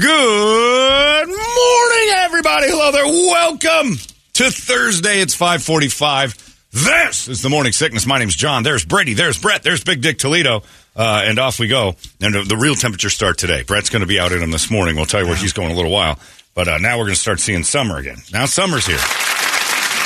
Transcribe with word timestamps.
Good 0.00 1.28
morning, 1.28 2.08
everybody. 2.16 2.68
Hello 2.70 2.90
there. 2.90 3.04
Welcome 3.04 3.96
to 4.34 4.50
Thursday. 4.50 5.20
It's 5.20 5.34
545. 5.34 6.50
This 6.72 7.28
is 7.28 7.42
the 7.42 7.50
Morning 7.50 7.72
Sickness. 7.72 8.06
My 8.06 8.18
name's 8.18 8.36
John. 8.36 8.62
There's 8.62 8.84
Brady. 8.84 9.14
There's 9.14 9.38
Brett. 9.38 9.62
There's 9.62 9.84
Big 9.84 10.00
Dick 10.00 10.18
Toledo. 10.18 10.62
Uh, 10.96 11.22
and 11.24 11.38
off 11.38 11.58
we 11.58 11.68
go. 11.68 11.96
And 12.20 12.34
the, 12.34 12.56
real 12.56 12.74
temperature 12.74 13.10
start 13.10 13.38
today. 13.38 13.62
Brett's 13.62 13.90
going 13.90 14.00
to 14.00 14.06
be 14.06 14.18
out 14.18 14.32
in 14.32 14.40
them 14.40 14.50
this 14.50 14.70
morning. 14.70 14.96
We'll 14.96 15.06
tell 15.06 15.20
you 15.20 15.26
where 15.26 15.36
he's 15.36 15.52
going 15.52 15.68
in 15.68 15.74
a 15.74 15.76
little 15.76 15.92
while. 15.92 16.18
But 16.54 16.68
uh, 16.68 16.78
now 16.78 16.96
we're 16.98 17.04
going 17.04 17.14
to 17.14 17.20
start 17.20 17.40
seeing 17.40 17.62
summer 17.62 17.98
again. 17.98 18.18
Now 18.32 18.46
summer's 18.46 18.86
here. 18.86 19.00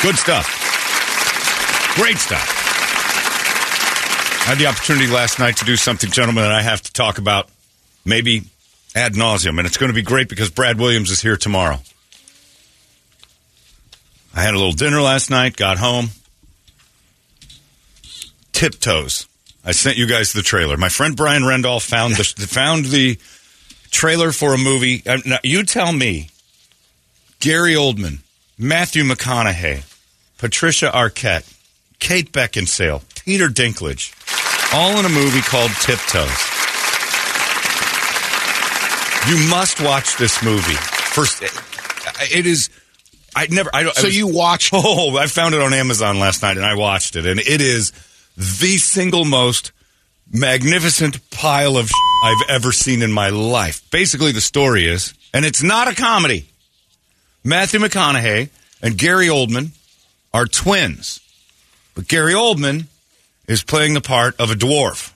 Good 0.03 0.17
stuff. 0.17 0.49
Great 1.97 2.19
stuff. 2.19 2.64
I 4.45 4.49
had 4.49 4.59
the 4.59 4.67
opportunity 4.67 5.07
last 5.07 5.39
night 5.39 5.57
to 5.57 5.65
do 5.65 5.75
something, 5.75 6.11
gentlemen, 6.11 6.45
that 6.45 6.53
I 6.53 6.61
have 6.61 6.83
to 6.83 6.93
talk 6.93 7.17
about 7.17 7.49
maybe 8.05 8.43
ad 8.95 9.15
nauseum, 9.15 9.57
and 9.57 9.67
it's 9.67 9.79
going 9.79 9.89
to 9.89 9.95
be 9.95 10.03
great 10.03 10.29
because 10.29 10.51
Brad 10.51 10.79
Williams 10.79 11.11
is 11.11 11.23
here 11.23 11.39
tomorrow. 11.39 11.79
I 14.35 14.43
had 14.43 14.53
a 14.53 14.59
little 14.59 14.73
dinner 14.73 15.01
last 15.01 15.31
night, 15.31 15.57
got 15.57 15.79
home. 15.79 16.09
Tiptoes. 18.53 19.27
I 19.65 19.73
sent 19.73 19.97
you 19.97 20.07
guys 20.07 20.35
the 20.35 20.43
trailer. 20.43 20.77
My 20.77 20.91
friend 20.91 21.17
Brian 21.17 21.43
Rendolph 21.43 21.89
found 21.89 22.15
the 22.17 22.25
found 22.47 22.85
the 22.85 23.19
trailer 23.91 24.31
for 24.31 24.53
a 24.53 24.59
movie. 24.59 25.03
Uh, 25.07 25.21
now, 25.25 25.39
you 25.43 25.63
tell 25.63 25.91
me, 25.91 26.29
Gary 27.41 27.73
Oldman, 27.73 28.19
Matthew 28.59 29.05
McConaughey, 29.05 29.85
Patricia 30.37 30.91
Arquette, 30.95 31.51
Kate 31.99 32.31
Beckinsale, 32.31 33.03
Peter 33.25 33.49
Dinklage, 33.49 34.13
all 34.75 34.99
in 34.99 35.05
a 35.05 35.09
movie 35.09 35.41
called 35.41 35.71
Tiptoes. 35.81 36.29
You 39.29 39.49
must 39.49 39.81
watch 39.81 40.17
this 40.17 40.43
movie. 40.43 40.75
First, 40.75 41.43
it 41.43 42.45
is. 42.45 42.69
I 43.37 43.47
never. 43.51 43.71
I 43.73 43.85
don't. 43.85 43.95
So 43.95 44.09
you 44.09 44.27
watched? 44.27 44.73
Oh, 44.75 45.17
I 45.17 45.29
found 45.29 45.55
it 45.55 45.63
on 45.63 45.73
Amazon 45.73 46.19
last 46.19 46.43
night, 46.43 46.57
and 46.57 46.67
I 46.67 46.75
watched 46.75 47.17
it, 47.17 47.25
and 47.25 47.39
it 47.41 47.61
is 47.61 47.93
the 48.37 48.77
single 48.77 49.25
most 49.25 49.71
magnificent 50.31 51.31
pile 51.31 51.77
of 51.77 51.91
I've 52.25 52.51
ever 52.51 52.73
seen 52.73 53.01
in 53.03 53.13
my 53.13 53.29
life. 53.29 53.89
Basically, 53.91 54.33
the 54.33 54.41
story 54.41 54.87
is, 54.87 55.15
and 55.33 55.45
it's 55.45 55.63
not 55.63 55.89
a 55.89 55.95
comedy. 55.95 56.47
Matthew 57.45 57.79
McConaughey 57.79 58.49
and 58.83 58.99
Gary 58.99 59.29
Oldman 59.29 59.71
are 60.33 60.47
twins, 60.47 61.21
but 61.95 62.09
Gary 62.09 62.35
Oldman 62.35 62.87
is 63.47 63.63
playing 63.63 63.95
the 63.95 64.01
part 64.01 64.39
of 64.41 64.51
a 64.51 64.55
dwarf. 64.55 65.13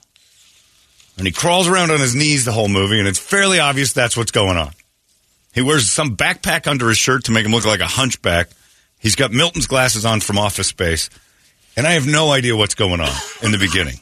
And 1.17 1.27
he 1.27 1.33
crawls 1.33 1.67
around 1.67 1.91
on 1.91 1.99
his 1.99 2.15
knees 2.15 2.45
the 2.45 2.51
whole 2.51 2.69
movie, 2.69 2.99
and 2.99 3.07
it's 3.07 3.19
fairly 3.19 3.59
obvious 3.59 3.91
that's 3.91 4.15
what's 4.15 4.31
going 4.31 4.57
on. 4.57 4.71
He 5.53 5.61
wears 5.61 5.89
some 5.89 6.15
backpack 6.15 6.67
under 6.67 6.87
his 6.87 6.97
shirt 6.97 7.25
to 7.25 7.31
make 7.31 7.45
him 7.45 7.51
look 7.51 7.65
like 7.65 7.81
a 7.81 7.87
hunchback. 7.87 8.49
He's 8.99 9.15
got 9.15 9.31
Milton's 9.31 9.67
glasses 9.67 10.05
on 10.05 10.21
from 10.21 10.37
Office 10.37 10.67
Space, 10.67 11.09
and 11.75 11.85
I 11.85 11.91
have 11.91 12.07
no 12.07 12.31
idea 12.31 12.55
what's 12.55 12.75
going 12.75 13.01
on 13.01 13.13
in 13.41 13.51
the 13.51 13.57
beginning. 13.57 13.99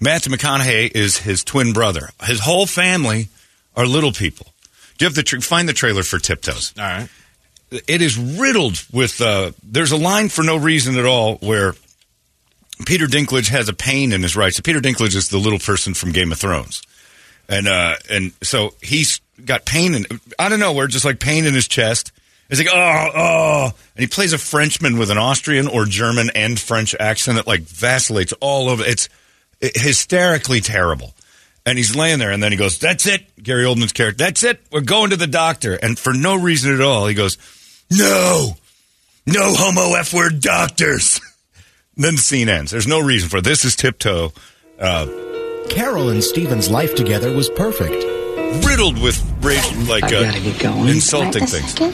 Matthew 0.00 0.32
McConaughey 0.32 0.94
is 0.94 1.16
his 1.18 1.42
twin 1.42 1.72
brother. 1.72 2.10
His 2.22 2.40
whole 2.40 2.66
family 2.66 3.28
are 3.74 3.86
little 3.86 4.12
people. 4.12 4.46
Do 4.96 5.04
you 5.04 5.08
have 5.08 5.14
the 5.14 5.22
tra- 5.22 5.40
find 5.40 5.68
the 5.68 5.72
trailer 5.72 6.02
for 6.02 6.18
Tiptoes? 6.18 6.74
All 6.78 6.84
right. 6.84 7.08
It 7.70 8.00
is 8.00 8.16
riddled 8.16 8.82
with. 8.92 9.20
Uh, 9.20 9.52
there's 9.62 9.92
a 9.92 9.96
line 9.96 10.28
for 10.28 10.42
no 10.42 10.56
reason 10.56 10.96
at 10.98 11.04
all 11.04 11.36
where 11.36 11.74
Peter 12.86 13.06
Dinklage 13.06 13.48
has 13.48 13.68
a 13.68 13.72
pain 13.72 14.12
in 14.12 14.22
his 14.22 14.36
right. 14.36 14.52
So 14.52 14.62
Peter 14.62 14.80
Dinklage 14.80 15.16
is 15.16 15.28
the 15.28 15.38
little 15.38 15.58
person 15.58 15.94
from 15.94 16.12
Game 16.12 16.32
of 16.32 16.38
Thrones, 16.38 16.82
and 17.48 17.66
uh, 17.68 17.96
and 18.10 18.32
so 18.42 18.74
he's 18.82 19.20
got 19.44 19.64
pain 19.64 19.94
in 19.94 20.06
I 20.38 20.48
don't 20.48 20.60
know 20.60 20.72
where, 20.72 20.86
just 20.86 21.04
like 21.04 21.20
pain 21.20 21.44
in 21.44 21.54
his 21.54 21.68
chest. 21.68 22.12
He's 22.48 22.60
like, 22.60 22.68
oh, 22.72 23.10
oh, 23.14 23.64
and 23.94 24.00
he 24.00 24.06
plays 24.06 24.32
a 24.32 24.38
Frenchman 24.38 24.96
with 24.96 25.10
an 25.10 25.18
Austrian 25.18 25.68
or 25.68 25.84
German 25.84 26.30
and 26.34 26.58
French 26.58 26.94
accent 26.98 27.36
that 27.36 27.46
like 27.46 27.60
vacillates 27.60 28.32
all 28.40 28.70
over. 28.70 28.82
It's 28.84 29.10
hysterically 29.60 30.60
terrible. 30.60 31.14
And 31.66 31.76
he's 31.76 31.94
laying 31.94 32.18
there, 32.18 32.30
and 32.30 32.42
then 32.42 32.50
he 32.50 32.56
goes, 32.56 32.78
"That's 32.78 33.06
it." 33.06 33.26
Gary 33.42 33.64
Oldman's 33.64 33.92
character. 33.92 34.24
That's 34.24 34.42
it. 34.42 34.62
We're 34.72 34.80
going 34.80 35.10
to 35.10 35.16
the 35.16 35.26
doctor, 35.26 35.74
and 35.74 35.98
for 35.98 36.14
no 36.14 36.36
reason 36.36 36.72
at 36.72 36.80
all, 36.80 37.06
he 37.06 37.14
goes, 37.14 37.36
"No, 37.90 38.56
no 39.26 39.52
homo 39.54 39.94
f 39.94 40.14
word 40.14 40.40
doctors." 40.40 41.20
then 41.98 42.14
the 42.16 42.20
scene 42.22 42.48
ends. 42.48 42.70
There's 42.70 42.86
no 42.86 43.00
reason 43.00 43.28
for 43.28 43.38
it. 43.38 43.44
This 43.44 43.64
is 43.64 43.76
tiptoe, 43.76 44.32
uh, 44.80 45.06
Carol 45.68 46.08
and 46.08 46.22
Steven's 46.24 46.70
life 46.70 46.94
together 46.94 47.32
was 47.34 47.48
perfect. 47.50 48.04
riddled 48.64 48.98
with 49.02 49.20
ra- 49.42 49.52
like 49.92 50.04
I 50.04 50.16
uh, 50.16 50.22
gotta 50.32 50.58
going. 50.58 50.88
insulting 50.88 51.42
Right, 51.42 51.50
things. 51.50 51.72
second. 51.72 51.92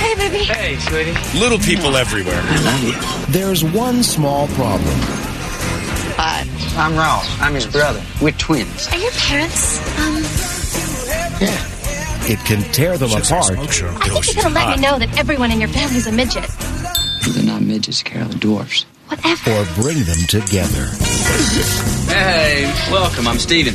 Hey, 0.00 0.14
baby. 0.14 0.44
Hey, 0.44 0.76
sweetie. 0.78 1.38
Little 1.38 1.58
people 1.58 1.96
everywhere. 1.96 2.40
I 2.42 2.62
love 2.64 2.82
you. 2.84 3.32
There's 3.32 3.62
one 3.64 4.02
small 4.02 4.46
problem. 4.48 4.94
Hi, 6.16 6.46
I'm 6.76 6.96
Ralph. 6.96 7.26
I'm 7.42 7.54
his 7.54 7.66
brother. 7.66 8.02
We're 8.22 8.32
twins. 8.32 8.88
Are 8.88 8.96
your 8.98 9.12
parents, 9.12 9.78
um, 9.98 10.22
Yeah. 11.40 11.74
It 12.30 12.38
can 12.44 12.60
tear 12.72 12.98
them 12.98 13.10
apart 13.10 13.32
I 13.52 13.54
think 13.56 13.76
you 14.28 14.34
gotta 14.34 14.50
let 14.54 14.76
me 14.76 14.82
know 14.82 14.98
that 14.98 15.16
everyone 15.18 15.50
in 15.52 15.60
your 15.60 15.68
family's 15.70 16.06
a 16.06 16.12
midget. 16.12 16.44
They're 17.32 17.44
not 17.44 17.62
midgets, 17.62 18.02
Carol. 18.02 18.28
They're 18.28 18.38
dwarfs. 18.38 18.84
Whatever. 19.08 19.50
or 19.52 19.64
bring 19.80 20.04
them 20.04 20.20
together. 20.28 20.84
Hey, 22.12 22.64
welcome. 22.92 23.26
I'm 23.26 23.38
Steven. 23.38 23.74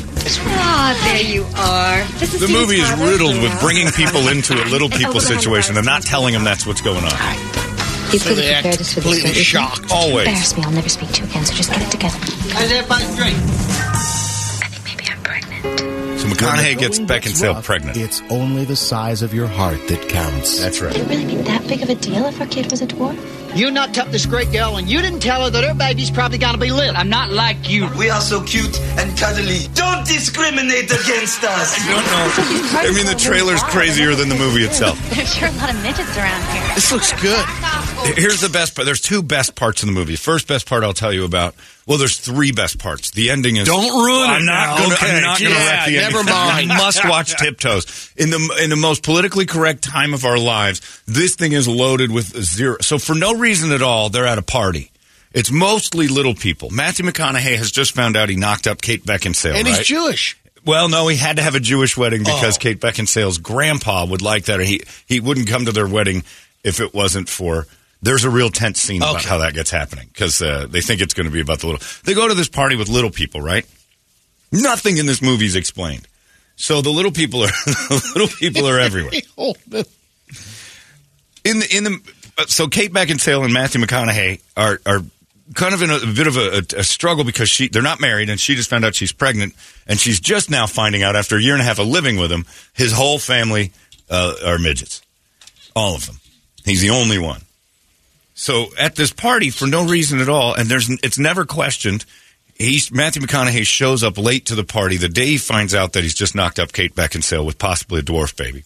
Ah, 0.61 0.93
there 1.05 1.23
you 1.23 1.43
are. 1.57 2.03
This 2.19 2.35
is 2.35 2.41
The 2.41 2.47
movie 2.47 2.75
is 2.75 2.91
riddled 2.99 3.41
with 3.41 3.59
bringing 3.59 3.87
people 3.91 4.27
into 4.27 4.53
a 4.53 4.65
little 4.69 4.89
people 5.01 5.19
situation 5.19 5.75
and 5.77 5.85
not 5.85 6.03
telling 6.03 6.33
them 6.33 6.43
that's 6.43 6.67
what's 6.67 6.81
going 6.81 7.03
on. 7.03 7.11
You 8.11 8.19
So 8.19 8.29
could 8.29 8.37
they 8.37 8.53
have 8.53 8.65
act 8.65 8.77
prepared 8.77 8.81
us 8.81 8.93
for 8.93 8.99
this. 8.99 9.03
completely 9.05 9.31
don't 9.33 9.43
shocked. 9.43 9.91
Always. 9.91 10.27
Embarrass 10.27 10.55
me. 10.57 10.63
I'll 10.65 10.71
never 10.71 10.89
speak 10.89 11.09
to 11.13 11.21
you 11.23 11.29
again. 11.29 11.45
So 11.45 11.53
just 11.55 11.71
get 11.71 11.81
it 11.81 11.89
together. 11.91 12.17
How's 12.53 12.71
everybody's 12.71 13.15
drink? 13.15 13.37
I 14.61 14.67
think 14.69 14.83
maybe 14.85 15.09
I'm 15.09 15.23
pregnant. 15.23 16.19
So 16.19 16.27
McConaughey 16.27 16.77
gets 16.77 16.99
going 16.99 17.07
gets 17.07 17.31
Beckinsale 17.41 17.55
rough, 17.55 17.65
pregnant. 17.65 17.97
It's 17.97 18.21
only 18.29 18.65
the 18.65 18.75
size 18.75 19.23
of 19.23 19.33
your 19.33 19.47
heart 19.47 19.79
that 19.87 20.07
counts. 20.09 20.59
That's 20.61 20.79
right. 20.79 20.93
Would 20.93 21.01
it 21.01 21.09
really 21.09 21.25
be 21.25 21.41
that 21.41 21.67
big 21.67 21.81
of 21.81 21.89
a 21.89 21.95
deal 21.95 22.25
if 22.25 22.39
our 22.39 22.45
kid 22.47 22.69
was 22.69 22.81
a 22.83 22.87
dwarf? 22.87 23.17
You 23.55 23.69
knocked 23.69 23.97
up 23.99 24.09
this 24.09 24.25
great 24.25 24.51
girl 24.51 24.77
and 24.77 24.89
you 24.89 25.01
didn't 25.01 25.19
tell 25.19 25.43
her 25.43 25.49
that 25.51 25.63
her 25.63 25.73
baby's 25.75 26.09
probably 26.09 26.37
gonna 26.39 26.57
be 26.57 26.71
little. 26.71 26.97
I'm 26.97 27.09
not 27.09 27.29
like 27.31 27.69
you. 27.69 27.87
We 27.97 28.09
are 28.09 28.19
so 28.21 28.41
cute 28.43 28.79
and 28.97 29.15
cuddly. 29.17 29.67
Don't 29.75 30.05
discriminate 30.07 30.85
against 30.85 31.43
us. 31.43 31.75
I 31.77 31.91
don't 31.91 32.05
know. 32.05 32.79
I 32.79 32.91
mean, 32.95 33.05
the 33.05 33.15
trailer's 33.19 33.61
crazier 33.63 34.15
than 34.15 34.29
the 34.29 34.35
movie 34.35 34.63
itself. 34.63 34.97
There's 35.13 35.35
sure 35.35 35.49
a 35.49 35.51
lot 35.51 35.69
of 35.69 35.81
midgets 35.83 36.17
around 36.17 36.43
here. 36.51 36.75
This 36.75 36.91
looks 36.91 37.11
good. 37.21 37.45
Here's 38.17 38.41
the 38.41 38.49
best 38.49 38.75
part. 38.75 38.85
There's 38.85 39.01
two 39.01 39.21
best 39.21 39.55
parts 39.55 39.83
in 39.83 39.87
the 39.87 39.93
movie. 39.93 40.15
First 40.15 40.47
best 40.47 40.67
part 40.67 40.83
I'll 40.83 40.93
tell 40.93 41.13
you 41.13 41.23
about. 41.23 41.55
Well, 41.85 41.97
there's 41.97 42.17
three 42.17 42.53
best 42.53 42.79
parts. 42.79 43.11
The 43.11 43.29
ending 43.29 43.57
is. 43.57 43.67
Don't 43.67 43.83
ruin 44.05 44.29
it 44.29 44.33
I'm 44.33 44.45
not 44.45 44.77
gonna, 44.77 44.93
Okay. 44.95 45.17
I'm 45.17 45.21
not 45.21 45.39
going 45.39 45.51
to 45.51 45.57
Yeah, 45.59 45.67
wreck 45.67 45.85
the 45.87 45.97
ending. 45.97 46.11
never 46.15 46.23
mind. 46.29 46.69
You 46.71 46.77
must 46.77 47.05
watch 47.07 47.35
Tiptoes. 47.41 48.13
In 48.15 48.29
the 48.29 48.59
in 48.63 48.69
the 48.69 48.77
most 48.77 49.03
politically 49.03 49.45
correct 49.45 49.83
time 49.83 50.13
of 50.13 50.23
our 50.23 50.37
lives, 50.39 50.79
this 51.07 51.35
thing 51.35 51.51
is 51.51 51.67
loaded 51.67 52.09
with 52.11 52.27
zero. 52.41 52.77
So 52.81 52.97
for 52.97 53.13
no 53.15 53.33
reason 53.43 53.71
at 53.71 53.81
all, 53.81 54.09
they're 54.09 54.25
at 54.25 54.37
a 54.37 54.41
party. 54.43 54.89
It's 55.33 55.51
mostly 55.51 56.07
little 56.07 56.33
people. 56.35 56.69
Matthew 56.69 57.05
McConaughey 57.05 57.57
has 57.57 57.71
just 57.71 57.93
found 57.93 58.15
out 58.15 58.29
he 58.29 58.35
knocked 58.35 58.67
up 58.67 58.81
Kate 58.81 59.03
Beckinsale. 59.03 59.53
And 59.55 59.67
right? 59.67 59.77
he's 59.77 59.85
Jewish. 59.85 60.37
Well, 60.65 60.87
no, 60.87 61.07
he 61.07 61.17
had 61.17 61.35
to 61.37 61.41
have 61.43 61.55
a 61.55 61.59
Jewish 61.59 61.97
wedding 61.97 62.21
because 62.21 62.55
Oh. 62.57 62.59
Kate 62.59 62.79
Beckinsale's 62.79 63.37
grandpa 63.39 64.05
would 64.05 64.21
like 64.21 64.45
that. 64.45 64.59
Or 64.59 64.63
he 64.63 64.81
he 65.07 65.19
wouldn't 65.19 65.47
come 65.49 65.65
to 65.65 65.71
their 65.71 65.87
wedding 65.87 66.23
if 66.63 66.79
it 66.79 66.93
wasn't 66.93 67.27
for. 67.29 67.67
There's 68.01 68.23
a 68.25 68.29
real 68.29 68.49
tense 68.49 68.81
scene 68.81 69.01
about 69.01 69.23
how 69.23 69.39
that 69.39 69.53
gets 69.53 69.71
happening 69.71 70.07
because 70.13 70.41
uh, 70.41 70.67
they 70.69 70.81
think 70.81 71.01
it's 71.01 71.13
going 71.13 71.25
to 71.27 71.31
be 71.33 71.41
about 71.41 71.59
the 71.59 71.67
little. 71.67 71.81
They 72.05 72.13
go 72.13 72.27
to 72.27 72.33
this 72.33 72.49
party 72.49 72.75
with 72.75 72.87
little 72.89 73.11
people, 73.11 73.41
right? 73.41 73.65
Nothing 74.51 74.97
in 74.97 75.05
this 75.05 75.21
movie 75.21 75.45
is 75.45 75.55
explained. 75.55 76.07
So 76.55 76.81
the 76.81 76.91
little 76.91 77.11
people 77.11 77.41
are 77.43 77.47
the 77.65 78.11
little 78.15 78.27
people 78.37 78.67
are 78.67 78.79
everywhere. 78.79 79.13
In 81.45 81.59
the 81.59 81.67
in 81.75 81.83
the 81.83 81.99
so 82.47 82.67
Kate 82.67 82.91
Beckinsale 82.91 83.43
and 83.43 83.53
Matthew 83.53 83.81
McConaughey 83.81 84.41
are 84.57 84.79
are 84.85 85.01
kind 85.55 85.73
of 85.73 85.81
in 85.81 85.91
a, 85.91 85.95
a 85.97 86.13
bit 86.13 86.27
of 86.27 86.37
a, 86.37 86.79
a, 86.79 86.83
struggle 86.83 87.23
because 87.23 87.49
she 87.49 87.67
they're 87.67 87.81
not 87.81 87.99
married 87.99 88.29
and 88.29 88.39
she 88.39 88.55
just 88.55 88.69
found 88.69 88.85
out 88.85 88.95
she's 88.95 89.11
pregnant 89.11 89.53
and 89.87 89.99
she's 89.99 90.19
just 90.19 90.49
now 90.49 90.65
finding 90.65 91.03
out 91.03 91.15
after 91.15 91.37
a 91.37 91.41
year 91.41 91.53
and 91.53 91.61
a 91.61 91.65
half 91.65 91.79
of 91.79 91.87
living 91.87 92.17
with 92.17 92.31
him 92.31 92.45
his 92.73 92.93
whole 92.93 93.19
family 93.19 93.71
uh, 94.09 94.33
are 94.45 94.59
midgets, 94.59 95.01
all 95.75 95.95
of 95.95 96.05
them. 96.05 96.17
He's 96.65 96.81
the 96.81 96.91
only 96.91 97.19
one. 97.19 97.41
So 98.35 98.67
at 98.79 98.95
this 98.95 99.11
party 99.11 99.49
for 99.49 99.67
no 99.67 99.85
reason 99.85 100.19
at 100.19 100.29
all, 100.29 100.53
and 100.53 100.69
there's 100.69 100.89
it's 101.03 101.19
never 101.19 101.45
questioned. 101.45 102.05
He's 102.55 102.91
Matthew 102.91 103.21
McConaughey 103.21 103.65
shows 103.65 104.03
up 104.03 104.17
late 104.17 104.45
to 104.47 104.55
the 104.55 104.63
party 104.63 104.97
the 104.97 105.09
day 105.09 105.25
he 105.25 105.37
finds 105.37 105.73
out 105.73 105.93
that 105.93 106.03
he's 106.03 106.13
just 106.13 106.35
knocked 106.35 106.59
up 106.59 106.71
Kate 106.71 106.95
Beckinsale 106.95 107.45
with 107.45 107.57
possibly 107.57 107.99
a 107.99 108.03
dwarf 108.03 108.35
baby, 108.37 108.63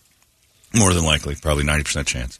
more 0.73 0.93
than 0.93 1.05
likely, 1.05 1.35
probably 1.35 1.63
ninety 1.63 1.83
percent 1.83 2.07
chance. 2.07 2.39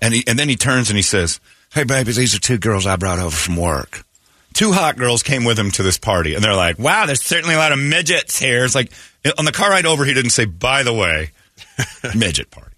And 0.00 0.14
he 0.14 0.24
and 0.26 0.38
then 0.38 0.48
he 0.48 0.56
turns 0.56 0.88
and 0.88 0.96
he 0.96 1.02
says, 1.02 1.40
"Hey, 1.72 1.84
baby, 1.84 2.12
these 2.12 2.34
are 2.34 2.40
two 2.40 2.58
girls 2.58 2.86
I 2.86 2.96
brought 2.96 3.18
over 3.18 3.34
from 3.34 3.56
work. 3.56 4.04
Two 4.52 4.72
hot 4.72 4.96
girls 4.96 5.22
came 5.22 5.44
with 5.44 5.58
him 5.58 5.70
to 5.72 5.82
this 5.82 5.98
party, 5.98 6.34
and 6.34 6.42
they're 6.42 6.54
like, 6.54 6.78
wow, 6.78 7.06
there's 7.06 7.22
certainly 7.22 7.54
a 7.54 7.58
lot 7.58 7.72
of 7.72 7.78
midgets 7.78 8.38
here.' 8.38 8.64
It's 8.64 8.74
like 8.74 8.92
on 9.38 9.44
the 9.44 9.52
car 9.52 9.70
ride 9.70 9.86
over, 9.86 10.04
he 10.04 10.14
didn't 10.14 10.30
say, 10.30 10.44
by 10.44 10.82
the 10.82 10.92
way, 10.92 11.30
midget 12.14 12.50
party. 12.50 12.74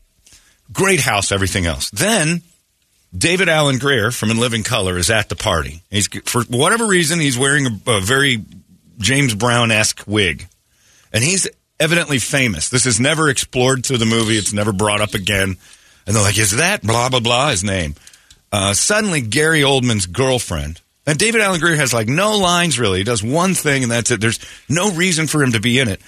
Great 0.73 1.01
house, 1.01 1.33
everything 1.33 1.67
else. 1.67 1.91
Then." 1.91 2.43
David 3.15 3.51
Alan 3.51 3.77
Grier 3.77 4.11
from 4.11 4.31
In 4.31 4.39
Living 4.39 4.63
Color 4.63 4.97
is 4.97 5.11
at 5.11 5.29
the 5.29 5.37
party. 5.37 5.83
He's 5.91 6.09
for 6.25 6.45
whatever 6.45 6.87
reason 6.87 7.21
he's 7.21 7.37
wearing 7.39 7.67
a, 7.67 7.91
a 7.91 8.01
very 8.01 8.43
James 8.99 9.35
Brown 9.35 9.71
esque 9.71 10.03
wig, 10.07 10.47
and 11.13 11.23
he's 11.23 11.47
evidently 11.79 12.19
famous. 12.19 12.69
This 12.69 12.87
is 12.87 13.01
never 13.01 13.29
explored 13.29 13.85
through 13.85 13.99
the 13.99 14.07
movie. 14.07 14.39
It's 14.39 14.53
never 14.53 14.73
brought 14.73 15.01
up 15.01 15.15
again. 15.15 15.57
And 16.07 16.17
they're 16.17 16.23
like, 16.23 16.39
"Is 16.39 16.53
that 16.53 16.83
blah 16.83 17.09
blah 17.09 17.21
blah 17.21 17.51
his 17.51 17.65
name?" 17.65 17.95
Uh, 18.51 18.75
suddenly, 18.75 19.21
Gary 19.21 19.61
Oldman's 19.61 20.07
girlfriend 20.07 20.81
and 21.07 21.19
David 21.19 21.41
Alan 21.41 21.61
Grier 21.61 21.77
has 21.77 21.93
like 21.93 22.09
no 22.09 22.37
lines 22.39 22.79
really. 22.79 22.99
He 22.99 23.05
does 23.05 23.23
one 23.23 23.55
thing 23.55 23.83
and 23.83 23.91
that's 23.91 24.11
it. 24.11 24.21
There's 24.21 24.39
no 24.69 24.93
reason 24.93 25.27
for 25.27 25.43
him 25.43 25.53
to 25.53 25.61
be 25.61 25.79
in 25.79 25.89
it. 25.89 26.01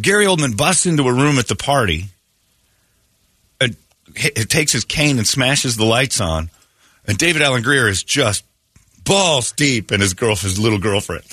Gary 0.00 0.26
Oldman 0.26 0.56
busts 0.56 0.86
into 0.86 1.06
a 1.06 1.12
room 1.12 1.38
at 1.38 1.46
the 1.46 1.54
party 1.54 2.06
and 3.60 3.76
takes 4.48 4.72
his 4.72 4.84
cane 4.84 5.18
and 5.18 5.26
smashes 5.26 5.76
the 5.76 5.84
lights 5.84 6.20
on, 6.20 6.50
and 7.06 7.16
David 7.16 7.42
Alan 7.42 7.62
Grier 7.62 7.88
is 7.88 8.02
just 8.02 8.44
balls 9.04 9.52
deep 9.52 9.92
in 9.92 10.00
his 10.00 10.14
girl, 10.14 10.34
his 10.34 10.58
little 10.58 10.78
girlfriend, 10.78 11.24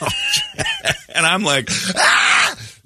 and 1.14 1.26
I'm 1.26 1.44
like 1.44 1.68
ah! 1.94 2.27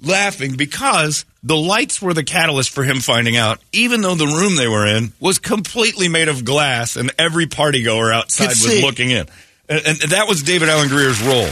Laughing 0.03 0.55
because 0.55 1.25
the 1.43 1.55
lights 1.55 2.01
were 2.01 2.13
the 2.13 2.23
catalyst 2.23 2.71
for 2.71 2.83
him 2.83 2.99
finding 2.99 3.37
out. 3.37 3.59
Even 3.71 4.01
though 4.01 4.15
the 4.15 4.27
room 4.27 4.55
they 4.55 4.67
were 4.67 4.85
in 4.85 5.13
was 5.19 5.39
completely 5.39 6.09
made 6.09 6.27
of 6.27 6.43
glass, 6.45 6.95
and 6.95 7.11
every 7.17 7.47
party 7.47 7.83
goer 7.83 8.11
outside 8.11 8.49
was 8.49 8.81
looking 8.81 9.11
in, 9.11 9.27
and, 9.69 9.85
and 9.85 9.97
that 10.11 10.27
was 10.27 10.43
David 10.43 10.69
Alan 10.69 10.89
Grier's 10.89 11.21
role. 11.21 11.49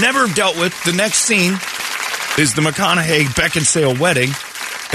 Never 0.00 0.26
dealt 0.34 0.58
with. 0.58 0.72
The 0.84 0.92
next 0.92 1.18
scene 1.18 1.52
is 2.38 2.54
the 2.54 2.62
McConaughey 2.62 3.24
Beckinsale 3.34 3.98
wedding. 3.98 4.30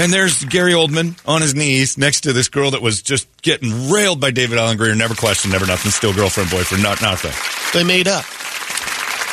And 0.00 0.12
there's 0.12 0.44
Gary 0.44 0.74
Oldman 0.74 1.18
on 1.26 1.42
his 1.42 1.56
knees 1.56 1.98
next 1.98 2.20
to 2.20 2.32
this 2.32 2.48
girl 2.48 2.70
that 2.70 2.82
was 2.82 3.02
just 3.02 3.26
getting 3.42 3.90
railed 3.90 4.20
by 4.20 4.30
David 4.30 4.56
Alan 4.56 4.76
Grier. 4.76 4.94
Never 4.94 5.14
questioned, 5.14 5.52
never 5.52 5.66
nothing. 5.66 5.90
Still 5.90 6.14
girlfriend, 6.14 6.50
boyfriend, 6.50 6.84
not 6.84 7.02
nothing. 7.02 7.32
They 7.74 7.84
made 7.84 8.06
up. 8.06 8.24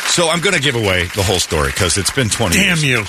So 0.08 0.30
I'm 0.30 0.40
going 0.40 0.56
to 0.56 0.62
give 0.62 0.76
away 0.76 1.06
the 1.16 1.24
whole 1.24 1.40
story 1.40 1.70
because 1.72 1.98
it's 1.98 2.12
been 2.12 2.30
20 2.30 2.56
Damn 2.56 2.78
years. 2.78 2.84
you. 2.84 3.04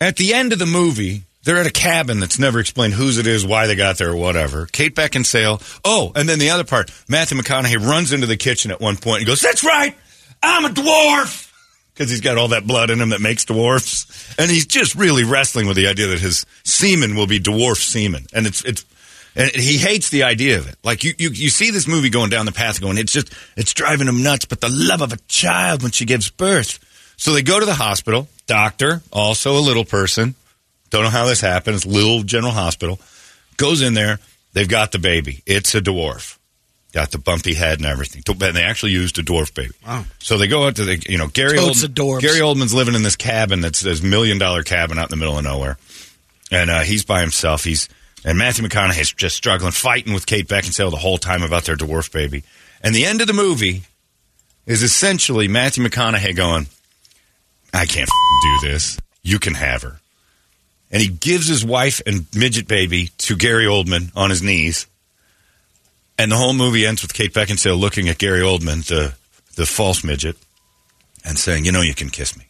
At 0.00 0.16
the 0.16 0.34
end 0.34 0.52
of 0.52 0.58
the 0.58 0.66
movie, 0.66 1.22
they're 1.44 1.56
at 1.58 1.66
a 1.66 1.70
cabin 1.72 2.20
that's 2.20 2.38
never 2.38 2.60
explained 2.60 2.92
whose 2.94 3.16
it 3.18 3.26
is, 3.26 3.46
why 3.46 3.66
they 3.66 3.74
got 3.76 3.96
there, 3.98 4.10
or 4.10 4.16
whatever. 4.16 4.66
Kate 4.66 4.94
Beckinsale. 4.94 5.62
Oh, 5.84 6.12
and 6.14 6.28
then 6.28 6.38
the 6.38 6.50
other 6.50 6.64
part, 6.64 6.90
Matthew 7.08 7.38
McConaughey 7.38 7.78
runs 7.86 8.12
into 8.12 8.26
the 8.26 8.36
kitchen 8.36 8.70
at 8.70 8.80
one 8.80 8.96
point 8.96 9.18
and 9.20 9.26
goes, 9.26 9.40
"That's 9.40 9.64
right, 9.64 9.96
I'm 10.42 10.66
a 10.66 10.68
dwarf." 10.68 11.46
Because 11.94 12.10
he's 12.10 12.20
got 12.22 12.38
all 12.38 12.48
that 12.48 12.66
blood 12.66 12.88
in 12.90 13.00
him 13.00 13.10
that 13.10 13.20
makes 13.20 13.44
dwarfs, 13.44 14.06
and 14.38 14.50
he's 14.50 14.66
just 14.66 14.94
really 14.94 15.24
wrestling 15.24 15.66
with 15.66 15.76
the 15.76 15.86
idea 15.86 16.06
that 16.08 16.20
his 16.20 16.46
semen 16.64 17.14
will 17.14 17.26
be 17.26 17.38
dwarf 17.40 17.76
semen, 17.76 18.26
and 18.32 18.46
it's 18.46 18.62
it's 18.64 18.84
and 19.36 19.50
he 19.50 19.78
hates 19.78 20.10
the 20.10 20.24
idea 20.24 20.58
of 20.58 20.68
it. 20.68 20.76
Like 20.82 21.04
you, 21.04 21.14
you, 21.18 21.30
you 21.30 21.50
see 21.50 21.70
this 21.70 21.86
movie 21.86 22.10
going 22.10 22.30
down 22.30 22.46
the 22.46 22.52
path, 22.52 22.80
going, 22.80 22.98
it's 22.98 23.12
just, 23.12 23.32
it's 23.56 23.72
driving 23.72 24.08
him 24.08 24.22
nuts. 24.22 24.44
But 24.44 24.60
the 24.60 24.68
love 24.68 25.00
of 25.00 25.12
a 25.12 25.18
child 25.28 25.82
when 25.82 25.92
she 25.92 26.04
gives 26.04 26.30
birth. 26.30 26.78
So 27.16 27.32
they 27.32 27.42
go 27.42 27.60
to 27.60 27.66
the 27.66 27.74
hospital. 27.74 28.28
Doctor, 28.46 29.02
also 29.12 29.56
a 29.56 29.60
little 29.60 29.84
person. 29.84 30.34
Don't 30.90 31.04
know 31.04 31.10
how 31.10 31.26
this 31.26 31.40
happens. 31.40 31.86
Little 31.86 32.22
General 32.24 32.52
Hospital 32.52 32.98
goes 33.56 33.82
in 33.82 33.94
there. 33.94 34.18
They've 34.52 34.68
got 34.68 34.90
the 34.90 34.98
baby. 34.98 35.42
It's 35.46 35.74
a 35.76 35.80
dwarf. 35.80 36.36
Got 36.92 37.12
the 37.12 37.18
bumpy 37.18 37.54
head 37.54 37.78
and 37.78 37.86
everything. 37.86 38.24
And 38.28 38.56
they 38.56 38.64
actually 38.64 38.90
used 38.90 39.16
a 39.20 39.22
dwarf 39.22 39.54
baby. 39.54 39.74
Wow. 39.86 40.04
So 40.18 40.38
they 40.38 40.48
go 40.48 40.66
out 40.66 40.76
to 40.76 40.84
the, 40.84 40.96
you 41.08 41.18
know, 41.18 41.28
Gary 41.28 41.56
Totes 41.56 41.82
Oldman. 41.82 41.84
of 41.84 41.94
dwarfs. 41.94 42.24
Gary 42.26 42.40
Oldman's 42.40 42.74
living 42.74 42.96
in 42.96 43.04
this 43.04 43.14
cabin 43.14 43.60
that's 43.60 43.80
this 43.80 44.02
million 44.02 44.38
dollar 44.38 44.64
cabin 44.64 44.98
out 44.98 45.04
in 45.04 45.10
the 45.10 45.16
middle 45.16 45.38
of 45.38 45.44
nowhere 45.44 45.76
and 46.50 46.70
uh, 46.70 46.80
he's 46.80 47.04
by 47.04 47.20
himself. 47.20 47.64
He's 47.64 47.88
and 48.24 48.38
Matthew 48.38 48.66
McConaughey's 48.66 49.12
just 49.12 49.36
struggling, 49.36 49.72
fighting 49.72 50.12
with 50.12 50.26
Kate 50.26 50.46
Beckinsale 50.46 50.90
the 50.90 50.96
whole 50.96 51.18
time 51.18 51.42
about 51.42 51.64
their 51.64 51.76
dwarf 51.76 52.12
baby. 52.12 52.42
And 52.82 52.94
the 52.94 53.06
end 53.06 53.20
of 53.20 53.26
the 53.26 53.32
movie 53.32 53.82
is 54.66 54.82
essentially 54.82 55.48
Matthew 55.48 55.84
McConaughey 55.84 56.34
going, 56.36 56.66
"I 57.72 57.86
can't 57.86 58.10
do 58.42 58.68
this. 58.68 58.98
You 59.22 59.38
can 59.38 59.54
have 59.54 59.82
her." 59.82 60.00
And 60.90 61.00
he 61.00 61.08
gives 61.08 61.46
his 61.46 61.64
wife 61.64 62.00
and 62.04 62.26
midget 62.34 62.66
baby 62.66 63.10
to 63.18 63.36
Gary 63.36 63.64
Oldman 63.64 64.10
on 64.14 64.30
his 64.30 64.42
knees. 64.42 64.86
And 66.18 66.30
the 66.30 66.36
whole 66.36 66.52
movie 66.52 66.86
ends 66.86 67.00
with 67.00 67.14
Kate 67.14 67.32
Beckinsale 67.32 67.78
looking 67.78 68.08
at 68.08 68.18
Gary 68.18 68.42
Oldman, 68.42 68.84
the 68.86 69.14
the 69.54 69.66
false 69.66 70.04
midget, 70.04 70.36
and 71.24 71.38
saying, 71.38 71.64
"You 71.64 71.72
know, 71.72 71.80
you 71.80 71.94
can 71.94 72.10
kiss 72.10 72.36
me." 72.36 72.49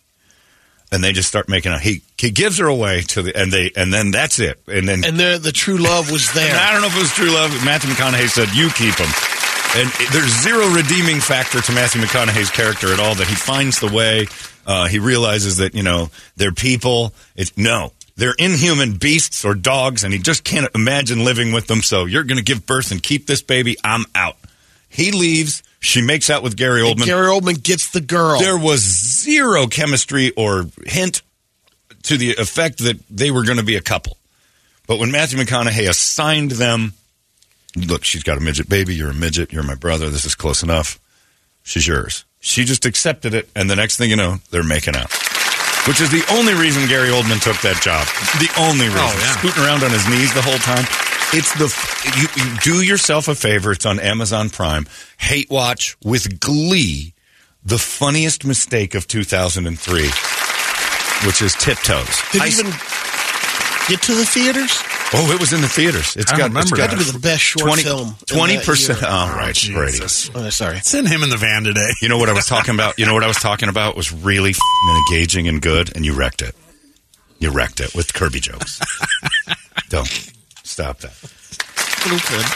And 0.92 1.02
they 1.02 1.12
just 1.12 1.28
start 1.28 1.48
making 1.48 1.72
out. 1.72 1.80
He 1.80 2.02
he 2.18 2.30
gives 2.30 2.58
her 2.58 2.66
away 2.66 3.02
to 3.02 3.22
the 3.22 3.36
and 3.36 3.52
they 3.52 3.70
and 3.76 3.92
then 3.92 4.10
that's 4.10 4.38
it. 4.38 4.60
And 4.66 4.88
then 4.88 5.04
And 5.04 5.18
the 5.18 5.38
the 5.40 5.52
true 5.52 5.78
love 5.78 6.10
was 6.10 6.32
there. 6.34 6.56
I 6.56 6.72
don't 6.72 6.80
know 6.80 6.88
if 6.88 6.96
it 6.96 7.00
was 7.00 7.12
true 7.12 7.30
love. 7.30 7.50
Matthew 7.64 7.90
McConaughey 7.90 8.28
said, 8.28 8.48
"You 8.54 8.70
keep 8.70 8.94
him." 8.96 9.08
And 9.72 9.88
there's 10.12 10.42
zero 10.42 10.66
redeeming 10.68 11.20
factor 11.20 11.60
to 11.60 11.72
Matthew 11.72 12.02
McConaughey's 12.02 12.50
character 12.50 12.92
at 12.92 12.98
all. 12.98 13.14
That 13.14 13.28
he 13.28 13.36
finds 13.36 13.78
the 13.78 13.86
way. 13.86 14.26
Uh, 14.66 14.88
he 14.88 14.98
realizes 14.98 15.58
that 15.58 15.74
you 15.74 15.82
know 15.82 16.10
they're 16.36 16.52
people. 16.52 17.14
It's 17.36 17.56
no, 17.56 17.92
they're 18.16 18.34
inhuman 18.36 18.96
beasts 18.96 19.44
or 19.44 19.54
dogs, 19.54 20.02
and 20.02 20.12
he 20.12 20.18
just 20.18 20.42
can't 20.42 20.68
imagine 20.74 21.24
living 21.24 21.52
with 21.52 21.68
them. 21.68 21.82
So 21.82 22.04
you're 22.04 22.24
going 22.24 22.38
to 22.38 22.44
give 22.44 22.66
birth 22.66 22.90
and 22.90 23.00
keep 23.02 23.26
this 23.26 23.42
baby. 23.42 23.76
I'm 23.84 24.04
out. 24.14 24.36
He 24.90 25.12
leaves. 25.12 25.62
She 25.78 26.02
makes 26.02 26.28
out 26.28 26.42
with 26.42 26.56
Gary 26.56 26.86
And 26.86 26.98
Oldman. 26.98 27.06
Gary 27.06 27.28
Oldman 27.28 27.62
gets 27.62 27.90
the 27.90 28.02
girl. 28.02 28.38
There 28.38 28.58
was 28.58 28.80
zero 28.80 29.66
chemistry 29.66 30.32
or 30.36 30.66
hint 30.84 31.22
to 32.02 32.18
the 32.18 32.32
effect 32.32 32.78
that 32.78 33.00
they 33.08 33.30
were 33.30 33.44
going 33.44 33.56
to 33.56 33.64
be 33.64 33.76
a 33.76 33.80
couple. 33.80 34.18
But 34.86 34.98
when 34.98 35.10
Matthew 35.10 35.38
McConaughey 35.38 35.88
assigned 35.88 36.50
them, 36.50 36.92
look, 37.76 38.04
she's 38.04 38.24
got 38.24 38.36
a 38.36 38.40
midget 38.40 38.68
baby. 38.68 38.94
You're 38.94 39.10
a 39.10 39.14
midget. 39.14 39.52
You're 39.52 39.62
my 39.62 39.76
brother. 39.76 40.10
This 40.10 40.24
is 40.24 40.34
close 40.34 40.62
enough. 40.62 40.98
She's 41.62 41.86
yours. 41.86 42.24
She 42.40 42.64
just 42.64 42.84
accepted 42.86 43.34
it, 43.34 43.48
and 43.54 43.70
the 43.70 43.76
next 43.76 43.96
thing 43.96 44.10
you 44.10 44.16
know, 44.16 44.38
they're 44.50 44.64
making 44.64 44.96
out. 44.96 45.12
Which 45.88 46.00
is 46.00 46.10
the 46.10 46.24
only 46.32 46.54
reason 46.54 46.88
Gary 46.88 47.08
Oldman 47.08 47.40
took 47.40 47.56
that 47.62 47.80
job. 47.80 48.04
The 48.36 48.52
only 48.60 48.88
oh, 48.88 48.96
reason. 48.96 49.16
Oh, 49.16 49.20
yeah. 49.20 49.36
Scooting 49.40 49.64
around 49.64 49.84
on 49.84 49.92
his 49.92 50.04
knees 50.08 50.32
the 50.34 50.42
whole 50.42 50.60
time. 50.60 50.84
It's 51.32 51.52
the 51.58 51.68
you, 52.18 52.44
you 52.44 52.58
do 52.60 52.84
yourself 52.84 53.28
a 53.28 53.34
favor. 53.34 53.70
It's 53.72 53.86
on 53.86 54.00
Amazon 54.00 54.50
Prime. 54.50 54.86
Hate 55.18 55.48
watch 55.50 55.96
with 56.04 56.40
Glee, 56.40 57.14
the 57.64 57.78
funniest 57.78 58.44
mistake 58.44 58.94
of 58.96 59.06
2003, 59.06 60.02
which 61.26 61.40
is 61.42 61.54
Tiptoes. 61.54 62.08
Did 62.32 62.42
I- 62.42 62.48
even 62.48 62.66
get 63.88 64.02
to 64.02 64.14
the 64.14 64.24
theaters? 64.26 64.82
oh, 65.12 65.32
it 65.32 65.40
was 65.40 65.52
in 65.52 65.60
the 65.60 65.68
theaters. 65.68 66.16
It's 66.16 66.32
I 66.32 66.36
got 66.36 66.48
remember 66.48 66.60
it's 66.60 66.70
that. 66.70 66.76
got 66.76 66.90
Had 66.90 66.98
to 66.98 67.04
be 67.04 67.10
the 67.12 67.18
best 67.20 67.42
short 67.42 67.78
film 67.80 68.16
Twenty 68.26 68.58
percent. 68.58 69.00
year. 69.00 69.08
Oh, 69.12 69.32
right, 69.36 69.68
Brady. 69.72 69.98
Oh, 70.02 70.50
sorry. 70.50 70.80
Send 70.80 71.08
him 71.08 71.22
in 71.22 71.30
the 71.30 71.36
van 71.36 71.62
today. 71.64 71.90
You 72.02 72.08
know 72.08 72.18
what 72.18 72.28
I 72.28 72.32
was 72.32 72.46
talking 72.46 72.74
about? 72.74 72.98
You 72.98 73.06
know 73.06 73.14
what 73.14 73.24
I 73.24 73.28
was 73.28 73.38
talking 73.38 73.68
about 73.68 73.96
was 73.96 74.12
really 74.12 74.50
f***ing 74.50 74.96
engaging 75.12 75.48
and 75.48 75.60
good, 75.62 75.94
and 75.96 76.04
you 76.04 76.12
wrecked 76.12 76.42
it. 76.42 76.54
You 77.38 77.50
wrecked 77.50 77.80
it 77.80 77.94
with 77.94 78.12
Kirby 78.14 78.40
jokes. 78.40 78.80
Don't 79.88 80.29
stop 80.80 80.98
that. 81.00 81.12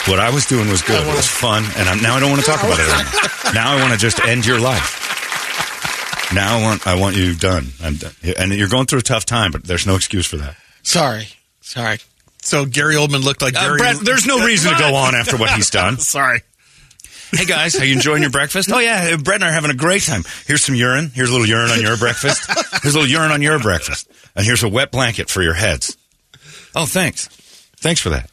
What 0.09 0.19
I 0.19 0.31
was 0.31 0.47
doing 0.47 0.69
was 0.71 0.81
good. 0.83 1.01
It 1.07 1.15
was 1.15 1.29
fun, 1.29 1.65
and 1.77 1.89
I'm, 1.89 2.01
now 2.03 2.17
I 2.17 2.21
don't 2.21 2.31
want 2.31 2.43
to 2.43 2.51
talk 2.51 2.61
about 2.63 2.79
it 2.79 2.89
anymore. 2.89 3.31
Now 3.55 3.77
I 3.77 3.81
want 3.81 3.93
to 3.93 3.99
just 3.99 4.19
end 4.25 4.47
your 4.47 4.59
life. 4.59 6.33
Now 6.35 6.59
I 6.59 6.63
want 6.63 6.87
I 6.89 6.99
want 6.99 7.15
you 7.15 7.35
done. 7.37 7.69
I'm 7.81 7.95
done. 7.97 8.13
And 8.37 8.53
you're 8.53 8.69
going 8.71 8.87
through 8.87 8.99
a 9.01 9.03
tough 9.03 9.27
time, 9.27 9.53
but 9.53 9.63
there's 9.65 9.87
no 9.87 9.95
excuse 9.95 10.27
for 10.27 10.39
that. 10.39 10.57
Sorry. 10.83 11.29
Sorry. 11.61 11.99
So 12.43 12.65
Gary 12.65 12.97
Oldman 12.97 13.23
looked 13.23 13.43
like 13.43 13.55
Uh, 13.57 13.61
Gary. 13.61 13.77
Brett, 13.79 13.97
there's 14.03 14.27
no 14.27 14.45
reason 14.45 14.73
to 14.73 14.79
go 14.79 14.95
on 14.97 15.15
after 15.15 15.37
what 15.37 15.51
he's 15.51 15.71
done. 15.71 15.99
Sorry. 15.99 16.41
Hey 17.31 17.45
guys, 17.45 17.77
are 17.77 17.85
you 17.85 17.93
enjoying 17.95 18.23
your 18.23 18.31
breakfast? 18.33 18.73
Oh 18.73 18.79
yeah, 18.81 19.15
Brett 19.17 19.37
and 19.37 19.45
I 19.45 19.51
are 19.51 19.53
having 19.53 19.71
a 19.71 19.75
great 19.77 20.03
time. 20.03 20.23
Here's 20.47 20.65
some 20.65 20.75
urine. 20.75 21.11
Here's 21.15 21.29
a 21.29 21.33
little 21.33 21.47
urine 21.47 21.71
on 21.71 21.81
your 21.81 21.97
breakfast. 21.99 22.51
Here's 22.83 22.95
a 22.97 22.99
little 22.99 23.13
urine 23.13 23.31
on 23.31 23.43
your 23.43 23.61
breakfast. 23.61 24.09
And 24.35 24.45
here's 24.45 24.65
a 24.65 24.69
wet 24.69 24.91
blanket 24.91 25.29
for 25.31 25.43
your 25.43 25.55
heads. 25.55 25.97
Oh, 26.75 26.87
thanks. 26.87 27.29
Thanks 27.85 28.01
for 28.01 28.09
that. 28.09 28.31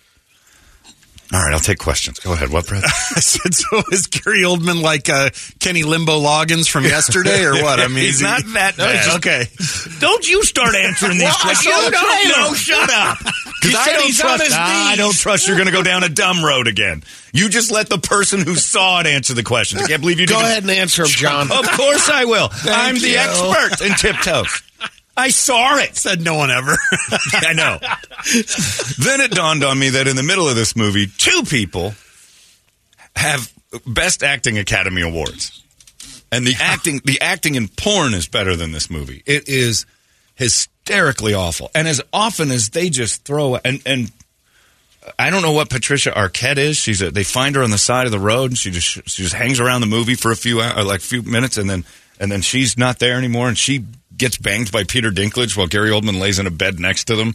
All 1.33 1.41
right, 1.41 1.53
I'll 1.53 1.59
take 1.59 1.77
questions. 1.77 2.19
Go 2.19 2.31
ahead. 2.33 2.49
What, 2.49 2.67
Brett? 2.67 2.83
I 3.15 3.19
said, 3.19 3.53
so 3.53 3.81
is 3.91 4.07
Gary 4.07 4.43
Oldman 4.43 4.81
like 4.81 5.09
uh, 5.09 5.29
Kenny 5.59 5.83
Limbo 5.83 6.19
Loggins 6.21 6.69
from 6.69 6.83
yesterday, 6.85 7.43
or 7.45 7.53
what? 7.63 7.79
I 7.79 7.87
mean, 7.89 7.97
he's 7.99 8.15
is 8.15 8.19
he- 8.21 8.25
not 8.27 8.41
that 8.53 8.75
bad. 8.77 9.15
Okay. 9.17 9.45
Don't 9.99 10.25
you 10.27 10.43
start 10.43 10.73
answering 10.75 11.13
these 11.17 11.23
Well, 11.23 11.35
questions. 11.39 11.73
saw 11.75 11.79
You 11.83 11.85
the 11.85 11.91
don't 11.91 12.21
trailer. 12.31 12.47
know. 12.49 12.53
Shut 12.53 12.89
up. 12.89 13.17
Because 13.19 13.75
I 13.75 13.83
said 13.85 13.97
don't 13.99 14.13
trust. 14.13 14.43
his 14.43 14.53
I 14.55 14.95
don't 14.97 15.15
trust 15.15 15.47
you're 15.47 15.57
going 15.57 15.67
to 15.67 15.73
go 15.73 15.83
down 15.83 16.03
a 16.03 16.09
dumb 16.09 16.43
road 16.43 16.67
again. 16.67 17.03
You 17.33 17.47
just 17.49 17.71
let 17.71 17.87
the 17.89 17.97
person 17.99 18.39
who 18.41 18.55
saw 18.55 18.99
it 19.01 19.07
answer 19.07 19.33
the 19.33 19.43
questions. 19.43 19.83
I 19.83 19.87
can't 19.87 20.01
believe 20.01 20.19
you 20.19 20.27
Go 20.27 20.35
didn't. 20.35 20.47
ahead 20.51 20.63
and 20.63 20.71
answer 20.71 21.03
him, 21.03 21.09
John. 21.09 21.51
Of 21.51 21.69
course 21.71 22.09
I 22.09 22.25
will. 22.25 22.49
I'm 22.65 22.95
the 22.95 23.09
you. 23.09 23.17
expert 23.17 23.85
in 23.85 23.93
tiptoes. 23.95 24.63
I 25.21 25.29
saw 25.29 25.77
it. 25.77 25.95
Said 25.95 26.21
no 26.21 26.35
one 26.35 26.49
ever. 26.49 26.71
I 27.33 27.53
know. 27.53 27.77
then 28.97 29.21
it 29.21 29.29
dawned 29.29 29.63
on 29.63 29.77
me 29.77 29.89
that 29.89 30.07
in 30.07 30.15
the 30.15 30.23
middle 30.23 30.49
of 30.49 30.55
this 30.55 30.75
movie, 30.75 31.05
two 31.05 31.43
people 31.43 31.93
have 33.15 33.53
Best 33.85 34.23
Acting 34.23 34.57
Academy 34.57 35.03
Awards. 35.03 35.63
And 36.31 36.47
the 36.47 36.55
acting 36.59 37.01
the 37.05 37.21
acting 37.21 37.55
in 37.55 37.67
porn 37.67 38.13
is 38.15 38.27
better 38.27 38.55
than 38.55 38.71
this 38.71 38.89
movie. 38.89 39.21
It 39.27 39.47
is 39.47 39.85
hysterically 40.35 41.35
awful. 41.35 41.69
And 41.75 41.87
as 41.87 42.01
often 42.11 42.49
as 42.49 42.69
they 42.69 42.89
just 42.89 43.23
throw 43.23 43.57
and 43.63 43.81
and 43.85 44.11
I 45.19 45.29
don't 45.29 45.43
know 45.43 45.51
what 45.51 45.69
Patricia 45.69 46.11
Arquette 46.11 46.57
is. 46.57 46.77
She's 46.77 47.01
a, 47.01 47.11
they 47.11 47.23
find 47.23 47.55
her 47.55 47.63
on 47.63 47.69
the 47.71 47.77
side 47.77 48.05
of 48.05 48.11
the 48.11 48.19
road 48.19 48.51
and 48.51 48.57
she 48.57 48.71
just 48.71 49.07
she 49.09 49.23
just 49.23 49.35
hangs 49.35 49.59
around 49.59 49.81
the 49.81 49.87
movie 49.87 50.15
for 50.15 50.31
a 50.31 50.35
few 50.35 50.57
like 50.57 51.01
few 51.01 51.21
minutes 51.21 51.57
and 51.57 51.69
then 51.69 51.85
and 52.19 52.31
then 52.31 52.41
she's 52.41 52.75
not 52.77 52.97
there 52.97 53.17
anymore 53.17 53.49
and 53.49 53.57
she 53.57 53.85
gets 54.17 54.37
banged 54.37 54.71
by 54.71 54.83
Peter 54.83 55.11
Dinklage 55.11 55.55
while 55.57 55.67
Gary 55.67 55.89
Oldman 55.91 56.19
lays 56.19 56.39
in 56.39 56.47
a 56.47 56.51
bed 56.51 56.79
next 56.79 57.05
to 57.05 57.15
them. 57.15 57.33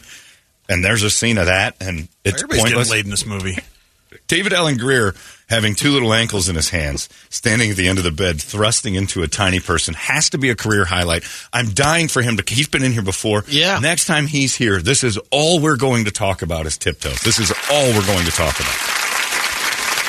And 0.68 0.84
there's 0.84 1.02
a 1.02 1.10
scene 1.10 1.38
of 1.38 1.46
that 1.46 1.76
and 1.80 2.08
it's 2.24 2.42
Everybody's 2.42 2.62
pointless. 2.64 2.88
getting 2.88 2.92
laid 2.98 3.04
in 3.04 3.10
this 3.10 3.26
movie. 3.26 3.56
David 4.28 4.52
Alan 4.52 4.76
Grier 4.76 5.14
having 5.48 5.74
two 5.74 5.90
little 5.92 6.12
ankles 6.12 6.48
in 6.48 6.56
his 6.56 6.70
hands, 6.70 7.08
standing 7.28 7.70
at 7.70 7.76
the 7.76 7.86
end 7.86 7.98
of 7.98 8.04
the 8.04 8.10
bed, 8.10 8.40
thrusting 8.40 8.94
into 8.94 9.22
a 9.22 9.28
tiny 9.28 9.60
person, 9.60 9.94
has 9.94 10.30
to 10.30 10.38
be 10.38 10.48
a 10.50 10.56
career 10.56 10.84
highlight. 10.84 11.22
I'm 11.52 11.66
dying 11.70 12.08
for 12.08 12.22
him 12.22 12.36
to. 12.36 12.54
He's 12.54 12.66
been 12.68 12.82
in 12.82 12.92
here 12.92 13.02
before. 13.02 13.44
Yeah. 13.46 13.78
Next 13.78 14.06
time 14.06 14.26
he's 14.26 14.56
here, 14.56 14.80
this 14.82 15.04
is 15.04 15.18
all 15.30 15.60
we're 15.60 15.76
going 15.76 16.06
to 16.06 16.10
talk 16.10 16.42
about 16.42 16.66
is 16.66 16.76
tiptoes. 16.78 17.20
This 17.20 17.38
is 17.38 17.52
all 17.70 17.86
we're 17.92 18.06
going 18.06 18.24
to 18.24 18.32
talk 18.32 18.58
about. 18.58 18.74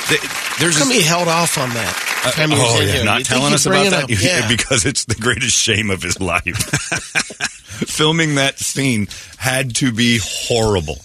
The- 0.09 0.55
There's 0.59 0.75
How 0.75 0.79
come 0.85 0.89
this- 0.89 0.97
he 0.97 1.03
held 1.03 1.27
off 1.27 1.57
on 1.57 1.69
that? 1.71 2.03
Uh, 2.25 2.31
time 2.31 2.49
he 2.49 2.55
was 2.55 2.75
oh, 2.75 2.81
yeah, 2.81 3.03
not 3.03 3.23
telling 3.25 3.53
us 3.53 3.65
about 3.65 3.89
that? 3.91 4.09
Yeah. 4.21 4.47
because 4.47 4.85
it's 4.85 5.05
the 5.05 5.15
greatest 5.15 5.55
shame 5.55 5.89
of 5.89 6.01
his 6.01 6.19
life. 6.19 6.43
Filming 7.87 8.35
that 8.35 8.57
scene 8.59 9.07
had 9.37 9.75
to 9.77 9.91
be 9.91 10.19
horrible. 10.21 10.97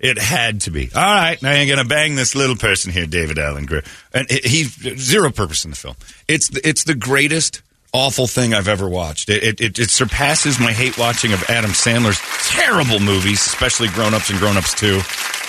It 0.00 0.18
had 0.18 0.62
to 0.62 0.70
be. 0.70 0.90
All 0.94 1.02
right, 1.02 1.40
now 1.42 1.52
you're 1.52 1.66
going 1.66 1.78
to 1.86 1.88
bang 1.88 2.16
this 2.16 2.34
little 2.34 2.56
person 2.56 2.90
here, 2.90 3.06
David 3.06 3.38
Alan 3.38 3.66
Grier, 3.66 3.82
and 4.14 4.28
he 4.30 4.64
he- 4.64 4.96
zero 4.96 5.30
purpose 5.30 5.64
in 5.64 5.70
the 5.70 5.76
film. 5.76 5.94
It's 6.26 6.48
the, 6.48 6.66
it's 6.66 6.84
the 6.84 6.94
greatest 6.94 7.62
awful 7.92 8.26
thing 8.26 8.54
I've 8.54 8.68
ever 8.68 8.88
watched. 8.88 9.28
It, 9.28 9.42
it, 9.42 9.60
it, 9.60 9.78
it 9.78 9.90
surpasses 9.90 10.58
my 10.58 10.72
hate 10.72 10.96
watching 10.96 11.32
of 11.32 11.42
Adam 11.50 11.72
Sandler's 11.72 12.20
terrible 12.48 12.98
movies, 12.98 13.44
especially 13.46 13.88
Grown 13.88 14.14
Ups 14.14 14.30
and 14.30 14.38
Grown 14.38 14.56
Ups 14.56 14.74
Two. 14.74 15.00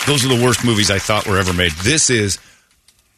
Those 0.05 0.25
are 0.25 0.35
the 0.35 0.43
worst 0.43 0.65
movies 0.65 0.91
I 0.91 0.99
thought 0.99 1.27
were 1.27 1.37
ever 1.37 1.53
made. 1.53 1.71
This 1.83 2.09
is 2.09 2.37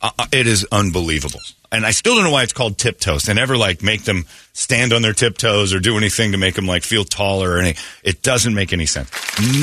uh, 0.03 0.11
uh, 0.19 0.27
it 0.31 0.45
is 0.45 0.67
unbelievable. 0.71 1.39
And 1.71 1.87
I 1.87 1.91
still 1.91 2.13
don't 2.13 2.25
know 2.25 2.31
why 2.31 2.43
it's 2.43 2.53
called 2.53 2.77
tiptoes. 2.77 3.23
They 3.23 3.33
never 3.33 3.57
like 3.57 3.81
make 3.81 4.03
them 4.03 4.25
stand 4.53 4.93
on 4.93 5.01
their 5.01 5.13
tiptoes 5.13 5.73
or 5.73 5.79
do 5.79 5.97
anything 5.97 6.33
to 6.33 6.37
make 6.37 6.53
them 6.53 6.67
like 6.67 6.83
feel 6.83 7.03
taller 7.03 7.53
or 7.53 7.57
any. 7.57 7.73
It 8.03 8.21
doesn't 8.21 8.53
make 8.53 8.73
any 8.73 8.85
sense. 8.85 9.09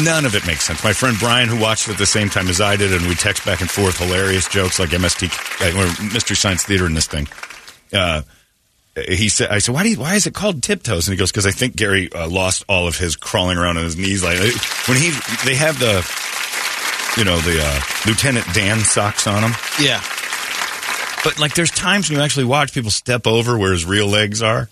None 0.04 0.24
of 0.24 0.34
it 0.34 0.44
makes 0.44 0.64
sense. 0.64 0.82
My 0.82 0.92
friend 0.92 1.16
Brian, 1.20 1.48
who 1.48 1.60
watched 1.60 1.86
it 1.86 1.92
at 1.92 1.98
the 1.98 2.06
same 2.06 2.28
time 2.28 2.48
as 2.48 2.60
I 2.60 2.74
did, 2.74 2.92
and 2.92 3.06
we 3.06 3.14
text 3.14 3.44
back 3.46 3.60
and 3.60 3.70
forth 3.70 3.98
hilarious 3.98 4.48
jokes 4.48 4.80
like 4.80 4.88
MST 4.88 5.30
or 5.76 6.12
Mystery 6.12 6.34
Science 6.34 6.64
Theater 6.64 6.86
in 6.86 6.94
this 6.94 7.06
thing. 7.06 7.28
Uh, 7.92 8.22
he 8.96 9.28
said, 9.28 9.50
"I 9.50 9.58
said, 9.58 9.72
why 9.72 9.84
do 9.84 9.90
you, 9.90 10.00
why 10.00 10.16
is 10.16 10.26
it 10.26 10.34
called 10.34 10.64
tiptoes?" 10.64 11.06
And 11.06 11.14
he 11.14 11.18
goes, 11.18 11.30
"Because 11.30 11.46
I 11.46 11.52
think 11.52 11.76
Gary 11.76 12.12
uh, 12.12 12.28
lost 12.28 12.64
all 12.68 12.88
of 12.88 12.98
his 12.98 13.14
crawling 13.14 13.56
around 13.56 13.76
on 13.76 13.84
his 13.84 13.96
knees. 13.96 14.24
Like 14.24 14.38
when 14.88 14.98
he 14.98 15.10
they 15.44 15.54
have 15.54 15.78
the, 15.78 16.02
you 17.16 17.24
know, 17.24 17.38
the 17.38 17.60
uh, 17.62 17.80
Lieutenant 18.06 18.46
Dan 18.52 18.80
socks 18.80 19.28
on 19.28 19.44
him." 19.44 19.52
Yeah. 19.80 20.02
But 21.22 21.38
like, 21.38 21.54
there's 21.54 21.70
times 21.70 22.08
when 22.08 22.18
you 22.18 22.24
actually 22.24 22.46
watch 22.46 22.72
people 22.72 22.90
step 22.90 23.26
over 23.26 23.58
where 23.58 23.72
his 23.72 23.84
real 23.84 24.06
legs 24.06 24.42
are 24.42 24.68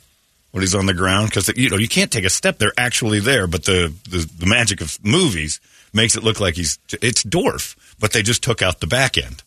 when 0.53 0.63
he's 0.63 0.75
on 0.75 0.87
the 0.87 0.95
ground 0.95 1.29
because 1.29 1.49
you 1.57 1.71
know 1.71 1.77
you 1.77 1.89
can't 1.89 2.11
take 2.11 2.25
a 2.25 2.31
step; 2.31 2.59
they're 2.59 2.73
actually 2.79 3.21
there. 3.21 3.47
But 3.47 3.65
the, 3.65 3.93
the 4.09 4.29
the 4.39 4.47
magic 4.47 4.81
of 4.81 4.99
movies 5.05 5.61
makes 5.93 6.17
it 6.17 6.23
look 6.23 6.41
like 6.41 6.55
he's 6.55 6.79
it's 7.03 7.23
dwarf, 7.23 7.77
but 7.99 8.13
they 8.13 8.23
just 8.23 8.43
took 8.43 8.63
out 8.63 8.81
the 8.81 8.87
back 8.87 9.19
end, 9.19 9.43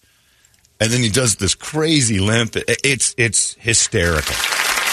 and 0.79 0.91
then 0.91 1.01
he 1.01 1.09
does 1.09 1.35
this 1.37 1.55
crazy 1.55 2.19
limp. 2.19 2.55
It's 2.55 3.15
it's 3.17 3.55
hysterical. 3.55 4.35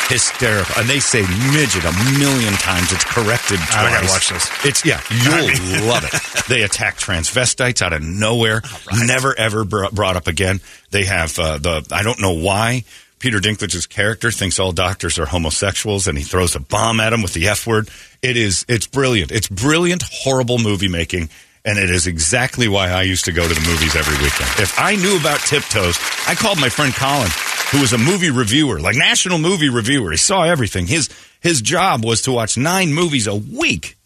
Hysterical, 0.08 0.74
and 0.80 0.88
they 0.88 1.00
say 1.00 1.20
midget 1.52 1.84
a 1.84 1.92
million 2.18 2.52
times. 2.54 2.92
It's 2.92 3.04
corrected 3.04 3.58
twice. 3.58 3.74
I 3.74 3.90
gotta 3.90 4.06
watch 4.06 4.30
this. 4.30 4.50
It's 4.64 4.84
yeah, 4.84 5.00
you'll 5.10 5.86
love 5.86 6.04
it. 6.04 6.46
They 6.48 6.62
attack 6.62 6.96
transvestites 6.96 7.82
out 7.82 7.92
of 7.92 8.02
nowhere, 8.02 8.62
never 9.06 9.38
ever 9.38 9.64
br- 9.64 9.90
brought 9.92 10.16
up 10.16 10.26
again. 10.26 10.60
They 10.90 11.04
have 11.04 11.38
uh, 11.38 11.58
the 11.58 11.86
I 11.92 12.02
don't 12.02 12.20
know 12.20 12.32
why 12.32 12.84
Peter 13.18 13.38
Dinklage's 13.38 13.86
character 13.86 14.30
thinks 14.30 14.58
all 14.58 14.72
doctors 14.72 15.18
are 15.18 15.26
homosexuals, 15.26 16.06
and 16.08 16.16
he 16.16 16.24
throws 16.24 16.54
a 16.54 16.60
bomb 16.60 17.00
at 17.00 17.12
him 17.12 17.22
with 17.22 17.34
the 17.34 17.48
F 17.48 17.66
word. 17.66 17.88
It 18.22 18.36
is 18.36 18.64
it's 18.68 18.86
brilliant. 18.86 19.30
It's 19.30 19.48
brilliant, 19.48 20.02
horrible 20.10 20.58
movie 20.58 20.88
making. 20.88 21.28
And 21.64 21.78
it 21.78 21.90
is 21.90 22.06
exactly 22.06 22.66
why 22.66 22.88
I 22.88 23.02
used 23.02 23.26
to 23.26 23.32
go 23.32 23.46
to 23.46 23.52
the 23.52 23.60
movies 23.68 23.94
every 23.94 24.14
weekend. 24.14 24.48
If 24.58 24.78
I 24.78 24.94
knew 24.94 25.18
about 25.18 25.40
tiptoes, 25.40 25.98
I 26.26 26.34
called 26.34 26.58
my 26.58 26.70
friend 26.70 26.94
Colin, 26.94 27.28
who 27.70 27.80
was 27.80 27.92
a 27.92 27.98
movie 27.98 28.30
reviewer, 28.30 28.80
like 28.80 28.96
national 28.96 29.38
movie 29.38 29.68
reviewer. 29.68 30.10
He 30.10 30.16
saw 30.16 30.44
everything. 30.44 30.86
His 30.86 31.08
his 31.40 31.60
job 31.60 32.04
was 32.04 32.22
to 32.22 32.32
watch 32.32 32.56
nine 32.56 32.92
movies 32.92 33.26
a 33.26 33.34
week. 33.34 33.96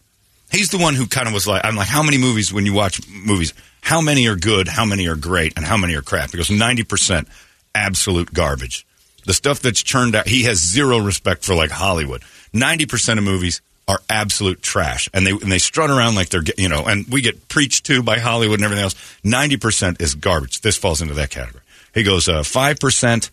He's 0.51 0.69
the 0.69 0.79
one 0.79 0.95
who 0.95 1.07
kind 1.07 1.29
of 1.29 1.33
was 1.35 1.47
like, 1.47 1.65
I'm 1.65 1.77
like, 1.77 1.89
how 1.89 2.03
many 2.03 2.19
movies 2.19 2.53
when 2.53 2.67
you 2.67 2.75
watch 2.75 3.01
movies? 3.09 3.55
How 3.81 4.01
many 4.01 4.29
are 4.29 4.37
good? 4.37 4.69
How 4.69 4.85
many 4.85 5.09
are 5.09 5.17
great? 5.17 5.55
And 5.57 5.65
how 5.65 5.79
many 5.79 5.95
are 5.95 6.03
crap? 6.03 6.31
He 6.31 6.37
goes, 6.37 6.49
90% 6.49 7.27
absolute 7.75 8.33
garbage. 8.35 8.87
The 9.25 9.33
stuff 9.33 9.61
that's 9.61 9.83
churned 9.83 10.15
out, 10.15 10.29
he 10.29 10.43
has 10.43 10.59
zero 10.59 10.99
respect 10.99 11.45
for 11.45 11.55
like 11.55 11.71
Hollywood. 11.71 12.23
90% 12.53 13.17
of 13.17 13.25
movies 13.25 13.63
are 13.89 14.01
absolute 14.11 14.61
trash. 14.61 15.09
And 15.15 15.27
they, 15.27 15.31
and 15.31 15.51
they 15.51 15.59
strut 15.59 15.89
around 15.89 16.17
like 16.17 16.29
they're, 16.29 16.45
you 16.59 16.69
know, 16.69 16.85
and 16.85 17.07
we 17.09 17.23
get 17.23 17.49
preached 17.49 17.87
to 17.87 18.03
by 18.03 18.19
Hollywood 18.19 18.59
and 18.59 18.65
everything 18.65 18.85
else. 18.85 18.95
90% 19.25 20.03
is 20.03 20.15
garbage. 20.15 20.61
This 20.61 20.77
falls 20.77 21.01
into 21.01 21.15
that 21.15 21.31
category. 21.31 21.63
He 21.95 22.03
goes, 22.03 22.29
uh, 22.29 22.43
5% 22.43 23.31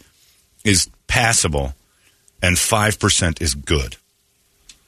is 0.63 0.89
passable 1.07 1.73
and 2.41 2.55
5% 2.55 3.41
is 3.41 3.55
good. 3.55 3.97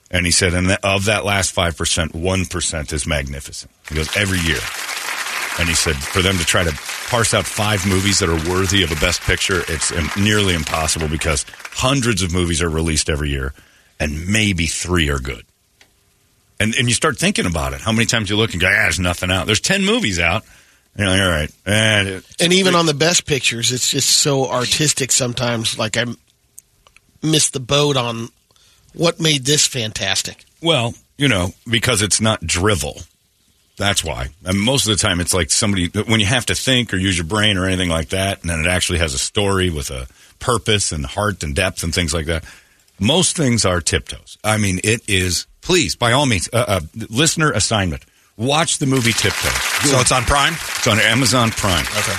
And 0.10 0.26
he 0.26 0.32
said, 0.32 0.54
and 0.54 0.78
of 0.84 1.06
that 1.06 1.24
last 1.24 1.56
5%, 1.56 2.10
1% 2.10 2.94
is 2.94 3.08
magnificent. 3.08 3.72
He 3.88 3.96
goes, 3.96 4.16
every 4.18 4.40
year. 4.40 4.60
And 5.60 5.70
he 5.70 5.76
said, 5.76 5.96
for 5.96 6.22
them 6.22 6.38
to 6.38 6.46
try 6.46 6.64
to 6.64 6.72
parse 7.10 7.34
out 7.34 7.46
five 7.46 7.86
movies 7.88 8.20
that 8.20 8.30
are 8.30 8.50
worthy 8.50 8.84
of 8.84 8.92
a 8.92 8.96
best 8.96 9.22
picture, 9.22 9.64
it's 9.68 9.92
nearly 10.18 10.54
impossible 10.54 11.08
because 11.08 11.46
hundreds 11.72 12.24
of 12.24 12.34
movies 12.34 12.62
are 12.62 12.70
released 12.70 13.10
every 13.10 13.30
year 13.30 13.54
and 14.00 14.28
maybe 14.28 14.66
three 14.66 15.10
are 15.10 15.20
good. 15.20 15.46
And, 16.60 16.76
and 16.76 16.88
you 16.88 16.94
start 16.94 17.18
thinking 17.18 17.46
about 17.46 17.74
it. 17.74 17.82
How 17.82 17.92
many 17.92 18.06
times 18.06 18.30
you 18.30 18.38
look 18.38 18.52
and 18.52 18.62
go, 18.62 18.68
ah, 18.68 18.84
there's 18.84 19.00
nothing 19.00 19.32
out. 19.32 19.46
There's 19.46 19.62
10 19.62 19.86
movies 19.86 20.20
out. 20.20 20.44
You're 20.98 21.08
like, 21.08 21.22
all 21.22 21.30
right. 21.30 21.52
And 21.66 22.24
And 22.40 22.54
even 22.54 22.76
on 22.76 22.86
the 22.86 22.94
best 22.94 23.26
pictures, 23.26 23.72
it's 23.72 23.90
just 23.90 24.10
so 24.10 24.50
artistic 24.50 25.12
sometimes. 25.12 25.78
Like 25.78 25.98
I 25.98 26.06
missed 27.24 27.54
the 27.54 27.60
boat 27.60 27.98
on 27.98 28.30
what 28.94 29.20
made 29.20 29.46
this 29.46 29.66
fantastic. 29.68 30.44
Well, 30.62 30.94
you 31.18 31.28
know, 31.28 31.54
because 31.70 32.02
it's 32.02 32.20
not 32.20 32.46
drivel. 32.46 33.02
That's 33.78 34.04
why. 34.04 34.28
And 34.46 34.60
most 34.60 34.88
of 34.88 34.96
the 34.96 35.02
time, 35.02 35.20
it's 35.20 35.34
like 35.34 35.50
somebody 35.50 35.88
when 35.88 36.20
you 36.20 36.26
have 36.26 36.46
to 36.48 36.56
think 36.56 36.94
or 36.94 36.98
use 36.98 37.18
your 37.18 37.26
brain 37.26 37.58
or 37.58 37.66
anything 37.66 37.90
like 37.90 38.10
that, 38.10 38.42
and 38.42 38.50
then 38.50 38.60
it 38.60 38.68
actually 38.68 39.00
has 39.00 39.14
a 39.14 39.20
story 39.20 39.70
with 39.70 39.90
a 39.90 40.08
purpose 40.40 40.92
and 40.92 41.06
heart 41.06 41.42
and 41.42 41.56
depth 41.56 41.84
and 41.84 41.94
things 41.94 42.14
like 42.14 42.26
that. 42.26 42.44
Most 43.00 43.36
things 43.36 43.66
are 43.66 43.82
tiptoes. 43.82 44.38
I 44.44 44.58
mean, 44.58 44.80
it 44.84 45.10
is. 45.10 45.48
Please, 45.62 45.96
by 45.96 46.12
all 46.12 46.26
means, 46.26 46.50
uh, 46.54 46.66
uh, 46.68 46.82
listener 47.10 47.52
assignment: 47.52 48.04
watch 48.42 48.78
the 48.80 48.86
movie 48.86 49.14
Tiptoes. 49.14 49.54
So 49.90 50.00
it's 50.00 50.12
on 50.12 50.24
Prime. 50.24 50.54
It's 50.54 50.88
on 50.88 51.00
Amazon 51.00 51.52
Prime. 51.52 51.86
Okay. 51.86 52.18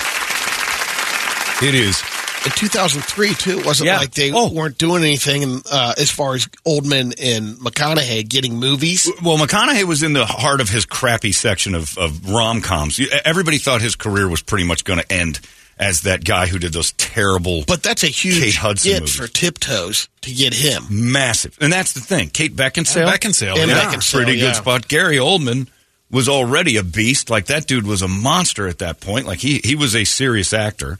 It 1.69 1.75
is 1.77 2.03
in 2.45 2.51
2003 2.53 3.35
too. 3.35 3.61
It 3.61 3.67
wasn't 3.67 3.87
Yeah. 3.87 3.99
like 3.99 4.15
they 4.15 4.33
Oh. 4.33 4.49
weren't 4.49 4.77
doing 4.79 5.05
anything 5.05 5.63
uh, 5.71 5.95
as 5.97 6.11
far 6.11 6.35
as 6.35 6.47
Oldman 6.67 7.15
and 7.23 7.57
McConaughey 7.59 8.29
getting 8.29 8.57
movies. 8.59 9.09
Well, 9.23 9.39
McConaughey 9.39 9.85
was 9.85 10.03
in 10.03 10.13
the 10.13 10.27
heart 10.27 10.61
of 10.61 10.69
his 10.69 10.85
crappy 10.85 11.31
section 11.33 11.75
of, 11.77 11.97
of 11.99 12.29
rom 12.31 12.61
coms. 12.61 13.01
Everybody 13.25 13.59
thought 13.59 13.81
his 13.81 13.95
career 13.95 14.29
was 14.29 14.43
pretty 14.43 14.65
much 14.65 14.85
going 14.85 14.99
to 14.99 15.13
end 15.13 15.39
as 15.79 16.03
that 16.03 16.25
guy 16.25 16.47
who 16.47 16.59
did 16.59 16.73
those 16.73 16.93
terrible, 16.93 17.65
But 17.67 17.83
that's 17.83 18.03
a 18.05 18.09
huge 18.09 18.41
Kate 18.41 18.55
Hudson 18.57 18.91
get 18.93 19.01
movies. 19.03 19.17
for 19.17 19.27
Tiptoes 19.29 20.09
to 20.23 20.33
get 20.33 20.53
him. 20.53 20.85
massive. 20.91 21.57
And 21.61 21.73
that's 21.73 21.93
the 21.93 22.01
thing. 22.01 22.29
Kate 22.29 22.55
Beckinsale, 22.55 23.07
Beckinsale, 23.09 23.57
And 23.59 23.71
yeah. 23.71 23.85
Beckinsale, 23.91 24.13
pretty 24.25 24.39
yeah. 24.39 24.47
good 24.49 24.57
spot. 24.57 24.87
Gary 24.89 25.17
Oldman 25.17 25.69
was 26.13 26.29
already 26.29 26.77
a 26.77 26.85
beast. 26.85 27.31
Like 27.31 27.47
that 27.47 27.67
dude 27.67 27.87
was 27.87 28.03
a 28.03 28.09
monster 28.09 28.69
at 28.69 28.79
that 28.79 29.01
point. 29.01 29.27
Like 29.27 29.41
he 29.41 29.61
he 29.65 29.75
was 29.75 29.97
a 29.97 30.05
serious 30.05 30.53
actor. 30.53 30.99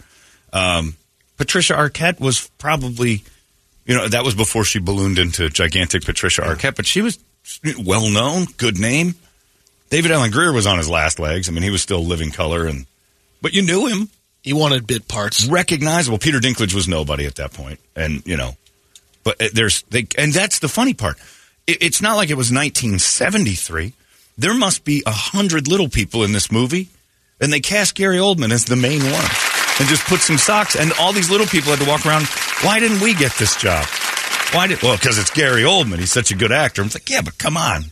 Um, 0.53 0.97
Patricia 1.37 1.75
Arquette 1.75 2.19
was 2.21 2.49
probably, 2.59 3.23
you 3.87 3.95
know, 3.97 4.09
that 4.09 4.25
was 4.25 4.35
before 4.35 4.65
she 4.65 4.79
ballooned 4.79 5.19
into 5.19 5.49
gigantic 5.49 6.05
Patricia 6.05 6.43
Arquette, 6.43 6.77
but 6.77 6.87
she 6.87 7.03
was 7.03 7.19
well 7.79 8.09
known, 8.11 8.47
good 8.57 8.79
name. 8.79 9.15
David 9.91 10.11
Alan 10.11 10.31
Grier 10.31 10.53
was 10.53 10.67
on 10.67 10.79
his 10.79 10.89
last 10.89 11.19
legs. 11.19 11.49
I 11.49 11.53
mean, 11.53 11.63
he 11.63 11.71
was 11.71 11.83
still 11.83 12.05
living 12.05 12.31
color, 12.31 12.67
and 12.67 12.87
but 13.43 13.53
you 13.53 13.61
knew 13.63 13.87
him, 13.87 14.09
He 14.43 14.53
wanted 14.55 14.87
bit 14.87 15.07
parts. 15.09 15.47
recognizable. 15.47 16.19
Peter 16.19 16.39
Dinklage 16.39 16.75
was 16.75 16.89
nobody 16.89 17.27
at 17.27 17.35
that 17.37 17.53
point, 17.53 17.79
and 17.95 18.23
you 18.27 18.37
know, 18.37 18.57
but 19.25 19.41
uh, 19.43 19.49
there's 19.53 19.83
they, 19.91 20.07
and 20.17 20.33
that's 20.33 20.61
the 20.61 20.69
funny 20.69 20.95
part. 20.95 21.19
It, 21.67 21.79
it's 21.83 22.01
not 22.01 22.17
like 22.17 22.31
it 22.31 22.37
was 22.37 22.51
1973. 22.53 23.93
There 24.43 24.55
must 24.55 24.85
be 24.85 25.03
a 25.07 25.11
hundred 25.13 25.69
little 25.69 25.89
people 25.89 26.25
in 26.25 26.33
this 26.33 26.51
movie, 26.53 26.89
and 27.41 27.53
they 27.53 27.61
cast 27.61 27.95
Gary 27.95 28.19
Oldman 28.19 28.51
as 28.53 28.65
the 28.65 28.77
main 28.77 29.01
one, 29.01 29.25
and 29.79 29.89
just 29.89 30.05
put 30.05 30.21
some 30.21 30.37
socks. 30.37 30.77
And 30.77 30.93
all 31.01 31.13
these 31.13 31.31
little 31.31 31.47
people 31.47 31.71
had 31.71 31.79
to 31.81 31.89
walk 31.89 32.05
around. 32.05 32.27
Why 32.63 32.81
didn't 32.81 33.01
we 33.01 33.15
get 33.15 33.33
this 33.39 33.57
job? 33.57 33.87
Why 34.53 34.67
did? 34.67 34.83
Well, 34.83 34.97
because 34.97 35.19
it's 35.19 35.31
Gary 35.31 35.63
Oldman. 35.63 35.99
He's 35.99 36.13
such 36.13 36.31
a 36.31 36.35
good 36.35 36.53
actor. 36.53 36.83
I'm 36.83 36.89
like, 36.89 37.09
yeah, 37.09 37.23
but 37.23 37.39
come 37.39 37.57
on. 37.57 37.85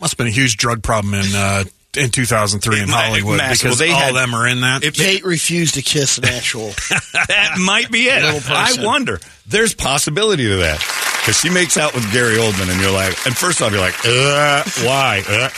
Must 0.00 0.12
have 0.14 0.18
been 0.18 0.26
a 0.26 0.30
huge 0.30 0.56
drug 0.56 0.82
problem 0.82 1.14
in 1.14 1.26
uh, 1.34 1.64
in 1.96 2.08
2003 2.10 2.80
in 2.82 2.88
Hollywood 2.88 3.36
massive. 3.38 3.62
because 3.64 3.78
Well, 3.78 3.88
they 3.88 3.92
all 3.92 4.00
had- 4.00 4.08
of 4.10 4.14
them 4.16 4.34
are 4.34 4.46
in 4.48 4.62
that. 4.62 4.82
If 4.82 4.94
Kate 4.94 5.24
refused 5.24 5.74
to 5.74 5.82
kiss 5.82 6.16
an 6.18 6.24
actual. 6.24 6.68
that 7.28 7.56
might 7.60 7.90
be 7.90 8.04
it. 8.06 8.22
I 8.48 8.84
wonder. 8.84 9.20
There's 9.46 9.74
possibility 9.74 10.48
to 10.48 10.56
that 10.56 10.80
because 11.20 11.38
she 11.38 11.50
makes 11.50 11.76
out 11.76 11.94
with 11.94 12.10
Gary 12.12 12.34
Oldman, 12.36 12.70
and 12.70 12.80
you're 12.80 12.90
like, 12.92 13.14
and 13.26 13.36
first 13.36 13.60
off, 13.62 13.70
you're 13.72 13.80
like, 13.80 13.94
uh, 14.04 14.62
why? 14.84 15.22
Uh. 15.28 15.50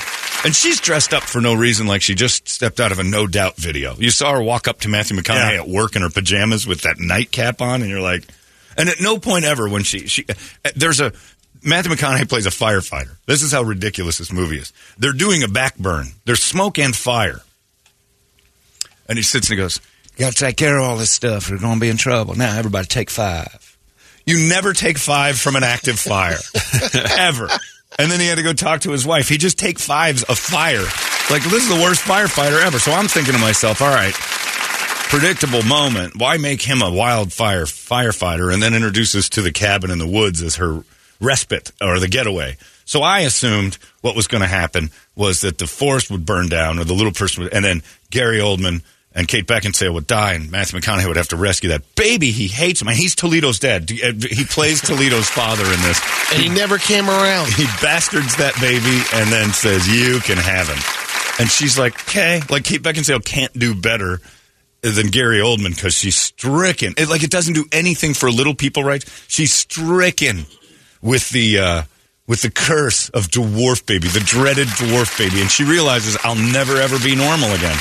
And 0.45 0.55
she's 0.57 0.81
dressed 0.81 1.15
up 1.15 1.23
for 1.23 1.41
no 1.41 1.55
reason, 1.55 1.87
like 1.87 2.03
she 2.03 2.15
just 2.17 2.49
stepped 2.49 2.81
out 2.81 2.91
of 2.91 2.99
a 2.99 3.05
No 3.05 3.27
Doubt 3.29 3.57
video. 3.57 3.95
You 3.95 4.11
saw 4.11 4.33
her 4.33 4.43
walk 4.43 4.67
up 4.67 4.81
to 4.81 4.89
Matthew 4.89 5.17
McConaughey 5.17 5.55
Yeah. 5.55 5.63
at 5.63 5.69
work 5.69 5.95
in 5.95 6.03
her 6.03 6.11
pajamas 6.11 6.67
with 6.67 6.81
that 6.83 6.97
nightcap 6.99 7.61
on, 7.63 7.81
and 7.83 7.89
you're 7.91 8.01
like, 8.01 8.25
and 8.77 8.89
at 8.89 9.01
no 9.01 9.19
point 9.19 9.45
ever 9.45 9.69
when 9.69 9.85
she 9.85 10.09
she 10.09 10.25
uh, 10.29 10.71
there's 10.75 11.01
a 11.01 11.13
Matthew 11.63 11.93
McConaughey 11.93 12.29
plays 12.29 12.47
a 12.47 12.51
firefighter. 12.51 13.17
This 13.27 13.43
is 13.43 13.53
how 13.53 13.63
ridiculous 13.63 14.19
this 14.19 14.33
movie 14.33 14.57
is. 14.59 14.73
They're 14.99 15.13
doing 15.13 15.45
a 15.45 15.49
back 15.49 15.77
burn. 15.79 16.07
There's 16.25 16.43
smoke 16.43 16.77
and 16.79 16.97
fire. 16.97 17.43
And 19.09 19.17
he 19.17 19.23
sits 19.23 19.49
and 19.49 19.57
he 19.59 19.63
goes, 19.63 19.81
You 20.17 20.21
got 20.25 20.33
to 20.33 20.39
take 20.39 20.57
care 20.57 20.77
of 20.79 20.85
all 20.85 20.97
this 20.97 21.11
stuff. 21.13 21.51
We're 21.51 21.59
going 21.59 21.75
to 21.75 21.81
be 21.81 21.89
in 21.89 21.99
trouble. 21.99 22.35
Now, 22.35 22.57
everybody 22.59 22.87
take 22.89 23.11
five. 23.11 23.72
You 24.25 24.49
never 24.49 24.73
take 24.73 24.99
five 24.99 25.39
from 25.39 25.57
an 25.57 25.65
active 25.65 25.99
fire. 25.99 26.39
Ever. 27.19 27.49
And 27.99 28.11
then 28.11 28.21
he 28.21 28.27
had 28.27 28.39
to 28.39 28.43
go 28.43 28.53
talk 28.53 28.83
to 28.83 28.93
his 28.93 29.07
wife. 29.07 29.29
He 29.29 29.37
just 29.37 29.59
take 29.59 29.79
fives 29.79 30.23
of 30.23 30.39
fire. 30.39 30.85
Like, 31.31 31.43
this 31.45 31.63
is 31.63 31.69
the 31.69 31.83
worst 31.83 32.03
firefighter 32.03 32.63
ever. 32.65 32.79
So 32.79 32.93
I'm 32.93 33.07
thinking 33.07 33.35
to 33.35 33.41
myself, 33.41 33.81
all 33.81 33.95
right, 33.95 34.15
predictable 34.15 35.63
moment. 35.63 36.17
Why 36.17 36.37
make 36.37 36.63
him 36.63 36.83
a 36.83 36.91
wildfire 36.91 37.65
firefighter 37.65 38.53
and 38.53 38.63
then 38.63 38.75
introduce 38.75 39.15
us 39.15 39.29
to 39.31 39.43
the 39.43 39.53
cabin 39.53 39.91
in 39.91 39.99
the 39.99 40.07
woods 40.07 40.43
as 40.43 40.57
her 40.57 40.85
respite 41.21 41.73
or 41.81 42.01
the 42.01 42.09
getaway? 42.09 42.57
So 42.85 43.03
I 43.03 43.21
assumed 43.21 43.79
what 44.01 44.17
was 44.17 44.27
going 44.27 44.43
to 44.43 44.49
happen 44.49 44.91
was 45.15 45.43
that 45.43 45.59
the 45.59 45.67
forest 45.67 46.11
would 46.11 46.27
burn 46.27 46.49
down 46.49 46.79
or 46.79 46.85
the 46.85 46.95
little 46.95 47.13
person 47.13 47.45
would, 47.45 47.53
and 47.53 47.65
then 47.65 47.83
Gary 48.11 48.39
Oldman 48.39 48.83
and 49.15 49.29
Kate 49.29 49.47
Beckinsale 49.47 49.93
would 49.93 50.07
die 50.07 50.33
and 50.33 50.51
Matthew 50.51 50.81
McConaughey 50.81 51.07
would 51.07 51.17
have 51.17 51.29
to 51.29 51.37
rescue 51.37 51.69
that 51.71 51.83
baby. 51.95 52.31
He 52.31 52.49
hates 52.49 52.81
him. 52.81 52.89
He's 52.89 53.15
Toledo's 53.15 53.59
dad. 53.59 53.89
He 53.91 54.45
plays 54.45 54.81
Toledo's 54.83 55.29
father 55.29 55.65
in 55.65 55.81
this. 55.83 56.01
and 56.33 56.43
he 56.43 56.49
never 56.49 56.79
came 56.79 57.09
around. 57.09 57.53
He 57.53 57.65
bastards 57.83 58.37
that 58.37 58.55
baby 58.61 59.03
and 59.21 59.31
then 59.31 59.53
says, 59.53 59.87
You 59.89 60.21
can 60.21 60.39
have 60.39 60.69
him. 60.69 60.79
And 61.41 61.51
she's 61.51 61.79
like, 61.79 62.01
Okay. 62.09 62.41
Like 62.49 62.65
Kate 62.65 62.83
Beckinsale 62.83 63.25
can't 63.25 63.53
do 63.53 63.75
better 63.75 64.21
than 64.83 65.09
Gary 65.09 65.39
Oldman 65.39 65.75
because 65.75 65.95
she's 65.95 66.17
stricken. 66.17 66.95
It, 66.97 67.09
like 67.09 67.23
it 67.23 67.31
doesn't 67.31 67.55
do 67.55 67.65
anything 67.71 68.15
for 68.15 68.31
little 68.31 68.55
people 68.55 68.83
rights. 68.83 69.25
She's 69.29 69.53
stricken 69.53 70.47
with 71.01 71.31
the 71.31 71.59
uh, 71.59 71.83
with 72.27 72.43
the 72.43 72.51
curse 72.51 73.09
of 73.11 73.29
dwarf 73.29 73.85
baby, 73.87 74.09
the 74.09 74.21
dreaded 74.21 74.69
dwarf 74.69 75.17
baby, 75.19 75.41
and 75.41 75.51
she 75.51 75.65
realizes 75.65 76.17
I'll 76.25 76.35
never 76.35 76.77
ever 76.79 76.99
be 76.99 77.15
normal 77.15 77.53
again. 77.53 77.77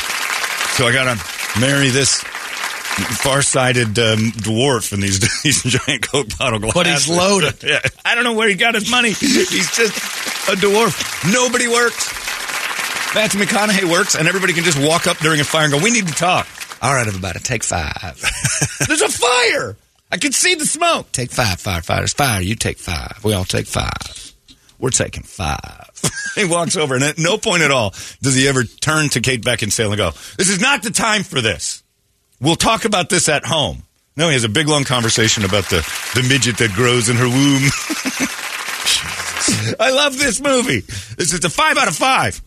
So 0.77 0.88
I 0.88 0.93
gotta 0.93 1.15
marry 1.60 1.89
this 1.89 2.23
far-sighted 3.21 3.97
um, 3.99 4.31
dwarf 4.31 4.93
in 4.93 4.99
these 5.01 5.19
these 5.43 5.63
giant 5.63 6.07
Coke 6.10 6.38
bottle 6.38 6.60
glasses. 6.60 6.73
But 6.75 6.88
he's 6.88 7.10
loaded. 7.10 7.63
yeah, 7.63 7.79
I 8.03 8.15
don't 8.15 8.23
know 8.23 8.34
where 8.34 8.47
he 8.49 8.55
got 8.55 8.75
his 8.75 8.89
money. 8.89 9.10
He's 9.12 9.71
just 9.71 9.97
a 10.49 10.55
dwarf. 10.55 11.31
Nobody 11.31 11.67
works. 11.67 12.10
Matthew 13.13 13.41
McConaughey 13.41 13.91
works, 13.91 14.15
and 14.15 14.27
everybody 14.27 14.53
can 14.53 14.63
just 14.63 14.79
walk 14.79 15.05
up 15.07 15.17
during 15.17 15.41
a 15.41 15.43
fire 15.43 15.65
and 15.65 15.73
go, 15.73 15.79
"We 15.79 15.91
need 15.91 16.07
to 16.07 16.13
talk." 16.13 16.47
All 16.81 16.93
right, 16.93 17.05
everybody, 17.05 17.39
take 17.39 17.63
five. 17.63 18.19
There's 18.88 19.01
a 19.01 19.10
fire. 19.10 19.75
I 20.12 20.17
can 20.17 20.31
see 20.31 20.55
the 20.55 20.65
smoke. 20.65 21.12
Take 21.12 21.31
five, 21.31 21.57
firefighters. 21.57 22.15
Fire, 22.15 22.41
you 22.41 22.55
take 22.55 22.79
five. 22.79 23.23
We 23.23 23.34
all 23.34 23.45
take 23.45 23.67
five. 23.67 24.30
We're 24.81 24.89
taking 24.89 25.23
five. 25.23 25.91
he 26.35 26.45
walks 26.45 26.75
over, 26.75 26.95
and 26.95 27.03
at 27.03 27.19
no 27.19 27.37
point 27.37 27.61
at 27.61 27.71
all 27.71 27.91
does 28.21 28.35
he 28.35 28.47
ever 28.47 28.63
turn 28.63 29.09
to 29.09 29.21
Kate 29.21 29.43
Beckinsale 29.43 29.89
and 29.89 29.97
go, 29.97 30.11
"This 30.37 30.49
is 30.49 30.59
not 30.59 30.83
the 30.83 30.91
time 30.91 31.23
for 31.23 31.39
this. 31.39 31.83
We'll 32.39 32.55
talk 32.55 32.85
about 32.85 33.09
this 33.09 33.29
at 33.29 33.45
home." 33.45 33.83
No, 34.17 34.27
he 34.27 34.33
has 34.33 34.43
a 34.43 34.49
big 34.49 34.67
long 34.67 34.83
conversation 34.83 35.45
about 35.45 35.65
the 35.65 35.87
the 36.15 36.23
midget 36.27 36.57
that 36.57 36.71
grows 36.71 37.09
in 37.09 37.15
her 37.15 37.27
womb. 37.27 37.69
I 39.79 39.91
love 39.91 40.17
this 40.17 40.41
movie. 40.41 40.81
This 40.81 41.33
is 41.33 41.43
a 41.45 41.49
five 41.49 41.77
out 41.77 41.87
of 41.87 41.95
five. 41.95 42.41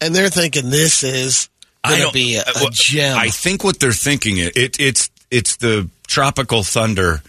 And 0.00 0.14
they're 0.14 0.28
thinking 0.28 0.70
this 0.70 1.02
is 1.02 1.48
going 1.86 2.06
to 2.06 2.12
be 2.12 2.36
a, 2.36 2.42
uh, 2.42 2.66
a 2.66 2.70
gem. 2.70 3.16
I 3.18 3.28
think 3.28 3.64
what 3.64 3.80
they're 3.80 3.92
thinking 3.92 4.36
it, 4.38 4.56
it 4.56 4.80
it's 4.80 5.10
it's 5.30 5.56
the 5.56 5.88
tropical 6.06 6.62
thunder. 6.62 7.22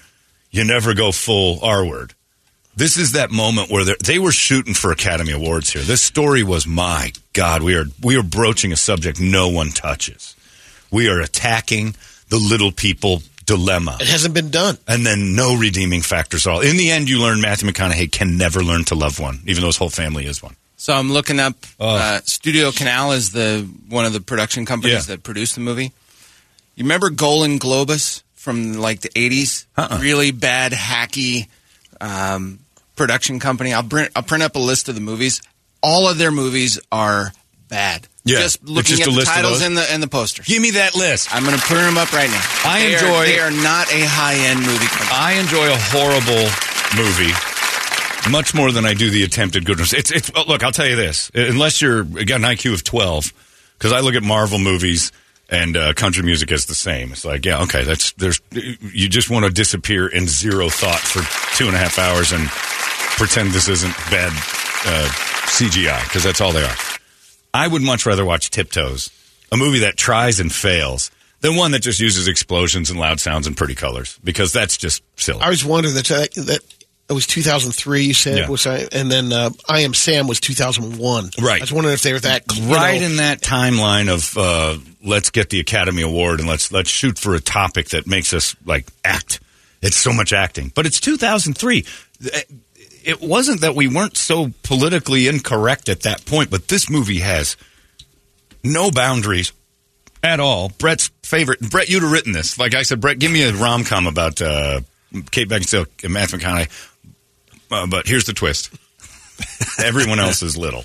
You 0.51 0.63
never 0.63 0.93
go 0.93 1.12
full 1.12 1.60
R 1.63 1.86
word. 1.86 2.13
This 2.78 2.96
is 2.96 3.13
that 3.13 3.32
moment 3.32 3.72
where 3.72 3.84
they're- 3.84 4.22
were 4.22 4.32
shooting 4.32 4.76
for 4.76 4.92
Academy 4.92 5.32
Awards 5.32 5.72
here. 5.74 5.82
This 5.82 6.02
story 6.04 6.44
was 6.44 6.68
my 6.68 7.12
God. 7.34 7.63
We 7.63 7.76
are 7.76 7.86
we 8.02 8.16
are 8.16 8.24
broaching 8.24 8.72
a 8.72 8.78
subject 8.78 9.20
no 9.20 9.48
one 9.50 9.72
touches. 9.72 10.36
We 10.92 11.10
are 11.10 11.20
attacking 11.20 11.96
the 12.30 12.38
little 12.38 12.72
people 12.72 13.24
dilemma. 13.46 13.98
it 14.00 14.08
hasn't 14.08 14.34
been 14.36 14.52
done. 14.52 14.78
And 14.88 15.06
then 15.06 15.36
no 15.36 15.56
redeeming 15.58 16.02
factors 16.04 16.46
at 16.46 16.52
all. 16.54 16.60
In 16.62 16.78
the 16.78 16.92
end, 16.92 17.10
you 17.10 17.20
learn 17.20 17.42
Matthew 17.42 17.68
McConaughey 17.70 18.12
can 18.12 18.38
never 18.38 18.63
learn 18.63 18.84
to 18.86 18.96
love 18.96 19.20
one, 19.20 19.40
even 19.48 19.62
though 19.62 19.68
his 19.68 19.78
whole 19.78 19.90
family 19.90 20.26
is 20.28 20.44
one. 20.44 20.56
So 20.78 20.94
I'm 20.94 21.12
looking 21.12 21.40
up. 21.40 21.56
Oh. 21.80 21.96
Uh, 21.96 22.20
Studio 22.26 22.72
Canal 22.72 23.13
is 23.13 23.32
the 23.32 23.68
one 23.90 24.06
of 24.06 24.13
the 24.13 24.22
production 24.22 24.66
companies 24.68 25.08
Yeah. 25.08 25.16
that 25.16 25.24
produced 25.24 25.56
the 25.56 25.62
movie. 25.62 25.94
You 26.76 26.84
remember 26.84 27.10
Golan 27.10 27.58
Globus 27.58 28.22
from 28.36 28.74
like 28.74 29.02
the 29.02 29.10
'80s? 29.16 29.66
Uh-uh. 29.76 29.98
Really 30.00 30.30
bad, 30.30 30.74
hacky 30.74 31.48
um, 32.00 32.60
production 32.97 33.39
company. 33.39 33.73
I'll 33.73 33.83
print. 33.83 34.12
I'll 34.15 34.23
print 34.23 34.43
up 34.43 34.55
a 34.55 34.60
list 34.60 34.89
of 34.89 34.95
the 34.95 35.01
movies. 35.01 35.41
All 35.81 36.10
of 36.10 36.17
their 36.17 36.31
movies 36.31 36.79
are 36.91 37.31
bad. 37.69 38.07
Yeah. 38.25 38.39
just 38.39 38.62
looking 38.67 38.97
just 38.97 39.07
at 39.07 39.15
the 39.15 39.21
titles 39.21 39.62
and 39.62 39.77
the 39.77 39.89
and 39.89 40.03
the 40.03 40.07
posters. 40.10 40.45
Give 40.47 40.62
me 40.62 40.71
that 40.71 40.95
list. 40.95 41.33
I'm 41.33 41.45
going 41.45 41.55
to 41.55 41.62
print 41.62 41.83
them 41.83 41.97
up 41.97 42.12
right 42.12 42.29
now. 42.29 42.41
I 42.65 42.79
They 42.79 42.95
are- 42.95 42.97
enjoy- 42.97 43.25
they 43.25 43.39
are 43.39 43.51
not 43.51 43.89
a 43.93 44.03
high 44.05 44.36
end 44.36 44.60
movie 44.60 44.88
company. 44.88 45.10
I 45.13 45.33
enjoy 45.39 45.71
a 45.71 45.77
horrible 45.77 46.49
movie 46.97 47.31
much 48.29 48.53
more 48.53 48.71
than 48.73 48.86
I 48.86 48.93
do 48.93 49.10
the 49.10 49.23
attempted 49.23 49.63
goodness. 49.65 49.93
It's, 49.93 50.12
it's 50.12 50.33
look, 50.47 50.62
I'll 50.63 50.73
tell 50.73 50.88
you 50.88 50.97
this: 50.97 51.31
unless 51.33 51.81
you're 51.81 52.03
got 52.03 52.36
an 52.36 52.41
IQ 52.41 52.73
of 52.73 52.83
twelve, 52.83 53.31
because 53.77 53.93
I 53.93 54.01
look 54.01 54.15
at 54.15 54.23
Marvel 54.23 54.60
movies 54.60 55.13
and 55.49 55.77
uh, 55.77 55.93
country 55.93 56.23
music 56.23 56.51
as 56.51 56.65
the 56.65 56.75
same. 56.75 57.13
It's 57.13 57.23
like, 57.23 57.45
yeah, 57.45 57.62
okay, 57.63 57.86
that's 57.86 58.12
there's 58.13 58.41
you 58.51 59.07
just 59.07 59.29
want 59.29 59.45
to 59.45 59.51
disappear 59.51 60.05
in 60.07 60.27
zero 60.27 60.67
thought 60.67 60.99
for 60.99 61.21
two 61.55 61.67
and 61.67 61.75
a 61.75 61.79
half 61.79 61.97
hours 61.97 62.33
and 62.33 62.49
pretend 63.17 63.51
this 63.51 63.67
isn't 63.67 63.95
bad 64.12 64.32
uh, 64.86 65.08
CGI 65.47 66.03
because 66.03 66.23
that's 66.23 66.41
all 66.41 66.51
they 66.53 66.63
are. 66.63 66.75
I 67.53 67.67
would 67.67 67.82
much 67.82 68.06
rather 68.06 68.23
watch 68.25 68.49
Tiptoes, 68.51 69.10
a 69.51 69.58
movie 69.58 69.80
that 69.80 69.97
tries 69.97 70.39
and 70.39 70.51
fails, 70.53 71.10
than 71.41 71.56
one 71.56 71.71
that 71.71 71.80
just 71.82 71.99
uses 71.99 72.27
explosions 72.27 72.89
and 72.89 72.99
loud 72.99 73.19
sounds 73.19 73.47
and 73.47 73.56
pretty 73.58 73.75
colors 73.75 74.19
because 74.23 74.53
that's 74.53 74.77
just 74.77 75.03
silly. 75.19 75.41
I 75.41 75.45
always 75.45 75.65
wondering 75.65 75.95
that 75.95 76.12
uh, 76.12 76.19
that 76.43 76.60
It 77.10 77.13
was 77.13 77.25
2003. 77.25 78.03
You 78.03 78.13
said 78.13 78.38
Yeah. 78.38 78.49
was 78.49 78.67
I, 78.67 78.88
and 78.91 79.10
then 79.12 79.32
uh, 79.32 79.49
I 79.67 79.82
Am 79.82 79.93
Sam 79.93 80.27
was 80.27 80.39
2001. 80.39 81.30
Right. 81.41 81.62
I 81.62 81.63
was 81.63 81.71
wondering 81.71 81.93
if 81.93 82.01
they 82.03 82.13
were 82.13 82.19
that 82.19 82.43
right 82.63 82.99
know, 82.99 83.08
in 83.08 83.15
that 83.17 83.41
timeline 83.41 84.13
of 84.13 84.38
uh, 84.38 84.77
let's 85.03 85.30
get 85.32 85.49
the 85.49 85.60
Academy 85.60 86.01
Award 86.01 86.39
and 86.39 86.49
let's 86.49 86.71
let's 86.71 86.89
shoot 86.89 87.17
for 87.17 87.34
a 87.34 87.39
topic 87.39 87.89
that 87.89 88.06
makes 88.08 88.34
us 88.34 88.56
like 88.65 88.86
act. 89.06 89.39
It's 89.82 89.95
so 89.97 90.12
much 90.12 90.34
acting, 90.34 90.71
but 90.75 90.86
it's 90.88 90.99
2003. 90.99 91.86
It 93.08 93.22
wasn't 93.22 93.62
that 93.62 93.74
we 93.74 93.88
weren't 93.88 94.17
so 94.17 94.52
politically 94.63 95.28
incorrect 95.30 95.88
at 95.88 96.02
that 96.02 96.26
point, 96.26 96.50
but 96.52 96.67
this 96.67 96.89
movie 96.89 97.20
has 97.20 97.56
no 98.63 98.91
boundaries 98.91 99.54
at 100.22 100.39
all. 100.41 100.70
Brett's 100.78 101.10
favorite. 101.24 101.62
Brett, 101.62 101.88
you'd 101.89 102.04
have 102.04 102.12
written 102.12 102.34
this. 102.34 102.60
Like 102.60 102.76
I 102.76 102.82
said, 102.82 103.00
Brett, 103.00 103.17
give 103.17 103.32
me 103.32 103.43
a 103.43 103.54
rom 103.54 103.86
com 103.86 104.08
about 104.08 104.41
uh, 104.41 104.82
Kate 105.32 105.48
Beckinsale 105.48 105.86
and 106.04 106.12
Matthew 106.12 106.39
McConaughey. 106.39 106.70
Uh, 107.72 107.88
but 107.88 108.08
here's 108.08 108.26
the 108.26 108.34
twist: 108.34 108.72
everyone 109.84 110.20
else 110.20 110.41
is 110.43 110.58
little. 110.58 110.84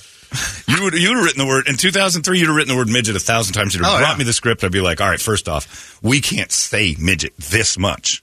You 0.68 0.84
would 0.84 0.94
you 0.94 1.08
would 1.08 1.16
have 1.16 1.24
written 1.24 1.40
the 1.44 1.46
word 1.48 1.66
in 1.66 1.76
2003. 1.76 2.38
You'd 2.38 2.46
have 2.46 2.54
written 2.56 2.72
the 2.72 2.78
word 2.78 2.88
midget 2.88 3.16
a 3.16 3.20
thousand 3.20 3.54
times. 3.54 3.74
You'd 3.74 3.84
have 3.84 3.94
Oh, 3.94 3.98
brought 3.98 4.12
yeah. 4.12 4.18
me 4.18 4.24
the 4.24 4.32
script. 4.32 4.62
I'd 4.62 4.70
be 4.72 4.80
like, 4.80 5.00
all 5.00 5.08
right, 5.08 5.20
first 5.20 5.48
off, 5.48 5.98
we 6.02 6.20
can't 6.20 6.52
say 6.52 6.94
midget 7.00 7.36
this 7.36 7.76
much 7.76 8.22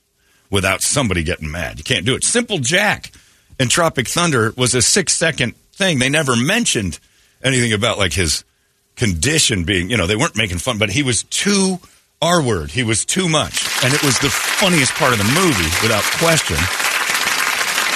without 0.50 0.80
somebody 0.82 1.22
getting 1.22 1.50
mad. 1.50 1.76
You 1.78 1.84
can't 1.84 2.06
do 2.06 2.14
it. 2.14 2.24
Simple 2.24 2.58
Jack 2.58 3.12
in 3.60 3.68
Tropic 3.68 4.08
Thunder 4.08 4.52
was 4.56 4.74
a 4.74 4.80
six 4.80 5.12
second 5.12 5.54
thing. 5.74 5.98
They 5.98 6.08
never 6.08 6.34
mentioned 6.34 6.98
anything 7.44 7.74
about 7.74 7.98
like 7.98 8.14
his 8.14 8.42
condition 8.96 9.64
being, 9.64 9.90
you 9.90 9.98
know, 9.98 10.06
they 10.06 10.16
weren't 10.16 10.34
making 10.34 10.58
fun, 10.58 10.78
but 10.78 10.90
he 10.90 11.02
was 11.02 11.22
too 11.24 11.78
R 12.22 12.42
word. 12.42 12.70
He 12.70 12.82
was 12.82 13.04
too 13.04 13.28
much. 13.28 13.68
And 13.84 13.92
it 13.92 14.02
was 14.02 14.18
the 14.18 14.30
funniest 14.30 14.94
part 14.94 15.12
of 15.12 15.18
the 15.18 15.24
movie 15.24 15.70
without 15.82 16.02
question. 16.18 16.56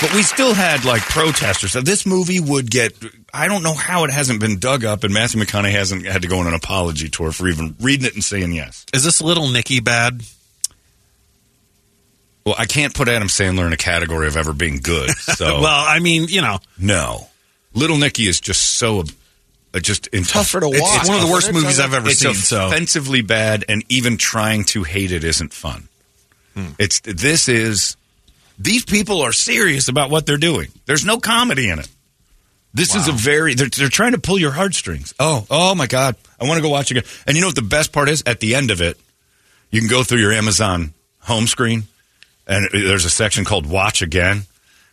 But 0.02 0.12
we 0.14 0.22
still 0.22 0.52
had 0.52 0.84
like 0.84 1.00
protesters. 1.02 1.72
So 1.72 1.80
this 1.80 2.04
movie 2.04 2.40
would 2.40 2.70
get, 2.70 2.92
I 3.32 3.48
don't 3.48 3.62
know 3.62 3.74
how 3.74 4.04
it 4.04 4.10
hasn't 4.10 4.40
been 4.40 4.58
dug 4.58 4.84
up 4.84 5.02
and 5.02 5.14
Matthew 5.14 5.42
McConaughey 5.42 5.70
hasn't 5.70 6.04
had 6.04 6.22
to 6.22 6.28
go 6.28 6.40
on 6.40 6.46
an 6.46 6.52
apology 6.52 7.08
tour 7.08 7.32
for 7.32 7.48
even 7.48 7.74
reading 7.80 8.06
it 8.06 8.12
and 8.12 8.22
saying 8.22 8.52
yes. 8.52 8.84
Is 8.92 9.02
this 9.02 9.22
little 9.22 9.48
Nicky 9.48 9.80
bad? 9.80 10.22
Well, 12.44 12.54
I 12.58 12.66
can't 12.66 12.94
put 12.94 13.08
Adam 13.08 13.28
Sandler 13.28 13.66
in 13.66 13.72
a 13.72 13.76
category 13.78 14.26
of 14.26 14.36
ever 14.36 14.52
being 14.52 14.78
good. 14.78 15.10
So 15.34 15.60
well, 15.60 15.84
I 15.88 15.98
mean, 15.98 16.26
you 16.28 16.42
know, 16.42 16.58
no, 16.78 17.28
Little 17.72 17.96
Nicky 17.96 18.28
is 18.28 18.40
just 18.40 18.60
so 18.76 19.00
uh, 19.72 19.80
just 19.80 20.06
in, 20.08 20.22
Tougher 20.24 20.60
to 20.60 20.66
it's- 20.66 20.80
watch. 20.82 21.00
It's 21.00 21.08
one 21.08 21.18
of 21.18 21.26
the 21.26 21.32
worst 21.32 21.52
movies 21.52 21.80
I've 21.80 21.94
ever 21.94 22.08
it's 22.08 22.20
seen. 22.20 22.34
So 22.34 22.68
offensively 22.68 23.22
bad, 23.22 23.64
and 23.68 23.82
even 23.88 24.16
trying 24.16 24.64
to 24.66 24.82
hate 24.84 25.10
it 25.10 25.24
isn't 25.24 25.52
fun. 25.52 25.88
Hmm. 26.54 26.68
It's 26.78 27.00
this 27.00 27.48
is 27.48 27.96
these 28.58 28.84
people 28.84 29.22
are 29.22 29.32
serious 29.32 29.88
about 29.88 30.10
what 30.10 30.26
they're 30.26 30.36
doing. 30.36 30.68
There's 30.86 31.04
no 31.04 31.18
comedy 31.18 31.68
in 31.68 31.78
it. 31.80 31.88
This 32.72 32.94
is 32.96 33.06
a 33.08 33.12
very 33.12 33.54
they're, 33.54 33.68
they're 33.68 33.88
trying 33.88 34.12
to 34.12 34.18
pull 34.18 34.38
your 34.38 34.50
heartstrings. 34.52 35.14
Oh, 35.18 35.46
oh 35.50 35.74
my 35.74 35.86
god, 35.86 36.16
I 36.40 36.44
want 36.44 36.58
to 36.58 36.62
go 36.62 36.68
watch 36.68 36.90
it 36.90 36.98
again. 36.98 37.10
And 37.26 37.36
you 37.36 37.40
know 37.40 37.48
what 37.48 37.56
the 37.56 37.62
best 37.62 37.92
part 37.92 38.08
is? 38.08 38.22
At 38.26 38.40
the 38.40 38.54
end 38.54 38.70
of 38.70 38.80
it, 38.80 38.98
you 39.70 39.80
can 39.80 39.88
go 39.88 40.02
through 40.04 40.18
your 40.18 40.32
Amazon 40.32 40.92
home 41.20 41.46
screen, 41.46 41.84
and 42.46 42.68
there's 42.72 43.04
a 43.04 43.10
section 43.10 43.44
called 43.44 43.66
"Watch 43.66 44.02
Again." 44.02 44.42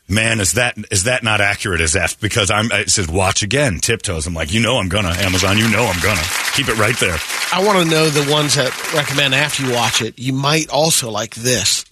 Man, 0.07 0.41
is 0.41 0.53
that 0.53 0.75
is 0.91 1.03
that 1.05 1.23
not 1.23 1.39
accurate 1.39 1.79
as 1.79 1.95
F? 1.95 2.19
Because 2.19 2.51
I'm 2.51 2.69
it 2.71 2.89
says 2.89 3.07
"Watch 3.07 3.43
Again" 3.43 3.79
tiptoes. 3.79 4.27
I'm 4.27 4.33
like, 4.33 4.51
you 4.53 4.59
know, 4.61 4.77
I'm 4.77 4.89
gonna 4.89 5.09
Amazon. 5.09 5.57
You 5.57 5.69
know, 5.69 5.85
I'm 5.85 6.01
gonna 6.01 6.21
keep 6.53 6.67
it 6.67 6.77
right 6.77 6.97
there. 6.99 7.17
I 7.53 7.63
want 7.65 7.83
to 7.83 7.89
know 7.89 8.09
the 8.09 8.29
ones 8.31 8.55
that 8.55 8.71
recommend 8.93 9.33
after 9.33 9.63
you 9.65 9.71
watch 9.73 10.01
it. 10.01 10.19
You 10.19 10.33
might 10.33 10.69
also 10.69 11.09
like 11.11 11.35
this, 11.35 11.85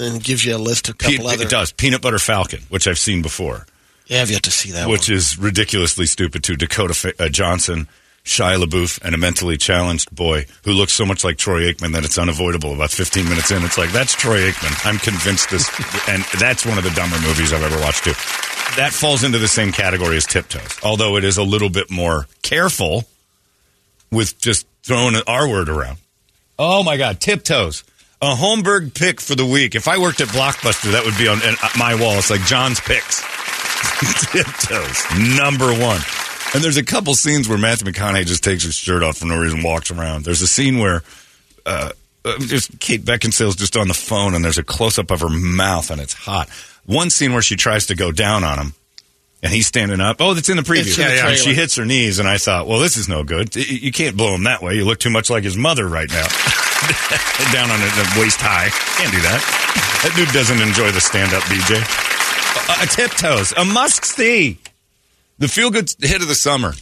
and 0.00 0.16
it 0.16 0.22
gives 0.24 0.44
you 0.44 0.56
a 0.56 0.58
list 0.58 0.88
of 0.88 0.96
a 0.96 0.98
Pe- 0.98 1.18
other. 1.24 1.44
it 1.44 1.48
does 1.50 1.70
peanut 1.72 2.02
butter 2.02 2.18
falcon, 2.18 2.60
which 2.70 2.88
I've 2.88 2.98
seen 2.98 3.22
before, 3.22 3.66
Yeah, 4.06 4.22
I've 4.22 4.30
yet 4.30 4.42
to 4.44 4.50
see 4.50 4.72
that 4.72 4.88
which 4.88 5.08
one. 5.08 5.16
is 5.18 5.38
ridiculously 5.38 6.06
stupid 6.06 6.42
too. 6.42 6.56
Dakota 6.56 6.94
Fa- 6.94 7.22
uh, 7.22 7.28
Johnson, 7.28 7.86
Shia 8.24 8.62
LaBeouf, 8.62 9.00
and 9.02 9.14
a 9.14 9.18
mentally 9.18 9.56
challenged 9.56 10.14
boy 10.14 10.46
who 10.64 10.72
looks 10.72 10.92
so 10.92 11.04
much 11.06 11.24
like 11.24 11.36
Troy 11.36 11.72
Aikman 11.72 11.92
that 11.94 12.04
it's 12.04 12.18
unavoidable. 12.18 12.74
About 12.74 12.90
15 12.90 13.28
minutes 13.28 13.50
in, 13.50 13.62
it's 13.64 13.78
like 13.78 13.92
that's 13.92 14.14
Troy 14.14 14.50
Aikman. 14.50 14.86
I'm 14.86 14.98
convinced 14.98 15.50
this, 15.50 15.68
and 16.08 16.22
that's 16.38 16.66
one 16.66 16.78
of 16.78 16.84
the 16.84 16.90
dumber 16.90 17.18
movies 17.20 17.52
I've 17.52 17.62
ever 17.62 17.80
watched 17.80 18.04
too. 18.04 18.12
That 18.76 18.92
falls 18.92 19.24
into 19.24 19.38
the 19.38 19.48
same 19.48 19.72
category 19.72 20.16
as 20.16 20.26
Tiptoes, 20.26 20.78
although 20.82 21.16
it 21.16 21.24
is 21.24 21.38
a 21.38 21.42
little 21.42 21.70
bit 21.70 21.90
more 21.90 22.26
careful 22.42 23.04
with 24.12 24.38
just 24.38 24.66
throwing 24.82 25.16
an 25.16 25.22
R 25.26 25.48
word 25.48 25.68
around. 25.68 25.98
Oh 26.58 26.82
my 26.82 26.96
God, 26.96 27.20
Tiptoes. 27.20 27.84
A 28.22 28.34
Holmberg 28.34 28.94
pick 28.94 29.18
for 29.18 29.34
the 29.34 29.46
week. 29.46 29.74
If 29.74 29.88
I 29.88 29.98
worked 29.98 30.20
at 30.20 30.28
Blockbuster, 30.28 30.92
that 30.92 31.06
would 31.06 31.16
be 31.16 31.26
on 31.26 31.38
my 31.78 31.94
wall. 31.94 32.18
It's 32.18 32.28
like 32.28 32.42
John's 32.42 32.78
picks. 32.78 33.22
Tiptoes, 34.30 35.04
number 35.36 35.72
one. 35.72 36.00
And 36.52 36.64
there's 36.64 36.76
a 36.76 36.84
couple 36.84 37.14
scenes 37.14 37.48
where 37.48 37.58
Matthew 37.58 37.92
McConaughey 37.92 38.26
just 38.26 38.42
takes 38.42 38.64
his 38.64 38.74
shirt 38.74 39.02
off 39.02 39.18
for 39.18 39.26
no 39.26 39.38
reason, 39.38 39.62
walks 39.62 39.90
around. 39.90 40.24
There's 40.24 40.42
a 40.42 40.48
scene 40.48 40.78
where 40.78 41.02
uh, 41.64 41.90
uh, 42.24 42.38
just 42.40 42.80
Kate 42.80 43.04
Beckinsale's 43.04 43.56
just 43.56 43.76
on 43.76 43.88
the 43.88 43.94
phone, 43.94 44.34
and 44.34 44.44
there's 44.44 44.58
a 44.58 44.64
close 44.64 44.98
up 44.98 45.10
of 45.10 45.20
her 45.20 45.28
mouth, 45.28 45.90
and 45.90 46.00
it's 46.00 46.12
hot. 46.12 46.48
One 46.86 47.08
scene 47.10 47.32
where 47.32 47.42
she 47.42 47.56
tries 47.56 47.86
to 47.86 47.94
go 47.94 48.10
down 48.10 48.42
on 48.42 48.58
him, 48.58 48.74
and 49.42 49.52
he's 49.52 49.66
standing 49.66 50.00
up. 50.00 50.16
Oh, 50.20 50.34
that's 50.34 50.48
in 50.48 50.56
the 50.56 50.62
preview. 50.62 50.98
In 50.98 51.16
the 51.16 51.28
And 51.28 51.38
she 51.38 51.54
hits 51.54 51.76
her 51.76 51.84
knees, 51.84 52.18
and 52.18 52.28
I 52.28 52.36
thought, 52.36 52.66
well, 52.66 52.80
this 52.80 52.96
is 52.96 53.08
no 53.08 53.22
good. 53.22 53.54
You 53.54 53.92
can't 53.92 54.16
blow 54.16 54.34
him 54.34 54.44
that 54.44 54.60
way. 54.60 54.74
You 54.74 54.84
look 54.84 54.98
too 54.98 55.10
much 55.10 55.30
like 55.30 55.44
his 55.44 55.56
mother 55.56 55.86
right 55.86 56.10
now. 56.10 56.26
down 57.52 57.70
on 57.70 57.80
it, 57.80 58.18
waist 58.18 58.40
high. 58.40 58.68
Can't 58.98 59.12
do 59.12 59.20
that. 59.22 59.40
That 60.02 60.12
dude 60.16 60.28
doesn't 60.34 60.60
enjoy 60.60 60.90
the 60.90 61.00
stand 61.00 61.32
up 61.32 61.42
BJ. 61.44 61.78
A, 62.68 62.84
a 62.84 62.86
tiptoes, 62.86 63.52
a 63.56 63.64
must 63.64 64.04
see. 64.04 64.58
The 65.40 65.48
feel 65.48 65.70
good 65.70 65.90
hit 66.00 66.22
of 66.22 66.28
the 66.28 66.34
summer. 66.34 66.74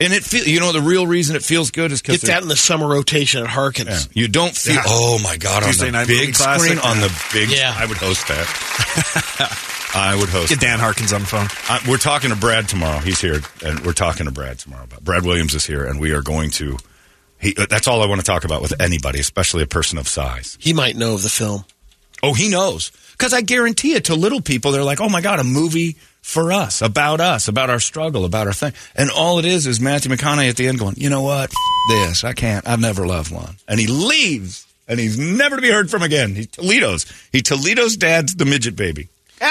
And 0.00 0.12
it 0.12 0.24
feel 0.24 0.44
you 0.44 0.58
know 0.58 0.72
the 0.72 0.80
real 0.80 1.06
reason 1.06 1.36
it 1.36 1.42
feels 1.42 1.70
good 1.70 1.92
is 1.92 2.02
because 2.02 2.20
Get 2.20 2.26
that 2.26 2.42
in 2.42 2.48
the 2.48 2.56
summer 2.56 2.86
rotation 2.88 3.42
at 3.42 3.48
Harkins. 3.48 4.08
you 4.12 4.26
don't 4.26 4.54
feel. 4.54 4.74
Yeah. 4.74 4.82
Oh 4.86 5.20
my 5.22 5.36
god! 5.36 5.62
On 5.62 5.68
Tuesday 5.68 5.86
the 5.86 5.92
night 5.92 6.08
movie 6.08 6.26
big 6.26 6.34
classic. 6.34 6.78
screen, 6.78 6.78
on 6.84 7.00
the 7.00 7.26
big. 7.32 7.50
Yeah. 7.50 7.72
I 7.74 7.86
would 7.86 7.96
host 7.96 8.26
that. 8.26 9.60
I 9.94 10.16
would 10.16 10.28
host. 10.28 10.50
get 10.50 10.58
Dan 10.58 10.80
Harkins 10.80 11.12
on 11.12 11.20
the 11.20 11.26
phone. 11.28 11.46
I, 11.68 11.80
we're 11.88 11.98
talking 11.98 12.30
to 12.30 12.36
Brad 12.36 12.68
tomorrow. 12.68 12.98
He's 12.98 13.20
here, 13.20 13.40
and 13.64 13.86
we're 13.86 13.92
talking 13.92 14.26
to 14.26 14.32
Brad 14.32 14.58
tomorrow. 14.58 14.82
About 14.82 15.04
Brad 15.04 15.24
Williams 15.24 15.54
is 15.54 15.64
here, 15.64 15.86
and 15.86 16.00
we 16.00 16.10
are 16.10 16.22
going 16.22 16.50
to. 16.50 16.76
He, 17.38 17.54
uh, 17.56 17.66
that's 17.70 17.86
all 17.86 18.02
I 18.02 18.06
want 18.06 18.20
to 18.20 18.26
talk 18.26 18.44
about 18.44 18.62
with 18.62 18.80
anybody, 18.82 19.20
especially 19.20 19.62
a 19.62 19.66
person 19.66 19.96
of 19.98 20.08
size. 20.08 20.58
He 20.60 20.72
might 20.72 20.96
know 20.96 21.14
of 21.14 21.22
the 21.22 21.28
film. 21.28 21.64
Oh, 22.20 22.34
he 22.34 22.48
knows. 22.48 22.90
Because 23.16 23.32
I 23.32 23.40
guarantee 23.40 23.94
it 23.94 24.04
to 24.06 24.14
little 24.14 24.40
people, 24.40 24.72
they're 24.72 24.84
like, 24.84 25.00
oh 25.00 25.08
my 25.08 25.20
God, 25.20 25.38
a 25.40 25.44
movie 25.44 25.96
for 26.20 26.52
us, 26.52 26.82
about 26.82 27.20
us, 27.20 27.48
about 27.48 27.70
our 27.70 27.78
struggle, 27.80 28.24
about 28.24 28.46
our 28.46 28.52
thing. 28.52 28.72
And 28.96 29.10
all 29.10 29.38
it 29.38 29.44
is 29.44 29.66
is 29.66 29.80
Matthew 29.80 30.10
McConaughey 30.10 30.48
at 30.48 30.56
the 30.56 30.66
end 30.68 30.78
going, 30.78 30.94
you 30.96 31.10
know 31.10 31.22
what? 31.22 31.50
F- 31.50 31.56
this. 31.88 32.24
I 32.24 32.32
can't. 32.32 32.66
I've 32.66 32.80
never 32.80 33.06
loved 33.06 33.30
one. 33.32 33.56
And 33.68 33.78
he 33.78 33.86
leaves, 33.86 34.66
and 34.88 34.98
he's 34.98 35.18
never 35.18 35.56
to 35.56 35.62
be 35.62 35.70
heard 35.70 35.90
from 35.90 36.02
again. 36.02 36.34
He 36.34 36.46
Toledo's. 36.46 37.06
He 37.30 37.40
Toledo's 37.42 37.96
dad's 37.96 38.34
the 38.34 38.44
midget 38.46 38.74
baby. 38.76 39.08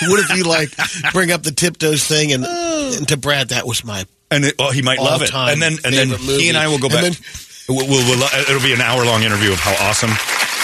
What 0.00 0.20
if 0.20 0.36
you 0.36 0.44
like 0.44 0.70
bring 1.12 1.30
up 1.30 1.42
the 1.42 1.50
tiptoes 1.50 2.04
thing 2.06 2.32
and, 2.32 2.44
oh. 2.46 2.94
and 2.96 3.06
to 3.08 3.16
Brad 3.16 3.48
that 3.50 3.66
was 3.66 3.84
my 3.84 4.06
And 4.30 4.44
it, 4.44 4.54
oh, 4.58 4.70
he 4.70 4.80
might 4.80 4.98
love 4.98 5.20
it. 5.22 5.34
And 5.34 5.60
then, 5.60 5.72
and 5.84 5.92
then 5.94 6.08
he 6.18 6.48
and 6.48 6.56
I 6.56 6.68
will 6.68 6.78
go 6.78 6.86
And 6.86 6.94
back. 6.94 7.02
then- 7.02 7.22
We'll, 7.68 7.86
we'll, 7.86 8.08
we'll, 8.08 8.22
it'll 8.48 8.62
be 8.62 8.72
an 8.72 8.80
hour 8.80 9.04
long 9.04 9.24
interview 9.24 9.52
of 9.52 9.58
how 9.58 9.72
awesome 9.90 10.08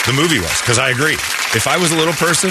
the 0.07 0.13
movie 0.13 0.39
was. 0.39 0.61
Because 0.61 0.79
I 0.79 0.91
agree. 0.91 1.15
If 1.15 1.67
I 1.67 1.77
was 1.79 1.93
a 1.93 1.97
little 1.97 2.13
person, 2.15 2.51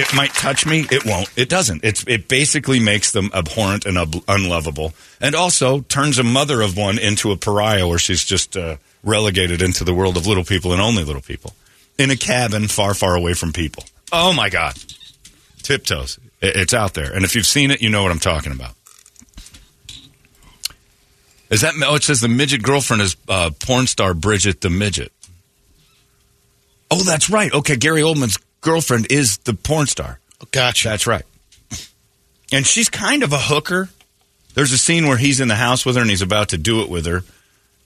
it 0.00 0.14
might 0.14 0.32
touch 0.34 0.66
me. 0.66 0.86
It 0.90 1.04
won't. 1.04 1.28
It 1.36 1.48
doesn't. 1.48 1.84
It's 1.84 2.04
it 2.06 2.28
basically 2.28 2.80
makes 2.80 3.12
them 3.12 3.30
abhorrent 3.34 3.84
andub- 3.84 4.22
unlovable, 4.28 4.92
and 5.20 5.34
also 5.34 5.80
turns 5.80 6.18
a 6.18 6.24
mother 6.24 6.60
of 6.62 6.76
one 6.76 6.98
into 6.98 7.32
a 7.32 7.36
pariah, 7.36 7.86
where 7.86 7.98
she's 7.98 8.24
just 8.24 8.56
uh, 8.56 8.76
relegated 9.04 9.60
into 9.62 9.84
the 9.84 9.94
world 9.94 10.16
of 10.16 10.26
little 10.26 10.44
people 10.44 10.72
and 10.72 10.80
only 10.80 11.04
little 11.04 11.22
people 11.22 11.54
in 11.98 12.10
a 12.10 12.16
cabin 12.16 12.68
far, 12.68 12.94
far 12.94 13.14
away 13.16 13.34
from 13.34 13.52
people. 13.52 13.82
Oh 14.12 14.32
my 14.32 14.48
God! 14.50 14.74
Tiptoes. 15.62 16.18
It- 16.40 16.56
It's 16.56 16.74
out 16.74 16.94
there, 16.94 17.12
and 17.12 17.24
if 17.24 17.34
you've 17.34 17.46
seen 17.46 17.70
it, 17.70 17.82
you 17.82 17.90
know 17.90 18.02
what 18.02 18.12
I'm 18.12 18.20
talking 18.20 18.52
about. 18.52 18.74
Is 21.50 21.62
that? 21.62 21.74
Oh, 21.84 21.94
it 21.96 22.02
says 22.04 22.20
the 22.20 22.28
midget 22.28 22.62
girlfriend 22.62 23.02
is 23.02 23.16
uh, 23.28 23.50
porn 23.58 23.86
star 23.86 24.12
Bridget 24.14 24.60
the 24.60 24.70
midget. 24.70 25.12
Oh, 26.90 27.02
that's 27.02 27.28
right. 27.28 27.52
Okay, 27.52 27.76
Gary 27.76 28.02
Oldman's 28.02 28.38
girlfriend 28.60 29.10
is 29.10 29.38
the 29.38 29.54
porn 29.54 29.86
star. 29.86 30.20
Gotcha. 30.50 30.88
That's 30.88 31.06
right. 31.06 31.24
And 32.52 32.66
she's 32.66 32.88
kind 32.88 33.22
of 33.22 33.32
a 33.32 33.38
hooker. 33.38 33.88
There's 34.54 34.72
a 34.72 34.78
scene 34.78 35.06
where 35.06 35.16
he's 35.18 35.40
in 35.40 35.48
the 35.48 35.54
house 35.54 35.84
with 35.84 35.96
her 35.96 36.02
and 36.02 36.10
he's 36.10 36.22
about 36.22 36.50
to 36.50 36.58
do 36.58 36.82
it 36.82 36.88
with 36.88 37.06
her. 37.06 37.22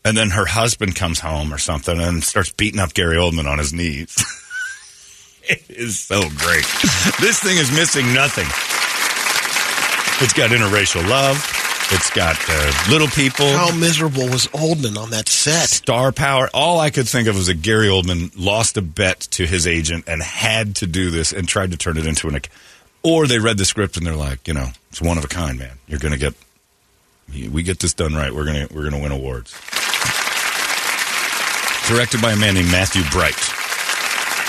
And 0.05 0.17
then 0.17 0.31
her 0.31 0.47
husband 0.47 0.97
comes 0.97 1.21
home 1.21 1.53
or 1.53 1.59
something 1.59 2.01
and 2.01 2.23
starts 2.23 2.51
beating 2.51 2.81
up 2.81 2.95
Gary 2.95 3.17
Oldman 3.17 3.47
on 3.47 3.59
his 3.59 3.73
knees. 3.73 4.17
it 5.45 5.65
is 5.69 5.99
so 5.99 6.21
great. 6.21 6.65
This 7.21 7.41
thing 7.41 7.59
is 7.59 7.71
missing 7.73 8.13
nothing. 8.13 8.47
It's 10.25 10.33
got 10.33 10.51
interracial 10.51 11.09
love. 11.09 11.62
It's 11.91 12.11
got 12.11 12.37
uh, 12.49 12.73
little 12.91 13.09
people. 13.09 13.47
How 13.53 13.75
miserable 13.75 14.29
was 14.29 14.47
Oldman 14.49 14.97
on 14.97 15.11
that 15.11 15.29
set? 15.29 15.69
Star 15.69 16.11
power. 16.13 16.49
All 16.55 16.81
I 16.81 16.91
could 16.91 17.09
think 17.09 17.29
of 17.29 17.35
was 17.37 17.49
that 17.49 17.61
Gary 17.61 17.89
Oldman 17.89 18.33
lost 18.37 18.77
a 18.77 18.83
bet 18.83 19.21
to 19.33 19.47
his 19.47 19.67
agent 19.67 20.05
and 20.07 20.23
had 20.23 20.77
to 20.77 20.87
do 20.87 21.11
this 21.11 21.33
and 21.33 21.47
tried 21.47 21.73
to 21.73 21.77
turn 21.77 21.99
it 21.99 22.07
into 22.07 22.29
an. 22.29 22.41
Or 23.03 23.27
they 23.27 23.39
read 23.39 23.59
the 23.59 23.65
script 23.65 23.97
and 23.97 24.07
they're 24.07 24.15
like, 24.15 24.49
you 24.49 24.55
know, 24.55 24.69
it's 24.91 25.03
one 25.03 25.19
of 25.19 25.25
a 25.25 25.29
kind, 25.29 25.59
man. 25.59 25.79
You're 25.87 25.99
going 25.99 26.13
to 26.13 26.19
get. 26.19 26.35
We 27.51 27.63
get 27.63 27.79
this 27.79 27.95
done 27.95 28.15
right. 28.15 28.33
We're 28.35 28.45
gonna 28.45 28.69
we're 28.75 28.85
gonna 28.85 29.01
win 29.03 29.13
awards. 29.13 29.53
Directed 31.89 32.21
by 32.21 32.33
a 32.33 32.37
man 32.37 32.55
named 32.55 32.71
Matthew 32.71 33.03
Bright, 33.11 33.39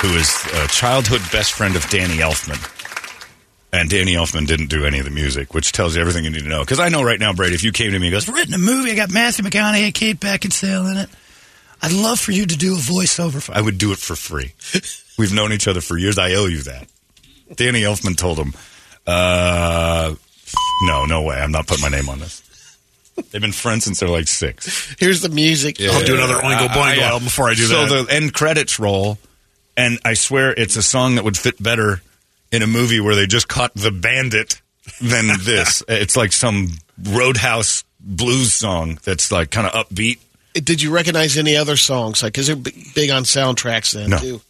who 0.02 0.16
is 0.18 0.30
a 0.54 0.68
childhood 0.68 1.22
best 1.32 1.54
friend 1.54 1.76
of 1.78 1.88
Danny 1.90 2.18
Elfman. 2.18 2.60
And 3.74 3.90
Danny 3.90 4.14
Elfman 4.14 4.46
didn't 4.46 4.68
do 4.68 4.86
any 4.86 5.00
of 5.00 5.06
the 5.06 5.12
music, 5.12 5.56
which 5.56 5.72
tells 5.72 5.96
you 5.96 6.02
everything 6.02 6.24
you 6.24 6.30
need 6.30 6.44
to 6.44 6.48
know. 6.48 6.60
Because 6.60 6.80
I 6.80 6.90
know 6.90 7.02
right 7.02 7.20
now, 7.20 7.34
Brady, 7.34 7.56
if 7.56 7.64
you 7.64 7.72
came 7.72 7.92
to 7.92 7.98
me 7.98 8.08
and 8.08 8.14
goes, 8.14 8.30
written 8.30 8.54
a 8.54 8.60
movie, 8.60 8.92
I 8.92 8.96
got 8.96 9.12
Matthew 9.12 9.44
McConaughey, 9.44 9.86
and 9.86 9.94
Kate 9.96 10.20
Beckinsale 10.20 10.92
in 10.92 10.98
it. 10.98 11.10
I'd 11.82 11.92
love 11.92 12.20
for 12.20 12.32
you 12.32 12.46
to 12.46 12.56
do 12.56 12.76
a 12.76 12.78
voiceover. 12.78 13.42
For, 13.42 13.52
I 13.52 13.62
would 13.62 13.80
do 13.80 13.92
it 13.92 13.98
for 13.98 14.16
free. 14.16 14.54
We've 15.18 15.34
known 15.34 15.52
each 15.52 15.68
other 15.68 15.82
for 15.82 15.98
years. 15.98 16.20
I 16.20 16.36
owe 16.36 16.46
you 16.46 16.62
that. 16.62 16.88
Danny 17.56 17.82
Elfman 17.82 18.16
told 18.16 18.38
him, 18.38 18.54
uh, 19.08 20.14
no, 20.84 21.06
no 21.06 21.24
way. 21.24 21.38
I'm 21.38 21.52
not 21.52 21.66
putting 21.66 21.82
my 21.82 21.90
name 21.90 22.10
on 22.10 22.20
this. 22.20 22.44
They've 23.32 23.42
been 23.42 23.52
friends 23.52 23.86
since 23.86 24.00
they're 24.00 24.10
like 24.10 24.28
six. 24.28 24.96
Here's 25.00 25.22
the 25.22 25.30
music. 25.30 25.82
I'll 25.82 26.06
do 26.06 26.16
another 26.16 26.36
Oingo 26.36 26.68
Boingo 26.68 26.98
yeah. 26.98 27.10
album 27.10 27.26
before 27.26 27.50
I 27.50 27.56
do 27.56 27.64
so 27.64 27.82
that. 27.82 27.90
So 27.90 28.04
the 28.04 28.14
end 28.14 28.34
credits 28.34 28.80
roll, 28.80 29.18
and 29.76 30.00
I 30.06 30.14
swear 30.14 30.54
it's 30.54 30.76
a 30.76 30.84
song 30.84 31.16
that 31.16 31.24
would 31.24 31.38
fit 31.38 31.62
better 31.62 32.02
in 32.54 32.62
a 32.62 32.68
movie 32.68 33.00
where 33.02 33.16
they 33.16 33.28
just 33.28 33.48
caught 33.50 33.74
the 33.74 33.92
bandit 33.92 34.62
than 35.02 35.28
this. 35.42 35.84
it's 35.90 36.16
like 36.16 36.32
some 36.32 36.70
roadhouse 37.02 37.84
blues 38.00 38.54
song 38.54 39.00
that's 39.04 39.32
like 39.32 39.50
kind 39.52 39.68
of 39.68 39.74
upbeat. 39.74 40.20
Did 40.54 40.82
you 40.82 40.92
recognize 40.94 41.36
any 41.38 41.58
other 41.58 41.76
songs? 41.78 42.22
Like, 42.22 42.34
because 42.34 42.48
they're 42.48 42.56
big 42.56 43.10
on 43.10 43.24
soundtracks 43.24 43.94
then 43.94 44.12
No. 44.12 44.20
too. 44.20 44.42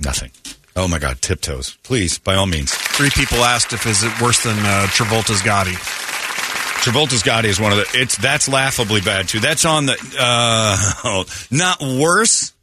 Nothing. 0.00 0.30
Oh 0.74 0.88
my 0.88 0.98
God, 0.98 1.20
tiptoes. 1.20 1.76
Please, 1.82 2.18
by 2.18 2.34
all 2.34 2.46
means. 2.46 2.72
Three 2.74 3.10
people 3.10 3.38
asked 3.44 3.74
if 3.74 3.86
is 3.86 4.02
it 4.02 4.20
worse 4.22 4.42
than 4.42 4.58
uh, 4.58 4.86
Travolta's 4.88 5.42
Gotti. 5.42 5.74
Travolta's 6.82 7.22
Gotti 7.22 7.44
is 7.44 7.60
one 7.60 7.72
of 7.72 7.78
the. 7.78 7.86
It's 8.00 8.16
that's 8.16 8.48
laughably 8.48 9.02
bad 9.02 9.28
too. 9.28 9.38
That's 9.38 9.66
on 9.66 9.84
the. 9.86 9.96
Uh, 10.18 11.24
not 11.54 11.80
worse. 11.82 12.54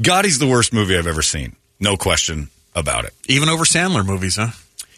Gotti's 0.00 0.38
the 0.38 0.46
worst 0.46 0.72
movie 0.72 0.96
I've 0.96 1.06
ever 1.06 1.22
seen. 1.22 1.56
No 1.78 1.96
question 1.98 2.48
about 2.78 3.04
it. 3.04 3.14
Even 3.26 3.48
over 3.48 3.64
Sandler 3.64 4.04
movies, 4.04 4.36
huh? 4.36 4.48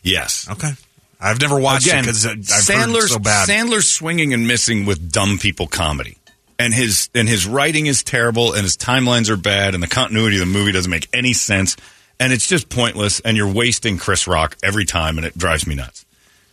Yes. 0.03 0.49
Okay. 0.51 0.73
I've 1.21 1.41
never 1.41 1.59
watched 1.61 1.87
Again, 1.87 2.01
it 2.01 2.03
because 2.07 2.27
I've 2.27 2.37
heard 2.37 2.45
Sandler's 2.45 3.13
so 3.13 3.19
bad. 3.19 3.49
Sandler's 3.49 3.91
swinging 3.91 4.33
and 4.33 4.47
missing 4.47 4.87
with 4.87 5.13
dumb 5.13 5.39
people 5.39 5.67
comedy, 5.67 6.17
and 6.59 6.73
his 6.73 7.11
and 7.15 7.29
his 7.29 7.47
writing 7.47 7.87
is 7.87 8.03
terrible, 8.03 8.55
and 8.55 8.63
his 8.63 8.77
timelines 8.77 9.29
are 9.29 9.37
bad, 9.37 9.75
and 9.75 9.83
the 9.83 9.89
continuity 9.89 10.37
of 10.37 10.41
the 10.41 10.47
movie 10.47 10.73
doesn't 10.73 10.91
make 10.91 11.09
any 11.13 11.35
sense, 11.35 11.77
and 12.19 12.33
it's 12.33 12.47
just 12.47 12.71
pointless, 12.71 13.21
and 13.21 13.37
you're 13.37 13.53
wasting 13.53 13.99
Chris 13.99 14.27
Rock 14.27 14.57
every 14.63 14.87
time, 14.87 15.19
and 15.19 15.27
it 15.27 15.37
drives 15.37 15.67
me 15.67 15.75
nuts. 15.75 16.07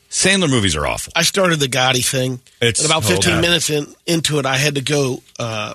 Sandler 0.09 0.49
movies 0.49 0.75
are 0.75 0.85
awful. 0.85 1.13
I 1.15 1.23
started 1.23 1.59
the 1.59 1.67
Gotti 1.67 2.05
thing. 2.05 2.39
It's 2.61 2.81
and 2.81 2.89
about 2.89 3.03
15 3.03 3.35
bad. 3.35 3.41
minutes 3.41 3.69
in, 3.69 3.87
into 4.05 4.39
it, 4.39 4.45
I 4.45 4.57
had 4.57 4.75
to 4.75 4.81
go 4.81 5.21
uh, 5.39 5.73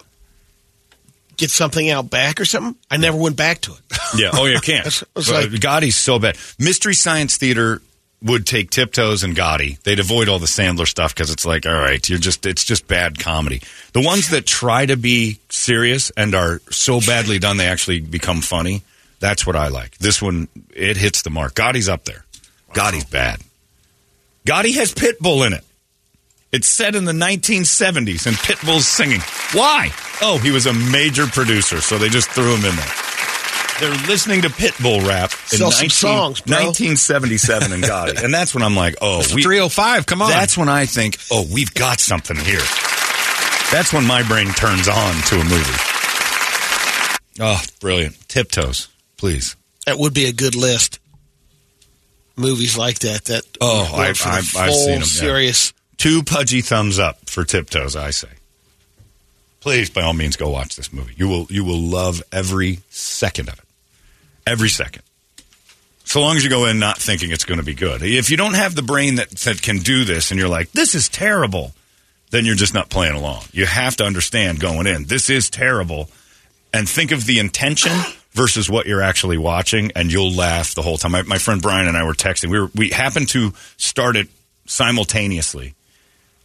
get 1.37 1.51
something 1.51 1.89
out 1.91 2.11
back 2.11 2.41
or 2.41 2.45
something. 2.45 2.75
I 2.91 2.97
never 2.97 3.17
went 3.17 3.37
back 3.37 3.61
to 3.63 3.73
it. 3.73 3.79
Yeah. 4.15 4.31
Oh, 4.35 4.45
you 4.45 4.61
can't. 4.61 4.87
It's- 4.87 5.03
like- 5.31 5.49
Gotti's 5.53 5.97
so 5.97 6.19
bad. 6.19 6.37
Mystery 6.59 6.93
Science 6.95 7.39
Theater 7.39 7.81
would 8.23 8.47
take 8.47 8.69
Tiptoes 8.71 9.25
and 9.25 9.35
Gotti. 9.35 9.81
They'd 9.83 9.99
avoid 10.01 10.29
all 10.29 10.39
the 10.39 10.45
Sandler 10.47 10.87
stuff 10.87 11.15
because 11.15 11.31
it's 11.31 11.47
like, 11.47 11.65
all 11.67 11.73
right, 11.73 12.07
you're 12.09 12.19
just 12.19 12.45
it's 12.45 12.63
just 12.65 12.87
bad 12.87 13.19
comedy. 13.19 13.63
The 13.95 14.03
ones 14.03 14.29
that 14.31 14.47
try 14.47 14.85
to 14.87 14.97
be 14.99 15.39
serious 15.49 16.11
and 16.17 16.35
are 16.35 16.61
so 16.71 17.01
badly 17.01 17.39
done 17.39 17.57
they 17.57 17.67
actually 17.67 18.01
become 18.01 18.43
funny. 18.43 18.83
That's 19.19 19.47
what 19.47 19.57
I 19.57 19.69
like. 19.69 19.97
This 19.99 20.21
one, 20.21 20.49
it 20.75 20.97
hits 20.99 21.23
the 21.23 21.31
mark. 21.31 21.55
Gotti's 21.55 21.89
up 21.89 22.05
there. 22.05 22.25
Gotti's 22.75 23.05
bad. 23.07 23.41
Gotti 24.45 24.75
has 24.75 24.93
Pitbull 24.95 25.47
in 25.47 25.53
it. 25.55 25.65
It's 26.53 26.69
set 26.69 26.95
in 26.95 27.07
the 27.07 27.13
1970s, 27.13 28.27
and 28.27 28.37
Pitbull's 28.37 28.87
singing. 28.87 29.21
Why? 29.55 29.89
Oh, 30.21 30.37
he 30.37 30.51
was 30.51 30.67
a 30.67 30.73
major 30.75 31.27
producer, 31.27 31.81
so 31.81 31.97
they 31.97 32.11
just 32.11 32.29
threw 32.31 32.55
him 32.55 32.65
in 32.67 32.77
there. 32.77 32.93
They're 33.81 34.07
listening 34.07 34.43
to 34.43 34.51
Pitbull 34.51 35.07
rap 35.09 35.33
in 35.51 35.59
Sell 35.59 35.71
some 35.71 35.89
songs, 35.89 36.41
bro. 36.43 36.57
1977 36.57 37.73
in 37.73 37.81
Gotti. 37.81 38.23
and 38.23 38.35
that's 38.35 38.55
when 38.55 38.63
I'm 38.63 38.77
like, 38.77 38.97
oh, 39.01 39.21
we, 39.35 39.43
305, 39.43 40.05
come 40.05 40.21
on. 40.21 40.29
that's 40.29 40.59
when 40.59 40.69
I 40.69 40.85
think, 40.85 41.17
oh, 41.31 41.47
we've 41.53 41.73
got 41.73 41.99
something 42.01 42.37
here. 42.37 42.61
That's 43.73 43.91
when 43.95 44.07
my 44.07 44.23
brain 44.23 44.49
turns 44.49 44.89
on 44.89 45.15
to 45.29 45.37
a 45.41 45.45
movie. 45.45 45.81
Oh, 47.41 47.63
brilliant. 47.81 48.29
Tiptoes, 48.29 48.89
please. 49.17 49.57
That 49.87 49.99
would 49.99 50.13
be 50.13 50.27
a 50.27 50.33
good 50.35 50.55
list. 50.55 51.01
Movies 52.37 52.77
like 52.77 52.99
that. 53.01 53.25
That 53.25 53.43
Oh, 53.61 53.95
I've- 53.97 54.19
for 54.19 54.29
the 54.29 54.35
I've- 54.35 54.59
I've 54.59 54.69
full, 54.71 54.85
seen 54.85 54.95
'em, 54.97 55.01
yeah. 55.01 55.05
Two 56.03 56.25
pudgy 56.25 56.63
thumbs 56.63 56.99
up 56.99 57.31
for 57.31 57.45
Tiptoes, 57.45 57.95
I 57.95 58.11
say. 58.11 58.27
Please, 59.61 59.89
by 59.89 60.01
all 60.03 60.15
means, 60.15 60.35
go 60.35 60.51
watch 60.51 60.75
this 60.75 60.93
movie. 60.93 61.15
You 61.17 61.29
will 61.29 61.47
you 61.49 61.65
will 61.65 61.79
love 61.79 62.21
every 62.33 62.81
second 62.91 63.49
of 63.49 63.61
it. 63.61 63.65
Every 64.45 64.69
second. 64.69 65.03
So 66.03 66.21
long 66.21 66.37
as 66.37 66.43
you 66.43 66.51
go 66.51 66.65
in 66.65 66.81
not 66.81 66.99
thinking 66.99 67.31
it's 67.31 67.45
going 67.45 67.61
to 67.61 67.65
be 67.65 67.75
good. 67.75 68.03
If 68.03 68.33
you 68.33 68.37
don't 68.37 68.55
have 68.55 68.75
the 68.75 68.83
brain 68.83 69.15
that, 69.15 69.31
that 69.31 69.63
can 69.63 69.77
do 69.79 70.03
this 70.03 70.33
and 70.33 70.41
you're 70.41 70.49
like, 70.49 70.73
this 70.73 70.97
is 70.97 71.09
terrible, 71.09 71.73
then 72.31 72.47
you're 72.47 72.57
just 72.57 72.75
not 72.75 72.91
playing 72.91 73.15
along. 73.15 73.45
You 73.53 73.67
have 73.67 73.95
to 73.99 74.05
understand 74.05 74.59
going 74.59 74.89
in, 74.89 75.05
this 75.05 75.31
is 75.31 75.51
terrible, 75.51 76.11
and 76.75 76.89
think 76.89 77.13
of 77.13 77.27
the 77.27 77.39
intention 77.39 77.93
versus 78.33 78.69
what 78.69 78.87
you're 78.87 79.03
actually 79.03 79.39
watching, 79.39 79.93
and 79.95 80.13
you'll 80.13 80.33
laugh 80.33 80.75
the 80.75 80.83
whole 80.83 80.99
time. 80.99 81.13
My, 81.13 81.23
my 81.23 81.39
friend 81.39 81.63
Brian 81.63 81.87
and 81.87 81.97
I 81.97 82.03
were 82.03 82.13
texting. 82.13 82.51
We 82.51 82.59
were 82.59 82.71
we 82.75 82.91
happened 82.91 83.29
to 83.29 83.53
start 83.77 84.17
it 84.17 84.27
simultaneously, 84.67 85.77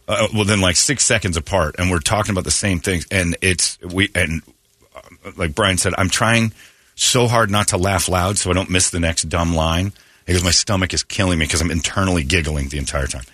uh, 0.08 0.26
within 0.36 0.60
like 0.60 0.76
six 0.76 1.04
seconds 1.04 1.36
apart, 1.36 1.76
and 1.78 1.90
we're 1.90 2.00
talking 2.00 2.32
about 2.32 2.44
the 2.44 2.50
same 2.50 2.80
things. 2.80 3.06
And 3.10 3.36
it's 3.42 3.78
we 3.82 4.10
and 4.14 4.42
uh, 4.96 5.32
like 5.36 5.54
Brian 5.54 5.76
said, 5.76 5.94
I'm 5.98 6.08
trying 6.08 6.52
so 6.94 7.28
hard 7.28 7.50
not 7.50 7.68
to 7.68 7.76
laugh 7.76 8.08
loud 8.08 8.38
so 8.38 8.50
I 8.50 8.54
don't 8.54 8.70
miss 8.70 8.90
the 8.90 9.00
next 9.00 9.28
dumb 9.28 9.54
line. 9.54 9.92
Because 10.24 10.44
my 10.44 10.50
stomach 10.50 10.92
is 10.92 11.02
killing 11.02 11.38
me 11.38 11.46
because 11.46 11.62
I'm 11.62 11.70
internally 11.70 12.22
giggling 12.22 12.68
the 12.68 12.76
entire 12.76 13.06
time. 13.06 13.24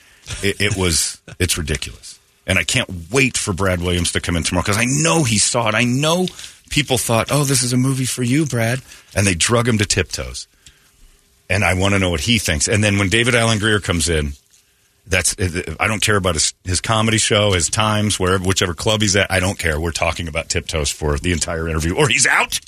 It, 0.45 0.61
it 0.61 0.77
was 0.77 1.21
it's 1.41 1.59
ridiculous, 1.59 2.21
and 2.47 2.57
I 2.57 2.63
can't 2.63 2.89
wait 3.11 3.37
for 3.37 3.53
Brad 3.53 3.81
Williams 3.81 4.13
to 4.13 4.21
come 4.21 4.37
in 4.37 4.45
tomorrow 4.45 4.63
because 4.63 4.79
I 4.79 4.85
know 4.85 5.25
he 5.25 5.39
saw 5.39 5.69
it. 5.69 5.75
I 5.75 5.83
know 5.83 6.27
people 6.71 6.97
thought, 6.97 7.33
"Oh, 7.33 7.43
this 7.43 7.65
is 7.65 7.73
a 7.73 7.77
movie 7.77 8.05
for 8.05 8.23
you, 8.23 8.47
Brad," 8.47 8.81
and 9.15 9.27
they 9.27 9.35
drug 9.35 9.67
him 9.67 9.79
to 9.79 9.85
tiptoes. 9.85 10.47
And 11.51 11.65
I 11.65 11.75
want 11.75 11.95
to 11.95 11.99
know 11.99 12.11
what 12.11 12.21
he 12.21 12.39
thinks. 12.39 12.69
And 12.69 12.83
then 12.83 12.97
when 12.97 13.09
David 13.09 13.35
Alan 13.35 13.59
Grier 13.59 13.81
comes 13.81 14.09
in, 14.09 14.35
that's 15.07 15.37
I 15.79 15.87
don't 15.87 16.01
care 16.01 16.17
about 16.17 16.35
his, 16.35 16.55
his 16.65 16.81
comedy 16.81 17.19
show, 17.19 17.53
his 17.53 17.69
times, 17.69 18.19
wherever 18.19 18.43
whichever 18.43 18.75
club 18.75 19.03
he's 19.03 19.17
at. 19.17 19.31
I 19.31 19.41
don't 19.41 19.59
care. 19.59 19.79
We're 19.79 19.93
talking 19.93 20.29
about 20.29 20.49
tiptoes 20.49 20.91
for 20.91 21.19
the 21.19 21.33
entire 21.33 21.69
interview, 21.69 21.95
or 21.95 22.09
he's 22.09 22.27
out. 22.27 22.59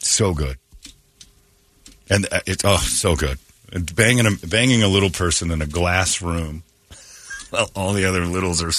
So 0.00 0.32
good, 0.32 0.58
and 2.08 2.26
uh, 2.30 2.40
it's 2.46 2.64
oh 2.64 2.76
so 2.76 3.16
good. 3.16 3.38
And 3.72 3.94
banging 3.94 4.26
a 4.26 4.46
banging 4.46 4.82
a 4.82 4.88
little 4.88 5.10
person 5.10 5.50
in 5.50 5.62
a 5.62 5.66
glass 5.66 6.22
room. 6.22 6.62
Well, 7.52 7.68
all 7.74 7.94
the 7.94 8.04
other 8.04 8.26
littles 8.26 8.62
are 8.62 8.70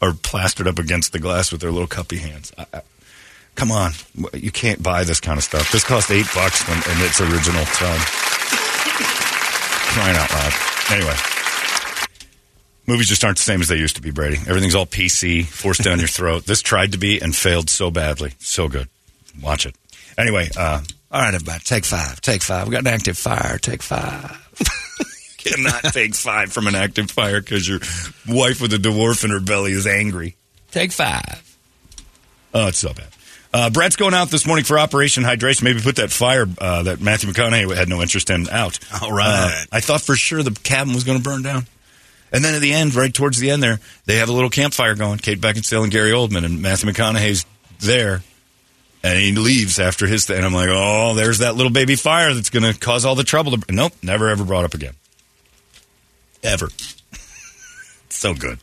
are 0.00 0.12
plastered 0.12 0.68
up 0.68 0.78
against 0.78 1.12
the 1.12 1.18
glass 1.18 1.50
with 1.50 1.60
their 1.62 1.72
little 1.72 1.88
cuppy 1.88 2.20
hands. 2.20 2.52
I, 2.56 2.64
I, 2.72 2.82
come 3.56 3.72
on, 3.72 3.90
you 4.32 4.52
can't 4.52 4.80
buy 4.80 5.02
this 5.02 5.18
kind 5.18 5.36
of 5.36 5.42
stuff. 5.42 5.72
This 5.72 5.82
cost 5.82 6.12
eight 6.12 6.26
bucks 6.32 6.62
when, 6.68 6.76
in 6.78 7.04
its 7.04 7.20
original 7.20 7.64
time. 7.64 8.00
Crying 9.90 10.16
out 10.16 10.30
loud. 10.30 10.69
Anyway, 10.90 11.14
movies 12.86 13.08
just 13.08 13.22
aren't 13.24 13.36
the 13.36 13.42
same 13.42 13.60
as 13.60 13.68
they 13.68 13.76
used 13.76 13.96
to 13.96 14.02
be, 14.02 14.10
Brady. 14.10 14.38
Everything's 14.48 14.74
all 14.74 14.86
PC, 14.86 15.44
forced 15.44 15.84
down 15.84 15.98
your 15.98 16.08
throat. 16.08 16.46
This 16.46 16.62
tried 16.62 16.92
to 16.92 16.98
be 16.98 17.20
and 17.20 17.34
failed 17.34 17.70
so 17.70 17.90
badly. 17.90 18.32
So 18.38 18.68
good. 18.68 18.88
Watch 19.40 19.66
it. 19.66 19.76
Anyway, 20.18 20.48
uh, 20.56 20.82
all 21.12 21.20
right, 21.22 21.34
everybody, 21.34 21.60
take 21.60 21.84
five. 21.84 22.20
Take 22.20 22.42
five. 22.42 22.66
We 22.66 22.72
got 22.72 22.80
an 22.80 22.88
active 22.88 23.16
fire. 23.16 23.58
Take 23.58 23.82
five. 23.82 24.36
Cannot 25.38 25.84
take 25.92 26.14
five 26.14 26.52
from 26.52 26.66
an 26.66 26.74
active 26.74 27.10
fire 27.10 27.40
because 27.40 27.68
your 27.68 27.78
wife 28.28 28.60
with 28.60 28.72
a 28.74 28.76
dwarf 28.76 29.24
in 29.24 29.30
her 29.30 29.40
belly 29.40 29.72
is 29.72 29.86
angry. 29.86 30.36
Take 30.70 30.92
five. 30.92 31.56
Oh, 32.52 32.66
it's 32.68 32.78
so 32.78 32.92
bad. 32.92 33.08
Uh, 33.52 33.68
Brett's 33.68 33.96
going 33.96 34.14
out 34.14 34.30
this 34.30 34.46
morning 34.46 34.64
for 34.64 34.78
Operation 34.78 35.24
Hydration. 35.24 35.64
Maybe 35.64 35.80
put 35.80 35.96
that 35.96 36.10
fire 36.10 36.46
uh, 36.58 36.84
that 36.84 37.00
Matthew 37.00 37.30
McConaughey 37.30 37.74
had 37.74 37.88
no 37.88 38.00
interest 38.00 38.30
in 38.30 38.48
out. 38.48 38.78
All 39.02 39.12
right. 39.12 39.26
Uh, 39.26 39.64
I 39.72 39.80
thought 39.80 40.02
for 40.02 40.14
sure 40.14 40.42
the 40.42 40.52
cabin 40.52 40.94
was 40.94 41.04
going 41.04 41.18
to 41.18 41.24
burn 41.24 41.42
down. 41.42 41.66
And 42.32 42.44
then 42.44 42.54
at 42.54 42.60
the 42.60 42.72
end, 42.72 42.94
right 42.94 43.12
towards 43.12 43.38
the 43.38 43.50
end 43.50 43.60
there, 43.60 43.80
they 44.06 44.16
have 44.16 44.28
a 44.28 44.32
little 44.32 44.50
campfire 44.50 44.94
going. 44.94 45.18
Kate 45.18 45.40
Beckinsale 45.40 45.82
and 45.82 45.90
Gary 45.90 46.12
Oldman 46.12 46.44
and 46.44 46.62
Matthew 46.62 46.90
McConaughey's 46.90 47.44
there. 47.80 48.22
And 49.02 49.18
he 49.18 49.32
leaves 49.34 49.80
after 49.80 50.06
his 50.06 50.26
thing. 50.26 50.36
And 50.36 50.46
I'm 50.46 50.54
like, 50.54 50.68
oh, 50.70 51.14
there's 51.14 51.38
that 51.38 51.56
little 51.56 51.72
baby 51.72 51.96
fire 51.96 52.34
that's 52.34 52.50
going 52.50 52.72
to 52.72 52.78
cause 52.78 53.04
all 53.04 53.16
the 53.16 53.24
trouble. 53.24 53.56
To... 53.56 53.72
Nope, 53.72 53.94
never 54.02 54.28
ever 54.28 54.44
brought 54.44 54.64
up 54.64 54.74
again. 54.74 54.94
Ever. 56.42 56.68
So 58.12 58.34
good. 58.34 58.58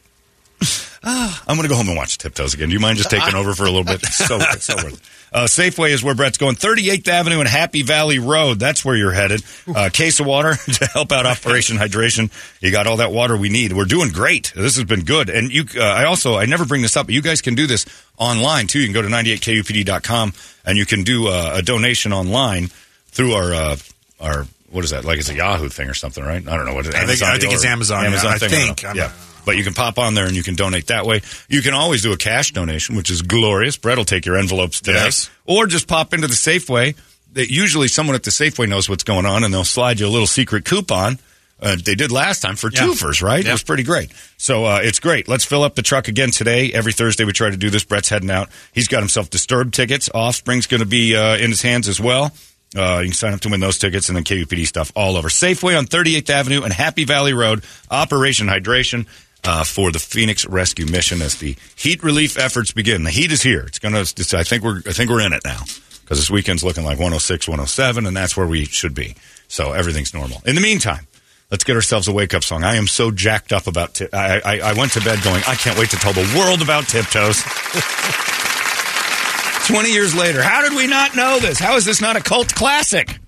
Ah, 1.03 1.43
I'm 1.47 1.55
going 1.55 1.67
to 1.67 1.69
go 1.69 1.75
home 1.75 1.87
and 1.89 1.97
watch 1.97 2.17
Tiptoes 2.17 2.53
again. 2.53 2.69
Do 2.69 2.73
you 2.73 2.79
mind 2.79 2.97
just 2.97 3.09
taking 3.09 3.35
over 3.35 3.53
for 3.53 3.63
a 3.65 3.71
little 3.71 3.83
bit? 3.83 4.01
So, 4.11 4.39
so 4.39 4.75
worth 4.75 4.93
it. 4.93 4.99
Uh, 5.31 5.43
Safeway 5.45 5.89
is 5.89 6.01
where 6.03 6.15
Brett's 6.15 6.37
going. 6.37 6.55
38th 6.55 7.07
Avenue 7.09 7.39
and 7.39 7.47
Happy 7.49 7.81
Valley 7.81 8.17
Road. 8.17 8.59
That's 8.59 8.83
where 8.85 8.95
you're 8.95 9.11
headed. 9.11 9.43
Uh, 9.67 9.89
case 9.91 10.19
of 10.21 10.25
water 10.25 10.55
to 10.73 10.85
help 10.87 11.11
out 11.11 11.25
Operation 11.25 11.75
Hydration. 11.77 12.31
You 12.61 12.71
got 12.71 12.87
all 12.87 12.97
that 12.97 13.11
water 13.11 13.35
we 13.35 13.49
need. 13.49 13.73
We're 13.73 13.83
doing 13.85 14.09
great. 14.11 14.53
This 14.55 14.77
has 14.77 14.85
been 14.85 15.03
good. 15.03 15.29
And 15.29 15.51
you, 15.51 15.65
uh, 15.75 15.83
I 15.83 16.05
also, 16.05 16.35
I 16.35 16.45
never 16.45 16.65
bring 16.65 16.81
this 16.81 16.95
up, 16.95 17.07
but 17.07 17.13
you 17.15 17.21
guys 17.21 17.41
can 17.41 17.55
do 17.55 17.67
this 17.67 17.85
online 18.17 18.67
too. 18.67 18.79
You 18.79 18.85
can 18.85 18.93
go 18.93 19.01
to 19.01 19.09
98kupd.com 19.09 20.33
and 20.65 20.77
you 20.77 20.85
can 20.85 21.03
do 21.03 21.27
uh, 21.27 21.55
a 21.55 21.61
donation 21.61 22.13
online 22.13 22.67
through 23.07 23.33
our, 23.33 23.53
uh, 23.53 23.77
our, 24.21 24.45
what 24.71 24.83
is 24.85 24.91
that? 24.91 25.03
Like 25.05 25.19
it's 25.19 25.29
a 25.29 25.35
Yahoo 25.35 25.67
thing 25.69 25.89
or 25.89 25.93
something, 25.93 26.23
right? 26.23 26.45
I 26.47 26.55
don't 26.57 26.65
know 26.65 26.73
what 26.73 26.85
it 26.87 26.89
is. 26.89 26.95
I 26.95 27.05
think- 27.05 27.21
I 27.23 27.37
think 27.37 27.53
it's 27.53 27.65
or- 27.65 27.69
Amazon, 27.69 28.03
yeah, 28.03 28.09
Amazon 28.09 28.31
I 28.33 28.37
think. 28.37 28.83
Know. 28.83 28.93
yeah. 28.93 29.11
But 29.47 29.57
you 29.57 29.63
can 29.63 29.73
pop 29.73 29.97
on 29.97 30.13
there 30.13 30.27
and 30.27 30.35
you 30.35 30.43
can 30.43 30.53
donate 30.55 30.87
that 30.87 31.05
way. 31.07 31.21
You 31.49 31.63
can 31.63 31.73
always 31.73 32.03
do 32.03 32.11
a 32.11 32.17
cash 32.17 32.51
donation, 32.51 32.95
which 32.95 33.09
is 33.09 33.23
glorious. 33.23 33.77
Brett 33.77 33.97
will 33.97 34.05
take 34.05 34.25
your 34.27 34.37
envelopes 34.37 34.81
today. 34.81 34.99
Yes. 35.05 35.29
Or 35.45 35.65
just 35.65 35.87
pop 35.87 36.13
into 36.13 36.27
the 36.27 36.33
Safeway. 36.35 36.95
That 37.33 37.49
usually 37.49 37.87
someone 37.87 38.15
at 38.15 38.23
the 38.23 38.31
Safeway 38.31 38.67
knows 38.69 38.89
what's 38.89 39.03
going 39.03 39.25
on 39.25 39.43
and 39.43 39.53
they'll 39.53 39.63
slide 39.63 39.99
you 39.99 40.07
a 40.07 40.09
little 40.09 40.27
secret 40.27 40.65
coupon. 40.65 41.17
Uh, 41.61 41.75
they 41.83 41.95
did 41.95 42.11
last 42.11 42.41
time 42.41 42.55
for 42.55 42.69
Yeah. 42.71 42.81
twofers, 42.81 43.21
right? 43.23 43.43
It 43.45 43.51
was 43.51 43.63
pretty 43.63 43.83
great. 43.83 44.11
So 44.37 44.65
uh, 44.65 44.79
it's 44.83 44.99
great. 44.99 45.27
Let's 45.27 45.43
fill 45.45 45.63
up 45.63 45.73
the 45.75 45.81
truck 45.81 46.07
again 46.07 46.29
today. 46.29 46.71
Every 46.73 46.93
Thursday 46.93 47.23
we 47.25 47.31
try 47.33 47.49
to 47.49 47.57
do 47.57 47.69
this. 47.71 47.83
Brett's 47.83 48.09
heading 48.09 48.29
out. 48.29 48.49
He's 48.73 48.87
got 48.87 48.99
himself 48.99 49.29
Disturbed 49.31 49.73
tickets. 49.73 50.07
Offspring's 50.13 50.67
going 50.67 50.81
to 50.81 50.85
be 50.87 51.15
uh, 51.15 51.35
in 51.37 51.49
his 51.49 51.61
hands 51.63 51.87
as 51.87 51.99
well. 51.99 52.31
Uh, 52.75 52.99
you 52.99 53.05
can 53.07 53.13
sign 53.13 53.33
up 53.33 53.39
to 53.39 53.49
win 53.49 53.59
those 53.61 53.77
tickets 53.79 54.09
and 54.09 54.15
then 54.17 54.23
KUPD 54.25 54.67
stuff 54.67 54.91
all 54.95 55.15
over. 55.15 55.29
Safeway 55.29 55.77
on 55.77 55.85
38th 55.85 56.29
Avenue 56.29 56.63
and 56.63 56.73
Happy 56.73 57.05
Valley 57.05 57.33
Road. 57.33 57.63
Operation 57.89 58.47
Hydration 58.47 59.07
uh, 59.43 59.63
for 59.63 59.91
the 59.91 59.99
Phoenix 59.99 60.45
Rescue 60.45 60.85
Mission 60.85 61.21
as 61.21 61.35
the 61.35 61.55
heat 61.75 62.03
relief 62.03 62.37
efforts 62.37 62.71
begin. 62.71 63.03
The 63.03 63.11
heat 63.11 63.31
is 63.31 63.41
here. 63.41 63.61
It's 63.61 63.79
going 63.79 63.93
to. 63.93 64.37
I 64.37 64.43
think 64.43 64.63
we're. 64.63 64.79
I 64.85 64.93
think 64.93 65.09
we're 65.09 65.25
in 65.25 65.33
it 65.33 65.43
now 65.45 65.61
because 66.01 66.19
this 66.19 66.29
weekend's 66.29 66.63
looking 66.63 66.83
like 66.83 66.97
106, 66.97 67.47
107, 67.47 68.05
and 68.05 68.15
that's 68.15 68.37
where 68.37 68.47
we 68.47 68.65
should 68.65 68.93
be. 68.93 69.15
So 69.47 69.73
everything's 69.73 70.13
normal. 70.13 70.41
In 70.45 70.55
the 70.55 70.61
meantime. 70.61 71.07
Let's 71.49 71.63
get 71.63 71.77
ourselves 71.77 72.09
a 72.09 72.11
wake 72.11 72.33
up 72.33 72.43
song. 72.43 72.65
I 72.65 72.75
am 72.75 72.87
so 72.87 73.09
jacked 73.09 73.53
up 73.53 73.67
about. 73.67 73.93
Ti- 73.93 74.11
I, 74.11 74.41
I 74.43 74.59
I 74.59 74.73
went 74.73 74.91
to 74.93 75.01
bed 75.01 75.23
going. 75.23 75.41
I 75.47 75.55
can't 75.55 75.79
wait 75.79 75.91
to 75.91 75.95
tell 75.95 76.11
the 76.11 76.29
world 76.37 76.61
about 76.61 76.89
Tiptoes. 76.89 77.41
20 79.67 79.91
years 79.91 80.15
later, 80.15 80.41
how 80.41 80.61
did 80.61 80.75
we 80.75 80.87
not 80.87 81.15
know 81.15 81.39
this? 81.39 81.59
How 81.59 81.77
is 81.77 81.85
this 81.85 82.01
not 82.01 82.17
a 82.17 82.21
cult 82.21 82.53
classic? 82.53 83.19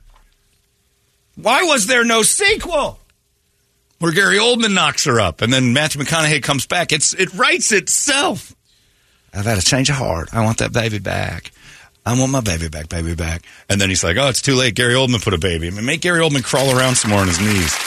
Why 1.35 1.63
was 1.63 1.87
there 1.87 2.03
no 2.03 2.21
sequel? 2.21 2.99
Where 3.99 4.13
Gary 4.13 4.37
Oldman 4.37 4.73
knocks 4.73 5.05
her 5.05 5.19
up 5.19 5.41
and 5.41 5.51
then 5.51 5.73
Matthew 5.73 6.01
McConaughey 6.01 6.41
comes 6.41 6.65
back. 6.65 6.91
It's 6.91 7.13
It 7.13 7.33
writes 7.33 7.71
itself. 7.71 8.55
I've 9.33 9.45
had 9.45 9.57
a 9.57 9.61
change 9.61 9.89
of 9.89 9.97
heart. 9.97 10.29
I 10.33 10.43
want 10.43 10.57
that 10.59 10.73
baby 10.73 10.99
back. 10.99 11.51
I 12.05 12.17
want 12.17 12.31
my 12.31 12.41
baby 12.41 12.69
back, 12.69 12.89
baby 12.89 13.13
back. 13.13 13.43
And 13.69 13.79
then 13.79 13.89
he's 13.89 14.03
like, 14.03 14.17
oh, 14.17 14.29
it's 14.29 14.41
too 14.41 14.55
late. 14.55 14.73
Gary 14.73 14.93
Oldman 14.93 15.23
put 15.23 15.33
a 15.33 15.37
baby. 15.37 15.67
I 15.67 15.71
mean, 15.71 15.85
make 15.85 16.01
Gary 16.01 16.21
Oldman 16.21 16.43
crawl 16.43 16.75
around 16.75 16.95
some 16.95 17.11
more 17.11 17.19
on 17.19 17.27
his 17.27 17.39
knees. 17.39 17.77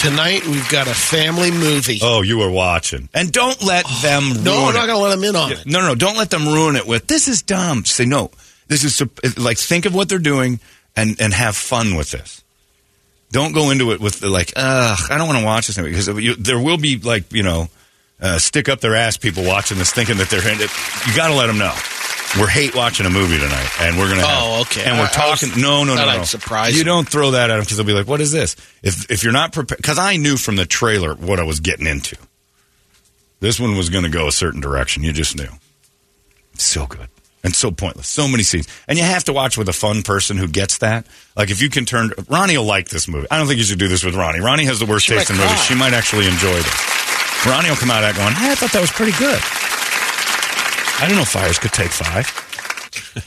Tonight 0.00 0.46
we've 0.46 0.68
got 0.68 0.86
a 0.86 0.94
family 0.94 1.50
movie. 1.50 1.98
Oh, 2.02 2.22
you 2.22 2.38
were 2.38 2.50
watching. 2.50 3.08
And 3.12 3.32
don't 3.32 3.60
let 3.62 3.84
oh, 3.86 4.00
them 4.02 4.22
ruin 4.32 4.44
no, 4.44 4.66
I'm 4.66 4.74
not 4.74 4.86
going 4.86 4.98
to 4.98 5.02
let 5.02 5.10
them 5.10 5.24
in 5.24 5.36
on 5.36 5.52
it. 5.52 5.66
No, 5.66 5.80
no, 5.80 5.88
no. 5.88 5.94
Don't 5.94 6.16
let 6.16 6.30
them 6.30 6.46
ruin 6.46 6.76
it 6.76 6.86
with 6.86 7.06
this 7.06 7.28
is 7.28 7.42
dumb. 7.42 7.84
Say 7.84 8.04
no. 8.04 8.30
This 8.68 8.84
is 8.84 9.02
like 9.36 9.58
think 9.58 9.84
of 9.84 9.94
what 9.94 10.08
they're 10.08 10.18
doing 10.18 10.60
and 10.94 11.20
and 11.20 11.32
have 11.32 11.56
fun 11.56 11.96
with 11.96 12.10
this. 12.10 12.44
Don't 13.32 13.52
go 13.52 13.70
into 13.70 13.90
it 13.92 14.00
with 14.00 14.20
the 14.20 14.28
like, 14.28 14.52
ugh, 14.56 14.98
I 15.10 15.18
don't 15.18 15.26
want 15.26 15.40
to 15.40 15.44
watch 15.44 15.66
this 15.66 15.76
movie. 15.78 15.90
because 15.90 16.08
you, 16.22 16.34
there 16.36 16.58
will 16.60 16.78
be 16.78 16.98
like 16.98 17.32
you 17.32 17.42
know, 17.42 17.68
uh, 18.20 18.38
stick 18.38 18.68
up 18.68 18.80
their 18.80 18.94
ass 18.94 19.16
people 19.16 19.44
watching 19.44 19.78
this 19.78 19.92
thinking 19.92 20.16
that 20.18 20.30
they're 20.30 20.40
in 20.46 20.60
it. 20.60 20.70
You 21.06 21.16
got 21.16 21.28
to 21.28 21.34
let 21.34 21.46
them 21.48 21.58
know. 21.58 21.74
We're 22.38 22.48
hate 22.48 22.74
watching 22.74 23.06
a 23.06 23.10
movie 23.10 23.38
tonight, 23.38 23.68
and 23.80 23.96
we're 23.98 24.08
gonna. 24.08 24.26
Have, 24.26 24.42
Oh, 24.42 24.60
okay. 24.62 24.84
And 24.84 24.98
we're 24.98 25.04
I- 25.06 25.12
I 25.22 25.30
was- 25.30 25.40
talking. 25.40 25.60
no, 25.62 25.84
no, 25.84 25.94
no, 25.94 26.04
no. 26.04 26.08
I'd 26.08 26.26
you. 26.74 26.84
Don't 26.84 27.08
throw 27.08 27.30
that 27.32 27.50
at 27.50 27.54
them 27.56 27.62
because 27.64 27.76
they'll 27.78 27.86
be 27.86 27.92
like, 27.92 28.06
"What 28.08 28.20
is 28.20 28.30
this?" 28.32 28.56
If 28.82 29.10
if 29.10 29.22
you're 29.24 29.32
not 29.32 29.52
prepared, 29.52 29.78
because 29.78 29.98
I 29.98 30.16
knew 30.16 30.36
from 30.36 30.56
the 30.56 30.66
trailer 30.66 31.14
what 31.14 31.38
I 31.40 31.44
was 31.44 31.60
getting 31.60 31.86
into. 31.86 32.16
This 33.40 33.60
one 33.60 33.76
was 33.76 33.90
going 33.90 34.04
to 34.04 34.10
go 34.10 34.28
a 34.28 34.32
certain 34.32 34.60
direction. 34.60 35.02
You 35.02 35.12
just 35.12 35.36
knew. 35.36 35.48
So 36.54 36.86
good 36.86 37.08
and 37.46 37.54
so 37.54 37.70
pointless. 37.70 38.08
So 38.08 38.26
many 38.26 38.42
scenes, 38.42 38.66
and 38.88 38.98
you 38.98 39.04
have 39.04 39.24
to 39.24 39.32
watch 39.32 39.56
with 39.56 39.68
a 39.68 39.72
fun 39.72 40.02
person 40.02 40.36
who 40.36 40.48
gets 40.48 40.78
that. 40.78 41.06
Like 41.36 41.50
if 41.50 41.62
you 41.62 41.70
can 41.70 41.86
turn, 41.86 42.10
Ronnie 42.28 42.58
will 42.58 42.64
like 42.64 42.88
this 42.88 43.06
movie. 43.06 43.28
I 43.30 43.38
don't 43.38 43.46
think 43.46 43.58
you 43.58 43.64
should 43.64 43.78
do 43.78 43.88
this 43.88 44.04
with 44.04 44.16
Ronnie. 44.16 44.40
Ronnie 44.40 44.64
has 44.64 44.80
the 44.80 44.86
worst 44.86 45.06
She 45.06 45.14
taste 45.14 45.30
in 45.30 45.36
movies. 45.36 45.64
She 45.64 45.76
might 45.76 45.94
actually 45.94 46.26
enjoy 46.26 46.52
this. 46.52 47.46
Ronnie 47.46 47.70
will 47.70 47.76
come 47.76 47.92
out 47.92 48.02
of 48.02 48.12
that 48.12 48.16
going, 48.16 48.34
hey, 48.34 48.50
I 48.50 48.54
thought 48.56 48.72
that 48.72 48.80
was 48.80 48.90
pretty 48.90 49.16
good. 49.16 49.40
I 50.98 51.06
didn't 51.06 51.18
know 51.18 51.24
fires 51.24 51.58
could 51.58 51.72
take 51.72 51.92
five. 51.92 52.26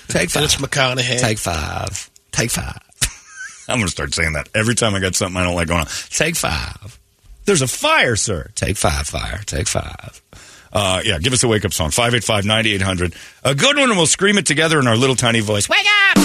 Take 0.09 0.29
five. 0.29 0.43
it's 0.43 0.57
McConaughey. 0.57 1.19
Take 1.19 1.37
five. 1.37 2.09
Take 2.31 2.51
five. 2.51 2.77
I'm 3.69 3.77
going 3.77 3.87
to 3.87 3.91
start 3.91 4.13
saying 4.13 4.33
that 4.33 4.49
every 4.53 4.75
time 4.75 4.95
I 4.95 4.99
got 4.99 5.15
something 5.15 5.39
I 5.39 5.43
don't 5.43 5.55
like 5.55 5.69
going 5.69 5.81
on. 5.81 5.87
Take 6.09 6.35
five. 6.35 6.99
There's 7.45 7.61
a 7.61 7.67
fire, 7.67 8.17
sir. 8.17 8.51
Take 8.55 8.75
five, 8.75 9.07
fire. 9.07 9.41
Take 9.45 9.67
five. 9.67 10.21
Uh, 10.71 11.01
yeah, 11.03 11.17
give 11.19 11.33
us 11.33 11.43
a 11.43 11.47
wake 11.47 11.65
up 11.65 11.73
song. 11.73 11.91
585 11.91 12.45
9800. 12.45 13.15
A 13.43 13.55
good 13.55 13.77
one, 13.77 13.89
and 13.89 13.97
we'll 13.97 14.05
scream 14.07 14.37
it 14.37 14.45
together 14.45 14.79
in 14.79 14.87
our 14.87 14.97
little 14.97 15.15
tiny 15.15 15.39
voice. 15.39 15.67
Wake 15.69 15.79
up! 15.79 16.17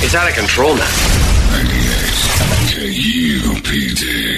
It's 0.00 0.14
out 0.14 0.28
of 0.28 0.34
control 0.34 0.74
now. 0.74 0.88
KUPD. 2.78 4.37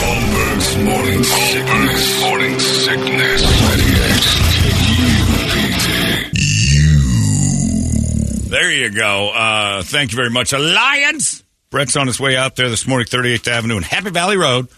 Holmberg's 0.00 0.76
morning 0.84 1.22
sickness. 1.22 2.20
Morning 2.22 2.58
sickness. 2.58 3.42
98 3.42 5.18
KUPD. 6.32 8.48
There 8.48 8.72
you 8.72 8.90
go. 8.90 9.30
Uh, 9.34 9.82
thank 9.82 10.12
you 10.12 10.16
very 10.16 10.30
much, 10.30 10.52
Alliance. 10.52 11.42
Brett's 11.70 11.96
on 11.96 12.06
his 12.06 12.18
way 12.18 12.36
out 12.36 12.56
there 12.56 12.70
this 12.70 12.86
morning, 12.86 13.06
38th 13.06 13.48
Avenue 13.48 13.76
and 13.76 13.84
Happy 13.84 14.10
Valley 14.10 14.38
Road 14.38 14.68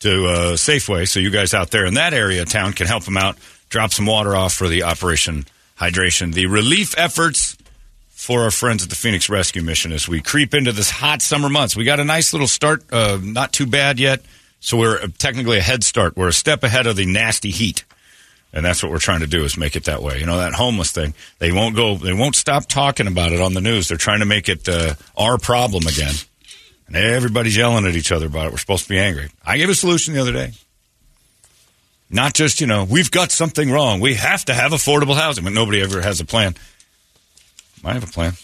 to 0.00 0.26
uh, 0.26 0.52
Safeway. 0.52 1.08
So 1.08 1.18
you 1.18 1.30
guys 1.30 1.52
out 1.52 1.70
there 1.72 1.86
in 1.86 1.94
that 1.94 2.14
area 2.14 2.42
of 2.42 2.48
town 2.48 2.72
can 2.72 2.86
help 2.86 3.02
him 3.04 3.16
out, 3.16 3.36
drop 3.68 3.92
some 3.92 4.06
water 4.06 4.36
off 4.36 4.54
for 4.54 4.68
the 4.68 4.84
Operation 4.84 5.44
Hydration. 5.76 6.32
The 6.32 6.46
relief 6.46 6.94
efforts 6.96 7.56
for 8.20 8.42
our 8.42 8.50
friends 8.50 8.82
at 8.82 8.90
the 8.90 8.94
Phoenix 8.94 9.30
Rescue 9.30 9.62
Mission 9.62 9.92
as 9.92 10.06
we 10.06 10.20
creep 10.20 10.52
into 10.52 10.72
this 10.72 10.90
hot 10.90 11.22
summer 11.22 11.48
months. 11.48 11.74
We 11.74 11.84
got 11.84 12.00
a 12.00 12.04
nice 12.04 12.34
little 12.34 12.46
start, 12.46 12.84
uh, 12.92 13.18
not 13.22 13.50
too 13.50 13.64
bad 13.64 13.98
yet. 13.98 14.20
So 14.60 14.76
we're 14.76 15.00
uh, 15.00 15.08
technically 15.16 15.56
a 15.56 15.62
head 15.62 15.82
start. 15.82 16.18
We're 16.18 16.28
a 16.28 16.32
step 16.32 16.62
ahead 16.62 16.86
of 16.86 16.96
the 16.96 17.06
nasty 17.06 17.50
heat. 17.50 17.84
And 18.52 18.62
that's 18.62 18.82
what 18.82 18.92
we're 18.92 18.98
trying 18.98 19.20
to 19.20 19.26
do 19.26 19.44
is 19.44 19.56
make 19.56 19.74
it 19.74 19.84
that 19.84 20.02
way. 20.02 20.20
You 20.20 20.26
know, 20.26 20.36
that 20.36 20.52
homeless 20.52 20.92
thing, 20.92 21.14
they 21.38 21.50
won't 21.50 21.74
go, 21.74 21.96
they 21.96 22.12
won't 22.12 22.36
stop 22.36 22.66
talking 22.66 23.06
about 23.06 23.32
it 23.32 23.40
on 23.40 23.54
the 23.54 23.62
news. 23.62 23.88
They're 23.88 23.96
trying 23.96 24.20
to 24.20 24.26
make 24.26 24.50
it 24.50 24.68
uh, 24.68 24.96
our 25.16 25.38
problem 25.38 25.86
again. 25.86 26.14
And 26.88 26.96
everybody's 26.96 27.56
yelling 27.56 27.86
at 27.86 27.96
each 27.96 28.12
other 28.12 28.26
about 28.26 28.48
it. 28.48 28.52
We're 28.52 28.58
supposed 28.58 28.82
to 28.82 28.90
be 28.90 28.98
angry. 28.98 29.30
I 29.46 29.56
gave 29.56 29.70
a 29.70 29.74
solution 29.74 30.12
the 30.12 30.20
other 30.20 30.32
day. 30.32 30.52
Not 32.10 32.34
just, 32.34 32.60
you 32.60 32.66
know, 32.66 32.84
we've 32.84 33.10
got 33.10 33.30
something 33.30 33.70
wrong. 33.70 34.00
We 34.00 34.16
have 34.16 34.44
to 34.44 34.52
have 34.52 34.72
affordable 34.72 35.16
housing, 35.16 35.44
but 35.44 35.54
nobody 35.54 35.80
ever 35.80 36.02
has 36.02 36.20
a 36.20 36.26
plan. 36.26 36.54
I 37.84 37.94
have 37.94 38.04
a 38.04 38.06
plan. 38.06 38.34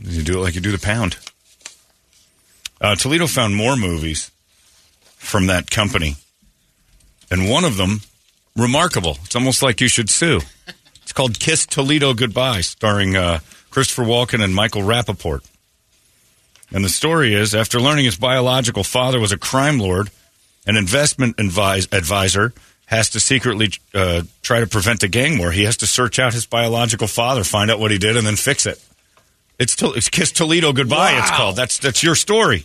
You 0.00 0.22
do 0.22 0.38
it 0.38 0.42
like 0.42 0.54
you 0.54 0.60
do 0.60 0.72
the 0.72 0.78
pound. 0.78 1.16
Uh, 2.80 2.94
Toledo 2.94 3.26
found 3.26 3.56
more 3.56 3.76
movies 3.76 4.30
from 5.16 5.46
that 5.46 5.70
company, 5.70 6.14
and 7.30 7.50
one 7.50 7.64
of 7.64 7.76
them 7.76 8.02
remarkable. 8.56 9.18
It's 9.24 9.34
almost 9.34 9.62
like 9.62 9.80
you 9.80 9.88
should 9.88 10.08
sue. 10.10 10.40
It's 11.02 11.12
called 11.12 11.40
Kiss 11.40 11.66
Toledo 11.66 12.14
Goodbye, 12.14 12.60
starring 12.60 13.16
uh, 13.16 13.40
Christopher 13.70 14.04
Walken 14.04 14.44
and 14.44 14.54
Michael 14.54 14.82
Rapaport. 14.82 15.44
And 16.70 16.84
the 16.84 16.90
story 16.90 17.34
is 17.34 17.54
after 17.54 17.80
learning 17.80 18.04
his 18.04 18.16
biological 18.16 18.84
father 18.84 19.18
was 19.18 19.32
a 19.32 19.38
crime 19.38 19.78
lord, 19.78 20.10
an 20.66 20.76
investment 20.76 21.40
advise, 21.40 21.88
advisor 21.92 22.52
has 22.88 23.10
to 23.10 23.20
secretly 23.20 23.70
uh, 23.94 24.22
try 24.40 24.60
to 24.60 24.66
prevent 24.66 25.02
a 25.02 25.08
gang 25.08 25.36
war. 25.38 25.50
He 25.50 25.64
has 25.64 25.76
to 25.78 25.86
search 25.86 26.18
out 26.18 26.32
his 26.32 26.46
biological 26.46 27.06
father, 27.06 27.44
find 27.44 27.70
out 27.70 27.78
what 27.78 27.90
he 27.90 27.98
did, 27.98 28.16
and 28.16 28.26
then 28.26 28.36
fix 28.36 28.64
it. 28.64 28.82
It's, 29.58 29.76
to, 29.76 29.92
it's 29.92 30.08
Kiss 30.08 30.32
Toledo 30.32 30.72
Goodbye, 30.72 31.18
it's 31.18 31.30
called. 31.30 31.54
That's, 31.54 31.78
that's 31.78 32.02
your 32.02 32.14
story. 32.14 32.64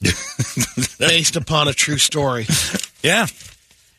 Based 0.98 1.36
upon 1.36 1.68
a 1.68 1.74
true 1.74 1.98
story. 1.98 2.46
Yeah. 3.02 3.26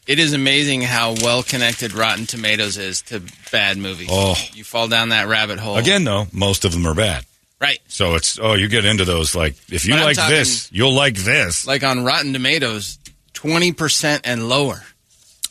It 0.07 0.17
is 0.17 0.33
amazing 0.33 0.81
how 0.81 1.13
well 1.21 1.43
connected 1.43 1.93
Rotten 1.93 2.25
Tomatoes 2.25 2.77
is 2.77 3.03
to 3.03 3.21
bad 3.51 3.77
movies. 3.77 4.09
Oh. 4.11 4.35
You 4.53 4.63
fall 4.63 4.87
down 4.87 5.09
that 5.09 5.27
rabbit 5.27 5.59
hole. 5.59 5.77
Again, 5.77 6.03
though, 6.03 6.25
most 6.33 6.65
of 6.65 6.71
them 6.71 6.87
are 6.87 6.95
bad. 6.95 7.25
Right. 7.61 7.77
So 7.89 8.15
it's, 8.15 8.39
oh, 8.41 8.53
you 8.53 8.69
get 8.69 8.85
into 8.85 9.05
those, 9.05 9.35
like, 9.35 9.55
if 9.69 9.85
you 9.85 9.93
But 9.93 10.03
like 10.03 10.15
talking- 10.15 10.35
this, 10.35 10.71
you'll 10.71 10.93
like 10.95 11.15
this. 11.15 11.67
Like 11.67 11.83
on 11.83 12.03
Rotten 12.05 12.33
Tomatoes, 12.33 12.97
20% 13.39 14.21
and 14.25 14.49
lower. 14.49 14.83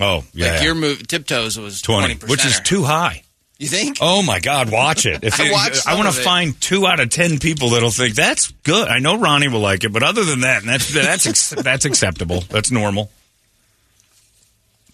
Oh, 0.01 0.25
yeah. 0.33 0.53
Like 0.53 0.63
your 0.63 0.75
move, 0.75 1.07
Tiptoes 1.07 1.59
was 1.59 1.83
20, 1.83 2.15
20%. 2.17 2.29
which 2.31 2.45
is 2.45 2.61
too 2.61 2.85
high. 2.85 3.23
You 3.59 3.67
think? 3.67 3.99
Oh 4.01 4.23
my 4.23 4.39
God, 4.39 4.71
watch 4.71 5.05
it! 5.05 5.25
If 5.25 5.41
I 5.41 5.93
I 5.93 5.97
want 5.97 6.15
to 6.15 6.23
find 6.23 6.59
two 6.61 6.87
out 6.87 7.01
of 7.01 7.11
ten 7.11 7.41
people 7.41 7.71
that'll 7.71 7.91
think 7.91 8.15
that's 8.15 8.53
good. 8.63 8.87
I 8.87 9.01
know 9.01 9.19
Ronnie 9.19 9.49
will 9.49 9.59
like 9.59 9.83
it, 9.83 9.93
but 9.93 10.05
other 10.05 10.25
than 10.25 10.43
that, 10.43 10.63
that's 10.63 10.95
that's 10.95 11.27
ex- 11.27 11.51
that's 11.65 11.85
acceptable. 11.85 12.43
That's 12.43 12.71
normal. 12.71 13.11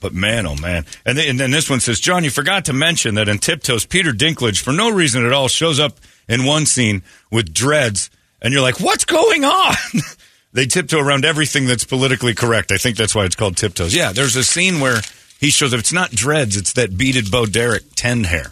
But 0.00 0.14
man, 0.14 0.46
oh 0.46 0.56
man, 0.56 0.86
and 1.04 1.18
then, 1.18 1.28
and 1.28 1.40
then 1.40 1.50
this 1.50 1.68
one 1.68 1.80
says, 1.80 2.00
John, 2.00 2.24
you 2.24 2.30
forgot 2.30 2.64
to 2.66 2.72
mention 2.72 3.16
that 3.16 3.28
in 3.28 3.36
Tiptoes, 3.36 3.84
Peter 3.84 4.12
Dinklage, 4.12 4.62
for 4.62 4.72
no 4.72 4.90
reason 4.90 5.26
at 5.26 5.32
all, 5.32 5.48
shows 5.48 5.78
up 5.78 5.98
in 6.26 6.46
one 6.46 6.64
scene 6.64 7.02
with 7.30 7.52
dreads, 7.52 8.08
and 8.40 8.54
you're 8.54 8.62
like, 8.62 8.80
what's 8.80 9.04
going 9.04 9.44
on? 9.44 9.74
they 10.54 10.66
tiptoe 10.66 11.00
around 11.00 11.24
everything 11.24 11.66
that's 11.66 11.84
politically 11.84 12.34
correct. 12.34 12.72
I 12.72 12.78
think 12.78 12.96
that's 12.96 13.14
why 13.14 13.24
it's 13.24 13.36
called 13.36 13.56
Tiptoes. 13.56 13.94
Yeah, 13.94 14.12
there's 14.12 14.36
a 14.36 14.44
scene 14.44 14.80
where 14.80 15.00
he 15.38 15.50
shows 15.50 15.74
up. 15.74 15.80
It's 15.80 15.92
not 15.92 16.10
dreads; 16.10 16.56
it's 16.56 16.72
that 16.74 16.96
beaded 16.96 17.30
Bo 17.30 17.44
Derek 17.44 17.82
ten 17.94 18.24
hair. 18.24 18.46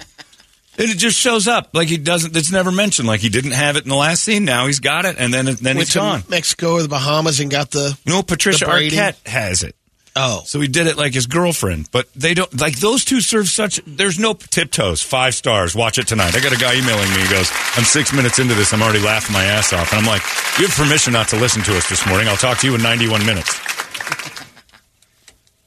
And 0.79 0.91
it 0.91 0.97
just 0.97 1.19
shows 1.19 1.47
up 1.49 1.71
like 1.75 1.89
he 1.89 1.99
doesn't. 1.99 2.37
It's 2.37 2.51
never 2.51 2.73
mentioned. 2.73 3.07
Like 3.07 3.21
he 3.21 3.29
didn't 3.29 3.53
have 3.53 3.77
it 3.77 3.85
in 3.85 3.91
the 3.91 3.97
last 3.97 4.25
scene. 4.25 4.45
Now 4.45 4.67
he's 4.67 4.81
got 4.81 5.05
it, 5.05 5.17
and 5.19 5.33
then 5.33 5.45
then 5.45 5.57
Went 5.63 5.81
it's 5.81 5.93
to 5.93 5.99
gone. 5.99 6.23
Mexico 6.29 6.73
or 6.75 6.83
the 6.83 6.89
Bahamas 6.89 7.41
and 7.41 7.51
got 7.51 7.71
the. 7.71 7.97
No, 8.07 8.23
Patricia. 8.23 8.65
Arquette 8.65 9.27
has 9.27 9.63
it. 9.63 9.77
Oh, 10.15 10.43
So 10.45 10.61
he 10.61 10.69
did 10.69 10.87
it 10.87 10.99
like 10.99 11.15
his 11.15 11.27
girlfriend, 11.27 11.91
but 11.91 12.13
they 12.13 12.35
don't 12.35 12.61
like 12.61 12.79
those 12.81 13.03
two 13.05 13.23
serve 13.23 13.49
such. 13.49 13.81
There's 13.87 14.19
no 14.19 14.35
tiptoes. 14.35 15.01
Five 15.03 15.35
stars. 15.35 15.75
Watch 15.75 15.97
it 15.97 16.07
tonight. 16.07 16.37
I 16.37 16.41
got 16.41 16.53
a 16.53 16.59
guy 16.59 16.75
emailing 16.75 17.09
me. 17.15 17.23
He 17.23 17.31
goes, 17.31 17.51
"I'm 17.77 17.85
six 17.85 18.13
minutes 18.13 18.39
into 18.39 18.55
this. 18.55 18.75
I'm 18.75 18.83
already 18.83 18.99
laughing 19.01 19.33
my 19.33 19.45
ass 19.45 19.73
off." 19.73 19.91
And 19.91 19.99
I'm 20.01 20.07
like, 20.07 20.21
"You 20.59 20.67
have 20.67 20.77
permission 20.77 21.15
not 21.15 21.29
to 21.29 21.37
listen 21.37 21.63
to 21.63 21.77
us 21.79 21.89
this 21.89 22.07
morning. 22.07 22.29
I'll 22.29 22.37
talk 22.37 22.59
to 22.59 22.67
you 22.67 22.75
in 22.75 22.83
91 22.83 23.25
minutes." 23.25 23.59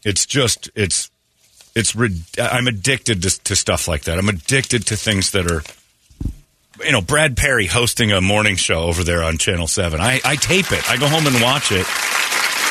It's 0.06 0.28
just 0.28 0.70
it's 0.76 1.10
it's. 1.74 1.96
I'm 2.39 2.68
addicted 2.68 3.24
to, 3.24 3.43
to 3.46 3.56
stuff 3.56 3.88
like 3.88 4.04
that. 4.04 4.20
I'm 4.20 4.30
addicted 4.30 4.86
to 4.88 4.96
things 4.96 5.32
that 5.32 5.52
are. 5.52 5.64
You 6.86 6.91
know, 6.91 7.02
Brad 7.02 7.36
Perry 7.36 7.66
hosting 7.66 8.12
a 8.12 8.22
morning 8.22 8.56
show 8.56 8.84
over 8.84 9.04
there 9.04 9.24
on 9.24 9.38
Channel 9.38 9.66
7. 9.66 10.00
I, 10.02 10.20
I 10.26 10.36
tape 10.36 10.72
it. 10.74 10.88
I 10.91 10.98
go 10.98 11.08
home 11.08 11.26
and 11.26 11.41
watch 11.41 11.72
it. 11.72 11.88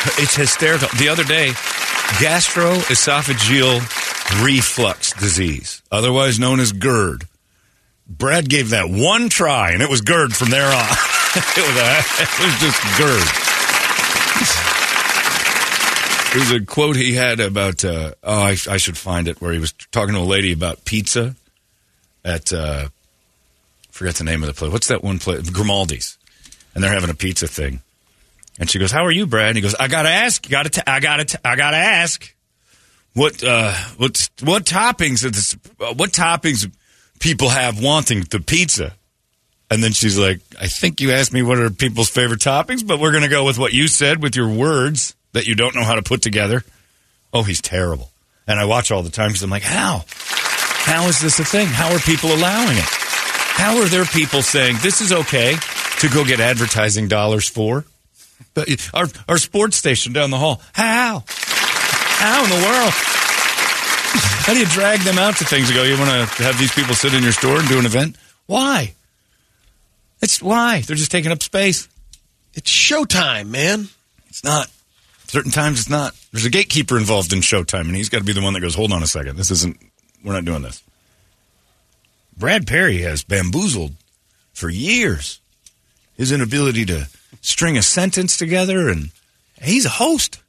It's 0.19 0.37
hysterical. 0.37 0.89
The 0.99 1.09
other 1.09 1.25
day, 1.25 1.49
gastroesophageal 2.21 3.81
reflux 4.45 5.15
disease, 5.15 5.81
otherwise 5.91 6.39
known 6.39 6.61
as 6.61 6.73
GERD. 6.73 7.27
Brad 8.07 8.47
gave 8.49 8.71
that 8.71 8.89
one 8.91 9.29
try, 9.31 9.73
and 9.73 9.83
it 9.83 9.89
was 9.89 10.03
GERD 10.03 10.37
from 10.37 10.51
there 10.51 10.67
on. 10.67 10.73
it, 11.37 11.57
was 11.57 11.77
a, 11.77 11.99
it 12.21 12.39
was 12.45 12.55
just 12.61 12.81
GERD. 12.99 13.27
There's 16.35 16.51
a 16.51 16.61
quote 16.67 16.97
he 16.97 17.15
had 17.15 17.41
about, 17.41 17.83
uh, 17.85 18.13
oh, 18.23 18.43
I, 18.43 18.57
I 18.69 18.77
should 18.77 18.99
find 18.99 19.27
it, 19.27 19.41
where 19.41 19.53
he 19.53 19.59
was 19.59 19.73
talking 19.91 20.15
to 20.15 20.21
a 20.21 20.23
lady 20.23 20.53
about 20.53 20.85
pizza 20.85 21.35
at, 22.25 22.53
uh, 22.53 22.89
forget 23.91 24.17
the 24.17 24.25
name 24.25 24.43
of 24.43 24.49
the 24.49 24.53
place. 24.53 24.71
What's 24.73 24.89
that 24.89 25.03
one 25.03 25.19
place? 25.19 25.49
Grimaldi's. 25.49 26.19
And 26.75 26.85
they're 26.85 26.93
having 26.93 27.11
a 27.11 27.15
pizza 27.15 27.47
thing. 27.47 27.81
And 28.59 28.71
she 28.71 28.79
goes, 28.79 28.93
"How 28.93 29.05
are 29.05 29.11
you, 29.11 29.27
Brad?" 29.27 29.49
And 29.49 29.57
he 29.57 29.63
goes, 29.63 29.75
"I 29.75 29.89
gotta 29.89 30.11
ask. 30.11 30.49
Gotta. 30.49 30.89
I 30.89 31.01
gotta. 31.01 31.41
I 31.45 31.57
gotta 31.57 31.77
ask. 31.77 32.35
What? 33.15 33.43
Uh, 33.43 33.73
what? 33.97 34.29
What 34.43 34.65
toppings? 34.65 35.25
Is 35.25 35.33
this, 35.33 35.57
uh, 35.81 35.95
what 35.95 36.13
toppings 36.13 36.71
people 37.19 37.49
have 37.49 37.83
wanting 37.83 38.21
the 38.31 38.41
pizza?" 38.41 38.95
And 39.71 39.83
then 39.83 39.93
she's 39.93 40.17
like, 40.17 40.41
"I 40.61 40.69
think 40.69 41.01
you 41.01 41.11
asked 41.11 41.33
me 41.33 41.43
what 41.43 41.59
are 41.59 41.71
people's 41.71 42.11
favorite 42.11 42.41
toppings, 42.41 42.87
but 42.87 43.01
we're 43.01 43.13
gonna 43.13 43.29
go 43.29 43.45
with 43.45 43.59
what 43.59 43.73
you 43.73 43.89
said 43.89 44.23
with 44.23 44.37
your 44.37 44.49
words 44.49 45.15
that 45.33 45.47
you 45.47 45.57
don't 45.57 45.75
know 45.75 45.85
how 45.85 45.97
to 45.97 46.03
put 46.03 46.23
together." 46.23 46.65
Oh, 47.33 47.43
he's 47.43 47.61
terrible. 47.61 48.13
And 48.47 48.61
I 48.61 48.67
watch 48.67 48.93
all 48.93 49.03
the 49.03 49.11
time 49.11 49.29
because 49.31 49.43
I'm 49.43 49.51
like, 49.51 49.65
"How? 49.65 50.05
How 50.09 51.09
is 51.09 51.19
this 51.21 51.41
a 51.41 51.45
thing? 51.45 51.67
How 51.67 51.93
are 51.93 51.99
people 51.99 52.33
allowing 52.33 52.77
it? 52.77 52.85
How 52.85 53.79
are 53.79 53.87
there 53.89 54.05
people 54.05 54.43
saying 54.43 54.77
this 54.83 55.01
is 55.01 55.13
okay 55.13 55.57
to 56.01 56.09
go 56.09 56.25
get 56.25 56.39
advertising 56.39 57.09
dollars 57.09 57.49
for?" 57.49 57.85
But 58.55 58.69
our 58.95 59.07
our 59.29 59.39
sports 59.39 59.77
station 59.77 60.13
down 60.13 60.31
the 60.31 60.39
hall. 60.39 60.61
How? 60.73 61.25
How 61.27 62.45
in 62.45 62.51
the 62.51 62.67
world? 62.67 62.93
How 64.45 64.53
do 64.53 64.61
you 64.61 64.67
drag 64.67 65.01
them 65.01 65.19
out 65.19 65.37
to 65.39 65.45
things 65.45 65.69
and 65.69 65.77
go, 65.77 65.83
you 65.85 65.99
want 65.99 66.11
to 66.11 66.43
have 66.43 66.59
these 66.59 66.73
people 66.73 66.95
sit 66.95 67.15
in 67.15 67.23
your 67.23 67.33
store 67.33 67.59
and 67.59 67.69
do 67.69 67.79
an 67.79 67.87
event? 67.87 68.17
Why? 68.47 68.95
It's 70.21 70.43
why. 70.43 70.81
They're 70.81 70.97
just 70.97 71.11
taking 71.11 71.33
up 71.33 71.43
space. 71.43 71.89
it's 72.55 72.71
showtime, 72.71 73.49
man. 73.49 73.89
It's 74.29 74.45
not. 74.45 74.71
Certain 75.27 75.51
times 75.51 75.81
it's 75.81 75.91
not. 75.91 76.15
There's 76.33 76.45
a 76.45 76.51
gatekeeper 76.51 76.97
involved 76.97 77.33
in 77.33 77.41
Showtime, 77.41 77.83
and 77.83 77.97
he's 77.97 78.09
got 78.09 78.19
to 78.19 78.25
be 78.25 78.33
the 78.33 78.43
one 78.43 78.53
that 78.53 78.61
goes, 78.61 78.75
hold 78.75 78.93
on 78.93 79.03
a 79.03 79.07
second. 79.07 79.37
This 79.37 79.51
isn't, 79.51 79.79
we're 80.25 80.33
not 80.33 80.45
doing 80.45 80.63
this. 80.63 80.83
Brad 82.37 82.67
Perry 82.67 82.99
has 82.99 83.25
bamboozled 83.25 83.93
for 84.53 84.69
years 84.69 85.41
his 86.17 86.31
inability 86.31 86.85
to 86.87 87.09
string 87.41 87.77
a 87.77 87.83
sentence 87.83 88.37
together, 88.37 88.89
and 88.89 89.11
he's 89.61 89.87
a 89.87 89.91
host. 89.91 90.41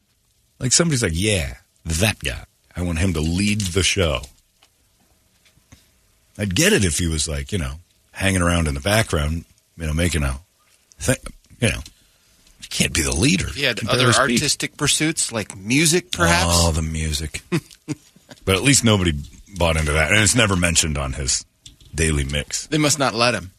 Like 0.59 0.71
somebody's 0.71 1.03
like, 1.03 1.13
yeah, 1.15 1.55
that 1.85 2.19
guy. 2.19 2.43
I 2.75 2.81
want 2.81 2.99
him 2.99 3.13
to 3.13 3.21
lead 3.21 3.61
the 3.61 3.83
show. 3.83 4.21
I'd 6.37 6.55
get 6.55 6.73
it 6.73 6.83
if 6.83 6.97
he 6.97 7.07
was 7.07 7.27
like, 7.27 7.51
you 7.51 7.57
know, 7.57 7.75
hanging 8.11 8.41
around 8.41 8.67
in 8.67 8.73
the 8.73 8.81
background, 8.81 9.45
you 9.77 9.85
know, 9.85 9.93
making 9.93 10.23
a 10.23 10.39
thing, 10.99 11.15
you 11.61 11.69
know. 11.69 11.79
He 12.61 12.67
can't 12.67 12.93
be 12.93 13.01
the 13.01 13.15
leader. 13.15 13.47
If 13.47 13.57
you 13.57 13.67
had 13.67 13.87
other 13.87 14.11
speak. 14.11 14.31
artistic 14.31 14.77
pursuits 14.77 15.31
like 15.31 15.55
music, 15.55 16.11
perhaps. 16.11 16.49
Oh, 16.49 16.71
the 16.71 16.81
music. 16.81 17.41
but 18.45 18.55
at 18.55 18.63
least 18.63 18.83
nobody 18.83 19.13
bought 19.55 19.77
into 19.77 19.91
that. 19.93 20.11
And 20.11 20.21
it's 20.21 20.35
never 20.35 20.55
mentioned 20.55 20.97
on 20.97 21.13
his 21.13 21.45
daily 21.93 22.23
mix. 22.23 22.67
They 22.67 22.77
must 22.77 22.99
not 22.99 23.13
let 23.13 23.35
him. 23.35 23.51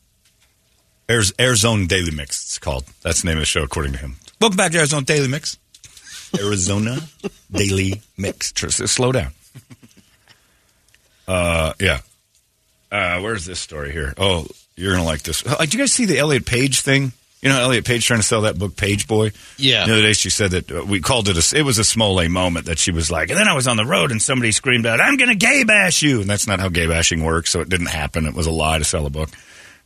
Air's 1.08 1.32
Arizona 1.38 1.86
Daily 1.86 2.10
Mix, 2.10 2.44
it's 2.56 2.64
called. 2.64 2.84
That's 3.02 3.20
the 3.20 3.26
name 3.28 3.36
of 3.36 3.42
the 3.42 3.46
show, 3.46 3.62
according 3.62 3.92
to 3.92 3.98
him. 3.98 4.16
Welcome 4.40 4.56
back 4.56 4.72
to 4.72 4.78
Arizona 4.78 5.04
Daily 5.04 5.28
Mix. 5.28 5.58
Arizona 6.40 7.00
Daily 7.52 8.00
Mix. 8.16 8.50
Tr- 8.52 8.66
s- 8.68 8.90
Slow 8.90 9.12
down. 9.12 9.32
Uh, 11.28 11.74
yeah. 11.78 11.98
Uh, 12.90 13.20
where's 13.20 13.44
this 13.44 13.60
story 13.60 13.92
here? 13.92 14.14
Oh, 14.16 14.46
you're 14.74 14.92
gonna 14.94 15.04
like 15.04 15.22
this. 15.22 15.44
Uh, 15.46 15.56
Did 15.58 15.74
you 15.74 15.80
guys 15.80 15.92
see 15.92 16.06
the 16.06 16.18
Elliot 16.18 16.46
Page 16.46 16.80
thing? 16.80 17.12
You 17.42 17.50
know, 17.50 17.60
Elliot 17.60 17.84
Page 17.84 18.06
trying 18.06 18.20
to 18.20 18.26
sell 18.26 18.42
that 18.42 18.58
book, 18.58 18.72
Pageboy. 18.72 19.34
Yeah. 19.58 19.84
The 19.86 19.92
other 19.92 20.02
day, 20.02 20.14
she 20.14 20.30
said 20.30 20.52
that 20.52 20.72
uh, 20.72 20.82
we 20.84 21.00
called 21.00 21.28
it 21.28 21.36
a. 21.36 21.58
It 21.58 21.62
was 21.62 21.78
a 21.78 21.84
small 21.84 22.18
A 22.22 22.28
moment 22.28 22.66
that 22.66 22.78
she 22.78 22.90
was 22.90 23.10
like, 23.10 23.28
and 23.28 23.38
then 23.38 23.48
I 23.48 23.54
was 23.54 23.68
on 23.68 23.76
the 23.76 23.84
road 23.84 24.10
and 24.12 24.22
somebody 24.22 24.50
screamed 24.52 24.86
out, 24.86 25.00
"I'm 25.00 25.18
going 25.18 25.28
to 25.28 25.34
gay 25.36 25.64
bash 25.64 26.00
you," 26.02 26.22
and 26.22 26.30
that's 26.30 26.46
not 26.46 26.58
how 26.60 26.70
gay 26.70 26.86
bashing 26.86 27.22
works. 27.22 27.50
So 27.50 27.60
it 27.60 27.68
didn't 27.68 27.86
happen. 27.88 28.24
It 28.24 28.34
was 28.34 28.46
a 28.46 28.50
lie 28.50 28.78
to 28.78 28.84
sell 28.84 29.04
a 29.04 29.10
book. 29.10 29.28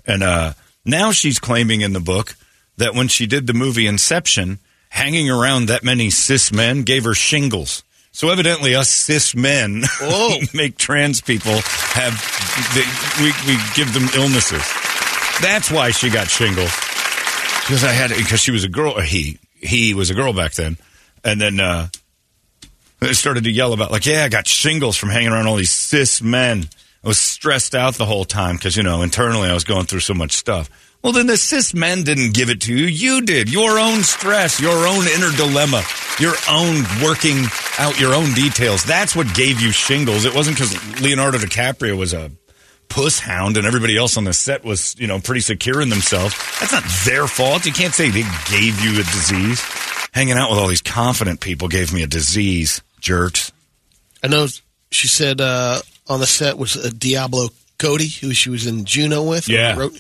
And 0.07 0.23
uh, 0.23 0.53
now 0.85 1.11
she's 1.13 1.39
claiming 1.39 1.81
in 1.81 1.93
the 1.93 2.01
book 2.01 2.37
that 2.81 2.95
when 2.95 3.09
she 3.09 3.27
did 3.27 3.47
the 3.47 3.55
movie 3.55 3.87
Inception, 3.87 4.59
hanging 4.89 5.31
around 5.31 5.67
that 5.67 5.85
many 5.85 6.11
cis 6.11 6.53
men 6.53 6.83
gave 6.83 7.05
her 7.05 7.15
shingles. 7.15 7.83
So 8.13 8.29
evidently, 8.31 8.75
us 8.75 8.91
cis 8.91 9.35
men 9.35 9.85
make 10.55 10.77
trans 10.77 11.21
people 11.21 11.61
have 11.63 12.13
they, 12.75 13.23
we 13.23 13.33
we 13.47 13.61
give 13.75 13.95
them 13.95 14.09
illnesses. 14.17 14.65
That's 15.41 15.71
why 15.71 15.93
she 15.93 16.11
got 16.11 16.29
shingles. 16.29 16.73
Because 17.61 17.85
I 17.85 17.93
had 17.93 18.11
because 18.11 18.41
she 18.41 18.51
was 18.51 18.65
a 18.65 18.69
girl. 18.69 18.99
Or 18.99 19.03
he 19.03 19.39
he 19.55 19.95
was 19.95 20.11
a 20.11 20.15
girl 20.15 20.33
back 20.33 20.53
then, 20.53 20.77
and 21.25 21.41
then 21.41 21.61
uh, 21.61 21.89
I 23.01 23.13
started 23.13 23.45
to 23.45 23.51
yell 23.51 23.73
about 23.73 23.93
like, 23.93 24.07
yeah, 24.07 24.25
I 24.25 24.29
got 24.29 24.49
shingles 24.49 24.97
from 24.97 25.11
hanging 25.11 25.31
around 25.31 25.47
all 25.47 25.57
these 25.57 25.71
cis 25.71 26.21
men. 26.21 26.69
I 27.03 27.09
was 27.09 27.19
stressed 27.19 27.75
out 27.75 27.95
the 27.95 28.05
whole 28.05 28.25
time 28.25 28.57
because 28.57 28.77
you 28.77 28.83
know 28.83 29.03
internally 29.03 29.49
I 29.49 29.55
was 29.55 29.65
going 29.65 29.87
through 29.87 30.01
so 30.01 30.15
much 30.15 30.33
stuff. 30.33 30.69
Well, 31.03 31.13
then 31.15 31.27
the 31.27 31.39
cis 31.39 31.73
men 31.73 32.03
didn't 32.03 32.35
give 32.35 32.51
it 32.51 32.61
to 32.63 32.75
you. 32.75 32.87
You 32.87 33.23
did. 33.23 33.51
Your 33.51 33.79
own 33.79 34.03
stress, 34.03 34.61
your 34.61 34.87
own 34.87 35.07
inner 35.09 35.35
dilemma, 35.35 35.83
your 36.19 36.35
own 36.51 36.83
working 37.03 37.45
out 37.79 37.99
your 37.99 38.15
own 38.15 38.35
details. 38.35 38.85
That's 38.85 39.17
what 39.17 39.33
gave 39.35 39.61
you 39.61 39.73
shingles. 39.73 40.27
It 40.27 40.35
wasn't 40.35 40.57
because 40.59 41.01
Leonardo 41.01 41.39
DiCaprio 41.39 41.97
was 41.97 42.13
a 42.13 42.31
puss 42.91 43.19
hound 43.19 43.57
and 43.57 43.67
everybody 43.67 43.97
else 43.97 44.19
on 44.19 44.25
the 44.25 44.35
set 44.35 44.63
was, 44.63 44.95
you 44.99 45.07
know, 45.07 45.21
pretty 45.21 45.41
secure 45.41 45.81
in 45.81 45.89
themselves. 45.89 46.35
That's 46.59 46.73
not 46.73 46.85
their 47.07 47.27
fault. 47.27 47.65
You 47.65 47.73
can't 47.73 47.95
say 47.95 48.11
they 48.11 48.25
gave 48.51 48.79
you 48.85 49.01
a 49.01 49.05
disease. 49.05 49.61
Hanging 50.13 50.35
out 50.35 50.51
with 50.51 50.59
all 50.59 50.67
these 50.67 50.83
confident 50.83 51.41
people 51.41 51.69
gave 51.69 51.95
me 51.95 52.03
a 52.03 52.07
disease, 52.07 52.83
jerks. 53.01 53.53
I 54.23 54.29
know 54.29 54.49
she 54.91 55.09
said 55.09 55.41
uh, 55.41 55.81
on 56.09 56.21
the 56.21 56.27
set 56.27 56.59
was 56.59 56.77
a 56.77 56.93
Diablo 56.93 57.49
Cody, 57.79 58.09
who 58.09 58.35
she 58.35 58.51
was 58.51 58.67
in 58.67 58.85
Juno 58.85 59.23
with. 59.23 59.49
Yeah. 59.49 59.79
wrote- 59.79 59.99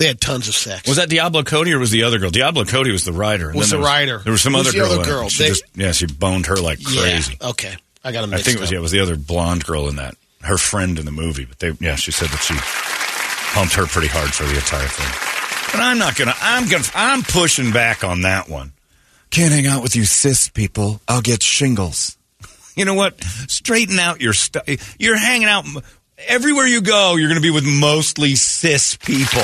they 0.00 0.06
had 0.08 0.20
tons 0.20 0.48
of 0.48 0.54
sex. 0.56 0.88
Was 0.88 0.96
that 0.96 1.08
Diablo 1.08 1.44
Cody 1.44 1.72
or 1.72 1.78
was 1.78 1.92
the 1.92 2.02
other 2.02 2.18
girl? 2.18 2.30
Diablo 2.30 2.64
Cody 2.64 2.90
was 2.90 3.04
the 3.04 3.12
writer. 3.12 3.50
and 3.50 3.58
Was 3.58 3.70
then 3.70 3.78
the 3.80 3.86
there 3.86 3.92
writer. 3.94 4.18
There 4.18 4.32
was 4.32 4.42
some 4.42 4.54
Who's 4.54 4.66
other 4.66 4.72
the 4.72 4.78
girl. 4.84 4.92
other 5.00 5.04
girl? 5.04 5.28
She 5.28 5.42
They- 5.44 5.48
just, 5.50 5.64
yeah, 5.76 5.92
she 5.92 6.06
boned 6.06 6.46
her 6.46 6.56
like 6.56 6.82
crazy. 6.82 7.36
Yeah. 7.40 7.48
Okay. 7.50 7.76
I 8.02 8.10
got 8.12 8.24
I 8.32 8.38
think 8.38 8.56
it 8.56 8.60
was 8.60 8.70
up. 8.70 8.72
yeah, 8.72 8.78
it 8.78 8.82
was 8.82 8.90
the 8.92 9.00
other 9.00 9.14
blonde 9.16 9.64
girl 9.64 9.88
in 9.88 9.96
that. 9.96 10.16
Her 10.42 10.56
friend 10.58 10.98
in 10.98 11.04
the 11.04 11.12
movie, 11.12 11.44
but 11.44 11.58
they 11.58 11.72
yeah, 11.80 11.96
she 11.96 12.10
said 12.12 12.30
that 12.30 12.38
she 12.42 12.54
pumped 13.54 13.74
her 13.74 13.84
pretty 13.86 14.08
hard 14.08 14.32
for 14.32 14.44
the 14.44 14.54
entire 14.54 14.88
thing. 14.88 15.70
But 15.72 15.82
I'm 15.84 15.98
not 15.98 16.16
gonna. 16.16 16.34
I'm 16.40 16.66
gonna. 16.68 16.84
I'm 16.94 17.22
pushing 17.22 17.72
back 17.72 18.02
on 18.02 18.22
that 18.22 18.48
one. 18.48 18.72
Can't 19.30 19.52
hang 19.52 19.66
out 19.66 19.82
with 19.82 19.94
you 19.94 20.04
cis 20.04 20.48
people. 20.48 21.00
I'll 21.06 21.20
get 21.20 21.42
shingles. 21.42 22.16
You 22.76 22.84
know 22.86 22.94
what? 22.94 23.22
Straighten 23.22 23.98
out 23.98 24.22
your 24.22 24.32
stuff. 24.32 24.62
You're 24.98 25.18
hanging 25.18 25.48
out 25.48 25.66
everywhere 26.28 26.66
you 26.66 26.80
go. 26.80 27.16
You're 27.16 27.28
going 27.28 27.40
to 27.40 27.46
be 27.46 27.50
with 27.50 27.66
mostly 27.66 28.36
cis 28.36 28.96
people. 28.96 29.42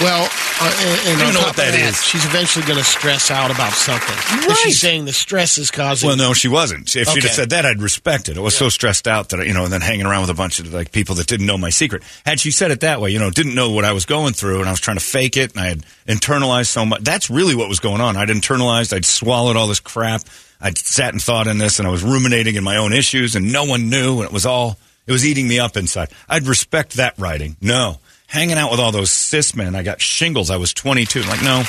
Well, 0.00 0.24
uh, 0.60 0.76
and, 0.78 1.08
and 1.08 1.22
I 1.22 1.24
don't 1.24 1.34
know 1.34 1.40
what 1.40 1.56
that 1.56 1.88
of. 1.88 1.96
She's 1.96 2.24
eventually 2.26 2.66
going 2.66 2.78
to 2.78 2.84
stress 2.84 3.30
out 3.30 3.50
about 3.50 3.72
something. 3.72 4.14
Right. 4.46 4.56
She's 4.58 4.78
saying 4.78 5.06
the 5.06 5.12
stress 5.12 5.56
is 5.56 5.70
causing. 5.70 6.06
Well, 6.06 6.16
no, 6.18 6.34
she 6.34 6.48
wasn't. 6.48 6.94
If 6.94 7.08
she'd 7.08 7.22
have 7.22 7.32
said 7.32 7.50
that, 7.50 7.64
I'd 7.64 7.80
respect 7.80 8.28
it. 8.28 8.36
I 8.36 8.40
was 8.40 8.54
so 8.54 8.68
stressed 8.68 9.08
out 9.08 9.30
that 9.30 9.40
I, 9.40 9.44
you 9.44 9.54
know, 9.54 9.64
and 9.64 9.72
then 9.72 9.80
hanging 9.80 10.04
around 10.04 10.22
with 10.22 10.30
a 10.30 10.34
bunch 10.34 10.60
of 10.60 10.72
like 10.72 10.92
people 10.92 11.14
that 11.16 11.26
didn't 11.26 11.46
know 11.46 11.56
my 11.56 11.70
secret. 11.70 12.02
Had 12.26 12.40
she 12.40 12.50
said 12.50 12.70
it 12.70 12.80
that 12.80 13.00
way, 13.00 13.10
you 13.10 13.18
know, 13.18 13.30
didn't 13.30 13.54
know 13.54 13.70
what 13.70 13.86
I 13.86 13.92
was 13.92 14.04
going 14.04 14.34
through, 14.34 14.60
and 14.60 14.68
I 14.68 14.72
was 14.72 14.80
trying 14.80 14.98
to 14.98 15.04
fake 15.04 15.38
it, 15.38 15.52
and 15.52 15.60
I 15.60 15.68
had 15.68 15.86
internalized 16.06 16.68
so 16.68 16.84
much. 16.84 17.02
That's 17.02 17.30
really 17.30 17.54
what 17.54 17.68
was 17.68 17.80
going 17.80 18.02
on. 18.02 18.16
I'd 18.16 18.28
internalized. 18.28 18.92
I'd 18.92 19.06
swallowed 19.06 19.56
all 19.56 19.66
this 19.66 19.80
crap. 19.80 20.22
I'd 20.60 20.76
sat 20.76 21.12
and 21.12 21.22
thought 21.22 21.46
in 21.46 21.58
this, 21.58 21.78
and 21.78 21.88
I 21.88 21.90
was 21.90 22.02
ruminating 22.02 22.56
in 22.56 22.64
my 22.64 22.76
own 22.76 22.92
issues, 22.92 23.34
and 23.34 23.52
no 23.52 23.64
one 23.64 23.88
knew, 23.88 24.18
and 24.18 24.26
it 24.26 24.32
was 24.32 24.44
all 24.44 24.78
it 25.06 25.12
was 25.12 25.24
eating 25.24 25.46
me 25.46 25.58
up 25.58 25.76
inside. 25.76 26.10
I'd 26.28 26.46
respect 26.46 26.94
that 26.96 27.18
writing. 27.18 27.56
No, 27.60 28.00
hanging 28.26 28.56
out 28.58 28.70
with 28.70 28.80
all 28.80 28.92
those 28.92 29.10
cis 29.10 29.54
men. 29.54 29.74
I 29.74 29.82
got 29.82 30.00
shingles. 30.00 30.50
I 30.50 30.56
was 30.56 30.72
22. 30.74 31.22
Like, 31.22 31.42
no, 31.42 31.62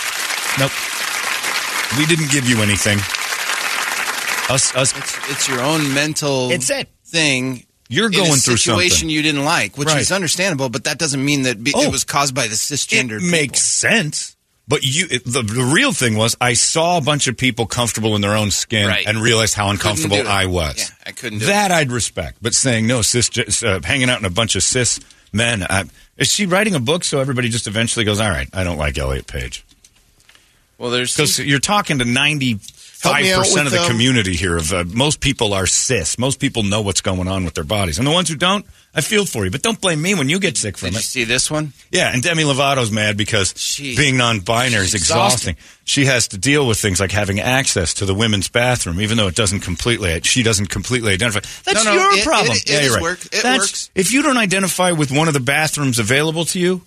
nope. 0.60 0.72
We 1.98 2.06
didn't 2.06 2.32
give 2.32 2.48
you 2.50 2.62
anything. 2.62 3.00
Us, 4.50 4.74
us. 4.76 4.98
It's, 4.98 5.18
it's 5.30 5.50
your 5.50 5.62
own 5.62 5.94
mental 5.94 6.52
It's 6.52 6.70
it. 6.70 6.88
thing. 7.06 7.66
You're 7.90 8.08
in 8.08 8.12
going 8.14 8.32
a 8.32 8.36
through 8.36 8.58
situation 8.58 8.90
something. 8.98 9.10
you 9.10 9.22
didn't 9.22 9.44
like, 9.46 9.78
which 9.78 9.88
Right. 9.90 10.00
is 10.02 10.12
understandable, 10.12 10.70
but 10.70 10.86
that 10.86 10.98
doesn't 10.98 11.24
mean 11.24 11.44
that 11.44 11.62
be, 11.64 11.74
Oh. 11.76 11.84
it 11.84 11.92
was 11.92 12.04
caused 12.04 12.34
by 12.36 12.48
the 12.48 12.56
cisgender. 12.56 13.18
It 13.22 13.30
makes 13.30 13.62
sense. 13.62 14.36
But 14.70 14.84
you, 14.84 15.08
it, 15.10 15.24
the, 15.26 15.42
the 15.44 15.64
real 15.64 15.94
thing 15.94 16.18
was, 16.18 16.36
I 16.42 16.54
saw 16.54 16.98
a 16.98 17.02
bunch 17.02 17.28
of 17.28 17.38
people 17.38 17.66
comfortable 17.66 18.16
in 18.16 18.22
their 18.22 18.36
own 18.36 18.52
skin 18.52 18.88
Right. 18.88 19.06
and 19.08 19.22
realized 19.22 19.54
how 19.54 19.70
uncomfortable. 19.70 20.28
I 20.28 20.46
was. 20.46 20.78
Yeah, 20.78 20.86
I 21.06 21.12
couldn't 21.14 21.40
that. 21.40 21.72
I'd 21.72 21.92
respect, 21.92 22.40
but 22.42 22.54
saying 22.54 22.86
no, 22.88 23.02
cis, 23.02 23.30
uh, 23.64 23.80
hanging 23.84 24.10
out 24.10 24.20
in 24.20 24.26
a 24.26 24.30
bunch 24.30 24.58
of 24.58 24.64
cis 24.64 25.00
men. 25.32 25.66
I, 25.70 25.86
is 26.18 26.28
she 26.28 26.46
writing 26.46 26.76
a 26.76 26.80
book 26.80 27.04
so 27.04 27.20
everybody 27.20 27.50
just 27.50 27.68
eventually 27.68 28.06
goes, 28.06 28.20
all 28.20 28.30
right, 28.30 28.50
I 28.54 28.64
don't 28.64 28.78
like 28.78 28.98
Elliot 28.98 29.28
Page. 29.28 29.66
Well, 30.78 30.92
there's 30.92 31.16
because 31.16 31.40
you're 31.40 31.60
talking 31.60 32.00
to 32.00 32.06
ninety 32.06 32.60
five 33.00 33.24
me 33.24 33.32
out 33.34 33.40
percent 33.40 33.68
of 33.68 33.72
the 33.74 33.82
um, 33.82 33.88
community 33.90 34.34
here. 34.36 34.58
Of 34.58 34.74
uh, 34.74 34.84
most 34.86 35.20
people 35.22 35.54
are 35.54 35.66
cis. 35.68 36.18
Most 36.18 36.40
people 36.40 36.64
know 36.64 36.82
what's 36.82 37.02
going 37.02 37.28
on 37.28 37.46
with 37.46 37.54
their 37.54 37.64
bodies, 37.64 37.98
and 37.98 38.08
the 38.08 38.12
ones 38.12 38.30
who 38.30 38.36
don't, 38.36 38.66
I 38.96 39.02
feel 39.02 39.26
for 39.26 39.46
you. 39.46 39.52
But 39.52 39.62
don't 39.62 39.80
blame 39.80 40.02
me 40.02 40.16
when 40.16 40.30
you 40.30 40.40
get 40.40 40.58
sick 40.58 40.78
from 40.78 40.88
Did 40.88 40.94
you 40.94 41.00
it. 41.00 41.04
see 41.04 41.24
this 41.24 41.50
one? 41.52 41.74
Yeah, 41.92 42.12
and 42.12 42.22
Demi 42.24 42.44
Lovato's 42.44 42.92
mad 42.92 43.16
because 43.18 43.54
Jeez. 43.54 43.96
being 43.98 44.18
non-binary 44.18 44.84
is 44.86 44.92
She's 44.92 45.02
exhausting. 45.02 45.56
She 45.86 46.06
has 46.06 46.28
to 46.30 46.38
deal 46.38 46.68
with 46.68 46.80
things 46.80 47.00
like 47.00 47.12
having 47.12 47.40
access 47.40 47.94
to 47.96 48.06
the 48.06 48.14
women's 48.14 48.50
bathroom, 48.50 49.00
even 49.00 49.16
though 49.18 49.28
it 49.28 49.36
doesn't 49.36 49.62
completely. 49.62 50.20
She 50.22 50.44
doesn't 50.44 50.68
completely 50.68 51.14
identify. 51.14 51.40
That's 51.64 51.86
No, 51.86 51.94
no, 51.96 52.02
your 52.02 52.18
it- 52.20 52.24
problem. 52.26 52.58
it- 52.58 52.64
it 52.64 52.70
yeah, 52.70 52.78
is 52.80 52.86
you're 52.86 52.94
right. 52.96 53.02
work. 53.04 53.26
It 53.26 53.32
That's- 53.32 53.60
works. 53.60 53.90
If 53.96 54.12
you 54.12 54.22
don't 54.24 54.38
identify 54.38 54.92
with 54.92 55.12
one 55.12 55.28
of 55.28 55.34
the 55.34 55.40
bathrooms 55.40 56.00
available 56.00 56.46
to 56.46 56.60
you, 56.60 56.82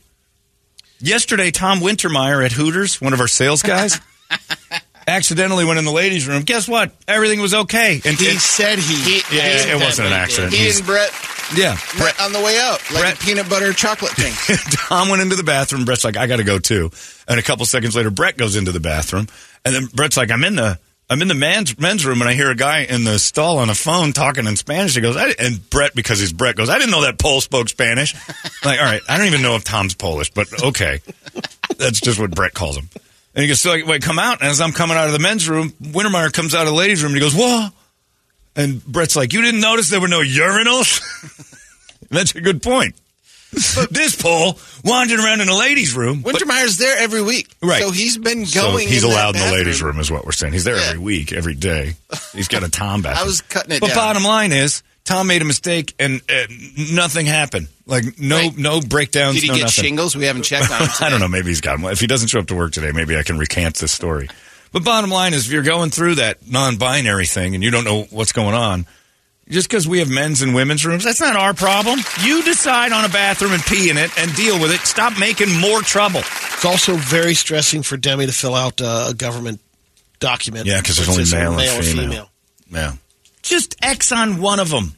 yesterday 1.00 1.50
Tom 1.50 1.80
Wintermeyer 1.80 2.44
at 2.44 2.52
Hooters, 2.52 3.00
one 3.00 3.12
of 3.12 3.20
our 3.20 3.28
sales 3.28 3.62
guys. 3.62 3.98
Accidentally 5.10 5.64
went 5.64 5.78
in 5.78 5.84
the 5.84 5.92
ladies' 5.92 6.28
room. 6.28 6.42
Guess 6.42 6.68
what? 6.68 6.92
Everything 7.08 7.40
was 7.40 7.52
okay. 7.52 8.00
And 8.04 8.16
he 8.16 8.36
said 8.38 8.78
he. 8.78 9.16
Yeah, 9.36 9.42
he 9.42 9.70
it 9.72 9.74
wasn't 9.74 10.08
an 10.08 10.14
accident. 10.14 10.52
He 10.52 10.70
and 10.70 10.86
Brett 10.86 11.10
yeah, 11.56 11.76
met 11.98 12.20
on 12.20 12.32
the 12.32 12.40
way 12.40 12.58
out, 12.60 12.78
like 12.92 13.02
Brett- 13.02 13.18
peanut 13.18 13.48
butter 13.48 13.72
chocolate 13.72 14.12
thing. 14.12 14.32
Tom 14.88 15.08
went 15.08 15.20
into 15.20 15.34
the 15.34 15.42
bathroom. 15.42 15.84
Brett's 15.84 16.04
like, 16.04 16.16
I 16.16 16.26
got 16.26 16.36
to 16.36 16.44
go 16.44 16.58
too. 16.58 16.90
And 17.26 17.40
a 17.40 17.42
couple 17.42 17.66
seconds 17.66 17.96
later, 17.96 18.10
Brett 18.10 18.36
goes 18.36 18.54
into 18.54 18.72
the 18.72 18.80
bathroom, 18.80 19.26
and 19.64 19.74
then 19.74 19.86
Brett's 19.86 20.16
like, 20.16 20.30
I'm 20.30 20.44
in 20.44 20.56
the 20.56 20.78
I'm 21.08 21.22
in 21.22 21.28
the 21.28 21.34
men's 21.34 21.76
men's 21.76 22.06
room, 22.06 22.20
and 22.20 22.30
I 22.30 22.34
hear 22.34 22.52
a 22.52 22.54
guy 22.54 22.82
in 22.82 23.02
the 23.02 23.18
stall 23.18 23.58
on 23.58 23.68
a 23.68 23.74
phone 23.74 24.12
talking 24.12 24.46
in 24.46 24.54
Spanish. 24.54 24.94
He 24.94 25.00
goes, 25.00 25.16
I, 25.16 25.34
and 25.40 25.68
Brett, 25.68 25.92
because 25.92 26.20
he's 26.20 26.32
Brett, 26.32 26.54
goes, 26.54 26.68
I 26.68 26.78
didn't 26.78 26.92
know 26.92 27.02
that 27.02 27.18
Pole 27.18 27.40
spoke 27.40 27.68
Spanish. 27.68 28.14
like, 28.64 28.78
all 28.78 28.84
right, 28.84 29.02
I 29.08 29.18
don't 29.18 29.26
even 29.26 29.42
know 29.42 29.56
if 29.56 29.64
Tom's 29.64 29.94
Polish, 29.96 30.30
but 30.30 30.62
okay, 30.62 31.00
that's 31.78 32.00
just 32.00 32.20
what 32.20 32.30
Brett 32.30 32.54
calls 32.54 32.76
him. 32.76 32.88
And 33.34 33.42
he 33.42 33.48
goes, 33.48 33.60
so 33.60 33.70
like, 33.70 33.86
wait, 33.86 34.02
come 34.02 34.18
out. 34.18 34.40
And 34.40 34.50
as 34.50 34.60
I'm 34.60 34.72
coming 34.72 34.96
out 34.96 35.06
of 35.06 35.12
the 35.12 35.18
men's 35.20 35.48
room, 35.48 35.70
Wintermeyer 35.80 36.32
comes 36.32 36.54
out 36.54 36.62
of 36.62 36.68
the 36.68 36.74
ladies' 36.74 37.02
room, 37.02 37.12
and 37.12 37.22
he 37.22 37.26
goes, 37.28 37.34
whoa. 37.34 37.68
And 38.56 38.84
Brett's 38.84 39.14
like, 39.14 39.32
you 39.32 39.40
didn't 39.42 39.60
notice 39.60 39.88
there 39.90 40.00
were 40.00 40.08
no 40.08 40.20
urinals? 40.22 41.00
That's 42.10 42.34
a 42.34 42.40
good 42.40 42.62
point. 42.62 42.96
this 43.90 44.14
pole 44.20 44.58
wandering 44.84 45.20
around 45.24 45.40
in 45.40 45.48
a 45.48 45.56
ladies' 45.56 45.94
room. 45.94 46.22
Wintermeyer's 46.22 46.76
there 46.78 46.96
every 46.98 47.22
week, 47.22 47.52
Right. 47.62 47.82
So 47.82 47.90
he's 47.90 48.16
been 48.18 48.46
so 48.46 48.62
going. 48.72 48.86
he's 48.88 49.04
in 49.04 49.10
allowed 49.10 49.36
in 49.36 49.42
the 49.46 49.52
ladies' 49.52 49.82
room, 49.82 49.98
is 50.00 50.10
what 50.10 50.24
we're 50.24 50.32
saying. 50.32 50.52
He's 50.52 50.64
there 50.64 50.76
every 50.76 50.98
week, 51.00 51.32
every 51.32 51.54
day. 51.54 51.94
He's 52.32 52.48
got 52.48 52.62
a 52.64 52.68
Tom 52.70 53.02
bathroom. 53.02 53.22
I 53.22 53.26
was 53.26 53.40
cutting 53.42 53.72
it 53.72 53.80
But 53.80 53.88
down. 53.88 53.96
bottom 53.96 54.22
line 54.24 54.52
is, 54.52 54.82
Tom 55.10 55.26
made 55.26 55.42
a 55.42 55.44
mistake 55.44 55.92
and 55.98 56.20
uh, 56.30 56.46
nothing 56.92 57.26
happened. 57.26 57.66
Like 57.84 58.18
no, 58.20 58.36
Right. 58.36 58.56
no 58.56 58.80
breakdowns. 58.80 59.34
Did 59.34 59.42
he 59.42 59.48
no 59.48 59.54
get 59.56 59.62
nothing. 59.62 59.84
shingles? 59.84 60.14
We 60.14 60.26
haven't 60.26 60.42
checked 60.44 60.70
on 60.70 60.82
him. 60.82 60.88
I 61.00 61.10
don't 61.10 61.18
know. 61.18 61.26
Maybe 61.28 61.48
he's 61.48 61.60
got 61.60 61.80
them. 61.80 61.90
If 61.90 61.98
he 61.98 62.06
doesn't 62.06 62.28
show 62.28 62.38
up 62.38 62.46
to 62.46 62.54
work 62.54 62.72
today, 62.72 62.92
maybe 62.92 63.16
I 63.16 63.24
can 63.24 63.36
recant 63.36 63.74
this 63.76 63.90
story. 63.90 64.28
But 64.72 64.84
bottom 64.84 65.10
line 65.10 65.34
is, 65.34 65.46
if 65.46 65.52
you're 65.52 65.64
going 65.64 65.90
through 65.90 66.14
that 66.16 66.48
non-binary 66.48 67.26
thing 67.26 67.56
and 67.56 67.64
you 67.64 67.72
don't 67.72 67.82
know 67.82 68.04
what's 68.10 68.30
going 68.30 68.54
on, 68.54 68.86
just 69.48 69.68
because 69.68 69.88
we 69.88 69.98
have 69.98 70.08
men's 70.08 70.42
and 70.42 70.54
women's 70.54 70.86
rooms, 70.86 71.02
that's 71.02 71.20
not 71.20 71.34
our 71.34 71.54
problem. 71.54 71.98
You 72.22 72.44
decide 72.44 72.92
on 72.92 73.04
a 73.04 73.08
bathroom 73.08 73.50
and 73.52 73.62
pee 73.64 73.90
in 73.90 73.98
it 73.98 74.16
and 74.16 74.32
deal 74.36 74.60
with 74.60 74.70
it. 74.70 74.78
Stop 74.82 75.18
making 75.18 75.52
more 75.58 75.80
trouble. 75.80 76.20
It's 76.20 76.64
also 76.64 76.94
very 76.94 77.34
stressing 77.34 77.82
for 77.82 77.96
Demi 77.96 78.26
to 78.26 78.32
fill 78.32 78.54
out 78.54 78.80
uh, 78.80 79.08
a 79.10 79.14
government 79.14 79.58
document. 80.20 80.66
Yeah, 80.66 80.80
because 80.80 80.98
there's 80.98 81.08
only 81.08 81.24
says 81.24 81.32
male 81.32 81.58
and 81.58 81.80
or 81.80 81.82
female. 81.82 82.30
Yeah. 82.70 82.92
Just 83.42 83.74
X 83.82 84.12
on 84.12 84.40
one 84.40 84.60
of 84.60 84.70
them. 84.70 84.94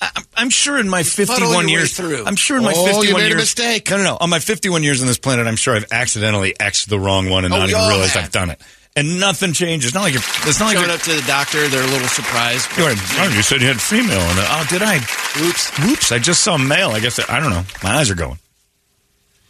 I, 0.00 0.22
I'm 0.36 0.50
sure 0.50 0.78
in 0.78 0.88
my 0.88 1.02
51 1.02 1.68
years, 1.68 1.96
through. 1.96 2.24
I'm 2.26 2.36
sure 2.36 2.58
in 2.58 2.64
my 2.64 2.72
Oh, 2.76 2.84
51 2.84 3.06
you 3.06 3.14
made 3.14 3.22
a 3.24 3.28
years, 3.28 3.40
mistake. 3.40 3.90
No, 3.90 3.96
no, 3.96 4.02
no. 4.02 4.16
On 4.20 4.28
my 4.28 4.38
51 4.38 4.82
years 4.82 5.00
on 5.00 5.06
this 5.06 5.18
planet, 5.18 5.46
I'm 5.46 5.56
sure 5.56 5.74
I've 5.74 5.86
accidentally 5.90 6.54
X'd 6.60 6.90
the 6.90 6.98
wrong 6.98 7.30
one 7.30 7.44
and 7.44 7.54
Oh, 7.54 7.58
not 7.58 7.68
even 7.70 7.80
realized 7.88 8.12
have. 8.14 8.24
I've 8.24 8.32
done 8.32 8.50
it. 8.50 8.60
And 8.94 9.20
nothing 9.20 9.52
changes. 9.52 9.92
Not 9.94 10.02
like 10.02 10.14
you're, 10.14 10.22
it's 10.44 10.58
not 10.58 10.74
like 10.74 10.78
you're, 10.78 10.90
up 10.90 11.00
to 11.00 11.12
the 11.12 11.24
doctor, 11.26 11.66
they're 11.68 11.82
a 11.82 11.86
little 11.86 12.08
surprised. 12.08 12.68
you're 12.78 12.88
oh, 12.88 13.28
you 13.34 13.42
said 13.42 13.60
you 13.60 13.66
had 13.68 13.80
female. 13.80 14.20
And 14.20 14.38
oh, 14.40 14.66
did 14.70 14.82
I? 14.82 14.96
Oops. 14.96 15.78
Whoops. 15.80 16.12
I 16.12 16.18
just 16.18 16.42
saw 16.42 16.56
male. 16.56 16.90
I 16.90 17.00
guess 17.00 17.18
I, 17.18 17.36
I 17.36 17.40
don't 17.40 17.50
know. 17.50 17.64
My 17.82 17.96
eyes 17.96 18.10
are 18.10 18.14
going. 18.14 18.38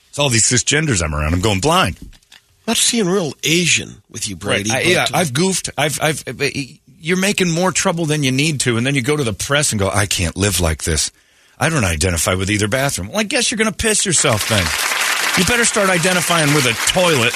It's 0.08 0.18
all 0.18 0.30
these 0.30 0.44
cisgenders 0.50 1.02
I'm 1.02 1.14
around. 1.14 1.34
I'm 1.34 1.40
going 1.40 1.60
blind. 1.60 1.96
Not 2.66 2.76
seeing 2.76 3.06
real 3.06 3.34
Asian 3.44 4.02
with 4.10 4.28
you, 4.28 4.34
Brady. 4.34 4.70
I- 4.72 4.80
yeah, 4.80 5.06
I've 5.14 5.32
goofed. 5.32 5.70
I've, 5.78 6.00
I've, 6.02 6.24
you're 6.98 7.16
making 7.16 7.50
more 7.50 7.72
trouble 7.72 8.06
than 8.06 8.22
you 8.22 8.32
need 8.32 8.60
to, 8.60 8.76
and 8.76 8.86
then 8.86 8.94
you 8.94 9.02
go 9.02 9.16
to 9.16 9.24
the 9.24 9.32
press 9.32 9.72
and 9.72 9.78
go, 9.78 9.88
I 9.88 10.06
can't 10.06 10.36
live 10.36 10.60
like 10.60 10.84
this. 10.84 11.10
I 11.58 11.68
don't 11.68 11.84
identify 11.84 12.34
with 12.34 12.50
either 12.50 12.68
bathroom. 12.68 13.08
Well, 13.08 13.18
I 13.18 13.22
guess 13.22 13.50
you're 13.50 13.58
going 13.58 13.70
to 13.70 13.76
piss 13.76 14.04
yourself 14.04 14.48
then. 14.48 14.64
You 15.38 15.44
better 15.44 15.64
start 15.64 15.90
identifying 15.90 16.54
with 16.54 16.66
a 16.66 16.72
toilet 16.92 17.32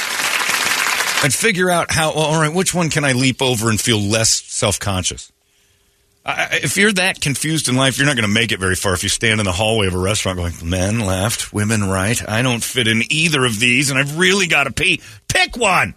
and 1.23 1.33
figure 1.33 1.71
out 1.71 1.93
how, 1.93 2.15
well, 2.15 2.25
all 2.25 2.41
right, 2.41 2.53
which 2.53 2.75
one 2.75 2.91
can 2.91 3.05
I 3.05 3.13
leap 3.13 3.43
over 3.43 3.71
and 3.71 3.81
feel 3.81 3.99
less 3.99 4.31
self 4.31 4.79
conscious? 4.79 5.33
If 6.27 6.77
you're 6.77 6.93
that 6.93 7.21
confused 7.21 7.69
in 7.69 7.77
life, 7.77 7.99
you're 7.99 8.07
not 8.07 8.15
going 8.15 8.29
to 8.29 8.33
make 8.33 8.53
it 8.53 8.61
very 8.61 8.75
far 8.75 8.93
if 8.93 9.03
you 9.03 9.09
stand 9.09 9.41
in 9.41 9.47
the 9.47 9.53
hallway 9.53 9.87
of 9.87 9.95
a 9.95 9.99
restaurant 9.99 10.39
going, 10.39 10.55
men 10.63 11.01
left, 11.01 11.53
women 11.53 11.89
right. 11.89 12.29
I 12.29 12.43
don't 12.43 12.63
fit 12.63 12.87
in 12.87 13.03
either 13.11 13.45
of 13.45 13.59
these, 13.59 13.91
and 13.91 13.99
I've 13.99 14.19
really 14.19 14.47
got 14.47 14.65
to 14.65 14.73
pee. 14.73 15.01
Pick 15.29 15.57
one. 15.57 15.95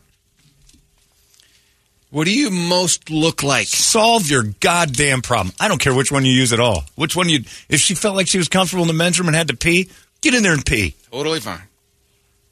What 2.14 2.26
do 2.28 2.32
you 2.32 2.51
most 2.51 3.09
look 3.09 3.41
like? 3.41 3.66
Solve 3.66 4.30
your 4.30 4.43
goddamn 4.43 5.24
problem. 5.24 5.55
I 5.59 5.68
don't 5.68 5.82
care 5.82 5.95
which 5.95 6.11
one 6.11 6.24
you 6.24 6.32
use 6.32 6.53
at 6.53 6.59
all. 6.59 6.84
Which 6.93 7.16
one 7.16 7.28
you, 7.28 7.39
if 7.70 7.80
she 7.80 7.95
felt 7.95 8.16
like 8.16 8.28
she 8.28 8.38
was 8.38 8.47
comfortable 8.47 8.84
in 8.84 8.88
the 8.88 8.93
men's 8.93 9.18
room 9.18 9.30
and 9.30 9.36
had 9.36 9.47
to 9.47 9.57
pee, 9.57 9.89
get 10.22 10.36
in 10.36 10.43
there 10.43 10.53
and 10.53 10.64
pee. 10.64 10.95
Totally 11.11 11.39
fine. 11.39 11.64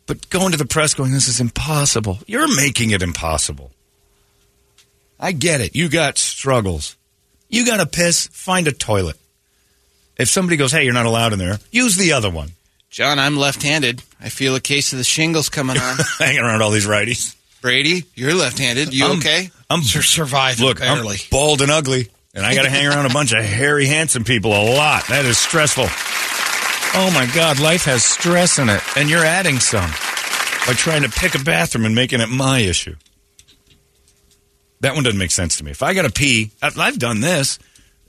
But 0.07 0.27
going 0.31 0.49
to 0.53 0.57
the 0.57 0.65
press 0.65 0.95
going, 0.95 1.11
this 1.11 1.27
is 1.27 1.39
impossible. 1.39 2.17
You're 2.25 2.47
making 2.55 2.89
it 2.89 3.03
impossible. 3.03 3.69
I 5.19 5.31
get 5.31 5.61
it. 5.61 5.75
You 5.75 5.89
got 5.89 6.17
struggles. 6.17 6.95
You 7.47 7.63
got 7.63 7.77
to 7.77 7.85
piss, 7.85 8.25
find 8.33 8.67
a 8.67 8.71
toilet. 8.71 9.17
If 10.17 10.27
somebody 10.27 10.57
goes, 10.57 10.71
hey, 10.71 10.85
you're 10.85 10.93
not 10.95 11.05
allowed 11.05 11.33
in 11.33 11.39
there, 11.39 11.59
use 11.69 11.97
the 11.97 12.13
other 12.13 12.31
one. 12.31 12.53
John, 12.89 13.19
I'm 13.19 13.37
left-handed. 13.37 14.01
I 14.19 14.29
feel 14.29 14.55
a 14.55 14.59
case 14.59 14.91
of 14.91 14.97
the 14.97 15.03
shingles 15.03 15.49
coming 15.49 15.77
on. 15.77 15.97
Hanging 16.17 16.41
around 16.41 16.63
all 16.63 16.71
these 16.71 16.87
righties. 16.87 17.35
Brady, 17.61 18.05
you're 18.15 18.33
left-handed. 18.33 18.93
You 18.93 19.05
I'm- 19.05 19.17
okay? 19.19 19.51
I'm 19.69 19.83
Sur- 19.83 20.01
surviving 20.01 20.65
Look, 20.65 20.79
barely. 20.79 21.15
I'm 21.15 21.21
bald 21.31 21.61
and 21.61 21.71
ugly, 21.71 22.09
and 22.35 22.45
I 22.45 22.53
got 22.55 22.63
to 22.63 22.69
hang 22.69 22.87
around 22.87 23.05
a 23.05 23.09
bunch 23.13 23.31
of 23.31 23.43
hairy, 23.43 23.85
handsome 23.85 24.23
people 24.25 24.51
a 24.51 24.75
lot. 24.75 25.07
That 25.07 25.23
is 25.25 25.37
stressful. 25.37 25.85
Oh 26.93 27.09
my 27.13 27.25
God, 27.33 27.59
life 27.61 27.85
has 27.85 28.03
stress 28.03 28.59
in 28.59 28.67
it, 28.67 28.81
and 28.97 29.09
you're 29.09 29.23
adding 29.23 29.59
some 29.59 29.89
by 30.67 30.73
trying 30.73 31.03
to 31.03 31.09
pick 31.09 31.35
a 31.35 31.39
bathroom 31.43 31.85
and 31.85 31.95
making 31.95 32.19
it 32.19 32.27
my 32.27 32.59
issue. 32.59 32.95
That 34.81 34.95
one 34.95 35.03
doesn't 35.03 35.19
make 35.19 35.31
sense 35.31 35.57
to 35.57 35.63
me. 35.63 35.71
If 35.71 35.83
I 35.83 35.93
got 35.93 36.01
to 36.01 36.11
pee, 36.11 36.51
I've 36.61 36.77
I've 36.77 36.99
done 36.99 37.21
this. 37.21 37.59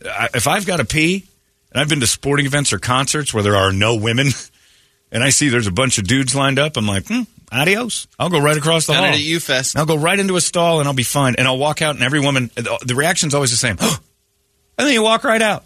If 0.01 0.49
I've 0.49 0.67
got 0.67 0.79
to 0.79 0.85
pee, 0.85 1.27
and 1.71 1.81
I've 1.81 1.89
been 1.89 2.01
to 2.01 2.07
sporting 2.09 2.47
events 2.47 2.73
or 2.73 2.79
concerts 2.81 3.33
where 3.33 3.43
there 3.45 3.55
are 3.57 3.73
no 3.73 3.95
women, 3.95 4.29
and 5.13 5.23
I 5.23 5.31
see 5.31 5.49
there's 5.49 5.69
a 5.69 5.73
bunch 5.73 5.99
of 5.99 6.09
dudes 6.09 6.35
lined 6.35 6.59
up, 6.59 6.77
I'm 6.77 6.87
like, 6.87 7.07
hmm, 7.07 7.23
adios. 7.53 8.07
I'll 8.19 8.31
go 8.31 8.41
right 8.41 8.57
across 8.57 8.87
the 8.87 8.95
Done 8.95 9.05
hall. 9.05 9.13
at 9.15 9.21
U-Fest. 9.21 9.77
I'll 9.77 9.87
go 9.87 9.97
right 9.97 10.19
into 10.19 10.37
a 10.37 10.41
stall 10.41 10.81
and 10.81 10.89
I'll 10.89 10.95
be 10.95 11.03
fine. 11.03 11.35
And 11.37 11.47
I'll 11.47 11.59
walk 11.59 11.83
out, 11.83 11.95
and 11.95 12.05
every 12.05 12.21
woman, 12.21 12.51
the 12.55 12.95
reaction's 12.97 13.35
always 13.35 13.51
the 13.51 13.57
same. 13.57 13.77
and 13.81 14.87
then 14.87 14.93
you 14.93 15.03
walk 15.03 15.25
right 15.25 15.43
out. 15.43 15.65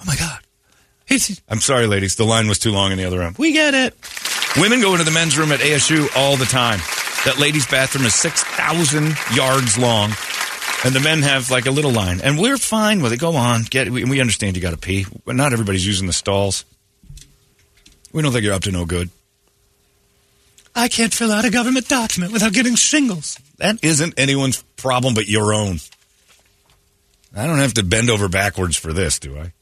Oh 0.00 0.04
my 0.06 0.16
God. 0.16 0.40
It's- 1.08 1.40
I'm 1.48 1.60
sorry, 1.60 1.86
ladies. 1.86 2.16
The 2.16 2.24
line 2.24 2.48
was 2.48 2.58
too 2.58 2.70
long 2.70 2.92
in 2.92 2.98
the 2.98 3.04
other 3.04 3.18
room. 3.18 3.34
We 3.38 3.52
get 3.52 3.74
it. 3.74 3.94
Women 4.56 4.80
go 4.80 4.92
into 4.92 5.04
the 5.04 5.10
men's 5.10 5.38
room 5.38 5.52
at 5.52 5.60
ASU 5.60 6.08
all 6.16 6.36
the 6.36 6.44
time. 6.44 6.80
That 7.24 7.38
ladies' 7.38 7.66
bathroom 7.66 8.04
is 8.04 8.14
6,000 8.14 9.16
yards 9.34 9.76
long, 9.78 10.12
and 10.84 10.94
the 10.94 11.00
men 11.00 11.22
have 11.22 11.50
like 11.50 11.66
a 11.66 11.70
little 11.70 11.90
line. 11.90 12.20
And 12.22 12.38
we're 12.38 12.56
fine 12.58 13.02
with 13.02 13.12
it. 13.12 13.18
Go 13.18 13.34
on. 13.36 13.62
Get. 13.64 13.90
We, 13.90 14.04
we 14.04 14.20
understand 14.20 14.56
you 14.56 14.62
got 14.62 14.70
to 14.70 14.76
pee. 14.76 15.04
But 15.24 15.34
not 15.34 15.52
everybody's 15.52 15.86
using 15.86 16.06
the 16.06 16.12
stalls. 16.12 16.64
We 18.12 18.22
don't 18.22 18.32
think 18.32 18.44
you're 18.44 18.54
up 18.54 18.62
to 18.62 18.70
no 18.72 18.84
good. 18.86 19.10
I 20.78 20.88
can't 20.88 21.12
fill 21.12 21.32
out 21.32 21.44
a 21.44 21.50
government 21.50 21.88
document 21.88 22.32
without 22.32 22.52
getting 22.52 22.76
shingles. 22.76 23.38
That 23.58 23.82
isn't 23.82 24.14
anyone's 24.16 24.62
problem 24.76 25.14
but 25.14 25.26
your 25.26 25.52
own. 25.52 25.78
I 27.36 27.46
don't 27.46 27.58
have 27.58 27.74
to 27.74 27.82
bend 27.82 28.10
over 28.10 28.28
backwards 28.28 28.76
for 28.76 28.92
this, 28.92 29.18
do 29.18 29.36
I? 29.36 29.52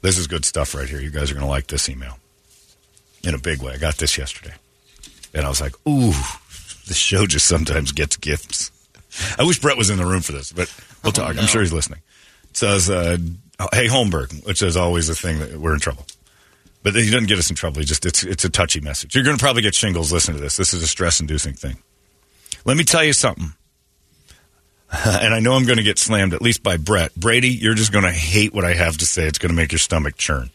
This 0.00 0.16
is 0.16 0.26
good 0.26 0.46
stuff 0.46 0.74
right 0.74 0.88
here. 0.88 0.98
You 0.98 1.10
guys 1.10 1.30
are 1.30 1.34
going 1.34 1.44
to 1.44 1.50
like 1.50 1.66
this 1.66 1.90
email 1.90 2.18
in 3.22 3.34
a 3.34 3.38
big 3.38 3.62
way. 3.62 3.74
I 3.74 3.76
got 3.76 3.98
this 3.98 4.16
yesterday. 4.16 4.54
And 5.34 5.44
I 5.44 5.50
was 5.50 5.60
like, 5.60 5.74
ooh, 5.86 6.14
the 6.88 6.94
show 6.94 7.26
just 7.26 7.46
sometimes 7.46 7.92
gets 7.92 8.16
gifts. 8.16 8.70
I 9.38 9.44
wish 9.44 9.60
Brett 9.60 9.76
was 9.76 9.90
in 9.90 9.98
the 9.98 10.06
room 10.06 10.22
for 10.22 10.32
this, 10.32 10.52
but 10.52 10.74
we'll 11.04 11.12
talk. 11.12 11.36
I'm 11.36 11.46
sure 11.46 11.60
he's 11.60 11.72
listening. 11.72 12.00
It 12.50 12.56
says, 12.56 12.88
uh, 12.88 13.18
hey, 13.72 13.88
Holmberg, 13.88 14.46
which 14.46 14.62
is 14.62 14.76
always 14.76 15.10
a 15.10 15.14
thing 15.14 15.38
that 15.40 15.58
we're 15.58 15.74
in 15.74 15.80
trouble. 15.80 16.06
But 16.82 16.94
he 16.94 17.10
doesn't 17.10 17.28
get 17.28 17.38
us 17.38 17.50
in 17.50 17.56
trouble. 17.56 17.80
He 17.80 17.84
just, 17.84 18.06
it's, 18.06 18.24
it's 18.24 18.44
a 18.44 18.48
touchy 18.48 18.80
message. 18.80 19.14
You're 19.14 19.24
going 19.24 19.36
to 19.36 19.42
probably 19.42 19.62
get 19.62 19.74
shingles. 19.74 20.12
Listen 20.12 20.34
to 20.34 20.40
this. 20.40 20.56
This 20.56 20.72
is 20.72 20.82
a 20.82 20.86
stress 20.86 21.20
inducing 21.20 21.54
thing. 21.54 21.76
Let 22.64 22.76
me 22.76 22.84
tell 22.84 23.04
you 23.04 23.12
something. 23.12 23.52
and 25.04 25.34
I 25.34 25.40
know 25.40 25.52
I'm 25.52 25.66
going 25.66 25.78
to 25.78 25.84
get 25.84 25.98
slammed, 25.98 26.34
at 26.34 26.42
least 26.42 26.62
by 26.62 26.76
Brett. 26.76 27.14
Brady, 27.14 27.50
you're 27.50 27.74
just 27.74 27.92
going 27.92 28.04
to 28.04 28.12
hate 28.12 28.54
what 28.54 28.64
I 28.64 28.74
have 28.74 28.96
to 28.98 29.06
say. 29.06 29.26
It's 29.26 29.38
going 29.38 29.50
to 29.50 29.56
make 29.56 29.72
your 29.72 29.78
stomach 29.78 30.16
churn. 30.16 30.50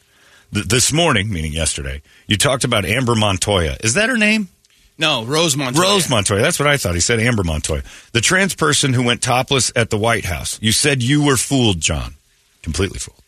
Th- 0.53 0.65
this 0.65 0.91
morning, 0.91 1.31
meaning 1.31 1.53
yesterday, 1.53 2.01
you 2.27 2.37
talked 2.37 2.63
about 2.63 2.85
Amber 2.85 3.15
Montoya. 3.15 3.77
Is 3.81 3.93
that 3.93 4.09
her 4.09 4.17
name? 4.17 4.49
No, 4.97 5.25
Rose 5.25 5.55
Montoya. 5.55 5.83
Rose 5.83 6.09
Montoya. 6.09 6.41
That's 6.41 6.59
what 6.59 6.67
I 6.67 6.77
thought. 6.77 6.95
He 6.95 7.01
said 7.01 7.19
Amber 7.19 7.43
Montoya. 7.43 7.83
The 8.13 8.21
trans 8.21 8.55
person 8.55 8.93
who 8.93 9.03
went 9.03 9.21
topless 9.21 9.71
at 9.75 9.89
the 9.89 9.97
White 9.97 10.25
House. 10.25 10.57
You 10.61 10.71
said 10.71 11.03
you 11.03 11.23
were 11.23 11.37
fooled, 11.37 11.79
John. 11.79 12.15
Completely 12.61 12.99
fooled. 12.99 13.21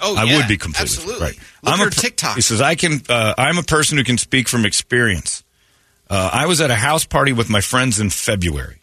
Oh, 0.00 0.16
I 0.16 0.24
yeah, 0.24 0.36
would 0.36 0.48
be 0.48 0.56
completely 0.56 0.82
absolutely. 0.96 1.26
right. 1.26 1.38
Look 1.62 1.74
I'm 1.74 1.86
at 1.86 1.96
a 1.96 2.00
TikTok. 2.00 2.36
He 2.36 2.42
says 2.42 2.60
I 2.60 2.74
can. 2.74 3.02
Uh, 3.08 3.34
I'm 3.36 3.58
a 3.58 3.62
person 3.62 3.98
who 3.98 4.04
can 4.04 4.18
speak 4.18 4.48
from 4.48 4.64
experience. 4.64 5.44
Uh, 6.10 6.30
I 6.32 6.46
was 6.46 6.60
at 6.60 6.70
a 6.70 6.74
house 6.74 7.04
party 7.04 7.32
with 7.32 7.50
my 7.50 7.60
friends 7.60 8.00
in 8.00 8.10
February. 8.10 8.76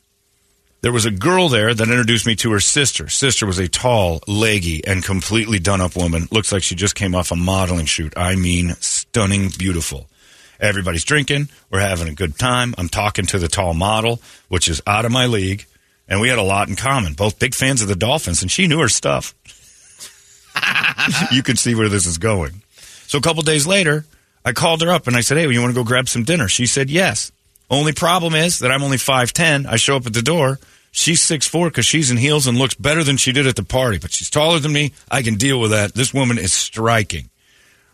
There 0.82 0.92
was 0.92 1.06
a 1.06 1.12
girl 1.12 1.50
there 1.50 1.74
that 1.74 1.88
introduced 1.88 2.28
me 2.28 2.36
to 2.36 2.52
her 2.52 2.60
sister. 2.60 3.10
Sister 3.10 3.48
was 3.48 3.58
a 3.58 3.68
tall, 3.68 4.20
leggy, 4.28 4.86
and 4.86 5.04
completely 5.04 5.58
done 5.58 5.82
up 5.82 5.96
woman. 5.96 6.28
Looks 6.32 6.52
like 6.52 6.62
she 6.62 6.76
just 6.76 6.94
came 6.94 7.16
off 7.16 7.32
a 7.32 7.36
modeling 7.36 7.88
shoot. 7.88 8.14
I 8.16 8.36
mean, 8.36 8.76
stunning, 8.82 9.50
beautiful. 9.58 10.08
Everybody's 10.60 11.04
drinking. 11.04 11.50
We're 11.72 11.80
having 11.80 12.08
a 12.08 12.14
good 12.14 12.38
time. 12.38 12.76
I'm 12.78 12.88
talking 12.90 13.26
to 13.28 13.40
the 13.40 13.48
tall 13.48 13.74
model, 13.74 14.22
which 14.48 14.68
is 14.68 14.80
out 14.86 15.06
of 15.06 15.12
my 15.12 15.26
league. 15.26 15.66
And 16.08 16.22
we 16.22 16.30
had 16.30 16.38
a 16.38 16.44
lot 16.44 16.70
in 16.70 16.76
common. 16.76 17.14
Both 17.14 17.40
big 17.40 17.56
fans 17.56 17.82
of 17.82 17.88
the 17.88 17.96
Dolphins, 17.96 18.44
and 18.44 18.52
she 18.52 18.68
knew 18.68 18.80
her 18.80 18.88
stuff. 18.88 19.34
you 21.32 21.44
can 21.44 21.56
see 21.56 21.76
where 21.76 21.90
this 21.90 22.06
is 22.06 22.18
going. 22.18 22.62
So 23.08 23.18
a 23.18 23.22
couple 23.22 23.44
days 23.44 23.68
later, 23.68 24.06
I 24.44 24.54
called 24.54 24.82
her 24.82 24.92
up 24.92 25.08
and 25.08 25.16
I 25.16 25.22
said, 25.22 25.38
Hey, 25.38 25.50
you 25.50 25.62
want 25.62 25.74
to 25.74 25.80
go 25.80 25.86
grab 25.86 26.10
some 26.10 26.24
dinner? 26.24 26.48
She 26.48 26.66
said, 26.66 26.90
Yes. 26.90 27.32
Only 27.70 27.94
problem 27.94 28.36
is 28.36 28.60
that 28.60 28.72
I'm 28.72 28.84
only 28.84 28.98
5'10. 28.98 29.66
I 29.66 29.78
show 29.78 29.96
up 29.96 30.06
at 30.06 30.14
the 30.14 30.22
door. 30.22 30.60
She's 30.92 31.20
6'4 31.22 31.68
because 31.68 31.86
she's 31.86 32.12
in 32.12 32.18
heels 32.18 32.48
and 32.48 32.58
looks 32.58 32.76
better 32.76 33.04
than 33.04 33.18
she 33.18 33.32
did 33.32 33.48
at 33.48 33.56
the 33.56 33.64
party, 33.64 33.98
but 33.98 34.12
she's 34.12 34.30
taller 34.30 34.60
than 34.60 34.72
me. 34.72 34.94
I 35.10 35.24
can 35.24 35.36
deal 35.36 35.60
with 35.60 35.72
that. 35.72 35.94
This 35.94 36.14
woman 36.14 36.38
is 36.38 36.54
striking. 36.54 37.30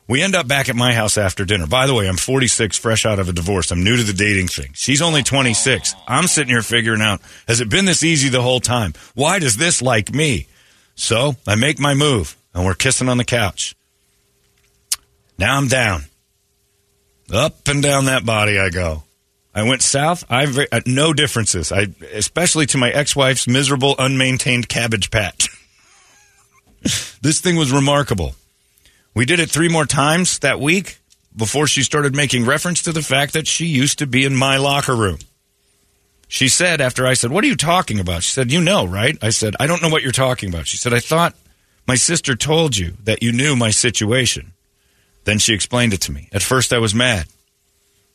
We 0.07 0.21
end 0.21 0.35
up 0.35 0.47
back 0.47 0.67
at 0.67 0.75
my 0.75 0.93
house 0.93 1.17
after 1.17 1.45
dinner. 1.45 1.67
By 1.67 1.87
the 1.87 1.93
way, 1.93 2.07
I'm 2.07 2.17
46, 2.17 2.77
fresh 2.77 3.05
out 3.05 3.17
of 3.17 3.29
a 3.29 3.33
divorce. 3.33 3.71
I'm 3.71 3.83
new 3.83 3.95
to 3.95 4.03
the 4.03 4.13
dating 4.13 4.49
thing. 4.49 4.71
She's 4.73 5.01
only 5.01 5.23
26. 5.23 5.95
I'm 6.07 6.27
sitting 6.27 6.49
here 6.49 6.61
figuring 6.61 7.01
out, 7.01 7.21
has 7.47 7.61
it 7.61 7.69
been 7.69 7.85
this 7.85 8.03
easy 8.03 8.27
the 8.27 8.41
whole 8.41 8.59
time? 8.59 8.93
Why 9.15 9.39
does 9.39 9.55
this 9.55 9.81
like 9.81 10.13
me? 10.13 10.47
So 10.95 11.37
I 11.47 11.55
make 11.55 11.79
my 11.79 11.93
move, 11.93 12.35
and 12.53 12.65
we're 12.65 12.73
kissing 12.73 13.09
on 13.09 13.17
the 13.17 13.25
couch. 13.25 13.75
Now 15.37 15.57
I'm 15.57 15.67
down. 15.67 16.03
Up 17.33 17.67
and 17.67 17.81
down 17.81 18.05
that 18.05 18.25
body 18.25 18.59
I 18.59 18.69
go. 18.69 19.03
I 19.53 19.63
went 19.63 19.81
south. 19.81 20.23
I 20.29 20.45
ve- 20.45 20.67
uh, 20.71 20.81
no 20.85 21.13
differences. 21.13 21.71
I 21.71 21.87
especially 22.13 22.65
to 22.67 22.77
my 22.77 22.89
ex-wife's 22.89 23.47
miserable, 23.47 23.95
unmaintained 23.97 24.67
cabbage 24.69 25.11
patch. 25.11 25.49
this 27.21 27.41
thing 27.41 27.55
was 27.57 27.71
remarkable. 27.71 28.35
We 29.13 29.25
did 29.25 29.39
it 29.39 29.49
three 29.49 29.67
more 29.67 29.85
times 29.85 30.39
that 30.39 30.59
week 30.59 30.99
before 31.35 31.67
she 31.67 31.83
started 31.83 32.15
making 32.15 32.45
reference 32.45 32.81
to 32.83 32.93
the 32.93 33.01
fact 33.01 33.33
that 33.33 33.47
she 33.47 33.65
used 33.65 33.99
to 33.99 34.07
be 34.07 34.23
in 34.23 34.35
my 34.35 34.57
locker 34.57 34.95
room. 34.95 35.19
She 36.29 36.47
said 36.47 36.79
after 36.79 37.05
I 37.05 37.13
said, 37.13 37.31
"What 37.31 37.43
are 37.43 37.47
you 37.47 37.57
talking 37.57 37.99
about?" 37.99 38.23
She 38.23 38.31
said, 38.31 38.53
"You 38.53 38.61
know, 38.61 38.85
right?" 38.85 39.17
I 39.21 39.31
said, 39.31 39.55
"I 39.59 39.67
don't 39.67 39.81
know 39.81 39.89
what 39.89 40.01
you're 40.01 40.13
talking 40.13 40.47
about." 40.47 40.65
She 40.65 40.77
said, 40.77 40.93
"I 40.93 40.99
thought 41.01 41.35
my 41.87 41.95
sister 41.95 42.35
told 42.35 42.77
you 42.77 42.93
that 43.03 43.23
you 43.23 43.31
knew 43.31 43.55
my 43.55 43.71
situation." 43.71 44.53
Then 45.23 45.37
she 45.37 45.53
explained 45.53 45.93
it 45.93 46.01
to 46.01 46.11
me. 46.11 46.29
At 46.31 46.41
first 46.41 46.73
I 46.73 46.79
was 46.79 46.95
mad. 46.95 47.27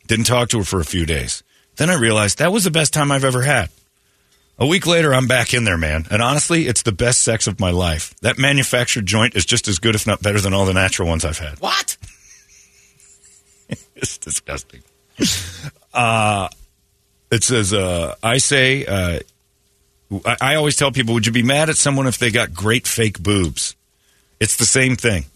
Didn't 0.06 0.26
talk 0.26 0.48
to 0.50 0.58
her 0.58 0.64
for 0.64 0.80
a 0.80 0.84
few 0.84 1.06
days. 1.06 1.42
Then 1.76 1.90
I 1.90 1.94
realized 1.94 2.38
that 2.38 2.52
was 2.52 2.64
the 2.64 2.70
best 2.70 2.92
time 2.92 3.12
I've 3.12 3.24
ever 3.24 3.42
had. 3.42 3.70
A 4.58 4.66
week 4.66 4.86
later, 4.86 5.12
I'm 5.12 5.26
back 5.26 5.52
in 5.52 5.64
there, 5.64 5.76
man. 5.76 6.06
And 6.10 6.22
honestly, 6.22 6.66
it's 6.66 6.82
the 6.82 6.92
best 6.92 7.22
sex 7.22 7.46
of 7.46 7.60
my 7.60 7.70
life. 7.70 8.14
That 8.22 8.38
manufactured 8.38 9.04
joint 9.04 9.36
is 9.36 9.44
just 9.44 9.68
as 9.68 9.78
good, 9.78 9.94
if 9.94 10.06
not 10.06 10.22
better, 10.22 10.40
than 10.40 10.54
all 10.54 10.64
the 10.64 10.72
natural 10.72 11.08
ones 11.08 11.26
I've 11.26 11.38
had. 11.38 11.60
What? 11.60 11.98
it's 13.96 14.16
disgusting. 14.16 14.82
Uh, 15.92 16.48
it 17.30 17.44
says, 17.44 17.74
uh, 17.74 18.14
I 18.22 18.38
say, 18.38 18.86
uh, 18.86 19.20
I, 20.24 20.36
I 20.40 20.54
always 20.54 20.76
tell 20.76 20.92
people, 20.92 21.14
would 21.14 21.26
you 21.26 21.32
be 21.32 21.42
mad 21.42 21.68
at 21.68 21.76
someone 21.76 22.06
if 22.06 22.18
they 22.18 22.30
got 22.30 22.54
great 22.54 22.86
fake 22.86 23.22
boobs? 23.22 23.74
It's 24.40 24.56
the 24.56 24.66
same 24.66 24.96
thing. 24.96 25.26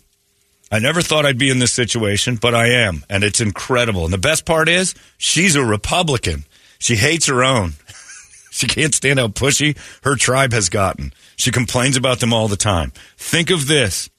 I 0.72 0.78
never 0.78 1.02
thought 1.02 1.26
I'd 1.26 1.38
be 1.38 1.50
in 1.50 1.58
this 1.58 1.72
situation, 1.72 2.36
but 2.36 2.54
I 2.54 2.68
am, 2.68 3.04
and 3.10 3.24
it's 3.24 3.40
incredible. 3.40 4.04
And 4.04 4.12
the 4.12 4.18
best 4.18 4.46
part 4.46 4.68
is, 4.68 4.94
she's 5.18 5.56
a 5.56 5.64
Republican. 5.64 6.44
She 6.78 6.94
hates 6.94 7.26
her 7.26 7.42
own. 7.42 7.72
she 8.52 8.68
can't 8.68 8.94
stand 8.94 9.18
how 9.18 9.28
pushy 9.28 9.76
her 10.04 10.14
tribe 10.14 10.52
has 10.52 10.68
gotten. 10.68 11.12
She 11.34 11.50
complains 11.50 11.96
about 11.96 12.20
them 12.20 12.32
all 12.32 12.46
the 12.46 12.56
time. 12.56 12.92
Think 13.16 13.50
of 13.50 13.66
this. 13.66 14.10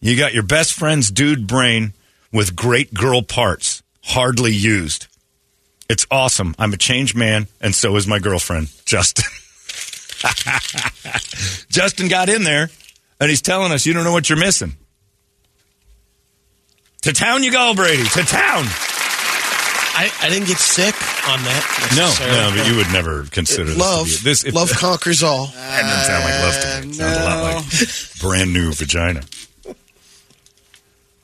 You 0.00 0.16
got 0.16 0.34
your 0.34 0.42
best 0.42 0.72
friend's 0.72 1.10
dude 1.10 1.46
brain 1.46 1.92
with 2.32 2.56
great 2.56 2.92
girl 2.92 3.22
parts, 3.22 3.82
hardly 4.02 4.52
used. 4.52 5.06
It's 5.88 6.06
awesome. 6.10 6.56
I'm 6.58 6.72
a 6.72 6.78
changed 6.78 7.16
man, 7.16 7.46
and 7.60 7.74
so 7.74 7.94
is 7.94 8.08
my 8.08 8.18
girlfriend, 8.18 8.70
Justin. 8.84 9.26
Justin 11.68 12.08
got 12.08 12.28
in 12.28 12.44
there, 12.44 12.70
and 13.20 13.30
he's 13.30 13.42
telling 13.42 13.72
us, 13.72 13.86
you 13.86 13.92
don't 13.92 14.04
know 14.04 14.12
what 14.12 14.28
you're 14.28 14.38
missing. 14.38 14.76
To 17.02 17.12
town 17.12 17.42
you 17.42 17.50
go, 17.50 17.74
Brady. 17.74 18.04
To 18.04 18.22
town. 18.22 18.64
I, 19.94 20.10
I 20.22 20.28
didn't 20.30 20.46
get 20.46 20.58
sick 20.58 20.94
on 21.28 21.38
that. 21.42 21.92
No, 21.96 22.08
no, 22.26 22.56
but 22.56 22.66
you 22.66 22.76
would 22.76 22.90
never 22.92 23.24
consider 23.24 23.64
this 23.64 23.78
love. 23.78 24.08
To 24.08 24.18
be, 24.24 24.30
this 24.30 24.44
if, 24.44 24.54
love 24.54 24.70
conquers 24.70 25.22
all. 25.22 25.46
That 25.72 25.82
doesn't 25.82 26.04
sound 26.06 26.24
like 26.24 26.40
love 26.42 26.60
to 26.60 26.86
me. 26.86 26.90
It 26.90 26.94
sounds 26.94 27.18
a 27.18 27.24
lot 27.24 27.42
like 27.42 27.56
uh, 27.56 28.20
brand 28.28 28.52
new 28.52 28.72
vagina. 28.72 29.22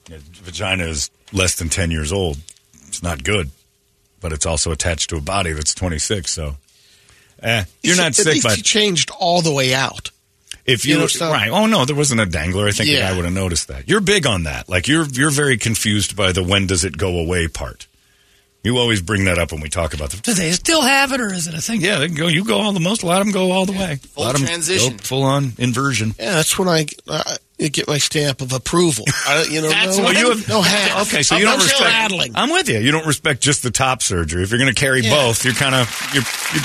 Yeah, 0.08 0.18
vagina 0.42 0.84
is 0.84 1.10
less 1.32 1.54
than 1.56 1.68
10 1.68 1.90
years 1.90 2.12
old. 2.12 2.38
It's 2.88 3.02
not 3.02 3.22
good, 3.24 3.50
but 4.20 4.32
it's 4.32 4.46
also 4.46 4.70
attached 4.72 5.10
to 5.10 5.16
a 5.16 5.20
body 5.20 5.52
that's 5.52 5.74
26. 5.74 6.30
So, 6.30 6.56
eh, 7.42 7.64
you're 7.82 7.96
not 7.96 8.06
At 8.08 8.14
sick, 8.16 8.26
least 8.26 8.42
but 8.46 8.56
he 8.56 8.62
changed 8.62 9.10
all 9.18 9.42
the 9.42 9.52
way 9.52 9.74
out. 9.74 10.10
if 10.66 10.84
you 10.84 10.94
you, 10.94 11.00
know, 11.00 11.06
so- 11.06 11.30
right, 11.30 11.48
oh 11.50 11.66
no, 11.66 11.84
there 11.84 11.96
wasn't 11.96 12.20
a 12.20 12.26
dangler. 12.26 12.66
I 12.68 12.72
think 12.72 12.88
the 12.88 12.94
Yeah. 12.96 13.10
guy 13.10 13.16
would 13.16 13.24
have 13.24 13.34
noticed 13.34 13.68
that. 13.68 13.88
You're 13.88 14.00
big 14.00 14.26
on 14.26 14.42
that. 14.44 14.68
Like 14.68 14.86
you're 14.88 15.06
you're 15.06 15.30
very 15.30 15.56
confused 15.56 16.14
by 16.16 16.32
the 16.32 16.42
when 16.42 16.66
does 16.66 16.84
it 16.84 16.96
go 16.96 17.18
away 17.18 17.48
part. 17.48 17.86
You 18.64 18.76
always 18.78 19.00
bring 19.00 19.24
that 19.26 19.38
up 19.38 19.52
when 19.52 19.60
we 19.60 19.68
talk 19.68 19.94
about 19.94 20.10
them. 20.10 20.20
Do 20.22 20.34
they 20.34 20.50
still 20.50 20.82
have 20.82 21.12
it, 21.12 21.20
or 21.20 21.32
is 21.32 21.46
it 21.46 21.54
a 21.54 21.60
thing? 21.60 21.80
Yeah, 21.80 21.98
they 22.00 22.08
can 22.08 22.16
go. 22.16 22.26
You 22.26 22.42
go 22.44 22.58
all 22.58 22.72
the 22.72 22.80
most. 22.80 23.02
A 23.04 23.06
lot 23.06 23.20
of 23.20 23.26
them 23.26 23.32
go 23.32 23.52
all 23.52 23.64
the 23.66 23.72
way. 23.72 24.00
Full 24.14 24.24
a 24.24 24.26
lot 24.26 24.34
of 24.34 24.40
'em 24.42 24.46
transition. 24.48 24.96
go 24.96 25.02
full 25.02 25.22
on 25.22 25.52
inversion. 25.58 26.14
Yeah, 26.18 26.34
that's 26.34 26.58
when 26.58 26.66
I. 26.68 26.86
Uh, 27.06 27.36
You 27.58 27.68
get 27.70 27.88
my 27.88 27.98
stamp 27.98 28.40
of 28.40 28.52
approval. 28.52 29.04
I, 29.26 29.42
you 29.50 29.60
know, 29.60 29.68
That's 29.68 29.98
no, 29.98 30.04
what 30.04 30.16
you 30.16 30.28
have. 30.30 30.48
no 30.48 30.62
half. 30.62 31.08
Okay, 31.12 31.22
so 31.22 31.34
I'm 31.34 31.40
you 31.40 31.46
don't 31.48 31.58
respect. 31.58 31.80
rattling. 31.82 32.32
I'm 32.36 32.50
with 32.50 32.68
you. 32.68 32.78
You 32.78 32.92
don't 32.92 33.04
respect 33.06 33.40
just 33.40 33.64
the 33.64 33.72
top 33.72 34.00
surgery. 34.00 34.44
If 34.44 34.50
you're 34.50 34.60
going 34.60 34.72
to 34.72 34.80
carry 34.80 35.00
Yeah. 35.02 35.10
both, 35.10 35.44
you're 35.44 35.54
kind 35.54 35.74
of 35.74 35.88
you're, 36.14 36.22
you're 36.54 36.64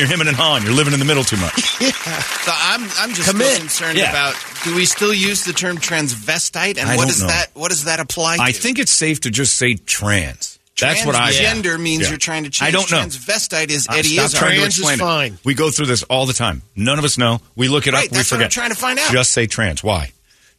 you're 0.00 0.06
hemming 0.08 0.28
and 0.28 0.36
hawing. 0.36 0.64
You're 0.64 0.74
living 0.74 0.92
in 0.92 0.98
the 0.98 1.06
middle 1.06 1.24
too 1.24 1.38
much. 1.38 1.54
yeah. 1.80 1.90
So 1.92 2.52
I'm 2.54 2.82
I'm 2.98 3.14
just 3.14 3.30
Commit. 3.30 3.46
still 3.46 3.58
concerned 3.60 3.96
Yeah. 3.98 4.10
about 4.10 4.34
do 4.64 4.74
we 4.76 4.84
still 4.84 5.14
use 5.14 5.44
the 5.44 5.54
term 5.54 5.78
transvestite 5.78 6.76
and 6.78 6.90
I 6.90 6.96
what 6.96 7.08
does 7.08 7.22
know. 7.22 7.28
that 7.28 7.46
what 7.54 7.70
does 7.70 7.84
that 7.84 8.00
apply 8.00 8.36
to? 8.36 8.42
I 8.42 8.52
think 8.52 8.78
it's 8.78 8.92
safe 8.92 9.20
to 9.20 9.30
just 9.30 9.56
say 9.56 9.74
trans. 9.76 10.58
That's 10.78 11.06
what 11.06 11.14
I. 11.14 11.30
Transgender 11.32 11.80
means 11.80 12.02
Yeah. 12.02 12.08
you're 12.10 12.18
trying 12.18 12.44
to 12.44 12.50
change. 12.50 12.68
I 12.68 12.70
don't 12.72 12.90
know. 12.90 12.98
Transvestite 12.98 13.70
is 13.70 13.86
Uh, 13.88 13.94
Eddie 13.94 14.08
stop 14.08 14.24
Izzard. 14.26 14.38
trying 14.40 14.52
to 14.54 14.58
Trans 14.60 14.78
is 14.78 14.90
explain 14.90 15.32
it. 15.34 15.38
We 15.44 15.54
go 15.54 15.70
through 15.70 15.86
this 15.86 16.02
all 16.02 16.26
the 16.26 16.32
time. 16.34 16.62
None 16.76 16.98
of 16.98 17.04
us 17.06 17.16
know. 17.16 17.40
We 17.54 17.68
look 17.68 17.86
it 17.86 17.94
Right, 17.94 18.04
up. 18.06 18.10
We 18.10 18.18
that's 18.18 18.30
what 18.30 18.36
forget. 18.38 18.46
I'm 18.46 18.50
trying 18.50 18.70
to 18.70 18.76
find 18.76 18.98
out. 18.98 19.10
Just 19.12 19.32
say 19.32 19.46
trans. 19.46 19.82
Why? 19.84 20.12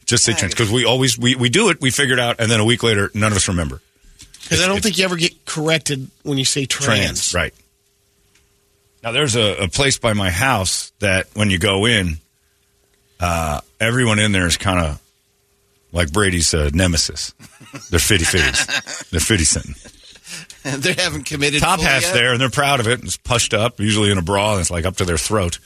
Just 0.06 0.24
say 0.24 0.34
trans 0.34 0.54
because 0.54 0.72
we 0.72 0.86
always 0.86 1.18
we, 1.18 1.36
we 1.36 1.50
do 1.50 1.70
it. 1.70 1.82
We 1.82 1.90
figure 1.90 2.14
it 2.14 2.20
out, 2.20 2.40
and 2.40 2.50
then 2.50 2.60
a 2.60 2.66
week 2.66 2.84
later, 2.84 3.10
none 3.14 3.32
of 3.32 3.38
us 3.38 3.48
remember. 3.48 3.82
Because 4.44 4.62
I 4.62 4.68
don't 4.68 4.82
think 4.82 4.98
you 5.00 5.06
ever 5.06 5.16
get 5.16 5.46
corrected 5.46 6.10
when 6.24 6.38
you 6.38 6.46
say 6.46 6.66
trans. 6.66 7.34
Right. 7.34 7.54
Now 9.04 9.12
there's 9.12 9.36
a, 9.36 9.64
a 9.64 9.68
place 9.68 9.98
by 9.98 10.14
my 10.14 10.30
house 10.30 10.92
that 11.00 11.28
when 11.34 11.50
you 11.50 11.58
go 11.58 11.86
in, 11.86 12.18
uh, 13.20 13.62
everyone 13.80 14.20
in 14.20 14.32
there 14.32 14.46
is 14.46 14.58
kind 14.58 14.80
of 14.80 15.02
like 15.92 16.12
Brady's 16.12 16.54
uh, 16.54 16.70
nemesis. 16.74 17.34
They're 17.90 18.00
fitty 18.00 18.26
fitties. 18.26 19.10
They're 19.10 19.20
fitty 19.20 19.46
sitting. 19.46 19.74
they 20.82 20.94
haven't 20.94 21.26
committed. 21.26 21.62
Top 21.62 21.80
fully 21.80 21.90
hat's 21.90 22.08
yet. 22.08 22.14
there, 22.14 22.32
and 22.32 22.42
they're 22.42 22.50
proud 22.50 22.80
of 22.80 22.88
it. 22.88 23.04
It's 23.04 23.18
pushed 23.18 23.54
up, 23.54 23.80
usually 23.80 24.12
in 24.12 24.18
a 24.18 24.24
bra, 24.24 24.54
and 24.54 24.62
it's 24.62 24.72
like 24.72 24.86
up 24.86 24.98
to 24.98 25.06
their 25.06 25.18
throat. 25.18 25.60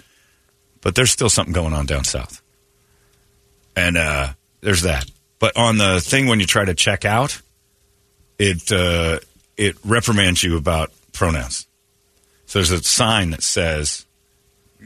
But 0.81 0.95
there's 0.95 1.11
still 1.11 1.29
something 1.29 1.53
going 1.53 1.73
on 1.73 1.85
down 1.85 2.03
south, 2.03 2.41
and 3.79 3.97
uh, 3.97 4.33
there's 4.61 4.81
that. 4.81 5.09
But 5.39 5.55
on 5.55 5.77
the 5.77 6.01
thing 6.01 6.27
when 6.27 6.39
you 6.39 6.45
try 6.45 6.65
to 6.65 6.73
check 6.73 7.05
out, 7.05 7.41
it 8.37 8.71
uh, 8.71 9.19
it 9.57 9.77
reprimands 9.85 10.43
you 10.43 10.57
about 10.57 10.91
pronouns. 11.13 11.65
So 12.45 12.59
there's 12.59 12.71
a 12.71 12.83
sign 12.83 13.29
that 13.31 13.43
says, 13.43 14.05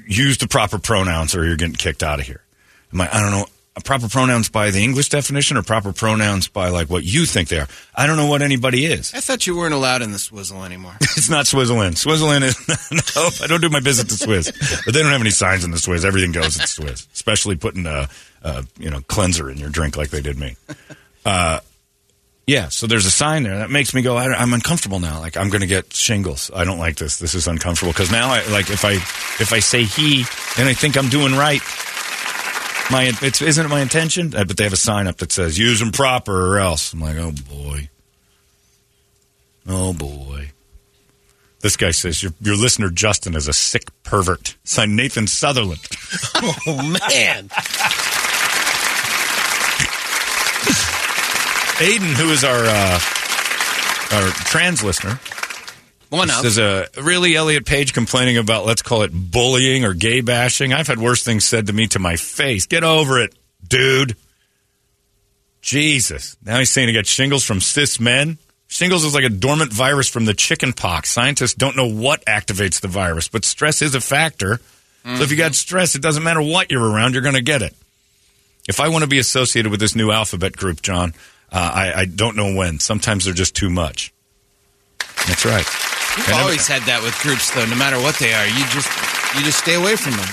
"Use 0.07 0.37
the 0.37 0.47
proper 0.47 0.77
pronouns, 0.77 1.35
or 1.35 1.45
you're 1.45 1.57
getting 1.57 1.75
kicked 1.75 2.03
out 2.03 2.19
of 2.19 2.27
here." 2.27 2.43
I'm 2.91 2.99
like, 2.99 3.13
I 3.13 3.21
don't 3.21 3.31
know. 3.31 3.45
Proper 3.83 4.07
pronouns 4.07 4.49
by 4.49 4.69
the 4.69 4.83
English 4.83 5.09
definition, 5.09 5.57
or 5.57 5.63
proper 5.63 5.91
pronouns 5.93 6.47
by 6.47 6.69
like 6.69 6.91
what 6.91 7.03
you 7.03 7.25
think 7.25 7.49
they 7.49 7.57
are. 7.57 7.67
I 7.95 8.05
don't 8.05 8.17
know 8.17 8.27
what 8.27 8.43
anybody 8.43 8.85
is. 8.85 9.11
I 9.15 9.19
thought 9.19 9.47
you 9.47 9.57
weren't 9.57 9.73
allowed 9.73 10.03
in 10.03 10.11
the 10.11 10.19
swizzle 10.19 10.63
anymore. 10.63 10.95
It's 11.17 11.29
not 11.29 11.47
Switzerland. 11.47 11.97
Switzerland 11.97 12.43
is 12.43 12.55
no. 12.91 13.29
I 13.41 13.47
don't 13.47 13.61
do 13.61 13.69
my 13.69 13.79
business 13.79 14.21
at 14.21 14.27
Swizz, 14.27 14.85
but 14.85 14.93
they 14.93 15.01
don't 15.01 15.11
have 15.11 15.21
any 15.21 15.29
signs 15.29 15.63
in 15.63 15.71
the 15.71 15.77
Swizz. 15.77 16.03
Everything 16.05 16.31
goes 16.33 16.59
at 16.59 16.67
Swizz, 16.67 17.07
especially 17.13 17.55
putting 17.55 17.85
a, 17.85 18.09
a 18.43 18.65
you 18.77 18.89
know 18.89 19.01
cleanser 19.07 19.49
in 19.49 19.57
your 19.57 19.69
drink 19.69 19.95
like 19.97 20.09
they 20.09 20.21
did 20.21 20.37
me. 20.37 20.55
Uh, 21.25 21.59
yeah. 22.45 22.67
So 22.69 22.87
there's 22.87 23.05
a 23.05 23.11
sign 23.11 23.43
there 23.43 23.57
that 23.59 23.69
makes 23.69 23.93
me 23.93 24.01
go. 24.01 24.17
I, 24.17 24.25
I'm 24.33 24.53
uncomfortable 24.53 24.99
now. 24.99 25.19
Like 25.19 25.37
I'm 25.37 25.49
going 25.49 25.61
to 25.61 25.67
get 25.67 25.93
shingles. 25.93 26.51
I 26.53 26.65
don't 26.65 26.79
like 26.79 26.97
this. 26.97 27.17
This 27.19 27.35
is 27.35 27.47
uncomfortable 27.47 27.93
because 27.93 28.11
now 28.11 28.29
I 28.29 28.45
like 28.47 28.69
if 28.69 28.83
I 28.83 28.93
if 28.93 29.53
I 29.53 29.59
say 29.59 29.83
he, 29.83 30.25
and 30.59 30.67
I 30.67 30.73
think 30.73 30.97
I'm 30.97 31.09
doing 31.09 31.33
right. 31.33 31.61
My 32.91 33.13
it's 33.21 33.41
isn't 33.41 33.65
it 33.65 33.69
my 33.69 33.79
intention, 33.81 34.35
Uh, 34.35 34.43
but 34.43 34.57
they 34.57 34.65
have 34.65 34.73
a 34.73 34.77
sign 34.77 35.07
up 35.07 35.17
that 35.17 35.31
says 35.31 35.57
use 35.57 35.79
them 35.79 35.91
proper 35.91 36.49
or 36.53 36.59
else. 36.59 36.91
I'm 36.91 36.99
like, 36.99 37.15
oh 37.15 37.31
boy, 37.31 37.89
oh 39.67 39.93
boy. 39.93 40.51
This 41.61 41.77
guy 41.77 41.91
says 41.91 42.21
your 42.21 42.33
your 42.41 42.57
listener 42.57 42.89
Justin 42.89 43.35
is 43.35 43.47
a 43.47 43.53
sick 43.53 43.85
pervert. 44.03 44.57
Signed 44.65 44.97
Nathan 44.97 45.27
Sutherland. 45.27 45.79
Oh 46.67 46.97
man, 47.09 47.49
Aiden, 51.79 52.13
who 52.13 52.29
is 52.31 52.43
our 52.43 52.63
uh, 52.65 52.99
our 54.13 54.29
trans 54.45 54.83
listener, 54.83 55.19
One 56.09 56.29
of. 56.29 56.41
There's 56.41 56.57
a 56.59 56.87
really 57.01 57.35
Elliot 57.35 57.65
Page 57.65 57.93
complaining 57.93 58.37
about 58.37 58.65
let's 58.65 58.81
call 58.81 59.01
it 59.01 59.11
bullying 59.13 59.83
or 59.83 59.93
gay 59.93 60.21
bashing. 60.21 60.73
I've 60.73 60.87
had 60.87 60.99
worse 60.99 61.23
things 61.23 61.45
said 61.45 61.67
to 61.67 61.73
me 61.73 61.87
to 61.87 61.99
my 61.99 62.15
face. 62.15 62.67
Get 62.67 62.83
over 62.83 63.19
it, 63.19 63.33
dude. 63.67 64.15
Jesus. 65.61 66.37
Now 66.45 66.59
he's 66.59 66.69
saying 66.69 66.89
he 66.89 66.93
got 66.93 67.07
shingles 67.07 67.43
from 67.43 67.61
cis 67.61 67.99
men. 67.99 68.37
Shingles 68.67 69.03
is 69.03 69.13
like 69.13 69.23
a 69.23 69.29
dormant 69.29 69.71
virus 69.71 70.09
from 70.09 70.25
the 70.25 70.33
chicken 70.33 70.73
pox. 70.73 71.09
Scientists 71.09 71.53
don't 71.53 71.75
know 71.75 71.87
what 71.89 72.25
activates 72.25 72.81
the 72.81 72.87
virus, 72.87 73.27
but 73.27 73.45
stress 73.45 73.81
is 73.81 73.95
a 73.95 74.01
factor. 74.01 74.59
So 75.05 75.23
if 75.23 75.31
you 75.31 75.37
got 75.37 75.53
stress, 75.53 75.95
it 75.95 76.01
doesn't 76.01 76.23
matter 76.23 76.41
what 76.41 76.71
you're 76.71 76.81
around, 76.83 77.13
you're 77.13 77.21
going 77.21 77.35
to 77.35 77.41
get 77.41 77.61
it. 77.61 77.75
If 78.67 78.79
I 78.79 78.89
want 78.89 79.03
to 79.03 79.09
be 79.09 79.19
associated 79.19 79.69
with 79.71 79.79
this 79.79 79.95
new 79.95 80.11
alphabet 80.11 80.55
group, 80.55 80.81
John, 80.81 81.13
uh, 81.51 81.71
I, 81.73 81.93
I 82.01 82.05
don't 82.05 82.35
know 82.35 82.53
when. 82.55 82.79
Sometimes 82.79 83.25
they're 83.25 83.33
just 83.33 83.55
too 83.55 83.69
much. 83.69 84.13
That's 85.27 85.45
right. 85.45 85.65
You've 86.17 86.29
And 86.29 86.37
always 86.37 86.67
had 86.67 86.83
that 86.83 87.01
with 87.03 87.17
groups, 87.19 87.53
though. 87.53 87.65
No 87.65 87.75
matter 87.75 87.97
what 87.97 88.15
they 88.19 88.33
are, 88.33 88.45
you 88.45 88.63
just 88.69 88.89
you 89.35 89.43
just 89.43 89.59
stay 89.59 89.75
away 89.75 89.95
from 89.95 90.11
them. 90.13 90.29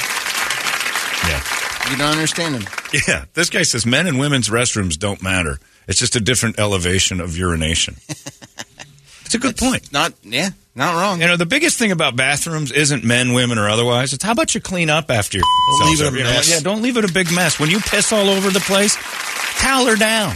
Yeah. 1.28 1.42
You 1.90 1.96
don't 1.96 2.12
understand 2.12 2.54
them. 2.54 2.64
Yeah, 3.06 3.24
this 3.34 3.50
guy 3.50 3.62
says 3.62 3.86
men 3.86 4.06
and 4.06 4.18
women's 4.18 4.48
restrooms 4.48 4.98
don't 4.98 5.22
matter. 5.22 5.58
It's 5.86 5.98
just 5.98 6.16
a 6.16 6.20
different 6.20 6.58
elevation 6.58 7.20
of 7.20 7.36
urination. 7.36 7.96
it's 9.24 9.34
a 9.34 9.38
good 9.38 9.56
point. 9.56 9.92
Not 9.92 10.12
yeah, 10.22 10.50
not 10.74 10.94
wrong. 10.94 11.20
You 11.20 11.26
know, 11.26 11.36
the 11.36 11.46
biggest 11.46 11.78
thing 11.78 11.92
about 11.92 12.16
bathrooms 12.16 12.70
isn't 12.70 13.04
men, 13.04 13.32
women, 13.32 13.58
or 13.58 13.68
otherwise. 13.68 14.12
It's 14.12 14.24
how 14.24 14.32
about 14.32 14.54
you 14.54 14.60
clean 14.60 14.88
up 14.88 15.10
after 15.10 15.38
your 15.38 15.44
Don't 15.80 15.90
leave 15.90 16.00
it 16.00 16.12
a 16.12 16.16
You 16.16 16.24
know. 16.24 16.40
Yeah, 16.44 16.60
don't 16.60 16.82
leave 16.82 16.96
it 16.96 17.04
a 17.04 17.12
big 17.12 17.32
mess. 17.32 17.58
When 17.58 17.70
you 17.70 17.80
piss 17.80 18.12
all 18.12 18.28
over 18.28 18.50
the 18.50 18.60
place, 18.60 18.96
towel 19.58 19.86
her 19.86 19.96
down. 19.96 20.34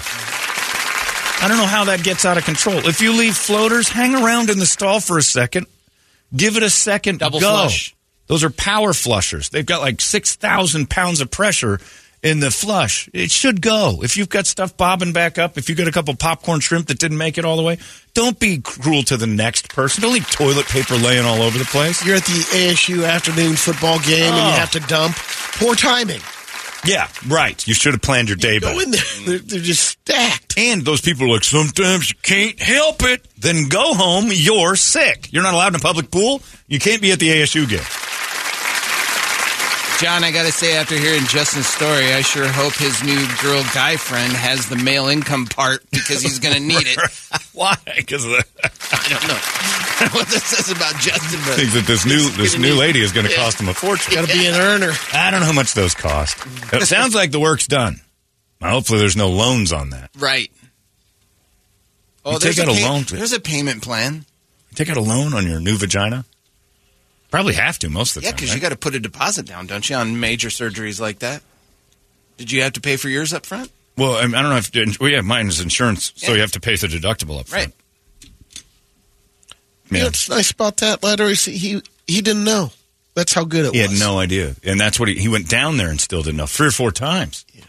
I 1.40 1.46
don't 1.48 1.58
know 1.58 1.66
how 1.66 1.84
that 1.84 2.02
gets 2.02 2.24
out 2.24 2.38
of 2.38 2.44
control. 2.44 2.88
If 2.88 3.00
you 3.00 3.12
leave 3.12 3.36
floaters, 3.36 3.88
hang 3.88 4.14
around 4.14 4.50
in 4.50 4.58
the 4.58 4.66
stall 4.66 5.00
for 5.00 5.18
a 5.18 5.22
second. 5.22 5.66
Give 6.34 6.56
it 6.56 6.62
a 6.62 6.70
second. 6.70 7.18
Double 7.18 7.38
go. 7.38 7.50
flush. 7.50 7.94
Those 8.26 8.42
are 8.42 8.50
power 8.50 8.92
flushers. 8.92 9.50
They've 9.50 9.66
got 9.66 9.82
like 9.82 10.00
6,000 10.00 10.88
pounds 10.88 11.20
of 11.20 11.30
pressure 11.30 11.80
in 12.24 12.40
the 12.40 12.50
flush. 12.50 13.08
It 13.12 13.30
should 13.30 13.60
go. 13.60 14.00
If 14.02 14.16
you've 14.16 14.28
got 14.28 14.46
stuff 14.46 14.76
bobbing 14.76 15.12
back 15.12 15.38
up, 15.38 15.56
if 15.56 15.68
you 15.68 15.76
got 15.76 15.86
a 15.86 15.92
couple 15.92 16.16
popcorn 16.16 16.58
shrimp 16.58 16.88
that 16.88 16.98
didn't 16.98 17.18
make 17.18 17.38
it 17.38 17.44
all 17.44 17.56
the 17.56 17.62
way, 17.62 17.78
don't 18.14 18.40
be 18.40 18.58
cruel 18.58 19.02
to 19.04 19.16
the 19.16 19.26
next 19.28 19.68
person. 19.68 20.02
Don't 20.02 20.14
leave 20.14 20.28
toilet 20.30 20.66
paper 20.66 20.96
laying 20.96 21.24
all 21.24 21.42
over 21.42 21.56
the 21.58 21.64
place. 21.66 22.04
you're 22.04 22.16
at 22.16 22.24
the 22.24 22.32
ASU 22.32 23.06
afternoon 23.08 23.54
football 23.54 23.98
game 24.00 24.32
and 24.32 24.34
Oh. 24.34 24.48
you 24.48 24.54
have 24.54 24.70
to 24.72 24.80
dump. 24.80 25.14
Poor 25.16 25.76
timing. 25.76 26.20
Yeah, 26.86 27.08
right. 27.28 27.66
You 27.66 27.72
should 27.72 27.94
have 27.94 28.02
planned 28.02 28.28
your 28.28 28.36
day 28.36 28.58
Go 28.58 28.68
better. 28.68 28.82
in 28.82 28.90
there. 28.90 29.00
They're, 29.26 29.38
they're 29.38 29.60
just 29.60 29.82
stacked. 29.88 30.58
And 30.58 30.82
those 30.84 31.00
people 31.00 31.24
are 31.26 31.32
like, 31.32 31.44
sometimes 31.44 32.10
you 32.10 32.16
can't 32.22 32.60
help 32.60 33.02
it. 33.04 33.26
Then 33.38 33.68
go 33.68 33.94
home. 33.94 34.26
You're 34.30 34.76
sick. 34.76 35.32
You're 35.32 35.42
not 35.42 35.54
allowed 35.54 35.68
in 35.68 35.76
a 35.76 35.78
public 35.78 36.10
pool. 36.10 36.42
You 36.68 36.78
can't 36.78 37.00
be 37.00 37.10
at 37.12 37.18
the 37.20 37.28
ASU 37.30 37.66
game. 37.68 37.80
John, 40.00 40.24
I 40.24 40.32
got 40.32 40.44
to 40.44 40.52
say, 40.52 40.76
after 40.76 40.96
hearing 40.96 41.24
Justin's 41.26 41.66
story, 41.68 42.12
I 42.12 42.20
sure 42.20 42.46
hope 42.48 42.74
his 42.74 43.02
new 43.04 43.26
girl 43.40 43.62
guy 43.72 43.96
friend 43.96 44.32
has 44.32 44.68
the 44.68 44.76
male 44.76 45.06
income 45.06 45.46
part 45.46 45.88
because 45.90 46.20
he's 46.20 46.40
going 46.40 46.54
to 46.60 46.60
need 46.60 46.86
it. 46.86 46.98
Why? 47.52 47.76
Because 47.96 48.26
uh, 48.26 48.42
I 48.62 49.08
don't 49.08 49.28
know 49.28 50.08
what 50.18 50.26
this 50.28 50.42
says 50.44 50.70
about 50.76 50.94
Justin, 50.96 51.40
but 51.46 51.54
thinks 51.56 51.74
that 51.74 51.84
this 51.86 52.04
new 52.04 52.28
this 52.30 52.58
new 52.58 52.70
need- 52.74 52.78
lady 52.80 53.00
is 53.00 53.12
going 53.12 53.24
to 53.26 53.32
Yeah. 53.32 53.38
cost 53.38 53.60
him 53.60 53.68
a 53.68 53.74
fortune. 53.74 54.12
Got 54.14 54.28
to 54.28 54.34
be 54.36 54.46
an 54.46 54.54
earner. 54.54 54.92
I 55.12 55.30
don't 55.30 55.40
know 55.40 55.46
how 55.46 55.52
much 55.52 55.72
those 55.74 55.94
cost. 55.94 56.36
It 56.72 56.82
sounds 56.86 57.14
like 57.14 57.30
the 57.30 57.40
work's 57.40 57.66
done. 57.68 58.00
Now, 58.60 58.70
hopefully, 58.70 58.98
there's 58.98 59.16
no 59.16 59.30
loans 59.30 59.72
on 59.72 59.90
that. 59.90 60.10
right. 60.18 60.50
Oh, 62.24 62.32
You 62.32 62.38
there's 62.40 62.56
take 62.56 62.66
out 62.66 62.72
a 62.72 62.76
pay- 62.76 62.84
loan 62.88 63.04
to- 63.04 63.16
There's 63.16 63.32
a 63.32 63.40
payment 63.40 63.82
plan. 63.82 64.24
You 64.70 64.74
take 64.74 64.88
out 64.90 64.96
a 64.96 65.02
loan 65.02 65.34
on 65.34 65.46
your 65.46 65.60
new 65.60 65.76
vagina. 65.76 66.24
Probably 67.34 67.54
have 67.54 67.80
to 67.80 67.90
most 67.90 68.16
of 68.16 68.22
the 68.22 68.26
Yeah, 68.28 68.30
time. 68.30 68.34
Yeah, 68.34 68.36
because 68.36 68.48
right? 68.50 68.54
you 68.54 68.60
got 68.62 68.68
to 68.68 68.76
put 68.76 68.94
a 68.94 69.00
deposit 69.00 69.44
down, 69.44 69.66
don't 69.66 69.90
you, 69.90 69.96
on 69.96 70.20
major 70.20 70.50
surgeries 70.50 71.00
like 71.00 71.18
that? 71.18 71.42
Did 72.36 72.52
you 72.52 72.62
have 72.62 72.74
to 72.74 72.80
pay 72.80 72.96
for 72.96 73.08
yours 73.08 73.32
up 73.32 73.44
front? 73.44 73.72
well, 73.98 74.14
I, 74.14 74.22
mean, 74.26 74.36
I 74.36 74.42
don't 74.42 74.52
know 74.52 74.58
if 74.58 75.00
well, 75.00 75.10
yeah, 75.10 75.20
mine 75.20 75.48
is 75.48 75.60
insurance, 75.60 76.12
so 76.14 76.32
you 76.32 76.40
have 76.42 76.52
to 76.52 76.60
pay 76.60 76.76
the 76.76 76.86
deductible 76.86 77.40
up 77.40 77.48
front. 77.48 77.72
Right. 77.72 78.64
You 79.90 79.90
know 79.90 79.98
Yeah. 79.98 80.04
what's 80.04 80.28
nice 80.28 80.52
about 80.52 80.76
that 80.76 81.02
letter 81.02 81.24
is 81.24 81.44
he 81.44 81.82
he 82.06 82.20
didn't 82.20 82.44
know. 82.44 82.70
That's 83.14 83.32
how 83.32 83.42
good 83.42 83.66
it 83.66 83.74
He 83.74 83.82
was. 83.82 83.90
had 83.90 83.98
no 83.98 84.20
idea, 84.20 84.54
and 84.62 84.78
that's 84.80 85.00
what 85.00 85.08
he, 85.08 85.16
he 85.16 85.26
went 85.26 85.48
down 85.48 85.76
there 85.76 85.90
and 85.90 86.00
still 86.00 86.22
didn't 86.22 86.36
know 86.36 86.46
three 86.46 86.68
or 86.68 86.72
four 86.72 86.92
times. 86.92 87.44
Yeah. 87.52 87.64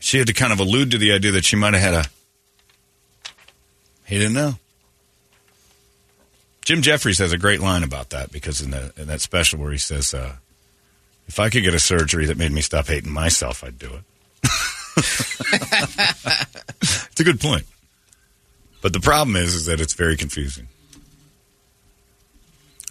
She 0.00 0.18
had 0.18 0.26
to 0.26 0.32
kind 0.32 0.52
of 0.52 0.58
allude 0.58 0.90
to 0.90 0.98
the 0.98 1.12
idea 1.12 1.30
that 1.30 1.44
she 1.44 1.54
might 1.54 1.74
have 1.74 1.82
had 1.82 1.94
a. 1.94 2.04
He 4.06 4.18
didn't 4.18 4.34
know. 4.34 4.58
Jim 6.66 6.82
Jefferies 6.82 7.18
has 7.18 7.32
a 7.32 7.38
great 7.38 7.60
line 7.60 7.84
about 7.84 8.10
that 8.10 8.32
because 8.32 8.60
in, 8.60 8.72
the, 8.72 8.92
in 8.96 9.06
that 9.06 9.20
special 9.20 9.60
where 9.60 9.70
he 9.70 9.78
says, 9.78 10.12
uh, 10.12 10.34
"If 11.28 11.38
I 11.38 11.48
could 11.48 11.62
get 11.62 11.74
a 11.74 11.78
surgery 11.78 12.26
that 12.26 12.36
made 12.36 12.50
me 12.50 12.60
stop 12.60 12.88
hating 12.88 13.12
myself, 13.12 13.62
I'd 13.62 13.78
do 13.78 13.86
it." 13.86 14.02
it's 14.96 17.20
a 17.20 17.24
good 17.24 17.40
point, 17.40 17.66
but 18.82 18.92
the 18.92 18.98
problem 18.98 19.36
is, 19.36 19.54
is 19.54 19.66
that 19.66 19.80
it's 19.80 19.94
very 19.94 20.16
confusing. 20.16 20.66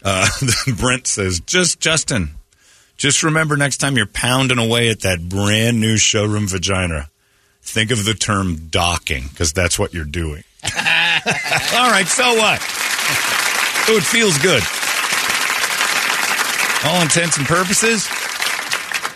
Uh, 0.01 0.29
Brent 0.77 1.05
says, 1.05 1.41
just 1.41 1.81
Justin, 1.81 2.29
Just 2.95 3.23
remember 3.23 3.57
next 3.57 3.77
time 3.77 3.97
you're 3.97 4.05
pounding 4.05 4.59
away 4.59 4.89
at 4.89 5.01
that 5.01 5.27
brand 5.27 5.81
new 5.81 5.97
showroom 5.97 6.47
vagina, 6.47 7.09
think 7.61 7.91
of 7.91 8.05
the 8.05 8.13
term 8.13 8.67
docking 8.69 9.27
because 9.27 9.51
that's 9.51 9.77
what 9.77 9.93
you're 9.93 10.05
doing. 10.05 10.45
All 10.63 11.91
right, 11.91 12.07
so 12.07 12.35
what? 12.35 12.61
Oh, 13.87 13.97
it 13.97 14.03
feels 14.03 14.37
good. 14.39 14.63
All 16.85 17.01
intents 17.01 17.37
and 17.37 17.45
purposes, 17.45 18.07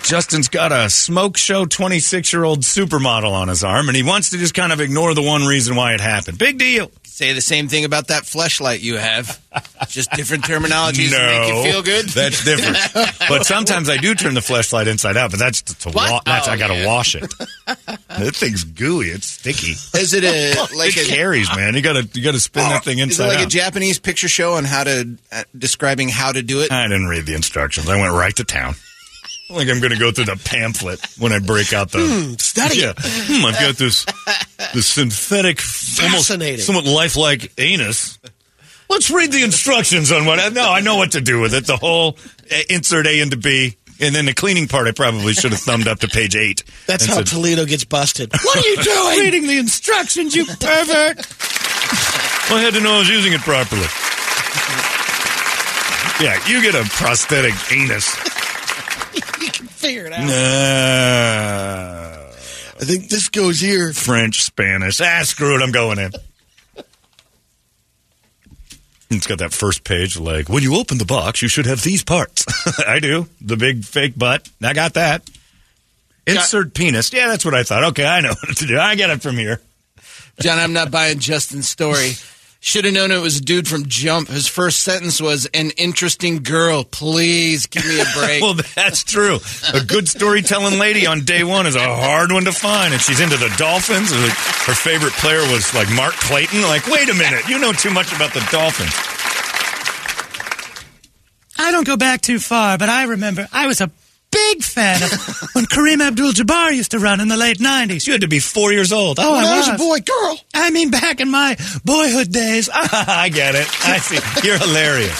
Justin's 0.07 0.47
got 0.47 0.71
a 0.71 0.89
smoke 0.89 1.37
show 1.37 1.65
26 1.65 2.33
year 2.33 2.43
old 2.43 2.61
supermodel 2.61 3.31
on 3.31 3.47
his 3.47 3.63
arm, 3.63 3.89
and 3.89 3.95
he 3.95 4.03
wants 4.03 4.29
to 4.31 4.37
just 4.37 4.53
kind 4.53 4.71
of 4.71 4.79
ignore 4.79 5.13
the 5.13 5.21
one 5.21 5.43
reason 5.45 5.75
why 5.75 5.93
it 5.93 6.01
happened. 6.01 6.37
Big 6.37 6.57
deal. 6.57 6.91
Say 7.19 7.33
the 7.33 7.41
same 7.41 7.67
thing 7.67 7.83
about 7.83 8.07
that 8.07 8.23
fleshlight 8.23 8.79
you 8.79 8.95
have. 8.95 9.41
Just 9.89 10.09
different 10.11 10.45
terminologies 10.45 11.09
to 11.09 11.17
make 11.19 11.53
you 11.53 11.69
feel 11.69 11.83
good. 11.83 12.05
That's 12.07 12.45
different. 12.45 12.77
but 13.27 13.45
sometimes 13.45 13.89
I 13.89 13.97
do 13.97 14.15
turn 14.15 14.35
the 14.35 14.41
flashlight 14.41 14.87
inside 14.87 15.17
out, 15.17 15.31
but 15.31 15.37
that's 15.37 15.61
to 15.61 15.89
wa- 15.89 16.21
that's 16.25 16.47
Oh, 16.47 16.51
I 16.51 16.55
got 16.57 16.67
to 16.67 16.75
yeah. 16.75 16.85
wash 16.87 17.15
it. 17.15 17.29
that 17.67 18.31
thing's 18.35 18.63
gooey. 18.63 19.07
It's 19.07 19.27
sticky. 19.27 19.73
Is 19.99 20.13
it 20.13 20.23
a 20.23 20.55
like 20.77 20.95
it 20.95 21.07
a 21.07 21.13
carries, 21.13 21.53
man. 21.53 21.73
You 21.73 21.81
got 21.81 22.01
to 22.01 22.07
you 22.17 22.23
got 22.23 22.35
to 22.35 22.39
spin 22.39 22.63
that 22.69 22.85
thing 22.85 22.99
Is 22.99 23.01
it 23.01 23.09
inside 23.09 23.27
like 23.35 23.45
a. 23.45 23.49
Japanese 23.49 23.99
picture 23.99 24.29
show 24.29 24.53
on 24.53 24.63
how 24.63 24.85
to 24.85 25.17
uh, 25.33 25.43
describing 25.57 26.07
how 26.07 26.31
to 26.31 26.41
do 26.41 26.61
it? 26.61 26.71
I 26.71 26.83
didn't 26.87 27.07
read 27.07 27.25
the 27.25 27.35
instructions. 27.35 27.89
I 27.89 27.99
went 27.99 28.13
right 28.13 28.35
to 28.37 28.45
town. 28.45 28.75
Like 29.49 29.67
I'm 29.67 29.79
going 29.79 29.91
to 29.91 29.97
go 29.97 30.11
through 30.11 30.25
the 30.25 30.39
pamphlet 30.45 30.99
when 31.17 31.31
I 31.31 31.39
break 31.39 31.73
out 31.73 31.89
the 31.91 31.99
Hmm, 32.05 32.33
study. 32.37 32.79
Yeah, 32.79 32.93
hmm, 32.95 33.45
I've 33.45 33.59
got 33.59 33.75
this 33.77 34.05
this 34.73 34.85
synthetic, 34.87 35.59
almost 36.03 36.27
somewhat 36.65 36.85
lifelike 36.85 37.51
anus. 37.57 38.19
Let's 38.89 39.09
read 39.09 39.31
the 39.31 39.43
instructions 39.43 40.11
on 40.11 40.25
what. 40.25 40.39
I 40.39 40.49
No, 40.49 40.71
I 40.71 40.81
know 40.81 40.97
what 40.97 41.13
to 41.13 41.21
do 41.21 41.39
with 41.41 41.53
it. 41.55 41.65
The 41.65 41.77
whole 41.77 42.17
uh, 42.51 42.57
insert 42.69 43.07
A 43.07 43.21
into 43.21 43.37
B, 43.37 43.75
and 43.99 44.13
then 44.13 44.25
the 44.25 44.33
cleaning 44.35 44.67
part. 44.67 44.87
I 44.87 44.91
probably 44.91 45.33
should 45.33 45.51
have 45.51 45.61
thumbed 45.61 45.87
up 45.87 45.99
to 46.01 46.07
page 46.07 46.35
eight. 46.35 46.63
That's 46.85 47.05
how 47.07 47.15
said, 47.15 47.25
Toledo 47.27 47.65
gets 47.65 47.83
busted. 47.85 48.31
What 48.43 48.57
are 48.57 48.67
you 48.67 48.77
doing? 48.83 49.19
reading 49.19 49.47
the 49.47 49.57
instructions, 49.57 50.35
you 50.35 50.45
pervert. 50.45 51.17
well, 52.49 52.57
I 52.57 52.61
had 52.61 52.73
to 52.75 52.81
know 52.81 52.95
I 52.95 52.99
was 52.99 53.09
using 53.09 53.33
it 53.33 53.41
properly. 53.41 53.87
Yeah, 56.21 56.37
you 56.47 56.61
get 56.61 56.75
a 56.75 56.83
prosthetic 56.89 57.53
anus. 57.71 58.13
you 59.41 59.51
can 59.51 59.67
figure 59.67 60.05
it 60.05 60.13
out. 60.13 60.25
Nah. 60.27 62.09
I 62.81 62.85
think 62.85 63.09
this 63.09 63.29
goes 63.29 63.59
here. 63.59 63.91
French, 63.93 64.43
Spanish. 64.43 65.01
Ah, 65.01 65.21
screw 65.23 65.55
it. 65.55 65.61
I'm 65.61 65.71
going 65.71 65.99
in. 65.99 66.11
It's 69.11 69.25
got 69.25 69.39
that 69.39 69.53
first 69.53 69.83
page 69.83 70.19
like, 70.19 70.49
when 70.49 70.61
you 70.61 70.77
open 70.77 70.99
the 70.99 71.05
box, 71.05 71.41
you 71.41 71.47
should 71.47 71.65
have 71.65 71.81
these 71.81 72.03
parts. 72.03 72.45
I 72.87 72.99
do. 72.99 73.27
The 73.41 73.57
big 73.57 73.83
fake 73.83 74.17
butt. 74.17 74.47
I 74.63 74.73
got 74.73 74.93
that. 74.93 75.27
Insert 76.27 76.75
penis. 76.75 77.11
Yeah, 77.11 77.27
that's 77.27 77.43
what 77.43 77.55
I 77.55 77.63
thought. 77.63 77.85
Okay, 77.85 78.05
I 78.05 78.21
know 78.21 78.29
what 78.47 78.57
to 78.57 78.67
do. 78.67 78.77
I 78.77 78.95
get 78.95 79.09
it 79.09 79.21
from 79.21 79.35
here. 79.35 79.61
John, 80.39 80.59
I'm 80.59 80.73
not 80.73 80.91
buying 80.91 81.19
Justin's 81.19 81.67
story. 81.67 82.11
Should 82.61 82.83
have 82.83 82.93
known 82.93 83.09
it 83.11 83.19
was 83.21 83.37
a 83.37 83.41
dude 83.41 83.69
from 83.69 83.85
Jump. 83.87 84.27
His 84.27 84.47
first 84.47 84.81
sentence 84.81 85.21
was, 85.21 85.45
"An 85.53 85.71
interesting 85.71 86.43
girl. 86.43 86.83
Please 86.83 87.67
give 87.67 87.85
me 87.85 88.01
a 88.01 88.05
break." 88.17 88.41
well, 88.41 88.55
that's 88.75 89.03
true. 89.05 89.39
A 89.73 89.81
good 89.83 90.09
storytelling 90.09 90.77
lady 90.77 91.07
on 91.07 91.23
day 91.23 91.45
one 91.45 91.67
is 91.67 91.75
a 91.75 91.95
hard 91.95 92.33
one 92.33 92.43
to 92.45 92.51
find, 92.51 92.93
and 92.93 93.01
she's 93.01 93.21
into 93.21 93.37
the 93.37 93.47
Dolphins. 93.57 94.11
Her 94.11 94.73
favorite 94.73 95.13
player 95.13 95.39
was 95.53 95.73
like 95.73 95.89
Mark 95.95 96.13
Clayton. 96.15 96.61
Like, 96.63 96.85
wait 96.87 97.07
a 97.09 97.13
minute, 97.13 97.47
you 97.47 97.59
know 97.59 97.71
too 97.71 97.91
much 97.91 98.11
about 98.13 98.33
the 98.33 98.45
Dolphins. 98.51 98.93
I 101.57 101.71
don't 101.71 101.87
go 101.87 101.97
back 101.97 102.21
too 102.21 102.39
far, 102.39 102.77
but 102.77 102.89
I 102.89 103.03
remember 103.03 103.47
I 103.53 103.67
was 103.67 103.79
a 103.81 103.89
big 104.31 104.63
fan 104.63 105.01
of 105.03 105.11
when 105.53 105.65
Karim 105.65 106.01
Abdul-Jabbar 106.01 106.71
used 106.75 106.91
to 106.91 106.99
run 106.99 107.19
in 107.19 107.27
the 107.27 107.37
late 107.37 107.57
'90s. 107.59 108.05
You 108.07 108.13
had 108.13 108.21
to 108.21 108.27
be 108.27 108.39
four 108.39 108.71
years 108.71 108.91
old. 108.91 109.17
Oh, 109.19 109.35
when 109.35 109.45
I 109.45 109.47
I 109.53 109.57
was 109.57 109.67
was. 109.67 109.75
a 109.75 109.77
boy, 109.83 109.99
girl. 109.99 110.39
I 110.53 110.69
mean, 110.71 110.89
back 110.91 111.19
in 111.19 111.29
my 111.29 111.55
boyhood 111.85 112.31
days. 112.31 112.69
I 112.73 113.29
get 113.29 113.55
it. 113.55 113.67
I 113.85 113.97
see. 113.99 114.47
You're 114.47 114.57
hilarious. 114.57 115.17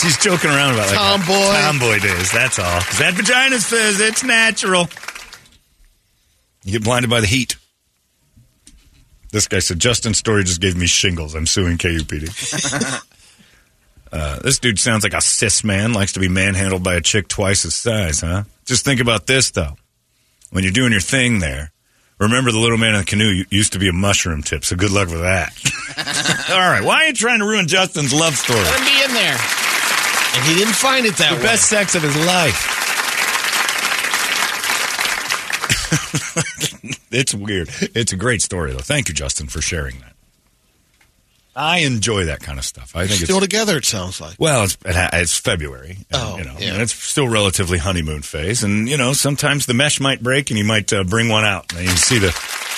She's 0.00 0.16
joking 0.18 0.50
around 0.50 0.74
about 0.74 0.88
like 0.88 0.96
Tomboy. 0.96 1.52
tomboy 1.54 1.98
days. 2.00 2.32
That's 2.32 2.58
all. 2.58 2.80
'Cause 2.80 2.98
that 2.98 3.14
vagina 3.14 3.58
says 3.60 4.00
it's 4.00 4.24
natural. 4.24 4.88
You 6.64 6.72
get 6.72 6.84
blinded 6.84 7.10
by 7.10 7.20
the 7.20 7.26
heat. 7.26 7.56
This 9.32 9.48
guy 9.48 9.60
said 9.60 9.78
Justin's 9.78 10.18
story 10.18 10.44
just 10.44 10.60
gave 10.60 10.76
me 10.76 10.86
shingles. 10.86 11.34
I'm 11.34 11.46
suing 11.46 11.78
KUPD. 11.78 12.28
uh, 14.12 14.38
this 14.40 14.58
dude 14.58 14.78
sounds 14.78 15.04
like 15.04 15.14
a 15.14 15.20
cis 15.20 15.64
man. 15.64 15.94
Likes 15.94 16.12
to 16.12 16.20
be 16.20 16.28
manhandled 16.28 16.82
by 16.84 16.94
a 16.94 17.00
chick 17.00 17.28
twice 17.28 17.62
his 17.62 17.74
size, 17.74 18.20
huh? 18.20 18.44
Just 18.66 18.84
think 18.84 19.00
about 19.00 19.26
this 19.26 19.50
though. 19.50 19.76
When 20.50 20.64
you're 20.64 20.72
doing 20.72 20.92
your 20.92 21.00
thing 21.00 21.38
there, 21.38 21.72
remember 22.18 22.52
the 22.52 22.58
little 22.58 22.76
man 22.76 22.94
in 22.94 23.00
the 23.00 23.06
canoe 23.06 23.44
used 23.48 23.72
to 23.72 23.78
be 23.78 23.88
a 23.88 23.92
mushroom 23.92 24.42
tip. 24.42 24.64
So 24.64 24.76
good 24.76 24.92
luck 24.92 25.08
with 25.08 25.22
that. 25.22 25.52
all 26.50 26.58
right. 26.58 26.84
Why 26.84 27.04
are 27.04 27.06
you 27.06 27.14
trying 27.14 27.38
to 27.38 27.46
ruin 27.46 27.68
Justin's 27.68 28.12
love 28.12 28.34
story? 28.34 28.60
Let 28.60 28.78
him 28.78 28.84
be 28.84 29.02
in 29.02 29.14
there. 29.14 29.38
And 30.34 30.44
he 30.44 30.54
didn't 30.56 30.74
find 30.74 31.06
it 31.06 31.16
that 31.16 31.30
the 31.30 31.36
way. 31.36 31.42
best 31.42 31.68
sex 31.68 31.94
of 31.94 32.02
his 32.02 32.16
life. 32.26 32.80
it's 37.10 37.34
weird. 37.34 37.68
It's 37.94 38.12
a 38.12 38.16
great 38.16 38.42
story, 38.42 38.72
though. 38.72 38.78
Thank 38.78 39.08
you, 39.08 39.14
Justin, 39.14 39.46
for 39.46 39.60
sharing 39.60 39.98
that. 40.00 40.11
I 41.54 41.78
enjoy 41.80 42.24
that 42.26 42.40
kind 42.40 42.58
of 42.58 42.64
stuff. 42.64 42.96
I 42.96 43.06
think 43.06 43.20
Still 43.24 43.36
it's 43.38 43.44
together, 43.46 43.76
it 43.76 43.84
sounds 43.84 44.20
like. 44.22 44.36
well, 44.38 44.64
it's, 44.64 44.78
it 44.86 44.94
ha- 44.94 45.10
it's 45.12 45.36
February. 45.38 45.98
and, 45.98 46.06
Oh, 46.14 46.38
you 46.38 46.44
know, 46.44 46.56
yeah. 46.58 46.72
and 46.72 46.82
it's 46.82 46.94
still 46.94 47.28
relatively 47.28 47.76
honeymoon 47.78 48.22
phase, 48.22 48.62
and 48.64 48.88
you 48.88 48.96
know 48.96 49.12
sometimes 49.12 49.66
the 49.66 49.74
mesh 49.74 50.00
might 50.00 50.22
break, 50.22 50.48
and 50.50 50.58
you 50.58 50.64
might 50.64 50.90
uh, 50.92 51.04
bring 51.04 51.28
one 51.28 51.44
out, 51.44 51.70
and 51.72 51.82
you 51.82 51.88
can 51.88 51.96
see 51.98 52.18
the 52.18 52.32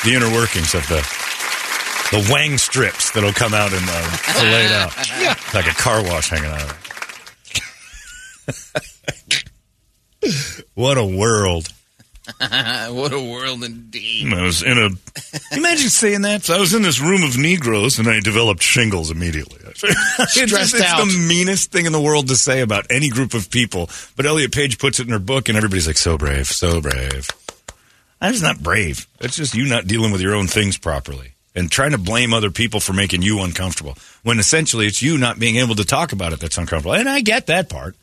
the 0.04 0.14
inner 0.14 0.28
workings 0.32 0.74
of 0.74 0.86
the 0.88 1.00
the 2.10 2.28
wang 2.32 2.58
strips 2.58 3.10
that'll 3.12 3.32
come 3.32 3.54
out 3.54 3.72
and 3.72 3.82
uh, 3.88 4.02
filleted 4.10 4.72
out, 4.72 4.92
Yeah. 5.20 5.34
like 5.54 5.66
a 5.66 5.74
car 5.74 6.02
wash 6.02 6.30
hanging 6.30 6.50
out 6.50 6.62
of 6.62 6.70
it. 10.24 10.60
what 10.74 10.98
a 10.98 11.04
world! 11.04 11.68
what 12.38 13.12
a 13.12 13.20
world 13.20 13.62
indeed. 13.64 14.32
I 14.32 14.42
was 14.42 14.62
in 14.62 14.78
a. 14.78 14.88
Imagine 15.56 15.90
saying 15.90 16.22
that. 16.22 16.42
So 16.44 16.54
I 16.54 16.58
was 16.58 16.72
in 16.74 16.82
this 16.82 17.00
room 17.00 17.22
of 17.22 17.36
Negroes 17.36 17.98
and 17.98 18.08
I 18.08 18.20
developed 18.20 18.62
shingles 18.62 19.10
immediately. 19.10 19.58
it's 19.66 20.34
just- 20.34 20.74
it's 20.74 20.80
out. 20.80 20.98
the 21.04 21.26
meanest 21.28 21.70
thing 21.70 21.84
in 21.86 21.92
the 21.92 22.00
world 22.00 22.28
to 22.28 22.36
say 22.36 22.60
about 22.60 22.86
any 22.90 23.10
group 23.10 23.34
of 23.34 23.50
people. 23.50 23.90
But 24.16 24.24
Elliot 24.26 24.52
Page 24.52 24.78
puts 24.78 25.00
it 25.00 25.06
in 25.06 25.12
her 25.12 25.18
book 25.18 25.48
and 25.48 25.56
everybody's 25.56 25.86
like, 25.86 25.98
so 25.98 26.16
brave, 26.16 26.46
so 26.46 26.80
brave. 26.80 27.28
That's 28.20 28.40
not 28.40 28.62
brave. 28.62 29.06
That's 29.18 29.36
just 29.36 29.54
you 29.54 29.66
not 29.66 29.86
dealing 29.86 30.10
with 30.10 30.22
your 30.22 30.34
own 30.34 30.46
things 30.46 30.78
properly 30.78 31.34
and 31.54 31.70
trying 31.70 31.90
to 31.90 31.98
blame 31.98 32.32
other 32.32 32.50
people 32.50 32.80
for 32.80 32.94
making 32.94 33.20
you 33.20 33.40
uncomfortable 33.42 33.96
when 34.22 34.38
essentially 34.38 34.86
it's 34.86 35.02
you 35.02 35.18
not 35.18 35.38
being 35.38 35.56
able 35.56 35.74
to 35.74 35.84
talk 35.84 36.12
about 36.12 36.32
it 36.32 36.40
that's 36.40 36.56
uncomfortable. 36.56 36.94
And 36.94 37.08
I 37.08 37.20
get 37.20 37.46
that 37.48 37.68
part. 37.68 37.96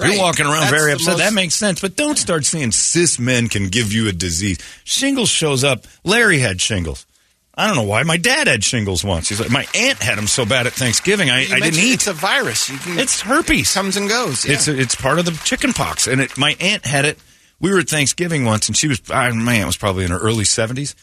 Right. 0.00 0.14
You're 0.14 0.22
walking 0.22 0.46
around 0.46 0.60
That's 0.60 0.70
very 0.70 0.92
upset. 0.92 1.08
most- 1.14 1.18
That 1.18 1.32
makes 1.32 1.54
sense. 1.54 1.80
But 1.80 1.96
don't 1.96 2.18
start 2.18 2.44
saying 2.44 2.72
cis 2.72 3.18
men 3.18 3.48
can 3.48 3.68
give 3.68 3.92
you 3.92 4.08
a 4.08 4.12
disease. 4.12 4.58
Shingles 4.84 5.28
shows 5.28 5.62
up. 5.64 5.86
Larry 6.04 6.38
had 6.38 6.60
shingles. 6.60 7.06
I 7.54 7.66
don't 7.66 7.76
know 7.76 7.82
why. 7.82 8.02
My 8.04 8.16
dad 8.16 8.46
had 8.46 8.64
shingles 8.64 9.04
once. 9.04 9.28
He's 9.28 9.40
like, 9.40 9.50
my 9.50 9.66
aunt 9.74 9.98
had 10.02 10.16
them 10.16 10.26
so 10.26 10.46
bad 10.46 10.66
at 10.66 10.72
Thanksgiving, 10.72 11.28
I, 11.28 11.40
I 11.42 11.60
didn't 11.60 11.78
eat. 11.80 11.92
It's 11.94 12.06
a 12.06 12.14
virus. 12.14 12.68
Can, 12.84 12.98
It's 12.98 13.20
herpes. 13.20 13.74
comes 13.74 13.96
and 13.98 14.08
goes. 14.08 14.46
Yeah. 14.46 14.54
It's 14.54 14.66
it's 14.68 14.94
part 14.94 15.18
of 15.18 15.26
the 15.26 15.32
chicken 15.44 15.74
pox, 15.74 16.06
and 16.06 16.22
it, 16.22 16.38
my 16.38 16.56
aunt 16.60 16.86
had 16.86 17.04
it. 17.04 17.18
We 17.60 17.70
were 17.70 17.80
at 17.80 17.88
Thanksgiving 17.90 18.46
once, 18.46 18.68
and 18.68 18.76
she 18.76 18.88
was 18.88 19.02
uh, 19.10 19.30
my 19.34 19.54
aunt 19.56 19.66
was 19.66 19.76
probably 19.76 20.04
in 20.06 20.10
her 20.10 20.18
early 20.18 20.44
seventies, 20.44 20.94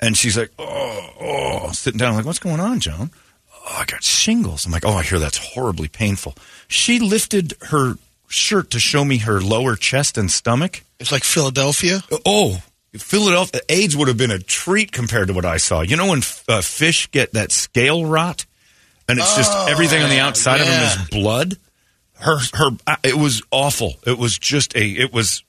and 0.00 0.16
she's 0.16 0.38
like, 0.38 0.50
oh, 0.58 1.10
oh, 1.20 1.72
sitting 1.72 1.98
down, 1.98 2.10
I'm 2.10 2.16
like, 2.16 2.24
what's 2.24 2.38
going 2.38 2.60
on, 2.60 2.80
Joan? 2.80 3.10
Oh, 3.52 3.76
I 3.80 3.84
got 3.84 4.02
shingles. 4.02 4.64
I'm 4.64 4.72
like, 4.72 4.86
oh, 4.86 4.94
I 4.94 5.02
hear 5.02 5.18
that's 5.18 5.36
horribly 5.54 5.88
painful. 5.88 6.34
She 6.68 6.98
lifted 6.98 7.54
her 7.68 7.96
shirt 8.28 8.70
to 8.70 8.80
show 8.80 9.04
me 9.04 9.18
her 9.18 9.40
lower 9.40 9.76
chest 9.76 10.18
and 10.18 10.30
stomach. 10.30 10.82
It's 10.98 11.12
like 11.12 11.24
Philadelphia. 11.24 12.02
Oh, 12.24 12.62
Philadelphia 12.94 13.60
AIDS 13.68 13.96
would 13.96 14.08
have 14.08 14.16
been 14.16 14.30
a 14.30 14.38
treat 14.38 14.92
compared 14.92 15.28
to 15.28 15.34
what 15.34 15.44
I 15.44 15.58
saw. 15.58 15.82
You 15.82 15.96
know 15.96 16.08
when 16.08 16.22
uh, 16.48 16.62
fish 16.62 17.10
get 17.10 17.32
that 17.32 17.52
scale 17.52 18.06
rot, 18.06 18.46
and 19.08 19.18
it's 19.18 19.36
just 19.36 19.52
Oh, 19.54 19.66
everything 19.68 20.02
on 20.02 20.08
the 20.08 20.16
yeah, 20.16 20.26
outside 20.26 20.60
of 20.60 20.66
them 20.66 20.82
is 20.82 21.08
blood. 21.10 21.56
Her, 22.18 22.38
her, 22.54 22.70
uh, 22.86 22.96
it 23.04 23.14
was 23.14 23.42
awful. 23.50 23.94
It 24.06 24.16
was 24.16 24.38
just 24.38 24.74
a, 24.74 24.84
it 24.84 25.12
was, 25.12 25.44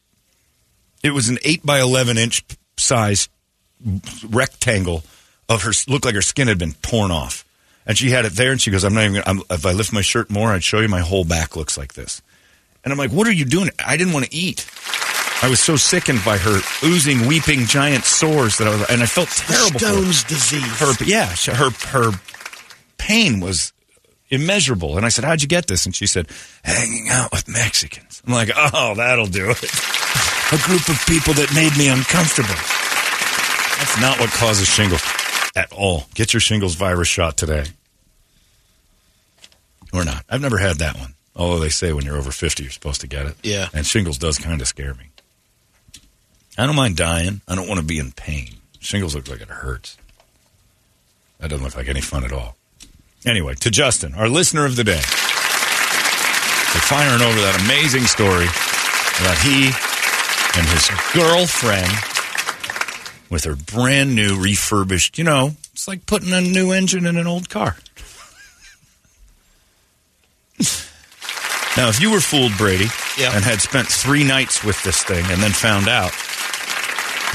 it 1.01 1.11
was 1.11 1.29
an 1.29 1.37
eight 1.43 1.65
by 1.65 1.79
eleven 1.79 2.17
inch 2.17 2.43
size 2.75 3.29
rectangle 4.29 5.03
of 5.47 5.63
her. 5.63 5.71
Looked 5.87 6.03
like 6.03 6.15
her 6.15 6.21
skin 6.21 6.49
had 6.49 6.57
been 6.59 6.73
torn 6.81 7.11
off, 7.11 7.45
and 7.85 7.97
she 7.97 8.09
had 8.09 8.25
it 8.25 8.33
there. 8.33 8.51
And 8.51 8.59
she 8.59 8.71
goes, 8.71 8.83
"I'm 8.83 8.93
not 8.93 9.05
even. 9.05 9.21
Gonna, 9.23 9.25
I'm, 9.25 9.41
if 9.49 9.65
I 9.65 9.71
lift 9.71 9.93
my 9.93 10.01
shirt 10.01 10.29
more, 10.29 10.51
I'd 10.51 10.63
show 10.63 10.81
you 10.81 10.89
my 10.89 10.99
whole 10.99 11.23
back 11.23 11.55
looks 11.55 11.77
like 11.77 11.93
this." 11.93 12.21
And 12.87 12.93
I'm 12.93 12.97
like, 12.97 13.11
"What 13.11 13.27
are 13.27 13.33
you 13.33 13.43
doing?" 13.43 13.69
I 13.85 13.97
didn't 13.97 14.13
want 14.13 14.27
to 14.27 14.33
eat. 14.33 14.65
I 15.43 15.49
was 15.49 15.59
so 15.59 15.75
sickened 15.75 16.23
by 16.23 16.37
her 16.37 16.61
oozing, 16.83 17.27
weeping 17.27 17.65
giant 17.65 18.05
sores 18.05 18.57
that 18.59 18.67
I 18.67 18.71
was, 18.71 18.89
and 18.89 19.03
I 19.03 19.05
felt 19.05 19.27
terrible. 19.27 19.77
for 19.77 19.85
her. 19.85 19.91
Stone's 19.91 20.23
disease. 20.23 20.79
Her, 20.79 20.93
yeah, 21.03 21.27
her 21.53 21.69
her 21.89 22.11
pain 22.97 23.41
was 23.41 23.73
immeasurable. 24.29 24.95
And 24.95 25.05
I 25.05 25.09
said, 25.09 25.25
How'd 25.25 25.41
you 25.41 25.49
get 25.49 25.67
this? 25.67 25.85
And 25.85 25.93
she 25.93 26.07
said, 26.07 26.27
Hanging 26.63 27.09
out 27.09 27.31
with 27.33 27.49
Mexicans. 27.49 28.21
I'm 28.25 28.33
like, 28.33 28.51
Oh, 28.55 28.95
that'll 28.95 29.27
do 29.27 29.49
it. 29.49 29.63
A 30.53 30.57
group 30.63 30.87
of 30.87 31.03
people 31.05 31.33
that 31.33 31.51
made 31.53 31.75
me 31.77 31.89
uncomfortable. 31.89 32.55
That's 33.77 33.99
not 33.99 34.17
what 34.17 34.29
causes 34.31 34.67
shingles 34.67 35.01
at 35.57 35.73
all. 35.73 36.05
Get 36.15 36.33
your 36.33 36.39
shingles 36.39 36.75
virus 36.75 37.09
shot 37.09 37.35
today. 37.35 37.65
Or 39.93 40.05
not. 40.05 40.23
I've 40.29 40.41
never 40.41 40.57
had 40.57 40.77
that 40.77 40.97
one. 40.97 41.15
Although 41.37 41.59
they 41.59 41.69
say 41.69 41.93
when 41.93 42.03
you're 42.03 42.17
over 42.17 42.31
50, 42.31 42.63
you're 42.63 42.71
supposed 42.71 43.01
to 43.01 43.07
get 43.07 43.27
it. 43.27 43.35
Yeah. 43.43 43.69
And 43.73 43.85
shingles 43.85 44.17
does 44.17 44.39
kind 44.39 44.59
of 44.59 44.67
scare 44.67 44.95
me. 44.95 45.05
I 46.57 46.65
don't 46.65 46.75
mind 46.75 46.97
dying. 46.97 47.41
I 47.47 47.53
don't 47.53 47.67
want 47.67 47.79
to 47.79 47.85
be 47.85 47.99
in 47.99 48.11
pain. 48.11 48.55
Shingles 48.79 49.13
looks 49.13 49.29
like 49.29 49.41
it 49.41 49.47
hurts. 49.47 49.97
That 51.39 51.51
doesn't 51.51 51.63
look 51.63 51.75
like 51.75 51.87
any 51.87 52.01
fun 52.01 52.23
at 52.23 52.33
all. 52.33 52.57
Anyway, 53.25 53.53
to 53.55 53.69
Justin, 53.69 54.15
our 54.15 54.27
listener 54.27 54.65
of 54.65 54.75
the 54.75 54.83
day. 54.83 55.01
We're 56.73 56.81
firing 56.81 57.21
over 57.21 57.39
that 57.39 57.61
amazing 57.63 58.05
story 58.05 58.45
about 59.21 59.37
he 59.39 59.69
and 60.57 60.67
his 60.73 60.89
girlfriend 61.13 61.91
with 63.29 63.43
her 63.43 63.55
brand 63.55 64.15
new 64.15 64.39
refurbished, 64.41 65.17
you 65.17 65.23
know, 65.23 65.51
it's 65.73 65.87
like 65.87 66.05
putting 66.05 66.33
a 66.33 66.41
new 66.41 66.71
engine 66.71 67.05
in 67.05 67.17
an 67.17 67.27
old 67.27 67.49
car. 67.49 67.77
now, 71.77 71.89
if 71.89 72.01
you 72.01 72.11
were 72.11 72.19
fooled, 72.19 72.57
Brady, 72.57 72.87
Yeah. 73.17 73.35
and 73.35 73.43
had 73.45 73.61
spent 73.61 73.87
three 73.87 74.23
nights 74.23 74.63
with 74.63 74.81
this 74.83 75.03
thing 75.03 75.23
and 75.27 75.41
then 75.41 75.51
found 75.53 75.87
out, 75.87 76.11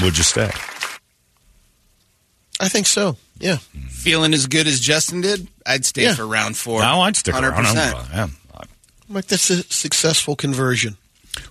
would 0.01 0.17
you 0.17 0.23
stay? 0.23 0.51
I 2.59 2.69
think 2.69 2.87
so. 2.87 3.17
Yeah. 3.39 3.57
Feeling 3.89 4.33
as 4.33 4.47
good 4.47 4.67
as 4.67 4.79
Justin 4.79 5.21
did, 5.21 5.47
I'd 5.65 5.85
stay 5.85 6.03
Yeah. 6.03 6.15
for 6.15 6.25
round 6.27 6.57
four. 6.57 6.81
No, 6.81 7.01
I'd 7.01 7.15
stick 7.17 7.33
around. 7.33 7.53
100%. 7.65 7.95
I'm- 8.13 8.37
I'm- 8.53 8.67
Like 9.09 9.27
that's 9.27 9.49
a 9.49 9.63
successful 9.71 10.35
conversion. 10.35 10.97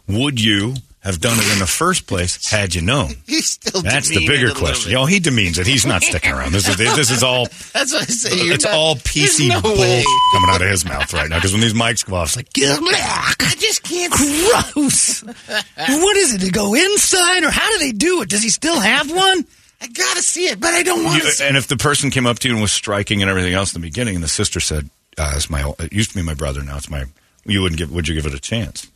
Would 0.07 0.41
you 0.41 0.77
have 1.03 1.21
done 1.21 1.37
it 1.39 1.53
in 1.53 1.59
the 1.59 1.67
first 1.67 2.07
place 2.07 2.49
had 2.51 2.75
you 2.75 2.81
known? 2.83 3.11
He's 3.27 3.53
still 3.53 3.83
That's 3.83 4.09
the 4.09 4.27
bigger 4.27 4.53
question. 4.55 4.95
Oh, 4.97 5.05
he 5.07 5.19
demeans 5.19 5.59
it. 5.59 5.67
He's 5.67 5.85
not 5.85 6.03
sticking 6.03 6.33
around. 6.33 6.53
This 6.53 6.69
is 6.69 6.77
this 6.77 7.11
is 7.11 7.23
all. 7.23 7.47
That's 7.73 7.93
what 7.93 8.03
I 8.03 8.07
say. 8.07 8.45
You're 8.45 8.55
It's 8.55 8.65
not- 8.65 8.75
all 8.75 8.95
PC 8.97 9.49
no 9.49 9.61
bull 9.61 9.75
coming 9.75 10.51
out 10.51 10.63
of 10.63 10.69
his 10.69 10.85
mouth 10.85 11.13
right 11.13 11.29
now. 11.29 11.37
Because 11.37 11.53
when 11.53 11.61
these 11.61 11.75
mics 11.75 12.07
go 12.07 12.17
off, 12.17 12.29
it's 12.29 12.37
like, 12.37 12.53
get 12.53 12.79
back. 12.81 13.37
I 13.43 13.55
just 13.59 13.83
can't. 13.83 14.13
Gross. 14.13 15.23
what 15.23 16.17
is 16.17 16.35
it? 16.35 16.41
To 16.43 16.51
go 16.51 16.75
inside, 16.75 17.45
or 17.45 17.51
how 17.51 17.71
do 17.73 17.79
they 17.79 17.93
do 17.93 18.23
it? 18.23 18.29
Does 18.29 18.43
he 18.43 18.51
still 18.51 18.79
have 18.81 19.11
one? 19.11 19.45
I 19.81 19.89
gotta 19.89 20.23
see 20.23 20.47
it, 20.47 20.61
but 20.61 20.73
I 20.73 20.85
don't 20.85 21.03
want 21.05 21.23
to. 21.23 21.29
See 21.29 21.45
and 21.45 21.57
if 21.57 21.67
the 21.67 21.77
person 21.77 22.11
came 22.11 22.25
up 22.27 22.39
to 22.41 22.49
you 22.49 22.55
and 22.55 22.63
was 22.63 22.71
striking 22.71 23.21
and 23.23 23.29
everything 23.29 23.53
else 23.55 23.75
in 23.75 23.81
the 23.81 23.87
beginning, 23.89 24.15
and 24.15 24.23
the 24.23 24.29
sister 24.29 24.61
said, 24.61 24.89
uh, 25.19 25.33
"It's 25.35 25.51
my. 25.51 25.73
It 25.81 25.93
used 25.93 26.11
to 26.11 26.17
be 26.17 26.23
my 26.23 26.35
brother. 26.35 26.63
Now 26.63 26.77
it's 26.77 26.89
my." 26.89 27.05
You 27.45 27.63
wouldn't 27.63 27.79
give. 27.81 27.91
Would 27.91 28.07
you 28.07 28.15
give 28.15 28.27
it 28.27 28.35
a 28.35 28.39
chance? 28.39 28.89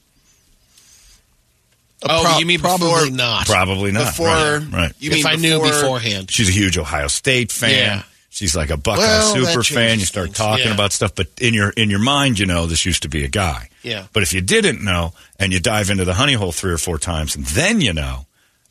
Oh, 2.03 2.22
Pro- 2.24 2.38
you 2.38 2.47
mean 2.47 2.61
probably 2.61 2.88
before- 2.88 3.11
not? 3.11 3.47
Probably 3.47 3.90
not. 3.92 4.07
Before- 4.07 4.26
right. 4.26 4.62
right. 4.72 4.92
You 4.99 5.11
if 5.11 5.16
mean 5.16 5.26
I 5.26 5.36
knew 5.36 5.61
beforehand. 5.61 6.30
She's 6.30 6.49
a 6.49 6.53
huge 6.53 6.76
Ohio 6.76 7.09
State 7.09 7.51
fan. 7.51 7.70
Yeah. 7.70 8.03
She's 8.28 8.55
like 8.55 8.68
a 8.68 8.76
Buckeye 8.76 9.01
Well, 9.01 9.34
super 9.34 9.62
fan. 9.64 9.99
You 9.99 10.05
start 10.05 10.26
things. 10.26 10.36
talking 10.36 10.66
Yeah. 10.66 10.74
about 10.74 10.92
stuff, 10.92 11.14
but 11.14 11.28
in 11.40 11.55
your 11.55 11.70
in 11.70 11.88
your 11.88 11.99
mind, 12.01 12.38
you 12.38 12.44
know 12.44 12.66
this 12.66 12.84
used 12.84 13.03
to 13.03 13.09
be 13.09 13.24
a 13.24 13.28
guy. 13.28 13.70
Yeah. 13.82 14.07
But 14.12 14.22
if 14.22 14.34
you 14.34 14.42
didn't 14.42 14.84
know, 14.84 15.14
and 15.38 15.55
you 15.55 15.59
dive 15.61 15.88
into 15.88 16.05
the 16.05 16.12
honey 16.14 16.34
hole 16.34 16.53
three 16.53 16.72
or 16.72 16.76
four 16.78 16.99
times, 16.99 17.34
and 17.34 17.47
then 17.47 17.80
you 17.80 17.94
know, 17.94 18.26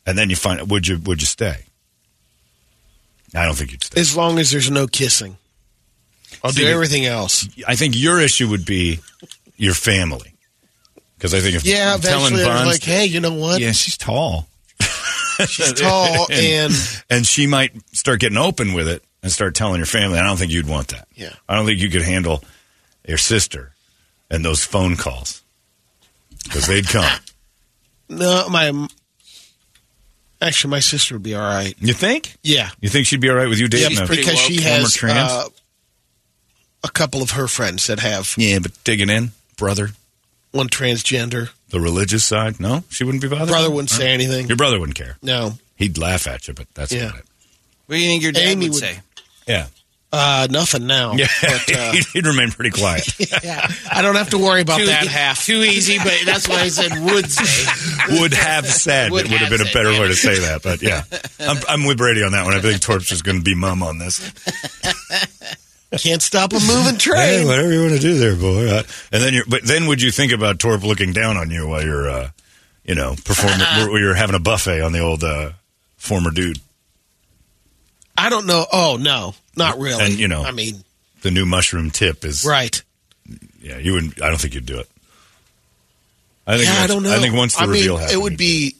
and 0.06 0.16
then 0.16 0.30
you 0.30 0.36
find, 0.36 0.70
would 0.70 0.86
you 0.86 0.98
would 0.98 1.20
you 1.20 1.26
stay? 1.26 1.64
I 3.34 3.44
don't 3.44 3.56
think 3.56 3.72
you'd 3.72 3.82
stay. 3.82 4.00
As 4.00 4.16
long 4.16 4.38
as 4.38 4.52
there's 4.52 4.70
no 4.70 4.86
kissing, 4.86 5.36
I'll 6.44 6.52
See, 6.52 6.60
do 6.62 6.68
everything 6.68 7.04
else. 7.06 7.48
I 7.66 7.74
think 7.74 7.94
your 7.96 8.20
issue 8.20 8.48
would 8.48 8.64
be 8.64 9.00
your 9.56 9.74
family, 9.74 10.32
because 11.16 11.34
I 11.34 11.40
think 11.40 11.56
if 11.56 11.64
Yeah, 11.64 11.96
telling 11.96 12.34
eventually 12.34 12.42
I 12.44 12.46
was 12.46 12.62
Bonds, 12.64 12.72
like, 12.72 12.82
hey, 12.84 13.04
you 13.06 13.20
know 13.20 13.34
what? 13.34 13.60
yeah, 13.60 13.72
she's 13.72 13.96
tall. 13.96 14.46
She's 15.48 15.72
tall 15.74 16.26
and 16.32 16.72
and 17.10 17.26
she 17.26 17.46
might 17.46 17.72
start 17.94 18.20
getting 18.20 18.38
open 18.38 18.72
with 18.72 18.88
it 18.88 19.02
and 19.22 19.30
start 19.30 19.54
telling 19.54 19.76
your 19.78 19.86
family. 19.86 20.18
I 20.18 20.22
don't 20.24 20.38
think 20.38 20.50
you'd 20.52 20.68
want 20.68 20.88
that. 20.88 21.08
Yeah. 21.14 21.32
I 21.48 21.56
don't 21.56 21.66
think 21.66 21.78
you 21.80 21.90
could 21.90 22.02
handle 22.02 22.42
your 23.06 23.18
sister 23.18 23.72
and 24.30 24.44
those 24.44 24.64
phone 24.64 24.96
calls 24.96 25.42
because 26.44 26.66
they'd 26.66 26.86
come. 26.88 27.20
no, 28.08 28.48
my 28.48 28.88
actually 30.40 30.70
my 30.70 30.80
sister 30.80 31.14
would 31.16 31.22
be 31.22 31.34
all 31.34 31.42
right. 31.42 31.74
You 31.80 31.92
think? 31.92 32.36
Yeah, 32.42 32.70
You 32.80 32.88
think 32.88 33.06
she'd 33.06 33.20
be 33.20 33.28
all 33.30 33.36
right 33.36 33.48
with 33.48 33.58
you 33.58 33.68
dating 33.68 33.98
yeah, 33.98 34.06
because 34.06 34.38
she 34.38 34.62
has 34.62 34.94
trans? 34.94 35.30
uh, 35.30 35.48
a 36.84 36.88
couple 36.90 37.20
of 37.22 37.32
her 37.32 37.46
friends 37.48 37.86
that 37.88 37.98
have 38.00 38.34
yeah, 38.38 38.58
but 38.58 38.72
digging 38.84 39.10
in, 39.10 39.32
brother, 39.58 39.90
one 40.56 40.68
transgender. 40.68 41.50
the 41.70 41.80
religious 41.80 42.24
side. 42.24 42.58
No, 42.60 42.84
she 42.90 43.04
wouldn't 43.04 43.22
be 43.22 43.28
bothered. 43.28 43.48
Brother 43.48 43.70
wouldn't 43.70 43.90
Huh? 43.90 43.98
say 43.98 44.08
anything. 44.12 44.48
Your 44.48 44.56
brother 44.56 44.78
wouldn't 44.80 44.96
care. 44.96 45.16
No, 45.22 45.54
He'd 45.76 45.98
laugh 45.98 46.26
at 46.26 46.48
you, 46.48 46.54
but 46.54 46.66
that's 46.74 46.90
Yeah. 46.92 47.06
about 47.08 47.18
it. 47.18 47.24
What 47.86 47.96
do 47.96 48.00
you 48.02 48.08
think 48.08 48.22
your 48.22 48.32
dad 48.32 48.40
Amy 48.48 48.66
would, 48.70 48.74
would- 48.74 48.80
say? 48.80 49.00
Yeah, 49.46 49.66
uh, 50.12 50.46
nothing 50.50 50.86
now. 50.86 51.12
yeah. 51.12 51.28
But, 51.42 51.72
uh, 51.76 51.92
he'd, 51.92 52.04
he'd 52.06 52.26
remain 52.26 52.50
pretty 52.50 52.70
quiet. 52.70 53.06
yeah, 53.44 53.66
I 53.92 54.00
don't 54.02 54.14
have 54.16 54.30
to 54.30 54.38
worry 54.38 54.62
about 54.62 54.78
Too- 54.80 54.86
that 54.86 55.06
half. 55.06 55.44
Too 55.44 55.62
easy, 55.62 55.98
but 55.98 56.14
that's 56.24 56.48
why 56.48 56.60
I 56.62 56.68
said 56.68 56.92
would 57.04 57.30
say. 57.30 58.18
would 58.20 58.32
have 58.34 58.66
said 58.66 59.10
Would 59.12 59.26
it 59.26 59.30
would 59.30 59.40
have 59.40 59.50
been 59.50 59.60
a 59.60 59.64
better 59.72 59.92
said, 59.92 60.00
way 60.00 60.08
to 60.08 60.14
say 60.16 60.38
that. 60.40 60.62
But 60.62 60.82
yeah, 60.82 61.02
I'm, 61.40 61.58
I'm 61.68 61.84
with 61.86 61.98
Brady 61.98 62.22
on 62.24 62.32
that 62.32 62.44
one. 62.44 62.54
I 62.54 62.60
think 62.60 62.80
Torps 62.80 63.12
is 63.12 63.22
going 63.22 63.38
to 63.38 63.44
be 63.44 63.54
mum 63.54 63.82
on 63.82 63.98
this. 63.98 64.18
Can't 65.98 66.22
stop 66.22 66.52
a 66.52 66.56
moving 66.60 66.94
Hey, 66.94 66.98
train. 66.98 67.46
whatever 67.46 67.72
you 67.72 67.80
want 67.80 67.92
to 67.94 67.98
do 67.98 68.18
there, 68.18 68.36
boy. 68.36 68.68
Uh, 68.68 68.82
and 69.12 69.22
then, 69.22 69.34
you're, 69.34 69.44
but 69.46 69.62
then, 69.64 69.86
would 69.86 70.00
you 70.02 70.10
think 70.10 70.32
about 70.32 70.58
Torp 70.58 70.82
looking 70.82 71.12
down 71.12 71.36
on 71.36 71.50
you 71.50 71.66
while 71.66 71.82
you're, 71.84 72.08
uh, 72.10 72.30
you 72.84 72.94
know, 72.94 73.14
performing? 73.24 73.60
where 73.90 73.98
you're 74.00 74.14
having 74.14 74.36
a 74.36 74.40
buffet 74.40 74.80
on 74.80 74.92
the 74.92 75.00
old 75.00 75.22
uh, 75.24 75.50
former 75.96 76.30
dude, 76.30 76.58
I 78.18 78.30
don't 78.30 78.46
know. 78.46 78.64
Oh 78.72 78.96
no, 79.00 79.34
not 79.56 79.78
really. 79.78 80.02
And, 80.04 80.14
you 80.18 80.28
know- 80.28 80.42
I 80.44 80.50
mean, 80.50 80.84
the 81.22 81.30
new 81.30 81.44
mushroom 81.46 81.90
tip 81.90 82.24
is 82.24 82.44
right? 82.44 82.82
Yeah, 83.60 83.78
you 83.78 83.92
wouldn't. 83.94 84.22
I 84.22 84.28
don't 84.28 84.40
think 84.40 84.54
you'd 84.54 84.66
do 84.66 84.78
it. 84.78 84.88
I 86.46 86.56
think. 86.56 86.68
yeah, 86.68 86.74
I 86.74 86.78
once- 86.80 86.92
don't 86.92 87.02
know. 87.02 87.16
I 87.16 87.18
think 87.18 87.34
once 87.34 87.54
the 87.56 87.62
I 87.62 87.66
mean, 87.66 87.72
reveal 87.74 87.96
happened, 87.96 88.18
it 88.18 88.22
would 88.22 88.36
be, 88.36 88.76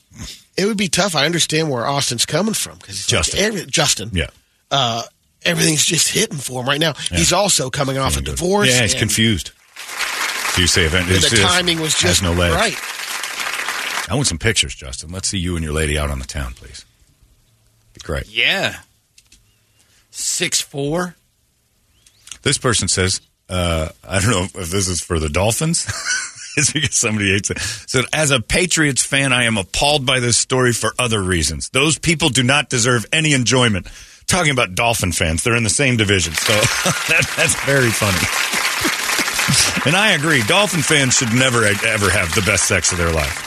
it 0.56 0.64
would 0.66 0.76
be 0.76 0.88
tough. 0.88 1.16
I 1.16 1.26
understand 1.26 1.68
where 1.70 1.84
Austin's 1.86 2.24
coming 2.24 2.54
from 2.54 2.78
because 2.78 3.04
Justin. 3.06 3.68
Justin, 3.68 4.10
Yeah. 4.14 4.28
uh, 4.70 5.02
everything's 5.46 5.84
just 5.84 6.08
hitting 6.08 6.38
for 6.38 6.62
him 6.62 6.68
right 6.68 6.80
now. 6.80 6.94
He's 7.10 7.32
also 7.32 7.70
coming 7.70 7.98
off 7.98 8.16
a 8.16 8.20
divorce. 8.20 8.68
Yeah, 8.68 8.82
he's 8.82 8.92
and 8.92 9.00
confused. 9.00 9.52
So 9.76 10.62
you 10.62 10.66
say 10.66 10.84
event. 10.84 11.08
The 11.08 11.40
timing 11.42 11.80
was 11.80 12.00
has 12.00 12.20
just 12.20 12.22
no 12.22 12.32
legs. 12.32 12.54
right. 12.54 12.76
I 14.08 14.14
want 14.14 14.26
some 14.26 14.38
pictures, 14.38 14.74
Justin. 14.74 15.10
Let's 15.10 15.28
see 15.28 15.38
you 15.38 15.56
and 15.56 15.64
your 15.64 15.74
lady 15.74 15.98
out 15.98 16.10
on 16.10 16.18
the 16.18 16.26
town, 16.26 16.54
please. 16.54 16.84
Be 17.92 18.00
great. 18.02 18.28
Yeah. 18.28 18.76
Six 20.10 20.60
four. 20.60 21.16
This 22.42 22.58
person 22.58 22.88
says, 22.88 23.20
uh, 23.48 23.88
I 24.06 24.20
don't 24.20 24.30
know 24.30 24.60
if 24.60 24.70
this 24.70 24.88
is 24.88 25.00
for 25.00 25.18
the 25.18 25.28
Dolphins. 25.28 25.86
it's 26.56 26.72
because 26.72 26.94
somebody 26.94 27.32
hates 27.32 27.50
it. 27.50 27.58
Said, 27.58 28.04
as 28.12 28.30
a 28.30 28.40
Patriots 28.40 29.04
fan, 29.04 29.32
I 29.32 29.44
am 29.44 29.58
appalled 29.58 30.06
by 30.06 30.20
this 30.20 30.36
story 30.36 30.72
for 30.72 30.92
other 30.98 31.20
reasons. 31.20 31.68
Those 31.70 31.98
people 31.98 32.28
do 32.28 32.42
not 32.42 32.70
deserve 32.70 33.04
any 33.12 33.32
enjoyment. 33.32 33.88
Talking 34.26 34.50
about 34.50 34.74
Dolphin 34.74 35.12
fans, 35.12 35.44
they're 35.44 35.56
in 35.56 35.62
the 35.62 35.70
same 35.70 35.96
division, 35.96 36.34
so 36.34 36.52
that, 37.08 37.32
that's 37.36 37.54
very 37.64 37.90
funny. 37.90 38.18
and 39.86 39.96
I 39.96 40.12
agree. 40.12 40.42
Dolphin 40.46 40.82
fans 40.82 41.14
should 41.16 41.32
never 41.32 41.64
ever 41.64 42.10
have 42.10 42.34
the 42.34 42.42
best 42.44 42.66
sex 42.66 42.90
of 42.92 42.98
their 42.98 43.12
life. 43.12 43.42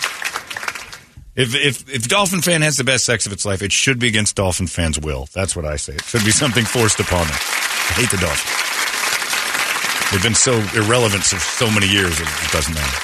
If, 1.35 1.55
if 1.55 1.89
if 1.93 2.07
Dolphin 2.07 2.41
fan 2.41 2.61
has 2.61 2.77
the 2.77 2.83
best 2.83 3.05
sex 3.05 3.25
of 3.25 3.31
its 3.33 3.45
life, 3.45 3.61
it 3.61 3.71
should 3.71 3.99
be 3.99 4.07
against 4.07 4.35
Dolphin 4.35 4.67
fans' 4.67 4.99
will. 4.99 5.27
That's 5.33 5.55
what 5.55 5.65
I 5.65 5.75
say. 5.75 5.93
It 5.93 6.03
should 6.03 6.25
be 6.25 6.31
something 6.31 6.65
forced 6.65 6.99
upon 6.99 7.27
them. 7.27 7.37
I 7.37 7.93
hate 7.95 8.11
the 8.11 8.17
Dolphins. 8.17 8.55
They've 10.11 10.23
been 10.23 10.33
so 10.35 10.53
irrelevant 10.75 11.23
for 11.23 11.37
so 11.39 11.69
many 11.69 11.87
years, 11.87 12.19
it 12.19 12.27
doesn't 12.51 12.73
matter. 12.73 12.97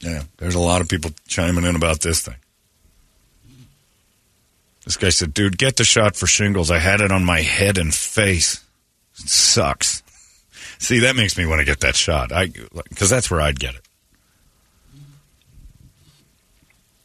Yeah, 0.00 0.22
there's 0.38 0.56
a 0.56 0.60
lot 0.60 0.80
of 0.80 0.88
people 0.88 1.12
chiming 1.28 1.64
in 1.64 1.76
about 1.76 2.00
this 2.00 2.22
thing. 2.22 2.34
This 4.84 4.96
guy 4.96 5.10
said, 5.10 5.32
dude, 5.32 5.58
get 5.58 5.76
the 5.76 5.84
shot 5.84 6.16
for 6.16 6.26
shingles. 6.26 6.70
I 6.70 6.78
had 6.78 7.00
it 7.00 7.12
on 7.12 7.24
my 7.24 7.40
head 7.40 7.78
and 7.78 7.94
face. 7.94 8.64
It 9.14 9.28
sucks. 9.28 10.02
See, 10.78 11.00
that 11.00 11.14
makes 11.14 11.38
me 11.38 11.46
want 11.46 11.60
to 11.60 11.64
get 11.64 11.80
that 11.80 11.94
shot. 11.94 12.32
I 12.32 12.48
because 12.88 13.08
that's 13.08 13.30
where 13.30 13.40
I'd 13.40 13.60
get 13.60 13.76
it. 13.76 13.88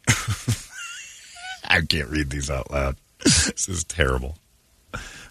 I 1.68 1.82
can't 1.82 2.10
read 2.10 2.32
these 2.32 2.50
out 2.50 2.72
loud. 2.72 2.96
this 3.24 3.70
is 3.70 3.84
terrible. 3.84 4.38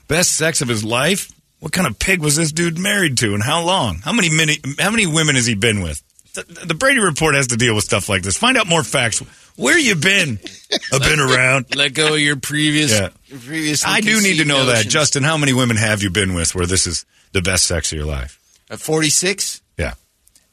Best 0.06 0.36
sex 0.36 0.60
of 0.60 0.68
his 0.68 0.84
life? 0.84 1.32
What 1.58 1.72
kind 1.72 1.88
of 1.88 1.98
pig 1.98 2.20
was 2.20 2.36
this 2.36 2.52
dude 2.52 2.78
married 2.78 3.18
to 3.18 3.34
and 3.34 3.42
how 3.42 3.64
long? 3.64 3.96
How 3.96 4.12
many 4.12 4.30
many, 4.30 4.58
how 4.78 4.90
many 4.90 5.06
women 5.06 5.34
has 5.34 5.46
he 5.46 5.54
been 5.54 5.82
with? 5.82 6.00
The, 6.42 6.74
Brady 6.74 7.00
Report 7.00 7.34
has 7.34 7.48
to 7.48 7.56
deal 7.56 7.74
with 7.74 7.84
stuff 7.84 8.08
like 8.08 8.22
this. 8.22 8.36
Find 8.36 8.56
out 8.56 8.66
more 8.66 8.82
facts. 8.82 9.20
Where 9.56 9.78
you 9.78 9.94
been? 9.94 10.38
I've 10.92 11.02
been 11.02 11.20
around. 11.20 11.74
Let 11.74 11.94
go 11.94 12.14
of 12.14 12.20
your 12.20 12.36
previous. 12.36 12.92
Yeah. 12.92 13.08
previous 13.28 13.84
I 13.86 14.00
do 14.00 14.20
need 14.20 14.38
to 14.38 14.44
know 14.44 14.66
that. 14.66 14.86
Justin. 14.86 15.22
How 15.22 15.36
many 15.36 15.52
women 15.52 15.76
have 15.76 16.02
you 16.02 16.10
been 16.10 16.34
with 16.34 16.54
where 16.54 16.66
this 16.66 16.86
is 16.86 17.04
the 17.32 17.42
best 17.42 17.66
sex 17.66 17.92
of 17.92 17.98
your 17.98 18.06
life? 18.06 18.40
At 18.70 18.80
46? 18.80 19.62
Yeah. 19.78 19.94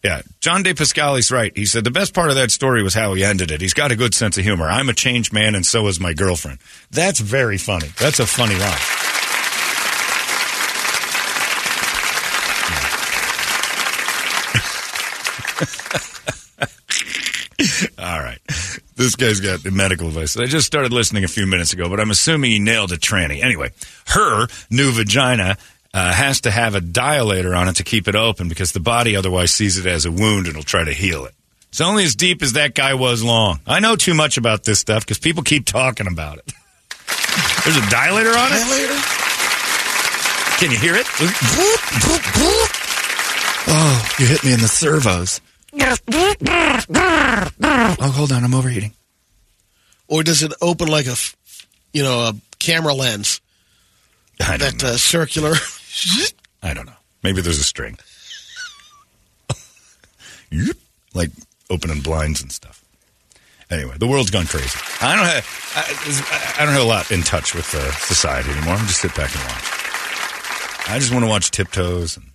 Yeah. 0.04 0.22
John 0.40 0.64
De 0.64 0.74
Pascali's 0.74 1.32
right. 1.32 1.52
He 1.56 1.66
said 1.66 1.84
the 1.84 1.92
best 1.92 2.14
part 2.14 2.30
of 2.30 2.36
that 2.36 2.52
story 2.52 2.84
was 2.84 2.94
how 2.94 3.14
he 3.14 3.24
ended 3.24 3.52
it. 3.52 3.62
He's 3.62 3.74
got 3.74 3.92
a 3.92 3.96
good 3.96 4.14
sense 4.14 4.38
of 4.38 4.44
humor. 4.44 4.66
I'm 4.66 4.90
a 4.90 4.94
changed 4.94 5.34
man, 5.34 5.56
and 5.56 5.66
so 5.66 5.88
is 5.88 6.00
my 6.00 6.14
girlfriend. 6.14 6.60
That's 6.92 7.20
very 7.20 7.58
funny. 7.58 7.88
That's 8.00 8.20
a 8.20 8.26
funny 8.26 8.56
line. 8.56 9.03
All 17.98 18.20
right. 18.20 18.40
This 18.96 19.16
guy's 19.16 19.40
got 19.40 19.64
the 19.64 19.72
medical 19.72 20.08
advice. 20.08 20.38
I 20.38 20.46
just 20.46 20.68
started 20.68 20.94
listening 20.94 21.24
a 21.24 21.28
few 21.28 21.48
minutes 21.48 21.74
ago, 21.74 21.90
but 21.90 22.00
I'm 22.00 22.12
assuming 22.12 22.52
he 22.52 22.60
nailed 22.60 22.92
a 22.92 22.98
tranny. 22.98 23.44
Anyway, 23.44 23.72
her 24.08 24.48
new 24.70 24.92
vagina 24.92 25.58
uh, 25.94 26.14
has 26.14 26.42
to 26.42 26.52
have 26.52 26.76
a 26.76 26.80
dilator 26.80 27.58
on 27.58 27.68
it 27.68 27.78
to 27.78 27.84
keep 27.84 28.08
it 28.08 28.16
open 28.16 28.50
because 28.50 28.72
the 28.72 28.80
body 28.80 29.16
otherwise 29.16 29.52
sees 29.52 29.78
it 29.78 29.86
as 29.86 30.06
a 30.06 30.12
wound 30.12 30.48
and 30.48 30.56
will 30.56 30.64
try 30.64 30.84
to 30.84 30.94
heal 30.94 31.26
it. 31.26 31.34
It's 31.70 31.82
only 31.82 32.04
as 32.04 32.16
deep 32.16 32.44
as 32.44 32.54
that 32.54 32.76
guy 32.76 32.94
was 32.94 33.24
long. 33.24 33.60
I 33.66 33.80
know 33.80 33.96
too 33.96 34.14
much 34.14 34.38
about 34.38 34.64
this 34.64 34.80
stuff 34.80 35.04
because 35.04 35.18
people 35.18 35.42
keep 35.42 35.66
talking 35.66 36.06
about 36.08 36.38
it. 36.38 36.54
There's 37.64 37.78
a 37.78 37.82
dilator 37.90 38.36
on 38.36 38.52
it? 38.52 38.62
Dilator? 38.62 39.00
Can 40.60 40.72
you 40.72 40.78
hear 40.78 40.96
it? 40.96 41.08
Oh, 43.66 44.10
you 44.20 44.28
hit 44.28 44.44
me 44.44 44.54
in 44.54 44.60
the 44.60 44.68
servos. 44.68 45.40
Oh, 48.00 48.12
hold 48.12 48.32
on, 48.32 48.44
I'm 48.44 48.54
overheating. 48.54 48.94
Or 50.08 50.24
does 50.24 50.44
it 50.44 50.54
open 50.62 50.88
like 50.88 51.08
a, 51.08 51.16
you 51.94 52.04
know, 52.04 52.20
a 52.20 52.34
camera 52.60 52.94
lens? 52.94 53.42
I 54.40 54.58
don't 54.58 54.78
that 54.80 54.84
uh, 54.84 54.98
circular. 54.98 55.54
I 56.64 56.74
don't 56.74 56.86
know. 56.86 56.94
Maybe 57.24 57.42
there's 57.42 57.60
a 57.60 57.64
string. 57.64 57.98
Like 61.16 61.32
opening 61.70 62.02
blinds 62.02 62.42
and 62.42 62.52
stuff. 62.52 62.84
Anyway, 63.70 63.96
the 63.98 64.08
world's 64.08 64.30
gone 64.30 64.46
crazy. 64.46 64.80
I 65.02 65.16
don't 65.16 65.26
have 65.26 65.46
I, 65.76 66.62
I 66.62 66.66
don't 66.66 66.74
have 66.74 66.84
a 66.84 66.88
lot 66.88 67.12
in 67.12 67.22
touch 67.22 67.56
with 67.56 67.74
uh, 67.74 67.92
society 67.94 68.52
anymore. 68.52 68.76
I'm 68.76 68.86
just 68.88 69.02
sit 69.02 69.16
back 69.16 69.32
and 69.36 69.44
watch. 69.46 70.90
I 70.90 71.00
just 71.00 71.12
want 71.12 71.24
to 71.26 71.30
watch 71.30 71.50
Tiptoes 71.52 72.18
and 72.18 72.28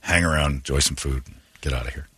hang 0.00 0.24
around, 0.24 0.52
enjoy 0.56 0.80
some 0.80 0.96
food, 0.96 1.22
and 1.26 1.36
get 1.60 1.72
out 1.72 1.86
of 1.86 1.94
here. 1.94 2.08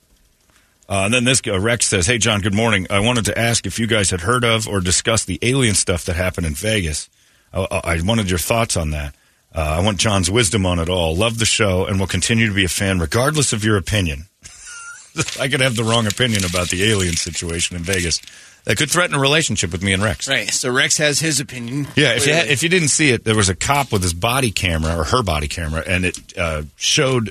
Uh, 0.89 1.03
and 1.05 1.12
then 1.12 1.24
this 1.24 1.41
guy, 1.41 1.55
Rex 1.57 1.86
says, 1.86 2.07
"Hey 2.07 2.18
John, 2.18 2.41
good 2.41 2.55
morning. 2.55 2.86
I 2.89 3.01
wanted 3.01 3.26
to 3.26 3.39
ask 3.39 3.66
if 3.66 3.78
you 3.78 3.86
guys 3.86 4.11
had 4.11 4.22
heard 4.22 4.45
of 4.45 4.66
or 4.66 4.80
discussed 4.80 5.26
the 5.26 5.39
alien 5.43 5.74
stuff 5.74 6.05
that 6.07 6.16
happened 6.16 6.47
in 6.47 6.55
Vegas. 6.55 7.11
I, 7.53 7.66
I 7.84 8.01
wanted 8.03 8.30
your 8.30 8.39
thoughts 8.39 8.76
on 8.76 8.91
that. 8.91 9.14
Uh, 9.55 9.61
I 9.61 9.80
want 9.80 9.99
John's 9.99 10.30
wisdom 10.30 10.66
on 10.66 10.78
it 10.78 10.89
all. 10.89 11.16
Love 11.16 11.39
the 11.39 11.47
show 11.47 11.86
and 11.86 11.99
will 11.99 12.07
continue 12.07 12.47
to 12.49 12.55
be 12.55 12.64
a 12.64 12.68
fan 12.68 12.99
regardless 12.99 13.53
of 13.53 13.64
your 13.64 13.76
opinion. 13.76 14.26
I 15.41 15.49
could 15.49 15.61
have 15.61 15.74
the 15.76 15.84
wrong 15.84 16.07
opinion 16.07 16.45
about 16.45 16.68
the 16.68 16.84
alien 16.84 17.16
situation 17.16 17.76
in 17.76 17.82
Vegas. 17.82 18.20
That 18.64 18.76
could 18.76 18.91
threaten 18.91 19.16
a 19.16 19.18
relationship 19.18 19.72
with 19.72 19.82
me 19.82 19.95
and 19.95 20.03
Rex. 20.03 20.28
Right. 20.28 20.51
So 20.51 20.70
Rex 20.70 20.99
has 20.99 21.18
his 21.18 21.41
opinion. 21.41 21.89
Yeah, 21.97 22.14
if 22.14 22.26
you, 22.26 22.34
had, 22.34 22.49
if 22.49 22.62
you 22.62 22.68
didn't 22.68 22.89
see 22.89 23.11
it, 23.11 23.24
there 23.24 23.34
was 23.34 23.49
a 23.49 23.55
cop 23.55 23.93
with 23.93 24.03
his 24.03 24.12
body 24.12 24.51
camera 24.51 24.99
or 24.99 25.05
her 25.05 25.22
body 25.22 25.49
camera, 25.49 25.82
and 25.86 26.05
it 26.05 26.36
uh, 26.36 26.62
showed 26.76 27.30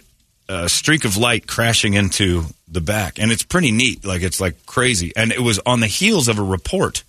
a 0.49 0.68
streak 0.68 1.05
of 1.05 1.16
light 1.16 1.45
crashing 1.45 1.93
into 1.93 2.45
the 2.68 2.82
back, 2.82 3.20
and 3.20 3.32
it's 3.32 3.43
pretty 3.43 3.72
neat. 3.72 4.03
Like 4.05 4.22
it's 4.22 4.41
like 4.41 4.65
crazy, 4.65 5.13
and 5.15 5.32
it 5.32 5.41
was 5.41 5.59
on 5.65 5.80
the 5.80 5.88
heels 5.88 6.28
of 6.28 6.38
a 6.39 6.43
report 6.43 7.03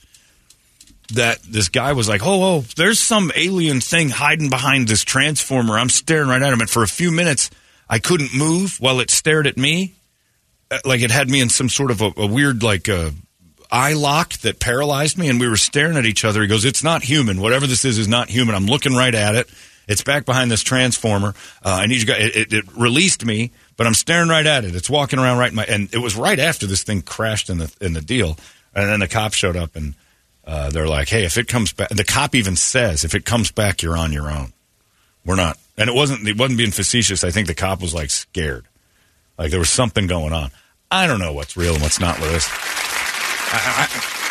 that 1.14 1.42
this 1.42 1.68
guy 1.68 1.92
was 1.92 2.08
like, 2.08 2.20
"Oh, 2.24 2.42
oh, 2.42 2.60
there's 2.76 3.00
some 3.00 3.32
alien 3.34 3.80
thing 3.80 4.10
hiding 4.10 4.50
behind 4.50 4.88
this 4.88 5.04
transformer." 5.04 5.78
I'm 5.78 5.88
staring 5.88 6.28
right 6.28 6.42
at 6.42 6.52
him, 6.52 6.60
and 6.60 6.70
for 6.70 6.82
a 6.82 6.88
few 6.88 7.10
minutes, 7.10 7.50
I 7.88 7.98
couldn't 7.98 8.34
move 8.34 8.76
while 8.80 9.00
it 9.00 9.10
stared 9.10 9.46
at 9.46 9.56
me, 9.56 9.94
Uh, 10.70 10.78
like 10.84 11.00
it 11.00 11.10
had 11.10 11.30
me 11.30 11.40
in 11.40 11.48
some 11.48 11.68
sort 11.68 11.90
of 11.90 12.02
a, 12.02 12.12
a 12.16 12.26
weird 12.26 12.62
like. 12.62 12.88
Uh, 12.88 13.10
eye 13.70 13.92
lock 13.92 14.32
that 14.38 14.58
paralyzed 14.60 15.18
me, 15.18 15.28
and 15.28 15.38
we 15.38 15.46
were 15.46 15.58
staring 15.58 15.98
at 15.98 16.06
each 16.06 16.24
other. 16.24 16.40
He 16.40 16.46
goes, 16.48 16.64
"It's 16.64 16.82
not 16.82 17.02
human. 17.02 17.38
Whatever 17.38 17.66
this 17.66 17.84
is 17.84 17.98
is 17.98 18.08
not 18.08 18.30
human." 18.30 18.54
I'm 18.54 18.64
looking 18.64 18.94
right 18.94 19.14
at 19.14 19.34
it. 19.34 19.46
It's 19.86 20.02
back 20.02 20.24
behind 20.24 20.50
this 20.50 20.62
transformer. 20.62 21.34
Uh, 21.62 21.74
I 21.82 21.86
need 21.86 22.00
you 22.00 22.06
guys. 22.06 22.22
It, 22.22 22.36
it, 22.36 22.52
it 22.54 22.64
released 22.76 23.26
me, 23.26 23.50
but 23.78 23.86
I'm 23.86 23.94
staring 23.94 24.28
right 24.28 24.44
at 24.44 24.66
it. 24.66 24.74
It's 24.74 24.90
walking 24.90 25.18
around 25.18 25.38
right 25.38 25.50
in 25.50 25.56
my, 25.56 25.64
and 25.64 25.88
it 25.94 25.98
was 25.98 26.16
right 26.16 26.38
after 26.38 26.66
this 26.66 26.82
thing 26.82 27.00
crashed 27.00 27.48
in 27.48 27.56
the 27.58 27.74
in 27.80 27.94
the 27.94 28.02
deal, 28.02 28.36
and 28.74 28.90
then 28.90 29.00
the 29.00 29.08
cop 29.08 29.32
showed 29.32 29.56
up 29.56 29.76
and 29.76 29.94
uh, 30.44 30.68
they're 30.68 30.88
like, 30.88 31.08
"Hey, 31.08 31.24
if 31.24 31.38
it 31.38 31.48
comes 31.48 31.72
back," 31.72 31.88
the 31.88 32.04
cop 32.04 32.34
even 32.34 32.56
says, 32.56 33.04
"If 33.04 33.14
it 33.14 33.24
comes 33.24 33.50
back, 33.50 33.80
you're 33.80 33.96
on 33.96 34.12
your 34.12 34.30
own. 34.30 34.52
We're 35.24 35.36
not." 35.36 35.58
And 35.78 35.88
it 35.88 35.94
wasn't. 35.94 36.28
It 36.28 36.36
wasn't 36.36 36.58
being 36.58 36.72
facetious. 36.72 37.24
I 37.24 37.30
think 37.30 37.46
the 37.46 37.54
cop 37.54 37.80
was 37.80 37.94
like 37.94 38.10
scared, 38.10 38.66
like 39.38 39.50
there 39.50 39.60
was 39.60 39.70
something 39.70 40.08
going 40.08 40.32
on. 40.34 40.50
I 40.90 41.06
don't 41.06 41.20
know 41.20 41.32
what's 41.32 41.56
real 41.56 41.74
and 41.74 41.82
what's 41.82 42.00
not 42.00 42.18
with 42.18 42.32
this. 42.32 42.48
I, 43.50 43.86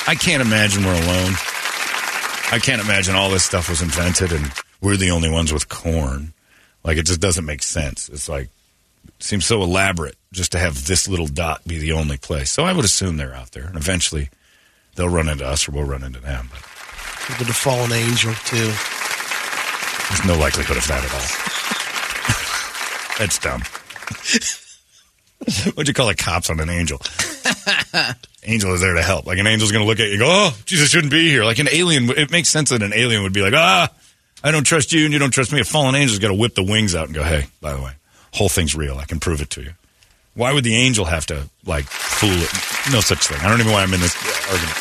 I, 0.07 0.11
I 0.11 0.15
can't 0.15 0.41
imagine 0.41 0.83
we're 0.83 0.91
alone. 0.91 1.33
I 2.49 2.59
can't 2.61 2.81
imagine 2.81 3.15
all 3.15 3.29
this 3.29 3.43
stuff 3.43 3.69
was 3.69 3.81
invented 3.81 4.31
and 4.31 4.51
we're 4.81 4.97
the 4.97 5.11
only 5.11 5.29
ones 5.29 5.53
with 5.53 5.69
corn. 5.69 6.33
Like 6.83 6.97
it 6.97 7.05
just 7.05 7.19
doesn't 7.19 7.45
make 7.45 7.61
sense. 7.61 8.09
It's 8.09 8.27
like 8.27 8.49
seems 9.19 9.45
so 9.45 9.61
elaborate 9.63 10.15
just 10.31 10.51
to 10.53 10.59
have 10.59 10.85
this 10.85 11.07
little 11.07 11.27
dot 11.27 11.63
be 11.65 11.77
the 11.79 11.91
only 11.93 12.17
place. 12.17 12.51
So 12.51 12.63
I 12.63 12.73
would 12.73 12.85
assume 12.85 13.17
they're 13.17 13.33
out 13.35 13.51
there, 13.51 13.65
and 13.65 13.75
eventually 13.75 14.29
they'll 14.95 15.09
run 15.09 15.29
into 15.29 15.45
us 15.45 15.67
or 15.67 15.71
we'll 15.71 15.83
run 15.85 16.03
into 16.03 16.19
them. 16.19 16.49
But 16.51 16.61
With 17.39 17.47
the 17.47 17.53
fallen 17.53 17.91
angel 17.91 18.33
too. 18.45 18.71
there's 20.09 20.25
no 20.25 20.37
likelihood 20.39 20.77
of 20.77 20.87
that 20.87 21.03
at 21.03 21.13
all. 21.13 21.27
That's 23.19 23.39
dumb. 23.39 23.61
What'd 25.75 25.87
you 25.87 25.93
call 25.93 26.09
it? 26.09 26.17
Cops 26.17 26.49
on 26.49 26.59
an 26.59 26.69
angel. 26.69 26.99
angel 28.43 28.73
is 28.73 28.81
there 28.81 28.95
to 28.95 29.01
help. 29.01 29.25
Like 29.27 29.37
an 29.37 29.47
angel's 29.47 29.71
going 29.71 29.83
to 29.83 29.87
look 29.87 29.99
at 29.99 30.07
you 30.07 30.13
and 30.13 30.19
go, 30.19 30.27
oh, 30.29 30.57
Jesus 30.65 30.89
shouldn't 30.89 31.11
be 31.11 31.29
here. 31.29 31.43
Like 31.45 31.59
an 31.59 31.67
alien, 31.71 32.09
it 32.09 32.31
makes 32.31 32.49
sense 32.49 32.69
that 32.69 32.81
an 32.81 32.93
alien 32.93 33.21
would 33.23 33.33
be 33.33 33.41
like, 33.41 33.53
ah, 33.53 33.89
I 34.43 34.51
don't 34.51 34.63
trust 34.65 34.91
you 34.93 35.05
and 35.05 35.13
you 35.13 35.19
don't 35.19 35.31
trust 35.31 35.51
me. 35.53 35.59
A 35.59 35.63
fallen 35.63 35.93
angel's 35.95 36.19
got 36.19 36.29
to 36.29 36.33
whip 36.33 36.55
the 36.55 36.63
wings 36.63 36.95
out 36.95 37.05
and 37.05 37.13
go, 37.15 37.23
hey, 37.23 37.45
by 37.61 37.73
the 37.73 37.81
way, 37.81 37.91
whole 38.33 38.49
thing's 38.49 38.75
real. 38.75 38.97
I 38.97 39.05
can 39.05 39.19
prove 39.19 39.41
it 39.41 39.49
to 39.51 39.61
you. 39.61 39.71
Why 40.35 40.53
would 40.53 40.63
the 40.63 40.75
angel 40.75 41.05
have 41.05 41.25
to, 41.27 41.49
like, 41.65 41.85
fool 41.85 42.29
it? 42.31 42.51
No 42.93 42.99
such 43.01 43.27
thing. 43.27 43.39
I 43.39 43.49
don't 43.49 43.59
even 43.59 43.67
know 43.67 43.73
why 43.73 43.83
I'm 43.83 43.93
in 43.93 44.01
this 44.01 44.15
argument. 44.51 44.77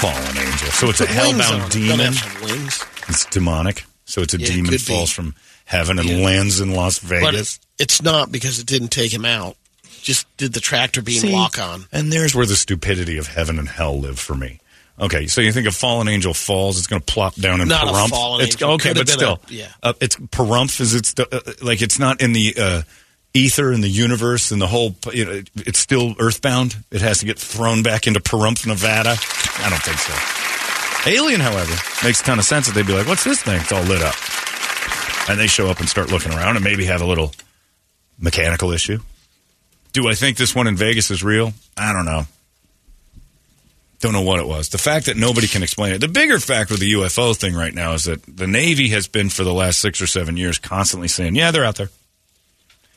Fallen 0.00 0.38
angel. 0.38 0.68
So 0.70 0.88
it's 0.88 1.00
a 1.00 1.06
Put 1.06 1.16
wings 1.16 1.50
on 1.50 1.60
hellbound 1.60 1.70
demon. 1.72 1.88
Don't 1.98 1.98
have 2.00 2.14
some 2.16 2.42
wings. 2.42 2.84
It's 3.08 3.24
demonic. 3.26 3.84
So 4.06 4.22
it's 4.22 4.34
a 4.34 4.38
Yeah, 4.38 4.46
demon 4.46 4.70
could 4.72 4.80
falls 4.82 5.10
be. 5.10 5.14
from 5.14 5.34
heaven 5.66 5.98
and 5.98 6.08
Yeah. 6.08 6.24
lands 6.24 6.60
in 6.60 6.72
Las 6.72 6.98
But 6.98 7.08
Vegas. 7.08 7.60
it's 7.78 8.02
not 8.02 8.32
because 8.32 8.58
it 8.58 8.66
didn't 8.66 8.88
take 8.88 9.12
him 9.12 9.24
out. 9.24 9.56
Just 10.02 10.26
did 10.38 10.52
the 10.54 10.60
tractor 10.60 11.02
beam 11.02 11.20
See? 11.20 11.30
lock 11.32 11.58
on. 11.58 11.86
And 11.92 12.10
there's 12.12 12.34
where 12.34 12.46
the 12.46 12.56
stupidity 12.56 13.18
of 13.18 13.28
heaven 13.28 13.58
and 13.58 13.68
hell 13.68 13.98
live 14.00 14.18
for 14.18 14.34
me. 14.34 14.60
Okay, 15.00 15.26
so 15.28 15.40
you 15.40 15.50
think 15.52 15.66
a 15.66 15.70
fallen 15.70 16.08
angel 16.08 16.34
falls, 16.34 16.76
it's 16.78 16.86
going 16.86 17.00
to 17.00 17.12
plop 17.12 17.34
down 17.36 17.60
and 17.60 17.70
Not 17.70 17.88
a 17.88 17.90
Pahrump. 17.90 18.10
fallen 18.10 18.42
it's 18.42 18.54
angel. 18.56 18.72
okay, 18.72 18.92
but 18.92 19.08
still, 19.08 19.40
a- 19.48 19.52
yeah. 19.52 19.68
uh, 19.82 19.94
it's 20.00 20.16
Pahrump. 20.16 20.78
Is 20.80 20.94
it 20.94 21.18
uh, 21.18 21.40
like 21.62 21.80
it's 21.80 21.98
not 21.98 22.20
in 22.20 22.32
the 22.34 22.54
uh, 22.58 22.82
ether 23.32 23.72
and 23.72 23.82
the 23.82 23.88
universe 23.88 24.50
and 24.50 24.60
the 24.60 24.66
whole? 24.66 24.94
You 25.12 25.24
know, 25.24 25.42
it's 25.56 25.78
still 25.78 26.14
earthbound. 26.18 26.76
It 26.90 27.00
has 27.00 27.18
to 27.20 27.26
get 27.26 27.38
thrown 27.38 27.82
back 27.82 28.06
into 28.06 28.20
Pahrump, 28.20 28.66
Nevada. 28.66 29.10
I 29.64 29.70
don't 29.70 29.82
think 29.82 29.96
so. 29.98 31.10
Alien, 31.10 31.40
however, 31.40 31.72
makes 32.04 32.20
a 32.20 32.24
ton 32.24 32.38
of 32.38 32.44
sense 32.44 32.66
that 32.66 32.74
they'd 32.74 32.86
be 32.86 32.92
like, 32.92 33.06
"What's 33.08 33.24
this 33.24 33.40
thing? 33.42 33.58
It's 33.58 33.72
all 33.72 33.82
lit 33.84 34.02
up," 34.02 34.14
and 35.30 35.40
they 35.40 35.46
show 35.46 35.70
up 35.70 35.80
and 35.80 35.88
start 35.88 36.10
looking 36.10 36.32
around 36.32 36.56
and 36.56 36.64
maybe 36.64 36.84
have 36.84 37.00
a 37.00 37.06
little 37.06 37.32
mechanical 38.18 38.70
issue. 38.70 38.98
Do 39.94 40.08
I 40.08 40.14
think 40.14 40.36
this 40.36 40.54
one 40.54 40.66
in 40.66 40.76
Vegas 40.76 41.10
is 41.10 41.24
real? 41.24 41.54
I 41.78 41.94
don't 41.94 42.04
know. 42.04 42.26
Don't 44.00 44.12
know 44.14 44.22
what 44.22 44.40
it 44.40 44.46
was. 44.46 44.70
The 44.70 44.78
fact 44.78 45.06
that 45.06 45.16
nobody 45.16 45.46
can 45.46 45.62
explain 45.62 45.92
it. 45.92 46.00
The 46.00 46.08
bigger 46.08 46.38
fact 46.38 46.70
with 46.70 46.80
the 46.80 46.92
UFO 46.94 47.36
thing 47.36 47.54
right 47.54 47.74
now 47.74 47.92
is 47.92 48.04
that 48.04 48.24
the 48.24 48.46
Navy 48.46 48.88
has 48.88 49.06
been 49.06 49.28
for 49.28 49.44
the 49.44 49.52
last 49.52 49.78
six 49.78 50.00
or 50.00 50.06
seven 50.06 50.38
years 50.38 50.58
constantly 50.58 51.06
saying, 51.06 51.36
yeah, 51.36 51.50
they're 51.50 51.66
out 51.66 51.76
there. 51.76 51.90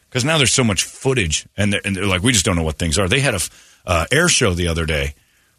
Because 0.07 0.23
now 0.23 0.37
there's 0.37 0.53
so 0.53 0.63
much 0.63 0.83
footage, 0.83 1.47
and 1.57 1.73
they're, 1.73 1.81
and 1.83 1.95
they're 1.95 2.05
like, 2.05 2.21
we 2.21 2.31
just 2.31 2.45
don't 2.45 2.55
know 2.55 2.63
what 2.63 2.77
things 2.77 2.97
are. 2.99 3.09
They 3.09 3.19
had 3.19 3.33
a 3.33 3.39
uh, 3.85 4.05
air 4.11 4.29
show 4.29 4.53
the 4.53 4.67
other 4.67 4.85
day 4.85 5.15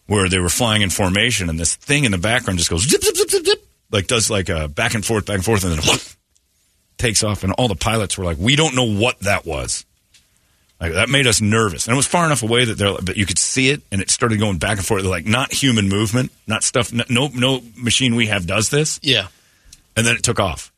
where 0.06 0.28
they 0.28 0.38
were 0.38 0.48
flying 0.48 0.80
in 0.80 0.90
formation, 0.90 1.50
and 1.50 1.58
this 1.58 1.74
thing 1.74 2.04
in 2.04 2.12
the 2.12 2.18
background 2.18 2.58
just 2.58 2.70
goes 2.70 2.88
zip, 2.88 3.02
zip, 3.02 3.16
zip, 3.16 3.30
zip, 3.30 3.44
zip, 3.44 3.66
like 3.90 4.06
does 4.06 4.30
like 4.30 4.48
a 4.48 4.68
back 4.68 4.94
and 4.94 5.04
forth, 5.04 5.26
back 5.26 5.36
and 5.36 5.44
forth, 5.44 5.64
and 5.64 5.76
then 5.76 5.98
takes 6.98 7.22
off. 7.24 7.42
And 7.42 7.52
all 7.52 7.68
the 7.68 7.74
pilots 7.74 8.16
were 8.16 8.24
like, 8.24 8.38
we 8.38 8.56
don't 8.56 8.74
know 8.76 8.98
what 8.98 9.18
that 9.20 9.44
was. 9.44 9.84
Like 10.84 10.92
that 10.94 11.08
made 11.08 11.26
us 11.26 11.40
nervous, 11.40 11.86
and 11.86 11.94
it 11.94 11.96
was 11.96 12.06
far 12.06 12.26
enough 12.26 12.42
away 12.42 12.66
that 12.66 12.76
they're, 12.76 12.96
but 13.02 13.16
you 13.16 13.24
could 13.26 13.38
see 13.38 13.70
it, 13.70 13.80
and 13.90 14.00
it 14.02 14.10
started 14.10 14.38
going 14.38 14.58
back 14.58 14.76
and 14.76 14.86
forth, 14.86 15.04
like 15.04 15.24
not 15.26 15.52
human 15.52 15.88
movement, 15.88 16.30
not 16.46 16.62
stuff. 16.62 16.92
No, 16.92 17.28
no 17.34 17.62
machine 17.76 18.14
we 18.16 18.26
have 18.26 18.46
does 18.46 18.68
this. 18.68 19.00
Yeah. 19.02 19.28
And 19.96 20.06
then 20.06 20.16
it 20.16 20.22
took 20.22 20.38
off, 20.40 20.72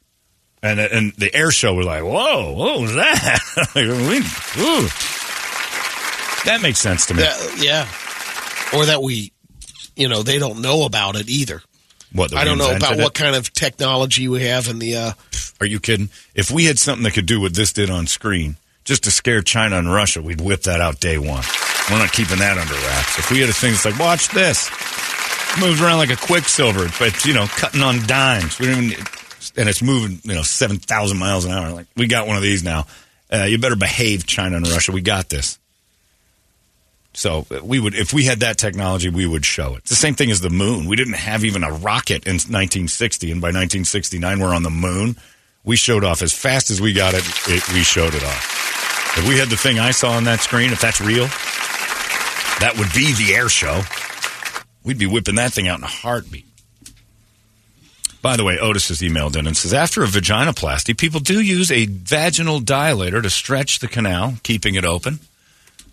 and 0.63 0.79
and 0.79 1.13
the 1.15 1.35
air 1.35 1.51
show 1.51 1.75
was 1.75 1.87
like, 1.87 2.03
whoa, 2.05 2.53
what 2.53 2.81
was 2.81 2.95
that? 2.95 3.41
like, 3.75 3.87
we, 3.87 4.19
ooh. 4.63 4.89
That 6.47 6.61
makes 6.63 6.79
sense 6.79 7.07
to 7.07 7.15
me. 7.15 7.23
That- 7.23 7.59
yeah. 7.59 8.79
Or 8.79 8.87
that 8.87 9.03
we, 9.03 9.33
you 9.97 10.09
know, 10.09 10.23
they 10.23 10.39
don't 10.39 10.61
know 10.63 10.85
about 10.85 11.17
it 11.17 11.29
either. 11.29 11.63
What 12.13 12.35
I 12.35 12.45
don't 12.45 12.59
know 12.59 12.75
about 12.75 12.99
it? 12.99 13.03
what 13.03 13.15
kind 13.15 13.35
of 13.35 13.53
technology 13.53 14.29
we 14.29 14.45
have 14.45 14.69
in 14.69 14.79
the. 14.79 14.97
Uh, 14.97 15.13
Are 15.61 15.67
you 15.67 15.81
kidding? 15.81 16.09
If 16.35 16.51
we 16.51 16.67
had 16.67 16.79
something 16.79 17.03
that 17.05 17.15
could 17.15 17.27
do 17.27 17.41
what 17.41 17.55
this 17.55 17.73
did 17.73 17.91
on 17.91 18.07
screen, 18.07 18.57
just 18.87 19.05
to 19.05 19.11
scare 19.11 19.43
China 19.43 19.77
and 19.77 19.93
Russia, 19.93 20.23
we'd 20.23 20.41
whip 20.41 20.63
that 20.63 20.81
out 20.81 21.01
day 21.01 21.19
one. 21.19 21.45
We're 21.91 21.99
not 21.99 22.13
keeping 22.13 22.39
that 22.39 22.57
under 22.57 22.73
wraps. 22.73 23.19
If 23.19 23.31
we 23.31 23.41
had 23.41 23.51
a 23.51 23.53
thing 23.53 23.73
that's 23.73 23.85
like, 23.85 23.99
watch 23.99 24.29
this, 24.29 24.71
moves 25.61 25.83
around 25.83 25.99
like 25.99 26.11
a 26.11 26.17
quicksilver, 26.17 26.87
but 26.99 27.25
you 27.25 27.35
know, 27.35 27.47
cutting 27.47 27.83
on 27.83 28.07
dimes. 28.07 28.59
We 28.59 28.67
don't 28.67 28.85
even, 28.85 29.05
and 29.57 29.69
it's 29.69 29.83
moving, 29.83 30.21
you 30.25 30.35
know, 30.35 30.43
seven 30.43 30.79
thousand 30.79 31.19
miles 31.19 31.45
an 31.45 31.53
hour. 31.53 31.73
Like 31.73 31.87
we 31.97 32.07
got 32.07 32.27
one 32.27 32.37
of 32.37 32.43
these 32.43 32.65
now. 32.65 32.87
Uh, 33.33 33.45
you 33.45 33.59
better 33.59 33.77
behave, 33.77 34.25
China 34.25 34.57
and 34.57 34.69
Russia. 34.69 34.93
We 34.93 35.01
got 35.01 35.29
this. 35.29 35.59
So 37.13 37.47
we 37.63 37.81
would, 37.81 37.95
if 37.95 38.13
we 38.13 38.25
had 38.25 38.41
that 38.41 38.59
technology, 38.59 39.09
we 39.09 39.27
would 39.27 39.45
show 39.45 39.75
it. 39.75 39.79
It's 39.79 39.91
the 39.91 39.97
same 39.97 40.15
thing 40.15 40.31
as 40.31 40.41
the 40.41 40.51
moon. 40.51 40.87
We 40.87 40.97
didn't 40.97 41.15
have 41.15 41.45
even 41.45 41.65
a 41.65 41.73
rocket 41.73 42.27
in 42.27 42.35
1960, 42.35 43.33
and 43.33 43.41
by 43.41 43.47
1969, 43.47 44.39
we're 44.39 44.55
on 44.55 44.63
the 44.63 44.71
moon. 44.71 45.17
We 45.67 45.77
showed 45.77 46.05
off 46.05 46.23
as 46.23 46.33
fast 46.33 46.71
as 46.71 46.81
we 46.81 46.93
got 46.93 47.13
it. 47.13 47.25
it 47.49 47.69
we 47.75 47.83
showed 47.83 48.15
it 48.15 48.25
off. 48.25 49.19
If 49.19 49.29
we 49.29 49.37
had 49.39 49.49
the 49.49 49.57
thing 49.57 49.79
I 49.79 49.91
saw 49.91 50.13
on 50.13 50.25
that 50.25 50.41
screen, 50.41 50.73
if 50.73 50.81
that's 50.81 51.01
real, 51.01 51.27
that 52.61 52.75
would 52.79 52.93
be 52.95 53.13
the 53.13 53.35
air 53.35 53.49
show. 53.49 53.83
We'd 54.85 54.99
be 54.99 55.07
whipping 55.07 55.35
that 55.35 55.53
thing 55.53 55.67
out 55.67 55.79
in 55.79 55.85
a 55.85 55.89
heartbeat. 55.89 56.47
By 58.23 58.37
the 58.37 58.45
way, 58.45 58.59
Otis 58.59 58.89
has 58.89 59.01
emailed 59.01 59.37
in 59.37 59.47
and 59.47 59.57
says 59.57 59.75
after 59.75 60.05
a 60.05 60.07
vaginoplasty, 60.07 60.97
people 60.97 61.21
do 61.21 61.41
use 61.41 61.73
a 61.73 61.87
vaginal 61.87 62.61
dilator 62.61 63.23
to 63.23 63.31
stretch 63.31 63.81
the 63.81 63.89
canal, 63.89 64.35
keeping 64.43 64.77
it 64.77 64.85
open 64.85 65.19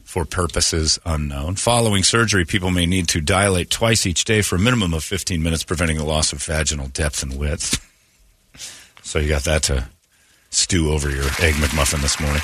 for 0.03 0.25
purposes 0.25 0.99
unknown. 1.05 1.55
Following 1.55 2.03
surgery, 2.03 2.45
people 2.45 2.69
may 2.69 2.85
need 2.85 3.07
to 3.09 3.21
dilate 3.21 3.71
twice 3.71 4.05
each 4.05 4.25
day 4.25 4.43
for 4.43 4.57
a 4.57 4.59
minimum 4.59 4.93
of 4.93 5.03
15 5.03 5.41
minutes, 5.41 5.63
preventing 5.63 5.97
the 5.97 6.05
loss 6.05 6.31
of 6.31 6.43
vaginal 6.43 6.87
depth 6.89 7.23
and 7.23 7.39
width. 7.39 7.89
So 9.03 9.19
you 9.19 9.29
got 9.29 9.43
that 9.43 9.63
to 9.63 9.87
stew 10.49 10.91
over 10.91 11.09
your 11.09 11.25
egg 11.41 11.55
McMuffin 11.55 12.01
this 12.01 12.19
morning. 12.19 12.41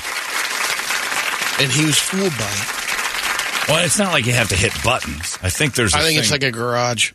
and 1.60 1.72
he 1.72 1.84
was 1.84 1.98
fooled 1.98 2.36
by 2.38 2.50
it. 2.50 3.68
Well, 3.68 3.84
it's 3.84 3.98
not 3.98 4.12
like 4.12 4.26
you 4.26 4.32
have 4.32 4.48
to 4.48 4.56
hit 4.56 4.72
buttons. 4.82 5.38
I 5.42 5.50
think 5.50 5.74
there's. 5.74 5.94
I 5.94 6.00
I 6.00 6.02
think 6.02 6.18
it's 6.18 6.30
like 6.30 6.42
a 6.42 6.50
garage. 6.50 7.12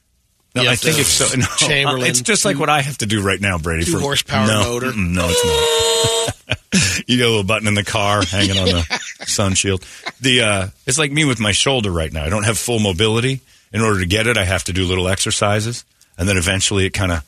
No, 0.55 0.69
I 0.69 0.75
think 0.75 0.99
it's 0.99 1.09
so. 1.09 1.35
No, 1.37 1.45
Chamberlain. 1.57 2.07
It's 2.07 2.21
just 2.21 2.45
like 2.45 2.57
what 2.57 2.69
I 2.69 2.81
have 2.81 2.97
to 2.99 3.05
do 3.05 3.21
right 3.21 3.39
now, 3.39 3.57
Brady. 3.57 3.83
Two 3.83 3.93
for 3.93 3.99
horsepower 3.99 4.47
no, 4.47 4.63
motor. 4.63 4.93
No, 4.95 5.27
it's 5.29 5.45
not. 5.45 7.03
you 7.07 7.17
got 7.17 7.25
a 7.25 7.29
little 7.29 7.43
button 7.43 7.67
in 7.67 7.73
the 7.73 7.83
car 7.83 8.23
hanging 8.23 8.57
on 8.57 8.65
the 8.65 9.01
sun 9.25 9.53
shield. 9.53 9.85
The 10.21 10.41
uh, 10.41 10.67
it's 10.85 10.97
like 10.97 11.11
me 11.11 11.25
with 11.25 11.41
my 11.41 11.51
shoulder 11.51 11.91
right 11.91 12.11
now. 12.11 12.23
I 12.23 12.29
don't 12.29 12.43
have 12.43 12.57
full 12.57 12.79
mobility. 12.79 13.41
In 13.73 13.81
order 13.81 13.99
to 13.99 14.05
get 14.05 14.27
it, 14.27 14.37
I 14.37 14.45
have 14.45 14.63
to 14.65 14.73
do 14.73 14.85
little 14.85 15.09
exercises, 15.09 15.83
and 16.17 16.29
then 16.29 16.37
eventually 16.37 16.85
it 16.85 16.91
kind 16.91 17.11
of 17.11 17.25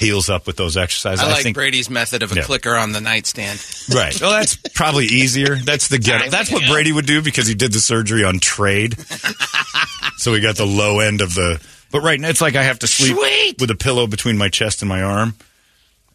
heals 0.00 0.28
up 0.28 0.46
with 0.46 0.56
those 0.56 0.76
exercises. 0.76 1.24
I 1.24 1.28
like 1.30 1.42
think 1.44 1.54
Brady's 1.54 1.88
method 1.88 2.22
of 2.24 2.32
a 2.32 2.36
Yeah. 2.36 2.42
clicker 2.42 2.74
on 2.74 2.90
the 2.92 3.00
nightstand. 3.00 3.64
Right. 3.94 4.18
Well, 4.20 4.30
that's 4.30 4.56
probably 4.74 5.06
easier. 5.06 5.56
That's 5.56 5.88
the 5.88 5.98
get. 5.98 6.30
That's 6.30 6.50
what 6.52 6.64
Brady 6.68 6.90
would 6.92 7.06
do 7.06 7.22
because 7.22 7.46
he 7.48 7.54
did 7.54 7.72
the 7.72 7.80
surgery 7.80 8.22
on 8.24 8.38
trade. 8.38 8.96
so 10.16 10.32
he 10.34 10.40
got 10.40 10.56
the 10.56 10.66
low 10.66 11.00
end 11.00 11.20
of 11.20 11.34
the. 11.34 11.60
But 11.90 12.00
right 12.02 12.20
now, 12.20 12.28
it's 12.28 12.40
like 12.40 12.54
I 12.56 12.62
have 12.62 12.78
to 12.80 12.86
sleep 12.86 13.16
Sweet. 13.16 13.60
with 13.60 13.70
a 13.70 13.74
pillow 13.74 14.06
between 14.06 14.38
my 14.38 14.48
chest 14.48 14.82
and 14.82 14.88
my 14.88 15.02
arm. 15.02 15.34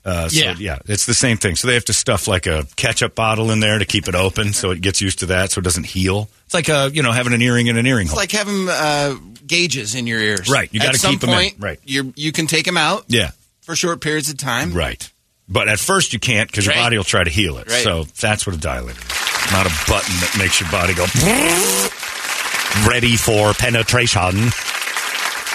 Uh, 0.06 0.30
so, 0.30 0.40
Yeah. 0.40 0.56
yeah, 0.60 0.78
it's 0.86 1.06
the 1.06 1.14
same 1.16 1.36
thing. 1.38 1.56
So 1.56 1.68
they 1.68 1.74
have 1.74 1.86
to 1.86 1.94
stuff 1.94 2.28
like 2.28 2.45
a 2.45 2.66
ketchup 2.76 3.16
bottle 3.16 3.49
in 3.52 3.60
there 3.60 3.80
to 3.80 3.86
keep 3.86 4.07
it 4.07 4.14
open, 4.16 4.53
so 4.53 4.70
it 4.72 4.80
gets 4.82 5.02
used 5.02 5.20
to 5.20 5.26
that, 5.28 5.52
so 5.52 5.60
it 5.60 5.64
doesn't 5.64 5.86
heal. 5.88 6.30
It's 6.45 6.53
like 6.53 6.70
uh, 6.70 6.91
you 6.94 7.02
know 7.03 7.12
having 7.12 7.34
an 7.34 7.41
earring 7.41 7.68
in 7.68 7.76
an 7.76 7.86
earring 7.88 8.03
It's 8.03 8.12
hole. 8.12 8.20
like 8.20 8.32
having 8.32 8.70
uh, 8.70 9.16
gauges 9.48 9.95
in 9.95 10.06
your 10.07 10.20
ears. 10.20 10.48
Right, 10.48 10.72
you 10.72 10.80
gotta 10.80 10.98
some 10.99 11.18
them 11.18 11.32
in, 11.32 11.53
right. 11.60 11.80
You 11.84 12.14
you 12.16 12.32
can 12.32 12.45
take 12.48 12.66
them 12.66 12.78
out 12.78 13.06
yeah, 13.07 13.32
for 13.66 13.76
short 13.76 14.02
periods 14.02 14.30
of 14.30 14.38
time. 14.38 14.74
right. 14.74 15.10
But 15.48 15.68
at 15.68 15.78
first 15.80 16.12
you 16.14 16.20
can't 16.20 16.50
because 16.50 16.66
your 16.66 16.74
body 16.76 16.98
will 16.98 17.04
try 17.04 17.24
to 17.24 17.30
heal 17.30 17.58
it. 17.60 17.68
Right. 17.70 17.84
So 17.84 18.06
that's 18.20 18.48
what 18.48 18.56
a 18.56 18.60
dilator 18.60 18.98
is. 18.98 19.52
Not 19.52 19.68
a 19.68 19.74
button 19.88 20.16
that 20.22 20.36
makes 20.40 20.60
your 20.60 20.72
body 20.72 20.96
go 20.96 21.06
ready 22.90 23.16
for 23.16 23.54
penetration. 23.54 24.50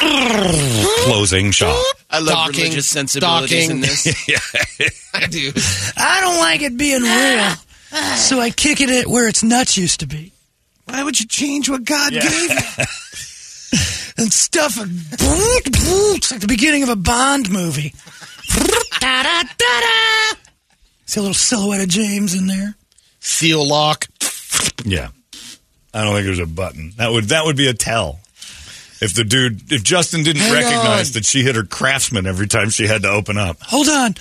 Closing 1.04 1.50
shop. 1.50 1.84
I 2.08 2.20
love 2.20 2.28
Docking, 2.46 2.62
religious 2.64 2.88
sensibilities 2.88 3.66
docking. 3.66 3.70
in 3.76 3.80
this. 3.80 4.28
yeah. 4.28 4.38
I 5.12 5.26
do. 5.26 5.52
I 5.96 6.20
don't 6.20 6.38
like 6.38 6.62
it 6.62 6.76
being 6.76 7.02
real, 7.02 7.54
so 8.16 8.40
I 8.40 8.50
kick 8.50 8.80
it 8.80 8.90
at 8.90 9.06
where 9.08 9.28
its 9.28 9.42
nuts 9.42 9.76
used 9.76 10.00
to 10.00 10.06
be. 10.06 10.32
Why 10.84 11.02
would 11.02 11.18
you 11.20 11.26
change 11.26 11.68
what 11.68 11.84
God 11.84 12.12
gave 12.12 12.24
you? 12.50 12.58
And 14.16 14.32
stuff. 14.32 14.76
It's 14.78 16.30
like 16.32 16.40
the 16.40 16.46
beginning 16.46 16.82
of 16.82 16.88
a 16.88 16.96
Bond 16.96 17.50
movie. 17.50 17.92
See 21.06 21.18
a 21.18 21.22
little 21.22 21.34
silhouette 21.34 21.80
of 21.80 21.88
James 21.88 22.34
in 22.34 22.46
there. 22.46 22.74
Seal 23.20 23.66
lock. 23.66 24.06
Yeah. 24.84 25.08
I 25.92 26.04
don't 26.04 26.14
think 26.14 26.26
there's 26.26 26.38
a 26.38 26.46
button. 26.46 26.92
That 26.96 27.10
would 27.10 27.24
that 27.24 27.44
would 27.44 27.56
be 27.56 27.68
a 27.68 27.74
tell. 27.74 28.20
If 29.00 29.14
the 29.14 29.24
dude 29.24 29.72
if 29.72 29.82
Justin 29.82 30.22
didn't 30.22 30.42
Hang 30.42 30.52
recognize 30.52 31.10
on. 31.10 31.14
that 31.14 31.24
she 31.24 31.42
hit 31.42 31.56
her 31.56 31.64
craftsman 31.64 32.26
every 32.26 32.46
time 32.46 32.70
she 32.70 32.86
had 32.86 33.02
to 33.02 33.08
open 33.08 33.38
up. 33.38 33.56
Hold 33.62 33.88
on. 33.88 34.14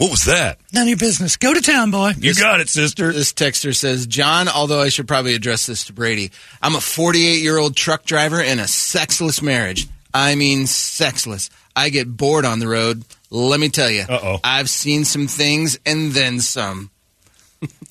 What 0.00 0.10
was 0.10 0.24
that? 0.24 0.58
None 0.72 0.84
of 0.84 0.88
your 0.88 0.96
business. 0.96 1.36
Go 1.36 1.52
to 1.52 1.60
town, 1.60 1.90
boy. 1.90 2.12
You 2.18 2.34
got 2.34 2.60
it, 2.60 2.70
sister. 2.70 3.12
This 3.12 3.34
texter 3.34 3.76
says, 3.76 4.06
John, 4.06 4.48
although 4.48 4.80
I 4.80 4.88
should 4.88 5.06
probably 5.06 5.34
address 5.34 5.66
this 5.66 5.84
to 5.86 5.92
Brady, 5.92 6.30
I'm 6.62 6.74
a 6.74 6.80
48 6.80 7.42
year 7.42 7.58
old 7.58 7.76
truck 7.76 8.04
driver 8.06 8.40
in 8.40 8.58
a 8.60 8.66
sexless 8.66 9.42
marriage. 9.42 9.86
I 10.14 10.36
mean, 10.36 10.66
sexless. 10.66 11.50
I 11.76 11.90
get 11.90 12.16
bored 12.16 12.46
on 12.46 12.60
the 12.60 12.66
road. 12.68 13.04
Let 13.30 13.60
me 13.60 13.68
tell 13.68 13.90
you, 13.90 14.04
Uh-oh. 14.08 14.38
I've 14.42 14.70
seen 14.70 15.04
some 15.04 15.26
things 15.28 15.78
and 15.84 16.12
then 16.12 16.40
some. 16.40 16.90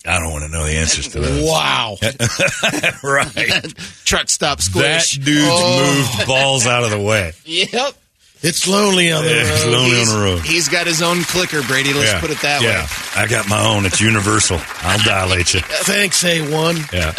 I 0.04 0.18
don't 0.20 0.32
want 0.32 0.46
to 0.46 0.50
know 0.52 0.64
the 0.66 0.78
answers 0.78 1.10
to 1.10 1.20
those. 1.20 1.44
Wow. 1.48 1.98
right. 3.04 3.74
Truck 4.04 4.30
stop 4.30 4.58
That 4.58 4.64
squish. 5.04 5.24
dude's 5.24 5.46
Oh. 5.48 6.14
moved 6.18 6.28
balls 6.28 6.66
out 6.66 6.84
of 6.84 6.90
the 6.90 7.00
way. 7.00 7.34
Yep. 7.46 7.94
It's 8.42 8.68
lonely 8.68 9.12
on 9.12 9.24
the 9.26 9.30
Yeah, 9.32 9.42
it's 9.54 9.66
road. 9.66 9.72
lonely 9.74 9.96
He's- 9.98 10.10
on 10.10 10.18
the 10.20 10.24
road. 10.26 10.42
He's 10.46 10.70
got 10.70 10.88
his 10.88 11.02
own 11.02 11.24
clicker, 11.24 11.62
Brady. 11.64 11.94
Let's 11.94 12.14
yeah. 12.14 12.20
put 12.22 12.32
it 12.32 12.42
that 12.42 12.62
yeah. 12.62 12.84
way. 12.84 12.88
I 13.24 13.28
got 13.28 13.50
my 13.50 13.66
own. 13.66 13.86
It's 13.86 14.00
universal. 14.00 14.60
I'll 14.82 15.04
dilate 15.04 15.54
you. 15.54 15.60
Thanks, 15.64 16.24
A1. 16.24 16.92
Yeah. 16.94 17.12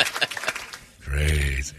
Crazy. 1.03 1.77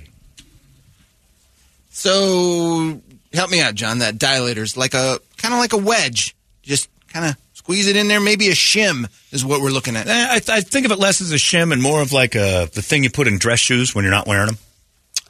So 1.89 3.01
help 3.34 3.49
me 3.51 3.61
out, 3.61 3.76
John. 3.76 3.99
That 3.99 4.18
dilator's 4.18 4.77
like 4.77 4.93
a 4.93 5.19
kind 5.38 5.53
of 5.53 5.59
like 5.59 5.73
a 5.73 5.77
wedge. 5.77 6.35
Just 6.63 6.89
kind 7.09 7.26
of 7.26 7.35
squeeze 7.53 7.88
it 7.88 7.95
in 7.95 8.07
there. 8.07 8.19
Maybe 8.22 8.49
a 8.49 8.53
shim 8.53 9.07
is 9.31 9.43
what 9.43 9.61
we're 9.61 9.69
looking 9.72 9.95
at. 9.95 10.07
Eh, 10.07 10.27
I, 10.31 10.35
I 10.35 10.61
think 10.61 10.85
of 10.85 10.91
it 10.91 10.99
less 10.99 11.22
as 11.22 11.31
a 11.31 11.35
shim 11.35 11.73
and 11.73 11.81
more 11.81 12.01
of 12.01 12.11
like 12.13 12.35
a 12.35 12.69
the 12.73 12.81
thing 12.81 13.03
you 13.03 13.09
put 13.09 13.27
in 13.27 13.38
dress 13.38 13.59
shoes 13.59 13.93
when 13.95 14.03
you're 14.03 14.13
not 14.13 14.27
wearing 14.27 14.47
them. 14.47 14.57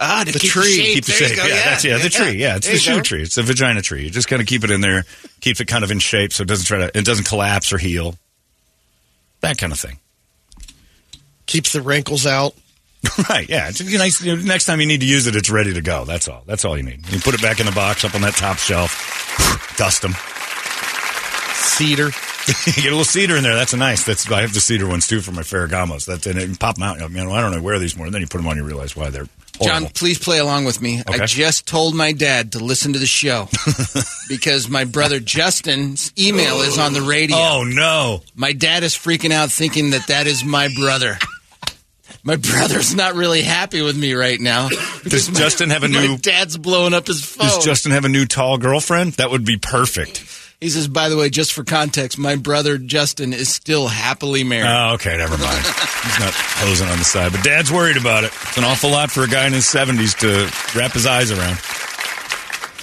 Ah, 0.03 0.23
to 0.25 0.31
the 0.31 0.39
keep 0.39 0.49
tree, 0.49 0.77
the 0.77 0.93
keep 0.95 1.05
the 1.05 1.11
shape. 1.11 1.37
go. 1.37 1.45
Yeah, 1.45 1.63
that's 1.63 1.85
yeah, 1.85 1.97
the 1.99 2.09
tree. 2.09 2.31
Yeah, 2.31 2.55
it's 2.55 2.65
There 2.65 2.75
the 2.75 2.81
shoe 2.81 2.95
go. 2.95 3.01
tree. 3.03 3.21
It's 3.21 3.35
the 3.35 3.43
vagina 3.43 3.83
tree. 3.83 4.03
You 4.03 4.09
just 4.09 4.27
kind 4.27 4.41
of 4.41 4.47
keep 4.47 4.63
it 4.63 4.71
in 4.71 4.81
there, 4.81 5.05
keeps 5.41 5.61
it 5.61 5.65
kind 5.65 5.83
of 5.83 5.91
in 5.91 5.99
shape, 5.99 6.33
so 6.33 6.41
it 6.41 6.47
doesn't 6.47 6.65
try 6.65 6.79
to, 6.79 6.97
it 6.97 7.05
doesn't 7.05 7.27
collapse 7.27 7.71
or 7.71 7.77
heal. 7.77 8.15
That 9.41 9.59
kind 9.59 9.71
of 9.71 9.79
thing. 9.79 9.99
Keeps 11.45 11.73
the 11.73 11.81
wrinkles 11.81 12.25
out. 12.25 12.55
right. 13.29 13.47
Yeah. 13.49 13.69
It's 13.69 13.81
nice. 13.81 14.21
you 14.21 14.35
know, 14.35 14.41
next 14.43 14.65
time 14.65 14.79
you 14.79 14.87
need 14.87 15.01
to 15.01 15.07
use 15.07 15.27
it, 15.27 15.35
it's 15.35 15.49
ready 15.49 15.73
to 15.73 15.81
go. 15.81 16.05
That's 16.05 16.27
all. 16.27 16.43
That's 16.45 16.65
all 16.65 16.77
you 16.77 16.83
need. 16.83 17.07
You 17.11 17.19
put 17.19 17.33
it 17.35 17.41
back 17.41 17.59
in 17.59 17.65
the 17.65 17.71
box 17.71 18.03
up 18.03 18.15
on 18.15 18.21
that 18.21 18.35
top 18.35 18.57
shelf. 18.57 19.75
Dust 19.77 20.01
them. 20.01 20.13
Cedar. 21.53 22.05
you 22.07 22.73
get 22.73 22.85
a 22.85 22.89
little 22.89 23.03
cedar 23.03 23.35
in 23.35 23.43
there. 23.43 23.55
That's 23.55 23.73
a 23.73 23.77
nice. 23.77 24.03
That's 24.05 24.29
I 24.31 24.41
have 24.41 24.53
the 24.53 24.59
cedar 24.59 24.87
ones 24.87 25.07
too 25.07 25.21
for 25.21 25.31
my 25.31 25.41
Ferragamos. 25.41 26.05
That's 26.05 26.25
and 26.27 26.37
it, 26.39 26.49
you 26.49 26.55
pop 26.55 26.75
them 26.75 26.83
out. 26.83 26.99
You 26.99 27.09
know, 27.09 27.31
I 27.31 27.41
don't 27.41 27.51
know 27.51 27.61
where 27.61 27.79
these 27.79 27.95
more. 27.95 28.05
And 28.05 28.13
then 28.13 28.21
you 28.21 28.27
put 28.27 28.37
them 28.37 28.47
on, 28.47 28.57
you 28.57 28.63
realize 28.63 28.95
why 28.95 29.09
they're 29.09 29.27
horrible. 29.57 29.79
John, 29.87 29.89
please 29.93 30.17
play 30.19 30.39
along 30.39 30.65
with 30.65 30.81
me. 30.81 31.01
Okay. 31.01 31.19
I 31.21 31.25
just 31.25 31.67
told 31.67 31.95
my 31.95 32.11
dad 32.11 32.53
to 32.53 32.59
listen 32.59 32.93
to 32.93 32.99
the 32.99 33.05
show 33.05 33.47
because 34.29 34.69
my 34.69 34.83
brother 34.85 35.19
Justin's 35.19 36.11
email 36.17 36.61
is 36.61 36.77
on 36.77 36.93
the 36.93 37.01
radio. 37.01 37.37
Oh 37.37 37.63
no! 37.67 38.21
My 38.35 38.53
dad 38.53 38.83
is 38.83 38.93
freaking 38.95 39.31
out, 39.31 39.51
thinking 39.51 39.91
that 39.91 40.07
that 40.07 40.27
is 40.27 40.43
my 40.43 40.69
brother. 40.75 41.17
My 42.23 42.35
brother's 42.35 42.93
not 42.93 43.15
really 43.15 43.41
happy 43.41 43.81
with 43.81 43.97
me 43.97 44.13
right 44.13 44.39
now. 44.39 44.69
Does 45.03 45.31
my- 45.31 45.39
Justin 45.39 45.71
have 45.71 45.83
a 45.83 45.87
my 45.87 46.05
new? 46.05 46.17
dad's 46.17 46.55
blowing 46.55 46.93
up 46.93 47.07
his 47.07 47.25
phone. 47.25 47.47
Does 47.47 47.65
Justin 47.65 47.91
have 47.93 48.05
a 48.05 48.09
new 48.09 48.25
tall 48.27 48.57
girlfriend? 48.59 49.13
That 49.13 49.31
would 49.31 49.43
be 49.43 49.57
perfect. 49.57 50.19
He 50.61 50.69
says, 50.69 50.87
by 50.87 51.09
the 51.09 51.17
way, 51.17 51.31
just 51.31 51.53
for 51.53 51.63
context, 51.63 52.19
my 52.19 52.35
brother 52.35 52.77
Justin 52.77 53.33
is 53.33 53.49
still 53.49 53.87
happily 53.87 54.43
married. 54.43 54.69
Oh, 54.69 54.93
okay, 54.93 55.17
never 55.17 55.35
mind. 55.35 55.65
He's 55.65 56.19
not 56.19 56.33
posing 56.33 56.87
on 56.87 56.99
the 56.99 57.03
side, 57.03 57.31
but 57.31 57.43
Dad's 57.43 57.71
worried 57.71 57.97
about 57.97 58.23
it. 58.25 58.27
It's 58.43 58.57
an 58.57 58.63
awful 58.63 58.91
lot 58.91 59.09
for 59.09 59.23
a 59.23 59.27
guy 59.27 59.47
in 59.47 59.53
his 59.53 59.65
seventies 59.67 60.13
to 60.15 60.51
wrap 60.75 60.91
his 60.91 61.07
eyes 61.07 61.31
around. 61.31 61.57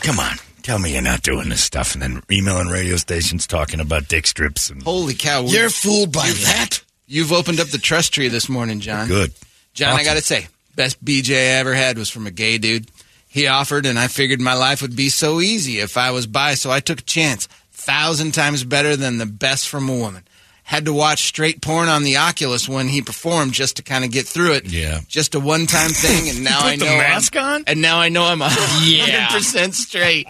Come 0.02 0.18
on, 0.18 0.36
tell 0.62 0.80
me 0.80 0.92
you're 0.92 1.02
not 1.02 1.22
doing 1.22 1.48
this 1.50 1.62
stuff, 1.62 1.94
and 1.94 2.02
then 2.02 2.20
emailing 2.30 2.66
radio 2.66 2.96
stations 2.96 3.46
talking 3.46 3.78
about 3.78 4.09
dick 4.09 4.26
strips 4.26 4.70
and 4.70 4.82
Holy 4.82 5.14
cow. 5.14 5.42
You're 5.42 5.70
fooled 5.70 6.12
by 6.12 6.30
that. 6.30 6.82
You've 7.06 7.32
opened 7.32 7.60
up 7.60 7.68
the 7.68 7.78
trust 7.78 8.12
tree 8.12 8.28
this 8.28 8.48
morning, 8.48 8.80
John. 8.80 9.06
good. 9.06 9.32
John, 9.72 9.94
I 9.94 10.02
got 10.02 10.14
to 10.14 10.20
say, 10.20 10.48
Best 10.74 11.05
BJ 11.05 11.34
I 11.34 11.59
ever 11.59 11.74
had 11.74 11.96
was 11.96 12.10
from 12.10 12.26
a 12.26 12.30
gay 12.32 12.59
dude. 12.59 12.90
He 13.28 13.46
offered, 13.46 13.86
and 13.86 13.98
I 13.98 14.09
figured 14.09 14.40
my 14.40 14.55
life 14.55 14.80
would 14.82 14.96
be 14.96 15.10
so 15.10 15.40
easy 15.40 15.78
if 15.80 15.96
I 15.96 16.10
was 16.12 16.26
bi, 16.26 16.55
so 16.55 16.70
I 16.70 16.80
took 16.80 17.00
a 17.00 17.05
chance. 17.05 17.46
Thousand 17.89 18.32
times 18.35 18.65
better 18.65 18.97
than 18.97 19.16
the 19.16 19.24
best 19.27 19.66
from 19.69 19.89
a 19.89 19.94
woman. 19.97 20.23
Had 20.62 20.85
to 20.85 20.93
watch 20.93 21.23
straight 21.24 21.62
porn 21.62 21.89
on 21.89 22.02
the 22.02 22.19
Oculus 22.19 22.69
when 22.69 22.86
he 22.89 23.01
performed 23.01 23.55
just 23.55 23.77
to 23.77 23.82
kind 23.82 24.05
of 24.05 24.10
get 24.10 24.27
through 24.27 24.52
it. 24.52 24.66
Yeah. 24.66 25.01
Just 25.09 25.35
a 25.35 25.40
one 25.40 25.65
time 25.66 25.89
thing, 26.05 26.28
and 26.28 26.44
now 26.44 26.60
I 26.60 26.77
the 26.77 26.85
know 26.85 26.90
I'm- 26.90 26.98
mask 26.98 27.35
on? 27.36 27.65
and 27.66 27.81
now 27.81 27.98
I 27.98 28.10
know 28.10 28.24
I'm 28.24 28.40
Yeah. 28.82 29.28
100% 29.28 29.73
straight. 29.73 30.27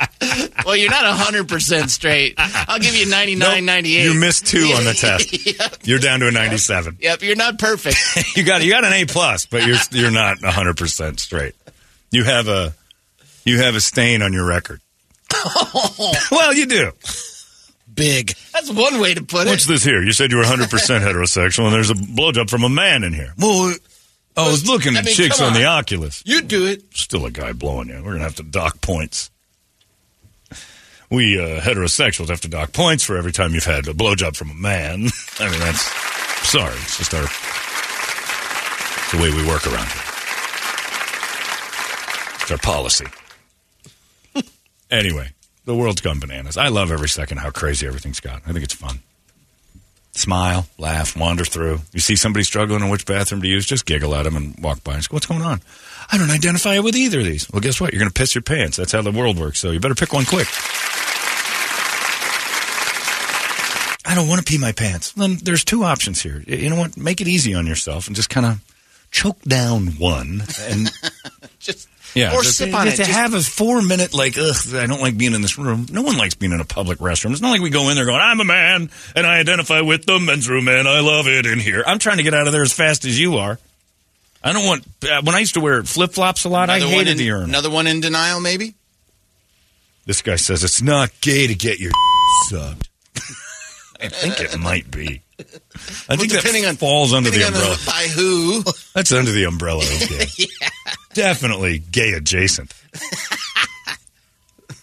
well, 0.64 0.76
you're 0.76 0.88
not 0.92 1.02
100% 1.18 1.88
straight. 1.90 2.34
I'll 2.38 2.78
give 2.78 2.94
you 2.94 3.06
99, 3.10 3.64
98. 3.64 4.04
You 4.04 4.14
missed 4.14 4.46
two 4.46 4.58
on 4.76 4.84
the 4.84 4.94
test. 5.00 5.44
yep. 5.44 5.74
You're 5.82 5.98
down 5.98 6.20
to 6.20 6.28
a 6.28 6.30
97. 6.30 6.98
Yep, 7.00 7.22
you're 7.22 7.34
not 7.34 7.58
perfect. 7.58 7.96
you 8.36 8.44
got 8.44 8.62
you 8.62 8.70
got 8.70 8.84
an 8.84 8.92
A 8.92 9.04
plus, 9.06 9.46
but 9.46 9.66
you're 9.66 9.78
you're 9.90 10.12
not 10.12 10.40
100 10.40 10.76
percent 10.76 11.18
straight. 11.18 11.56
You 12.12 12.22
have 12.22 12.46
a 12.46 12.72
you 13.44 13.58
have 13.58 13.74
a 13.74 13.80
stain 13.80 14.22
on 14.22 14.32
your 14.32 14.46
record. 14.46 14.80
well, 16.30 16.54
you 16.54 16.66
do. 16.66 16.92
Big. 17.98 18.34
That's 18.52 18.70
one 18.70 19.00
way 19.00 19.14
to 19.14 19.22
put 19.22 19.46
it. 19.46 19.50
What's 19.50 19.66
this 19.66 19.84
here? 19.84 20.02
You 20.02 20.12
said 20.12 20.30
you 20.30 20.36
were 20.36 20.44
100 20.44 20.70
percent 20.70 21.04
heterosexual, 21.08 21.64
and 21.64 21.74
there's 21.74 21.90
a 21.90 21.94
blowjob 21.94 22.48
from 22.48 22.64
a 22.64 22.68
man 22.68 23.02
in 23.04 23.12
here. 23.12 23.34
Well, 23.38 23.74
I 24.36 24.48
was 24.48 24.66
looking 24.68 24.94
I 24.96 25.00
at 25.00 25.04
mean, 25.04 25.14
chicks 25.14 25.38
come 25.38 25.48
on 25.48 25.54
the. 25.54 25.64
Oculus. 25.64 26.22
You 26.24 26.42
do 26.42 26.66
it. 26.66 26.84
Still 26.94 27.26
a 27.26 27.30
guy 27.30 27.52
blowing 27.52 27.88
you. 27.88 27.96
We're 28.04 28.12
gonna 28.12 28.24
have 28.24 28.36
to 28.36 28.44
dock 28.44 28.80
points. 28.80 29.30
We 31.10 31.38
uh, 31.40 31.60
heterosexuals 31.60 32.28
have 32.28 32.42
to 32.42 32.48
dock 32.48 32.72
points 32.72 33.02
for 33.02 33.16
every 33.16 33.32
time 33.32 33.54
you've 33.54 33.64
had 33.64 33.88
a 33.88 33.94
blowjob 33.94 34.36
from 34.36 34.50
a 34.50 34.54
man. 34.54 35.08
I 35.40 35.50
mean, 35.50 35.58
that's 35.60 35.82
sorry. 36.48 36.74
It's 36.74 36.98
just 36.98 37.14
our 37.14 37.24
it's 37.24 39.12
the 39.12 39.18
way 39.22 39.30
we 39.34 39.46
work 39.48 39.66
around 39.66 39.86
here. 39.88 40.02
It's 42.42 42.50
our 42.50 42.58
policy. 42.58 43.06
anyway, 44.90 45.30
the 45.68 45.74
world's 45.74 46.00
gone 46.00 46.18
bananas. 46.18 46.56
I 46.56 46.68
love 46.68 46.90
every 46.90 47.10
second 47.10 47.38
how 47.38 47.50
crazy 47.50 47.86
everything's 47.86 48.20
got. 48.20 48.40
I 48.46 48.52
think 48.52 48.64
it's 48.64 48.72
fun. 48.72 49.00
Smile, 50.12 50.66
laugh, 50.78 51.14
wander 51.14 51.44
through. 51.44 51.80
You 51.92 52.00
see 52.00 52.16
somebody 52.16 52.42
struggling 52.42 52.82
on 52.82 52.88
which 52.88 53.04
bathroom 53.04 53.42
to 53.42 53.48
use, 53.48 53.66
just 53.66 53.84
giggle 53.84 54.14
at 54.14 54.22
them 54.22 54.34
and 54.34 54.58
walk 54.60 54.82
by 54.82 54.94
and 54.94 55.04
say, 55.04 55.08
What's 55.10 55.26
going 55.26 55.42
on? 55.42 55.60
I 56.10 56.16
don't 56.16 56.30
identify 56.30 56.78
with 56.78 56.96
either 56.96 57.20
of 57.20 57.26
these. 57.26 57.50
Well, 57.50 57.60
guess 57.60 57.82
what? 57.82 57.92
You're 57.92 58.00
going 58.00 58.10
to 58.10 58.18
piss 58.18 58.34
your 58.34 58.40
pants. 58.40 58.78
That's 58.78 58.92
how 58.92 59.02
the 59.02 59.12
world 59.12 59.38
works. 59.38 59.58
So 59.58 59.70
you 59.70 59.78
better 59.78 59.94
pick 59.94 60.14
one 60.14 60.24
quick. 60.24 60.48
I 64.06 64.14
don't 64.14 64.26
want 64.26 64.38
to 64.44 64.50
pee 64.50 64.56
my 64.56 64.72
pants. 64.72 65.12
Then 65.12 65.36
there's 65.42 65.64
two 65.64 65.84
options 65.84 66.22
here. 66.22 66.42
You 66.46 66.70
know 66.70 66.76
what? 66.76 66.96
Make 66.96 67.20
it 67.20 67.28
easy 67.28 67.54
on 67.54 67.66
yourself 67.66 68.06
and 68.06 68.16
just 68.16 68.30
kind 68.30 68.46
of 68.46 68.64
choke 69.10 69.42
down 69.42 69.88
one 69.98 70.44
and 70.62 70.90
Just 71.58 71.88
yeah, 72.14 72.34
or 72.34 72.42
sip 72.44 72.74
on 72.74 72.88
it. 72.88 72.92
To 72.92 72.96
Just- 72.98 73.10
have 73.10 73.34
a 73.34 73.40
four 73.40 73.82
minute 73.82 74.14
like, 74.14 74.36
ugh, 74.38 74.54
I 74.74 74.86
don't 74.86 75.00
like 75.00 75.16
being 75.16 75.34
in 75.34 75.42
this 75.42 75.58
room. 75.58 75.86
No 75.90 76.02
one 76.02 76.16
likes 76.16 76.34
being 76.34 76.52
in 76.52 76.60
a 76.60 76.64
public 76.64 76.98
restroom. 76.98 77.32
It's 77.32 77.40
not 77.40 77.50
like 77.50 77.60
we 77.60 77.70
go 77.70 77.88
in 77.90 77.96
there 77.96 78.06
going, 78.06 78.20
I'm 78.20 78.40
a 78.40 78.44
man 78.44 78.90
and 79.14 79.26
I 79.26 79.38
identify 79.38 79.80
with 79.80 80.06
the 80.06 80.18
men's 80.18 80.48
room 80.48 80.68
and 80.68 80.88
I 80.88 81.00
love 81.00 81.26
it 81.28 81.46
in 81.46 81.58
here. 81.60 81.84
I'm 81.86 81.98
trying 81.98 82.16
to 82.18 82.22
get 82.22 82.34
out 82.34 82.46
of 82.46 82.52
there 82.52 82.62
as 82.62 82.72
fast 82.72 83.04
as 83.04 83.18
you 83.18 83.36
are. 83.36 83.58
I 84.42 84.52
don't 84.52 84.64
want. 84.64 84.84
Uh, 85.02 85.20
when 85.24 85.34
I 85.34 85.40
used 85.40 85.54
to 85.54 85.60
wear 85.60 85.82
flip 85.82 86.12
flops 86.12 86.44
a 86.44 86.48
lot, 86.48 86.70
I 86.70 86.76
another 86.76 86.86
one 86.94 86.98
hated 86.98 87.10
in, 87.12 87.16
the 87.18 87.24
urinal. 87.24 87.48
Another 87.48 87.70
one 87.70 87.86
in 87.86 88.00
denial, 88.00 88.40
maybe? 88.40 88.74
This 90.06 90.22
guy 90.22 90.36
says 90.36 90.62
it's 90.64 90.80
not 90.80 91.10
gay 91.20 91.46
to 91.48 91.54
get 91.54 91.80
your 91.80 91.90
sucked. 92.48 92.88
I 94.00 94.08
think 94.08 94.40
it 94.40 94.56
might 94.58 94.90
be. 94.90 95.22
I 95.38 95.44
Well, 96.08 96.18
think 96.18 96.32
that 96.32 96.38
depending 96.42 96.66
on- 96.66 96.76
falls 96.76 97.12
under 97.14 97.30
the 97.30 97.46
umbrella. 97.46 97.76
by 97.86 98.08
who? 98.14 98.62
That's 98.94 99.12
under 99.12 99.30
the 99.32 99.44
umbrella 99.44 99.82
of 99.84 100.08
gay. 100.08 100.26
Definitely 101.14 101.78
gay 101.78 102.12
adjacent. 102.12 102.72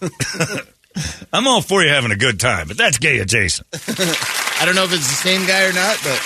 I'm 1.32 1.46
all 1.46 1.60
for 1.60 1.82
you 1.82 1.90
having 1.90 2.10
a 2.10 2.16
good 2.16 2.40
time, 2.40 2.68
but 2.68 2.76
that's 2.78 2.98
gay 2.98 3.18
adjacent. 3.18 3.66
I 3.72 4.62
don't 4.64 4.74
know 4.74 4.84
if 4.84 4.92
it's 4.92 5.06
the 5.08 5.14
same 5.14 5.46
guy 5.46 5.64
or 5.66 5.72
not, 5.72 5.98
but 6.02 6.20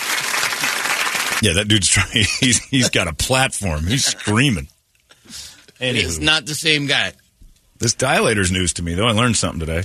Yeah, 1.43 1.55
that 1.55 1.67
dude's 1.69 1.89
trying. 1.89 2.25
He's 2.41 2.59
he's 2.67 2.89
got 2.91 3.09
a 3.09 3.13
platform. 3.13 3.87
He's 3.87 4.05
screaming. 4.05 4.69
it's 5.27 5.57
Anywho, 5.81 6.21
not 6.21 6.47
the 6.47 6.55
same 6.55 6.87
guy. 6.87 7.13
this 7.79 7.95
dilator's 7.95 8.53
news 8.53 8.73
to 8.75 8.83
me 8.83 8.95
though. 8.95 9.07
I 9.09 9.13
learned 9.13 9.37
something 9.37 9.61
today. 9.61 9.85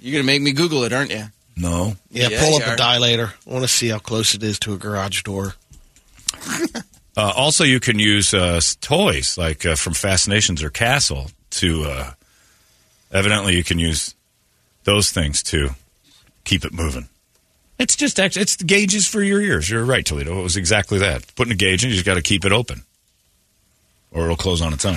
You're 0.00 0.12
going 0.12 0.22
to 0.22 0.26
make 0.26 0.42
me 0.42 0.52
Google 0.52 0.84
it, 0.84 0.92
aren't 0.92 1.10
you? 1.10 1.24
No, 1.58 1.96
Yeah, 2.10 2.28
Yeah, 2.28 2.40
pull 2.40 2.56
up 2.56 2.68
are. 2.68 2.74
a 2.74 2.76
dilator. 2.76 3.32
I 3.46 3.50
want 3.50 3.64
to 3.64 3.68
see 3.68 3.88
how 3.88 3.98
close 3.98 4.34
it 4.34 4.42
is 4.42 4.58
to 4.60 4.74
a 4.74 4.76
garage 4.76 5.22
door. 5.22 5.54
Uh, 7.16 7.32
also, 7.34 7.64
you 7.64 7.80
can 7.80 7.98
use 7.98 8.32
uh, 8.32 8.60
toys 8.80 9.36
like 9.36 9.66
uh, 9.66 9.74
from 9.74 9.92
Fascinations 9.92 10.62
or 10.62 10.70
Castle 10.70 11.32
to. 11.50 11.82
Uh, 11.82 12.12
evidently, 13.10 13.56
you 13.56 13.64
can 13.64 13.80
use 13.80 14.14
those 14.84 15.10
things 15.10 15.42
to 15.42 15.70
keep 16.44 16.64
it 16.64 16.72
moving. 16.72 17.08
It's 17.76 17.96
just 17.96 18.20
actually, 18.20 18.42
it's 18.42 18.54
the 18.54 18.62
gauges 18.62 19.04
for 19.04 19.20
your 19.20 19.42
ears. 19.42 19.68
You're 19.68 19.84
right, 19.84 20.06
Toledo. 20.06 20.38
It 20.38 20.42
was 20.44 20.56
exactly 20.56 20.98
that. 21.00 21.24
Putting 21.34 21.52
a 21.52 21.56
gauge 21.56 21.82
in, 21.82 21.90
you 21.90 21.96
just 21.96 22.06
got 22.06 22.14
to 22.14 22.22
keep 22.22 22.44
it 22.44 22.52
open, 22.52 22.84
or 24.12 24.22
it'll 24.26 24.36
close 24.36 24.62
on 24.62 24.72
its 24.72 24.84
own. 24.84 24.94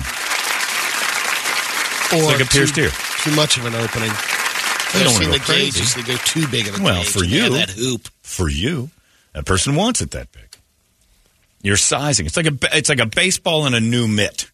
Or 2.12 2.22
like 2.24 2.40
a 2.40 2.48
pierced 2.48 2.76
too, 2.76 2.82
ear. 2.82 2.90
Too 3.24 3.34
much 3.34 3.56
of 3.56 3.66
an 3.66 3.74
opening. 3.74 4.12
You 4.94 5.04
don't 5.04 5.12
wanna 5.14 5.26
go 5.26 5.32
the 5.32 5.38
crazy. 5.40 6.00
they 6.02 6.06
go 6.06 6.16
too 6.24 6.46
big 6.48 6.68
of 6.68 6.78
a 6.80 6.82
Well, 6.82 7.02
for 7.02 7.20
they 7.20 7.26
you. 7.26 7.48
that 7.50 7.70
hoop. 7.70 8.08
For 8.22 8.48
you, 8.48 8.90
that 9.32 9.44
person 9.46 9.74
wants 9.74 10.00
it 10.02 10.10
that 10.12 10.30
big. 10.32 10.56
Your 11.62 11.76
sizing. 11.76 12.26
It's 12.26 12.36
like 12.36 12.46
a 12.46 12.56
it's 12.76 12.88
like 12.88 13.00
a 13.00 13.06
baseball 13.06 13.66
and 13.66 13.74
a 13.74 13.80
new 13.80 14.06
mitt. 14.08 14.50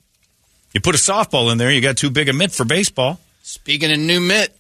You 0.75 0.81
put 0.81 0.95
a 0.95 0.99
softball 0.99 1.51
in 1.51 1.59
there, 1.59 1.71
you 1.71 1.81
got 1.81 1.97
too 1.97 2.11
big 2.11 2.29
a 2.29 2.33
mitt 2.33 2.53
for 2.53 2.65
baseball. 2.65 3.19
Speaking 3.43 3.91
of 3.91 3.99
new 3.99 4.21
mitt, 4.21 4.55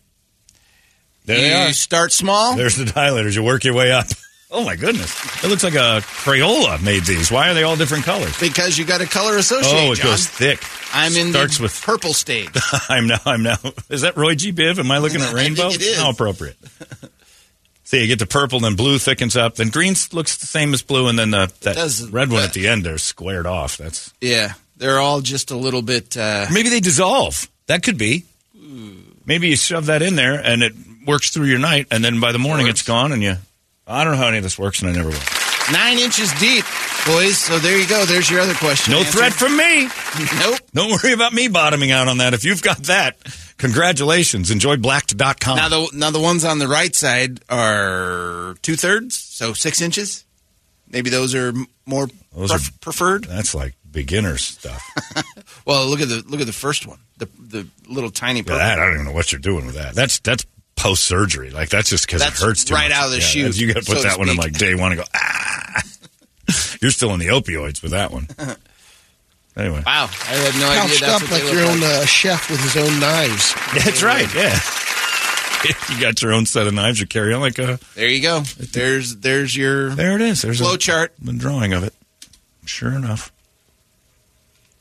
There 1.26 1.36
you 1.36 1.66
they 1.66 1.72
start 1.72 2.10
small. 2.12 2.56
There's 2.56 2.76
the 2.76 2.84
dilators. 2.86 3.34
You 3.34 3.42
work 3.42 3.64
your 3.64 3.74
way 3.74 3.92
up. 3.92 4.06
Oh 4.50 4.64
my 4.64 4.76
goodness! 4.76 5.44
It 5.44 5.48
looks 5.48 5.62
like 5.62 5.74
a 5.74 6.00
Crayola 6.00 6.82
made 6.82 7.04
these. 7.04 7.30
Why 7.30 7.50
are 7.50 7.54
they 7.54 7.64
all 7.64 7.76
different 7.76 8.04
colors? 8.04 8.38
because 8.40 8.78
you 8.78 8.86
got 8.86 9.02
a 9.02 9.06
color 9.06 9.36
associate. 9.36 9.74
Oh, 9.88 9.92
it 9.92 9.96
John. 9.96 10.06
goes 10.06 10.26
thick. 10.26 10.62
I'm 10.94 11.14
in 11.16 11.32
Starts 11.32 11.58
the 11.58 11.64
with. 11.64 11.82
purple 11.82 12.14
stage. 12.14 12.48
I'm 12.88 13.06
now. 13.06 13.18
I'm 13.26 13.42
now. 13.42 13.56
Is 13.90 14.00
that 14.00 14.16
Roy 14.16 14.34
G. 14.34 14.52
Biv? 14.52 14.78
Am 14.78 14.90
I 14.90 14.98
looking 14.98 15.20
at 15.20 15.32
rainbow? 15.34 15.68
it 15.68 15.82
is. 15.82 15.98
How 15.98 16.10
appropriate. 16.10 16.56
See, 17.84 18.00
you 18.02 18.06
get 18.06 18.18
the 18.18 18.26
purple, 18.26 18.60
then 18.60 18.74
blue 18.76 18.98
thickens 18.98 19.34
up, 19.36 19.54
then 19.54 19.68
green 19.70 19.94
looks 20.12 20.36
the 20.38 20.46
same 20.46 20.74
as 20.74 20.82
blue, 20.82 21.08
and 21.08 21.18
then 21.18 21.30
the 21.30 21.52
that 21.62 21.74
does. 21.76 22.10
red 22.10 22.30
one 22.30 22.42
at 22.42 22.52
the 22.52 22.68
end 22.68 22.84
they're 22.84 22.98
squared 22.98 23.46
off. 23.46 23.76
That's 23.78 24.12
Yeah, 24.20 24.52
they're 24.76 24.98
all 24.98 25.20
just 25.22 25.50
a 25.50 25.56
little 25.56 25.80
bit. 25.82 26.14
Uh, 26.16 26.46
maybe 26.52 26.68
they 26.70 26.80
dissolve. 26.80 27.48
That 27.66 27.82
could 27.82 27.96
be. 27.98 28.24
Maybe 29.26 29.48
you 29.48 29.56
shove 29.56 29.86
that 29.86 30.00
in 30.02 30.16
there 30.16 30.34
and 30.34 30.62
it 30.62 30.72
works 31.06 31.30
through 31.30 31.46
your 31.46 31.58
night, 31.58 31.86
and 31.90 32.02
then 32.04 32.18
by 32.20 32.32
the 32.32 32.38
morning 32.38 32.66
it's 32.66 32.82
gone, 32.82 33.12
and 33.12 33.22
you. 33.22 33.36
I 33.88 34.04
don't 34.04 34.12
know 34.14 34.18
how 34.18 34.28
any 34.28 34.36
of 34.38 34.42
this 34.42 34.58
works, 34.58 34.82
and 34.82 34.90
I 34.90 34.94
never 34.94 35.08
will. 35.10 35.72
nine 35.72 35.98
inches 35.98 36.30
deep, 36.40 36.64
boys. 37.06 37.38
So 37.38 37.58
there 37.58 37.78
you 37.78 37.86
go. 37.88 38.04
There's 38.04 38.30
your 38.30 38.40
other 38.40 38.54
question. 38.54 38.92
No 38.92 38.98
answered. 39.00 39.12
threat 39.18 39.32
from 39.32 39.56
me. 39.56 39.88
Nope. 40.40 40.58
Don't 40.74 40.90
worry 41.02 41.12
about 41.12 41.32
me 41.32 41.48
bottoming 41.48 41.90
out 41.90 42.08
on 42.08 42.18
that. 42.18 42.34
If 42.34 42.44
you've 42.44 42.62
got 42.62 42.78
that, 42.84 43.16
congratulations. 43.56 44.50
Enjoy 44.50 44.76
blacked.com. 44.76 45.56
Now 45.56 45.68
the 45.68 45.88
now 45.94 46.10
the 46.10 46.20
ones 46.20 46.44
on 46.44 46.58
the 46.58 46.66
right 46.68 46.94
side 46.94 47.40
are 47.48 48.54
two 48.62 48.74
thirds, 48.76 49.16
so 49.16 49.52
six 49.52 49.80
inches. 49.80 50.24
Maybe 50.90 51.10
those 51.10 51.34
are 51.34 51.52
more 51.86 52.08
Those 52.34 52.50
pref- 52.50 52.68
are- 52.68 52.78
preferred. 52.80 53.24
That's 53.24 53.54
like 53.54 53.74
beginner 53.90 54.36
stuff. 54.38 54.82
Well, 55.64 55.86
look 55.86 56.00
at 56.00 56.08
the 56.08 56.24
look 56.26 56.40
at 56.40 56.46
the 56.46 56.52
first 56.54 56.86
one, 56.86 56.98
the 57.18 57.28
the 57.38 57.66
little 57.86 58.10
tiny 58.10 58.38
Yeah, 58.40 58.56
that 58.56 58.78
I 58.78 58.84
don't 58.86 58.94
even 58.94 59.04
know 59.06 59.12
what 59.12 59.30
you're 59.32 59.38
doing 59.40 59.66
with 59.66 59.74
that. 59.74 59.94
That's 59.94 60.18
that's 60.20 60.46
post 60.78 61.04
surgery. 61.04 61.50
Like 61.50 61.68
that's 61.68 61.90
just 61.90 62.06
because 62.06 62.22
it 62.22 62.32
hurts 62.32 62.64
too 62.64 62.74
right 62.74 62.88
much. 62.90 62.98
out 62.98 63.04
of 63.06 63.10
the 63.10 63.18
Yeah, 63.18 63.22
chute, 63.24 63.56
You 63.60 63.66
got 63.74 63.82
to 63.82 63.86
put 63.86 63.96
so 63.98 64.02
to 64.02 64.08
that 64.08 64.18
one 64.18 64.28
in 64.28 64.36
like 64.36 64.52
day 64.52 64.74
one 64.74 64.92
and 64.92 65.00
go 65.00 65.06
ah. 65.14 65.82
You're 66.80 66.90
still 66.92 67.12
in 67.12 67.18
the 67.20 67.26
opioids 67.28 67.82
with 67.82 67.90
that 67.92 68.10
one. 68.10 68.28
Anyway, 69.56 69.82
Wow, 69.84 70.04
I 70.04 70.34
had 70.36 70.54
no 70.60 70.68
idea 70.68 70.80
Pouched 70.82 71.00
that's 71.00 71.14
up 71.24 71.30
what 71.32 71.42
like 71.42 71.52
your 71.52 71.64
own 71.64 71.80
like. 71.80 71.90
uh, 71.90 72.04
chef 72.06 72.48
with 72.48 72.60
his 72.60 72.76
own 72.76 73.00
knives. 73.00 73.52
that's 73.74 74.04
right. 74.04 74.32
Yeah, 74.32 74.56
you 75.96 76.00
got 76.00 76.22
your 76.22 76.32
own 76.32 76.46
set 76.46 76.68
of 76.68 76.74
knives. 76.74 77.00
You 77.00 77.08
carry 77.08 77.34
on 77.34 77.40
like 77.40 77.58
a. 77.58 77.80
There 77.96 78.06
you 78.08 78.22
go. 78.22 78.42
There's 78.56 79.16
there's 79.16 79.56
your 79.56 79.90
There 79.90 80.14
it 80.14 80.20
is. 80.20 80.42
There's 80.42 80.60
flow 80.60 80.74
a, 80.74 80.78
chart. 80.78 81.12
the 81.20 81.32
drawing 81.32 81.72
of 81.72 81.82
it. 81.82 81.92
Sure 82.66 82.92
enough, 82.92 83.32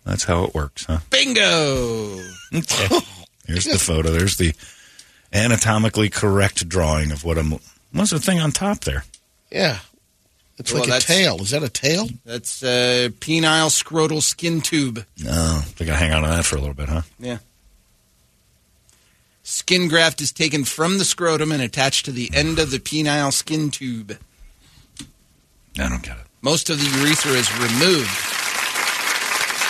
that's 0.05 0.25
how 0.25 0.43
it 0.43 0.53
works, 0.53 0.85
huh? 0.85 0.99
Bingo. 1.09 2.19
Okay. 2.53 2.99
Here's 3.47 3.65
the 3.65 3.79
photo. 3.79 4.11
There's 4.11 4.37
the 4.37 4.53
anatomically 5.33 6.09
correct 6.09 6.67
drawing 6.69 7.11
of 7.11 7.23
what 7.23 7.37
I'm. 7.37 7.53
What's 7.91 8.11
the 8.11 8.19
thing 8.19 8.39
on 8.39 8.51
top 8.51 8.81
there? 8.81 9.03
Yeah. 9.51 9.79
It's 10.57 10.73
Well, 10.73 10.83
like 10.87 11.01
a 11.01 11.05
tail. 11.05 11.39
Is 11.41 11.51
that 11.51 11.61
a 11.63 11.69
tail? 11.69 12.07
That's 12.25 12.63
a 12.63 13.09
penile 13.19 13.69
scrotal 13.69 14.21
skin 14.23 14.61
tube. 14.61 15.05
Oh, 15.23 15.23
no, 15.23 15.59
they 15.77 15.85
got 15.85 15.93
to 15.93 15.97
hang 15.99 16.13
on 16.13 16.23
to 16.23 16.29
that 16.29 16.45
for 16.45 16.55
a 16.55 16.59
little 16.59 16.73
bit, 16.73 16.89
huh? 16.89 17.03
Yeah. 17.19 17.37
Skin 19.43 19.87
graft 19.87 20.19
is 20.19 20.31
taken 20.31 20.65
from 20.65 20.97
the 20.97 21.05
scrotum 21.05 21.51
and 21.51 21.61
attached 21.61 22.05
to 22.05 22.11
the 22.11 22.29
end 22.33 22.57
of 22.59 22.71
the 22.71 22.79
penile 22.79 23.31
skin 23.31 23.69
tube. 23.71 24.17
I 25.79 25.87
don't 25.87 26.01
get 26.01 26.17
it. 26.17 26.23
Most 26.41 26.69
of 26.69 26.79
the 26.79 26.85
urethra 26.99 27.31
is 27.33 27.51
removed. 27.59 28.09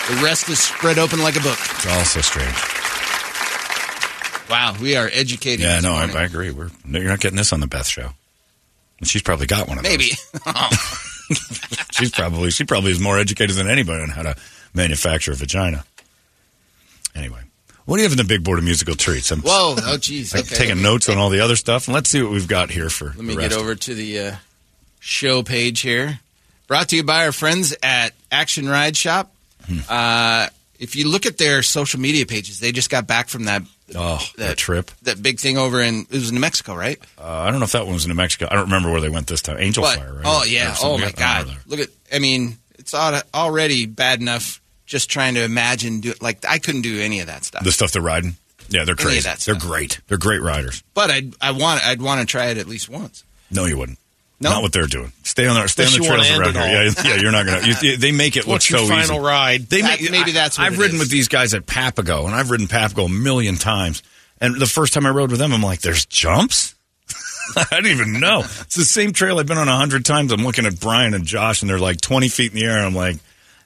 The 0.10 0.24
rest 0.24 0.48
is 0.50 0.60
spread 0.60 0.98
open 0.98 1.20
like 1.22 1.36
a 1.36 1.42
book. 1.42 1.60
It's 1.60 1.86
all 1.86 2.06
so 2.06 2.22
strange. 2.22 2.56
Wow, 4.50 4.76
we 4.82 4.96
are 4.96 5.10
educated. 5.12 5.62
Yeah, 5.62 5.80
no, 5.82 5.94
I. 5.94 6.06
I 6.12 6.24
agree. 6.24 6.52
We're 6.52 6.70
you're 6.86 7.04
not 7.04 7.20
getting 7.20 7.38
this 7.38 7.52
on 7.54 7.60
the 7.60 7.68
Beth 7.68 7.88
show. 7.88 8.10
And 9.00 9.08
she's 9.08 9.22
probably 9.22 9.46
got 9.46 9.68
one 9.68 9.78
of 9.78 9.84
Maybe. 9.84 10.12
those. 10.46 11.04
She's 11.92 12.12
probably 12.12 12.52
she 12.52 12.64
probably 12.64 12.92
is 12.92 13.00
more 13.00 13.20
educated 13.20 13.56
than 13.58 13.68
anybody 13.70 14.02
on 14.02 14.10
how 14.10 14.24
to 14.24 14.36
manufacture 14.74 15.34
a 15.34 15.36
vagina. 15.36 15.84
Anyway, 17.16 17.42
what 17.86 17.98
do 17.98 18.02
you 18.02 18.10
have 18.10 18.18
in 18.18 18.18
the 18.18 18.24
big 18.24 18.44
board 18.44 18.60
of 18.60 18.64
musical 18.66 18.96
treats? 18.96 19.30
I'm 19.32 19.42
Whoa, 19.42 19.76
oh 19.84 19.98
geez. 19.98 20.34
like, 20.34 20.46
Okay, 20.46 20.56
taking 20.56 20.82
notes 20.82 21.10
on 21.10 21.18
all 21.18 21.30
the 21.30 21.42
other 21.42 21.56
stuff, 21.56 21.88
and 21.88 21.96
let's 21.96 22.10
see 22.10 22.22
what 22.22 22.32
we've 22.32 22.48
got 22.48 22.70
here 22.70 22.90
for. 22.90 23.08
Let 23.08 23.18
me 23.18 23.36
get 23.36 23.52
over 23.54 23.76
to 23.76 23.94
the 23.94 24.20
uh, 24.20 24.36
show 25.00 25.44
page 25.44 25.82
here. 25.82 26.20
Brought 26.68 26.90
to 26.90 26.96
you 26.96 27.04
by 27.04 27.26
our 27.26 27.32
friends 27.32 27.76
at 27.84 28.14
Action 28.32 28.70
Ride 28.70 28.96
Shop. 28.96 29.34
Hmm. 29.66 29.80
Uh, 29.90 30.48
if 30.80 30.96
you 30.96 31.10
look 31.10 31.26
at 31.26 31.38
their 31.38 31.62
social 31.64 32.00
media 32.00 32.26
pages, 32.26 32.60
they 32.60 32.72
just 32.72 32.90
got 32.90 33.06
back 33.08 33.28
from 33.30 33.46
that 33.46 33.64
Oh, 33.96 34.22
that, 34.38 34.58
trip. 34.58 34.92
that 35.04 35.22
big 35.24 35.40
thing 35.40 35.58
over 35.58 35.82
in 35.82 36.02
it 36.02 36.12
was 36.12 36.32
New 36.32 36.40
Mexico, 36.42 36.76
right? 36.76 37.00
Uh, 37.18 37.24
I 37.26 37.50
don't 37.52 37.60
know 37.60 37.66
if 37.66 37.72
that 37.72 37.86
one 37.86 37.94
was 37.94 38.04
in 38.06 38.10
New 38.10 38.16
Mexico. 38.16 38.48
I 38.52 38.56
don't 38.56 38.66
remember 38.66 38.92
where 38.92 39.00
they 39.02 39.10
went 39.10 39.28
this 39.28 39.42
time. 39.42 39.58
Angel 39.60 39.84
But- 39.84 40.00
Fire, 40.00 40.14
right? 40.14 40.24
Oh 40.26 40.44
yeah. 40.44 40.76
Oh 40.82 40.98
my 40.98 41.12
God. 41.12 41.56
Look 41.68 41.80
at. 41.80 41.90
I 42.14 42.20
mean, 42.20 42.58
it's 42.78 42.94
already 42.94 43.86
bad 43.86 44.22
enough 44.22 44.62
just 44.86 45.10
trying 45.10 45.36
to 45.36 45.44
imagine. 45.44 46.02
Do, 46.02 46.14
like 46.22 46.44
I 46.48 46.60
couldn't 46.60 46.82
do 46.82 47.00
any 47.00 47.22
of 47.22 47.28
that 47.28 47.44
stuff. 47.44 47.64
The 47.64 47.72
stuff 47.72 47.92
they're 47.92 48.02
riding. 48.02 48.36
Yeah, 48.70 48.84
they're 48.84 48.96
crazy. 48.96 49.30
They're 49.46 49.56
great. 49.56 50.02
They're 50.08 50.18
great 50.18 50.42
riders. 50.42 50.84
But 50.94 51.10
I'd 51.10 51.34
I 51.40 51.52
want 51.52 51.86
I'd 51.86 52.02
want 52.02 52.20
to 52.22 52.26
try 52.28 52.48
it 52.48 52.58
at 52.58 52.68
least 52.68 52.90
once. 52.90 53.24
No, 53.50 53.66
you 53.66 53.78
wouldn't. 53.78 54.00
No? 54.40 54.52
Not 54.52 54.62
what 54.62 54.72
they're 54.72 54.86
doing. 54.86 55.12
Stay 55.24 55.48
on 55.48 55.60
the 55.60 55.68
stay 55.68 55.84
Unless 55.84 55.96
on 55.96 56.02
the 56.02 56.08
trails 56.08 56.30
around 56.40 56.54
here. 56.56 56.84
Yeah, 56.84 56.92
yeah, 57.16 57.16
you're 57.22 57.32
not 57.32 57.46
gonna. 57.48 57.68
You, 57.82 57.98
they 57.98 58.12
make 58.12 58.36
it 58.38 58.42
look 58.42 58.54
What's 58.56 58.70
your 58.70 58.82
final 58.88 59.16
easy. 59.16 59.20
ride? 59.26 59.62
They 59.68 59.82
That- 59.82 60.00
make, 60.00 60.12
maybe 60.12 60.32
that's 60.32 60.60
what 60.60 60.68
I've 60.68 60.78
ridden 60.78 60.96
is. 60.98 61.02
with 61.02 61.10
these 61.10 61.28
guys 61.28 61.56
at 61.56 61.66
Papago, 61.66 62.26
and 62.28 62.36
I've 62.36 62.52
ridden 62.52 62.68
Papago 62.68 63.06
a 63.06 63.10
million 63.10 63.56
times. 63.56 64.04
And 64.40 64.56
the 64.60 64.68
first 64.68 64.94
time 64.94 65.08
I 65.08 65.10
rode 65.10 65.32
with 65.32 65.40
them, 65.40 65.54
I'm 65.54 65.64
like, 65.64 65.82
"There's 65.82 66.06
jumps." 66.06 66.76
I 67.56 67.66
didn't 67.72 67.88
even 67.92 68.20
know. 68.20 68.42
It's 68.42 68.76
the 68.76 68.86
same 68.86 69.12
trail 69.12 69.40
I've 69.40 69.48
been 69.48 69.58
on 69.58 69.68
a 69.68 69.76
hundred 69.78 70.06
times. 70.06 70.32
I'm 70.32 70.44
looking 70.44 70.66
at 70.68 70.80
Brian 70.80 71.16
and 71.16 71.26
Josh, 71.26 71.62
and 71.62 71.70
they're 71.70 71.80
like 71.80 72.00
20 72.02 72.28
feet 72.28 72.52
in 72.54 72.60
the 72.60 72.66
air. 72.66 72.78
And 72.78 72.86
I'm 72.86 72.94
like, 72.94 73.18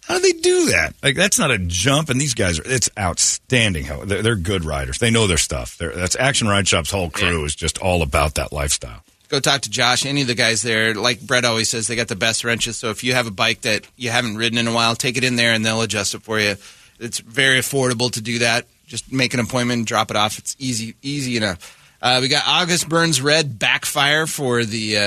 "How 0.05 0.15
do 0.15 0.21
they 0.21 0.39
do 0.39 0.67
that? 0.67 0.93
Like 1.03 1.17
that's 1.17 1.37
not 1.37 1.51
a 1.51 1.57
jump." 1.57 2.09
And 2.09 2.21
these 2.21 2.33
guys 2.33 2.59
are. 2.59 2.63
It's 2.65 2.89
outstanding. 2.97 3.83
How 3.83 4.05
they're, 4.05 4.21
they're 4.21 4.35
good 4.37 4.63
riders. 4.63 4.99
They 4.99 5.09
know 5.11 5.27
their 5.27 5.37
stuff. 5.37 5.77
They're, 5.77 5.91
that's 5.93 6.15
Action 6.15 6.47
Ride 6.47 6.65
Shop's 6.65 6.91
whole 6.91 7.09
crew 7.09 7.43
is 7.43 7.55
just 7.55 7.77
all 7.79 8.01
about 8.03 8.35
that 8.35 8.53
lifestyle. 8.53 9.03
Go 9.31 9.39
talk 9.39 9.61
to 9.61 9.69
Josh. 9.69 10.05
Any 10.05 10.23
of 10.23 10.27
the 10.27 10.35
guys 10.35 10.61
there, 10.61 10.93
like 10.93 11.21
Brett 11.21 11.45
always 11.45 11.69
says, 11.69 11.87
they 11.87 11.95
got 11.95 12.09
the 12.09 12.17
best 12.17 12.43
wrenches. 12.43 12.75
So 12.75 12.89
if 12.89 13.01
you 13.01 13.13
have 13.13 13.27
a 13.27 13.31
bike 13.31 13.61
that 13.61 13.87
you 13.95 14.09
haven't 14.09 14.35
ridden 14.35 14.57
in 14.57 14.67
a 14.67 14.73
while, 14.73 14.93
take 14.93 15.15
it 15.15 15.23
in 15.23 15.37
there 15.37 15.53
and 15.53 15.65
they'll 15.65 15.81
adjust 15.81 16.13
it 16.13 16.21
for 16.21 16.37
you. 16.37 16.57
It's 16.99 17.19
very 17.19 17.57
affordable 17.57 18.11
to 18.11 18.21
do 18.21 18.39
that. 18.39 18.65
Just 18.87 19.09
make 19.09 19.33
an 19.33 19.39
appointment, 19.39 19.87
drop 19.87 20.11
it 20.11 20.17
off. 20.17 20.37
It's 20.37 20.57
easy, 20.59 20.95
easy 21.01 21.37
enough. 21.37 21.77
Uh, 22.01 22.17
we 22.19 22.27
got 22.27 22.43
August 22.45 22.89
Burns 22.89 23.21
Red 23.21 23.57
Backfire 23.57 24.27
for 24.27 24.65
the 24.65 24.97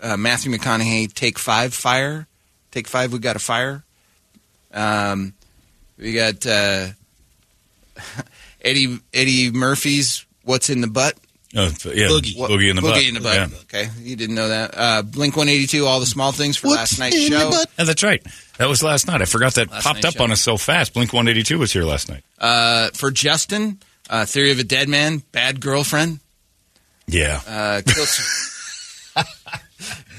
uh, 0.00 0.12
uh, 0.12 0.16
Matthew 0.16 0.50
McConaughey 0.50 1.12
Take 1.12 1.38
Five 1.38 1.74
Fire. 1.74 2.26
Take 2.70 2.88
Five, 2.88 3.12
we 3.12 3.18
got 3.18 3.36
a 3.36 3.40
fire. 3.40 3.84
Um, 4.72 5.34
we 5.98 6.14
got 6.14 6.46
uh, 6.46 6.86
Eddie 8.62 9.00
Eddie 9.12 9.50
Murphy's 9.50 10.24
What's 10.44 10.70
in 10.70 10.80
the 10.80 10.86
Butt. 10.86 11.18
Uh, 11.56 11.70
yeah, 11.86 12.08
Boogie. 12.08 12.34
boogie 12.36 12.68
in 12.70 12.76
the 12.76 12.82
butt. 12.82 13.02
In 13.02 13.14
the 13.14 13.20
butt. 13.20 13.34
Yeah. 13.34 13.48
Okay, 13.62 13.88
you 14.00 14.14
didn't 14.16 14.34
know 14.36 14.48
that. 14.48 14.74
Uh, 14.76 15.02
Blink 15.02 15.36
182, 15.36 15.86
all 15.86 16.00
the 16.00 16.06
small 16.06 16.32
things 16.32 16.56
for 16.56 16.68
last 16.68 16.98
night's 16.98 17.16
show. 17.26 17.50
Yeah, 17.78 17.84
that's 17.84 18.02
right. 18.02 18.22
That 18.58 18.68
was 18.68 18.82
last 18.82 19.06
night. 19.06 19.22
I 19.22 19.24
forgot 19.24 19.54
that 19.54 19.70
Last 19.70 19.84
popped 19.84 19.96
night's 19.96 20.06
up 20.06 20.14
show. 20.18 20.24
on 20.24 20.32
us 20.32 20.40
so 20.40 20.56
fast. 20.56 20.92
Blink 20.94 21.12
182 21.12 21.58
was 21.58 21.72
here 21.72 21.84
last 21.84 22.08
night. 22.10 22.22
Uh, 22.38 22.90
for 22.94 23.10
Justin, 23.10 23.78
uh, 24.10 24.26
Theory 24.26 24.50
of 24.50 24.58
a 24.58 24.64
Dead 24.64 24.88
Man, 24.88 25.22
Bad 25.32 25.60
Girlfriend. 25.60 26.20
Yeah. 27.06 27.40
Uh, 27.46 27.82
Kill- 27.86 29.24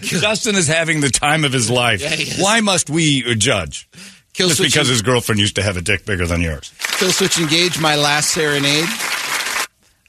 Justin 0.01 0.55
is 0.55 0.67
having 0.67 1.01
the 1.01 1.09
time 1.09 1.43
of 1.43 1.51
his 1.53 1.69
life. 1.69 2.01
Yeah, 2.01 2.09
he 2.09 2.23
is. 2.23 2.39
Why 2.41 2.61
must 2.61 2.89
we 2.89 3.23
uh, 3.29 3.33
judge? 3.35 3.87
Kill 4.33 4.47
Just 4.49 4.59
Switch 4.59 4.71
because 4.73 4.87
and- 4.87 4.93
his 4.93 5.01
girlfriend 5.01 5.39
used 5.41 5.55
to 5.55 5.63
have 5.63 5.77
a 5.77 5.81
dick 5.81 6.05
bigger 6.05 6.27
than 6.27 6.41
yours. 6.41 6.71
Killswitch 6.79 7.39
Engage, 7.41 7.79
My 7.79 7.95
Last 7.95 8.29
Serenade. 8.31 8.85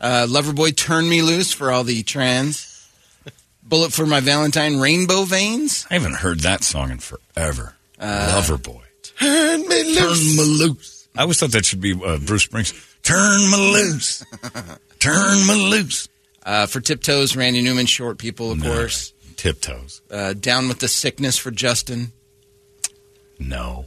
Uh, 0.01 0.27
Loverboy, 0.29 0.77
Turn 0.77 1.09
Me 1.09 1.23
Loose 1.23 1.53
for 1.53 1.71
all 1.73 1.85
the 1.85 2.03
trans. 2.03 2.67
Bullet 3.63 3.93
for 3.93 4.07
My 4.07 4.21
Valentine, 4.21 4.79
Rainbow 4.79 5.25
Veins. 5.25 5.87
I 5.91 5.95
haven't 5.95 6.15
heard 6.17 6.41
that 6.41 6.65
song 6.65 6.91
in 6.91 6.99
forever. 6.99 7.75
Uh, 7.99 8.41
Loverboy. 8.41 8.81
Turn 9.19 9.61
me 9.69 9.83
loose. 9.85 9.97
Turn 9.99 10.37
me 10.37 10.59
loose. 10.59 11.09
I 11.17 11.23
always 11.23 11.39
thought 11.41 11.51
that 11.53 11.65
should 11.67 11.81
be 11.81 11.93
uh, 11.93 12.19
Bruce 12.19 12.47
Springsteen. 12.47 12.85
Turn 13.03 13.51
me 13.51 13.73
loose. 13.73 14.25
Turn 15.01 15.47
me 15.47 15.69
loose. 15.71 16.09
Uh, 16.47 16.67
for 16.67 16.81
Tiptoes, 16.81 17.37
Randy 17.37 17.61
Newman, 17.61 17.87
Short 17.87 18.17
People, 18.19 18.53
of 18.53 18.63
No. 18.63 18.73
course. 18.73 19.13
Tiptoes. 19.37 20.01
Uh, 20.11 20.33
Down 20.33 20.69
with 20.69 20.79
the 20.79 20.89
Sickness 20.89 21.37
for 21.37 21.51
Justin. 21.51 22.13
No. 23.39 23.85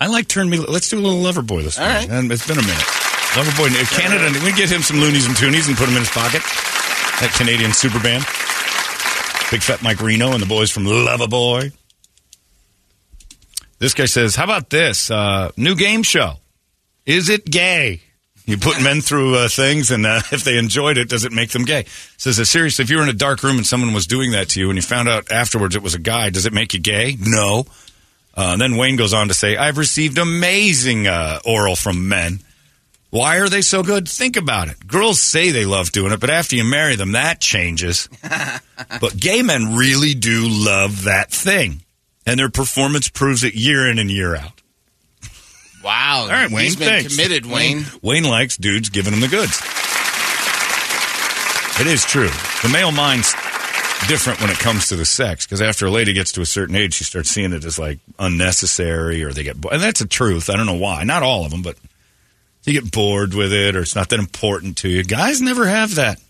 I 0.00 0.06
like 0.06 0.28
Turn 0.28 0.48
Me. 0.50 0.58
Let's 0.58 0.88
do 0.88 0.98
a 0.98 1.00
little 1.00 1.20
Loverboy 1.22 1.62
this 1.64 1.78
All 1.78 1.88
morning. 1.88 2.10
right. 2.10 2.18
And 2.18 2.30
it's 2.32 2.46
been 2.46 2.58
a 2.58 2.62
minute. 2.62 2.84
Loverboy, 3.34 3.66
uh, 3.66 3.84
Canada. 4.00 4.38
We 4.44 4.52
get 4.52 4.70
him 4.70 4.82
some 4.82 4.98
loonies 4.98 5.26
and 5.26 5.34
toonies 5.34 5.66
and 5.66 5.76
put 5.76 5.86
them 5.86 5.96
in 5.96 6.02
his 6.02 6.10
pocket. 6.10 6.40
That 7.20 7.34
Canadian 7.36 7.72
super 7.72 7.98
band. 7.98 8.22
Big 9.50 9.60
Fat 9.60 9.82
Mike 9.82 10.00
Reno 10.00 10.32
and 10.32 10.40
the 10.40 10.46
boys 10.46 10.70
from 10.70 10.84
Loverboy. 10.84 11.72
This 13.80 13.92
guy 13.92 14.06
says, 14.06 14.36
"How 14.36 14.44
about 14.44 14.70
this 14.70 15.10
uh, 15.10 15.50
new 15.56 15.74
game 15.74 16.04
show? 16.04 16.34
Is 17.06 17.28
it 17.28 17.44
gay?" 17.44 18.02
You 18.46 18.58
put 18.58 18.82
men 18.82 19.00
through 19.00 19.36
uh, 19.36 19.48
things, 19.48 19.90
and 19.90 20.06
uh, 20.06 20.20
if 20.32 20.44
they 20.44 20.56
enjoyed 20.58 20.96
it, 20.98 21.08
does 21.08 21.24
it 21.24 21.32
make 21.32 21.50
them 21.50 21.64
gay? 21.64 21.86
Says, 22.18 22.38
uh, 22.38 22.44
seriously, 22.44 22.82
if 22.82 22.90
you 22.90 22.98
were 22.98 23.02
in 23.02 23.08
a 23.08 23.14
dark 23.14 23.42
room 23.42 23.56
and 23.56 23.66
someone 23.66 23.94
was 23.94 24.06
doing 24.06 24.32
that 24.32 24.50
to 24.50 24.60
you, 24.60 24.68
and 24.68 24.76
you 24.76 24.82
found 24.82 25.08
out 25.08 25.32
afterwards 25.32 25.74
it 25.74 25.82
was 25.82 25.94
a 25.94 25.98
guy, 25.98 26.30
does 26.30 26.44
it 26.46 26.52
make 26.52 26.74
you 26.74 26.80
gay? 26.80 27.16
No. 27.18 27.64
Uh, 28.36 28.50
and 28.52 28.60
then 28.60 28.76
Wayne 28.76 28.96
goes 28.96 29.14
on 29.14 29.28
to 29.28 29.34
say, 29.34 29.56
I've 29.56 29.78
received 29.78 30.18
amazing 30.18 31.06
uh, 31.06 31.40
oral 31.46 31.74
from 31.74 32.08
men. 32.08 32.40
Why 33.14 33.36
are 33.38 33.48
they 33.48 33.62
so 33.62 33.84
good? 33.84 34.08
Think 34.08 34.36
about 34.36 34.66
it. 34.66 34.88
Girls 34.88 35.20
say 35.20 35.52
they 35.52 35.66
love 35.66 35.92
doing 35.92 36.10
it, 36.10 36.18
but 36.18 36.30
after 36.30 36.56
you 36.56 36.64
marry 36.64 36.96
them, 36.96 37.12
that 37.12 37.40
changes. 37.40 38.08
but 39.00 39.16
gay 39.16 39.40
men 39.40 39.76
really 39.76 40.14
do 40.14 40.48
love 40.48 41.04
that 41.04 41.30
thing. 41.30 41.84
And 42.26 42.40
their 42.40 42.48
performance 42.48 43.08
proves 43.08 43.44
it 43.44 43.54
year 43.54 43.88
in 43.88 44.00
and 44.00 44.10
year 44.10 44.34
out. 44.34 44.60
Wow. 45.84 46.22
All 46.22 46.28
right, 46.28 46.50
Wayne. 46.50 46.64
He's 46.64 46.74
been 46.74 46.88
thanks. 46.88 47.14
committed, 47.14 47.46
Wayne. 47.46 47.84
Wayne 48.02 48.24
likes 48.24 48.56
dudes 48.56 48.88
giving 48.88 49.12
him 49.12 49.20
the 49.20 49.28
goods. 49.28 49.62
It 51.80 51.86
is 51.86 52.04
true. 52.04 52.30
The 52.64 52.68
male 52.72 52.90
mind's 52.90 53.32
different 54.08 54.40
when 54.40 54.50
it 54.50 54.58
comes 54.58 54.88
to 54.88 54.96
the 54.96 55.04
sex 55.04 55.46
because 55.46 55.62
after 55.62 55.86
a 55.86 55.90
lady 55.92 56.14
gets 56.14 56.32
to 56.32 56.40
a 56.40 56.46
certain 56.46 56.74
age, 56.74 56.94
she 56.94 57.04
starts 57.04 57.30
seeing 57.30 57.52
it 57.52 57.64
as 57.64 57.78
like 57.78 58.00
unnecessary 58.18 59.22
or 59.22 59.32
they 59.32 59.44
get, 59.44 59.60
bo- 59.60 59.68
and 59.68 59.80
that's 59.80 60.00
a 60.00 60.08
truth. 60.08 60.50
I 60.50 60.56
don't 60.56 60.66
know 60.66 60.74
why. 60.74 61.04
Not 61.04 61.22
all 61.22 61.44
of 61.44 61.52
them, 61.52 61.62
but 61.62 61.76
you 62.64 62.72
get 62.72 62.90
bored 62.90 63.34
with 63.34 63.52
it 63.52 63.76
or 63.76 63.82
it's 63.82 63.94
not 63.94 64.08
that 64.10 64.18
important 64.18 64.78
to 64.78 64.88
you. 64.88 65.04
Guys 65.04 65.40
never 65.40 65.66
have 65.66 65.96
that. 65.96 66.20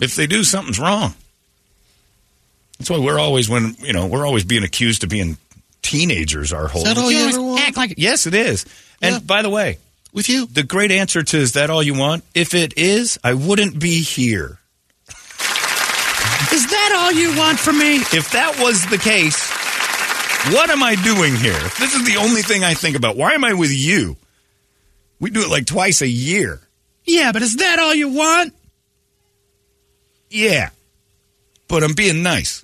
If 0.00 0.16
they 0.16 0.26
do, 0.26 0.42
something's 0.44 0.80
wrong. 0.80 1.14
That's 2.78 2.90
why 2.90 2.98
we're 2.98 3.18
always 3.20 3.48
when 3.48 3.76
you 3.80 3.92
know 3.92 4.06
we're 4.06 4.26
always 4.26 4.44
being 4.44 4.64
accused 4.64 5.04
of 5.04 5.10
being 5.10 5.38
teenagers. 5.82 6.52
Our 6.52 6.66
whole 6.66 6.84
that 6.84 6.98
all 6.98 7.10
you 7.10 7.28
ever 7.28 7.40
want? 7.40 7.60
act 7.60 7.76
like 7.76 7.94
yes, 7.96 8.26
it 8.26 8.34
is. 8.34 8.66
And 9.00 9.24
by 9.26 9.42
the 9.42 9.50
way, 9.50 9.78
With 10.12 10.28
you? 10.28 10.46
the 10.46 10.62
great 10.64 10.90
answer 10.90 11.22
to 11.22 11.36
is 11.38 11.52
that 11.52 11.70
all 11.70 11.82
you 11.82 11.94
want? 11.96 12.24
If 12.34 12.54
it 12.54 12.76
is, 12.76 13.18
I 13.22 13.34
wouldn't 13.34 13.78
be 13.78 14.02
here. 14.02 14.58
Is 16.52 16.66
that 16.70 16.92
all 16.96 17.12
you 17.12 17.36
want 17.36 17.58
from 17.58 17.78
me? 17.78 17.96
If 17.96 18.30
that 18.32 18.58
was 18.60 18.86
the 18.86 18.98
case, 18.98 19.50
what 20.52 20.70
am 20.70 20.82
I 20.82 20.94
doing 20.96 21.34
here? 21.34 21.56
If 21.56 21.78
this 21.78 21.94
is 21.94 22.04
the 22.06 22.16
only 22.16 22.42
thing 22.42 22.62
I 22.62 22.74
think 22.74 22.96
about, 22.96 23.16
why 23.16 23.32
am 23.32 23.44
I 23.44 23.54
with 23.54 23.72
you? 23.72 24.16
We 25.24 25.30
do 25.30 25.40
it 25.40 25.48
like 25.48 25.64
twice 25.64 26.02
a 26.02 26.06
year. 26.06 26.60
Yeah, 27.04 27.32
but 27.32 27.40
is 27.40 27.56
that 27.56 27.78
all 27.78 27.94
you 27.94 28.10
want? 28.10 28.52
Yeah. 30.28 30.68
But 31.66 31.82
I'm 31.82 31.94
being 31.94 32.22
nice. 32.22 32.62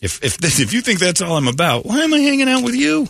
If 0.00 0.22
if 0.22 0.38
this, 0.38 0.60
if 0.60 0.72
you 0.72 0.80
think 0.80 1.00
that's 1.00 1.20
all 1.20 1.36
I'm 1.36 1.48
about, 1.48 1.84
why 1.84 2.02
am 2.02 2.14
I 2.14 2.20
hanging 2.20 2.48
out 2.48 2.62
with 2.62 2.76
you? 2.76 3.08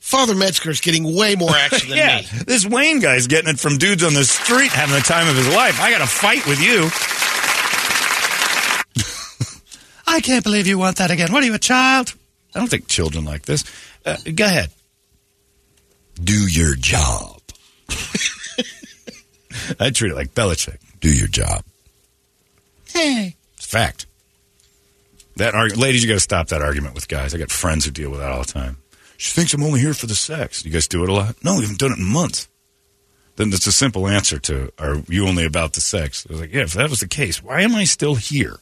Father 0.00 0.34
Metzger's 0.34 0.80
getting 0.80 1.14
way 1.14 1.34
more 1.34 1.50
action 1.54 1.90
than 1.90 1.98
yeah, 1.98 2.16
me. 2.20 2.44
this 2.46 2.64
Wayne 2.64 3.00
guy's 3.00 3.26
getting 3.26 3.50
it 3.50 3.60
from 3.60 3.76
dudes 3.76 4.02
on 4.02 4.14
the 4.14 4.24
street 4.24 4.70
having 4.70 4.94
the 4.94 5.02
time 5.02 5.28
of 5.28 5.36
his 5.36 5.54
life. 5.54 5.78
I 5.78 5.90
got 5.90 5.98
to 5.98 6.06
fight 6.06 6.46
with 6.46 6.62
you. 6.62 6.88
I 10.06 10.20
can't 10.22 10.42
believe 10.42 10.66
you 10.66 10.78
want 10.78 10.96
that 10.96 11.10
again. 11.10 11.30
What 11.34 11.42
are 11.42 11.46
you, 11.46 11.52
a 11.52 11.58
child? 11.58 12.14
I 12.54 12.60
don't 12.60 12.68
think 12.68 12.88
children 12.88 13.26
like 13.26 13.42
this. 13.42 13.62
Uh, 14.06 14.16
go 14.34 14.46
ahead. 14.46 14.70
Do 16.22 16.48
your 16.48 16.74
job. 16.74 17.40
I 19.80 19.90
treat 19.90 20.12
it 20.12 20.16
like 20.16 20.34
Belichick. 20.34 20.78
Do 21.00 21.14
your 21.14 21.28
job. 21.28 21.64
Hey. 22.88 23.36
It's 23.56 23.66
a 23.66 23.68
fact. 23.68 24.06
That 25.36 25.54
argu- 25.54 25.76
ladies, 25.76 26.02
you 26.02 26.08
got 26.08 26.14
to 26.14 26.20
stop 26.20 26.48
that 26.48 26.62
argument 26.62 26.94
with 26.94 27.08
guys. 27.08 27.34
I 27.34 27.38
got 27.38 27.50
friends 27.50 27.84
who 27.84 27.90
deal 27.90 28.10
with 28.10 28.20
that 28.20 28.30
all 28.32 28.42
the 28.42 28.52
time. 28.52 28.78
She 29.18 29.32
thinks 29.32 29.52
I'm 29.54 29.62
only 29.62 29.80
here 29.80 29.94
for 29.94 30.06
the 30.06 30.14
sex. 30.14 30.64
You 30.64 30.70
guys 30.70 30.88
do 30.88 31.02
it 31.02 31.08
a 31.08 31.12
lot? 31.12 31.36
No, 31.44 31.56
we 31.56 31.62
haven't 31.62 31.78
done 31.78 31.92
it 31.92 31.98
in 31.98 32.04
months. 32.04 32.48
Then 33.36 33.50
that's 33.50 33.66
a 33.66 33.72
simple 33.72 34.08
answer 34.08 34.38
to, 34.38 34.72
are 34.78 35.02
you 35.08 35.26
only 35.26 35.44
about 35.44 35.74
the 35.74 35.82
sex? 35.82 36.26
I 36.28 36.32
was 36.32 36.40
like, 36.40 36.52
yeah, 36.52 36.62
if 36.62 36.72
that 36.72 36.88
was 36.88 37.00
the 37.00 37.08
case, 37.08 37.42
why 37.42 37.62
am 37.62 37.74
I 37.74 37.84
still 37.84 38.14
here? 38.14 38.58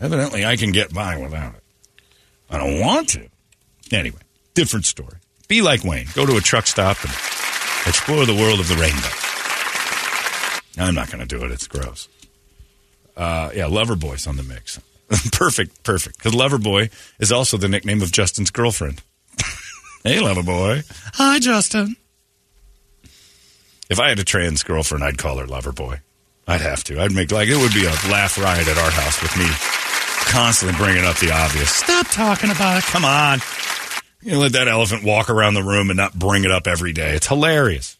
Evidently, 0.00 0.44
I 0.44 0.56
can 0.56 0.72
get 0.72 0.92
by 0.92 1.18
without 1.18 1.54
it. 1.54 1.62
I 2.50 2.58
don't 2.58 2.80
want 2.80 3.10
to. 3.10 3.28
Anyway, 3.92 4.20
different 4.54 4.86
story. 4.86 5.16
Be 5.48 5.62
like 5.62 5.84
Wayne. 5.84 6.06
Go 6.14 6.26
to 6.26 6.36
a 6.36 6.40
truck 6.40 6.66
stop 6.66 7.02
and 7.02 7.12
explore 7.86 8.26
the 8.26 8.34
world 8.34 8.60
of 8.60 8.68
the 8.68 8.74
rainbow. 8.74 9.08
I'm 10.78 10.94
not 10.94 11.10
going 11.10 11.26
to 11.26 11.26
do 11.26 11.44
it. 11.44 11.50
It's 11.52 11.66
gross. 11.66 12.08
Uh, 13.16 13.50
yeah, 13.54 13.64
Loverboy's 13.64 14.26
on 14.26 14.36
the 14.36 14.42
mix. 14.42 14.80
perfect, 15.32 15.82
perfect. 15.84 16.18
Because 16.18 16.32
Loverboy 16.32 16.90
is 17.18 17.32
also 17.32 17.56
the 17.56 17.68
nickname 17.68 18.02
of 18.02 18.12
Justin's 18.12 18.50
girlfriend. 18.50 19.02
hey, 20.04 20.18
Loverboy. 20.18 20.84
Hi, 21.14 21.38
Justin. 21.38 21.96
If 23.88 24.00
I 24.00 24.08
had 24.08 24.18
a 24.18 24.24
trans 24.24 24.62
girlfriend, 24.62 25.04
I'd 25.04 25.18
call 25.18 25.38
her 25.38 25.46
Loverboy. 25.46 26.00
I'd 26.48 26.60
have 26.60 26.84
to. 26.84 27.00
I'd 27.00 27.12
make 27.12 27.30
like 27.30 27.48
it 27.48 27.56
would 27.56 27.72
be 27.72 27.84
a 27.86 28.10
laugh 28.10 28.38
riot 28.38 28.68
at 28.68 28.78
our 28.78 28.90
house 28.90 29.22
with 29.22 29.36
me 29.38 29.46
constantly 30.26 30.76
bringing 30.76 31.04
up 31.04 31.16
the 31.18 31.32
obvious. 31.32 31.70
Stop 31.70 32.08
talking 32.08 32.50
about 32.50 32.78
it. 32.78 32.84
Come 32.84 33.04
on. 33.04 33.38
You 34.26 34.32
know, 34.32 34.38
let 34.40 34.52
that 34.54 34.66
elephant 34.66 35.04
walk 35.04 35.30
around 35.30 35.54
the 35.54 35.62
room 35.62 35.88
and 35.88 35.96
not 35.96 36.12
bring 36.12 36.44
it 36.44 36.50
up 36.50 36.66
every 36.66 36.92
day. 36.92 37.14
It's 37.14 37.28
hilarious. 37.28 37.96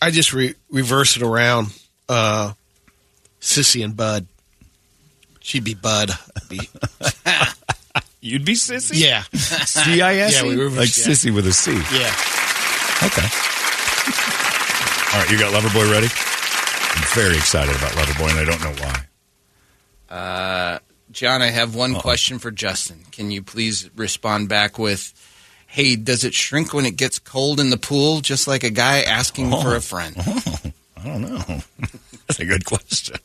I 0.00 0.10
just 0.10 0.32
re- 0.32 0.54
reverse 0.70 1.16
it 1.16 1.22
around. 1.22 1.78
Uh, 2.08 2.54
Sissy 3.40 3.84
and 3.84 3.94
Bud. 3.94 4.26
She'd 5.40 5.62
be 5.64 5.74
Bud. 5.74 6.10
Be- 6.48 6.68
You'd 8.22 8.44
be 8.46 8.54
sissy? 8.54 8.98
yeah. 9.00 9.22
C 9.34 10.00
I 10.00 10.14
S 10.16 10.36
Yeah, 10.36 10.42
we 10.48 10.54
E? 10.54 10.56
reversed, 10.56 10.78
Like 10.98 11.06
yeah. 11.06 11.12
sissy 11.12 11.34
with 11.34 11.46
a 11.46 11.52
C. 11.52 11.72
Yeah. 11.72 12.14
Okay. 13.06 13.28
All 15.12 15.22
right, 15.22 15.30
you 15.30 15.38
got 15.38 15.52
Loverboy 15.52 15.90
ready? 15.92 16.08
I'm 16.08 17.04
very 17.14 17.36
excited 17.36 17.76
about 17.76 17.92
Loverboy, 17.92 18.30
and 18.30 18.38
I 18.40 18.44
don't 18.44 18.62
know 18.64 18.74
why. 20.08 20.14
Uh, 20.16 20.78
John, 21.12 21.42
I 21.42 21.48
have 21.50 21.74
one 21.74 21.94
question 21.94 22.38
for 22.38 22.50
Justin. 22.50 23.04
Can 23.12 23.30
you 23.30 23.42
please 23.42 23.88
respond 23.96 24.48
back 24.48 24.78
with, 24.78 25.12
"Hey, 25.76 25.94
does 25.96 26.24
it 26.24 26.32
shrink 26.32 26.72
when 26.72 26.86
it 26.86 26.96
gets 26.96 27.18
cold 27.18 27.60
in 27.60 27.68
the 27.68 27.76
pool, 27.76 28.22
just 28.22 28.48
like 28.48 28.64
a 28.64 28.70
guy 28.70 29.02
asking 29.02 29.52
Oh. 29.52 29.60
for 29.60 29.72
a 29.74 29.76
oh. 29.76 29.80
friend?" 29.80 30.16
Oh, 30.98 31.00
I 31.04 31.04
don't 31.08 31.22
know. 31.22 31.60
That's 32.26 32.40
a 32.40 32.46
good 32.46 32.64
question. 32.64 33.16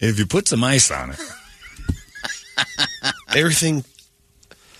if 0.00 0.18
you 0.18 0.24
put 0.24 0.46
some 0.48 0.62
ice 0.64 0.90
on 0.90 1.10
it, 1.10 1.20
Everything 3.36 3.84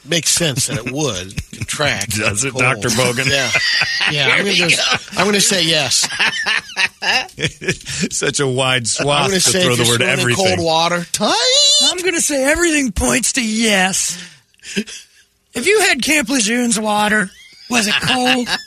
makes 0.04 0.30
sense 0.30 0.68
that 0.68 0.78
it 0.86 0.92
would 0.92 1.34
contract. 1.52 2.16
Does 2.16 2.44
it, 2.44 2.54
Dr. 2.54 2.88
Bogan? 2.90 3.28
Yeah. 3.28 3.50
Yeah. 4.10 4.28
I'm 4.28 4.44
Here 4.44 4.68
going 5.14 5.26
we 5.28 5.32
to 5.34 5.40
say 5.40 5.64
yes. 5.64 6.08
such 8.10 8.40
a 8.40 8.46
wide 8.46 8.86
swath 8.86 9.28
going 9.28 9.40
to 9.40 9.44
to 9.44 9.50
say 9.52 9.62
throw 9.62 9.76
the 9.76 9.84
word 9.84 10.02
everything. 10.02 10.56
cold 10.56 10.64
water, 10.64 11.04
tight. 11.12 11.70
I'm 11.84 11.98
going 11.98 12.14
to 12.14 12.20
say 12.20 12.44
everything 12.44 12.92
points 12.92 13.34
to 13.34 13.46
yes. 13.46 14.18
If 15.54 15.66
you 15.66 15.80
had 15.80 16.02
Camp 16.02 16.28
Lejeune's 16.28 16.80
water, 16.80 17.30
was 17.68 17.86
it 17.86 17.94
cold? 18.02 18.48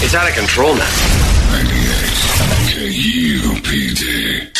It's 0.00 0.14
out 0.14 0.26
of 0.26 0.34
control 0.34 0.74
now. 0.74 0.88
KUPD. 2.72 4.50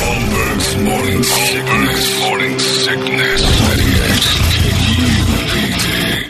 Holmberg's 0.00 0.76
morning 0.82 1.22
sickness. 1.22 2.20
Morning 2.22 2.58
sickness. 2.58 3.42
98 3.60 4.00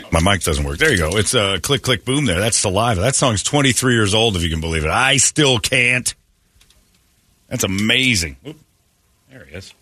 KUPD. 0.05 0.11
My 0.11 0.19
mic 0.31 0.43
doesn't 0.43 0.63
work. 0.63 0.77
There 0.77 0.91
you 0.91 0.97
go. 0.97 1.17
It's 1.17 1.33
a 1.33 1.59
click, 1.59 1.81
click, 1.81 2.05
boom 2.05 2.25
there. 2.25 2.39
That's 2.39 2.57
saliva. 2.57 3.01
That 3.01 3.15
song's 3.15 3.41
23 3.41 3.93
years 3.95 4.13
old, 4.13 4.35
if 4.35 4.43
you 4.43 4.49
can 4.51 4.61
believe 4.61 4.83
it. 4.83 4.91
I 4.91 5.17
still 5.17 5.57
can't. 5.57 6.13
That's 7.47 7.63
amazing. 7.63 8.35
Oop. 8.47 8.57
There 9.29 9.45
he 9.45 9.55
is. 9.55 9.73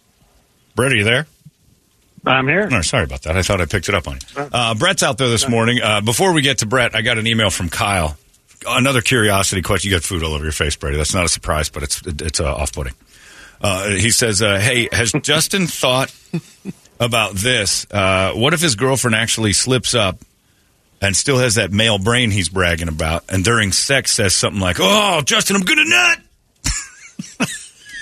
Brett, 0.76 0.92
are 0.92 0.96
you 0.96 1.04
there? 1.04 1.28
I'm 2.26 2.48
here. 2.48 2.68
No, 2.70 2.82
sorry 2.82 3.06
about 3.06 3.22
that. 3.24 3.38
I 3.38 3.42
thought 3.42 3.62
I 3.62 3.66
picked 3.66 3.88
it 3.88 3.96
up 3.96 4.08
on 4.08 4.16
you. 4.36 4.42
Uh, 4.52 4.76
Brett's 4.76 5.04
out 5.04 5.18
there 5.18 5.30
this 5.30 5.48
morning. 5.48 5.80
Uh, 5.82 6.02
before 6.02 6.34
we 6.34 6.42
get 6.42 6.58
to 6.60 6.66
Brett, 6.66 6.94
I 6.96 7.02
got 7.02 7.18
an 7.18 7.26
email 7.28 7.50
from 7.50 7.70
Kyle. 7.70 8.18
Another 8.68 9.02
curiosity 9.02 9.62
question. 9.62 9.90
You 9.90 9.96
got 9.96 10.04
food 10.04 10.24
all 10.24 10.34
over 10.34 10.44
your 10.44 10.52
face, 10.52 10.76
Brady. 10.76 10.98
That's 10.98 11.14
not 11.14 11.24
a 11.24 11.30
surprise, 11.30 11.70
but 11.70 11.84
it's 11.84 12.02
it's 12.06 12.40
uh, 12.42 12.54
off-putting. 12.54 12.94
Uh, 13.62 13.90
he 13.92 14.10
says, 14.10 14.42
uh, 14.42 14.60
"Hey, 14.60 14.90
has 14.92 15.12
Justin 15.22 15.68
thought 15.68 16.14
about 17.00 17.36
this? 17.36 17.88
Uh, 17.90 18.34
what 18.34 18.54
if 18.54 18.60
his 18.60 18.76
girlfriend 18.76 19.16
actually 19.16 19.54
slips 19.54 19.96
up 19.96 20.20
and 21.02 21.16
still 21.16 21.38
has 21.38 21.56
that 21.56 21.72
male 21.72 21.98
brain 22.00 22.32
he's 22.32 22.50
bragging 22.50 22.90
about, 22.90 23.24
and 23.30 23.46
during 23.46 23.72
sex 23.72 24.12
says 24.12 24.36
something 24.36 24.60
like, 24.60 24.78
"Oh, 24.80 25.22
Justin, 25.22 25.56
I'm 25.56 25.62
gonna 25.62 25.86
nut." 25.86 26.20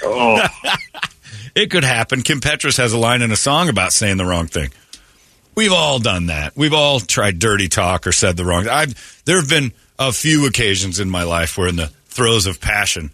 Oh, 0.07 0.45
It 1.56 1.72
could 1.72 1.86
happen. 1.86 2.22
Kim 2.22 2.41
Petras 2.41 2.77
has 2.77 2.91
a 2.91 2.98
line 2.98 3.22
in 3.22 3.32
a 3.32 3.38
song 3.38 3.69
about 3.69 3.94
saying 3.94 4.18
the 4.18 4.26
wrong 4.26 4.48
thing. 4.48 4.72
We've 5.56 5.72
all 5.72 5.99
done 5.99 6.26
that. 6.26 6.56
We've 6.57 6.73
all 6.73 6.99
tried 6.99 7.40
dirty 7.40 7.69
talk 7.69 8.06
or 8.06 8.11
said 8.11 8.36
the 8.36 8.44
wrong. 8.44 8.68
I've 8.68 9.23
there 9.23 9.38
have 9.38 9.49
been 9.49 9.72
a 9.98 10.11
few 10.11 10.48
occasions 10.48 10.99
in 10.99 11.10
my 11.10 11.23
life 11.23 11.57
where, 11.57 11.69
in 11.69 11.77
the 11.77 11.88
throes 12.07 12.45
of 12.45 12.60
passion, 12.60 13.11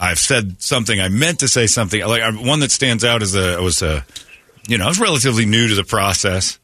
I've 0.00 0.18
said 0.18 0.60
something 0.60 1.00
I 1.00 1.08
meant 1.08 1.40
to 1.40 1.48
say 1.48 1.68
something. 1.68 2.04
Like 2.04 2.34
one 2.40 2.58
that 2.60 2.72
stands 2.72 3.04
out 3.04 3.22
is 3.22 3.36
a 3.36 3.62
was 3.62 3.80
a, 3.80 4.04
you 4.66 4.76
know, 4.76 4.86
I 4.86 4.88
was 4.88 4.98
relatively 4.98 5.46
new 5.46 5.68
to 5.68 5.74
the 5.76 5.84
process. 5.84 6.58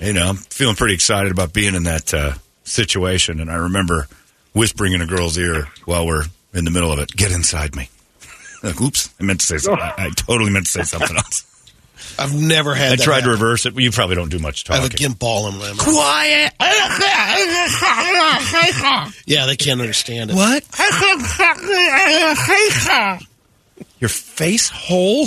You 0.00 0.12
know, 0.12 0.28
I'm 0.28 0.36
feeling 0.36 0.76
pretty 0.76 0.94
excited 0.94 1.32
about 1.32 1.52
being 1.52 1.74
in 1.74 1.84
that 1.84 2.14
uh, 2.14 2.34
situation, 2.62 3.40
and 3.40 3.50
I 3.50 3.56
remember 3.56 4.06
whispering 4.52 4.92
in 4.92 5.02
a 5.02 5.06
girl's 5.06 5.36
ear 5.36 5.68
while 5.84 6.06
we're 6.06 6.24
in 6.52 6.64
the 6.64 6.70
middle 6.70 6.92
of 6.92 7.00
it, 7.00 7.10
"Get 7.16 7.32
inside 7.32 7.74
me." 7.74 7.88
Like, 8.64 8.80
oops, 8.80 9.14
I 9.20 9.24
meant 9.24 9.40
to 9.40 9.46
say 9.46 9.58
something. 9.58 9.82
I, 9.82 9.94
I 10.06 10.10
totally 10.10 10.50
meant 10.50 10.66
to 10.66 10.72
say 10.72 10.82
something 10.82 11.16
else. 11.16 11.44
I've 12.18 12.34
never 12.34 12.74
had 12.74 12.92
I 12.92 12.96
tried 12.96 13.24
to 13.24 13.30
reverse 13.30 13.66
it. 13.66 13.78
You 13.78 13.90
probably 13.90 14.16
don't 14.16 14.30
do 14.30 14.38
much 14.38 14.64
talking. 14.64 14.80
I 14.80 14.84
have 14.84 14.94
a 14.94 14.96
gimp 14.96 15.18
ball 15.18 15.48
in 15.48 15.58
my 15.58 15.68
mouth. 15.68 15.78
Quiet. 15.78 16.52
Yeah, 19.26 19.46
they 19.46 19.56
can't 19.56 19.80
understand 19.80 20.30
it. 20.30 20.36
What? 20.36 20.62
Your 24.00 24.08
face 24.08 24.68
hole? 24.68 25.26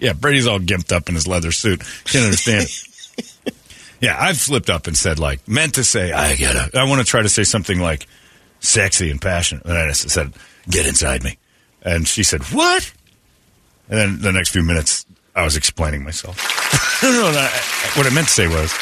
Yeah, 0.00 0.12
Brady's 0.14 0.46
all 0.46 0.58
gimped 0.58 0.92
up 0.92 1.08
in 1.08 1.14
his 1.14 1.26
leather 1.26 1.52
suit. 1.52 1.80
Can't 2.04 2.24
understand 2.24 2.64
it. 2.64 3.54
Yeah, 4.00 4.16
I've 4.18 4.36
slipped 4.36 4.70
up 4.70 4.86
and 4.86 4.96
said 4.96 5.18
like 5.18 5.46
meant 5.48 5.74
to 5.74 5.84
say 5.84 6.12
I 6.12 6.36
gotta. 6.36 6.78
I 6.78 6.84
want 6.84 7.00
to 7.00 7.06
try 7.06 7.22
to 7.22 7.28
say 7.28 7.44
something 7.44 7.80
like 7.80 8.06
sexy 8.60 9.10
and 9.10 9.20
passionate, 9.20 9.64
and 9.64 9.76
I 9.76 9.92
said 9.92 10.32
get 10.70 10.86
inside 10.86 11.22
me, 11.24 11.38
and 11.82 12.06
she 12.06 12.22
said 12.22 12.42
what? 12.52 12.92
And 13.88 13.98
then 13.98 14.20
the 14.20 14.32
next 14.32 14.50
few 14.50 14.62
minutes, 14.62 15.06
I 15.34 15.44
was 15.44 15.56
explaining 15.56 16.04
myself. 16.04 16.36
no, 17.02 17.10
no, 17.10 17.32
no, 17.32 17.38
I- 17.38 17.90
what 17.96 18.06
I 18.06 18.10
meant 18.10 18.26
to 18.28 18.32
say 18.32 18.48
was 18.48 18.72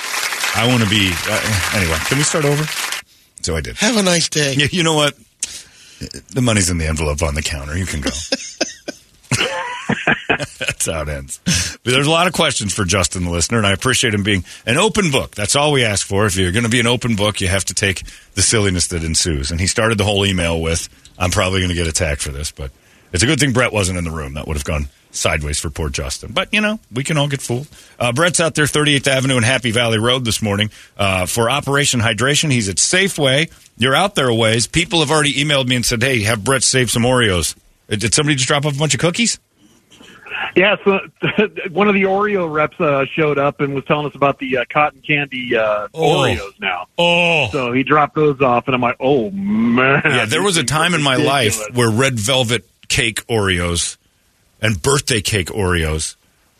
I 0.56 0.66
want 0.66 0.82
to 0.82 0.88
be. 0.90 1.10
Uh, 1.28 1.70
anyway, 1.76 1.96
can 2.06 2.18
we 2.18 2.24
start 2.24 2.44
over? 2.44 2.64
So 3.42 3.54
I 3.56 3.60
did. 3.60 3.76
Have 3.76 3.96
a 3.96 4.02
nice 4.02 4.28
day. 4.28 4.54
Yeah, 4.56 4.66
you 4.72 4.82
know 4.82 4.94
what? 4.94 5.14
The 6.34 6.42
money's 6.42 6.68
in 6.68 6.78
the 6.78 6.86
envelope 6.86 7.22
on 7.22 7.34
the 7.34 7.42
counter. 7.42 7.76
You 7.76 7.86
can 7.86 8.00
go. 8.02 8.10
That's 10.58 10.86
how 10.86 11.02
it 11.02 11.08
ends. 11.08 11.40
But 11.84 11.92
there's 11.92 12.06
a 12.06 12.10
lot 12.10 12.26
of 12.26 12.32
questions 12.32 12.74
for 12.74 12.84
Justin, 12.84 13.24
the 13.24 13.30
listener, 13.30 13.58
and 13.58 13.66
I 13.66 13.72
appreciate 13.72 14.12
him 14.14 14.22
being 14.22 14.44
an 14.66 14.76
open 14.76 15.10
book. 15.10 15.34
That's 15.34 15.56
all 15.56 15.72
we 15.72 15.84
ask 15.84 16.06
for. 16.06 16.26
If 16.26 16.36
you're 16.36 16.52
going 16.52 16.64
to 16.64 16.70
be 16.70 16.80
an 16.80 16.86
open 16.86 17.16
book, 17.16 17.40
you 17.40 17.48
have 17.48 17.64
to 17.66 17.74
take 17.74 18.02
the 18.34 18.42
silliness 18.42 18.88
that 18.88 19.04
ensues. 19.04 19.50
And 19.50 19.60
he 19.60 19.66
started 19.66 19.96
the 19.98 20.04
whole 20.04 20.26
email 20.26 20.60
with, 20.60 20.88
I'm 21.18 21.30
probably 21.30 21.60
going 21.60 21.70
to 21.70 21.74
get 21.74 21.86
attacked 21.86 22.22
for 22.22 22.30
this, 22.30 22.50
but 22.50 22.70
it's 23.12 23.22
a 23.22 23.26
good 23.26 23.40
thing 23.40 23.52
Brett 23.52 23.72
wasn't 23.72 23.98
in 23.98 24.04
the 24.04 24.10
room. 24.10 24.34
That 24.34 24.46
would 24.46 24.56
have 24.56 24.64
gone 24.64 24.88
sideways 25.10 25.58
for 25.58 25.70
poor 25.70 25.88
Justin. 25.88 26.32
But, 26.32 26.52
you 26.52 26.60
know, 26.60 26.78
we 26.92 27.02
can 27.04 27.16
all 27.16 27.28
get 27.28 27.40
fooled. 27.40 27.68
Uh, 27.98 28.12
Brett's 28.12 28.40
out 28.40 28.54
there, 28.54 28.66
38th 28.66 29.06
Avenue 29.06 29.36
and 29.36 29.44
Happy 29.44 29.70
Valley 29.70 29.98
Road 29.98 30.24
this 30.24 30.42
morning 30.42 30.70
uh, 30.98 31.26
for 31.26 31.48
Operation 31.48 32.00
Hydration. 32.00 32.50
He's 32.50 32.68
at 32.68 32.76
Safeway. 32.76 33.50
You're 33.78 33.94
out 33.94 34.14
there 34.14 34.28
a 34.28 34.34
ways. 34.34 34.66
People 34.66 35.00
have 35.00 35.10
already 35.10 35.32
emailed 35.34 35.68
me 35.68 35.76
and 35.76 35.86
said, 35.86 36.02
hey, 36.02 36.22
have 36.22 36.44
Brett 36.44 36.62
save 36.62 36.90
some 36.90 37.02
Oreos. 37.02 37.56
Did 37.88 38.12
somebody 38.12 38.36
just 38.36 38.48
drop 38.48 38.66
off 38.66 38.74
a 38.74 38.78
bunch 38.78 38.94
of 38.94 39.00
cookies? 39.00 39.38
Yeah. 40.54 40.76
So 40.84 41.00
one 41.70 41.88
of 41.88 41.94
the 41.94 42.02
Oreo 42.04 42.50
reps 42.52 42.78
uh, 42.80 43.04
showed 43.14 43.38
up 43.38 43.60
and 43.60 43.74
was 43.74 43.84
telling 43.84 44.06
us 44.06 44.14
about 44.14 44.38
the 44.38 44.58
uh, 44.58 44.64
cotton 44.70 45.00
candy 45.00 45.56
uh, 45.56 45.88
Oh. 45.94 46.18
Oreos 46.22 46.60
now. 46.60 46.86
Oh. 46.98 47.48
So 47.52 47.72
he 47.72 47.82
dropped 47.82 48.14
those 48.14 48.40
off, 48.40 48.66
and 48.66 48.74
I'm 48.74 48.80
like, 48.80 48.96
oh 49.00 49.30
man. 49.30 50.02
Yeah, 50.04 50.26
there 50.26 50.42
was 50.42 50.56
a 50.56 50.64
time 50.64 50.94
in 50.94 51.02
my 51.02 51.16
life 51.16 51.60
where 51.74 51.90
red 51.90 52.18
velvet 52.18 52.64
cake 52.88 53.26
Oreos 53.26 53.96
and 54.62 54.80
birthday 54.80 55.20
cake 55.20 55.48
Oreos 55.48 56.16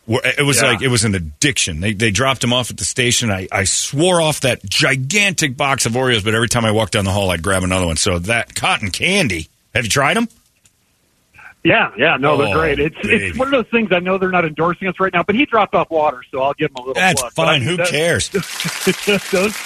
were, 0.07 0.21
it 0.25 0.43
was 0.45 0.61
Yeah. 0.61 0.69
like 0.69 0.83
it 0.83 0.89
was 0.89 1.05
an 1.05 1.15
addiction. 1.15 1.81
They 1.81 1.93
they 1.93 2.11
dropped 2.11 2.41
them 2.43 2.53
off 2.53 2.71
at 2.71 2.77
the 2.77 2.85
station. 2.85 3.31
I, 3.31 3.49
I 3.51 3.65
swore 3.65 4.21
off 4.21 4.41
that 4.41 4.65
gigantic 4.65 5.57
box 5.57 5.87
of 5.87 5.93
Oreos, 5.93 6.25
but 6.25 6.35
every 6.35 6.49
time 6.49 6.65
I 6.65 6.71
walked 6.73 6.93
down 6.93 7.05
the 7.05 7.11
hall, 7.13 7.31
I'd 7.31 7.43
grab 7.43 7.63
another 7.65 7.87
one. 7.87 7.97
So 7.97 8.19
that 8.21 8.55
cotton 8.55 8.91
candy. 8.91 9.49
Have 9.75 9.85
you 9.85 9.91
tried 9.91 10.17
them? 10.17 10.29
Yeah, 11.67 11.91
yeah, 11.99 12.17
no, 12.17 12.37
they're 12.37 12.47
Oh, 12.49 12.53
great. 12.61 12.79
It's 12.79 12.95
it's 13.03 13.37
one 13.37 13.49
of 13.49 13.53
those 13.53 13.67
things. 13.73 13.89
I 13.91 13.99
know 13.99 14.19
they're 14.19 14.31
not 14.31 14.45
endorsing 14.45 14.87
us 14.87 15.01
right 15.01 15.13
now, 15.13 15.25
but 15.25 15.35
he 15.35 15.47
dropped 15.47 15.75
off 15.75 15.91
water, 15.91 16.23
so 16.31 16.41
I'll 16.43 16.55
give 16.55 16.71
him 16.71 16.77
a 16.77 16.81
little. 16.81 16.95
That's 16.95 17.21
plug. 17.21 17.33
I 17.37 17.45
fine. 17.45 17.61
mean, 17.61 17.69
Who 17.71 17.77
that- 17.79 17.89
cares? 17.89 18.29
those 19.33 19.57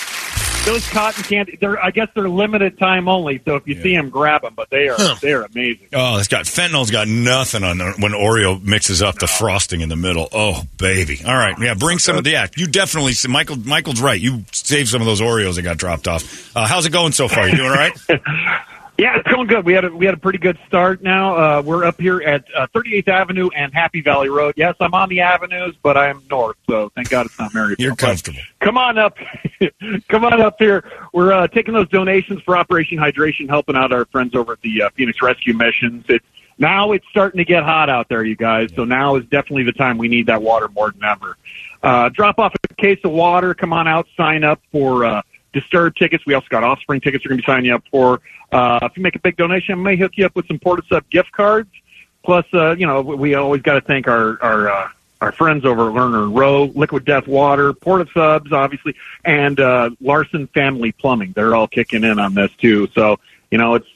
those 0.64 0.88
cotton 0.88 1.22
candy. 1.24 1.58
They're 1.60 1.82
I 1.82 1.90
guess 1.90 2.08
they're 2.14 2.28
limited 2.28 2.78
time 2.78 3.06
only. 3.08 3.40
So 3.44 3.56
if 3.56 3.66
you 3.66 3.80
see 3.82 3.94
them, 3.94 4.08
grab 4.08 4.42
them. 4.42 4.54
But 4.56 4.70
they 4.70 4.88
are 4.88 4.96
they 5.20 5.32
are 5.34 5.42
amazing. 5.42 5.88
Oh, 5.92 6.18
it's 6.18 6.28
got 6.28 6.44
fentanyl's 6.46 6.90
got 6.90 7.06
nothing 7.08 7.64
on 7.64 7.78
when 8.00 8.12
Oreo 8.12 8.62
mixes 8.62 9.02
up 9.02 9.16
the 9.18 9.26
frosting 9.26 9.82
in 9.82 9.88
the 9.90 9.96
middle. 9.96 10.28
Oh, 10.32 10.62
baby! 10.78 11.20
All 11.26 11.34
right, 11.36 11.54
yeah, 11.60 11.74
bring 11.74 11.98
some 11.98 12.16
of 12.16 12.24
the. 12.24 12.30
Yeah, 12.30 12.46
you 12.56 12.66
definitely. 12.66 13.12
Michael, 13.28 13.56
Michael's 13.56 14.00
right. 14.00 14.18
You 14.20 14.44
saved 14.52 14.88
some 14.88 15.02
of 15.02 15.06
those 15.06 15.20
Oreos 15.20 15.56
that 15.56 15.62
got 15.62 15.76
dropped 15.76 16.08
off. 16.08 16.56
Uh, 16.56 16.66
how's 16.66 16.86
it 16.86 16.92
going 16.92 17.12
so 17.12 17.28
far? 17.28 17.46
You 17.48 17.56
doing 17.56 17.70
all 17.70 17.76
right? 17.76 17.92
Yeah, 19.00 19.16
it's 19.16 19.28
going 19.28 19.46
good. 19.46 19.64
We 19.64 19.72
had 19.72 19.86
a, 19.86 19.90
we 19.90 20.04
had 20.04 20.14
a 20.14 20.18
pretty 20.18 20.38
good 20.38 20.58
start. 20.66 21.02
Now 21.02 21.34
uh, 21.34 21.62
we're 21.62 21.84
up 21.86 21.98
here 21.98 22.20
at 22.20 22.44
uh, 22.54 22.66
38th 22.74 23.08
Avenue 23.08 23.48
and 23.56 23.72
Happy 23.72 24.02
Valley 24.02 24.28
Road. 24.28 24.52
Yes, 24.58 24.74
I'm 24.78 24.92
on 24.92 25.08
the 25.08 25.20
avenues, 25.20 25.74
but 25.82 25.96
I 25.96 26.10
am 26.10 26.22
north, 26.30 26.58
so 26.68 26.90
thank 26.94 27.08
God 27.08 27.24
it's 27.24 27.38
not 27.38 27.54
Maryvale. 27.54 27.76
You're 27.78 27.92
But 27.92 28.00
comfortable. 28.00 28.40
Come 28.60 28.76
on 28.76 28.98
up, 28.98 29.16
come 30.10 30.26
on 30.26 30.42
up 30.42 30.56
here. 30.58 30.84
We're 31.14 31.32
uh, 31.32 31.48
taking 31.48 31.72
those 31.72 31.88
donations 31.88 32.42
for 32.42 32.58
Operation 32.58 32.98
Hydration, 32.98 33.48
helping 33.48 33.74
out 33.74 33.90
our 33.90 34.04
friends 34.04 34.34
over 34.34 34.52
at 34.52 34.60
the 34.60 34.82
uh, 34.82 34.90
Phoenix 34.90 35.22
Rescue 35.22 35.54
Missions. 35.54 36.04
It's 36.10 36.26
now 36.58 36.92
it's 36.92 37.06
starting 37.08 37.38
to 37.38 37.44
get 37.46 37.62
hot 37.62 37.88
out 37.88 38.10
there, 38.10 38.22
you 38.22 38.36
guys. 38.36 38.68
So 38.76 38.84
now 38.84 39.16
is 39.16 39.24
definitely 39.24 39.62
the 39.62 39.72
time 39.72 39.96
we 39.96 40.08
need 40.08 40.26
that 40.26 40.42
water 40.42 40.68
more 40.68 40.90
than 40.90 41.04
ever. 41.04 41.38
Uh, 41.82 42.10
drop 42.10 42.38
off 42.38 42.52
a 42.70 42.74
case 42.74 43.00
of 43.04 43.12
water. 43.12 43.54
Come 43.54 43.72
on 43.72 43.88
out, 43.88 44.08
sign 44.14 44.44
up 44.44 44.60
for. 44.70 45.06
Uh, 45.06 45.22
Disturbed 45.52 45.96
tickets. 45.96 46.24
We 46.26 46.34
also 46.34 46.46
got 46.48 46.62
Offspring 46.62 47.00
tickets. 47.00 47.24
We're 47.24 47.30
going 47.30 47.38
to 47.38 47.46
be 47.46 47.52
signing 47.52 47.70
up 47.72 47.84
for. 47.90 48.20
Uh, 48.52 48.78
if 48.82 48.96
you 48.96 49.02
make 49.02 49.16
a 49.16 49.20
big 49.20 49.36
donation, 49.36 49.72
I 49.72 49.82
may 49.82 49.96
hook 49.96 50.12
you 50.16 50.26
up 50.26 50.34
with 50.34 50.46
some 50.46 50.58
Port 50.58 50.78
of 50.78 50.86
Sub 50.86 51.08
gift 51.10 51.32
cards. 51.32 51.70
Plus, 52.22 52.44
uh, 52.52 52.76
you 52.76 52.86
know, 52.86 53.00
we 53.00 53.34
always 53.34 53.62
got 53.62 53.74
to 53.74 53.80
thank 53.80 54.06
our 54.06 54.40
our 54.42 54.70
uh, 54.70 54.88
our 55.20 55.32
friends 55.32 55.64
over 55.64 55.88
at 55.88 55.94
Lerner 55.94 56.24
and 56.24 56.34
Rowe, 56.34 56.64
Liquid 56.74 57.04
Death 57.04 57.26
Water, 57.26 57.72
Port 57.72 58.00
of 58.00 58.10
Subs, 58.12 58.52
obviously, 58.52 58.94
and 59.24 59.60
uh, 59.60 59.90
Larson 60.00 60.46
Family 60.48 60.92
Plumbing. 60.92 61.32
They're 61.32 61.54
all 61.54 61.68
kicking 61.68 62.04
in 62.04 62.18
on 62.18 62.34
this 62.34 62.50
too. 62.56 62.88
So, 62.94 63.18
you 63.50 63.58
know, 63.58 63.74
it's 63.74 63.88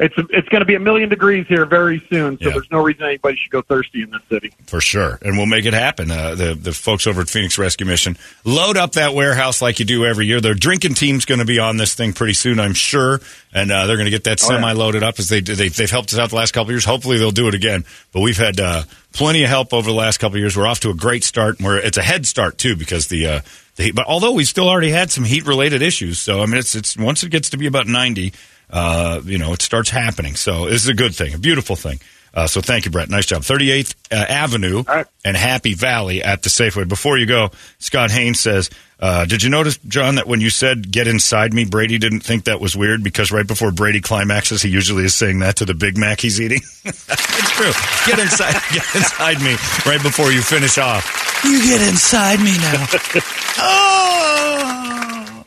it's 0.00 0.14
it's 0.30 0.48
going 0.48 0.60
to 0.60 0.64
be 0.64 0.74
a 0.74 0.80
million 0.80 1.08
degrees 1.08 1.46
here 1.46 1.64
very 1.66 2.02
soon. 2.10 2.38
So 2.38 2.46
Yeah. 2.48 2.54
there's 2.54 2.70
no 2.70 2.82
reason 2.82 3.04
anybody 3.04 3.36
should 3.36 3.52
go 3.52 3.60
thirsty 3.62 4.02
in 4.02 4.10
this 4.10 4.22
city. 4.30 4.50
For 4.66 4.80
sure, 4.80 5.18
and 5.22 5.36
we'll 5.36 5.46
make 5.46 5.66
it 5.66 5.74
happen. 5.74 6.10
Uh, 6.10 6.34
the 6.34 6.54
the 6.54 6.72
folks 6.72 7.06
over 7.06 7.20
at 7.20 7.28
Phoenix 7.28 7.58
Rescue 7.58 7.86
Mission 7.86 8.16
load 8.44 8.76
up 8.76 8.92
that 8.92 9.14
warehouse 9.14 9.60
like 9.62 9.78
you 9.78 9.84
do 9.84 10.04
every 10.06 10.26
year. 10.26 10.40
Their 10.40 10.54
drinking 10.54 10.94
team's 10.94 11.24
going 11.26 11.38
to 11.40 11.44
be 11.44 11.58
on 11.58 11.76
this 11.76 11.94
thing 11.94 12.12
pretty 12.14 12.32
soon, 12.34 12.58
I'm 12.58 12.72
sure, 12.74 13.20
and 13.52 13.70
uh, 13.70 13.86
they're 13.86 13.96
going 13.96 14.06
to 14.06 14.10
get 14.10 14.24
that 14.24 14.42
Oh, 14.42 14.48
semi 14.48 14.72
loaded 14.72 15.02
up 15.02 15.18
as 15.18 15.28
they, 15.28 15.40
they 15.40 15.68
they've 15.68 15.90
helped 15.90 16.12
us 16.12 16.18
out 16.18 16.30
the 16.30 16.36
last 16.36 16.52
couple 16.52 16.68
of 16.70 16.70
years. 16.70 16.84
Hopefully, 16.86 17.18
they'll 17.18 17.30
do 17.30 17.48
it 17.48 17.54
again. 17.54 17.84
But 18.12 18.20
we've 18.20 18.38
had 18.38 18.58
uh, 18.58 18.84
plenty 19.12 19.42
of 19.44 19.50
help 19.50 19.74
over 19.74 19.88
the 19.88 19.94
last 19.96 20.18
couple 20.18 20.36
of 20.36 20.40
years. 20.40 20.56
We're 20.56 20.66
off 20.66 20.80
to 20.80 20.90
a 20.90 20.94
great 20.94 21.24
start. 21.24 21.58
and 21.58 21.66
We're 21.66 21.76
it's 21.76 21.98
a 21.98 22.02
head 22.02 22.26
start 22.26 22.56
too 22.56 22.74
because 22.74 23.08
the 23.08 23.26
uh, 23.26 23.40
the 23.76 23.82
heat, 23.84 23.94
but 23.94 24.06
although 24.06 24.32
we 24.32 24.44
still 24.44 24.68
already 24.68 24.90
had 24.90 25.10
some 25.10 25.24
heat 25.24 25.46
related 25.46 25.82
issues, 25.82 26.18
so 26.18 26.42
I 26.42 26.46
mean 26.46 26.56
it's 26.56 26.74
it's 26.74 26.96
once 26.96 27.22
it 27.22 27.28
gets 27.30 27.50
to 27.50 27.58
be 27.58 27.66
about 27.66 27.86
90, 27.86 28.32
uh, 28.72 29.20
you 29.24 29.38
know, 29.38 29.52
it 29.52 29.62
starts 29.62 29.90
happening. 29.90 30.36
So 30.36 30.66
this 30.66 30.82
is 30.82 30.88
a 30.88 30.94
good 30.94 31.14
thing, 31.14 31.34
a 31.34 31.38
beautiful 31.38 31.76
thing. 31.76 32.00
Uh, 32.32 32.46
so 32.46 32.60
thank 32.60 32.84
you, 32.84 32.90
Brett. 32.90 33.08
Nice 33.08 33.26
job. 33.26 33.42
38th 33.42 33.94
uh, 34.12 34.14
Avenue 34.14 34.84
and 35.24 35.36
Happy 35.36 35.74
Valley 35.74 36.22
at 36.22 36.42
the 36.42 36.48
Safeway. 36.48 36.88
Before 36.88 37.18
you 37.18 37.26
go, 37.26 37.50
Scott 37.80 38.12
Haynes 38.12 38.38
says, 38.38 38.70
uh, 39.00 39.24
did 39.24 39.42
you 39.42 39.50
notice, 39.50 39.78
John, 39.78 40.16
that 40.16 40.26
when 40.28 40.40
you 40.42 40.50
said 40.50 40.92
"get 40.92 41.08
inside 41.08 41.54
me," 41.54 41.64
Brady 41.64 41.96
didn't 41.96 42.20
think 42.20 42.44
that 42.44 42.60
was 42.60 42.76
weird 42.76 43.02
because 43.02 43.32
right 43.32 43.46
before 43.46 43.72
Brady 43.72 44.02
climaxes, 44.02 44.60
he 44.60 44.68
usually 44.68 45.04
is 45.04 45.14
saying 45.14 45.38
that 45.38 45.56
to 45.56 45.64
the 45.64 45.72
Big 45.72 45.96
Mac 45.96 46.20
he's 46.20 46.38
eating. 46.38 46.60
it's 46.84 47.50
true. 47.52 47.72
Get 48.06 48.18
inside, 48.18 48.52
get 48.72 48.84
inside 48.94 49.40
me 49.40 49.52
right 49.86 50.02
before 50.02 50.30
you 50.30 50.42
finish 50.42 50.76
off. 50.76 51.42
You 51.44 51.62
get 51.62 51.80
inside 51.88 52.40
me 52.40 52.56
now. 52.58 52.86
Oh. 53.62 55.44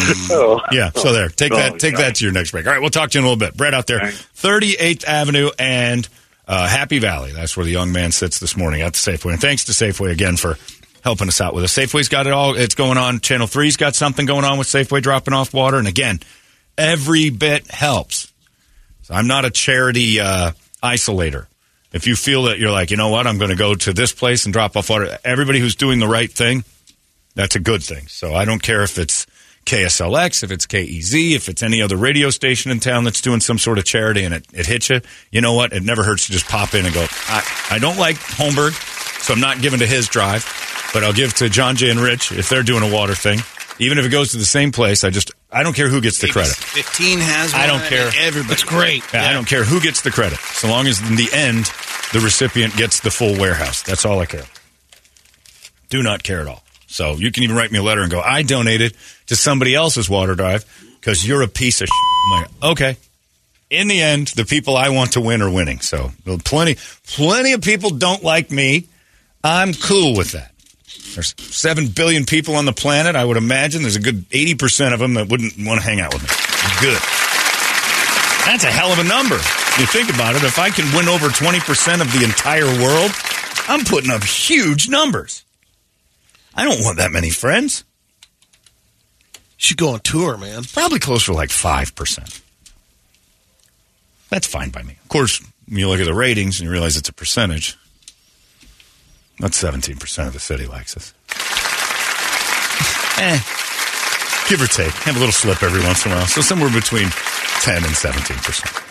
Yeah, 0.72 0.90
so 0.90 1.12
there. 1.12 1.28
Take 1.28 1.52
that. 1.52 1.72
Oh, 1.74 1.76
Take 1.76 1.94
God. 1.94 2.02
that 2.02 2.14
to 2.16 2.24
your 2.24 2.32
next 2.32 2.52
break. 2.52 2.66
All 2.66 2.72
right, 2.72 2.80
we'll 2.80 2.90
talk 2.90 3.10
to 3.10 3.18
you 3.18 3.20
in 3.20 3.24
a 3.24 3.28
little 3.28 3.38
bit. 3.38 3.56
Brett 3.56 3.74
out 3.74 3.86
there, 3.86 4.08
Thirty 4.10 4.74
Eighth 4.78 5.06
Avenue 5.08 5.50
and 5.58 6.08
uh, 6.46 6.66
Happy 6.68 6.98
Valley. 6.98 7.32
That's 7.32 7.56
where 7.56 7.64
the 7.64 7.72
young 7.72 7.92
man 7.92 8.12
sits 8.12 8.38
this 8.38 8.56
morning 8.56 8.82
at 8.82 8.94
the 8.94 8.98
Safeway. 8.98 9.32
And 9.32 9.40
thanks 9.40 9.64
to 9.66 9.72
Safeway 9.72 10.10
again 10.10 10.36
for 10.36 10.56
helping 11.02 11.28
us 11.28 11.40
out 11.40 11.54
with 11.54 11.64
it. 11.64 11.68
Safeway's 11.68 12.08
got 12.08 12.26
it 12.26 12.32
all. 12.32 12.56
It's 12.56 12.74
going 12.74 12.98
on. 12.98 13.20
Channel 13.20 13.46
Three's 13.46 13.76
got 13.76 13.94
something 13.94 14.26
going 14.26 14.44
on 14.44 14.58
with 14.58 14.66
Safeway 14.66 15.02
dropping 15.02 15.34
off 15.34 15.54
water. 15.54 15.78
And 15.78 15.88
again, 15.88 16.20
every 16.76 17.30
bit 17.30 17.70
helps. 17.70 18.32
So 19.02 19.14
I'm 19.14 19.26
not 19.26 19.44
a 19.44 19.50
charity 19.50 20.20
uh, 20.20 20.52
isolator. 20.82 21.46
If 21.92 22.06
you 22.06 22.14
feel 22.14 22.44
that 22.44 22.58
you're 22.58 22.70
like, 22.70 22.90
you 22.90 22.96
know 22.96 23.08
what, 23.08 23.26
I'm 23.26 23.38
going 23.38 23.50
to 23.50 23.56
go 23.56 23.74
to 23.74 23.92
this 23.92 24.12
place 24.12 24.44
and 24.44 24.52
drop 24.52 24.76
off 24.76 24.90
water. 24.90 25.18
Everybody 25.24 25.58
who's 25.58 25.74
doing 25.74 25.98
the 25.98 26.06
right 26.06 26.30
thing, 26.30 26.62
that's 27.34 27.56
a 27.56 27.60
good 27.60 27.82
thing. 27.82 28.06
So 28.06 28.34
I 28.34 28.44
don't 28.44 28.62
care 28.62 28.82
if 28.82 28.98
it's 28.98 29.26
KSLX, 29.66 30.42
if 30.42 30.50
it's 30.50 30.66
KEZ, 30.66 31.32
if 31.32 31.48
it's 31.48 31.62
any 31.62 31.80
other 31.82 31.96
radio 31.96 32.30
station 32.30 32.70
in 32.70 32.80
town 32.80 33.04
that's 33.04 33.20
doing 33.20 33.40
some 33.40 33.58
sort 33.58 33.78
of 33.78 33.84
charity 33.84 34.24
and 34.24 34.34
it, 34.34 34.46
it 34.52 34.66
hits 34.66 34.90
you. 34.90 35.00
You 35.30 35.40
know 35.40 35.54
what? 35.54 35.72
It 35.72 35.82
never 35.82 36.02
hurts 36.02 36.26
to 36.26 36.32
just 36.32 36.46
pop 36.46 36.74
in 36.74 36.84
and 36.84 36.94
go, 36.94 37.06
I, 37.28 37.66
I 37.70 37.78
don't 37.78 37.98
like 37.98 38.16
Holmberg, 38.16 38.72
so 39.22 39.32
I'm 39.34 39.40
not 39.40 39.60
giving 39.60 39.80
to 39.80 39.86
his 39.86 40.08
drive, 40.08 40.44
but 40.92 41.04
I'll 41.04 41.12
give 41.12 41.34
to 41.34 41.48
John 41.48 41.76
Jay 41.76 41.90
and 41.90 42.00
Rich 42.00 42.32
if 42.32 42.48
they're 42.48 42.62
doing 42.62 42.82
a 42.82 42.92
water 42.92 43.14
thing. 43.14 43.38
Even 43.78 43.96
if 43.98 44.04
it 44.04 44.10
goes 44.10 44.32
to 44.32 44.38
the 44.38 44.44
same 44.44 44.72
place, 44.72 45.04
I 45.04 45.10
just, 45.10 45.30
I 45.50 45.62
don't 45.62 45.74
care 45.74 45.88
who 45.88 46.02
gets 46.02 46.18
the 46.18 46.28
credit. 46.28 46.54
15 46.54 47.18
has 47.20 47.54
I 47.54 47.66
don't 47.66 47.82
care. 47.82 48.10
Everybody. 48.18 48.52
It's 48.52 48.62
great. 48.62 49.02
Yeah, 49.14 49.26
I 49.26 49.32
don't 49.32 49.46
care 49.46 49.64
who 49.64 49.80
gets 49.80 50.02
the 50.02 50.10
credit, 50.10 50.38
so 50.38 50.68
long 50.68 50.86
as 50.86 51.00
in 51.08 51.16
the 51.16 51.28
end 51.32 51.70
the 52.12 52.20
recipient 52.20 52.76
gets 52.76 53.00
the 53.00 53.10
full 53.10 53.38
warehouse. 53.38 53.82
That's 53.82 54.04
all 54.04 54.20
I 54.20 54.26
care. 54.26 54.44
Do 55.88 56.02
not 56.02 56.22
care 56.22 56.40
at 56.40 56.46
all. 56.46 56.62
So 56.86 57.14
you 57.14 57.30
can 57.30 57.44
even 57.44 57.56
write 57.56 57.70
me 57.70 57.78
a 57.78 57.82
letter 57.82 58.02
and 58.02 58.10
go, 58.10 58.20
I 58.20 58.42
donated 58.42 58.96
to 59.30 59.36
somebody 59.36 59.76
else's 59.76 60.10
water 60.10 60.34
drive 60.34 60.66
because 61.00 61.26
you're 61.26 61.42
a 61.42 61.48
piece 61.48 61.80
of 61.80 61.86
shit. 61.86 62.32
Like, 62.32 62.72
okay. 62.72 62.96
In 63.70 63.86
the 63.86 64.02
end, 64.02 64.28
the 64.28 64.44
people 64.44 64.76
I 64.76 64.88
want 64.88 65.12
to 65.12 65.20
win 65.20 65.40
are 65.40 65.50
winning. 65.50 65.80
So 65.80 66.10
plenty, 66.44 66.76
plenty 67.06 67.52
of 67.52 67.62
people 67.62 67.90
don't 67.90 68.24
like 68.24 68.50
me. 68.50 68.88
I'm 69.44 69.72
cool 69.72 70.16
with 70.16 70.32
that. 70.32 70.52
There's 71.14 71.34
seven 71.38 71.86
billion 71.86 72.26
people 72.26 72.56
on 72.56 72.64
the 72.64 72.72
planet. 72.72 73.14
I 73.14 73.24
would 73.24 73.36
imagine 73.36 73.82
there's 73.82 73.94
a 73.94 74.00
good 74.00 74.24
eighty 74.32 74.56
percent 74.56 74.94
of 74.94 74.98
them 74.98 75.14
that 75.14 75.28
wouldn't 75.28 75.54
want 75.58 75.80
to 75.80 75.86
hang 75.86 76.00
out 76.00 76.12
with 76.12 76.22
me. 76.22 76.28
Good. 76.80 76.98
That's 78.46 78.64
a 78.64 78.70
hell 78.70 78.92
of 78.92 78.98
a 78.98 79.04
number. 79.04 79.36
You 79.36 79.86
think 79.86 80.12
about 80.12 80.34
it, 80.34 80.42
if 80.42 80.58
I 80.58 80.70
can 80.70 80.84
win 80.96 81.08
over 81.08 81.28
20% 81.28 82.00
of 82.00 82.12
the 82.12 82.24
entire 82.24 82.66
world, 82.82 83.12
I'm 83.68 83.84
putting 83.84 84.10
up 84.10 84.24
huge 84.24 84.88
numbers. 84.88 85.44
I 86.54 86.64
don't 86.64 86.82
want 86.82 86.98
that 86.98 87.12
many 87.12 87.30
friends. 87.30 87.84
Should 89.60 89.76
go 89.76 89.90
on 89.90 90.00
tour, 90.00 90.36
man. 90.36 90.64
Probably 90.64 90.98
closer 90.98 91.26
to 91.26 91.34
like 91.34 91.50
5%. 91.50 92.40
That's 94.30 94.46
fine 94.46 94.70
by 94.70 94.82
me. 94.82 94.96
Of 95.02 95.08
course, 95.08 95.40
when 95.68 95.78
you 95.78 95.88
look 95.88 96.00
at 96.00 96.06
the 96.06 96.14
ratings 96.14 96.58
and 96.60 96.66
you 96.66 96.72
realize 96.72 96.96
it's 96.96 97.08
a 97.08 97.12
percentage, 97.12 97.76
that's 99.38 99.62
17% 99.62 100.26
of 100.26 100.32
the 100.32 100.40
city 100.40 100.66
likes 100.66 100.96
us. 100.96 101.12
eh. 103.18 103.38
Give 104.48 104.62
or 104.62 104.66
take. 104.66 104.92
Have 105.04 105.16
a 105.16 105.18
little 105.18 105.32
slip 105.32 105.62
every 105.62 105.82
once 105.82 106.06
in 106.06 106.12
a 106.12 106.14
while. 106.16 106.26
So 106.26 106.40
somewhere 106.40 106.70
between 106.70 107.08
10 107.60 107.76
and 107.84 107.94
17%. 107.94 108.86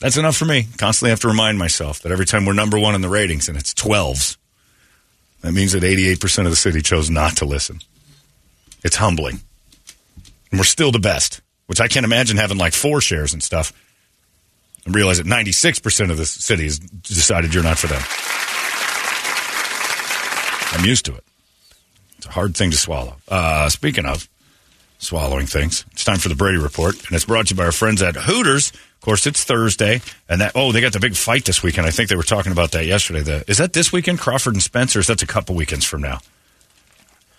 That's 0.00 0.16
enough 0.16 0.36
for 0.36 0.44
me. 0.44 0.66
Constantly 0.78 1.10
have 1.10 1.20
to 1.20 1.28
remind 1.28 1.58
myself 1.58 2.00
that 2.00 2.12
every 2.12 2.26
time 2.26 2.44
we're 2.44 2.52
number 2.52 2.78
one 2.78 2.94
in 2.94 3.00
the 3.00 3.08
ratings 3.08 3.48
and 3.48 3.56
it's 3.56 3.72
12s, 3.74 4.36
that 5.40 5.52
means 5.52 5.72
that 5.72 5.82
88% 5.82 6.44
of 6.44 6.50
the 6.50 6.56
city 6.56 6.82
chose 6.82 7.08
not 7.08 7.36
to 7.38 7.44
listen. 7.44 7.80
It's 8.84 8.96
humbling. 8.96 9.40
And 10.52 10.60
we're 10.60 10.64
still 10.64 10.92
the 10.92 11.00
best, 11.00 11.40
which 11.66 11.80
I 11.80 11.88
can't 11.88 12.04
imagine 12.04 12.36
having 12.36 12.58
like 12.58 12.74
four 12.74 13.00
shares 13.00 13.32
and 13.32 13.42
stuff 13.42 13.72
and 14.84 14.94
realize 14.94 15.18
that 15.18 15.26
96% 15.26 16.10
of 16.10 16.16
the 16.16 16.26
city 16.26 16.64
has 16.64 16.78
decided 16.78 17.54
you're 17.54 17.64
not 17.64 17.78
for 17.78 17.86
them. 17.86 18.02
I'm 20.72 20.84
used 20.86 21.06
to 21.06 21.14
it. 21.14 21.24
It's 22.18 22.26
a 22.26 22.30
hard 22.30 22.56
thing 22.56 22.70
to 22.70 22.76
swallow. 22.76 23.16
Uh, 23.28 23.68
speaking 23.68 24.06
of 24.06 24.28
swallowing 24.98 25.46
things, 25.46 25.84
it's 25.92 26.04
time 26.04 26.18
for 26.18 26.28
the 26.28 26.34
Brady 26.34 26.58
Report, 26.58 26.94
and 26.94 27.12
it's 27.12 27.24
brought 27.24 27.48
to 27.48 27.54
you 27.54 27.58
by 27.58 27.64
our 27.64 27.72
friends 27.72 28.02
at 28.02 28.14
Hooters. 28.14 28.70
Of 28.70 29.00
course, 29.00 29.26
it's 29.26 29.42
Thursday, 29.42 30.00
and 30.28 30.40
that 30.40 30.52
oh, 30.54 30.72
they 30.72 30.80
got 30.80 30.92
the 30.92 31.00
big 31.00 31.16
fight 31.16 31.44
this 31.44 31.62
weekend. 31.62 31.86
I 31.86 31.90
think 31.90 32.08
they 32.08 32.16
were 32.16 32.22
talking 32.22 32.52
about 32.52 32.72
that 32.72 32.86
yesterday. 32.86 33.20
The, 33.20 33.44
is 33.48 33.58
that 33.58 33.72
this 33.72 33.92
weekend, 33.92 34.20
Crawford 34.20 34.54
and 34.54 34.62
Spencer's. 34.62 35.08
That's 35.08 35.22
a 35.22 35.26
couple 35.26 35.56
weekends 35.56 35.84
from 35.84 36.02
now? 36.02 36.20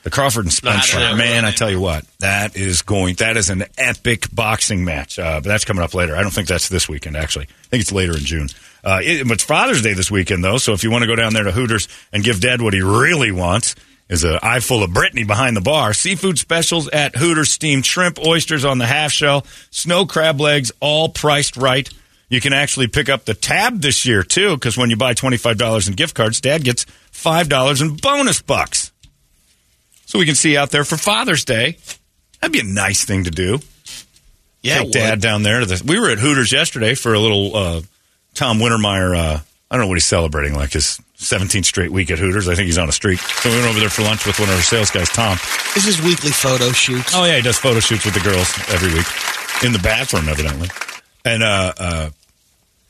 The 0.04 0.10
Crawford 0.10 0.44
and 0.44 0.54
Spencer, 0.54 0.98
man, 1.16 1.46
I 1.46 1.52
tell 1.52 1.72
you 1.72 1.80
what, 1.80 2.06
that 2.20 2.58
is 2.58 2.82
going. 2.82 3.16
That 3.16 3.38
is 3.38 3.50
an 3.50 3.64
epic 3.78 4.28
boxing 4.36 4.84
match. 4.84 5.18
Uh, 5.18 5.36
but 5.36 5.46
that's 5.46 5.64
coming 5.64 5.82
up 5.82 5.94
later. 5.94 6.14
I 6.14 6.22
don't 6.22 6.34
think 6.34 6.50
that's 6.50 6.68
this 6.68 6.90
weekend. 6.90 7.16
Actually, 7.16 7.46
I 7.46 7.68
think 7.68 7.82
it's 7.82 7.92
later 7.94 8.12
in 8.12 8.20
June. 8.26 8.50
Uh, 8.84 9.00
it, 9.02 9.32
it's 9.32 9.44
Father's 9.44 9.82
Day 9.82 9.94
this 9.94 10.12
weekend, 10.12 10.44
though. 10.44 10.58
So 10.58 10.74
if 10.74 10.84
you 10.84 10.92
want 10.92 11.04
to 11.04 11.08
go 11.08 11.16
down 11.16 11.34
there 11.34 11.46
to 11.46 11.54
Hooters 11.54 11.88
and 12.12 12.22
give 12.22 12.42
Dad 12.42 12.62
what 12.62 12.74
he 12.74 12.82
really 12.82 13.32
wants, 13.32 13.76
is 14.10 14.26
an 14.26 14.40
eye 14.44 14.60
full 14.60 14.84
of 14.84 14.94
Brittany 14.94 15.24
behind 15.24 15.56
the 15.56 15.62
bar. 15.62 15.94
Seafood 15.94 16.38
specials 16.38 16.90
at 16.90 17.16
Hooters: 17.16 17.52
steamed 17.52 17.86
shrimp, 17.86 18.20
oysters 18.20 18.66
on 18.66 18.80
the 18.80 18.86
half 18.86 19.14
shell, 19.14 19.46
snow 19.72 20.06
crab 20.06 20.42
legs, 20.42 20.70
all 20.82 21.08
priced 21.08 21.56
right. 21.56 21.90
You 22.28 22.42
can 22.42 22.52
actually 22.52 22.88
pick 22.88 23.08
up 23.08 23.24
the 23.24 23.34
tab 23.34 23.82
this 23.82 24.06
year 24.06 24.22
too, 24.22 24.56
because 24.56 24.78
when 24.78 24.90
you 24.90 24.98
buy 24.98 25.14
twenty 25.14 25.38
five 25.38 25.58
dollars 25.58 25.88
in 25.88 25.94
gift 25.94 26.14
cards, 26.14 26.42
Dad 26.42 26.66
gets 26.66 26.84
five 27.12 27.48
dollars 27.48 27.80
in 27.82 27.96
bonus 27.96 28.42
bucks. 28.42 28.92
So 30.14 30.20
we 30.20 30.28
can 30.28 30.36
see 30.36 30.56
out 30.58 30.70
there 30.70 30.84
for 30.84 30.96
Father's 30.96 31.44
Day. 31.44 31.76
That'd 32.40 32.54
be 32.54 32.60
a 32.60 32.72
nice 32.72 33.04
thing 33.04 33.24
to 33.24 33.32
do. 33.32 33.58
Yeah, 34.62 34.84
Take 34.84 34.92
Dad 34.92 35.22
down 35.22 35.42
there 35.42 35.60
to 35.60 35.66
the. 35.66 35.82
We 35.84 36.00
were 36.00 36.12
at 36.12 36.20
Hooters 36.20 36.52
yesterday 36.52 36.94
for 36.94 37.16
a 37.16 37.20
little 37.20 37.56
uh, 37.56 37.82
Tom 38.36 38.60
Wintermeyer. 38.60 39.18
Uh, 39.18 39.40
I 39.72 39.76
don't 39.76 39.86
know 39.86 39.88
what 39.88 39.96
he's 39.96 40.06
celebrating, 40.06 40.54
like 40.54 40.74
his 40.74 41.02
17th 41.18 41.66
straight 41.66 41.92
week 41.92 42.12
at 42.12 42.20
Hooters. 42.20 42.48
I 42.48 42.54
think 42.54 42.68
he's 42.68 42.78
on 42.78 42.88
a 42.90 42.92
streak. 42.92 43.18
So 43.18 43.50
we 43.50 43.56
went 43.56 43.68
over 43.68 43.80
there 43.80 43.90
for 43.90 44.04
lunch 44.04 44.28
with 44.28 44.40
one 44.40 44.50
of 44.50 44.56
our 44.56 44.62
sales 44.62 44.92
guys, 44.92 45.10
Tom. 45.10 45.40
This 45.74 45.88
is 45.88 46.00
weekly 46.00 46.30
photo 46.30 46.72
shoots. 46.74 47.16
Oh 47.16 47.26
yeah, 47.26 47.38
he 47.38 47.42
does 47.42 47.58
photo 47.58 47.80
shoots 47.80 48.06
with 48.06 48.14
the 48.14 48.20
girls 48.20 48.54
every 48.70 48.94
week 48.94 49.08
in 49.66 49.74
the 49.74 49.80
bathroom, 49.80 50.30
evidently, 50.30 50.70
and 51.26 51.42
uh, 51.42 51.74
uh, 51.76 52.10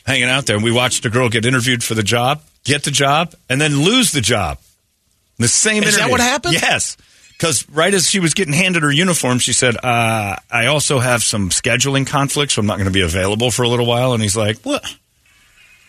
hanging 0.06 0.28
out 0.28 0.46
there. 0.46 0.58
And 0.58 0.66
we 0.66 0.74
watched 0.74 1.06
a 1.06 1.10
girl 1.10 1.30
get 1.30 1.46
interviewed 1.46 1.86
for 1.86 1.94
the 1.94 2.04
job, 2.04 2.42
get 2.66 2.84
the 2.84 2.92
job, 2.92 3.34
and 3.50 3.62
then 3.62 3.82
lose 3.82 4.12
the 4.12 4.20
job. 4.20 4.58
The 5.38 5.48
same. 5.48 5.84
Is 5.84 5.96
that 5.96 6.02
interview. 6.02 6.12
what 6.12 6.20
happened? 6.20 6.56
Yes. 6.56 6.98
Because 7.44 7.68
right 7.68 7.94
as 7.94 8.10
she 8.10 8.22
was 8.22 8.34
getting 8.34 8.54
handed 8.54 8.84
her 8.84 8.92
uniform, 8.94 9.38
she 9.38 9.52
said, 9.52 9.76
uh, 9.84 10.38
"I 10.50 10.68
also 10.68 11.00
have 11.00 11.24
some 11.24 11.50
scheduling 11.50 12.08
conflicts, 12.08 12.54
so 12.54 12.62
I'm 12.62 12.66
not 12.66 12.78
going 12.78 12.86
to 12.86 12.94
be 12.94 13.02
available 13.02 13.52
for 13.52 13.64
a 13.64 13.68
little 13.68 13.86
while." 13.86 14.14
And 14.14 14.24
he's 14.24 14.38
like, 14.38 14.62
"What? 14.62 14.82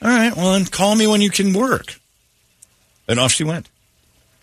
All 0.02 0.08
right, 0.08 0.36
well, 0.36 0.54
then 0.54 0.64
call 0.64 0.96
me 0.96 1.06
when 1.06 1.20
you 1.20 1.30
can 1.30 1.52
work." 1.52 2.00
And 3.06 3.20
off 3.20 3.30
she 3.30 3.44
went. 3.44 3.68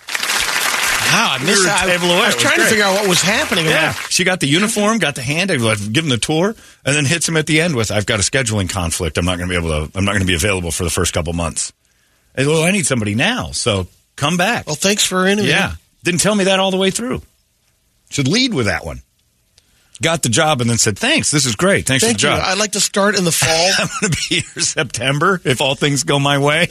Wow, 0.07 1.35
I 1.35 1.39
missed 1.43 1.59
were 1.59 1.65
that. 1.65 1.83
table 1.85 2.05
away. 2.05 2.21
I 2.21 2.25
was 2.27 2.35
was 2.35 2.43
trying 2.43 2.59
to 2.59 2.65
figure 2.67 2.85
out 2.85 2.93
what 2.93 3.09
was 3.09 3.21
happening. 3.21 3.65
Yeah, 3.65 3.91
she 3.91 4.23
got 4.23 4.39
the 4.39 4.47
uniform, 4.47 4.97
got 4.99 5.15
the 5.15 5.21
hand, 5.21 5.51
I 5.51 5.57
like, 5.57 5.79
give 5.91 6.05
him 6.05 6.09
the 6.09 6.17
tour, 6.17 6.55
and 6.85 6.95
then 6.95 7.03
hits 7.03 7.27
him 7.27 7.35
at 7.35 7.45
the 7.45 7.59
end 7.59 7.75
with, 7.75 7.91
"I've 7.91 8.05
got 8.05 8.21
a 8.21 8.23
scheduling 8.23 8.69
conflict. 8.69 9.17
I'm 9.17 9.25
not 9.25 9.37
going 9.37 9.49
to 9.49 9.53
be 9.53 9.57
able 9.57 9.85
to. 9.85 9.97
I'm 9.97 10.05
not 10.05 10.11
going 10.11 10.21
to 10.21 10.27
be 10.27 10.35
available 10.35 10.71
for 10.71 10.85
the 10.85 10.89
first 10.89 11.13
couple 11.13 11.33
months." 11.33 11.73
And, 12.35 12.47
well, 12.47 12.63
I 12.63 12.71
need 12.71 12.85
somebody 12.85 13.15
now, 13.15 13.51
so 13.51 13.87
come 14.15 14.37
back. 14.37 14.65
Well, 14.65 14.77
thanks 14.77 15.05
for 15.05 15.27
interviewing. 15.27 15.57
Yeah, 15.57 15.73
didn't 16.03 16.21
tell 16.21 16.35
me 16.35 16.45
that 16.45 16.59
all 16.59 16.71
the 16.71 16.77
way 16.77 16.91
through. 16.91 17.21
Should 18.09 18.27
lead 18.27 18.53
with 18.53 18.65
that 18.65 18.85
one. 18.85 19.01
Got 20.01 20.23
the 20.23 20.29
job 20.29 20.61
and 20.61 20.69
then 20.69 20.77
said, 20.79 20.97
"Thanks, 20.97 21.29
this 21.31 21.45
is 21.45 21.55
great. 21.55 21.85
Thanks 21.85 22.03
Thank 22.03 22.19
for 22.19 22.27
you. 22.27 22.33
the 22.33 22.39
job." 22.39 22.47
I'd 22.47 22.57
like 22.57 22.71
to 22.73 22.79
start 22.81 23.15
in 23.15 23.23
the 23.23 23.31
fall. 23.31 23.49
I'm 23.79 23.87
going 24.01 24.11
to 24.11 24.17
be 24.29 24.35
here 24.41 24.63
September 24.63 25.39
if 25.45 25.61
all 25.61 25.75
things 25.75 26.03
go 26.03 26.19
my 26.19 26.39
way. 26.39 26.67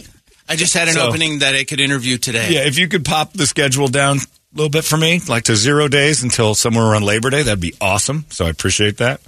I 0.48 0.56
just 0.56 0.74
had 0.74 0.88
an 0.88 0.94
So- 0.94 1.06
opening 1.08 1.38
that 1.40 1.54
I 1.54 1.62
could 1.64 1.80
interview 1.80 2.18
today. 2.18 2.50
Yeah, 2.52 2.66
if 2.66 2.76
you 2.76 2.88
could 2.88 3.04
pop 3.04 3.32
the 3.32 3.46
schedule 3.46 3.86
down 3.86 4.16
a 4.18 4.20
little 4.56 4.68
bit 4.70 4.84
for 4.84 4.96
me, 4.96 5.20
like 5.28 5.44
to 5.44 5.54
zero 5.54 5.86
days 5.86 6.24
until 6.24 6.56
somewhere 6.56 6.84
around 6.84 7.04
Labor 7.04 7.30
Day, 7.30 7.44
that'd 7.44 7.60
be 7.60 7.74
awesome. 7.80 8.24
So 8.30 8.46
I 8.46 8.50
appreciate 8.50 8.96
that. 8.96 9.20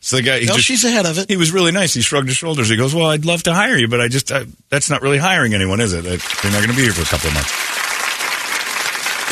So 0.00 0.16
the 0.16 0.22
guy, 0.22 0.38
he 0.38 0.46
No, 0.46 0.54
just, 0.54 0.66
she's 0.66 0.84
ahead 0.84 1.04
of 1.06 1.18
it. 1.18 1.28
he 1.28 1.36
was 1.36 1.50
really 1.52 1.72
nice. 1.72 1.94
He 1.94 2.00
shrugged 2.00 2.28
his 2.28 2.36
shoulders. 2.36 2.68
He 2.68 2.76
goes, 2.76 2.94
"Well, 2.94 3.06
I'd 3.06 3.24
love 3.24 3.42
to 3.44 3.54
hire 3.54 3.76
you, 3.76 3.88
but 3.88 4.00
I 4.00 4.06
just 4.06 4.30
I, 4.30 4.46
that's 4.68 4.88
not 4.88 5.02
really 5.02 5.18
hiring 5.18 5.52
anyone, 5.54 5.80
is 5.80 5.92
it? 5.94 6.02
That- 6.04 6.22
You're 6.44 6.52
not 6.52 6.58
going 6.58 6.70
to 6.70 6.76
be 6.76 6.82
here 6.82 6.92
for 6.92 7.02
a 7.02 7.06
couple 7.06 7.28
of 7.28 7.34
months." 7.34 7.81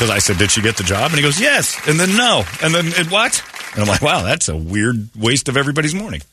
Because 0.01 0.09
I 0.15 0.17
said, 0.17 0.39
"Did 0.39 0.49
she 0.49 0.63
get 0.63 0.77
the 0.77 0.83
job?" 0.83 1.11
And 1.11 1.15
he 1.17 1.21
goes, 1.21 1.39
"Yes," 1.39 1.79
and 1.87 1.99
then 1.99 2.17
no, 2.17 2.43
and 2.63 2.73
then 2.73 2.87
it, 2.87 3.11
what? 3.11 3.39
And 3.73 3.83
I'm 3.83 3.87
like, 3.87 4.01
"Wow, 4.01 4.23
that's 4.23 4.49
a 4.49 4.55
weird 4.57 5.09
waste 5.15 5.47
of 5.47 5.57
everybody's 5.57 5.93
morning." 5.93 6.23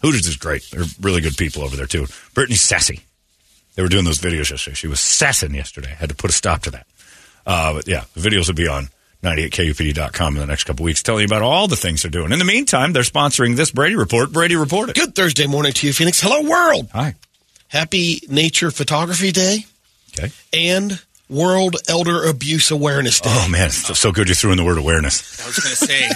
Hooters 0.00 0.26
is 0.26 0.36
great. 0.36 0.66
They're 0.70 0.86
really 0.98 1.20
good 1.20 1.36
people 1.36 1.60
over 1.62 1.76
there 1.76 1.84
too. 1.84 2.06
Brittany's 2.32 2.62
sassy. 2.62 3.00
They 3.74 3.82
were 3.82 3.90
doing 3.90 4.06
those 4.06 4.16
videos 4.18 4.48
yesterday. 4.50 4.76
She 4.76 4.88
was 4.88 4.98
sassing 4.98 5.54
yesterday. 5.54 5.90
I 5.90 5.94
Had 5.96 6.08
to 6.08 6.14
put 6.14 6.30
a 6.30 6.32
stop 6.32 6.62
to 6.62 6.70
that. 6.70 6.86
Uh, 7.46 7.74
but 7.74 7.86
yeah, 7.86 8.04
the 8.16 8.20
videos 8.26 8.46
will 8.46 8.54
be 8.54 8.66
on 8.66 8.88
98kupd.com 9.22 10.34
in 10.36 10.40
the 10.40 10.46
next 10.46 10.64
couple 10.64 10.84
weeks, 10.84 11.02
telling 11.02 11.20
you 11.20 11.26
about 11.26 11.42
all 11.42 11.68
the 11.68 11.76
things 11.76 12.00
they're 12.00 12.10
doing. 12.10 12.32
In 12.32 12.38
the 12.38 12.46
meantime, 12.46 12.94
they're 12.94 13.02
sponsoring 13.02 13.56
this 13.56 13.70
Brady 13.72 13.96
Report. 13.96 14.32
Brady 14.32 14.56
Report 14.56 14.88
it. 14.88 14.96
Good 14.96 15.14
Thursday 15.14 15.46
morning 15.46 15.74
to 15.74 15.86
you, 15.86 15.92
Phoenix. 15.92 16.18
Hello, 16.18 16.48
world. 16.48 16.88
Hi. 16.94 17.14
Happy 17.68 18.20
Nature 18.30 18.70
Photography 18.70 19.32
Day 19.32 19.66
Okay. 20.18 20.32
and 20.54 20.98
World 21.32 21.76
Elder 21.88 22.24
Abuse 22.28 22.70
Awareness 22.70 23.20
Day. 23.20 23.30
Oh 23.32 23.48
man, 23.50 23.66
it's 23.66 23.98
so 23.98 24.12
good 24.12 24.28
you 24.28 24.34
threw 24.34 24.50
in 24.52 24.56
the 24.58 24.64
word 24.64 24.78
awareness. 24.78 25.40
I 25.42 25.46
was 25.46 25.58
going 25.58 25.74
to 25.74 25.86
say 25.86 26.08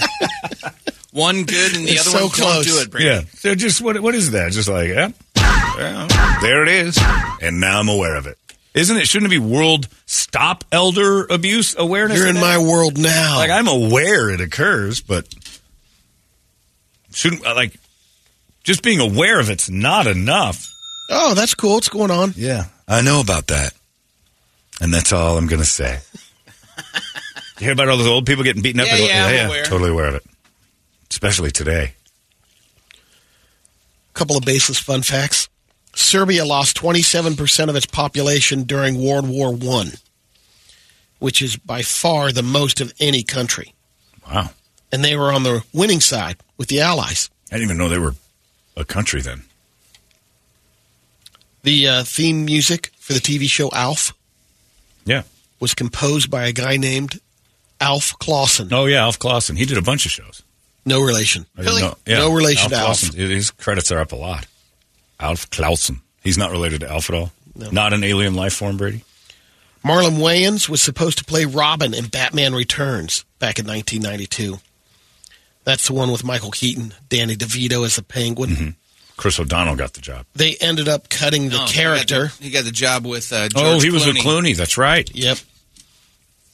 one 1.12 1.44
good 1.44 1.74
and 1.76 1.86
the 1.86 1.92
It's 1.92 2.02
other 2.08 2.18
so 2.18 2.24
one 2.24 2.30
close. 2.32 2.66
don't 2.66 2.74
do 2.76 2.80
it. 2.82 2.90
Brady. 2.90 3.06
Yeah. 3.06 3.20
So 3.34 3.54
just 3.54 3.80
what 3.80 3.98
what 4.00 4.14
is 4.14 4.32
that? 4.32 4.52
Just 4.52 4.68
like 4.68 4.88
yeah, 4.88 5.08
yeah, 5.78 6.38
there 6.42 6.62
it 6.62 6.68
is, 6.68 6.98
and 7.40 7.60
now 7.60 7.80
I'm 7.80 7.88
aware 7.88 8.16
of 8.16 8.26
it. 8.26 8.36
Isn't 8.74 8.98
it? 8.98 9.08
Shouldn't 9.08 9.32
it 9.32 9.34
be 9.34 9.42
World 9.42 9.88
Stop 10.04 10.64
Elder 10.70 11.24
Abuse 11.24 11.74
Awareness? 11.78 12.18
You're 12.18 12.28
in 12.28 12.34
Day? 12.34 12.40
my 12.42 12.58
world 12.58 12.98
now. 12.98 13.38
like 13.38 13.50
I'm 13.50 13.68
aware 13.68 14.28
it 14.28 14.42
occurs, 14.42 15.00
but 15.00 15.26
shouldn't 17.12 17.46
uh, 17.46 17.54
like 17.54 17.72
just 18.64 18.82
being 18.82 19.00
aware 19.00 19.40
of 19.40 19.48
it's 19.48 19.70
not 19.70 20.06
enough. 20.06 20.70
oh, 21.10 21.32
that's 21.34 21.54
cool. 21.54 21.74
What's 21.74 21.88
going 21.88 22.10
on? 22.10 22.34
Yeah, 22.36 22.64
I 22.86 23.00
know 23.00 23.20
about 23.22 23.46
that, 23.46 23.72
and 24.80 24.92
that's 24.92 25.12
all 25.12 25.36
I'm 25.38 25.46
going 25.46 25.62
to 25.62 25.68
say. 25.68 26.00
you 27.58 27.64
hear 27.64 27.72
about 27.72 27.88
all 27.88 27.96
those 27.96 28.06
old 28.06 28.26
people 28.26 28.44
getting 28.44 28.62
beaten 28.62 28.80
up? 28.80 28.86
Yeah, 28.86 28.94
at- 28.94 29.00
yeah, 29.34 29.40
I'm 29.42 29.46
aware. 29.46 29.64
totally 29.64 29.90
aware 29.90 30.06
of 30.06 30.14
it, 30.16 30.24
especially 31.10 31.50
today. 31.50 31.92
A 32.94 34.12
couple 34.18 34.36
of 34.36 34.44
baseless 34.44 34.78
fun 34.78 35.02
facts. 35.02 35.48
Serbia 35.94 36.44
lost 36.44 36.76
27% 36.76 37.68
of 37.68 37.76
its 37.76 37.86
population 37.86 38.64
during 38.64 39.02
World 39.02 39.28
War 39.28 39.54
One, 39.54 39.92
which 41.18 41.40
is 41.40 41.56
by 41.56 41.82
far 41.82 42.32
the 42.32 42.42
most 42.42 42.80
of 42.82 42.92
any 43.00 43.22
country. 43.22 43.72
Wow, 44.28 44.50
And 44.92 45.04
they 45.04 45.16
were 45.16 45.32
on 45.32 45.42
the 45.44 45.64
winning 45.72 46.00
side 46.00 46.36
with 46.58 46.68
the 46.68 46.80
Allies. 46.80 47.30
I 47.50 47.56
didn't 47.56 47.64
even 47.70 47.78
know 47.78 47.88
they 47.88 47.98
were 47.98 48.14
a 48.76 48.84
country 48.84 49.20
then. 49.22 49.44
The 51.62 51.88
uh, 51.88 52.04
theme 52.04 52.44
music 52.44 52.90
for 52.98 53.12
the 53.12 53.20
TV 53.20 53.48
show 53.48 53.70
Alf 53.72 54.12
Yeah. 55.06 55.22
was 55.60 55.72
composed 55.72 56.30
by 56.30 56.46
a 56.46 56.52
guy 56.52 56.76
named 56.76 57.20
Alf 57.80 58.14
Clausen. 58.18 58.72
Oh 58.72 58.84
yeah, 58.84 59.02
Alf 59.02 59.18
Clausen. 59.18 59.56
He 59.56 59.64
did 59.64 59.78
a 59.78 59.82
bunch 59.82 60.04
of 60.04 60.12
shows. 60.12 60.42
No 60.84 61.00
relation. 61.00 61.46
I 61.56 61.62
didn't 61.62 61.98
yeah, 62.06 62.18
No 62.18 62.32
relation 62.32 62.70
to 62.70 62.76
Alf. 62.76 63.00
His 63.14 63.50
credits 63.50 63.90
are 63.90 63.98
up 63.98 64.12
a 64.12 64.16
lot. 64.16 64.46
Alf 65.18 65.48
Clausen. 65.50 66.00
He's 66.22 66.36
not 66.36 66.50
related 66.50 66.80
to 66.80 66.90
Alf 66.90 67.08
at 67.10 67.16
all. 67.16 67.32
Not 67.54 67.92
an 67.92 68.04
alien 68.04 68.34
life 68.34 68.54
form, 68.54 68.76
Brady. 68.76 69.02
Marlon 69.84 70.18
Wayans 70.18 70.68
was 70.68 70.82
supposed 70.82 71.18
to 71.18 71.24
play 71.24 71.44
Robin 71.44 71.94
in 71.94 72.06
Batman 72.06 72.54
Returns 72.54 73.24
back 73.38 73.58
in 73.58 73.66
1992. 73.66 74.58
That's 75.64 75.86
the 75.86 75.94
one 75.94 76.10
with 76.10 76.24
Michael 76.24 76.50
Keaton, 76.50 76.94
Danny 77.08 77.36
DeVito 77.36 77.84
as 77.84 77.96
the 77.96 78.02
Penguin. 78.02 78.50
Mm-hmm. 78.50 78.68
Chris 79.16 79.40
O'Donnell 79.40 79.76
got 79.76 79.94
the 79.94 80.00
job. 80.00 80.26
They 80.34 80.56
ended 80.60 80.88
up 80.88 81.08
cutting 81.08 81.48
the 81.48 81.62
Oh, 81.62 81.66
character. 81.66 82.26
He 82.26 82.28
got 82.28 82.38
the, 82.38 82.44
he 82.44 82.50
got 82.50 82.64
the 82.64 82.70
job 82.70 83.06
with 83.06 83.32
uh, 83.32 83.48
George 83.48 83.64
oh, 83.64 83.80
he 83.80 83.90
was 83.90 84.02
Clooney. 84.04 84.06
with 84.14 84.16
Clooney. 84.18 84.56
That's 84.56 84.76
right. 84.76 85.10
Yep. 85.14 85.38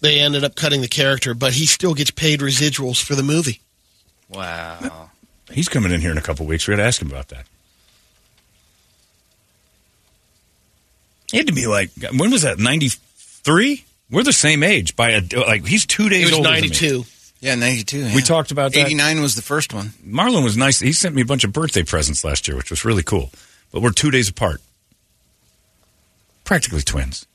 They 0.01 0.21
ended 0.21 0.45
up 0.45 0.55
cutting 0.55 0.81
the 0.81 0.89
character, 0.89 1.35
but 1.35 1.53
he 1.55 1.67
still 1.67 1.95
gets 1.95 2.11
paid 2.11 2.41
residuals 2.41 3.03
for 3.03 3.15
the 3.15 3.23
movie. 3.23 3.61
Wow. 4.29 5.11
He's 5.51 5.69
coming 5.69 5.93
in 5.93 6.01
here 6.01 6.11
in 6.13 6.19
a 6.19 6.23
couple 6.23 6.47
weeks. 6.47 6.67
We 6.67 6.73
got 6.73 6.83
to 6.83 6.87
ask 6.87 7.03
him 7.03 7.09
about 7.09 7.29
that. 7.29 7.47
He 11.31 11.39
had 11.39 11.47
to 11.47 11.53
be 11.53 11.67
like, 11.67 11.91
when 12.17 12.31
was 12.31 12.43
that? 12.43 12.59
Ninety 12.59 12.89
three. 12.91 13.85
We're 14.11 14.23
the 14.23 14.33
same 14.33 14.63
age 14.63 14.95
by 14.97 15.11
a 15.11 15.23
like. 15.47 15.67
He's 15.67 15.87
two 15.87 16.09
days 16.11 16.19
He 16.19 16.25
was 16.27 16.35
older 16.35 16.51
than 16.51 16.61
me. 16.63 16.69
92. 16.69 17.05
Yeah, 17.43 17.57
92. 17.57 17.99
yeah. 17.99 18.15
We 18.15 18.23
talked 18.23 18.53
about 18.53 18.73
that. 18.73 18.87
89 18.87 19.21
was 19.21 19.35
the 19.35 19.43
first 19.43 19.75
one. 19.75 19.89
Marlon 20.07 20.45
was 20.45 20.57
nice. 20.57 20.79
He 20.79 20.93
sent 20.93 21.13
me 21.13 21.23
a 21.23 21.27
bunch 21.27 21.43
of 21.43 21.53
birthday 21.53 21.83
presents 21.83 22.23
last 22.25 22.47
year, 22.47 22.57
which 22.57 22.71
was 22.71 22.85
really 22.85 23.03
cool. 23.03 23.31
But 23.73 23.83
we're 23.83 23.91
two 23.91 24.13
days 24.13 24.29
apart. 24.29 24.61
Practically 26.45 26.83
twins. 26.83 27.27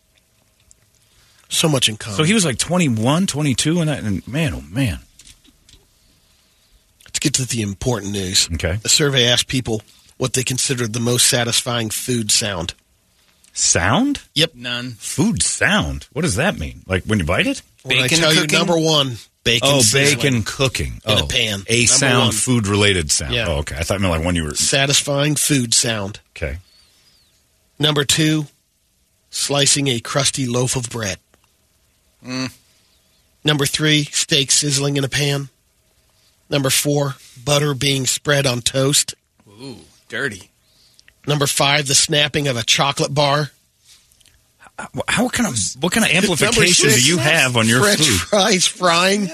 So 1.49 1.67
much 1.67 1.89
in 1.89 1.97
common. 1.97 2.17
So 2.17 2.23
he 2.23 2.33
was 2.33 2.45
like 2.45 2.57
21, 2.57 3.27
22, 3.27 3.81
and, 3.81 3.89
that, 3.89 4.03
and 4.03 4.25
man, 4.25 4.53
oh 4.53 4.61
man. 4.69 4.99
Let's 7.05 7.19
get 7.19 7.33
to 7.35 7.45
the 7.45 7.61
important 7.61 8.13
news. 8.13 8.49
Okay. 8.53 8.79
A 8.85 8.89
survey 8.89 9.27
asked 9.27 9.47
people 9.47 9.81
what 10.17 10.33
they 10.33 10.43
considered 10.43 10.93
the 10.93 10.99
most 11.01 11.27
satisfying 11.27 11.89
food 11.89 12.31
sound. 12.31 12.73
Sound? 13.51 14.21
Yep. 14.35 14.55
None. 14.55 14.91
Food 14.91 15.41
sound? 15.43 16.07
What 16.13 16.21
does 16.21 16.35
that 16.35 16.57
mean? 16.57 16.83
Like 16.87 17.03
when 17.03 17.19
you 17.19 17.25
bite 17.25 17.47
it? 17.47 17.61
When 17.83 17.97
I 17.97 18.01
Bacon 18.03 18.17
tell 18.19 18.31
cooking? 18.33 18.49
you 18.51 18.57
number 18.57 18.77
one, 18.77 19.17
bacon. 19.47 19.69
oh, 19.71 19.79
sizzling. 19.81 20.17
bacon 20.17 20.43
cooking. 20.43 21.01
In 21.05 21.17
a 21.17 21.23
oh, 21.23 21.27
pan. 21.27 21.63
A 21.67 21.79
Number 21.79 21.87
sound, 21.87 22.25
one. 22.25 22.31
food 22.33 22.67
related 22.67 23.11
sound. 23.11 23.33
Yeah. 23.33 23.47
Oh, 23.47 23.57
okay. 23.57 23.75
I 23.77 23.83
thought 23.83 23.97
it 23.97 24.01
meant 24.01 24.13
like 24.13 24.25
when 24.25 24.35
you 24.35 24.43
were. 24.43 24.53
Satisfying 24.53 25.35
food 25.35 25.73
sound. 25.73 26.19
Okay. 26.35 26.57
Number 27.79 28.03
two, 28.03 28.45
slicing 29.29 29.87
a 29.87 29.99
crusty 29.99 30.47
loaf 30.47 30.75
of 30.75 30.89
bread. 30.89 31.17
Mm. 32.25 32.53
Number 33.43 33.65
three, 33.65 34.05
steak 34.05 34.51
sizzling 34.51 34.97
in 34.97 35.03
a 35.03 35.09
pan. 35.09 35.49
Number 36.49 36.69
four, 36.69 37.15
butter 37.43 37.73
being 37.73 38.05
spread 38.05 38.45
on 38.45 38.61
toast. 38.61 39.15
Ooh, 39.47 39.77
dirty. 40.09 40.49
Number 41.27 41.45
five, 41.45 41.87
the 41.87 41.95
snapping 41.95 42.47
of 42.47 42.55
a 42.55 42.63
chocolate 42.63 43.13
bar. 43.13 43.51
How 45.07 45.27
kind 45.29 45.47
of 45.49 45.57
what 45.81 45.91
kind 45.91 46.05
of 46.05 46.11
amplification 46.11 46.89
do 46.89 47.03
you 47.03 47.17
have 47.17 47.57
on 47.57 47.67
your 47.67 47.81
French 47.81 48.01
food? 48.07 48.19
fries 48.29 48.67
frying. 48.67 49.27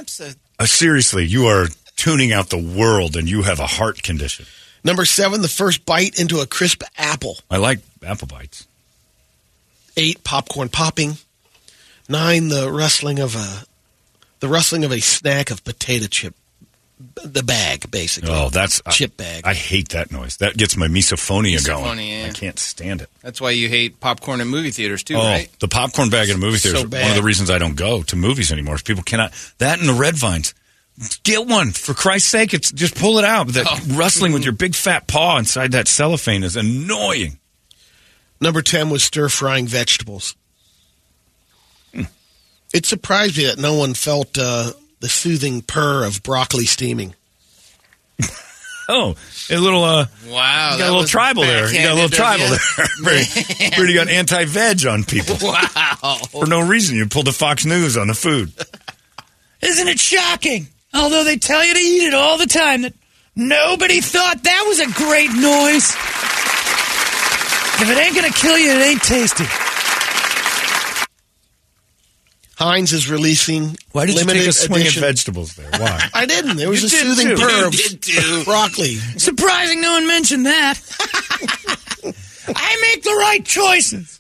Uh, 0.60 0.66
seriously, 0.66 1.26
you 1.26 1.48
are 1.48 1.68
tuning 1.96 2.32
out 2.32 2.50
the 2.50 2.58
world, 2.58 3.16
and 3.18 3.30
you 3.30 3.42
have 3.42 3.60
a 3.60 3.68
heart 3.68 4.02
condition. 4.04 4.46
Number 4.84 5.06
seven, 5.06 5.42
the 5.42 5.48
first 5.48 5.86
bite 5.86 6.20
into 6.20 6.40
a 6.40 6.46
crisp 6.46 6.84
apple. 6.98 7.38
I 7.50 7.58
like 7.58 7.80
apple 8.06 8.28
bites. 8.28 8.68
Eight, 9.98 10.24
popcorn 10.24 10.70
popping. 10.70 11.18
Nine, 12.10 12.50
the 12.50 12.72
rustling 12.72 13.20
of 13.20 13.36
a 13.36 13.66
the 14.40 14.50
rustling 14.50 14.84
of 14.84 14.92
a 14.92 15.00
snack 15.00 15.52
of 15.52 15.64
potato 15.64 16.08
chip, 16.08 16.36
the 17.24 17.44
bag 17.44 17.90
basically. 17.92 18.30
Oh, 18.32 18.50
that's 18.50 18.82
chip 18.92 19.18
bag. 19.18 19.46
I 19.46 19.54
hate 19.54 19.90
that 19.90 20.12
noise. 20.12 20.38
That 20.38 20.56
gets 20.58 20.76
my 20.78 20.88
misophonia, 20.88 21.66
going. 21.66 22.00
Yeah. 22.00 22.28
I 22.28 22.32
can't 22.32 22.60
stand 22.60 23.02
it. 23.02 23.10
That's 23.22 23.40
why 23.42 23.52
you 23.52 23.70
hate 23.70 24.00
popcorn 24.00 24.42
in 24.42 24.48
movie 24.48 24.72
theaters 24.72 25.04
too, 25.04 25.16
oh, 25.16 25.20
right? 25.24 25.50
the 25.60 25.68
popcorn 25.68 26.10
bag 26.10 26.30
in 26.30 26.36
a 26.36 26.40
movie 26.40 26.58
theater 26.58 26.78
So 26.80 26.86
is 26.86 26.92
one 26.92 27.10
of 27.12 27.16
the 27.16 27.24
reasons 27.24 27.50
I 27.50 27.58
don't 27.58 27.76
go 27.76 28.04
to 28.04 28.16
movies 28.16 28.52
anymore. 28.52 28.76
is 28.76 28.82
People 28.84 29.04
cannot 29.04 29.32
that 29.60 29.80
and 29.80 29.88
the 29.90 29.94
red 29.94 30.16
vines. 30.16 30.54
Get 31.24 31.48
one 31.48 31.72
for 31.72 31.94
Christ's 31.96 32.30
sake. 32.30 32.54
It's 32.54 32.72
just 32.72 32.96
pull 32.96 33.18
it 33.18 33.26
out. 33.26 33.48
That 33.48 33.66
Oh. 33.68 33.96
rustling 33.96 34.32
with 34.32 34.44
your 34.46 34.54
big 34.54 34.76
fat 34.76 35.08
paw 35.08 35.38
inside 35.40 35.72
that 35.72 35.88
cellophane 35.88 36.44
is 36.44 36.56
annoying. 36.56 37.40
Number 38.40 38.62
10 38.62 38.90
was 38.90 39.04
stir 39.04 39.30
frying 39.30 39.66
vegetables. 39.68 40.36
Hmm. 41.96 42.04
It 42.74 42.86
surprised 42.86 43.38
me 43.38 43.46
that 43.46 43.58
no 43.58 43.74
one 43.74 43.94
felt 43.94 44.38
uh, 44.38 44.74
the 45.04 45.10
soothing 45.10 45.62
purr 45.62 46.06
of 46.06 46.24
broccoli 46.24 46.66
steaming. 46.66 47.14
Oh, 48.90 49.16
a 49.50 49.58
little 49.58 49.84
uh, 49.84 50.08
Wow, 50.28 50.72
you 50.74 50.78
got 50.80 50.90
a 50.90 50.92
little 50.92 51.06
tribal 51.08 51.44
there. 51.44 51.72
You 51.74 51.82
got 51.84 51.92
a 51.92 51.96
little 51.96 52.10
tribal 52.10 52.46
you. 52.48 52.58
there. 52.78 52.88
Pretty, 53.04 53.72
pretty 53.76 53.94
got 53.94 54.10
anti 54.10 54.44
veg 54.46 54.86
on 54.86 55.04
people 55.06 55.36
Wow. 55.42 56.18
for 56.32 56.46
no 56.48 56.60
reason. 56.66 56.98
You 56.98 57.08
pulled 57.08 57.28
the 57.28 57.32
Fox 57.34 57.66
News 57.66 57.96
on 57.98 58.08
the 58.08 58.14
food. 58.14 58.52
Isn't 59.62 59.88
it 59.88 60.00
shocking? 60.00 60.68
Although 60.94 61.24
they 61.24 61.38
tell 61.38 61.64
you 61.66 61.74
to 61.74 61.80
eat 61.80 62.08
it 62.08 62.14
all 62.14 62.38
the 62.38 62.46
time, 62.46 62.82
that 62.84 62.94
nobody 63.38 64.02
thought 64.02 64.44
that 64.44 64.66
was 64.68 64.80
a 64.82 64.88
great 64.92 65.32
noise. 65.32 65.90
If 67.82 67.90
it 67.90 67.98
ain't 67.98 68.16
gonna 68.16 68.32
kill 68.34 68.58
you, 68.58 68.70
it 68.72 68.82
ain't 68.82 69.02
tasty. 69.02 69.46
Heinz 72.58 72.94
is 72.94 73.10
releasing 73.10 73.76
Why 73.94 74.06
did 74.06 74.14
you 74.16 74.22
limited 74.22 74.40
take 74.42 74.50
a 74.50 74.54
swing 74.54 74.82
edition. 74.82 75.04
at 75.04 75.08
vegetables 75.08 75.56
there? 75.56 75.70
Why? 75.72 76.10
I 76.14 76.26
didn't. 76.26 76.58
There 76.58 76.70
was 76.70 76.82
You 76.82 76.88
a 76.88 76.92
did 76.92 77.16
soothing 77.18 77.36
too. 77.36 77.44
purr 77.44 77.68
of 78.40 78.46
broccoli. 78.46 78.96
Surprising 79.18 79.82
no 79.82 79.94
one 79.94 80.06
mentioned 80.08 80.46
that. 80.46 80.80
I 82.56 82.92
make 82.94 83.04
the 83.04 83.16
right 83.20 83.44
choices. 83.44 84.20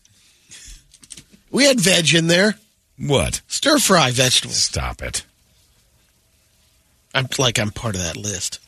We 1.51 1.65
had 1.65 1.79
veg 1.79 2.13
in 2.15 2.27
there. 2.27 2.55
What? 2.97 3.41
Stir 3.47 3.77
fry 3.79 4.11
vegetables. 4.11 4.57
Stop 4.57 5.01
it. 5.01 5.25
I'm 7.13 7.27
like 7.37 7.59
I'm 7.59 7.69
part 7.71 7.95
of 7.95 8.01
that 8.01 8.17
list. 8.17 8.59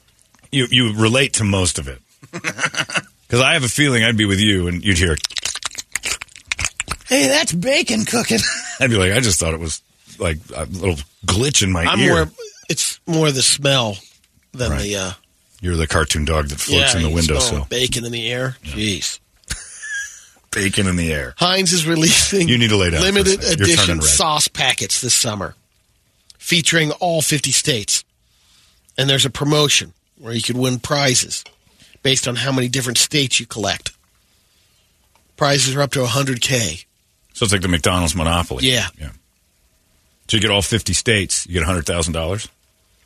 You 0.52 0.68
you 0.70 0.94
relate 0.96 1.34
to 1.34 1.44
most 1.44 1.80
of 1.80 1.88
it 1.88 2.00
because 2.32 3.42
I 3.42 3.54
have 3.54 3.64
a 3.64 3.68
feeling 3.70 4.04
I'd 4.04 4.18
be 4.18 4.26
with 4.26 4.40
you 4.40 4.68
and 4.68 4.84
you'd 4.86 4.98
hear. 5.00 5.18
Hey, 7.08 7.28
that's 7.28 7.54
bacon 7.54 8.06
cooking. 8.06 8.40
I'd 8.80 8.90
be 8.90 8.98
like, 8.98 9.12
I 9.12 9.20
just 9.20 9.40
thought 9.40 9.54
it 9.54 9.60
was 9.60 9.82
like 10.20 10.38
a 10.56 10.66
little 10.66 10.98
glitch 11.26 11.62
in 11.64 11.72
my 11.72 11.84
I'm 11.86 12.00
ear. 12.00 12.14
more. 12.26 12.32
It's 12.70 13.00
more 13.06 13.32
the 13.32 13.42
smell 13.44 13.98
than 14.54 14.72
Right. 14.72 14.82
the. 14.82 14.96
Uh, 14.96 15.12
You're 15.62 15.76
the 15.76 15.88
cartoon 15.88 16.26
dog 16.26 16.48
that 16.50 16.60
floats 16.60 16.94
yeah, 16.94 16.98
in 17.00 17.04
the 17.04 17.14
window. 17.16 17.40
smell 17.40 17.66
Bacon 17.70 18.06
in 18.06 18.12
the 18.12 18.32
air. 18.32 18.58
Jeez. 18.64 19.20
Bacon 20.52 20.88
in 20.88 20.96
the 20.96 21.12
air. 21.14 21.36
Heinz 21.38 21.74
is 21.74 21.86
releasing 21.86 22.48
You 22.48 22.58
need 22.58 22.70
to 22.70 22.78
lay 22.78 22.90
down 22.90 23.02
limited 23.02 23.44
edition 23.44 24.02
sauce 24.02 24.48
packets 24.48 25.02
this 25.02 25.14
summer, 25.14 25.54
featuring 26.40 26.92
all 26.94 27.22
50 27.22 27.52
states. 27.52 28.04
And 28.98 29.10
there's 29.10 29.26
a 29.26 29.30
promotion 29.30 29.94
where 30.18 30.34
you 30.34 30.42
could 30.42 30.58
win 30.58 30.80
prizes 30.80 31.44
based 32.02 32.28
on 32.28 32.38
how 32.38 32.52
many 32.54 32.70
different 32.70 32.98
states 32.98 33.40
you 33.40 33.46
collect. 33.46 33.92
Prizes 35.36 35.76
are 35.76 35.82
up 35.82 35.92
to 35.92 36.00
100K. 36.00 36.86
So 37.36 37.44
it's 37.44 37.52
like 37.52 37.62
the 37.62 37.68
McDonald's 37.68 38.16
monopoly. 38.16 38.66
Yeah. 38.66 38.88
Yeah. 38.98 39.10
So 40.30 40.38
you 40.38 40.42
get 40.42 40.52
all 40.52 40.62
50 40.62 40.94
states, 40.94 41.46
you 41.46 41.54
get 41.54 41.68
$100,000 41.68 42.48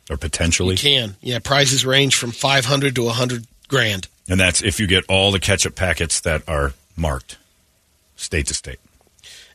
or 0.08 0.16
potentially. 0.16 0.76
You 0.76 0.78
can. 0.78 1.16
Yeah, 1.20 1.40
prizes 1.40 1.84
range 1.84 2.14
from 2.14 2.30
500 2.30 2.94
to 2.94 3.04
100 3.04 3.44
grand. 3.66 4.06
And 4.28 4.38
that's 4.38 4.62
if 4.62 4.78
you 4.78 4.86
get 4.86 5.04
all 5.08 5.32
the 5.32 5.40
ketchup 5.40 5.74
packets 5.74 6.20
that 6.20 6.48
are 6.48 6.72
marked 6.96 7.38
state 8.14 8.46
to 8.46 8.54
state. 8.54 8.78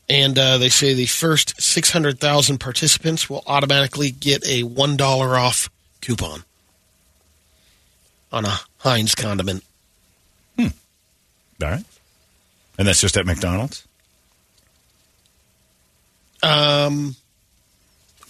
And 0.09 0.37
uh, 0.37 0.57
they 0.57 0.69
say 0.69 0.93
the 0.93 1.05
first 1.05 1.59
600,000 1.61 2.59
participants 2.59 3.29
will 3.29 3.43
automatically 3.47 4.11
get 4.11 4.43
a 4.43 4.63
$1 4.63 4.99
off 5.37 5.69
coupon 6.01 6.43
on 8.31 8.43
a 8.43 8.59
Heinz 8.79 9.15
condiment. 9.15 9.63
Hmm. 10.59 10.67
All 11.63 11.69
right. 11.69 11.85
And 12.77 12.85
that's 12.85 12.99
just 12.99 13.15
at 13.15 13.25
McDonald's? 13.25 13.87
Um, 16.45 17.15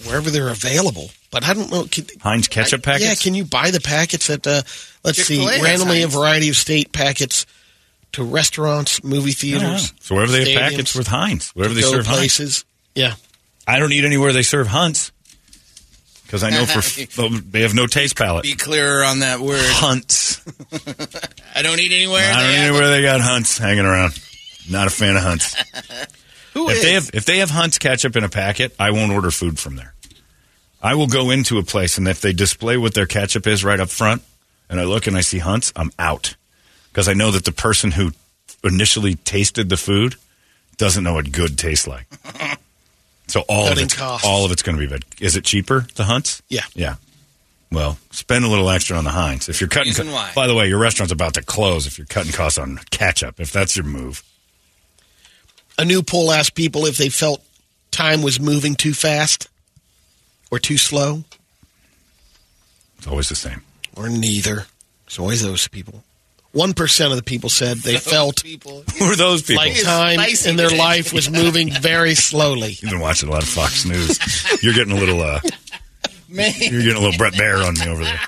wherever 0.05 0.29
they're 0.29 0.49
available. 0.49 1.09
But 1.31 1.43
I 1.43 1.53
don't 1.53 1.71
know. 1.71 1.85
Can, 1.85 2.05
Heinz 2.21 2.47
ketchup 2.47 2.81
I- 2.81 2.91
packets? 2.91 3.05
Yeah, 3.05 3.15
can 3.15 3.33
you 3.35 3.45
buy 3.45 3.71
the 3.71 3.81
packets 3.81 4.29
at, 4.29 4.45
uh, 4.47 4.61
let's 5.03 5.21
see, 5.21 5.37
Chick-fil-A 5.37 5.53
has 5.53 5.61
randomly 5.63 6.03
a 6.03 6.07
variety 6.07 6.49
of 6.49 6.55
state 6.55 6.91
packets 6.91 7.45
to 8.13 8.23
restaurants, 8.23 9.03
movie 9.03 9.33
theaters. 9.33 9.91
So 9.99 10.15
wherever 10.15 10.31
they 10.31 10.53
have 10.53 10.71
packets 10.71 10.95
with 10.95 11.07
Heinz, 11.07 11.49
wherever 11.49 11.73
they 11.73 11.81
to-go 11.81 11.91
serve 11.91 12.05
Heinz. 12.07 12.17
places. 12.17 12.65
Yeah. 12.93 13.15
I 13.67 13.79
don't 13.79 13.91
eat 13.91 14.05
anywhere 14.05 14.31
they 14.31 14.43
serve 14.43 14.67
Hunts 14.67 15.11
because 16.25 16.43
I 16.43 16.49
know 16.51 16.65
for 16.65 16.81
well, 17.21 17.41
they 17.49 17.61
have 17.61 17.73
no 17.73 17.87
taste 17.87 18.15
palate. 18.15 18.43
Be 18.43 18.55
clearer 18.55 19.03
on 19.03 19.19
that 19.19 19.39
word. 19.39 19.59
Hunts. 19.61 20.41
I 21.55 21.61
don't 21.61 21.79
eat 21.79 21.91
anywhere. 21.91 22.31
I 22.31 22.41
don't 22.43 22.51
eat 22.51 22.55
have 22.55 22.69
anywhere 22.69 22.89
they 22.89 23.01
got 23.01 23.21
Hunts 23.21 23.57
hanging 23.57 23.85
around. 23.85 24.17
Not 24.69 24.87
a 24.87 24.91
fan 24.91 25.15
of 25.17 25.23
Hunts. 25.23 25.55
Who 26.55 26.69
if 26.69 26.77
is? 26.77 26.81
they 26.83 26.93
have 26.93 27.09
if 27.13 27.25
they 27.25 27.37
have 27.37 27.51
Hunt's 27.51 27.77
ketchup 27.77 28.15
in 28.15 28.23
a 28.23 28.29
packet, 28.29 28.73
I 28.79 28.89
won't 28.91 29.11
order 29.11 29.29
food 29.29 29.59
from 29.59 29.75
there. 29.75 29.93
I 30.81 30.95
will 30.95 31.07
go 31.07 31.29
into 31.29 31.57
a 31.59 31.63
place 31.63 31.97
and 31.99 32.07
if 32.07 32.21
they 32.21 32.33
display 32.33 32.77
what 32.77 32.93
their 32.95 33.05
ketchup 33.05 33.45
is 33.45 33.63
right 33.63 33.79
up 33.79 33.89
front, 33.89 34.23
and 34.69 34.79
I 34.79 34.83
look 34.85 35.05
and 35.07 35.15
I 35.15 35.21
see 35.21 35.37
Hunt's, 35.39 35.71
I'm 35.75 35.91
out 35.99 36.35
because 36.91 37.07
I 37.07 37.13
know 37.13 37.29
that 37.31 37.45
the 37.45 37.51
person 37.51 37.91
who 37.91 38.11
initially 38.63 39.15
tasted 39.15 39.69
the 39.69 39.77
food 39.77 40.15
doesn't 40.77 41.03
know 41.03 41.13
what 41.13 41.31
good 41.31 41.57
tastes 41.57 41.87
like. 41.87 42.07
So 43.27 43.41
all 43.49 43.67
of 43.71 43.79
it's 43.79 43.95
costs. 43.95 44.25
all 44.25 44.45
of 44.45 44.51
it's 44.51 44.61
going 44.61 44.77
to 44.77 44.79
be 44.79 44.87
bad. 44.87 45.03
Is 45.19 45.35
it 45.35 45.43
cheaper 45.43 45.87
the 45.95 46.03
Hunt's? 46.03 46.43
Yeah. 46.47 46.61
Yeah. 46.75 46.97
Well, 47.71 47.97
spend 48.11 48.45
a 48.45 48.47
little 48.47 48.69
extra 48.69 48.97
on 48.97 49.03
the 49.03 49.09
Heinz. 49.09 49.49
If 49.49 49.59
you're 49.59 49.67
cutting, 49.67 49.89
Reason 49.89 50.11
why. 50.11 50.31
by 50.35 50.45
the 50.45 50.53
way, 50.53 50.67
your 50.67 50.77
restaurant's 50.77 51.11
about 51.11 51.33
to 51.33 51.41
close. 51.41 51.87
If 51.87 51.97
you're 51.97 52.05
cutting 52.05 52.31
costs 52.31 52.59
on 52.59 52.77
ketchup, 52.91 53.39
if 53.39 53.51
that's 53.51 53.75
your 53.75 53.85
move, 53.87 54.23
A 55.77 55.85
new 55.85 56.01
poll 56.03 56.31
asked 56.31 56.55
people 56.55 56.85
if 56.85 56.97
they 56.97 57.09
felt 57.09 57.43
time 57.91 58.21
was 58.21 58.39
moving 58.39 58.75
too 58.75 58.93
fast 58.93 59.47
or 60.51 60.59
too 60.59 60.77
slow 60.77 61.23
it's 62.97 63.07
always 63.07 63.29
the 63.29 63.35
same. 63.35 63.61
or 63.95 64.09
neither. 64.09 64.65
It's 65.05 65.19
always 65.19 65.43
those 65.43 65.67
people. 65.67 66.03
1% 66.55 67.11
of 67.11 67.17
the 67.17 67.23
people 67.23 67.49
said 67.49 67.77
they 67.77 67.97
felt 67.97 68.41
people. 68.41 68.83
Who 68.97 69.05
are 69.05 69.15
those 69.15 69.43
people? 69.43 69.63
like 69.63 69.79
time 69.83 70.17
spicy 70.17 70.49
in 70.49 70.55
their 70.55 70.69
life 70.69 71.13
was 71.13 71.29
moving 71.29 71.69
very 71.71 72.15
slowly. 72.15 72.77
You've 72.79 72.91
been 72.91 73.01
watching 73.01 73.29
a 73.29 73.31
lot 73.31 73.43
of 73.43 73.49
Fox 73.49 73.85
News. 73.85 74.17
You're 74.63 74.73
getting 74.73 74.93
a 74.97 74.99
little, 74.99 75.21
uh, 75.21 75.39
Man. 76.29 76.53
you're 76.57 76.81
getting 76.81 76.95
a 76.95 76.99
little 76.99 77.17
Bret 77.17 77.33
Baier 77.33 77.63
on 77.63 77.75
me 77.75 77.87
over 77.87 78.03
there. 78.03 78.19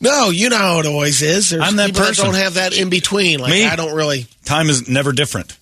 No, 0.00 0.30
you 0.30 0.48
know 0.50 0.58
how 0.58 0.78
it 0.78 0.86
always 0.86 1.22
is. 1.22 1.50
There's 1.50 1.62
I'm 1.64 1.74
that 1.76 1.86
people 1.86 2.02
person. 2.02 2.26
that 2.26 2.32
don't 2.32 2.40
have 2.40 2.54
that 2.54 2.78
in 2.78 2.88
between. 2.90 3.40
Like 3.40 3.50
Me? 3.50 3.66
I 3.66 3.74
don't 3.74 3.96
really. 3.96 4.26
Time 4.44 4.68
is 4.68 4.88
never 4.88 5.10
different. 5.10 5.57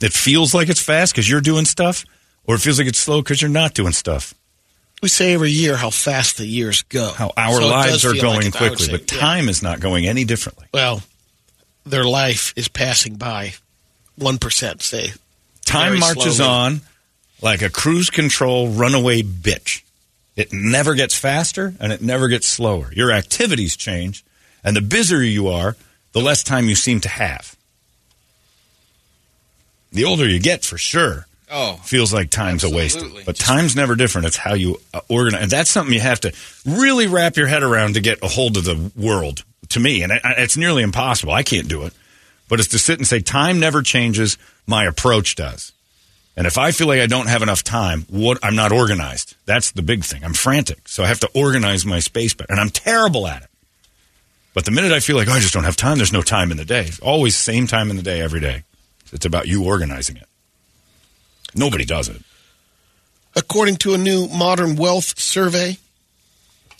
It 0.00 0.12
feels 0.12 0.54
like 0.54 0.68
it's 0.68 0.82
fast 0.82 1.12
because 1.12 1.28
you're 1.28 1.40
doing 1.40 1.64
stuff, 1.64 2.04
or 2.44 2.54
it 2.54 2.58
feels 2.60 2.78
like 2.78 2.88
it's 2.88 2.98
slow 2.98 3.22
because 3.22 3.40
you're 3.40 3.50
not 3.50 3.74
doing 3.74 3.92
stuff. 3.92 4.34
We 5.02 5.08
say 5.08 5.34
every 5.34 5.50
year 5.50 5.76
how 5.76 5.90
fast 5.90 6.38
the 6.38 6.46
years 6.46 6.82
go. 6.82 7.12
How 7.12 7.32
our 7.36 7.60
So 7.60 7.66
lives 7.68 8.04
are 8.04 8.14
going 8.14 8.36
like 8.36 8.46
it, 8.46 8.56
I 8.56 8.62
would 8.62 8.68
quickly, 8.70 8.86
say, 8.86 8.92
but 8.92 9.12
yeah. 9.12 9.20
time 9.20 9.48
is 9.48 9.62
not 9.62 9.80
going 9.80 10.06
any 10.06 10.24
differently. 10.24 10.66
Well, 10.72 11.02
their 11.84 12.04
life 12.04 12.52
is 12.56 12.68
passing 12.68 13.16
by. 13.16 13.54
One 14.16 14.38
percent 14.38 14.80
say 14.82 15.12
Time 15.66 15.98
marches 15.98 16.36
slowly. 16.36 16.50
on 16.50 16.80
like 17.42 17.60
a 17.62 17.68
cruise 17.68 18.08
control 18.08 18.68
runaway 18.68 19.20
bitch. 19.22 19.82
It 20.36 20.52
never 20.52 20.94
gets 20.94 21.14
faster 21.14 21.74
and 21.80 21.92
it 21.92 22.00
never 22.02 22.28
gets 22.28 22.46
slower. 22.48 22.90
Your 22.92 23.12
activities 23.12 23.76
change, 23.76 24.24
and 24.64 24.74
the 24.76 24.80
busier 24.80 25.20
you 25.20 25.48
are, 25.48 25.76
the 26.12 26.20
less 26.20 26.42
time 26.42 26.66
you 26.66 26.74
seem 26.74 27.00
to 27.02 27.08
have. 27.08 27.55
The 29.92 30.04
older 30.04 30.28
you 30.28 30.40
get, 30.40 30.64
for 30.64 30.78
sure, 30.78 31.26
Oh, 31.50 31.74
feels 31.84 32.12
like 32.12 32.30
time's 32.30 32.64
a 32.64 32.70
waste. 32.70 32.98
But 33.24 33.36
time's 33.36 33.76
never 33.76 33.94
different. 33.94 34.26
It's 34.26 34.36
how 34.36 34.54
you 34.54 34.80
uh, 34.92 35.00
organize. 35.08 35.42
And 35.42 35.50
that's 35.50 35.70
something 35.70 35.94
you 35.94 36.00
have 36.00 36.20
to 36.20 36.32
really 36.64 37.06
wrap 37.06 37.36
your 37.36 37.46
head 37.46 37.62
around 37.62 37.94
to 37.94 38.00
get 38.00 38.22
a 38.22 38.28
hold 38.28 38.56
of 38.56 38.64
the 38.64 38.90
world, 38.96 39.44
to 39.68 39.80
me. 39.80 40.02
And 40.02 40.12
it's 40.24 40.56
nearly 40.56 40.82
impossible. 40.82 41.32
I 41.32 41.44
can't 41.44 41.68
do 41.68 41.82
it. 41.84 41.92
But 42.48 42.58
it's 42.58 42.68
to 42.70 42.78
sit 42.78 42.98
and 42.98 43.06
say, 43.06 43.20
time 43.20 43.60
never 43.60 43.82
changes. 43.82 44.38
My 44.66 44.84
approach 44.84 45.36
does. 45.36 45.72
And 46.36 46.46
if 46.46 46.58
I 46.58 46.72
feel 46.72 46.86
like 46.88 47.00
I 47.00 47.06
don't 47.06 47.28
have 47.28 47.42
enough 47.42 47.62
time, 47.62 48.06
what 48.10 48.38
I'm 48.42 48.56
not 48.56 48.72
organized. 48.72 49.36
That's 49.46 49.70
the 49.70 49.82
big 49.82 50.04
thing. 50.04 50.22
I'm 50.24 50.34
frantic. 50.34 50.88
So 50.88 51.02
I 51.02 51.06
have 51.06 51.20
to 51.20 51.30
organize 51.34 51.86
my 51.86 52.00
space 52.00 52.34
better. 52.34 52.52
And 52.52 52.60
I'm 52.60 52.70
terrible 52.70 53.26
at 53.26 53.42
it. 53.42 53.48
But 54.52 54.64
the 54.64 54.70
minute 54.70 54.92
I 54.92 55.00
feel 55.00 55.16
like 55.16 55.28
oh, 55.28 55.32
I 55.32 55.40
just 55.40 55.54
don't 55.54 55.64
have 55.64 55.76
time, 55.76 55.96
there's 55.96 56.12
no 56.12 56.22
time 56.22 56.50
in 56.50 56.56
the 56.56 56.64
day. 56.64 56.90
Always 57.02 57.36
same 57.36 57.66
time 57.66 57.90
in 57.90 57.96
the 57.96 58.02
day 58.02 58.20
every 58.20 58.40
day. 58.40 58.64
It's 59.12 59.26
about 59.26 59.46
you 59.48 59.64
organizing 59.64 60.16
it. 60.16 60.26
Nobody 61.54 61.84
does 61.84 62.08
it. 62.08 62.22
According 63.34 63.76
to 63.76 63.94
a 63.94 63.98
new 63.98 64.28
modern 64.28 64.76
wealth 64.76 65.18
survey, 65.18 65.78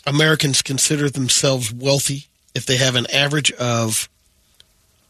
Americans 0.07 0.63
consider 0.63 1.11
themselves 1.11 1.73
wealthy 1.73 2.27
if 2.55 2.65
they 2.67 2.77
have 2.77 2.97
an 2.97 3.07
average 3.13 3.53
of 3.53 4.09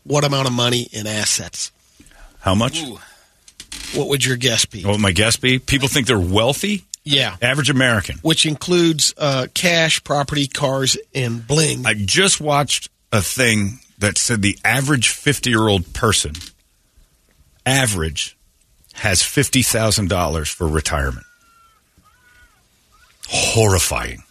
what 0.07 0.25
amount 0.25 0.49
of 0.49 0.55
money 0.55 0.89
in 0.93 1.07
assets? 1.07 1.73
How 2.41 2.55
much? 2.55 2.83
What 3.95 4.09
would 4.09 4.25
your 4.25 4.37
guess 4.37 4.65
be? 4.65 4.85
What 4.85 4.93
would 4.93 5.01
my 5.01 5.13
guess 5.13 5.37
be? 5.37 5.59
People 5.59 5.89
think 5.89 6.07
they're 6.07 6.19
wealthy. 6.19 6.85
Yeah. 7.05 7.37
Average 7.41 7.71
American. 7.71 8.19
Which 8.23 8.47
includes 8.47 9.15
uh, 9.17 9.47
cash, 9.55 10.03
property, 10.03 10.47
cars, 10.47 10.97
and 11.15 11.47
bling. 11.47 11.87
I 11.87 11.95
just 11.95 12.41
watched 12.41 12.89
a 13.13 13.21
thing 13.21 13.79
that 13.99 14.19
said 14.19 14.43
the 14.43 14.59
average 14.65 15.09
50 15.09 15.51
year 15.51 15.69
old 15.69 15.93
person, 15.93 16.33
average, 17.67 18.37
has 18.95 19.21
$50,000 19.23 20.49
for 20.53 20.67
retirement. 20.67 21.27
Horrifying. 23.29 24.23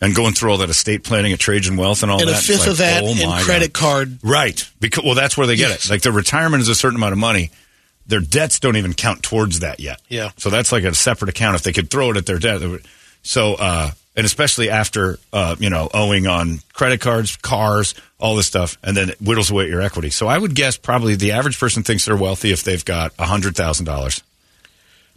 And 0.00 0.14
going 0.14 0.32
through 0.32 0.50
all 0.52 0.58
that 0.58 0.70
estate 0.70 1.04
planning 1.04 1.32
at 1.32 1.38
Trajan 1.38 1.76
Wealth 1.76 2.02
and 2.02 2.10
all 2.10 2.20
and 2.20 2.28
that. 2.28 2.36
And 2.36 2.42
a 2.42 2.46
fifth 2.46 2.60
like, 2.60 2.68
of 2.70 2.78
that 2.78 3.02
oh 3.04 3.08
in 3.08 3.44
credit 3.44 3.74
God. 3.74 3.80
card. 3.80 4.18
Right. 4.22 4.66
Because 4.80 5.04
well, 5.04 5.14
that's 5.14 5.36
where 5.36 5.46
they 5.46 5.56
get 5.56 5.68
Yes. 5.68 5.84
it. 5.84 5.90
Like 5.90 6.00
their 6.02 6.12
retirement 6.12 6.62
is 6.62 6.68
a 6.68 6.74
certain 6.74 6.96
amount 6.96 7.12
of 7.12 7.18
money. 7.18 7.50
Their 8.06 8.20
debts 8.20 8.58
don't 8.58 8.76
even 8.76 8.94
count 8.94 9.22
towards 9.22 9.60
that 9.60 9.78
yet. 9.78 10.00
Yeah. 10.08 10.30
So 10.38 10.48
that's 10.48 10.72
like 10.72 10.84
a 10.84 10.94
separate 10.94 11.28
account. 11.28 11.56
If 11.56 11.62
they 11.62 11.72
could 11.72 11.90
throw 11.90 12.10
it 12.10 12.16
at 12.16 12.24
their 12.24 12.38
debt, 12.38 12.62
so 13.22 13.54
uh, 13.54 13.90
and 14.20 14.26
especially 14.26 14.68
after 14.68 15.18
uh, 15.32 15.56
you 15.58 15.70
know 15.70 15.88
owing 15.94 16.26
on 16.26 16.58
credit 16.74 17.00
cards, 17.00 17.36
cars, 17.36 17.94
all 18.18 18.36
this 18.36 18.46
stuff, 18.46 18.76
and 18.84 18.94
then 18.94 19.08
it 19.08 19.16
whittles 19.18 19.50
away 19.50 19.64
at 19.64 19.70
your 19.70 19.80
equity. 19.80 20.10
So 20.10 20.26
I 20.26 20.36
would 20.36 20.54
guess 20.54 20.76
probably 20.76 21.14
the 21.14 21.32
average 21.32 21.58
person 21.58 21.82
thinks 21.82 22.04
they're 22.04 22.18
wealthy 22.18 22.52
if 22.52 22.62
they've 22.62 22.84
got 22.84 23.14
hundred 23.18 23.56
thousand 23.56 23.86
dollars. 23.86 24.22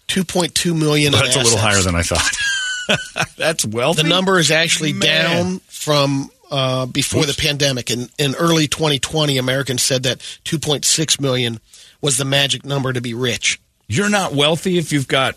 2.2 0.08 0.80
million 0.80 1.14
in 1.14 1.20
That's 1.20 1.36
a 1.36 1.40
little 1.40 1.58
higher 1.58 1.82
than 1.82 1.96
I 1.96 2.02
thought. 2.02 3.28
that's 3.38 3.66
wealthy. 3.66 4.04
The 4.04 4.08
number 4.08 4.40
is 4.40 4.52
actually 4.52 4.94
Man. 4.94 5.26
down 5.26 5.60
from 5.68 6.30
uh, 6.50 6.86
before 6.86 7.26
the 7.26 7.36
pandemic. 7.38 7.92
In, 7.92 8.08
in 8.18 8.36
early 8.36 8.68
2020, 8.68 9.38
Americans 9.38 9.82
said 9.82 10.04
that 10.04 10.20
2.6 10.20 11.20
million 11.20 11.60
was 12.02 12.18
the 12.18 12.26
magic 12.26 12.66
number 12.66 12.94
to 12.94 13.02
be 13.02 13.14
rich. 13.14 13.60
You're 13.88 14.10
not 14.10 14.34
wealthy 14.34 14.78
if 14.78 14.94
you've 14.94 15.08
got 15.10 15.36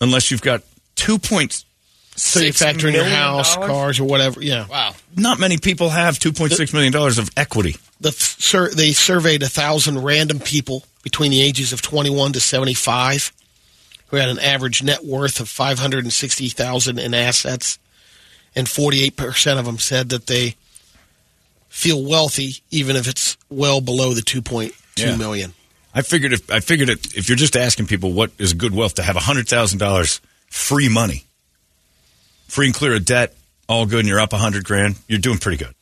unless 0.00 0.30
you've 0.30 0.42
got 0.42 0.62
two 0.94 1.18
point 1.18 1.64
So 2.20 2.40
you 2.40 2.52
factor 2.52 2.88
in 2.88 2.94
your 2.94 3.04
house, 3.04 3.56
cars, 3.56 4.00
or 4.00 4.04
whatever. 4.04 4.42
Yeah. 4.42 4.66
Wow. 4.66 4.94
Not 5.16 5.38
many 5.38 5.58
people 5.58 5.88
have 5.90 6.18
two 6.18 6.32
point 6.32 6.52
six 6.52 6.72
million 6.72 6.92
dollars 6.92 7.18
of 7.18 7.30
equity. 7.36 7.76
The 8.00 8.12
sur- 8.12 8.70
they 8.70 8.92
surveyed 8.92 9.42
a 9.42 9.48
thousand 9.48 10.02
random 10.02 10.40
people 10.40 10.84
between 11.02 11.30
the 11.30 11.40
ages 11.40 11.72
of 11.72 11.82
21 11.82 12.32
to 12.34 12.40
75 12.40 13.32
who 14.08 14.16
had 14.16 14.28
an 14.28 14.38
average 14.38 14.82
net 14.82 15.04
worth 15.04 15.38
of 15.38 15.48
560,000 15.48 16.98
in 16.98 17.12
assets, 17.14 17.78
and 18.56 18.68
48 18.68 19.16
percent 19.16 19.58
of 19.58 19.66
them 19.66 19.78
said 19.78 20.08
that 20.10 20.26
they 20.26 20.56
feel 21.68 22.04
wealthy 22.04 22.56
even 22.70 22.96
if 22.96 23.06
it's 23.06 23.36
well 23.50 23.80
below 23.80 24.14
the 24.14 24.22
2.2 24.22 25.18
million. 25.18 25.50
Yeah. 25.50 25.54
I 25.94 26.02
figured 26.02 26.32
if 26.32 26.50
I 26.50 26.60
figured 26.60 26.88
it, 26.90 27.16
if 27.16 27.28
you're 27.28 27.36
just 27.36 27.56
asking 27.56 27.86
people 27.86 28.12
what 28.12 28.30
is 28.38 28.54
good 28.54 28.74
wealth 28.74 28.94
to 28.94 29.02
have 29.02 29.16
hundred 29.16 29.48
thousand 29.48 29.78
dollars 29.78 30.20
free 30.48 30.88
money, 30.88 31.24
free 32.48 32.66
and 32.66 32.74
clear 32.74 32.96
of 32.96 33.04
debt, 33.04 33.34
all 33.68 33.86
good, 33.86 34.00
and 34.00 34.08
you're 34.08 34.20
up 34.20 34.32
a 34.32 34.38
hundred 34.38 34.64
grand, 34.64 34.96
you're 35.06 35.20
doing 35.20 35.38
pretty 35.38 35.62
good. 35.62 35.74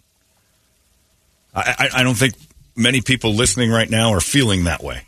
I, 1.55 1.75
I, 1.79 2.01
I 2.01 2.03
don't 2.03 2.15
think 2.15 2.35
many 2.77 3.01
people 3.01 3.33
listening 3.33 3.71
right 3.71 3.89
now 3.89 4.13
are 4.13 4.21
feeling 4.21 4.65
that 4.65 4.83
way. 4.83 5.03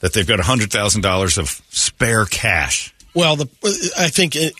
That 0.00 0.12
they've 0.12 0.26
got 0.26 0.40
a 0.40 0.44
hundred 0.44 0.72
thousand 0.72 1.02
dollars 1.02 1.38
of 1.38 1.48
spare 1.70 2.24
cash. 2.24 2.92
Well, 3.14 3.36
the 3.36 3.48
I 3.98 4.08
think 4.08 4.34
it, 4.34 4.52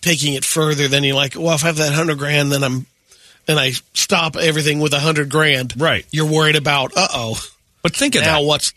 taking 0.00 0.34
it 0.34 0.44
further, 0.44 0.88
then 0.88 1.04
you're 1.04 1.14
like, 1.14 1.34
well, 1.36 1.54
if 1.54 1.64
I 1.64 1.68
have 1.68 1.76
that 1.76 1.92
hundred 1.92 2.18
grand, 2.18 2.50
then 2.50 2.64
I'm 2.64 2.86
then 3.46 3.58
I 3.58 3.72
stop 3.94 4.36
everything 4.36 4.80
with 4.80 4.94
a 4.94 4.98
hundred 4.98 5.28
grand. 5.28 5.78
Right. 5.80 6.06
You're 6.10 6.30
worried 6.30 6.56
about, 6.56 6.92
uh 6.96 7.08
oh. 7.12 7.42
But 7.82 7.94
think 7.94 8.14
of 8.14 8.22
now 8.22 8.40
that. 8.40 8.46
what's 8.46 8.72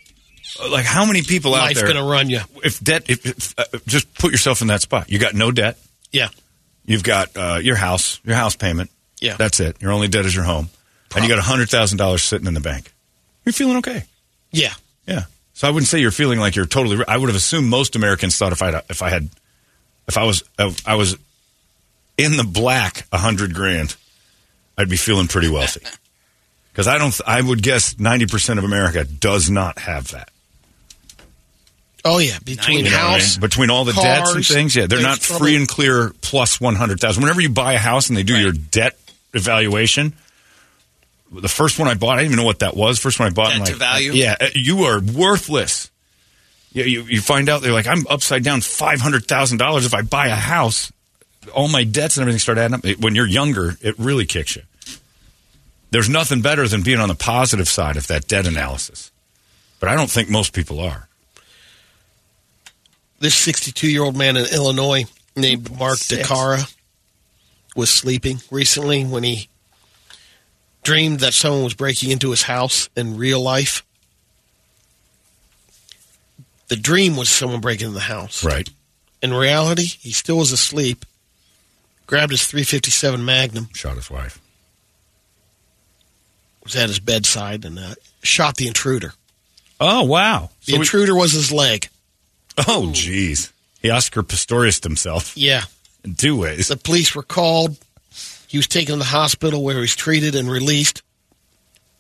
Like 0.70 0.86
how 0.86 1.06
many 1.06 1.22
people 1.22 1.56
out 1.56 1.62
life 1.62 1.76
there? 1.76 1.86
going 1.86 1.98
to 1.98 2.04
run 2.04 2.30
you? 2.30 2.42
If 2.64 2.80
debt, 2.82 3.04
if, 3.08 3.26
if 3.26 3.54
uh, 3.58 3.66
just 3.88 4.14
put 4.16 4.32
yourself 4.32 4.62
in 4.62 4.68
that 4.68 4.82
spot. 4.82 5.10
You 5.10 5.20
got 5.20 5.34
no 5.34 5.52
debt. 5.52 5.78
Yeah. 6.12 6.30
You've 6.86 7.04
got 7.04 7.36
uh, 7.36 7.60
your 7.62 7.76
house, 7.76 8.20
your 8.24 8.36
house 8.36 8.56
payment. 8.56 8.92
Yeah. 9.22 9.36
That's 9.38 9.60
it. 9.60 9.82
Your 9.82 9.92
only 9.92 10.08
debt 10.08 10.26
is 10.26 10.36
your 10.36 10.44
home. 10.44 10.70
And 11.16 11.24
you 11.24 11.30
got 11.30 11.42
$100,000 11.44 12.20
sitting 12.20 12.48
in 12.48 12.54
the 12.54 12.60
bank. 12.60 12.92
You're 13.46 13.54
feeling 13.54 13.78
okay. 13.78 14.04
Yeah. 14.52 14.74
Yeah. 15.08 15.26
So 15.54 15.68
I 15.68 15.72
wouldn't 15.72 15.88
say 15.88 16.00
you're 16.00 16.12
feeling 16.12 16.40
like 16.40 16.56
you're 16.56 16.66
totally. 16.66 17.04
I 17.08 17.18
would 17.18 17.30
have 17.30 17.36
assumed 17.36 17.70
most 17.70 17.96
Americans 17.96 18.38
thought 18.38 18.52
if 18.52 18.62
I 18.64 18.82
if 18.90 19.02
I 19.02 19.10
had 19.10 19.30
if 20.08 20.18
I 20.18 20.24
was 20.24 20.44
if 20.58 20.88
I 20.88 20.96
was 20.96 21.16
in 22.18 22.38
the 22.38 22.44
black 22.44 23.06
a 23.12 23.18
hundred 23.20 23.54
grand, 23.54 23.96
I'd 24.78 24.90
be 24.90 24.98
feeling 24.98 25.28
pretty 25.28 25.50
wealthy. 25.50 25.86
Because 26.72 26.88
I 26.88 26.98
don't. 26.98 27.16
I 27.28 27.40
would 27.40 27.62
guess 27.62 28.00
ninety 28.00 28.26
percent 28.26 28.58
of 28.58 28.66
America 28.66 29.04
does 29.04 29.48
not 29.48 29.78
have 29.78 30.10
that. 30.10 30.32
Oh 32.06 32.18
yeah, 32.20 32.38
between 32.44 32.80
You 32.86 32.92
know 32.92 32.98
I 32.98 33.02
mean? 33.02 33.12
house, 33.20 33.38
between 33.38 33.70
all 33.70 33.86
the 33.86 33.94
debts 33.94 34.34
and 34.36 34.46
things, 34.46 34.76
yeah, 34.76 34.88
they're 34.88 35.02
not 35.02 35.22
probably- 35.22 35.52
free 35.52 35.56
and 35.56 35.68
clear 35.68 36.14
plus 36.22 36.60
one 36.60 36.76
hundred 36.76 37.00
thousand. 37.00 37.24
Whenever 37.24 37.40
you 37.42 37.50
buy 37.50 37.74
a 37.74 37.78
house 37.78 38.10
and 38.10 38.18
they 38.18 38.24
do 38.24 38.38
your 38.38 38.52
debt 38.52 38.98
evaluation, 39.34 40.14
the 41.32 41.48
first 41.48 41.80
one 41.80 41.88
I 41.88 41.94
bought, 41.94 42.16
I 42.18 42.24
didn't 42.24 42.34
even 42.34 42.38
know 42.44 42.46
what 42.46 42.60
that 42.60 42.76
was. 42.76 43.00
First 43.00 43.20
one 43.20 43.30
I 43.30 43.32
bought, 43.34 43.54
Debt 43.54 43.66
to 43.68 43.72
like, 43.74 43.80
value? 43.80 44.12
yeah, 44.12 44.36
uh, 44.40 44.48
you 44.54 44.84
are 44.84 45.00
worthless. 45.00 45.90
Yeah, 46.74 46.86
you, 46.86 47.04
you 47.04 47.22
find 47.22 47.50
out 47.50 47.62
they're 47.62 47.72
like, 47.72 47.88
I'm 47.88 48.06
upside 48.08 48.44
down 48.44 48.62
five 48.62 49.00
hundred 49.00 49.26
thousand 49.26 49.60
dollars 49.60 49.86
if 49.86 49.94
I 49.94 50.02
buy 50.02 50.28
a 50.28 50.36
house. 50.36 50.92
All 51.56 51.68
my 51.68 51.84
debts 51.84 52.18
and 52.18 52.22
everything 52.24 52.40
start 52.40 52.58
adding 52.58 52.76
up. 52.76 53.00
When 53.00 53.16
you're 53.16 53.28
younger, 53.28 53.78
it 53.82 53.98
really 53.98 54.26
kicks 54.26 54.56
you. 54.56 54.64
There's 55.92 56.10
nothing 56.10 56.42
better 56.42 56.68
than 56.68 56.82
being 56.82 57.00
on 57.00 57.08
the 57.08 57.16
positive 57.16 57.70
side 57.70 57.96
of 57.98 58.08
that 58.08 58.28
debt 58.28 58.48
analysis, 58.48 59.12
but 59.80 59.90
I 59.90 59.96
don't 59.96 60.10
think 60.10 60.30
most 60.30 60.52
people 60.54 60.80
are. 60.80 61.08
This 63.24 63.36
62 63.36 63.90
year 63.90 64.04
old 64.04 64.18
man 64.18 64.36
in 64.36 64.46
Illinois 64.54 65.06
named 65.34 65.80
Mark 65.80 65.98
Six. 65.98 66.28
DeCara 66.28 66.76
was 67.74 67.90
sleeping 67.90 68.42
recently 68.52 69.06
when 69.06 69.24
he 69.24 69.48
dreamed 70.84 71.22
that 71.22 71.34
someone 71.34 71.64
was 71.64 71.74
breaking 71.74 72.12
into 72.12 72.32
his 72.32 72.44
house 72.44 72.90
in 72.98 73.16
real 73.16 73.42
life. 73.42 73.82
The 76.68 76.76
dream 76.76 77.16
was 77.16 77.30
someone 77.30 77.62
breaking 77.62 77.88
into 77.88 77.94
the 77.96 78.02
house. 78.02 78.44
Right. 78.44 78.70
In 79.22 79.34
reality, 79.34 79.86
he 79.86 80.12
still 80.12 80.40
was 80.40 80.52
asleep, 80.52 81.06
grabbed 82.06 82.32
his 82.32 82.46
357 82.46 83.24
Magnum, 83.24 83.70
Shot 83.74 83.96
his 83.96 84.12
wife. 84.12 84.42
was 86.62 86.76
at 86.76 86.90
his 86.90 87.00
bedside, 87.00 87.64
and 87.64 87.80
uh, 87.80 87.96
shot 88.22 88.58
the 88.58 88.68
intruder. 88.68 89.14
Oh 89.80 90.04
wow! 90.04 90.50
The 90.66 90.76
intruder 90.76 91.16
was 91.16 91.32
his 91.32 91.54
leg. 91.54 91.88
Oh, 92.58 92.92
jeez. 92.94 93.52
He 93.82 93.90
Oscar 93.90 94.24
Pistorius 94.24 94.84
himself 94.84 95.36
Yeah. 95.36 95.64
in 96.04 96.16
two 96.16 96.38
ways. 96.38 96.68
The 96.68 96.78
police 96.78 97.14
were 97.16 97.24
called. 97.24 97.78
He 98.48 98.58
was 98.58 98.68
taken 98.68 98.94
to 98.94 99.00
the 99.00 99.06
hospital 99.06 99.64
where 99.64 99.76
he 99.76 99.82
was 99.82 99.96
treated 99.96 100.36
and 100.36 100.50
released. 100.50 101.02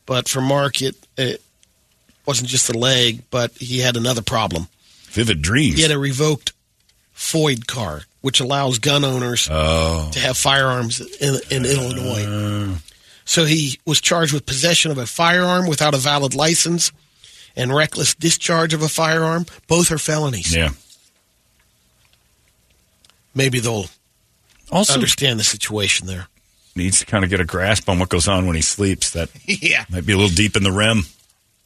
But 0.05 0.29
for 0.29 0.41
Mark, 0.41 0.81
it, 0.81 0.95
it 1.17 1.41
wasn't 2.25 2.49
just 2.49 2.67
the 2.67 2.77
leg, 2.77 3.23
but 3.31 3.51
he 3.53 3.79
had 3.79 3.97
another 3.97 4.21
problem. 4.21 4.67
Vivid 5.05 5.41
dreams. 5.41 5.77
He 5.77 5.81
had 5.81 5.91
a 5.91 5.97
revoked 5.97 6.53
FOID 7.15 7.67
card, 7.67 8.05
which 8.21 8.39
allows 8.39 8.79
gun 8.79 9.03
owners 9.03 9.47
oh. 9.51 10.09
to 10.13 10.19
have 10.19 10.37
firearms 10.37 11.01
in, 11.01 11.39
in 11.49 11.65
Illinois. 11.65 12.25
Uh. 12.25 12.75
So 13.25 13.45
he 13.45 13.79
was 13.85 14.01
charged 14.01 14.33
with 14.33 14.45
possession 14.45 14.91
of 14.91 14.97
a 14.97 15.05
firearm 15.05 15.67
without 15.67 15.93
a 15.93 15.97
valid 15.97 16.35
license 16.35 16.91
and 17.55 17.73
reckless 17.73 18.15
discharge 18.15 18.73
of 18.73 18.81
a 18.81 18.87
firearm. 18.89 19.45
Both 19.67 19.91
are 19.91 19.97
felonies. 19.97 20.55
Yeah. 20.55 20.69
Maybe 23.35 23.59
they'll 23.59 23.87
Also 24.71 24.93
understand 24.93 25.39
the 25.39 25.43
situation 25.43 26.07
there. 26.07 26.27
needs 26.75 26.99
to 26.99 27.05
kind 27.05 27.23
of 27.23 27.29
get 27.29 27.39
a 27.39 27.45
grasp 27.45 27.89
on 27.89 27.99
what 27.99 28.09
goes 28.09 28.27
on 28.27 28.45
when 28.47 28.55
he 28.55 28.61
sleeps. 28.61 29.11
That 29.11 29.29
Yeah. 29.45 29.85
might 29.89 30.05
be 30.05 30.13
a 30.13 30.17
little 30.17 30.33
deep 30.35 30.55
in 30.55 30.63
the 30.63 30.71
REM. 30.71 31.03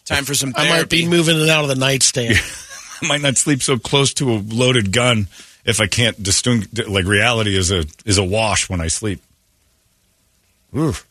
Time 0.05 0.23
for 0.23 0.33
some 0.33 0.53
I 0.55 0.69
might 0.69 0.89
be 0.89 1.07
moving 1.07 1.39
it 1.41 1.49
out 1.49 1.63
of 1.63 1.69
the 1.69 1.75
nightstand. 1.75 2.35
I 3.01 3.07
might 3.07 3.21
not 3.21 3.35
sleep 3.37 3.61
so 3.61 3.77
close 3.77 4.13
to 4.15 4.31
a 4.31 4.37
loaded 4.39 4.91
gun 4.93 5.27
if 5.65 5.79
I 5.81 5.87
can't 5.87 6.21
distinguish. 6.23 6.87
Like 6.87 7.05
reality 7.05 7.55
is 7.57 7.71
a 7.71 7.85
is 8.05 8.17
a 8.17 8.23
wash 8.23 8.69
when 8.69 8.79
I 8.81 8.87
sleep. 8.87 9.21
Oof. 10.75 11.05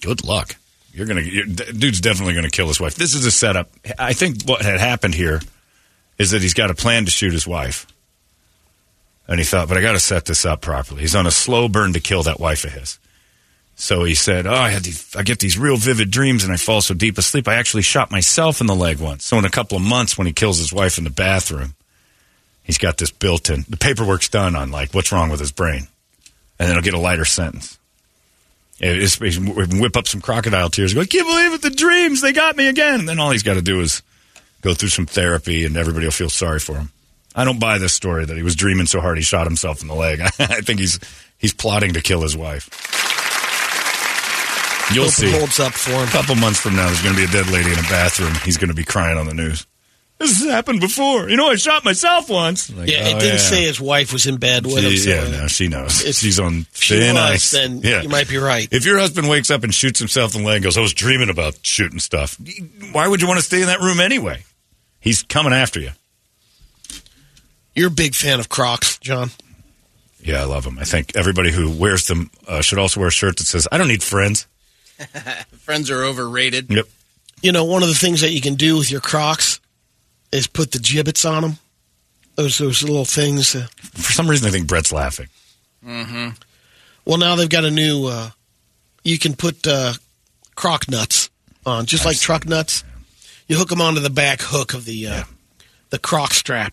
Good 0.00 0.24
luck. 0.24 0.56
You're 0.92 1.06
gonna, 1.06 1.20
you're, 1.20 1.46
dude's 1.46 2.00
definitely 2.00 2.34
gonna 2.34 2.50
kill 2.50 2.68
his 2.68 2.80
wife. 2.80 2.94
This 2.94 3.14
is 3.14 3.24
a 3.24 3.30
setup. 3.30 3.70
I 3.98 4.12
think 4.12 4.44
what 4.44 4.62
had 4.62 4.80
happened 4.80 5.14
here 5.14 5.40
is 6.18 6.32
that 6.32 6.42
he's 6.42 6.54
got 6.54 6.70
a 6.70 6.74
plan 6.74 7.04
to 7.04 7.10
shoot 7.10 7.32
his 7.32 7.46
wife, 7.46 7.86
and 9.28 9.38
he 9.38 9.44
thought, 9.44 9.68
but 9.68 9.78
I 9.78 9.80
got 9.80 9.92
to 9.92 10.00
set 10.00 10.26
this 10.26 10.44
up 10.44 10.60
properly. 10.60 11.00
He's 11.00 11.14
on 11.14 11.26
a 11.26 11.30
slow 11.30 11.68
burn 11.68 11.92
to 11.92 12.00
kill 12.00 12.24
that 12.24 12.40
wife 12.40 12.64
of 12.64 12.72
his. 12.72 12.98
So 13.76 14.04
he 14.04 14.14
said, 14.14 14.46
"Oh, 14.46 14.52
I 14.52 14.68
had 14.68 14.82
these, 14.82 15.16
I 15.16 15.22
get 15.22 15.38
these 15.38 15.56
real 15.56 15.78
vivid 15.78 16.10
dreams, 16.10 16.44
and 16.44 16.52
I 16.52 16.56
fall 16.56 16.82
so 16.82 16.92
deep 16.92 17.16
asleep. 17.16 17.48
I 17.48 17.54
actually 17.54 17.82
shot 17.82 18.10
myself 18.10 18.60
in 18.60 18.66
the 18.66 18.74
leg 18.74 19.00
once. 19.00 19.24
So 19.24 19.38
in 19.38 19.46
a 19.46 19.50
couple 19.50 19.78
of 19.78 19.82
months, 19.82 20.18
when 20.18 20.26
he 20.26 20.34
kills 20.34 20.58
his 20.58 20.70
wife 20.70 20.98
in 20.98 21.04
the 21.04 21.10
bathroom, 21.10 21.74
he's 22.62 22.76
got 22.76 22.98
this 22.98 23.10
built-in. 23.10 23.64
The 23.70 23.78
paperwork's 23.78 24.28
done 24.28 24.54
on 24.54 24.70
like 24.70 24.92
what's 24.92 25.12
wrong 25.12 25.30
with 25.30 25.40
his 25.40 25.52
brain, 25.52 25.88
and 26.58 26.68
then 26.68 26.72
he'll 26.72 26.82
get 26.82 26.92
a 26.92 26.98
lighter 26.98 27.24
sentence. 27.24 27.78
It- 28.80 29.02
It's, 29.02 29.20
it's 29.20 29.38
whip 29.38 29.96
up 29.96 30.08
some 30.08 30.20
crocodile 30.20 30.70
tears. 30.70 30.94
Go, 30.94 31.00
I 31.02 31.06
can't 31.06 31.26
believe 31.26 31.52
it. 31.54 31.62
The 31.62 31.70
dreams 31.70 32.20
they 32.20 32.32
got 32.32 32.56
me 32.56 32.68
again. 32.68 33.00
And 33.00 33.08
then 33.08 33.20
all 33.20 33.30
he's 33.30 33.42
got 33.42 33.54
to 33.54 33.62
do 33.62 33.80
is 33.80 34.02
go 34.62 34.74
through 34.74 34.88
some 34.90 35.06
therapy, 35.06 35.64
and 35.64 35.76
everybody 35.76 36.06
will 36.06 36.10
feel 36.12 36.30
sorry 36.30 36.58
for 36.60 36.74
him. 36.76 36.90
I 37.34 37.44
don't 37.44 37.60
buy 37.60 37.78
this 37.78 37.92
story 37.94 38.24
that 38.24 38.36
he 38.36 38.42
was 38.42 38.56
dreaming 38.56 38.86
so 38.86 39.00
hard 39.00 39.16
he 39.16 39.22
shot 39.22 39.46
himself 39.46 39.82
in 39.82 39.88
the 39.88 39.94
leg. 39.94 40.20
I 40.38 40.60
think 40.62 40.80
he's 40.80 40.98
he's 41.38 41.54
plotting 41.54 41.92
to 41.94 42.00
kill 42.00 42.22
his 42.22 42.36
wife. 42.36 42.68
You'll 44.92 45.04
Hope 45.04 45.12
see. 45.12 45.30
holds 45.30 45.60
up 45.60 45.72
for 45.72 45.92
him. 45.92 46.08
A 46.08 46.10
couple 46.10 46.34
months 46.34 46.58
from 46.58 46.74
now, 46.74 46.86
there's 46.86 47.00
going 47.02 47.14
to 47.14 47.20
be 47.20 47.24
a 47.24 47.30
dead 47.30 47.48
lady 47.52 47.70
in 47.72 47.78
a 47.78 47.82
bathroom. 47.82 48.34
He's 48.44 48.56
going 48.56 48.70
to 48.70 48.74
be 48.74 48.84
crying 48.84 49.16
on 49.18 49.26
the 49.26 49.34
news. 49.34 49.64
This 50.20 50.42
has 50.42 50.50
happened 50.50 50.80
before. 50.80 51.30
You 51.30 51.36
know, 51.38 51.48
I 51.48 51.54
shot 51.56 51.82
myself 51.82 52.28
once. 52.28 52.70
Like, 52.70 52.90
yeah, 52.90 53.08
it 53.08 53.16
oh, 53.16 53.18
didn't 53.20 53.34
yeah. 53.36 53.38
say 53.38 53.64
his 53.64 53.80
wife 53.80 54.12
was 54.12 54.26
in 54.26 54.36
bed 54.36 54.66
with 54.66 54.84
him. 54.84 54.94
So 54.94 55.08
yeah, 55.08 55.30
no, 55.30 55.46
she 55.46 55.68
knows. 55.68 56.04
If 56.04 56.16
She's 56.16 56.38
on 56.38 56.66
she 56.74 56.98
thin 56.98 57.14
was, 57.14 57.22
ice. 57.22 57.50
then 57.52 57.80
yeah. 57.80 58.02
you 58.02 58.10
might 58.10 58.28
be 58.28 58.36
right. 58.36 58.68
If 58.70 58.84
your 58.84 58.98
husband 58.98 59.30
wakes 59.30 59.50
up 59.50 59.64
and 59.64 59.72
shoots 59.72 59.98
himself 59.98 60.34
in 60.34 60.42
the 60.42 60.46
leg 60.46 60.56
and 60.56 60.64
goes, 60.64 60.76
I 60.76 60.82
was 60.82 60.92
dreaming 60.92 61.30
about 61.30 61.64
shooting 61.64 61.98
stuff, 61.98 62.36
why 62.92 63.08
would 63.08 63.22
you 63.22 63.28
want 63.28 63.40
to 63.40 63.44
stay 63.44 63.62
in 63.62 63.68
that 63.68 63.80
room 63.80 63.98
anyway? 63.98 64.44
He's 65.00 65.22
coming 65.22 65.54
after 65.54 65.80
you. 65.80 65.92
You're 67.74 67.88
a 67.88 67.90
big 67.90 68.14
fan 68.14 68.40
of 68.40 68.50
Crocs, 68.50 68.98
John. 68.98 69.30
Yeah, 70.22 70.42
I 70.42 70.44
love 70.44 70.64
them. 70.64 70.78
I 70.78 70.84
think 70.84 71.16
everybody 71.16 71.50
who 71.50 71.70
wears 71.70 72.08
them 72.08 72.30
uh, 72.46 72.60
should 72.60 72.78
also 72.78 73.00
wear 73.00 73.08
a 73.08 73.12
shirt 73.12 73.38
that 73.38 73.46
says, 73.46 73.66
I 73.72 73.78
don't 73.78 73.88
need 73.88 74.02
friends. 74.02 74.46
Friends 75.60 75.90
are 75.90 76.04
overrated. 76.04 76.70
Yep. 76.70 76.86
You 77.40 77.52
know, 77.52 77.64
one 77.64 77.82
of 77.82 77.88
the 77.88 77.94
things 77.94 78.20
that 78.20 78.32
you 78.32 78.42
can 78.42 78.56
do 78.56 78.76
with 78.76 78.90
your 78.90 79.00
Crocs 79.00 79.59
is 80.32 80.46
put 80.46 80.72
the 80.72 80.78
Jibbitz 80.78 81.28
on 81.30 81.42
them. 81.42 81.58
Those 82.36 82.58
those 82.58 82.82
little 82.82 83.04
things. 83.04 83.54
Uh, 83.54 83.66
For 83.82 84.12
some 84.12 84.28
reason, 84.28 84.48
I 84.48 84.50
think 84.50 84.66
Brett's 84.66 84.92
laughing. 84.92 85.28
Mm-hmm. 85.84 86.28
well, 87.04 87.18
now 87.18 87.36
they've 87.36 87.48
got 87.48 87.64
a 87.64 87.70
new. 87.70 88.06
Uh, 88.06 88.30
you 89.02 89.18
can 89.18 89.34
put 89.34 89.66
uh, 89.66 89.94
Croc 90.54 90.88
nuts 90.88 91.30
on, 91.66 91.86
just 91.86 92.04
like 92.04 92.18
truck 92.18 92.46
nuts. 92.46 92.84
You 93.48 93.56
hook 93.56 93.68
them 93.70 93.80
onto 93.80 94.00
the 94.00 94.10
back 94.10 94.40
hook 94.42 94.74
of 94.74 94.84
the 94.84 95.06
uh, 95.08 95.22
the 95.90 95.98
Croc 95.98 96.32
strap. 96.34 96.72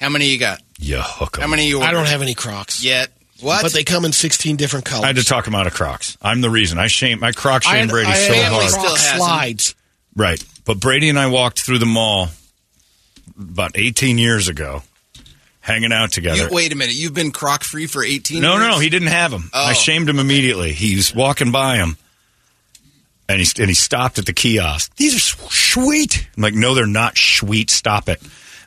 How 0.00 0.08
many 0.08 0.26
you 0.26 0.38
got? 0.38 0.60
Yeah, 0.78 1.02
hook 1.04 1.38
'em. 1.38 1.42
How 1.42 1.48
many 1.48 1.68
you 1.68 1.80
I 1.80 1.92
don't 1.92 2.08
have 2.08 2.22
any 2.22 2.34
Crocs 2.34 2.82
yet. 2.84 3.10
What? 3.40 3.62
But 3.62 3.72
they 3.72 3.82
come 3.82 4.04
in 4.04 4.12
16 4.12 4.54
different 4.56 4.84
colors. 4.84 5.02
I 5.04 5.08
had 5.08 5.16
to 5.16 5.24
talk 5.24 5.46
him 5.46 5.54
out 5.54 5.66
of 5.66 5.74
Crocs. 5.74 6.16
I'm 6.22 6.40
the 6.42 6.50
reason. 6.50 6.78
I 6.78 6.86
shame 6.88 7.18
my 7.20 7.32
Croc 7.32 7.62
shame 7.64 7.74
had- 7.74 7.88
Brady 7.88 8.08
I 8.10 8.14
so 8.14 8.34
had 8.34 8.52
hard. 8.52 8.72
Croc 8.72 8.98
slides. 8.98 9.74
Right. 10.14 10.44
But 10.64 10.78
Brady 10.78 11.08
and 11.08 11.18
I 11.18 11.26
walked 11.28 11.60
through 11.60 11.78
the 11.78 11.86
mall 11.86 12.28
about 13.38 13.72
18 13.74 14.18
years 14.18 14.48
ago, 14.48 14.82
hanging 15.60 15.92
out 15.92 16.12
together. 16.12 16.44
You, 16.44 16.48
wait 16.50 16.72
a 16.72 16.76
minute. 16.76 16.94
You've 16.94 17.14
been 17.14 17.32
croc 17.32 17.64
free 17.64 17.86
for 17.86 18.04
18 18.04 18.40
no, 18.40 18.52
years? 18.52 18.60
no, 18.60 18.70
no. 18.70 18.78
He 18.78 18.88
didn't 18.88 19.08
have 19.08 19.30
them. 19.30 19.50
Oh. 19.52 19.64
I 19.64 19.72
shamed 19.72 20.08
him 20.08 20.18
immediately. 20.18 20.72
He's 20.72 21.14
walking 21.14 21.52
by 21.52 21.76
him, 21.76 21.96
and 23.28 23.40
he 23.40 23.46
and 23.58 23.68
he 23.68 23.74
stopped 23.74 24.18
at 24.18 24.26
the 24.26 24.32
kiosk. 24.32 24.94
These 24.96 25.16
are 25.16 25.50
sweet. 25.50 26.28
I'm 26.36 26.42
like, 26.42 26.54
no, 26.54 26.74
they're 26.74 26.86
not 26.86 27.16
sweet. 27.16 27.70
Stop 27.70 28.08
it. 28.08 28.22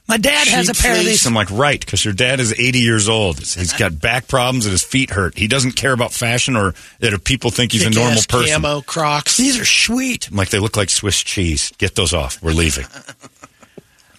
My 0.07 0.17
dad 0.17 0.47
has 0.47 0.69
a 0.69 0.75
pair 0.75 0.99
of 0.99 1.03
these. 1.03 1.25
I'm 1.25 1.33
like, 1.33 1.49
right, 1.49 1.79
because 1.79 2.05
your 2.05 2.13
dad 2.13 2.39
is 2.39 2.53
80 2.53 2.79
years 2.79 3.09
old. 3.09 3.39
He's 3.39 3.73
got 3.73 3.99
back 3.99 4.27
problems 4.27 4.65
and 4.65 4.71
his 4.71 4.83
feet 4.83 5.09
hurt. 5.09 5.35
He 5.35 5.47
doesn't 5.47 5.71
care 5.71 5.93
about 5.93 6.13
fashion 6.13 6.55
or 6.55 6.75
that 6.99 7.23
people 7.23 7.49
think 7.49 7.71
he's 7.71 7.85
a 7.85 7.89
normal 7.89 8.21
person. 8.29 8.53
Camo 8.53 8.81
Crocs. 8.81 9.37
These 9.37 9.59
are 9.59 9.65
sweet. 9.65 10.29
I'm 10.29 10.35
like, 10.35 10.49
they 10.49 10.59
look 10.59 10.77
like 10.77 10.91
Swiss 10.91 11.23
cheese. 11.23 11.71
Get 11.79 11.95
those 11.95 12.13
off. 12.13 12.41
We're 12.43 12.51
leaving. 12.51 12.85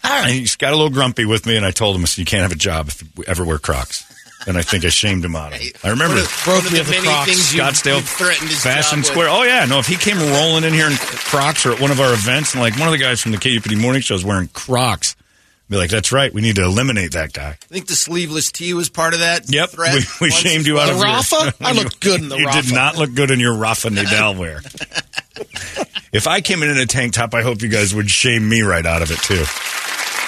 Ah. 0.08 0.22
And 0.24 0.32
he's 0.32 0.56
got 0.56 0.72
a 0.72 0.76
little 0.76 0.90
grumpy 0.90 1.24
with 1.24 1.46
me, 1.46 1.56
and 1.56 1.66
I 1.66 1.72
told 1.72 1.96
him, 1.96 2.02
I 2.02 2.04
said, 2.06 2.18
you 2.18 2.24
can't 2.26 2.42
have 2.42 2.52
a 2.52 2.54
job 2.56 2.88
if 2.88 3.02
you 3.02 3.24
ever 3.26 3.44
wear 3.44 3.58
Crocs. 3.58 4.04
And 4.46 4.56
I 4.56 4.62
think 4.62 4.84
I 4.84 4.90
shamed 4.90 5.24
him 5.24 5.34
out 5.34 5.52
of 5.52 5.60
it. 5.60 5.76
I 5.84 5.90
remember 5.90 6.14
Broke 6.44 6.62
one 6.62 6.66
of 6.66 6.70
the 6.70 6.82
the 6.84 6.90
many 6.92 7.02
Crocs. 7.08 7.52
Scottsdale 7.52 8.00
threatened 8.00 8.48
his 8.48 8.62
Fashion 8.62 8.98
job 8.98 9.04
with. 9.04 9.06
Square. 9.06 9.28
Oh 9.30 9.42
yeah, 9.42 9.64
no. 9.64 9.80
If 9.80 9.86
he 9.88 9.96
came 9.96 10.18
rolling 10.18 10.62
in 10.62 10.72
here 10.72 10.86
in 10.88 10.94
Crocs 10.96 11.66
or 11.66 11.72
at 11.72 11.80
one 11.80 11.90
of 11.90 11.98
our 12.00 12.12
events, 12.12 12.52
and 12.54 12.62
like 12.62 12.78
one 12.78 12.86
of 12.86 12.92
the 12.92 12.98
guys 12.98 13.20
from 13.20 13.32
the 13.32 13.38
KUPD 13.38 13.76
morning 13.80 14.02
show 14.02 14.14
is 14.14 14.24
wearing 14.24 14.46
Crocs, 14.52 15.16
I'd 15.18 15.70
be 15.70 15.76
like, 15.76 15.90
"That's 15.90 16.12
right. 16.12 16.32
We 16.32 16.42
need 16.42 16.54
to 16.56 16.62
eliminate 16.64 17.10
that 17.12 17.32
guy." 17.32 17.58
I 17.60 17.66
think 17.74 17.88
the 17.88 17.96
sleeveless 17.96 18.52
tee 18.52 18.72
was 18.72 18.88
part 18.88 19.14
of 19.14 19.20
that. 19.20 19.50
Yep, 19.52 19.70
threat 19.70 19.94
we, 19.94 20.26
we 20.26 20.30
shamed 20.30 20.64
you 20.68 20.78
out 20.78 20.90
well. 20.90 20.90
of 20.90 20.96
your- 20.98 21.06
Rafa? 21.06 21.54
I 21.64 21.72
looked 21.72 21.98
good 21.98 22.20
in 22.20 22.28
the 22.28 22.36
You 22.38 22.46
Rafa. 22.46 22.62
did 22.62 22.72
not 22.72 22.96
look 22.96 23.14
good 23.14 23.32
in 23.32 23.40
your 23.40 23.56
Rafa 23.56 23.88
Nadal 23.88 24.38
wear. 24.38 24.60
if 26.12 26.26
I 26.26 26.40
came 26.40 26.62
in 26.62 26.70
in 26.70 26.78
a 26.78 26.86
tank 26.86 27.12
top, 27.14 27.34
I 27.34 27.42
hope 27.42 27.62
you 27.62 27.68
guys 27.68 27.94
would 27.94 28.10
shame 28.10 28.48
me 28.48 28.62
right 28.62 28.84
out 28.86 29.02
of 29.02 29.10
it 29.10 29.18
too. 29.18 29.44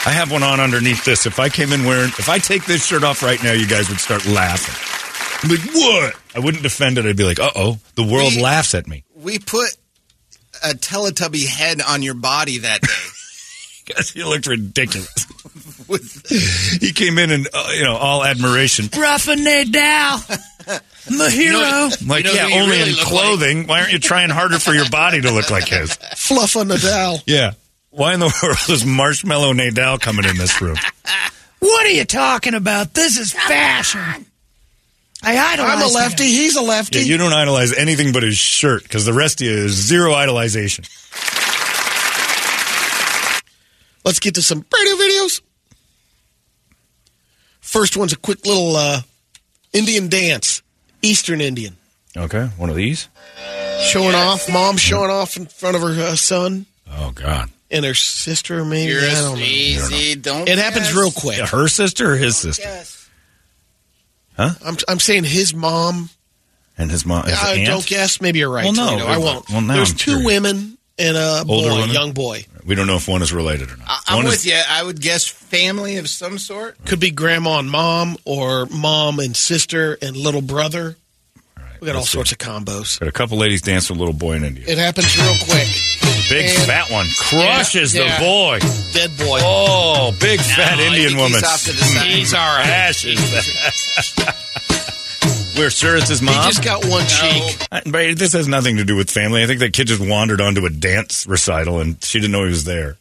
I 0.09 0.13
have 0.13 0.31
one 0.31 0.43
on 0.43 0.61
underneath 0.61 1.05
this. 1.05 1.27
If 1.27 1.39
I 1.39 1.49
came 1.49 1.73
in 1.73 1.85
wearing, 1.85 2.09
if 2.19 2.29
I 2.29 2.39
take 2.39 2.65
this 2.65 2.87
shirt 2.87 3.03
off 3.05 3.23
right 3.23 3.43
now, 3.43 3.53
you 3.53 3.67
guys 3.67 3.89
would 3.89 4.01
start 4.01 4.25
laughing. 4.27 4.75
I'm 5.43 5.51
like, 5.57 5.75
what? 5.75 6.15
I 6.35 6.39
wouldn't 6.41 6.63
defend 6.63 6.99
it. 6.99 7.07
I'd 7.07 7.17
be 7.17 7.25
like, 7.25 7.39
uh 7.41 7.51
oh, 7.55 7.79
the 7.95 8.05
world 8.05 8.35
We- 8.37 8.43
laughs 8.43 8.75
at 8.75 8.87
me. 8.87 9.05
We 9.15 9.39
put 9.39 9.71
a 10.65 10.71
Teletubby 10.71 11.47
head 11.47 11.81
on 11.83 12.03
your 12.03 12.15
body 12.15 12.59
that 12.59 12.81
day. 12.83 12.89
Because 13.85 14.11
he 14.11 14.23
looked 14.23 14.47
ridiculous. 14.47 15.09
he 16.79 16.93
came 16.93 17.17
in 17.17 17.31
and, 17.31 17.49
uh, 17.55 17.71
you 17.75 17.83
know, 17.85 17.97
all 17.97 18.23
admiration. 18.23 18.87
Rafa 18.95 19.31
Nadal. 19.37 20.39
I'm 20.69 21.20
a 21.20 21.31
hero. 21.31 21.59
I'm 21.59 22.07
like, 22.07 22.24
You 22.24 22.35
know 22.35 22.49
yeah, 22.49 22.61
only 22.62 22.77
really 22.78 22.90
in 22.90 22.97
look 22.97 23.07
clothing. 23.07 23.66
Why 23.66 23.81
aren't 23.81 23.93
you 23.93 23.99
trying 23.99 24.31
harder 24.31 24.59
for 24.59 24.74
your 24.74 24.89
body 24.90 25.20
to 25.23 25.31
look 25.32 25.51
like 25.51 25.69
his? 25.69 25.95
Fluff 26.16 26.57
on 26.57 26.69
Nadal. 26.69 27.23
Yeah. 27.27 27.53
Why 27.90 28.15
in 28.15 28.20
the 28.20 28.27
world 28.43 28.59
is 28.69 28.85
Marshmallow 28.85 29.55
Nadal 29.55 30.01
coming 30.01 30.24
in 30.27 30.36
this 30.36 30.61
room? 30.61 30.77
What 31.61 31.86
are 31.86 31.90
you 31.90 32.05
talking 32.05 32.55
about? 32.55 32.93
This 32.95 33.19
is 33.19 33.32
fashion. 33.32 34.27
I 35.23 35.36
idolize 35.36 35.70
I'm 35.70 35.82
a 35.82 35.93
lefty. 35.93 36.24
guy. 36.24 36.28
He's 36.28 36.55
a 36.57 36.62
lefty. 36.62 36.99
Yeah, 37.01 37.05
you 37.07 37.16
don't 37.16 37.32
idolize 37.32 37.73
anything 37.74 38.12
but 38.12 38.23
his 38.23 38.36
shirt 38.36 38.82
because 38.85 39.05
the 39.05 39.12
rest 39.12 39.40
of 39.40 39.47
you 39.49 39.53
is 39.53 39.73
zero 39.73 40.12
idolization. 40.12 40.86
Let's 44.05 44.20
get 44.20 44.36
to 44.36 44.43
some 44.43 44.59
radio 44.73 44.95
videos. 44.95 45.40
First 47.61 47.97
one's 47.97 48.12
a 48.12 48.16
quick 48.16 48.47
little 48.47 48.77
uh, 48.77 49.01
Indian 49.73 50.09
dance, 50.09 50.62
Eastern 51.03 51.40
Indian, 51.40 51.77
Okay, 52.16 52.47
one 52.57 52.70
of 52.70 52.77
these. 52.77 53.09
showing 53.90 54.15
off. 54.15 54.51
Mom 54.53 54.77
showing 54.77 55.11
off 55.11 55.36
in 55.36 55.47
front 55.47 55.77
of 55.77 55.82
her 55.82 55.90
uh, 56.03 56.15
son 56.16 56.66
Oh 56.90 57.12
God, 57.15 57.51
and 57.70 57.85
her 57.85 57.95
sister. 57.95 58.65
Maybe 58.65 58.93
You're 58.93 59.03
I 59.03 59.15
don't 59.15 59.39
know. 59.39 59.45
easy. 59.45 60.15
Don't. 60.16 60.49
It 60.49 60.59
happens 60.59 60.95
real 60.95 61.11
quick. 61.11 61.39
yeah, 61.39 61.47
her 61.47 61.69
sister 61.69 62.12
or 62.12 62.16
his 62.16 62.36
sister, 62.36 62.62
Yes. 62.62 62.95
I'm 64.39 64.77
I'm 64.86 64.99
saying 65.01 65.24
his 65.24 65.53
mom. 65.53 66.11
and 66.78 66.90
his 66.90 67.05
mom. 67.05 67.24
His 67.24 67.35
I 67.35 67.55
aunt? 67.57 67.66
don't 67.66 67.86
guess. 67.86 68.20
Maybe 68.20 68.39
you're 68.39 68.51
right. 68.51 68.65
Well, 68.65 68.73
no. 68.73 68.90
Toledo. 68.99 69.07
I 69.07 69.19
won't. 69.19 69.49
Well, 69.51 69.61
now 69.61 69.74
There's 69.74 69.90
I'm 69.90 69.97
two 69.97 70.11
curious. 70.12 70.27
women 70.27 70.78
and 70.99 71.16
a 71.16 71.45
Older 71.49 71.70
boy, 71.70 71.75
women? 71.81 71.91
young 71.95 72.12
boy. 72.12 72.45
We 72.66 72.75
don't 72.75 72.87
know 72.87 72.97
if 72.97 73.09
one 73.09 73.23
is 73.23 73.33
related 73.33 73.70
or 73.70 73.77
not. 73.77 73.87
I- 73.89 74.01
I'm 74.09 74.16
One 74.16 74.25
with 74.27 74.35
is- 74.35 74.47
you. 74.47 74.61
I 74.69 74.83
would 74.83 75.01
guess 75.01 75.27
family 75.27 75.97
of 75.97 76.09
some 76.09 76.39
sort. 76.39 76.77
Could 76.85 77.01
be 77.01 77.11
grandma 77.11 77.59
and 77.61 77.70
mom, 77.70 78.16
or 78.25 78.66
mom 78.66 79.19
and 79.20 79.37
sister 79.37 79.97
and 80.03 80.16
little 80.16 80.43
brother. 80.43 80.97
Right, 81.57 81.81
We 81.81 81.87
got 81.87 81.95
all 81.95 82.01
let's 82.03 82.11
sorts 82.11 82.31
see. 82.31 82.35
of 82.35 82.39
combos. 82.39 82.99
Got 83.01 83.09
a 83.09 83.12
couple 83.12 83.39
ladies 83.39 83.62
dancing 83.62 83.95
with 83.95 84.01
a 84.01 84.05
little 84.05 84.19
boy 84.19 84.35
in 84.35 84.45
India. 84.45 84.65
It 84.69 84.77
happens 84.79 85.16
real 85.16 85.35
quick. 85.45 85.69
Big 86.29 86.51
and- 86.51 86.59
fat 86.66 86.91
one 86.91 87.07
crushes 87.16 87.95
Yeah, 87.95 88.03
yeah. 88.05 88.19
the 88.19 88.25
boy. 88.25 88.59
Dead 88.93 89.16
boy. 89.16 89.39
Oh, 89.43 90.15
big 90.20 90.39
fat 90.41 90.77
No, 90.77 90.83
I 90.85 90.87
Indian 90.89 90.93
think 90.93 91.20
he's 91.20 91.33
woman. 91.33 91.45
off 91.45 91.65
to 91.65 91.73
the 91.73 91.85
side. 91.85 92.07
He's 92.07 92.35
all 92.35 92.57
right. 92.59 92.93
Smashes. 92.95 94.35
We're 95.59 95.70
sure 95.70 95.97
it's 95.97 96.09
his 96.09 96.20
He 96.20 96.26
mom. 96.26 96.44
just 96.51 96.62
got 96.64 96.85
one 96.86 97.05
cheek. 97.06 97.66
I- 97.72 97.82
But 97.85 98.16
this 98.18 98.32
has 98.32 98.47
nothing 98.48 98.76
to 98.76 98.85
do 98.85 98.94
with 98.97 99.10
family. 99.10 99.43
I 99.43 99.47
think 99.47 99.60
that 99.60 99.72
kid 99.72 99.89
just 99.89 100.01
wandered 100.01 100.40
onto 100.40 100.64
a 100.66 100.70
dance 100.70 101.26
recital 101.26 101.80
and 101.80 102.02
she 102.05 102.20
didn't 102.20 102.32
know 102.32 102.44
he 102.44 102.51
was 102.51 102.64
there. 102.64 102.97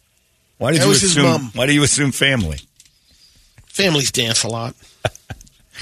Why 0.58 0.72
did 0.72 0.80
That 0.80 0.84
you 0.86 0.88
was 0.90 1.00
his 1.02 1.12
assume? 1.12 1.24
mom. 1.24 1.50
Why 1.54 1.66
do 1.66 1.72
you 1.72 1.82
assume 1.84 2.10
family? 2.12 2.58
Families 3.68 4.10
dance 4.10 4.42
a 4.44 4.48
lot. 4.48 4.74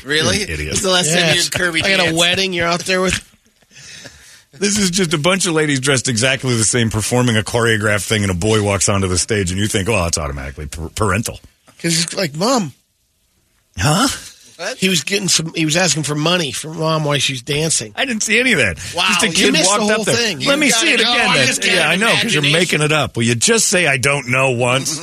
Really? 0.05 0.41
You're 0.41 0.51
idiot. 0.51 0.69
When's 0.73 0.83
the 0.83 0.91
last 0.91 1.07
time 1.09 1.17
you 1.17 1.25
Yes. 1.37 1.45
did 1.49 1.53
Kirby 1.59 1.83
I 1.83 1.97
got 1.97 2.09
a 2.09 2.15
wedding. 2.15 2.53
You're 2.53 2.67
out 2.69 2.81
there 2.81 3.01
with. 3.01 3.15
This 4.53 4.79
is 4.79 4.91
just 4.91 5.15
a 5.15 5.19
bunch 5.19 5.47
of 5.47 5.55
ladies 5.55 5.81
dressed 5.81 6.07
exactly 6.09 6.55
the 6.57 6.65
same, 6.65 6.91
performing 6.91 7.37
a 7.39 7.43
choreographed 7.43 8.07
thing, 8.07 8.23
and 8.23 8.31
a 8.31 8.35
boy 8.35 8.63
walks 8.63 8.89
onto 8.91 9.07
the 9.09 9.17
stage, 9.19 9.51
and 9.51 9.59
you 9.61 9.67
think, 9.69 9.89
"Oh, 9.89 10.05
it's 10.07 10.17
automatically 10.19 10.67
parental." 10.67 11.41
Because 11.77 11.95
he's 11.95 12.15
like, 12.15 12.35
Mom. 12.35 12.73
Huh? 13.79 14.07
He 14.79 14.89
was 14.89 15.05
getting 15.05 15.29
some. 15.29 15.53
He 15.55 15.65
was 15.65 15.77
asking 15.77 16.05
for 16.05 16.15
money 16.15 16.51
from 16.53 16.79
mom 16.79 17.05
while 17.05 17.19
she's 17.19 17.43
dancing. 17.43 17.93
I 17.95 18.05
didn't 18.07 18.23
see 18.23 18.39
any 18.41 18.53
of 18.53 18.59
that. 18.59 18.79
Wow, 18.97 19.07
just 19.09 19.23
a 19.25 19.27
you 19.29 19.33
kid 19.33 19.53
missed 19.53 19.65
the 19.65 19.81
walked 19.81 19.93
whole 19.93 20.01
up 20.01 20.07
there. 20.07 20.15
thing. 20.17 20.39
Let 20.41 20.55
You 20.55 20.57
me 20.57 20.71
see 20.71 20.93
it 20.95 20.97
go. 21.01 21.03
again. 21.13 21.29
I 21.29 21.47
then. 21.47 21.75
yeah, 21.77 21.89
I 21.89 21.97
know 21.97 22.15
because 22.15 22.33
you're 22.35 22.43
making 22.43 22.81
it 22.81 22.91
up. 22.93 23.17
Will 23.17 23.25
you 23.25 23.35
just 23.35 23.69
say 23.69 23.87
I 23.87 23.97
don't 23.99 24.29
know 24.31 24.53
once? 24.53 24.99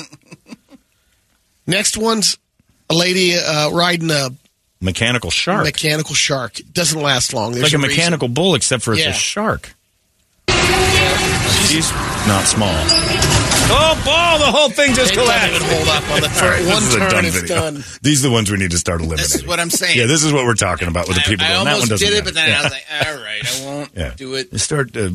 Next 1.68 1.98
one's 1.98 2.38
a 2.90 2.94
lady 2.96 3.36
uh, 3.38 3.70
riding 3.72 4.10
a 4.12 4.30
Mechanical 4.82 5.30
shark. 5.32 5.64
Mechanical 5.64 6.14
shark. 6.14 6.60
It 6.60 6.74
doesn't 6.74 7.00
last 7.02 7.34
long. 7.34 7.52
There's 7.54 7.64
like 7.64 7.74
a 7.74 7.78
reason. 7.78 7.90
mechanical 7.96 8.28
bull, 8.28 8.56
except 8.56 8.84
for 8.84 8.94
it's 8.94 9.04
Yeah. 9.04 9.12
a 9.12 9.14
shark. 9.14 9.74
She's 11.70 11.90
not 12.28 12.44
small. 12.46 13.53
Oh, 13.76 14.02
ball! 14.06 14.40
The 14.40 14.46
whole 14.52 14.70
thing 14.70 14.94
just 14.94 15.14
It 15.14 15.16
doesn't 15.16 15.24
collapsed. 15.34 15.56
even 15.66 15.76
hold 15.78 15.88
up 15.90 16.10
on 16.12 16.22
the 16.22 16.28
All 16.28 16.34
fir- 16.34 16.50
right, 16.52 16.66
one 16.66 16.84
this 16.84 16.88
is 16.90 16.96
a 16.96 17.10
turn, 17.10 17.26
video. 17.26 17.56
done. 17.56 17.84
These 18.02 18.24
are 18.24 18.28
the 18.30 18.34
ones 18.34 18.52
we 18.52 18.58
need 18.58 18.72
to 18.72 18.78
start 18.78 19.00
eliminating. 19.02 19.24
This 19.24 19.36
is 19.36 19.46
what 19.46 19.60
I'm 19.60 19.70
saying. 19.70 19.98
Yeah, 19.98 20.06
this 20.06 20.24
is 20.24 20.32
what 20.34 20.46
we're 20.46 20.54
talking 20.56 20.88
about 20.88 21.08
with 21.08 21.18
the 21.18 21.24
people. 21.24 21.46
I, 21.46 21.50
I 21.50 21.54
going, 21.54 21.66
that 21.66 21.72
one 21.74 21.82
almost 21.84 22.00
did 22.02 22.10
it, 22.10 22.12
matter." 22.14 22.24
but 22.26 22.34
then 22.36 22.50
Yeah. 22.50 22.60
I 22.60 22.64
was 22.64 22.72
like, 22.72 22.86
all 23.08 23.24
right, 23.24 23.42
I 23.62 23.66
won't 23.66 23.90
Yeah. 23.96 24.14
do 24.16 24.36
it. 24.36 24.60
Start 24.60 24.96
uh, 24.98 25.10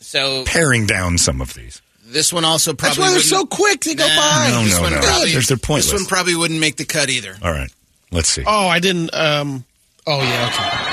So 0.00 0.44
paring 0.44 0.86
down 0.86 1.18
some 1.18 1.40
of 1.40 1.52
these. 1.54 1.82
this 2.06 2.32
one 2.32 2.44
also 2.44 2.72
probably. 2.72 2.96
That's 2.96 2.98
why 2.98 3.10
they're 3.12 3.20
so 3.20 3.44
quick. 3.44 3.80
They 3.82 3.94
go 3.94 4.06
Nah, 4.06 4.16
by. 4.16 4.50
No, 4.50 4.64
this 4.64 4.76
no, 4.76 4.82
one 4.82 4.92
no. 4.92 5.00
Probably, 5.00 5.30
There's- 5.32 5.48
they're 5.48 5.56
pointless. 5.58 5.90
This 5.90 6.00
one 6.00 6.06
probably 6.08 6.36
wouldn't 6.36 6.60
make 6.60 6.76
the 6.76 6.84
cut 6.86 7.10
either. 7.10 7.36
All 7.42 7.52
right, 7.52 7.70
let's 8.10 8.28
see. 8.28 8.44
Oh, 8.46 8.68
I 8.68 8.78
didn't. 8.78 9.12
Um. 9.12 9.64
Oh 10.06 10.22
yeah. 10.22 10.46
Okay. 10.48 10.87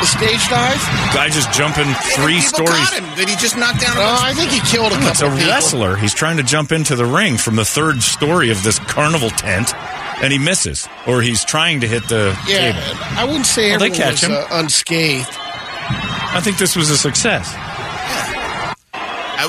The 0.00 0.06
stage 0.06 0.48
dive. 0.48 0.80
Guy 1.14 1.28
just 1.30 1.52
jumping 1.52 1.86
three 2.14 2.34
People 2.40 2.66
stories. 2.66 2.70
caught 2.90 2.92
him. 2.94 3.14
Did 3.16 3.28
he 3.28 3.36
just 3.36 3.56
knock 3.56 3.78
down 3.80 3.96
a 3.96 4.00
Oh, 4.00 4.18
I 4.20 4.34
think 4.34 4.50
he 4.50 4.60
killed 4.60 4.92
a 4.92 5.08
It's 5.08 5.20
a 5.22 5.24
people. 5.30 5.38
wrestler. 5.48 5.96
He's 5.96 6.12
trying 6.14 6.36
to 6.36 6.42
jump 6.42 6.70
into 6.72 6.96
the 6.96 7.06
ring 7.06 7.36
from 7.38 7.56
the 7.56 7.64
third 7.64 8.02
story 8.02 8.50
of 8.50 8.62
this 8.62 8.78
carnival 8.78 9.30
tent, 9.30 9.74
and 10.22 10.32
he 10.32 10.38
misses, 10.38 10.86
or 11.06 11.22
he's 11.22 11.44
trying 11.44 11.80
to 11.80 11.88
hit 11.88 12.06
the 12.08 12.38
Yeah, 12.46 12.72
table. 12.72 12.98
I 13.18 13.24
wouldn't 13.24 13.46
say 13.46 13.70
Well, 13.70 13.80
they 13.80 13.86
everyone 13.86 13.96
catch 14.10 14.22
was 14.22 14.30
him. 14.30 14.32
uh, 14.32 14.46
unscathed. 14.60 15.28
I 15.38 16.40
think 16.42 16.58
this 16.58 16.76
was 16.76 16.90
a 16.90 16.98
success. 16.98 17.52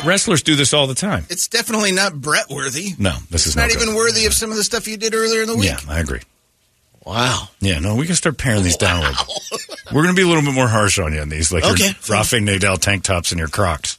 Wrestlers 0.05 0.43
do 0.43 0.55
this 0.55 0.73
all 0.73 0.85
the 0.87 0.93
time. 0.95 1.25
It's 1.29 1.47
definitely 1.47 1.91
not 1.91 2.13
Brett 2.13 2.49
worthy. 2.49 2.93
No, 2.99 3.11
this 3.31 3.41
It's 3.41 3.47
is 3.47 3.55
not 3.55 3.63
no 3.69 3.73
good. 3.73 3.81
even 3.83 3.95
worthy 3.95 4.25
of 4.27 4.33
some 4.33 4.51
of 4.51 4.57
the 4.57 4.63
stuff 4.63 4.87
you 4.87 4.95
did 4.95 5.13
earlier 5.15 5.41
in 5.41 5.47
the 5.47 5.55
week. 5.55 5.65
Yeah, 5.69 5.79
I 5.89 5.99
agree. 5.99 6.21
Wow. 7.03 7.49
Yeah, 7.61 7.79
no, 7.79 7.95
we 7.95 8.05
can 8.05 8.15
start 8.15 8.37
paring 8.37 8.63
these 8.63 8.77
down 8.77 9.03
a 9.03 9.09
little. 9.09 9.56
We're 9.93 10.03
going 10.03 10.15
to 10.15 10.19
be 10.19 10.23
a 10.23 10.27
little 10.27 10.43
bit 10.43 10.53
more 10.53 10.67
harsh 10.67 10.99
on 10.99 11.13
you 11.13 11.21
on 11.21 11.29
these, 11.29 11.51
like 11.51 11.63
Okay, 11.63 11.85
your 11.85 12.17
Rafael 12.17 12.41
Nadal 12.41 12.79
tank 12.79 13.03
tops 13.03 13.31
and 13.31 13.39
your 13.39 13.47
Crocs. 13.47 13.97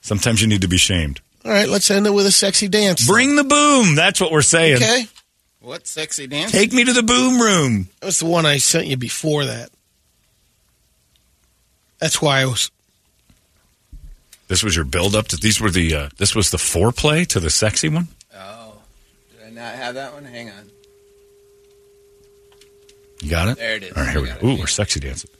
Sometimes 0.00 0.40
you 0.40 0.48
need 0.48 0.62
to 0.62 0.68
be 0.68 0.78
shamed. 0.78 1.20
All 1.44 1.50
right, 1.50 1.68
let's 1.68 1.90
end 1.90 2.06
it 2.06 2.10
with 2.10 2.26
a 2.26 2.32
sexy 2.32 2.68
dance. 2.68 3.06
Bring 3.06 3.36
the 3.36 3.44
boom. 3.44 3.94
That's 3.94 4.20
what 4.20 4.30
we're 4.30 4.42
saying. 4.42 4.76
Okay. 4.76 5.06
What 5.60 5.86
sexy 5.86 6.26
dance? 6.26 6.52
Take 6.52 6.72
me 6.72 6.84
to 6.84 6.92
the 6.92 7.02
boom 7.02 7.40
room. 7.40 7.88
That 8.00 8.06
was 8.06 8.18
the 8.18 8.26
one 8.26 8.46
I 8.46 8.58
sent 8.58 8.86
you 8.86 8.96
before 8.96 9.44
that. 9.44 9.70
That's 11.98 12.20
why 12.20 12.40
I 12.40 12.46
was. 12.46 12.70
This 14.48 14.62
was 14.62 14.74
your 14.74 14.84
build 14.84 15.14
up 15.14 15.28
to 15.28 15.36
these 15.36 15.60
were 15.60 15.70
the 15.70 15.94
uh, 15.94 16.08
this 16.16 16.34
was 16.34 16.50
the 16.50 16.56
foreplay 16.56 17.26
to 17.28 17.40
the 17.40 17.50
sexy 17.50 17.88
one. 17.88 18.08
Oh, 18.34 18.72
did 19.30 19.46
I 19.46 19.50
not 19.50 19.74
have 19.74 19.94
that 19.94 20.14
one? 20.14 20.24
Hang 20.24 20.48
on. 20.48 20.70
You 23.22 23.30
got 23.30 23.48
it? 23.48 23.58
There 23.58 23.76
it 23.76 23.82
is. 23.84 23.92
All 23.96 24.02
right, 24.02 24.12
here 24.12 24.22
we 24.22 24.30
I 24.30 24.32
got 24.34 24.40
go. 24.42 24.48
Ooh, 24.48 24.56
we're 24.58 24.66
sexy 24.66 25.00
dancing. 25.00 25.30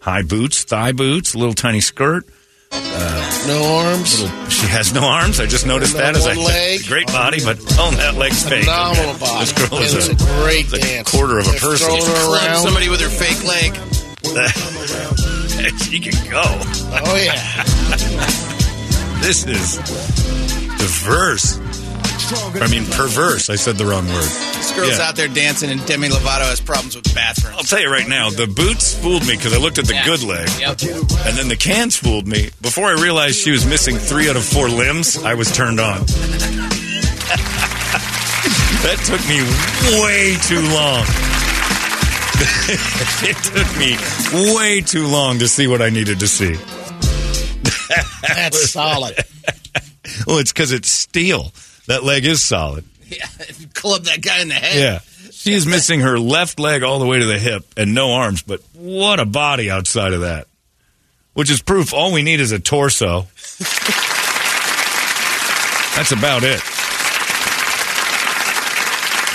High 0.00 0.22
boots, 0.22 0.64
thigh 0.64 0.92
boots, 0.92 1.34
little 1.34 1.54
tiny 1.54 1.80
skirt. 1.80 2.24
Uh, 2.72 3.44
no 3.46 3.62
arms. 3.86 4.20
Little, 4.22 4.48
she 4.48 4.66
has 4.66 4.92
no 4.92 5.02
arms. 5.04 5.38
I 5.40 5.46
just 5.46 5.66
noticed 5.66 5.94
No 5.94 6.00
that 6.00 6.16
as 6.16 6.24
one 6.26 6.38
I 6.38 6.42
leg. 6.44 6.84
great 6.86 7.06
body, 7.08 7.38
but 7.44 7.58
oh, 7.78 7.90
that 7.96 8.14
leg's 8.14 8.42
fake. 8.48 8.64
Phenomenal 8.64 9.18
body. 9.18 9.44
This 9.44 9.52
girl 9.68 9.78
is 9.80 10.08
a, 10.08 10.12
a 10.12 10.16
great 10.42 10.66
is 10.66 10.72
a 10.74 11.04
quarter 11.04 11.38
of 11.38 11.46
a 11.46 11.50
They're 11.50 11.60
person. 11.60 11.86
throwing 11.86 12.04
her 12.04 12.12
Club 12.26 12.42
around. 12.42 12.62
somebody 12.62 12.88
with 12.88 13.00
her 13.00 13.08
fake 13.08 13.44
leg. 13.44 13.74
she 15.82 16.00
can 16.00 16.30
go. 16.30 16.42
Oh 16.44 17.16
yeah. 17.16 17.64
This 19.20 19.44
is 19.46 19.78
diverse. 20.78 21.56
I 22.18 22.66
mean, 22.70 22.86
perverse. 22.86 23.50
I 23.50 23.56
said 23.56 23.76
the 23.76 23.84
wrong 23.84 24.06
word. 24.08 24.24
This 24.24 24.72
girl's 24.72 24.98
Yeah. 24.98 25.04
out 25.08 25.16
there 25.16 25.28
dancing, 25.28 25.70
and 25.70 25.84
Demi 25.86 26.08
Lovato 26.08 26.48
has 26.48 26.60
problems 26.60 26.96
with 26.96 27.14
bathrooms. 27.14 27.56
I'll 27.58 27.64
tell 27.64 27.80
you 27.80 27.90
right 27.90 28.08
now, 28.08 28.30
the 28.30 28.46
boots 28.46 28.94
fooled 28.94 29.26
me 29.26 29.36
because 29.36 29.52
I 29.52 29.58
looked 29.58 29.78
at 29.78 29.86
the 29.86 29.94
Yeah. 29.94 30.04
good 30.04 30.22
leg, 30.22 30.48
Yep. 30.58 30.80
and 31.26 31.36
then 31.36 31.48
the 31.48 31.56
cans 31.56 31.96
fooled 31.96 32.26
me. 32.26 32.50
Before 32.62 32.88
I 32.88 32.92
realized 33.00 33.36
she 33.38 33.50
was 33.50 33.64
missing 33.66 33.98
three 33.98 34.28
out 34.30 34.36
of 34.36 34.44
four 34.44 34.68
limbs, 34.68 35.18
I 35.22 35.34
was 35.34 35.50
turned 35.52 35.78
on. 35.78 36.04
that 38.82 38.98
took 39.04 39.20
me 39.28 39.42
way 40.00 40.36
too 40.46 40.62
long. 40.74 41.04
it 43.22 43.36
took 43.44 43.76
me 43.78 43.96
way 44.54 44.80
too 44.80 45.06
long 45.06 45.38
to 45.38 45.48
see 45.48 45.66
what 45.66 45.80
I 45.82 45.90
needed 45.90 46.20
to 46.20 46.28
see. 46.28 46.56
That's 48.22 48.70
solid. 48.70 49.16
Well, 50.26 50.38
it's 50.38 50.52
because 50.52 50.70
it's 50.72 50.88
steel. 50.88 51.52
That 51.86 52.04
leg 52.04 52.24
is 52.24 52.42
solid. 52.42 52.84
Yeah, 53.08 53.28
club 53.72 54.02
that 54.06 54.20
guy 54.20 54.40
in 54.42 54.48
the 54.48 54.54
head. 54.54 54.76
Yeah. 54.82 54.98
She 55.30 55.52
is 55.52 55.64
missing 55.64 56.00
her 56.00 56.18
left 56.18 56.58
leg 56.58 56.82
all 56.82 56.98
the 56.98 57.06
way 57.06 57.20
to 57.20 57.24
the 57.24 57.38
hip 57.38 57.64
and 57.76 57.94
no 57.94 58.14
arms, 58.14 58.42
but 58.42 58.60
what 58.72 59.20
a 59.20 59.24
body 59.24 59.70
outside 59.70 60.12
of 60.12 60.22
that. 60.22 60.48
Which 61.34 61.48
is 61.48 61.62
proof 61.62 61.94
all 61.94 62.12
we 62.12 62.22
need 62.24 62.40
is 62.40 62.50
a 62.50 62.58
torso. 62.58 63.28
That's 65.94 66.10
about 66.10 66.42
it. 66.42 66.60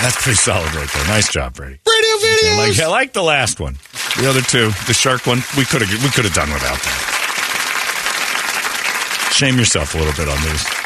That's 0.02 0.20
pretty 0.20 0.36
solid 0.36 0.74
right 0.74 0.90
there. 0.92 1.06
Nice 1.06 1.32
job, 1.32 1.54
Brady. 1.54 1.78
Radio 1.86 2.16
videos. 2.16 2.58
Like, 2.58 2.78
I 2.80 2.88
like 2.88 3.12
the 3.14 3.22
last 3.22 3.58
one. 3.58 3.78
The 4.20 4.28
other 4.28 4.42
two, 4.42 4.68
the 4.86 4.92
shark 4.92 5.26
one, 5.26 5.38
we 5.56 5.64
could 5.64 5.80
have 5.80 5.90
we 6.04 6.10
could 6.10 6.26
have 6.26 6.34
done 6.34 6.52
without 6.52 6.76
that. 6.76 7.08
Shame 9.32 9.56
yourself 9.56 9.94
a 9.94 9.98
little 9.98 10.12
bit 10.12 10.28
on 10.28 10.42
these. 10.42 10.81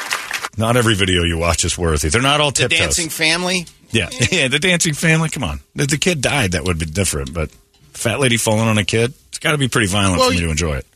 Not 0.57 0.77
every 0.77 0.95
video 0.95 1.23
you 1.25 1.37
watch 1.39 1.65
is 1.65 1.77
worthy. 1.77 2.09
They're 2.09 2.23
not 2.23 2.41
all 2.41 2.51
The 2.51 2.63
tiptoes. 2.63 2.79
dancing 2.79 3.09
family. 3.11 3.67
Yeah, 3.91 4.09
yeah, 4.33 4.49
the 4.49 4.59
dancing 4.59 4.95
family. 4.95 5.29
Come 5.29 5.45
on, 5.45 5.61
if 5.75 5.89
the 5.89 5.99
kid 5.99 6.21
died, 6.21 6.53
that 6.53 6.65
would 6.65 6.79
be 6.79 6.87
different. 6.87 7.33
But 7.35 7.51
fat 7.93 8.21
lady 8.21 8.37
falling 8.37 8.67
on 8.69 8.79
a 8.79 8.85
kid, 8.85 9.13
it's 9.29 9.39
got 9.39 9.53
to 9.53 9.59
be 9.59 9.69
pretty 9.69 9.87
violent 9.89 10.19
Well, 10.19 10.29
for 10.29 10.35
me 10.35 10.41
you- 10.41 10.47
to 10.47 10.51
enjoy 10.51 10.77
it. 10.77 10.87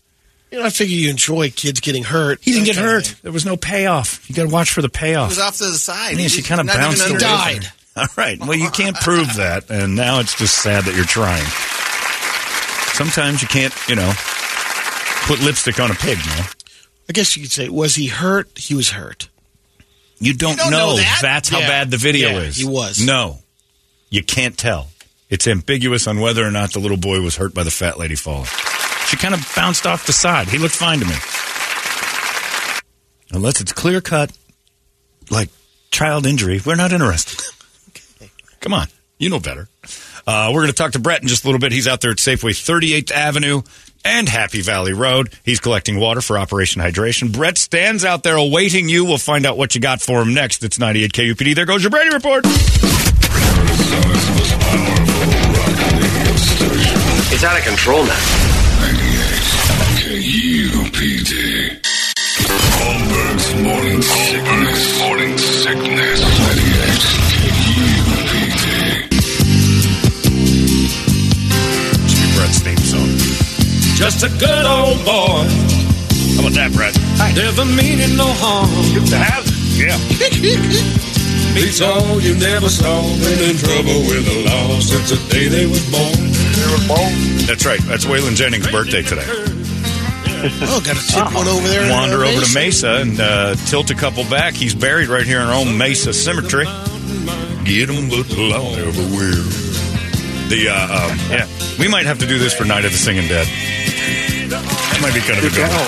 You 0.51 0.59
know, 0.59 0.65
I 0.65 0.71
figure 0.71 0.97
you 0.97 1.11
enjoy 1.11 1.51
kids 1.51 1.79
getting 1.79 2.03
hurt. 2.03 2.41
He 2.43 2.51
didn't 2.51 2.67
get 2.67 2.75
hurt. 2.75 3.15
There 3.23 3.31
was 3.31 3.47
no 3.47 3.57
payoff. 3.57 4.29
You 4.29 4.35
got 4.35 4.43
to 4.43 4.49
watch 4.49 4.71
for 4.73 4.83
the 4.83 4.89
He 4.89 4.99
payoff. 4.99 5.29
was 5.29 5.39
off 5.39 5.57
to 5.59 5.65
the 5.67 5.79
side. 5.79 6.17
Yeah, 6.17 6.23
He 6.23 6.29
she 6.29 6.43
kind 6.43 6.61
of 6.61 6.67
bounced 6.67 7.03
under 7.03 7.15
away. 7.15 7.21
died. 7.21 7.65
from. 7.67 7.73
All 8.03 8.07
right. 8.17 8.37
Well, 8.41 8.55
you 8.57 8.69
can't 8.71 8.97
prove 8.97 9.37
that, 9.37 9.71
and 9.71 9.95
now 9.95 10.19
it's 10.19 10.37
just 10.37 10.57
sad 10.61 10.87
that 10.87 10.97
you're 10.97 11.05
trying. 11.05 11.45
Sometimes 12.95 13.43
you 13.43 13.49
can't, 13.49 13.73
you 13.89 13.95
know, 13.95 14.13
put 15.27 15.41
lipstick 15.41 15.79
on 15.79 15.91
a 15.93 15.95
pig. 15.95 16.19
Man. 16.19 16.45
I 17.09 17.13
guess 17.13 17.37
you 17.37 17.43
could 17.43 17.53
say, 17.53 17.69
was 17.69 17.95
he 17.95 18.09
hurt? 18.09 18.51
He 18.59 18.75
was 18.75 18.91
hurt. 18.91 19.29
You 20.21 20.35
don't, 20.35 20.57
don't 20.59 20.71
know. 20.71 20.91
know 20.91 20.97
that? 20.97 21.19
That's 21.23 21.49
how 21.49 21.61
Yeah. 21.61 21.69
bad 21.69 21.91
the 21.91 21.97
video 21.97 22.31
Yeah, 22.31 22.39
is. 22.41 22.57
he 22.57 22.65
was. 22.67 23.01
No, 23.01 23.39
you 24.11 24.23
can't 24.23 24.57
tell. 24.57 24.89
It's 25.31 25.47
ambiguous 25.47 26.07
on 26.07 26.21
whether 26.21 26.45
or 26.47 26.51
not 26.51 26.73
the 26.73 26.79
little 26.81 26.97
boy 26.97 27.21
was 27.21 27.37
hurt 27.37 27.55
by 27.55 27.63
the 27.63 27.71
fat 27.71 27.99
lady 27.99 28.17
falling. 28.17 28.49
She 29.09 29.17
kind 29.17 29.33
of 29.35 29.41
bounced 29.57 29.87
off 29.87 30.07
the 30.07 30.13
side. 30.13 30.49
He 30.49 30.59
looked 30.59 30.75
fine 30.75 31.01
to 31.01 31.07
me. 31.07 31.15
Unless 33.33 33.61
it's 33.61 33.73
clear 33.73 34.01
cut, 34.01 34.33
like 35.31 35.49
child 35.91 36.27
injury, 36.27 36.61
we're 36.65 36.75
not 36.75 36.93
interested. 36.93 37.41
Come 38.61 38.75
on, 38.75 38.89
you 39.19 39.31
know 39.31 39.39
better. 39.41 39.69
Uh, 40.27 40.51
we're 40.53 40.61
going 40.63 40.67
to 40.73 40.77
talk 40.77 40.93
to 40.93 40.99
Brett 40.99 41.23
in 41.23 41.29
just 41.29 41.45
a 41.45 41.47
little 41.47 41.61
bit. 41.61 41.73
He's 41.73 41.87
out 41.89 42.01
there 42.01 42.11
at 42.11 42.19
Safeway 42.19 42.51
38th 42.53 43.11
Avenue 43.13 43.63
and 44.05 44.29
Happy 44.29 44.61
Valley 44.61 44.93
Road. 44.93 45.31
He's 45.45 45.61
collecting 45.61 45.99
water 45.99 46.21
for 46.21 46.39
Operation 46.39 46.83
Hydration. 46.83 47.33
Brett 47.33 47.59
stands 47.59 48.05
out 48.05 48.23
there 48.23 48.37
awaiting 48.37 48.89
you. 48.89 49.05
We'll 49.05 49.19
find 49.19 49.47
out 49.47 49.57
what 49.57 49.75
you 49.75 49.81
got 49.81 50.01
for 50.01 50.23
him 50.23 50.35
next. 50.35 50.63
It's 50.65 50.79
98 50.79 51.13
KUPD. 51.13 51.55
There 51.55 51.67
goes 51.67 51.83
your 51.83 51.91
Brady 51.91 52.11
report. 52.15 52.45
It's 57.33 57.45
out 57.45 57.59
of 57.59 57.65
control 57.65 58.05
now. 58.05 58.19
98 58.81 60.91
KUPD. 60.91 61.81
Holmberg's 62.81 63.55
morning 63.63 64.03
sickness. 64.03 64.99
Morning 65.01 65.30
Just 74.01 74.25
a 74.25 74.31
good 74.41 74.65
old 74.65 74.97
boy. 75.05 75.45
How 75.45 76.41
about 76.41 76.57
that, 76.57 76.73
Brett? 76.73 76.97
Never 77.37 77.65
meaning 77.69 78.17
no 78.17 78.33
harm. 78.41 78.71
Good 78.97 79.07
to 79.13 79.19
have 79.21 79.45
you. 79.77 79.93
Yeah. 79.93 80.01
Beats 81.55 81.81
all 81.83 82.21
you 82.21 82.35
never 82.37 82.69
saw. 82.71 83.03
Been 83.21 83.51
in 83.51 83.57
trouble 83.61 84.01
with 84.09 84.25
the 84.25 84.49
law 84.49 84.81
since 84.81 85.11
the 85.11 85.21
day 85.29 85.49
they 85.49 85.67
was 85.67 85.85
born. 85.93 86.17
That's 87.47 87.67
right. 87.67 87.81
That's 87.85 88.07
Waylon 88.07 88.37
Jennings' 88.37 88.71
birthday 88.71 89.03
today. 89.03 89.27
Oh, 90.65 90.81
got 90.81 90.97
to 90.97 91.07
tip 91.07 91.35
one 91.35 91.49
over 91.49 91.69
there. 91.69 91.91
Wander 91.93 92.25
over 92.25 92.41
to 92.41 92.55
Mesa 92.55 93.03
and 93.03 93.21
uh, 93.21 93.55
tilt 93.67 93.91
a 93.91 93.95
couple 93.95 94.25
back. 94.25 94.55
He's 94.55 94.75
buried 94.75 95.09
right 95.09 95.27
here 95.27 95.41
in 95.41 95.47
our 95.47 95.55
own 95.55 95.77
Mesa 95.77 96.15
Cemetery. 96.15 96.65
Get 97.65 97.91
him 97.91 98.09
little 98.09 98.55
out 98.55 98.79
everywhere. 98.79 99.70
The 100.51 100.69
uh, 100.69 100.75
um, 100.75 101.17
yeah, 101.31 101.47
we 101.79 101.87
might 101.87 102.07
have 102.07 102.19
to 102.19 102.27
do 102.27 102.37
this 102.37 102.53
for 102.53 102.65
Night 102.65 102.85
of 102.85 102.91
the 102.91 102.99
Singing 102.99 103.29
Dead. 103.29 103.47
That 104.51 104.99
might 105.01 105.15
be 105.15 105.21
kind 105.21 105.39
of 105.39 105.47
a 105.47 105.55
good 105.55 105.63
one. 105.63 105.87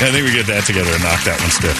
I 0.00 0.08
think 0.10 0.24
we 0.24 0.32
get 0.32 0.46
that 0.46 0.64
together 0.64 0.88
and 0.88 1.02
knock 1.04 1.20
that 1.28 1.36
one 1.36 1.52
stiff. 1.52 1.76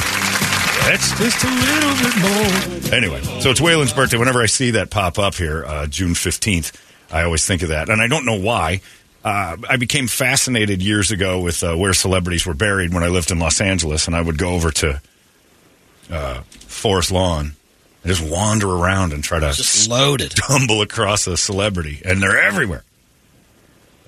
That's 0.85 1.09
just 1.17 1.41
a 1.41 1.49
little 1.49 1.97
bit 2.05 2.13
more. 2.21 2.95
Anyway, 2.95 3.41
so 3.41 3.49
it's 3.49 3.63
Waylon's 3.63 3.95
birthday. 3.95 4.19
Whenever 4.19 4.43
I 4.43 4.47
see 4.47 4.73
that 4.73 4.91
pop 4.91 5.19
up 5.19 5.37
here, 5.37 5.65
uh, 5.65 5.87
June 5.87 6.13
15th, 6.13 6.79
I 7.11 7.23
always 7.23 7.47
think 7.47 7.63
of 7.63 7.71
that, 7.71 7.89
and 7.89 8.03
I 8.03 8.09
don't 8.09 8.27
know 8.27 8.39
why. 8.39 8.83
Uh, 9.25 9.57
I 9.67 9.79
became 9.79 10.07
fascinated 10.07 10.83
years 10.83 11.13
ago 11.13 11.41
with 11.41 11.65
uh, 11.65 11.75
where 11.77 11.95
celebrities 11.95 12.45
were 12.45 12.53
buried 12.53 12.93
when 12.93 13.03
I 13.03 13.09
lived 13.09 13.31
in 13.31 13.39
Los 13.39 13.59
Angeles, 13.63 14.07
and 14.07 14.15
I 14.15 14.21
would 14.21 14.37
go 14.37 14.51
over 14.51 14.71
to 14.71 15.01
uh, 16.11 16.43
Forest 16.43 17.11
Lawn 17.11 17.53
and 18.03 18.13
just 18.15 18.23
wander 18.29 18.69
around 18.69 19.13
and 19.13 19.23
try 19.23 19.39
to 19.41 19.53
Just 19.53 19.89
loaded. 19.89 20.33
stumble 20.33 20.83
across 20.83 21.27
a 21.27 21.37
celebrity, 21.37 22.03
and 22.05 22.23
they're 22.23 22.41
everywhere. 22.43 22.85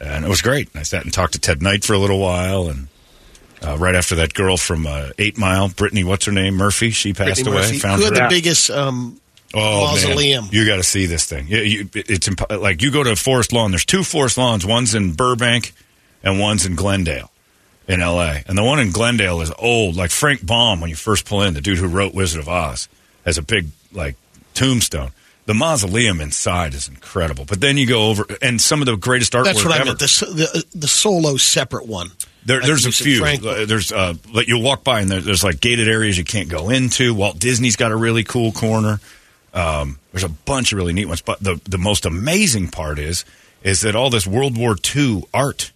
And 0.01 0.25
it 0.25 0.29
was 0.29 0.43
great. 0.43 0.69
I 0.75 0.83
sat 0.83 1.05
and 1.05 1.13
talked 1.13 1.35
to 1.35 1.39
Ted 1.39 1.63
Knight 1.63 1.85
for 1.85 1.93
a 1.95 1.99
little 1.99 2.19
while, 2.21 2.69
and 2.69 2.89
uh, 3.63 3.77
right 3.79 3.95
after 3.95 4.17
that 4.17 4.35
girl 4.35 4.57
from 4.57 4.87
uh, 4.87 5.11
Eight 5.19 5.39
Mile, 5.39 5.69
Brittany, 5.69 6.05
what's 6.05 6.27
her 6.27 6.33
name, 6.33 6.55
Murphy, 6.55 6.91
she 6.91 7.13
passed 7.13 7.43
Brittany 7.45 7.51
away. 7.57 7.67
Murphy, 7.69 7.79
Found 7.79 7.99
who 8.01 8.05
had 8.07 8.17
her. 8.19 8.29
the 8.29 8.35
biggest 8.35 8.71
um, 8.71 9.21
Oh, 9.57 9.87
mausoleum. 9.93 10.45
Man. 10.47 10.53
You 10.53 10.67
got 10.67 10.77
to 10.77 10.83
see 10.83 11.07
this 11.07 11.25
thing. 11.27 11.47
You, 11.47 11.59
you, 11.59 11.89
it's 11.95 12.27
imp- 12.27 12.51
like 12.51 12.83
you 12.83 12.91
go 12.91 13.05
to 13.05 13.15
Forest 13.15 13.53
Lawn. 13.53 13.71
There's 13.71 13.85
two 13.85 14.03
Forest 14.03 14.37
Lawns. 14.37 14.67
One's 14.67 14.97
in 14.97 15.13
Burbank, 15.13 15.73
and 16.25 16.41
one's 16.41 16.67
in 16.67 16.75
Glendale, 16.75 17.31
in 17.87 18.03
L.A. 18.03 18.43
And 18.49 18.59
the 18.59 18.65
one 18.65 18.81
in 18.81 18.91
Glendale 18.91 19.41
is 19.43 19.53
old, 19.57 19.95
like 19.95 20.11
Frank 20.11 20.45
Baum. 20.45 20.81
When 20.81 20.91
you 20.91 20.97
first 20.97 21.25
pull 21.25 21.41
in, 21.43 21.55
the 21.55 21.61
dude 21.61 21.79
who 21.79 21.87
wrote 21.87 22.13
Wizard 22.15 22.41
of 22.41 22.49
Oz 22.49 22.89
has 23.25 23.39
a 23.39 23.43
big 23.43 23.69
like 23.95 24.17
tombstone. 24.55 25.11
The 25.47 25.55
mausoleum 25.55 26.21
inside 26.23 26.73
is 26.73 26.89
incredible. 26.89 27.45
But 27.45 27.61
then 27.61 27.77
you 27.77 27.87
go 27.87 28.09
over, 28.09 28.25
and 28.41 28.61
some 28.61 28.81
of 28.81 28.87
the 28.87 28.97
greatest 28.97 29.33
artwork 29.35 29.45
That's 29.45 29.65
what 29.65 29.79
I 29.79 29.85
meant. 29.85 29.99
The, 29.99 30.07
the, 30.73 30.79
the 30.79 30.89
solo 30.89 31.37
separate 31.37 31.87
one. 31.87 32.11
There, 32.47 32.59
Like 32.59 32.67
there's 32.67 32.87
a 32.87 32.93
few. 32.93 33.19
Frank- 33.21 33.45
Uh, 33.45 33.65
There's 33.67 33.93
uh, 33.93 34.15
like 34.33 34.49
you'll 34.49 34.63
walk 34.63 34.85
by 34.85 35.01
and 35.01 35.11
there, 35.11 35.21
there's 35.21 35.45
like 35.45 35.61
gated 35.61 35.89
areas 35.89 36.17
you 36.19 36.25
can't 36.25 36.49
go 36.49 36.69
into. 36.71 37.15
Walt 37.15 37.39
Disney's 37.39 37.77
got 37.77 37.91
a 37.93 37.97
really 37.97 38.23
cool 38.25 38.53
corner. 38.53 39.01
Um, 39.55 39.99
there's 40.13 40.25
a 40.25 40.29
bunch 40.29 40.73
of 40.73 40.77
really 40.79 40.93
neat 40.93 41.07
ones, 41.07 41.23
but 41.23 41.41
the 41.41 41.61
the 41.65 41.79
most 41.79 42.05
amazing 42.07 42.69
part 42.69 42.99
is 42.99 43.25
is 43.63 43.81
that 43.83 43.95
all 43.97 44.11
this 44.11 44.27
World 44.27 44.59
War 44.59 44.77
II 44.95 45.25
art 45.33 45.73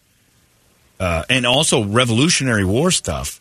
uh, 1.01 1.23
and 1.31 1.47
also 1.47 1.85
Revolutionary 1.85 2.65
War 2.67 2.91
stuff 2.91 3.41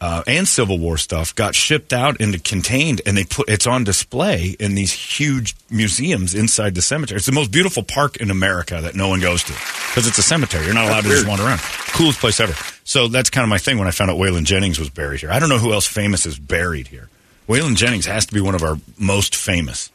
uh, 0.00 0.22
and 0.26 0.46
Civil 0.46 0.78
War 0.78 0.96
stuff 0.96 1.34
got 1.34 1.54
shipped 1.54 1.92
out 1.92 2.20
and 2.20 2.42
contained, 2.44 3.00
and 3.04 3.16
they 3.16 3.24
put 3.24 3.48
it's 3.48 3.66
on 3.66 3.82
display 3.84 4.54
in 4.60 4.74
these 4.76 4.92
huge 4.92 5.56
museums 5.70 6.34
inside 6.34 6.74
the 6.76 6.82
cemetery. 6.82 7.16
It's 7.16 7.26
the 7.26 7.32
most 7.32 7.50
beautiful 7.50 7.82
park 7.82 8.16
in 8.18 8.30
America 8.30 8.80
that 8.80 8.94
no 8.94 9.08
one 9.08 9.20
goes 9.20 9.42
to 9.44 9.52
because 9.52 10.06
it's 10.06 10.18
a 10.18 10.22
cemetery. 10.22 10.64
You're 10.66 10.74
not 10.74 10.86
allowed 10.86 11.02
to 11.02 11.08
just 11.08 11.26
wander 11.26 11.44
around. 11.44 11.58
Coolest 11.58 12.20
place 12.20 12.38
ever. 12.38 12.54
So 12.84 13.08
that's 13.08 13.28
kind 13.30 13.42
of 13.42 13.48
my 13.48 13.58
thing 13.58 13.76
when 13.78 13.88
I 13.88 13.90
found 13.90 14.10
out 14.10 14.16
Waylon 14.18 14.44
Jennings 14.44 14.78
was 14.78 14.88
buried 14.88 15.20
here. 15.20 15.30
I 15.30 15.38
don't 15.40 15.48
know 15.48 15.58
who 15.58 15.72
else 15.72 15.86
famous 15.86 16.26
is 16.26 16.38
buried 16.38 16.86
here. 16.88 17.08
Waylon 17.48 17.74
Jennings 17.76 18.06
has 18.06 18.24
to 18.26 18.34
be 18.34 18.40
one 18.40 18.54
of 18.54 18.62
our 18.62 18.76
most 18.98 19.34
famous. 19.34 19.90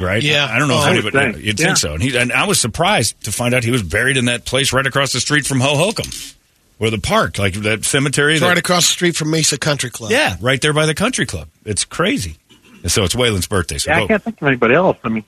Right? 0.00 0.22
Yeah. 0.22 0.46
I 0.50 0.58
don't 0.58 0.68
know 0.68 0.78
Oh, 0.78 0.90
if 0.92 1.04
would 1.04 1.14
anybody. 1.14 1.32
think. 1.34 1.44
You'd 1.44 1.60
Yeah. 1.60 1.66
think 1.66 1.76
so. 1.76 1.92
And, 1.94 2.02
he, 2.02 2.16
and 2.16 2.32
I 2.32 2.46
was 2.46 2.58
surprised 2.58 3.22
to 3.24 3.32
find 3.32 3.54
out 3.54 3.62
he 3.62 3.70
was 3.70 3.82
buried 3.82 4.16
in 4.16 4.24
that 4.24 4.44
place 4.46 4.72
right 4.72 4.86
across 4.86 5.12
the 5.12 5.20
street 5.20 5.46
from 5.46 5.60
Hohokam, 5.60 6.34
where 6.82 6.90
the 6.90 6.98
park, 6.98 7.38
like 7.38 7.54
that 7.54 7.84
cemetery. 7.84 8.32
It's 8.32 8.40
that- 8.42 8.48
right 8.48 8.58
across 8.58 8.86
the 8.88 8.92
street 8.92 9.14
from 9.14 9.30
Mesa 9.30 9.56
Country 9.56 9.88
Club. 9.88 10.10
yeah, 10.10 10.34
right 10.40 10.60
there 10.60 10.72
by 10.72 10.84
the 10.84 10.94
country 10.94 11.26
club. 11.26 11.46
It's 11.64 11.84
crazy. 11.84 12.38
And 12.82 12.90
so 12.90 13.04
it's 13.04 13.14
Waylon's 13.14 13.46
birthday. 13.46 13.78
So 13.78 13.92
Yeah, 13.92 14.00
I 14.00 14.06
can't 14.08 14.20
think 14.20 14.42
of 14.42 14.48
anybody 14.48 14.74
else. 14.74 14.96
I 15.04 15.08
mean, 15.08 15.22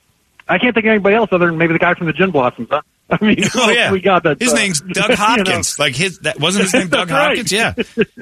I 0.49 0.57
can't 0.57 0.73
think 0.75 0.85
of 0.85 0.89
anybody 0.89 1.15
else 1.15 1.29
other 1.31 1.45
than 1.45 1.57
maybe 1.57 1.71
the 1.71 1.79
guy 1.79 1.93
from 1.93 2.07
the 2.07 2.13
Gin 2.13 2.31
Blossoms. 2.31 2.67
Huh? 2.69 2.81
I 3.09 3.23
mean, 3.23 3.37
Oh 3.55 3.69
yeah, 3.69 3.89
we 3.93 4.01
got 4.01 4.23
that. 4.23 4.41
His 4.41 4.51
uh, 4.51 4.55
name's 4.57 4.81
Doug 4.93 5.03
you 5.11 5.15
know. 5.15 5.15
Hopkins. 5.15 5.79
Like 5.79 5.95
his 5.95 6.19
that 6.19 6.37
wasn't 6.41 6.65
his 6.65 6.73
name 6.73 6.87
Doug 6.89 7.09
right. 7.09 7.37
Hopkins. 7.37 7.53
Yeah, 7.53 7.73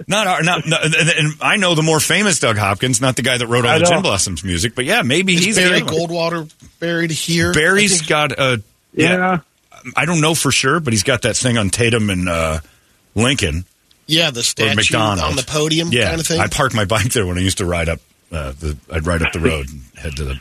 not 0.08 0.28
our, 0.28 0.44
not, 0.44 0.68
not 0.68 0.86
and, 0.86 0.94
and 0.96 1.34
I 1.42 1.56
know 1.58 1.74
the 1.74 1.82
more 1.82 2.00
famous 2.00 2.38
Doug 2.40 2.58
Hopkins, 2.58 3.02
not 3.02 3.16
the 3.16 3.24
guy 3.24 3.40
that 3.40 3.48
wrote 3.48 3.66
all 3.66 3.72
I 3.72 3.80
the 3.80 3.86
know. 3.86 3.90
Gin 3.90 4.02
Blossoms 4.04 4.44
music. 4.44 4.76
But 4.76 4.86
yeah, 4.86 5.02
maybe 5.02 5.34
Is 5.34 5.44
he's 5.44 5.56
Barry 5.58 5.80
the. 5.80 5.88
Goldwater 5.88 6.54
buried 6.80 7.10
here. 7.10 7.52
Barry's 7.52 8.04
got 8.04 8.34
a 8.34 8.62
yeah. 8.94 9.40
I 9.96 10.06
don't 10.06 10.22
know 10.22 10.36
for 10.36 10.52
sure, 10.52 10.80
but 10.80 10.94
he's 10.94 11.04
got 11.04 11.24
that 11.24 11.36
thing 11.36 11.58
on 11.58 11.72
Tatum 11.72 12.12
and 12.12 12.30
uh, 12.30 12.60
Lincoln 13.16 13.66
Yeah, 14.08 14.32
the 14.32 14.40
or 14.42 14.44
statue 14.44 14.76
McDonald 14.76 15.20
on 15.30 15.36
the 15.36 15.44
podium 15.44 15.90
Yeah, 15.92 16.10
kind 16.10 16.20
of 16.22 16.28
thing. 16.28 16.40
I 16.40 16.48
parked 16.48 16.76
my 16.76 16.86
bike 16.86 17.12
there 17.14 17.26
when 17.26 17.38
I 17.38 17.42
used 17.42 17.60
to 17.60 17.66
ride 17.66 17.90
up. 17.90 18.00
Uh, 18.32 18.52
the 18.54 18.78
I'd 18.92 19.06
ride 19.06 19.22
up 19.22 19.32
the 19.34 19.40
road 19.40 19.68
and 19.70 19.82
head 19.98 20.16
to 20.18 20.24
the. 20.26 20.40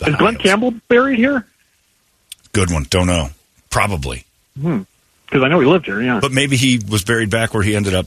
the 0.00 0.10
Is 0.10 0.16
Glen 0.16 0.36
Campbell 0.36 0.72
buried 0.88 1.18
here? 1.18 1.46
Good 2.52 2.70
one. 2.70 2.84
Don't 2.90 3.06
know. 3.06 3.30
Probably. 3.70 4.24
Hmm. 4.60 4.82
Because 5.26 5.42
I 5.44 5.48
know 5.48 5.60
he 5.60 5.66
lived 5.66 5.86
here. 5.86 6.02
Yeah. 6.02 6.18
But 6.20 6.32
maybe 6.32 6.56
he 6.56 6.80
was 6.86 7.04
buried 7.04 7.30
back 7.30 7.54
where 7.54 7.62
he 7.62 7.74
ended 7.76 7.94
up. 7.94 8.06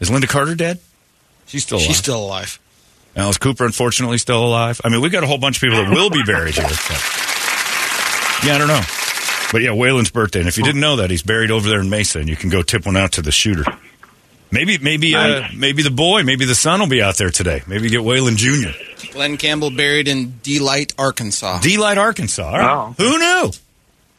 Is 0.00 0.10
Lynda 0.10 0.28
Carter 0.28 0.54
dead? 0.54 0.78
She's 1.46 1.62
still 1.64 1.78
alive. 1.78 1.86
She's 1.86 1.96
still 1.96 2.22
alive. 2.24 2.58
Alice 3.16 3.38
Cooper, 3.38 3.64
unfortunately, 3.66 4.18
still 4.18 4.44
alive. 4.44 4.80
I 4.84 4.88
mean, 4.90 5.00
we've 5.00 5.10
got 5.10 5.24
a 5.24 5.26
whole 5.26 5.38
bunch 5.38 5.56
of 5.56 5.62
people 5.62 5.78
that 5.84 5.90
will 5.92 6.10
be 6.10 6.22
buried 6.22 6.54
here. 6.54 6.64
but- 6.64 7.16
yeah, 8.44 8.54
I 8.54 8.58
don't 8.58 8.68
know. 8.68 8.80
But 9.52 9.62
yeah, 9.62 9.70
Waylon's 9.70 10.10
birthday. 10.10 10.40
And 10.40 10.48
if 10.48 10.56
you 10.56 10.64
didn't 10.64 10.80
know 10.80 10.96
that, 10.96 11.10
he's 11.10 11.22
buried 11.22 11.50
over 11.50 11.68
there 11.68 11.80
in 11.80 11.90
Mesa, 11.90 12.20
and 12.20 12.28
you 12.28 12.36
can 12.36 12.50
go 12.50 12.62
tip 12.62 12.86
one 12.86 12.96
out 12.96 13.12
to 13.12 13.22
the 13.22 13.32
shooter. 13.32 13.64
Maybe, 14.52 14.78
maybe, 14.78 15.14
uh, 15.14 15.46
maybe 15.54 15.82
the 15.82 15.90
boy, 15.90 16.24
maybe 16.24 16.44
the 16.44 16.56
son 16.56 16.80
will 16.80 16.88
be 16.88 17.00
out 17.02 17.16
there 17.16 17.30
today. 17.30 17.62
Maybe 17.68 17.88
get 17.88 18.00
Waylon 18.00 18.36
Jr. 18.36 18.70
Glen 19.12 19.36
Campbell 19.36 19.70
buried 19.70 20.08
in 20.08 20.40
Delight, 20.42 20.92
Arkansas. 20.98 21.60
Delight, 21.60 21.98
Arkansas. 21.98 22.44
All 22.44 22.58
right. 22.58 22.94
Who 22.96 23.18
knew? 23.18 23.50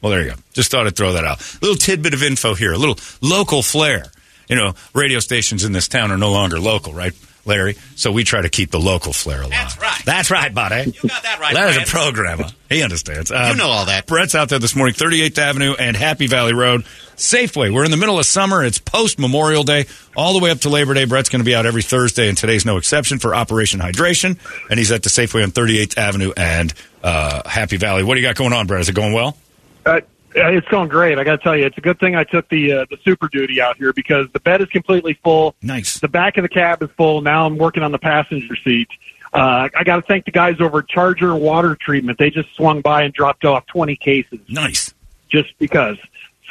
Well, 0.02 0.12
there 0.12 0.24
you 0.24 0.30
go. 0.32 0.36
Just 0.54 0.72
thought 0.72 0.88
I'd 0.88 0.96
throw 0.96 1.14
that 1.14 1.26
out. 1.26 1.42
A 1.42 1.60
little 1.62 1.76
tidbit 1.76 2.14
of 2.14 2.24
info 2.24 2.56
here, 2.56 2.72
a 2.72 2.78
little 2.78 2.98
local 3.22 3.62
flair. 3.62 4.06
You 4.48 4.56
know, 4.56 4.74
radio 4.94 5.20
stations 5.20 5.64
in 5.64 5.72
this 5.72 5.88
town 5.88 6.12
are 6.12 6.18
no 6.18 6.32
longer 6.32 6.60
local, 6.60 6.94
right, 6.94 7.14
Larry? 7.46 7.76
So 7.96 8.12
we 8.12 8.24
try 8.24 8.42
to 8.42 8.50
keep 8.50 8.72
the 8.72 8.80
local 8.80 9.14
flair 9.14 9.42
alive. 9.42 9.52
That's 9.52 9.80
right. 9.80 10.02
That's 10.06 10.32
right, 10.32 10.54
buddy. 10.54 10.92
You 11.02 11.10
got 11.10 11.24
that 11.24 11.40
right. 11.40 11.54
Larry's 11.56 11.78
a 11.78 11.92
programmer. 11.92 12.46
He 12.70 12.84
understands. 12.84 13.32
Um, 13.32 13.52
You 13.52 13.56
know 13.58 13.68
all 13.70 13.86
that. 13.86 14.06
Brett's 14.08 14.36
out 14.36 14.50
there 14.50 14.60
this 14.60 14.76
morning, 14.76 14.96
38th 14.96 15.38
Avenue 15.38 15.74
and 15.78 15.96
Happy 15.98 16.28
Valley 16.28 16.54
Road. 16.54 16.86
Safeway. 17.18 17.72
We're 17.74 17.86
in 17.86 17.92
the 17.92 17.98
middle 17.98 18.18
of 18.18 18.26
summer. 18.26 18.64
It's 18.64 18.80
post 18.80 19.20
Memorial 19.20 19.64
Day, 19.64 19.86
all 20.16 20.34
the 20.34 20.40
way 20.44 20.50
up 20.50 20.60
to 20.62 20.70
Labor 20.70 20.94
Day. 20.96 21.06
Brett's 21.06 21.30
going 21.30 21.42
to 21.42 21.46
be 21.46 21.54
out 21.54 21.66
every 21.68 21.84
Thursday, 21.84 22.28
and 22.30 22.38
today's 22.38 22.66
no 22.66 22.78
exception 22.78 23.20
for 23.20 23.36
Operation 23.36 23.80
Hydration. 23.80 24.40
And 24.70 24.80
he's 24.80 24.92
at 24.92 25.04
the 25.04 25.10
Safeway 25.10 25.44
on 25.44 25.52
38th 25.52 25.98
Avenue 25.98 26.32
and 26.36 26.74
uh, 27.04 27.48
Happy 27.48 27.78
Valley. 27.78 28.04
What 28.04 28.16
do 28.16 28.22
you 28.22 28.28
got 28.28 28.36
going 28.36 28.54
on, 28.54 28.66
Brett? 28.66 28.82
Is 28.82 28.90
it 28.90 28.96
going 28.96 29.14
well? 29.14 29.38
Uh, 29.86 30.02
it's 30.36 30.68
going 30.68 30.90
great. 30.90 31.18
I 31.18 31.24
got 31.24 31.38
to 31.38 31.44
tell 31.44 31.56
you, 31.56 31.66
it's 31.66 31.78
a 31.78 31.82
good 31.82 32.00
thing 32.00 32.16
I 32.16 32.24
took 32.24 32.48
the 32.50 32.72
uh, 32.72 32.86
the 32.90 32.98
super 33.04 33.28
duty 33.28 33.62
out 33.62 33.78
here 33.78 33.94
because 33.94 34.28
the 34.34 34.40
bed 34.40 34.62
is 34.62 34.68
completely 34.70 35.20
full. 35.24 35.56
Nice. 35.62 36.00
The 36.00 36.08
back 36.08 36.38
of 36.38 36.44
the 36.44 36.50
cab 36.50 36.82
is 36.84 36.90
full. 36.98 37.22
Now 37.22 37.46
I'm 37.46 37.58
working 37.58 37.84
on 37.84 37.92
the 37.92 38.00
passenger 38.00 38.56
seat. 38.64 38.90
Uh, 39.34 39.70
I 39.78 39.84
got 39.84 39.96
to 39.96 40.02
thank 40.02 40.26
the 40.26 40.32
guys 40.32 40.60
over 40.60 40.80
at 40.80 40.90
Charger 40.90 41.36
Water 41.36 41.78
Treatment. 41.80 42.18
They 42.18 42.30
just 42.30 42.54
swung 42.56 42.82
by 42.82 43.04
and 43.04 43.14
dropped 43.14 43.46
off 43.46 43.66
20 43.68 43.96
cases. 43.96 44.40
Nice. 44.50 44.94
Just 45.30 45.58
because. 45.58 45.98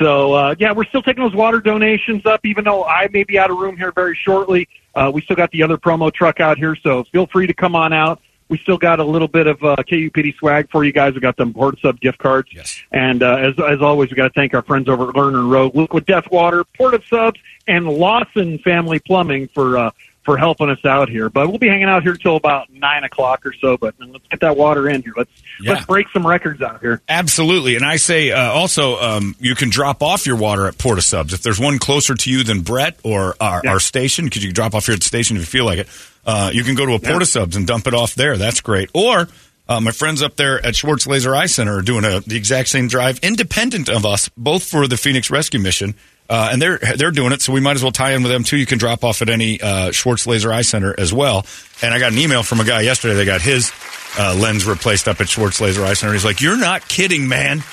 So 0.01 0.33
uh, 0.33 0.55
yeah, 0.59 0.73
we're 0.73 0.85
still 0.85 1.03
taking 1.03 1.23
those 1.23 1.35
water 1.35 1.61
donations 1.61 2.25
up, 2.25 2.45
even 2.47 2.65
though 2.65 2.85
I 2.85 3.09
may 3.13 3.25
be 3.25 3.39
out 3.39 3.51
of 3.51 3.59
room 3.59 3.77
here 3.77 3.93
very 3.93 4.17
shortly. 4.17 4.67
Uh, 4.95 5.11
we 5.13 5.21
still 5.23 5.37
got 5.37 5.51
the 5.51 5.63
other 5.63 5.77
promo 5.77 6.13
truck 6.13 6.41
out 6.41 6.57
here, 6.57 6.75
so 6.83 7.05
feel 7.13 7.27
free 7.27 7.47
to 7.47 7.55
come 7.55 7.77
on 7.77 7.93
out. 7.93 8.21
We 8.51 8.59
still 8.59 8.77
got 8.77 9.01
a 9.01 9.05
little 9.05 9.29
bit 9.29 9.47
of 9.47 9.63
uh, 9.63 9.77
KUPD 9.77 10.37
swag 10.37 10.69
for 10.71 10.85
you 10.85 10.93
guys. 10.93 11.15
We 11.15 11.21
got 11.21 11.37
them 11.37 11.55
Port 11.55 11.79
Sub 11.81 11.99
gift 12.01 12.19
cards. 12.19 12.51
Yes. 12.53 12.83
And 12.93 13.23
uh, 13.23 13.37
as 13.37 13.55
as 13.59 13.81
always, 13.81 14.11
we 14.11 14.17
got 14.17 14.25
to 14.25 14.35
thank 14.35 14.53
our 14.55 14.63
friends 14.63 14.89
over 14.89 15.09
at 15.09 15.15
Lerner 15.15 15.49
Road, 15.49 15.75
Liquid 15.75 16.05
Death 16.05 16.31
Water, 16.31 16.65
Port 16.77 16.93
of 16.95 17.05
Subs, 17.07 17.41
and 17.69 17.89
Lawson 17.89 18.59
Family 18.59 18.99
Plumbing 18.99 19.49
for 19.55 19.79
uh, 19.79 19.91
for 20.25 20.37
helping 20.37 20.69
us 20.69 20.85
out 20.85 21.09
here. 21.09 21.31
But 21.31 21.49
we'll 21.49 21.59
be 21.59 21.69
hanging 21.69 21.89
out 21.89 22.03
here 22.03 22.15
till 22.15 22.37
about 22.37 22.71
nine 22.73 23.05
o'clock 23.05 23.47
or 23.47 23.55
so. 23.55 23.79
But 23.79 23.95
let's 23.99 24.27
get 24.31 24.41
that 24.41 24.57
water 24.57 24.89
in 24.89 25.03
here. 25.03 25.15
Let's 25.17 25.31
Yeah. 25.63 25.75
let's 25.75 25.87
break 25.87 26.09
some 26.13 26.27
records 26.27 26.61
out 26.61 26.81
here. 26.81 27.01
Absolutely. 27.09 27.77
And 27.77 27.85
I 27.85 27.97
say 27.97 28.31
uh, 28.33 28.51
also, 28.51 29.01
um, 29.01 29.35
you 29.41 29.55
can 29.55 29.71
drop 29.71 30.03
off 30.03 30.27
your 30.27 30.37
water 30.37 30.67
at 30.67 30.77
Port 30.77 30.99
of 30.99 31.05
Subs. 31.05 31.33
If 31.33 31.43
there's 31.43 31.59
one 31.61 31.79
closer 31.79 32.15
to 32.15 32.31
you 32.31 32.45
than 32.45 32.61
Brett 32.61 32.99
or 33.03 33.35
our, 33.41 33.63
our 33.67 33.81
station, 33.81 34.27
because 34.27 34.43
you 34.43 34.49
can 34.51 34.55
drop 34.55 34.75
off 34.75 34.87
here 34.87 34.95
at 34.95 35.01
the 35.01 35.07
station 35.07 35.37
if 35.37 35.43
you 35.43 35.47
feel 35.47 35.65
like 35.65 35.79
it, 35.79 35.89
uh, 36.25 36.51
you 36.53 36.65
can 36.65 36.75
go 36.75 36.87
to 36.87 36.95
a 36.95 36.99
Port 36.99 37.23
of 37.23 37.29
Subs 37.29 37.57
and 37.57 37.67
dump 37.67 37.87
it 37.87 37.95
off 37.95 38.15
there. 38.15 38.37
That's 38.37 38.61
great. 38.61 38.91
Or 38.95 39.29
uh, 39.69 39.81
my 39.81 39.93
friends 39.93 40.23
up 40.23 40.37
there 40.37 40.65
at 40.65 40.75
Schwartz 40.75 41.07
Laser 41.07 41.35
Eye 41.35 41.47
Center 41.47 41.79
are 41.79 41.83
doing 41.83 42.05
a, 42.05 42.21
the 42.21 42.37
exact 42.37 42.69
same 42.69 42.89
drive, 42.89 43.21
independent 43.23 43.89
of 43.89 44.05
us, 44.05 44.29
both 44.37 44.65
for 44.65 44.89
the 44.89 44.97
Phoenix 44.97 45.31
Rescue 45.31 45.61
Mission. 45.61 45.95
Uh, 46.29 46.51
and 46.53 46.63
they're 46.63 46.79
they're 46.97 47.11
doing 47.11 47.33
it, 47.33 47.43
so 47.43 47.53
we 47.53 47.61
might 47.61 47.75
as 47.75 47.83
well 47.83 47.91
tie 47.91 48.13
in 48.13 48.23
with 48.23 48.31
them 48.31 48.45
too. 48.45 48.57
You 48.57 48.67
can 48.67 48.79
drop 48.79 49.03
off 49.03 49.21
at 49.21 49.29
any 49.29 49.61
uh, 49.61 49.91
Schwartz 49.91 50.29
Laser 50.29 50.53
Eye 50.53 50.63
Center 50.63 50.95
as 50.97 51.13
well. 51.13 51.45
And 51.83 51.93
I 51.93 51.99
got 51.99 52.13
an 52.13 52.19
email 52.19 52.45
from 52.45 52.61
a 52.61 52.65
guy 52.65 52.83
yesterday. 52.83 53.15
They 53.15 53.25
got 53.25 53.43
his 53.43 53.73
uh, 54.17 54.37
lens 54.41 54.65
replaced 54.65 55.09
up 55.09 55.21
at 55.21 55.29
Schwartz 55.29 55.61
Laser 55.61 55.85
Eye 55.85 55.95
Center. 55.95 56.13
He's 56.13 56.25
like, 56.25 56.41
"You're 56.41 56.59
not 56.59 56.87
kidding, 56.89 57.27
man. 57.27 57.65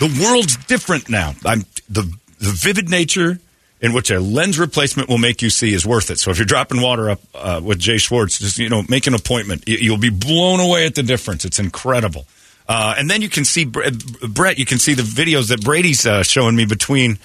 The 0.00 0.20
world's 0.22 0.56
different 0.66 1.08
now. 1.08 1.34
I'm 1.46 1.64
the 1.88 2.02
the 2.40 2.50
vivid 2.50 2.90
nature 2.90 3.38
in 3.84 3.92
which 3.92 4.10
a 4.10 4.18
lens 4.18 4.58
replacement 4.58 5.08
will 5.08 5.18
make 5.18 5.42
you 5.42 5.50
see 5.50 5.74
is 5.74 5.84
worth 5.84 6.10
it. 6.10 6.18
So 6.18 6.30
if 6.30 6.38
you're 6.38 6.46
dropping 6.46 6.80
water 6.80 7.10
up 7.10 7.20
uh, 7.34 7.60
with 7.62 7.78
Jay 7.78 7.98
Schwartz, 7.98 8.38
just 8.38 8.58
you 8.58 8.68
know, 8.70 8.82
make 8.88 9.06
an 9.06 9.14
appointment. 9.14 9.68
You- 9.68 9.78
You'll 9.84 9.98
be 9.98 10.10
blown 10.10 10.58
away 10.60 10.86
at 10.86 10.94
the 10.94 11.02
difference. 11.02 11.44
It's 11.44 11.58
incredible. 11.58 12.26
Uh, 12.66 12.94
and 12.96 13.10
then 13.10 13.20
you 13.20 13.28
can 13.28 13.44
see 13.44 13.66
Brett. 13.66 14.58
You 14.58 14.64
can 14.64 14.78
see 14.78 14.94
the 14.94 15.02
videos 15.02 15.50
that 15.50 15.62
Brady's 15.62 16.06
uh, 16.06 16.22
showing 16.22 16.56
me 16.56 16.64
between 16.64 17.18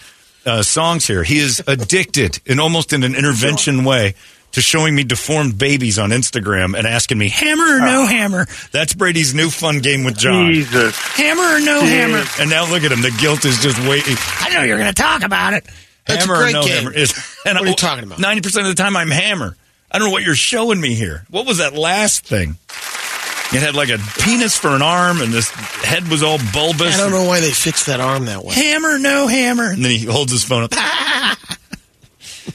uh, 0.46 0.62
songs 0.64 1.08
here. 1.08 1.24
He 1.24 1.38
is 1.40 1.64
addicted 1.66 2.42
in 2.46 2.60
almost 2.60 2.92
in 2.92 3.04
an 3.04 3.16
intervention 3.16 3.86
way 3.86 4.16
to 4.52 4.62
showing 4.62 4.96
me 4.96 5.04
deformed 5.04 5.58
babies 5.58 5.98
on 6.00 6.10
Instagram 6.10 6.76
and 6.78 6.86
asking 6.88 7.18
me, 7.20 7.30
Hammer 7.30 7.64
or 7.78 7.80
no 7.80 8.06
hammer? 8.08 8.48
That's 8.72 8.94
Brady's 8.96 9.34
new 9.34 9.50
fun 9.50 9.80
game 9.80 10.04
with 10.04 10.18
John. 10.18 10.52
Jesus. 10.52 10.98
Hammer 10.98 11.44
or 11.56 11.60
no 11.62 11.82
hammer? 11.82 12.24
And 12.40 12.50
now 12.50 12.70
look 12.70 12.84
at 12.84 12.92
him. 12.92 13.02
The 13.02 13.16
guilt 13.22 13.46
is 13.46 13.60
just 13.60 13.78
waiting. 13.88 14.16
I 14.42 14.50
know 14.54 14.64
you're 14.64 14.80
going 14.80 14.94
to 14.94 15.02
talk 15.02 15.24
about 15.24 15.54
it. 15.54 15.66
That's 16.10 16.26
hammer 16.26 16.36
a 16.36 16.38
great 16.44 16.56
or 16.56 16.60
no 16.60 16.64
game. 16.66 16.78
hammer? 16.84 16.94
Is, 16.94 17.12
and 17.46 17.56
What 17.56 17.64
are 17.64 17.68
you 17.68 17.72
oh, 17.74 17.76
talking 17.76 18.04
about? 18.04 18.20
Ninety 18.20 18.42
percent 18.42 18.68
of 18.68 18.76
the 18.76 18.82
time, 18.82 18.96
I'm 18.98 19.10
hammer. 19.12 19.56
I 19.92 19.98
don't 19.98 20.08
know 20.10 20.12
what 20.14 20.24
you're 20.24 20.36
showing 20.36 20.80
me 20.80 20.94
here. 20.94 21.26
What 21.30 21.46
was 21.48 21.58
that 21.58 21.74
last 21.74 22.26
thing? 22.26 22.58
It 23.52 23.62
had 23.64 23.74
like 23.74 23.90
a 23.90 23.98
penis 24.22 24.56
for 24.56 24.70
an 24.70 24.84
arm, 24.84 25.22
and 25.22 25.34
this 25.34 25.50
head 25.50 26.08
was 26.08 26.22
all 26.22 26.38
bulbous. 26.54 26.94
I 26.96 26.98
don't 26.98 27.12
know 27.12 27.26
why 27.26 27.40
they 27.40 27.50
fixed 27.50 27.88
that 27.88 28.00
arm 28.00 28.26
that 28.26 28.44
way. 28.44 28.54
Hammer, 28.54 29.00
no 29.00 29.26
hammer. 29.26 29.72
And 29.72 29.84
then 29.84 29.90
he 29.90 30.06
holds 30.06 30.32
his 30.32 30.44
phone 30.44 30.64
up. 30.66 30.74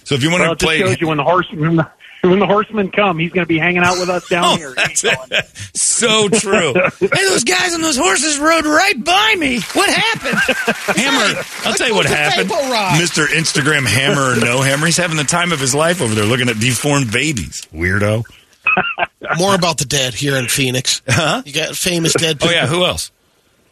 so 0.04 0.14
if 0.14 0.22
you 0.22 0.30
want 0.30 0.42
Well, 0.42 0.54
to 0.54 0.64
play, 0.64 0.78
shows 0.78 1.00
you 1.00 1.08
when 1.08 1.16
the 1.16 1.24
horse 1.24 1.48
when 1.52 1.76
the, 1.76 1.90
when 2.30 2.38
the 2.38 2.46
horsemen 2.46 2.90
come, 2.90 3.18
he's 3.18 3.32
going 3.32 3.44
to 3.44 3.48
be 3.48 3.58
hanging 3.58 3.82
out 3.82 3.98
with 3.98 4.08
us 4.08 4.28
down 4.28 4.44
Oh, 4.54 4.56
here. 4.56 4.74
that's 4.76 5.04
so 5.80 6.28
true. 6.28 6.72
Hey, 7.00 7.24
those 7.28 7.44
guys 7.44 7.74
on 7.74 7.80
those 7.82 7.96
horses 7.96 8.38
rode 8.38 8.66
right 8.66 9.02
by 9.04 9.34
me. 9.38 9.60
What 9.72 9.90
happened? 9.92 10.38
Hammer. 10.98 11.40
I'll 11.64 11.74
tell 11.74 11.88
you 11.88 11.94
what 11.94 12.06
happened. 12.06 12.50
Mr. 12.50 13.26
Instagram 13.26 13.86
Hammer 13.86 14.32
or 14.32 14.36
no 14.40 14.60
hammer. 14.62 14.86
He's 14.86 14.96
having 14.96 15.16
the 15.16 15.24
time 15.24 15.52
of 15.52 15.60
his 15.60 15.74
life 15.74 16.00
over 16.00 16.14
there 16.14 16.24
looking 16.24 16.48
at 16.48 16.58
deformed 16.58 17.12
babies. 17.12 17.66
Weirdo. 17.72 18.24
More 19.38 19.54
about 19.54 19.78
the 19.78 19.84
dead 19.84 20.14
here 20.14 20.36
in 20.36 20.48
Phoenix. 20.48 21.02
Huh? 21.06 21.42
You 21.44 21.52
got 21.52 21.76
famous 21.76 22.12
dead 22.14 22.38
Oh 22.42 22.50
yeah. 22.50 22.66
Who 22.66 22.84
else? 22.84 23.10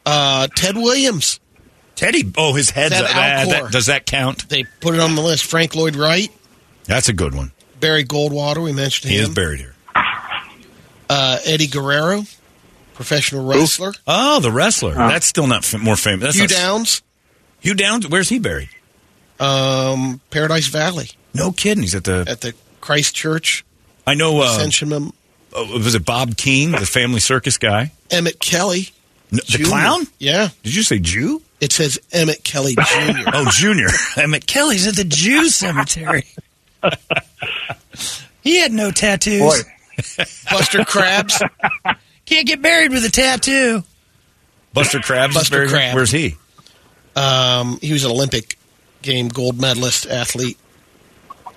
Uh, 0.05 0.47
Ted 0.55 0.77
Williams. 0.77 1.41
Teddy. 1.95 2.31
Oh, 2.37 2.55
his 2.55 2.71
head's 2.71 2.95
Ted 2.95 3.05
up. 3.05 3.11
Ah, 3.11 3.45
that- 3.49 3.73
does 3.73 3.87
that 3.87 4.07
count? 4.07 4.49
They 4.49 4.65
put 4.81 4.95
it 4.95 5.01
on 5.01 5.15
the 5.15 5.23
list. 5.23 5.45
Frank 5.45 5.75
Lloyd 5.75 5.95
Wright, 5.97 6.31
That's 6.85 7.09
a 7.09 7.13
good 7.13 7.35
one. 7.35 7.53
Barry 7.83 8.05
Goldwater. 8.05 8.63
We 8.65 8.73
mentioned 8.73 9.11
He 9.11 9.19
him. 9.19 9.25
He 9.25 9.29
is 9.29 9.35
buried 9.35 9.61
here. 9.61 9.75
uh, 11.11 11.39
Eddie 11.45 11.67
Guerrero, 11.67 12.23
professional 12.95 13.45
wrestler. 13.45 13.93
Oh, 14.07 14.41
the 14.41 14.51
wrestler. 14.51 14.95
That's 14.95 15.27
still 15.27 15.47
not 15.47 15.65
f- 15.71 15.79
more 15.81 15.97
famous. 15.97 16.23
That's 16.23 16.37
Hugh 16.37 16.43
not- 16.45 16.51
Downs, 16.51 17.03
Hugh 17.61 17.75
Downs. 17.75 18.09
Where's 18.09 18.29
he 18.31 18.39
buried? 18.39 18.71
um, 19.41 20.21
Paradise 20.31 20.69
Valley 20.69 21.11
No 21.35 21.51
kidding. 21.53 21.83
He's 21.83 21.95
at 21.97 22.05
the. 22.05 22.25
at 22.29 22.41
the 22.43 22.55
Christ 22.81 23.15
Church. 23.15 23.65
I 24.07 24.15
know. 24.15 24.41
Uh, 24.41 24.45
Ascension 24.45 24.89
Mem- 24.89 25.13
oh, 25.53 25.79
was 25.79 25.95
it 25.95 26.05
Bob 26.05 26.37
King, 26.37 26.71
the 26.73 26.87
family 26.87 27.21
circus 27.21 27.59
guy? 27.59 27.93
Emmett 28.11 28.39
Kelly. 28.41 28.91
No, 29.33 29.41
the 29.51 29.65
clown? 29.65 30.07
Yeah. 30.19 30.49
Did 30.63 30.75
you 30.75 30.83
say 30.83 30.99
Jew? 30.99 31.43
It 31.61 31.73
says 31.73 31.99
Emmett 32.13 32.43
Kelly 32.45 32.75
Jr. 32.75 32.83
Oh, 33.33 33.49
Junior. 33.51 33.87
Emmett 34.17 34.47
Kelly's 34.47 34.87
at 34.87 34.95
the 34.97 35.05
Jew 35.05 35.49
cemetery. 35.49 36.27
he 38.43 38.61
had 38.61 38.73
no 38.73 38.91
tattoos. 38.91 39.41
Boy. 39.41 40.27
Buster 40.51 40.85
Crabs. 40.85 41.43
Can't 42.27 42.47
get 42.47 42.63
buried 42.63 42.93
with 42.93 43.05
a 43.05 43.11
tattoo. 43.11 43.83
Buster 44.73 45.01
Crabs 45.01 45.35
Buster 45.35 45.57
buried. 45.57 45.69
here? 45.71 45.79
Crabs. 45.79 45.95
Where's 45.95 46.11
he? 46.11 46.37
Um, 47.15 47.79
he 47.81 47.93
was 47.93 48.05
an 48.05 48.11
Olympic 48.11 48.59
game 49.03 49.29
gold 49.29 49.61
medalist, 49.61 50.07
athlete, 50.07 50.59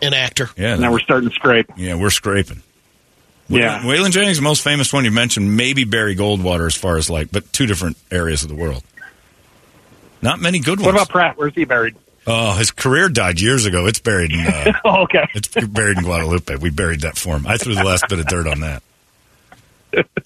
and 0.01 0.13
actor. 0.13 0.49
Yeah. 0.57 0.75
Now 0.75 0.91
we're 0.91 0.99
starting 0.99 1.29
to 1.29 1.35
scrape. 1.35 1.71
Yeah, 1.77 1.95
we're 1.95 2.09
scraping. 2.09 2.61
Yeah. 3.47 3.81
Waylon 3.81 4.11
Jennings, 4.11 4.37
the 4.37 4.43
most 4.43 4.63
famous 4.63 4.91
one 4.91 5.05
you 5.05 5.11
mentioned, 5.11 5.55
maybe 5.55 5.83
Barry 5.83 6.15
Goldwater 6.15 6.65
as 6.65 6.75
far 6.75 6.97
as 6.97 7.09
like, 7.09 7.31
but 7.31 7.51
two 7.53 7.67
different 7.67 7.97
areas 8.11 8.43
of 8.43 8.49
the 8.49 8.55
world. 8.55 8.83
Not 10.21 10.39
many 10.39 10.59
good 10.59 10.79
ones. 10.79 10.87
What 10.87 10.95
about 10.95 11.09
Pratt? 11.09 11.37
Where's 11.37 11.53
he 11.53 11.65
buried? 11.65 11.95
Oh, 12.27 12.53
his 12.57 12.71
career 12.71 13.07
died 13.09 13.39
years 13.39 13.65
ago. 13.65 13.85
It's 13.85 13.99
buried 13.99 14.31
in. 14.31 14.39
Uh, 14.47 14.73
Oh, 14.85 15.03
okay. 15.03 15.27
it's 15.35 15.47
buried 15.49 15.97
in 15.97 16.03
Guadalupe. 16.03 16.55
We 16.55 16.69
buried 16.71 17.01
that 17.01 17.17
for 17.17 17.35
him. 17.35 17.45
I 17.47 17.57
threw 17.57 17.75
the 17.75 17.83
last 17.83 18.05
bit 18.09 18.19
of 18.19 18.27
dirt 18.27 18.47
on 18.47 18.61
that. 18.61 18.81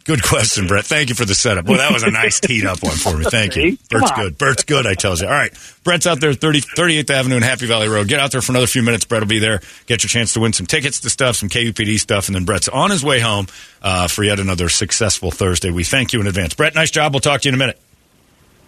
Good 0.05 0.23
question, 0.23 0.65
Brett. 0.65 0.85
Thank 0.85 1.09
you 1.09 1.15
for 1.15 1.25
the 1.25 1.35
setup. 1.35 1.65
Well, 1.65 1.77
that 1.77 1.91
was 1.93 2.01
a 2.01 2.09
nice 2.09 2.39
teed 2.39 2.65
up 2.65 2.81
one 2.81 2.95
for 2.95 3.15
me. 3.15 3.25
Thank 3.25 3.55
you. 3.55 3.77
Bert's 3.91 4.11
good. 4.13 4.35
Bert's 4.37 4.63
good, 4.63 4.87
I 4.87 4.95
tells 4.95 5.21
you. 5.21 5.27
All 5.27 5.33
right. 5.33 5.51
Brett's 5.83 6.07
out 6.07 6.19
there, 6.19 6.33
30, 6.33 6.61
38th 6.61 7.09
Avenue 7.11 7.35
and 7.35 7.43
Happy 7.43 7.67
Valley 7.67 7.87
Road. 7.87 8.07
Get 8.07 8.19
out 8.19 8.31
there 8.31 8.41
for 8.41 8.51
another 8.51 8.65
few 8.65 8.81
minutes. 8.81 9.05
Brett 9.05 9.21
will 9.21 9.27
be 9.27 9.37
there. 9.37 9.61
Get 9.85 10.01
your 10.01 10.07
chance 10.07 10.33
to 10.33 10.39
win 10.39 10.53
some 10.53 10.65
tickets 10.65 11.01
to 11.01 11.09
stuff, 11.11 11.35
some 11.35 11.49
KUPD 11.49 11.99
stuff, 11.99 12.29
and 12.29 12.35
then 12.35 12.45
Brett's 12.45 12.67
on 12.67 12.89
his 12.89 13.03
way 13.03 13.19
home 13.19 13.45
uh, 13.83 14.07
for 14.07 14.23
yet 14.23 14.39
another 14.39 14.69
successful 14.69 15.29
Thursday. 15.29 15.69
We 15.69 15.83
thank 15.83 16.13
you 16.13 16.21
in 16.21 16.25
advance. 16.25 16.55
Brett, 16.55 16.73
nice 16.73 16.89
job. 16.89 17.13
We'll 17.13 17.19
talk 17.19 17.41
to 17.41 17.49
you 17.49 17.51
in 17.51 17.55
a 17.55 17.59
minute. 17.59 17.79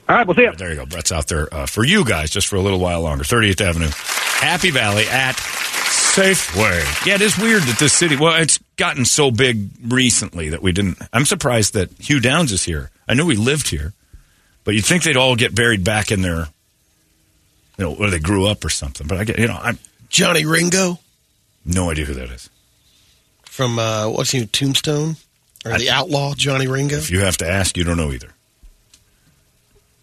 All 0.09 0.17
right, 0.17 0.27
we'll 0.27 0.35
see 0.35 0.43
you. 0.43 0.53
There 0.55 0.69
you 0.69 0.75
go. 0.75 0.85
Brett's 0.85 1.11
out 1.11 1.27
there 1.27 1.53
uh, 1.53 1.65
for 1.65 1.85
you 1.85 2.03
guys 2.03 2.29
just 2.29 2.47
for 2.47 2.57
a 2.57 2.61
little 2.61 2.79
while 2.79 3.01
longer. 3.01 3.23
38th 3.23 3.61
Avenue, 3.61 3.89
Happy 3.93 4.69
Valley 4.71 5.05
at 5.07 5.35
Safeway. 5.35 7.05
Yeah, 7.05 7.15
it 7.15 7.21
is 7.21 7.37
weird 7.37 7.63
that 7.63 7.79
this 7.79 7.93
city, 7.93 8.17
well, 8.17 8.41
it's 8.41 8.57
gotten 8.75 9.05
so 9.05 9.31
big 9.31 9.69
recently 9.85 10.49
that 10.49 10.61
we 10.61 10.73
didn't. 10.73 10.97
I'm 11.13 11.25
surprised 11.25 11.73
that 11.75 11.91
Hugh 11.99 12.19
Downs 12.19 12.51
is 12.51 12.63
here. 12.63 12.89
I 13.07 13.13
knew 13.13 13.29
he 13.29 13.37
lived 13.37 13.69
here, 13.69 13.93
but 14.65 14.73
you'd 14.75 14.85
think 14.85 15.03
they'd 15.03 15.15
all 15.17 15.35
get 15.37 15.55
buried 15.55 15.83
back 15.85 16.11
in 16.11 16.21
their, 16.21 16.47
you 17.77 17.85
know, 17.85 17.93
where 17.93 18.09
they 18.09 18.19
grew 18.19 18.47
up 18.47 18.65
or 18.65 18.69
something. 18.69 19.07
But 19.07 19.17
I 19.17 19.23
get, 19.23 19.39
you 19.39 19.47
know, 19.47 19.59
I'm 19.61 19.79
Johnny 20.09 20.45
Ringo 20.45 20.99
no 21.63 21.91
idea 21.91 22.05
who 22.05 22.15
that 22.15 22.29
is. 22.31 22.49
from 23.43 23.77
uh, 23.79 24.09
what's 24.09 24.31
he? 24.31 24.45
Tombstone 24.47 25.15
or 25.63 25.77
the 25.77 25.89
Outlaw 25.91 26.33
Johnny 26.35 26.67
Ringo? 26.67 26.97
If 26.97 27.11
you 27.11 27.19
have 27.21 27.37
to 27.37 27.47
ask, 27.47 27.77
you 27.77 27.83
don't 27.83 27.97
know 27.97 28.11
either. 28.11 28.33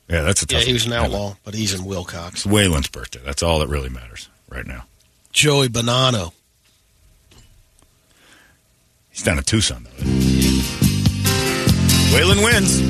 Yeah, 0.08 0.22
that's 0.22 0.42
a 0.42 0.46
tough 0.46 0.60
Yeah, 0.60 0.66
he 0.66 0.72
was 0.72 0.86
an 0.86 0.92
one. 0.92 1.00
outlaw, 1.00 1.36
but 1.44 1.54
he's 1.54 1.74
in 1.74 1.82
Willcox. 1.82 2.32
It's 2.32 2.46
Waylon's 2.46 2.88
birthday. 2.88 3.20
That's 3.24 3.42
all 3.42 3.58
that 3.58 3.68
really 3.68 3.90
matters 3.90 4.28
right 4.48 4.66
now. 4.66 4.84
Joey 5.32 5.68
Bonanno. 5.68 6.32
He's 9.10 9.22
down 9.22 9.38
in 9.38 9.44
Tucson, 9.44 9.84
though. 9.84 10.04
Waylon 12.14 12.42
wins. 12.44 12.80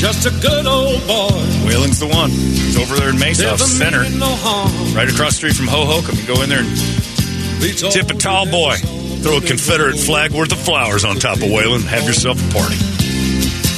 Just 0.00 0.26
a 0.26 0.30
good 0.42 0.66
old 0.66 1.00
boy. 1.06 1.30
Waylon's 1.64 1.98
the 2.00 2.06
one. 2.06 2.28
He's 2.30 2.76
over 2.78 2.96
there 2.96 3.08
in 3.10 3.18
Mesa, 3.18 3.50
off 3.52 3.60
center, 3.60 4.02
no 4.18 4.26
harm. 4.28 4.94
right 4.94 5.08
across 5.10 5.40
the 5.40 5.48
street 5.50 5.54
from 5.56 5.66
Hohokam. 5.66 6.20
You 6.20 6.26
go 6.34 6.42
in 6.42 6.50
there 6.50 6.60
and 6.60 6.68
Beats 7.60 7.80
tip 7.94 8.10
a 8.10 8.14
tall 8.14 8.44
boy. 8.50 8.76
Throw 9.22 9.38
a 9.38 9.40
Confederate 9.40 9.96
flag 9.96 10.32
worth 10.32 10.52
of 10.52 10.58
flowers 10.58 11.04
on 11.06 11.16
top 11.16 11.38
of 11.38 11.44
Waylon. 11.44 11.82
Have 11.86 12.04
yourself 12.04 12.36
a 12.38 12.52
party. 12.52 12.76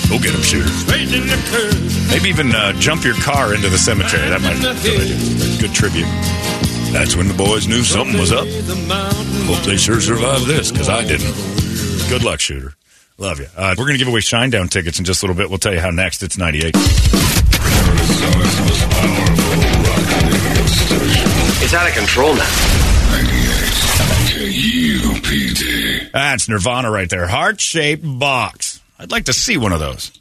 Go 0.08 0.18
get 0.18 0.34
him, 0.34 0.42
shooter. 0.42 0.68
Straight 0.68 1.12
in 1.12 1.26
the 1.26 1.36
curve. 1.52 2.08
Maybe 2.10 2.30
even 2.30 2.54
uh, 2.54 2.72
jump 2.74 3.04
your 3.04 3.14
car 3.16 3.54
into 3.54 3.68
the 3.68 3.76
cemetery. 3.76 4.28
That 4.30 4.40
might 4.40 4.56
be 4.60 4.66
a 4.66 4.72
good 4.72 5.00
idea. 5.00 5.60
Good 5.60 5.74
tribute. 5.74 6.08
That's 6.92 7.14
when 7.14 7.28
the 7.28 7.34
boys 7.34 7.68
knew 7.68 7.82
something 7.82 8.18
was 8.18 8.32
up. 8.32 8.48
Hope 8.48 9.62
they 9.64 9.76
sure 9.76 10.00
survived 10.00 10.46
this, 10.46 10.72
because 10.72 10.88
I 10.88 11.04
didn't. 11.04 11.34
Good 12.08 12.24
luck, 12.24 12.40
shooter. 12.40 12.72
Love 13.18 13.38
you. 13.40 13.46
Uh, 13.54 13.74
we're 13.76 13.84
going 13.84 13.98
to 13.98 14.04
give 14.04 14.08
away 14.08 14.20
Shinedown 14.20 14.70
tickets 14.70 14.98
in 14.98 15.04
just 15.04 15.22
a 15.22 15.26
little 15.26 15.36
bit. 15.36 15.50
We'll 15.50 15.58
tell 15.58 15.74
you 15.74 15.80
how 15.80 15.90
next. 15.90 16.22
It's 16.22 16.38
98. 16.38 16.74
Arizona's 16.74 18.60
most 18.60 18.88
powerful 18.88 19.60
rock 19.84 20.08
radio 20.24 20.66
station. 20.66 21.28
It's 21.60 21.74
out 21.74 21.86
of 21.86 21.94
control 21.94 22.34
now. 22.34 22.48
98 23.12 25.02
KUPD. 25.12 26.12
That's 26.12 26.48
Nirvana 26.48 26.90
right 26.90 27.10
there. 27.10 27.26
Heart 27.26 27.60
shaped 27.60 28.04
box. 28.18 28.80
I'd 28.98 29.10
like 29.10 29.24
to 29.26 29.32
see 29.32 29.56
one 29.56 29.72
of 29.72 29.80
those. 29.80 30.12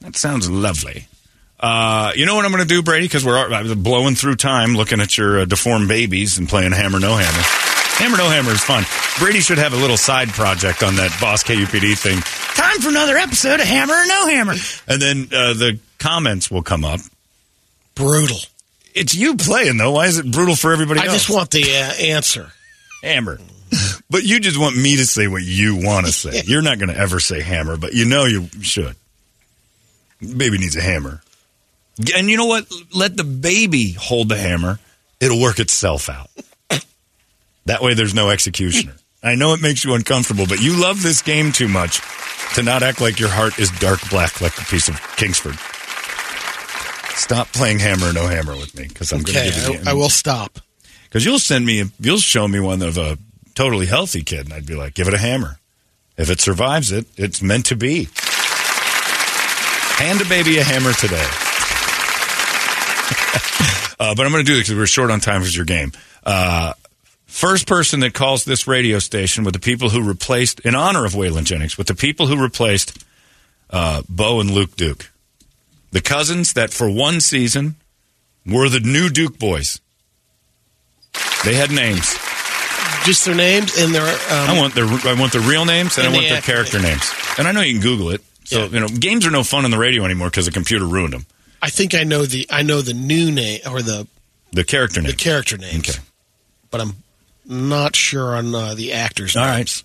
That 0.00 0.16
sounds 0.16 0.50
lovely. 0.50 1.06
Uh, 1.58 2.12
you 2.14 2.26
know 2.26 2.34
what 2.34 2.44
I'm 2.44 2.50
going 2.50 2.62
to 2.62 2.68
do, 2.68 2.82
Brady? 2.82 3.06
Because 3.06 3.24
we're 3.24 3.74
blowing 3.74 4.14
through 4.16 4.36
time 4.36 4.74
looking 4.74 5.00
at 5.00 5.16
your 5.16 5.40
uh, 5.40 5.44
deformed 5.46 5.88
babies 5.88 6.36
and 6.36 6.48
playing 6.48 6.72
Hammer 6.72 7.00
No 7.00 7.16
Hammer. 7.16 7.42
Hammer 7.96 8.16
No 8.18 8.28
Hammer 8.28 8.50
is 8.50 8.60
fun. 8.60 8.84
Brady 9.18 9.40
should 9.40 9.58
have 9.58 9.72
a 9.72 9.76
little 9.76 9.96
side 9.96 10.28
project 10.28 10.82
on 10.82 10.96
that 10.96 11.16
Boss 11.20 11.42
KUPD 11.44 11.96
thing. 11.96 12.18
Time 12.54 12.80
for 12.80 12.88
another 12.90 13.16
episode 13.16 13.60
of 13.60 13.66
Hammer 13.66 13.94
or 13.94 14.06
No 14.06 14.26
Hammer. 14.26 14.54
And 14.88 15.00
then 15.00 15.28
uh, 15.32 15.54
the 15.54 15.78
comments 15.98 16.50
will 16.50 16.62
come 16.62 16.84
up. 16.84 17.00
Brutal. 17.94 18.38
It's 18.94 19.14
you 19.14 19.36
playing, 19.36 19.76
though. 19.78 19.92
Why 19.92 20.06
is 20.06 20.18
it 20.18 20.30
brutal 20.30 20.56
for 20.56 20.72
everybody 20.72 21.00
I 21.00 21.04
else? 21.04 21.14
just 21.14 21.30
want 21.30 21.50
the 21.50 21.62
uh, 21.62 21.94
answer. 22.04 22.50
hammer. 23.02 23.38
But 24.14 24.22
you 24.22 24.38
just 24.38 24.56
want 24.56 24.76
me 24.76 24.94
to 24.98 25.06
say 25.06 25.26
what 25.26 25.42
you 25.42 25.74
want 25.74 26.06
to 26.06 26.12
say. 26.12 26.42
You're 26.46 26.62
not 26.62 26.78
going 26.78 26.88
to 26.88 26.96
ever 26.96 27.18
say 27.18 27.40
hammer, 27.40 27.76
but 27.76 27.94
you 27.94 28.04
know 28.04 28.26
you 28.26 28.46
should. 28.62 28.94
Baby 30.20 30.58
needs 30.58 30.76
a 30.76 30.80
hammer. 30.80 31.20
And 32.16 32.30
you 32.30 32.36
know 32.36 32.46
what? 32.46 32.64
Let 32.94 33.16
the 33.16 33.24
baby 33.24 33.90
hold 33.90 34.28
the 34.28 34.36
hammer. 34.36 34.78
It'll 35.18 35.40
work 35.40 35.58
itself 35.58 36.08
out. 36.08 36.30
That 37.66 37.82
way 37.82 37.94
there's 37.94 38.14
no 38.14 38.30
executioner. 38.30 38.94
I 39.22 39.34
know 39.34 39.52
it 39.54 39.60
makes 39.60 39.84
you 39.84 39.94
uncomfortable, 39.94 40.46
but 40.46 40.60
you 40.60 40.80
love 40.80 41.02
this 41.02 41.22
game 41.22 41.50
too 41.50 41.66
much 41.66 42.00
to 42.54 42.62
not 42.62 42.84
act 42.84 43.00
like 43.00 43.18
your 43.18 43.30
heart 43.30 43.58
is 43.58 43.70
dark 43.80 43.98
black 44.10 44.40
like 44.40 44.56
a 44.58 44.64
piece 44.66 44.88
of 44.88 45.00
Kingsford. 45.16 45.56
Stop 47.16 47.48
playing 47.48 47.80
hammer 47.80 48.12
no 48.12 48.28
hammer 48.28 48.52
with 48.52 48.76
me 48.76 48.86
because 48.86 49.12
I'm 49.12 49.22
going 49.22 49.38
to 49.38 49.44
give 49.44 49.68
you 49.68 49.80
I, 49.86 49.90
I 49.90 49.94
will 49.94 50.10
stop. 50.10 50.60
because 51.04 51.24
you'll 51.24 51.40
send 51.40 51.66
me, 51.66 51.90
you'll 51.98 52.18
show 52.18 52.46
me 52.46 52.60
one 52.60 52.80
of 52.82 52.96
a 52.96 53.18
totally 53.54 53.86
healthy 53.86 54.22
kid, 54.22 54.46
and 54.46 54.52
I'd 54.52 54.66
be 54.66 54.74
like, 54.74 54.94
give 54.94 55.08
it 55.08 55.14
a 55.14 55.18
hammer. 55.18 55.58
If 56.16 56.30
it 56.30 56.40
survives 56.40 56.92
it, 56.92 57.06
it's 57.16 57.42
meant 57.42 57.66
to 57.66 57.76
be. 57.76 58.08
Hand 59.96 60.20
a 60.20 60.24
baby 60.24 60.58
a 60.58 60.64
hammer 60.64 60.92
today. 60.92 61.16
uh, 64.00 64.14
but 64.14 64.26
I'm 64.26 64.32
going 64.32 64.44
to 64.44 64.50
do 64.50 64.56
this 64.56 64.68
because 64.68 64.78
we're 64.78 64.86
short 64.86 65.10
on 65.10 65.20
time 65.20 65.42
for 65.42 65.48
your 65.48 65.64
game. 65.64 65.92
Uh, 66.24 66.74
First 67.34 67.66
person 67.66 67.98
that 68.00 68.14
calls 68.14 68.44
this 68.44 68.68
radio 68.68 69.00
station 69.00 69.42
with 69.42 69.54
the 69.54 69.60
people 69.60 69.88
who 69.88 70.04
replaced, 70.04 70.60
in 70.60 70.76
honor 70.76 71.04
of 71.04 71.14
Waylon 71.14 71.42
Jennings, 71.42 71.76
with 71.76 71.88
the 71.88 71.94
people 71.96 72.28
who 72.28 72.40
replaced 72.40 73.04
uh, 73.70 74.02
Bo 74.08 74.38
and 74.38 74.52
Luke 74.52 74.76
Duke. 74.76 75.10
The 75.90 76.00
cousins 76.00 76.52
that 76.52 76.72
for 76.72 76.88
one 76.88 77.20
season 77.20 77.74
were 78.46 78.68
the 78.68 78.78
new 78.78 79.10
Duke 79.10 79.36
boys. 79.36 79.80
They 81.44 81.54
had 81.54 81.72
names. 81.72 82.16
Just 83.04 83.24
their 83.24 83.34
names 83.34 83.76
and 83.78 83.94
their. 83.94 84.02
Um, 84.02 84.50
I 84.50 84.58
want 84.58 84.74
their 84.74 84.86
I 84.86 85.14
want 85.18 85.32
their 85.32 85.42
real 85.42 85.64
names 85.64 85.98
and, 85.98 86.06
And 86.06 86.14
I 86.14 86.18
want 86.18 86.28
the 86.28 86.34
their 86.34 86.42
character 86.42 86.80
names. 86.80 87.12
And 87.38 87.46
I 87.46 87.52
know 87.52 87.60
you 87.60 87.74
can 87.74 87.82
Google 87.82 88.10
it. 88.10 88.22
So 88.44 88.66
you 88.66 88.80
know, 88.80 88.88
games 88.88 89.26
are 89.26 89.30
no 89.30 89.42
fun 89.42 89.64
on 89.64 89.70
the 89.70 89.78
radio 89.78 90.04
anymore 90.04 90.28
because 90.30 90.46
the 90.46 90.52
computer 90.52 90.86
ruined 90.86 91.12
them. 91.12 91.26
I 91.62 91.70
think 91.70 91.94
I 91.94 92.04
know 92.04 92.24
the 92.26 92.46
I 92.50 92.62
know 92.62 92.80
the 92.82 92.94
new 92.94 93.30
name 93.30 93.60
or 93.70 93.82
the 93.82 94.06
The 94.52 94.64
character 94.64 95.00
name 95.00 95.10
the 95.10 95.16
character 95.16 95.56
names. 95.56 95.88
Okay. 95.88 95.98
But 96.70 96.80
I'm 96.82 96.96
not 97.46 97.96
sure 97.96 98.36
on 98.36 98.54
uh, 98.54 98.74
the 98.74 98.92
actors. 98.92 99.36
All 99.36 99.44
names. 99.44 99.82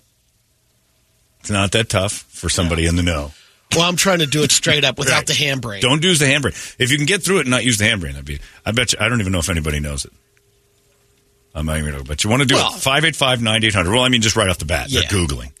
It's 1.40 1.50
not 1.50 1.72
that 1.72 1.88
tough 1.88 2.12
for 2.12 2.48
somebody 2.48 2.86
in 2.86 2.96
the 2.96 3.02
know. 3.02 3.32
Well, 3.74 3.82
I'm 3.88 3.96
trying 3.96 4.18
to 4.18 4.26
do 4.26 4.42
it 4.42 4.50
straight 4.50 4.84
up 4.84 4.98
without 4.98 5.26
the 5.26 5.32
handbrake. 5.32 5.80
Don't 5.80 6.02
use 6.02 6.18
the 6.18 6.26
handbrake. 6.26 6.76
If 6.78 6.90
you 6.90 6.96
can 6.96 7.06
get 7.06 7.22
through 7.22 7.38
it 7.38 7.40
and 7.42 7.50
not 7.50 7.64
use 7.64 7.78
the 7.78 7.84
handbrake, 7.84 8.12
that'd 8.12 8.24
be. 8.24 8.40
I 8.66 8.72
bet 8.72 8.92
you. 8.92 8.98
I 9.00 9.08
don't 9.08 9.20
even 9.20 9.32
know 9.32 9.38
if 9.38 9.48
anybody 9.48 9.78
knows 9.78 10.04
it. 10.04 10.10
I'm 10.12 10.18
not 10.18 10.18
even. 10.18 10.18
gonna- 10.18 11.39
I 11.54 11.62
may 11.62 11.80
know 11.82 12.02
but 12.06 12.22
you 12.22 12.30
want 12.30 12.42
to 12.42 12.46
do 12.48 12.54
Well- 12.54 12.74
it? 12.74 12.80
Five 12.80 13.04
eight 13.04 13.16
five 13.16 13.42
ninety 13.42 13.66
eight 13.66 13.74
hundred. 13.74 13.92
Well, 13.92 14.02
I 14.04 14.08
mean, 14.08 14.22
just 14.22 14.36
right 14.36 14.48
off 14.48 14.58
the 14.58 14.64
bat, 14.64 14.90
Yeah. 14.90 15.00
they're 15.00 15.10
googling. 15.20 15.52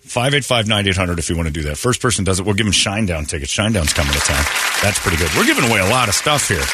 Five 0.00 0.34
eight 0.34 0.44
five 0.44 0.66
ninety 0.66 0.90
eight 0.90 0.96
hundred. 0.96 1.18
If 1.18 1.28
you 1.28 1.36
want 1.36 1.46
to 1.46 1.52
do 1.52 1.62
that, 1.64 1.76
first 1.78 2.00
person 2.00 2.24
does 2.24 2.40
it. 2.40 2.46
We're 2.46 2.54
giving 2.54 2.72
Shinedown 2.72 3.28
tickets. 3.28 3.52
Shinedown's 3.54 3.92
coming 3.92 4.12
to 4.12 4.18
town. 4.20 4.42
That's 4.82 4.98
pretty 4.98 5.18
good. 5.18 5.30
We're 5.36 5.44
giving 5.46 5.64
away 5.70 5.78
a 5.80 5.88
lot 5.88 6.08
of 6.08 6.14
stuff 6.14 6.48
here. 6.48 6.64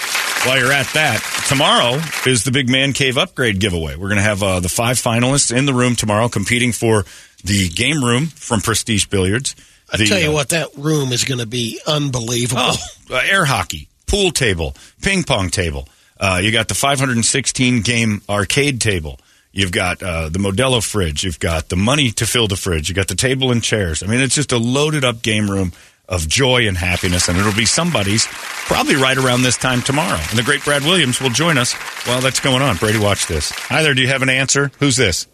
While 0.49 0.59
you're 0.59 0.73
at 0.73 0.87
that, 0.95 1.21
tomorrow 1.49 2.01
is 2.25 2.45
the 2.45 2.53
big 2.53 2.69
man 2.71 2.93
cave 2.93 3.19
upgrade 3.19 3.59
giveaway. 3.59 3.97
We're 3.97 4.09
going 4.09 4.17
to 4.19 4.23
have 4.23 4.43
uh, 4.43 4.61
the 4.61 4.69
five 4.69 4.97
finalists 4.97 5.55
in 5.55 5.67
the 5.67 5.75
room 5.75 5.97
tomorrow, 5.97 6.29
competing 6.29 6.71
for 6.73 7.05
the 7.43 7.69
game 7.69 8.03
room 8.05 8.27
from 8.29 8.61
Prestige 8.61 9.07
Billiards. 9.07 9.57
I 9.93 9.97
The, 9.97 10.07
tell 10.07 10.21
you 10.21 10.31
uh, 10.31 10.35
what, 10.35 10.51
that 10.51 10.69
room 10.77 11.11
is 11.13 11.25
going 11.25 11.41
to 11.41 11.47
be 11.47 11.81
unbelievable. 11.87 12.63
Oh, 12.65 12.77
uh, 13.11 13.21
air 13.29 13.45
hockey, 13.45 13.89
pool 14.07 14.31
table, 14.31 14.77
ping 15.03 15.25
pong 15.25 15.51
table. 15.51 15.89
Uh, 16.19 16.41
you 16.43 16.53
got 16.53 16.69
the 16.69 16.75
516 16.75 17.83
game 17.83 18.23
arcade 18.29 18.81
table. 18.81 19.19
You've 19.53 19.73
got 19.73 20.03
uh, 20.03 20.29
the 20.29 20.39
Modelo 20.39 20.87
fridge. 20.87 21.25
You've 21.25 21.41
got 21.41 21.69
the 21.71 21.77
money 21.77 22.11
to 22.13 22.27
fill 22.27 22.47
the 22.47 22.57
fridge. 22.57 22.89
You've 22.89 22.97
got 22.97 23.09
the 23.09 23.15
table 23.15 23.51
and 23.51 23.63
chairs. 23.63 24.03
I 24.03 24.07
mean, 24.07 24.21
it's 24.21 24.35
just 24.35 24.53
a 24.53 24.59
loaded 24.59 25.05
up 25.05 25.23
game 25.23 25.51
room 25.51 25.73
of 26.09 26.29
joy 26.29 26.69
and 26.69 26.77
happiness, 26.77 27.29
and 27.29 27.39
it'll 27.39 27.55
be 27.55 27.67
somebody's 27.67 28.27
probably 28.27 28.97
right 28.97 29.17
around 29.17 29.43
this 29.43 29.57
time 29.57 29.83
tomorrow. 29.83 30.19
And 30.31 30.39
the 30.39 30.43
great 30.43 30.63
Brad 30.65 30.83
Williams 30.83 31.21
will 31.21 31.31
join 31.31 31.59
us 31.59 31.73
while 32.07 32.21
that's 32.21 32.41
going 32.41 32.63
on. 32.63 32.77
Brady, 32.77 32.99
watch 32.99 33.27
this. 33.27 33.51
Hi 33.51 33.83
there. 33.83 33.95
Do 33.95 34.03
you 34.03 34.09
have 34.09 34.23
an 34.23 34.29
answer? 34.29 34.71
Who's 34.79 34.97
this? 34.97 35.27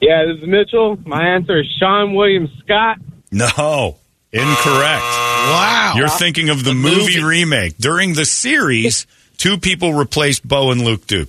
Yeah, 0.00 0.24
this 0.26 0.42
is 0.42 0.48
Mitchell. 0.48 0.98
My 1.06 1.28
answer 1.28 1.60
is 1.60 1.66
Seann 1.80 2.14
Williams 2.14 2.50
Scott. 2.64 2.98
No, 3.30 3.96
incorrect. 4.32 5.02
Wow. 5.02 5.94
You're 5.96 6.08
thinking 6.08 6.50
of 6.50 6.62
the, 6.64 6.74
movie, 6.74 7.22
remake. 7.22 7.78
During 7.78 8.14
the 8.14 8.24
series, 8.24 9.06
two 9.44 9.58
people 9.58 9.92
replaced 9.92 10.48
Bo 10.48 10.70
and 10.70 10.80
Luke 10.80 11.06
Duke. 11.06 11.28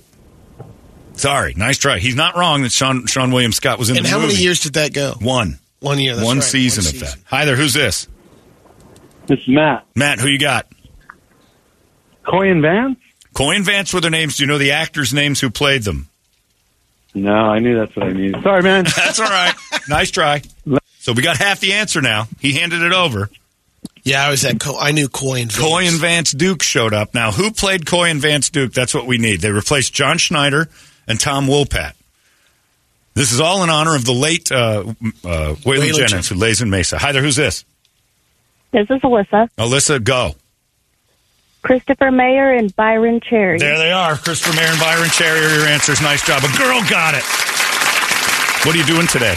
Sorry, 1.16 1.52
nice 1.54 1.76
try. 1.76 1.98
He's 1.98 2.14
not 2.16 2.34
wrong 2.34 2.62
that 2.62 2.70
Seann 2.70 3.02
Seann 3.02 3.30
William 3.30 3.52
Scott 3.52 3.78
was 3.78 3.90
in 3.90 3.98
and 3.98 4.06
the 4.06 4.08
how 4.08 4.16
movie. 4.16 4.32
many 4.32 4.42
years 4.42 4.60
did 4.60 4.72
that 4.74 4.94
go? 4.94 5.12
One. 5.20 5.58
One 5.80 5.98
year. 5.98 6.14
That's 6.14 6.26
one 6.26 6.38
right, 6.38 6.44
season 6.44 6.84
one 6.84 6.94
of 6.94 7.00
that. 7.00 7.18
Hi 7.26 7.44
there, 7.44 7.56
who's 7.56 7.74
this? 7.74 8.08
This 9.26 9.40
is 9.40 9.48
Matt. 9.48 9.86
Matt, 9.94 10.18
who 10.18 10.28
you 10.28 10.38
got? 10.38 10.66
Coy 12.26 12.50
and 12.50 12.62
Vance? 12.62 12.98
Coy 13.34 13.54
and 13.54 13.66
Vance 13.66 13.92
were 13.92 14.00
their 14.00 14.10
names. 14.10 14.36
Do 14.38 14.44
you 14.44 14.46
know 14.46 14.56
the 14.56 14.72
actors' 14.72 15.12
names 15.12 15.40
who 15.40 15.50
played 15.50 15.82
them? 15.82 16.08
No, 17.14 17.34
I 17.34 17.58
knew 17.58 17.78
that's 17.78 17.94
what 17.96 18.06
I 18.06 18.12
needed. 18.12 18.42
Sorry, 18.42 18.62
man. 18.62 18.84
That's 18.96 19.20
all 19.20 19.28
right. 19.28 19.54
nice 19.88 20.10
try. 20.10 20.42
So 20.98 21.12
we 21.12 21.22
got 21.22 21.36
half 21.36 21.60
the 21.60 21.74
answer 21.74 22.02
now. 22.02 22.26
He 22.40 22.54
handed 22.54 22.82
it 22.82 22.92
over. 22.92 23.30
Yeah, 24.06 24.24
I 24.24 24.30
was 24.30 24.44
at. 24.44 24.60
Co- 24.60 24.78
I 24.78 24.92
knew 24.92 25.08
Coy 25.08 25.40
and 25.40 25.50
Vance. 25.50 25.68
Coy 25.68 25.84
and 25.88 25.96
Vance 25.96 26.30
Duke 26.30 26.62
showed 26.62 26.94
up. 26.94 27.12
Now, 27.12 27.32
who 27.32 27.50
played 27.50 27.86
Coy 27.86 28.08
and 28.08 28.20
Vance 28.20 28.50
Duke? 28.50 28.72
That's 28.72 28.94
what 28.94 29.04
we 29.04 29.18
need. 29.18 29.40
They 29.40 29.50
replaced 29.50 29.92
John 29.92 30.18
Schneider 30.18 30.68
and 31.08 31.18
Tom 31.18 31.48
Wopat. 31.48 31.94
This 33.14 33.32
is 33.32 33.40
all 33.40 33.64
in 33.64 33.68
honor 33.70 33.96
of 33.96 34.04
the 34.04 34.12
late 34.12 34.52
uh, 34.52 34.54
uh, 34.54 34.84
Waylon 34.84 35.90
Waylon 35.90 35.96
Jennings, 36.08 36.28
who 36.28 36.36
lays 36.36 36.62
in 36.62 36.70
Mesa. 36.70 36.98
Hi 36.98 37.10
there, 37.10 37.22
who's 37.22 37.34
this? 37.34 37.64
This 38.70 38.86
is 38.90 39.00
Alyssa. 39.00 39.48
Alyssa, 39.58 40.04
go. 40.04 40.36
Christopher 41.62 42.12
Mayer 42.12 42.52
and 42.52 42.76
Byron 42.76 43.20
Cherry. 43.20 43.58
There 43.58 43.76
they 43.76 43.90
are. 43.90 44.14
Christopher 44.16 44.54
Mayer 44.54 44.68
and 44.70 44.78
Byron 44.78 45.08
Cherry 45.10 45.40
are 45.40 45.58
your 45.58 45.66
answers. 45.66 46.00
Nice 46.00 46.24
job. 46.24 46.44
A 46.44 46.58
girl 46.58 46.80
got 46.88 47.14
it. 47.14 47.24
What 48.64 48.76
are 48.76 48.78
you 48.78 48.84
doing 48.84 49.08
today? 49.08 49.34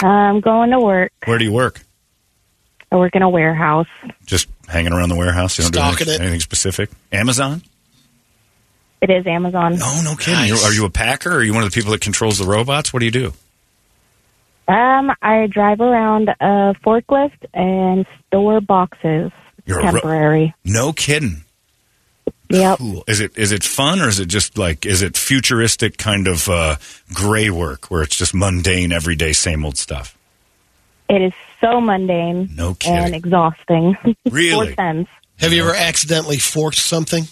I'm 0.00 0.40
going 0.40 0.70
to 0.70 0.80
work. 0.80 1.12
Where 1.26 1.36
do 1.36 1.44
you 1.44 1.52
work? 1.52 1.82
I 2.92 2.96
work 2.96 3.16
in 3.16 3.22
a 3.22 3.28
warehouse. 3.28 3.88
Just 4.26 4.48
hanging 4.68 4.92
around 4.92 5.08
the 5.08 5.16
warehouse? 5.16 5.58
You 5.58 5.64
don't 5.64 5.72
do 5.72 5.80
anything, 5.80 6.08
it. 6.14 6.20
anything 6.20 6.40
specific? 6.40 6.90
Amazon? 7.12 7.62
It 9.00 9.10
is 9.10 9.26
Amazon. 9.26 9.78
No, 9.78 10.00
no 10.02 10.14
kidding. 10.16 10.46
You're- 10.46 10.60
Are 10.62 10.72
you 10.72 10.84
a 10.84 10.90
packer? 10.90 11.30
Or 11.30 11.36
are 11.38 11.42
you 11.42 11.52
one 11.52 11.62
of 11.64 11.70
the 11.70 11.74
people 11.74 11.92
that 11.92 12.00
controls 12.00 12.38
the 12.38 12.44
robots? 12.46 12.92
What 12.92 13.00
do 13.00 13.04
you 13.06 13.10
do? 13.12 13.32
Um, 14.68 15.12
I 15.22 15.46
drive 15.46 15.80
around 15.80 16.28
a 16.28 16.74
forklift 16.84 17.44
and 17.54 18.06
store 18.26 18.60
boxes. 18.60 19.30
You're 19.64 19.80
a 19.80 19.84
ro- 19.84 19.90
temporary. 19.92 20.54
No 20.64 20.92
kidding. 20.92 21.44
Yep. 22.48 22.78
Cool. 22.78 23.04
Is 23.08 23.20
it 23.20 23.36
is 23.36 23.50
it 23.52 23.64
fun 23.64 24.00
or 24.00 24.08
is 24.08 24.20
it 24.20 24.26
just 24.26 24.56
like 24.56 24.86
is 24.86 25.02
it 25.02 25.16
futuristic 25.16 25.98
kind 25.98 26.28
of 26.28 26.48
uh, 26.48 26.76
gray 27.12 27.50
work 27.50 27.90
where 27.90 28.02
it's 28.02 28.16
just 28.16 28.34
mundane, 28.34 28.92
everyday, 28.92 29.32
same 29.32 29.64
old 29.64 29.76
stuff? 29.76 30.16
It 31.08 31.22
is 31.22 31.32
so 31.60 31.80
mundane 31.80 32.50
No 32.54 32.74
kidding. 32.74 32.98
and 32.98 33.14
exhausting. 33.14 33.96
Really? 34.30 34.68
Four 34.68 34.74
tens. 34.76 35.06
Have 35.38 35.52
you 35.52 35.62
ever 35.62 35.74
accidentally 35.74 36.38
forked 36.38 36.78
something? 36.78 37.24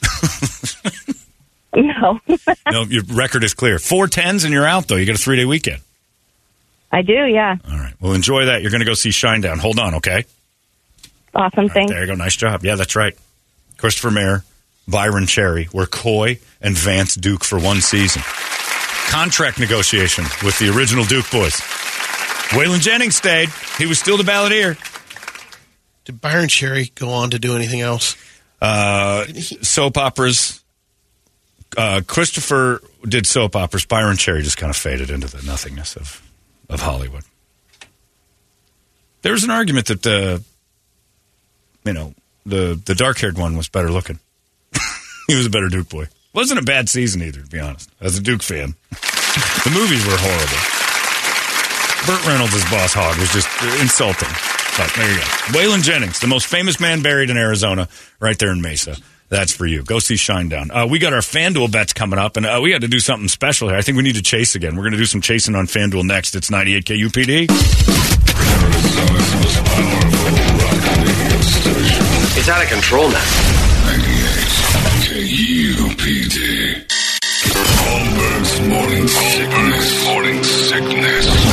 No. 1.75 2.21
no, 2.71 2.83
your 2.83 3.03
record 3.05 3.43
is 3.43 3.53
clear. 3.55 3.79
Four 3.79 4.07
tens 4.07 4.45
and 4.45 4.53
you're 4.53 4.67
out 4.67 4.87
though. 4.89 4.97
You 4.97 5.07
get 5.07 5.17
a 5.17 5.19
three 5.19 5.37
day 5.37 5.45
weekend. 5.45 5.81
I 6.93 7.03
do, 7.03 7.13
yeah. 7.27 7.57
All 7.69 7.77
right. 7.77 7.95
Well, 8.01 8.13
enjoy 8.13 8.45
that. 8.47 8.63
You're 8.63 8.71
going 8.71 8.81
to 8.83 8.87
go 8.87 8.95
see 8.95 9.09
Shinedown. 9.09 9.59
Hold 9.59 9.81
on, 9.81 9.95
okay? 9.97 10.25
Awesome. 11.35 11.69
Thanks. 11.69 11.91
There 11.91 12.01
you 12.03 12.07
go. 12.07 12.15
Nice 12.15 12.37
job. 12.37 12.63
Yeah, 12.65 12.77
that's 12.77 12.95
right. 12.95 13.17
Christopher 13.79 14.13
Mayer, 14.13 14.45
Byron 14.87 15.27
Cherry 15.27 15.69
were 15.73 15.87
Coy 15.87 16.39
and 16.61 16.79
Vance 16.79 17.17
Duke 17.17 17.43
for 17.43 17.59
one 17.59 17.81
season. 17.81 18.23
Contract 19.09 19.59
negotiation 19.59 20.25
with 20.45 20.57
the 20.61 20.69
original 20.77 21.05
Duke 21.05 21.29
boys. 21.33 21.61
Waylon 22.55 22.81
Jennings 22.81 23.17
stayed. 23.17 23.49
He 23.79 23.87
was 23.87 23.99
still 23.99 24.17
the 24.17 24.23
balladeer. 24.23 24.79
Did 26.05 26.21
Byron 26.21 26.49
Cherry 26.49 26.93
go 26.95 27.11
on 27.11 27.31
to 27.31 27.39
do 27.41 27.57
anything 27.57 27.81
else? 27.81 28.17
Uh, 28.61 29.25
soap 29.63 29.99
operas. 29.99 30.63
Uh, 31.77 32.03
Christopher 32.07 32.81
did 33.03 33.27
soap 33.27 33.57
operas. 33.57 33.85
Byron 33.85 34.17
Cherry 34.17 34.43
just 34.43 34.57
kind 34.57 34.71
of 34.71 34.77
faded 34.77 35.11
into 35.11 35.27
the 35.27 35.43
nothingness 35.45 35.97
of, 35.97 36.23
of 36.71 36.81
Hollywood. 36.81 37.25
There 39.23 39.33
was 39.33 39.43
an 39.43 39.51
argument 39.51 39.87
that 39.87 40.03
the, 40.03 40.45
you 41.85 41.93
know, 41.93 42.15
the 42.47 42.81
the 42.85 42.95
dark 42.95 43.19
haired 43.19 43.37
one 43.37 43.57
was 43.57 43.69
better 43.69 43.91
looking. 43.91 44.21
he 45.27 45.35
was 45.35 45.47
a 45.47 45.51
better 45.51 45.69
Duke 45.69 45.89
boy. 45.89 46.07
Wasn't 46.33 46.61
a 46.61 46.63
bad 46.63 46.89
season 46.89 47.23
either, 47.23 47.41
to 47.41 47.49
be 47.49 47.59
honest. 47.59 47.91
As 48.01 48.17
a 48.17 48.23
Duke 48.23 48.43
fan, 48.43 48.75
the 48.91 49.71
movies 49.75 50.07
were 50.07 50.17
horrible. 50.17 50.84
Burt 52.07 52.27
Reynolds 52.27 52.55
as 52.55 52.65
Boss 52.71 52.93
Hogg 52.93 53.19
was 53.19 53.33
just 53.33 53.49
insulting. 53.81 54.29
But 54.77 54.93
there 54.95 55.11
you 55.11 55.17
go. 55.17 55.25
Waylon 55.59 55.83
Jennings, 55.83 56.21
the 56.21 56.27
most 56.27 56.47
famous 56.47 56.79
man 56.79 57.03
buried 57.03 57.31
in 57.31 57.37
Arizona, 57.37 57.89
right 58.21 58.39
there 58.39 58.51
in 58.53 58.61
Mesa. 58.61 58.97
That's 59.31 59.53
for 59.53 59.65
you. 59.67 59.83
Go 59.83 59.99
see 60.01 60.15
Shinedown. 60.15 60.71
Uh, 60.71 60.87
we 60.87 60.99
got 60.99 61.13
our 61.15 61.21
FanDuel 61.21 61.73
bets 61.73 61.93
coming 61.93 62.19
up, 62.19 62.37
and 62.37 62.45
uh, 62.45 62.61
we 62.63 62.71
got 62.71 62.83
to 62.83 62.89
do 62.89 63.01
something 63.01 63.29
special 63.29 63.69
here. 63.69 63.79
I 63.79 63.83
think 63.83 63.97
we 63.97 64.03
need 64.03 64.17
to 64.17 64.23
chase 64.23 64.55
again. 64.55 64.77
We're 64.77 64.83
going 64.83 64.93
to 64.93 64.99
do 64.99 65.07
some 65.07 65.23
chasing 65.23 65.55
on 65.55 65.67
FanDuel 65.67 66.05
next. 66.05 66.35
It's 66.35 66.51
98 66.51 66.85
KUPD. 66.85 67.47
It's 72.37 72.49
out 72.49 72.63
of 72.63 72.69
control 72.69 73.09
now. 73.09 73.25
98 73.87 75.25
KUPD. 75.89 76.94
Holmberg's 77.53 78.61
morning 78.69 79.09
sickness. 79.09 80.05
Morning 80.07 80.45
sickness. 80.45 81.45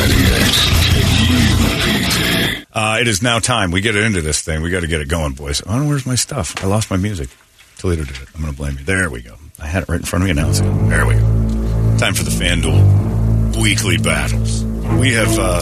Uh, 2.73 2.97
it 3.01 3.07
is 3.07 3.21
now 3.21 3.39
time. 3.39 3.71
We 3.71 3.81
get 3.81 3.95
it 3.95 4.03
into 4.03 4.21
this 4.21 4.41
thing. 4.41 4.61
We 4.61 4.69
got 4.69 4.79
to 4.81 4.87
get 4.87 5.01
it 5.01 5.09
going, 5.09 5.33
boys. 5.33 5.61
Oh, 5.67 5.87
where's 5.87 6.05
my 6.05 6.15
stuff? 6.15 6.63
I 6.63 6.67
lost 6.67 6.89
my 6.89 6.97
music. 6.97 7.29
Toledo 7.77 8.03
did 8.05 8.15
it. 8.15 8.27
I'm 8.33 8.41
going 8.41 8.53
to 8.53 8.57
blame 8.57 8.77
you. 8.77 8.85
There 8.85 9.09
we 9.09 9.21
go. 9.21 9.35
I 9.59 9.67
had 9.67 9.83
it 9.83 9.89
right 9.89 9.99
in 9.99 10.05
front 10.05 10.23
of 10.23 10.29
me. 10.29 10.33
Now 10.41 10.49
it's 10.49 10.61
There 10.61 11.05
we 11.05 11.15
go. 11.15 11.97
Time 11.97 12.13
for 12.13 12.23
the 12.23 12.31
FanDuel 12.31 13.11
weekly 13.61 13.97
battles. 13.97 14.63
We 14.63 15.13
have 15.13 15.37
uh, 15.37 15.61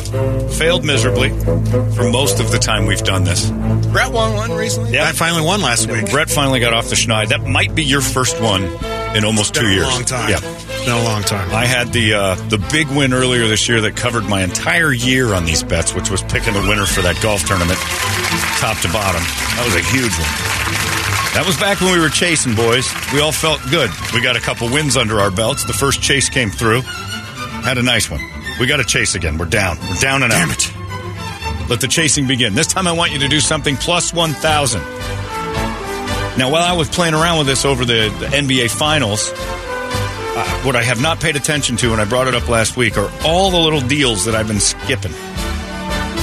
failed 0.50 0.86
miserably 0.86 1.30
for 1.30 2.10
most 2.12 2.40
of 2.40 2.52
the 2.52 2.60
time 2.60 2.86
we've 2.86 3.04
done 3.04 3.24
this. 3.24 3.50
Brett 3.92 4.12
won 4.12 4.36
one 4.36 4.52
recently. 4.52 4.94
Yeah, 4.94 5.06
I 5.08 5.12
finally 5.12 5.44
won 5.44 5.62
last 5.62 5.90
week. 5.90 6.10
Brett 6.12 6.30
finally 6.30 6.60
got 6.60 6.74
off 6.74 6.90
the 6.90 6.96
schneid. 6.96 7.30
That 7.30 7.46
might 7.46 7.74
be 7.76 7.84
your 7.84 8.02
first 8.02 8.40
one 8.42 8.64
in 9.16 9.24
almost 9.26 9.54
Been 9.54 9.64
two 9.64 9.70
a 9.70 9.74
years. 9.74 9.88
long 9.88 10.04
time. 10.06 10.30
Yeah. 10.30 10.40
Been 10.86 10.98
a 10.98 11.04
long 11.04 11.22
time. 11.24 11.50
I 11.52 11.66
had 11.66 11.92
the 11.94 12.14
uh, 12.14 12.36
the 12.50 12.58
big 12.72 12.88
win 12.90 13.14
earlier 13.14 13.48
this 13.48 13.68
year 13.68 13.82
that 13.82 13.96
covered 13.96 14.26
my 14.26 14.42
entire 14.44 14.92
year 14.94 15.34
on 15.34 15.46
these 15.46 15.64
bets, 15.64 15.94
which 15.94 16.10
was 16.10 16.22
picking 16.24 16.54
the 16.54 16.62
winner 16.62 16.86
for 16.86 17.02
that 17.02 17.20
golf 17.22 17.44
tournament, 17.46 17.80
top 18.60 18.78
to 18.82 18.88
bottom. 18.94 19.22
That 19.58 19.64
was 19.66 19.76
a 19.76 19.84
huge 19.92 20.14
one. 20.14 20.34
That 21.38 21.44
was 21.46 21.58
back 21.58 21.80
when 21.82 21.94
we 21.94 22.00
were 22.00 22.10
chasing, 22.10 22.56
boys. 22.56 22.90
We 23.14 23.22
all 23.22 23.32
felt 23.32 23.62
good. 23.70 23.90
We 24.14 24.22
got 24.22 24.36
a 24.36 24.40
couple 24.42 24.68
wins 24.70 24.98
under 24.98 25.20
our 25.20 25.30
belts. 25.32 25.64
The 25.64 25.74
first 25.74 26.02
chase 26.02 26.28
came 26.30 26.50
through. 26.50 26.82
Had 27.62 27.78
a 27.78 27.84
nice 27.84 28.10
one. 28.10 28.20
We 28.60 28.66
got 28.66 28.78
to 28.78 28.84
chase 28.84 29.14
again. 29.16 29.38
We're 29.38 29.46
down. 29.46 29.78
We're 29.90 30.00
down 30.02 30.24
and 30.24 30.34
out. 30.34 30.40
Damn 30.40 30.52
it. 30.52 31.70
Let 31.70 31.82
the 31.82 31.88
chasing 31.88 32.26
begin. 32.28 32.56
This 32.56 32.66
time 32.68 32.88
I 32.88 32.92
want 32.92 33.12
you 33.12 33.20
to 33.20 33.28
do 33.28 33.40
something 33.40 33.76
plus 33.78 34.12
1,000. 34.12 34.82
Now, 36.40 36.50
while 36.50 36.64
I 36.64 36.72
was 36.72 36.88
playing 36.88 37.16
around 37.16 37.40
with 37.40 37.48
this 37.48 37.66
over 37.66 37.84
the, 37.84 38.16
the 38.18 38.28
NBA 38.28 38.72
Finals, 38.72 39.30
uh, 39.36 40.62
what 40.62 40.74
I 40.74 40.84
have 40.84 41.02
not 41.02 41.20
paid 41.20 41.36
attention 41.36 41.76
to, 41.76 41.92
and 41.92 42.00
I 42.00 42.06
brought 42.06 42.30
it 42.30 42.34
up 42.34 42.48
last 42.48 42.78
week, 42.78 42.98
are 42.98 43.12
all 43.26 43.52
the 43.52 43.58
little 43.58 43.82
deals 43.82 44.24
that 44.24 44.36
I've 44.36 44.48
been 44.48 44.62
skipping. 44.62 45.12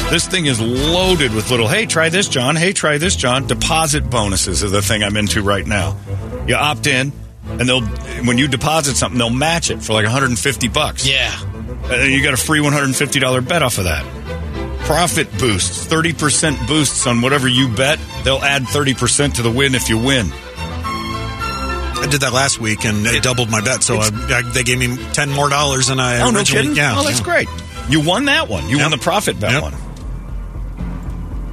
This 0.09 0.27
thing 0.27 0.47
is 0.47 0.59
loaded 0.59 1.35
with 1.35 1.51
little, 1.51 1.69
hey, 1.69 1.85
try 1.85 2.09
this, 2.09 2.29
John. 2.29 2.57
Hey, 2.57 2.73
try 2.73 2.97
this, 2.97 3.15
John. 3.15 3.47
Deposit 3.47 4.09
bonuses 4.09 4.65
are 4.65 4.71
the 4.71 4.81
thing 4.81 5.03
I'm 5.03 5.19
into 5.19 5.43
right 5.43 5.67
now. 5.67 5.99
You 6.49 6.55
opt 6.55 6.87
in, 6.87 7.13
and 7.47 7.69
they'll 7.69 7.83
when 8.25 8.39
you 8.39 8.49
deposit 8.49 8.97
something, 8.97 9.19
they'll 9.19 9.29
match 9.29 9.71
it 9.71 9.83
for 9.83 9.93
like 9.93 10.05
150 10.05 10.69
bucks. 10.69 11.07
Yeah. 11.07 11.31
And 11.93 12.11
you 12.11 12.23
got 12.23 12.33
a 12.33 12.39
free 12.39 12.61
$150 12.61 13.47
bet 13.47 13.63
off 13.63 13.77
of 13.77 13.85
that. 13.85 14.07
Profit 14.87 15.31
boosts, 15.39 15.85
30% 15.87 16.69
boosts 16.69 17.07
on 17.09 17.21
whatever 17.21 17.49
you 17.49 17.69
bet. 17.69 17.99
They'll 18.23 18.39
add 18.43 18.63
30% 18.63 19.35
to 19.35 19.43
the 19.43 19.51
win 19.51 19.75
if 19.75 19.89
you 19.89 19.99
win. 19.99 20.31
I 21.99 22.07
did 22.09 22.21
that 22.21 22.33
last 22.33 22.61
week 22.61 22.85
and 22.85 23.05
it 23.07 23.23
doubled 23.25 23.51
my 23.51 23.61
bet. 23.61 23.83
So 23.83 23.97
I, 23.97 24.11
I, 24.31 24.43
they 24.53 24.63
gave 24.63 24.79
me 24.79 24.97
ten 25.13 25.29
more 25.31 25.49
dollars 25.49 25.89
than 25.89 25.99
I 25.99 26.21
Oh, 26.21 26.31
no 26.31 26.39
originally. 26.39 26.63
kidding? 26.69 26.77
Yeah, 26.77 26.95
oh, 26.97 27.03
that's 27.03 27.19
yeah. 27.19 27.25
great. 27.25 27.49
You 27.89 28.01
won 28.01 28.27
that 28.27 28.49
one. 28.49 28.69
You 28.69 28.79
won 28.79 28.91
the 28.93 28.99
profit 28.99 29.41
bet 29.41 29.53
Yep. 29.53 29.63
one. 29.63 29.75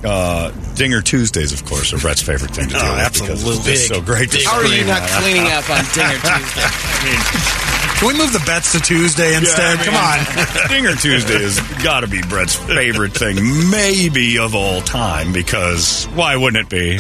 Uh, 0.06 0.52
Dinger 0.76 1.02
Tuesdays, 1.02 1.54
of 1.54 1.66
course, 1.66 1.92
are 1.94 1.98
Brett's 1.98 2.22
favorite 2.22 2.52
thing 2.52 2.68
to 2.68 2.74
do. 2.76 2.80
Oh, 2.80 2.96
with 2.98 3.14
because 3.14 3.30
absolutely. 3.30 3.72
It's 3.72 3.88
just 3.88 3.88
so 3.88 4.02
great 4.02 4.30
to 4.32 4.40
How 4.46 4.58
are 4.58 4.66
you 4.66 4.84
not 4.86 5.02
cleaning 5.10 5.48
up 5.48 5.68
on 5.72 5.84
Dinger 5.96 6.20
Tuesday? 6.20 7.63
Can 8.04 8.12
we 8.12 8.20
move 8.20 8.34
the 8.34 8.44
bets 8.46 8.74
to 8.74 8.82
Tuesday 8.82 9.34
instead? 9.34 9.80
Yeah, 9.80 9.86
Come 9.86 9.96
on. 9.96 10.20
mean, 10.70 10.84
Dinger 10.84 10.96
Tuesday 10.98 11.42
has 11.42 11.58
got 11.82 12.02
to 12.02 12.08
be 12.08 12.22
Brett's 12.22 12.54
favorite 12.54 13.14
thing, 13.14 13.38
maybe 13.72 14.40
of 14.40 14.56
all 14.56 14.82
time, 14.82 15.32
because 15.32 16.04
why 16.08 16.36
wouldn't 16.36 16.66
it 16.66 16.70
be? 16.70 17.00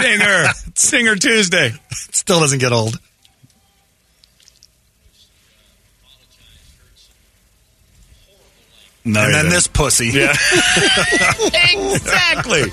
Dinger, 0.00 0.46
Dinger 0.74 1.16
Tuesday. 1.16 1.72
Still 1.90 2.40
doesn't 2.40 2.60
get 2.60 2.72
old. 2.72 2.98
No, 9.04 9.20
and 9.22 9.34
then 9.34 9.42
didn't. 9.42 9.50
this 9.50 9.66
pussy. 9.66 10.06
Yeah. 10.06 10.30
exactly. 11.74 12.70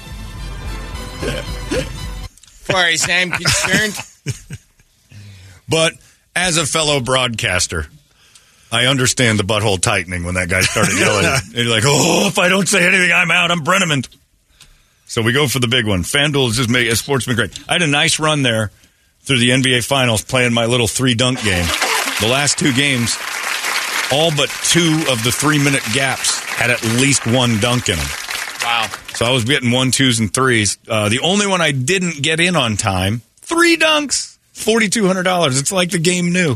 far 2.64 2.86
as 2.86 3.06
I'm 3.10 3.32
concerned. 3.32 3.98
But 5.72 5.94
as 6.36 6.58
a 6.58 6.66
fellow 6.66 7.00
broadcaster, 7.00 7.88
I 8.72 8.86
understand 8.86 9.40
the 9.40 9.44
butthole 9.44 9.82
tightening 9.82 10.26
when 10.26 10.36
that 10.36 10.50
guy 10.50 10.62
started 10.62 11.00
yelling. 11.00 11.26
and 11.46 11.54
you're 11.54 11.74
like, 11.74 11.84
oh, 11.86 12.28
if 12.28 12.38
I 12.38 12.50
don't 12.50 12.68
say 12.68 12.86
anything, 12.86 13.12
I'm 13.12 13.32
out. 13.32 13.52
I'm 13.52 13.64
Brennaman. 13.64 14.08
So 15.06 15.22
we 15.22 15.32
go 15.32 15.48
for 15.48 15.60
the 15.60 15.68
big 15.68 15.88
one. 15.88 16.04
FanDuel 16.04 16.50
is 16.50 16.58
just 16.58 16.70
making 16.70 16.94
sports 16.96 17.26
been 17.26 17.36
great. 17.36 17.58
I 17.68 17.74
had 17.74 17.82
a 17.82 17.88
nice 17.88 18.20
run 18.20 18.44
there 18.44 18.72
through 19.22 19.40
the 19.40 19.50
NBA 19.50 19.86
Finals 19.86 20.24
playing 20.24 20.54
my 20.54 20.66
little 20.66 20.88
three 20.88 21.16
dunk 21.16 21.42
game. 21.44 21.66
The 22.20 22.28
last 22.28 22.60
two 22.60 22.74
games, 22.74 23.18
all 24.12 24.32
but 24.36 24.50
two 24.64 25.06
of 25.10 25.24
the 25.24 25.32
three 25.32 25.62
minute 25.62 25.84
gaps 25.94 26.40
had 26.42 26.70
at 26.70 26.84
least 26.84 27.26
one 27.26 27.60
dunk 27.60 27.90
in 27.90 27.96
them. 27.96 28.08
Wow. 28.64 28.90
So 29.16 29.26
I 29.26 29.32
was 29.32 29.44
getting 29.44 29.72
one, 29.72 29.92
twos, 29.92 30.20
and 30.20 30.34
threes. 30.34 30.78
Uh, 30.88 31.10
the 31.10 31.20
only 31.20 31.48
one 31.48 31.62
I 31.62 31.72
didn't 31.72 32.22
get 32.22 32.40
in 32.40 32.56
on 32.56 32.78
time, 32.78 33.22
three 33.42 33.78
dunks, 33.78 34.31
forty-two 34.54 35.06
hundred 35.08 35.24
dollars. 35.24 35.60
It's 35.60 35.72
like 35.72 35.92
the 35.92 36.00
game 36.00 36.32
new. 36.32 36.56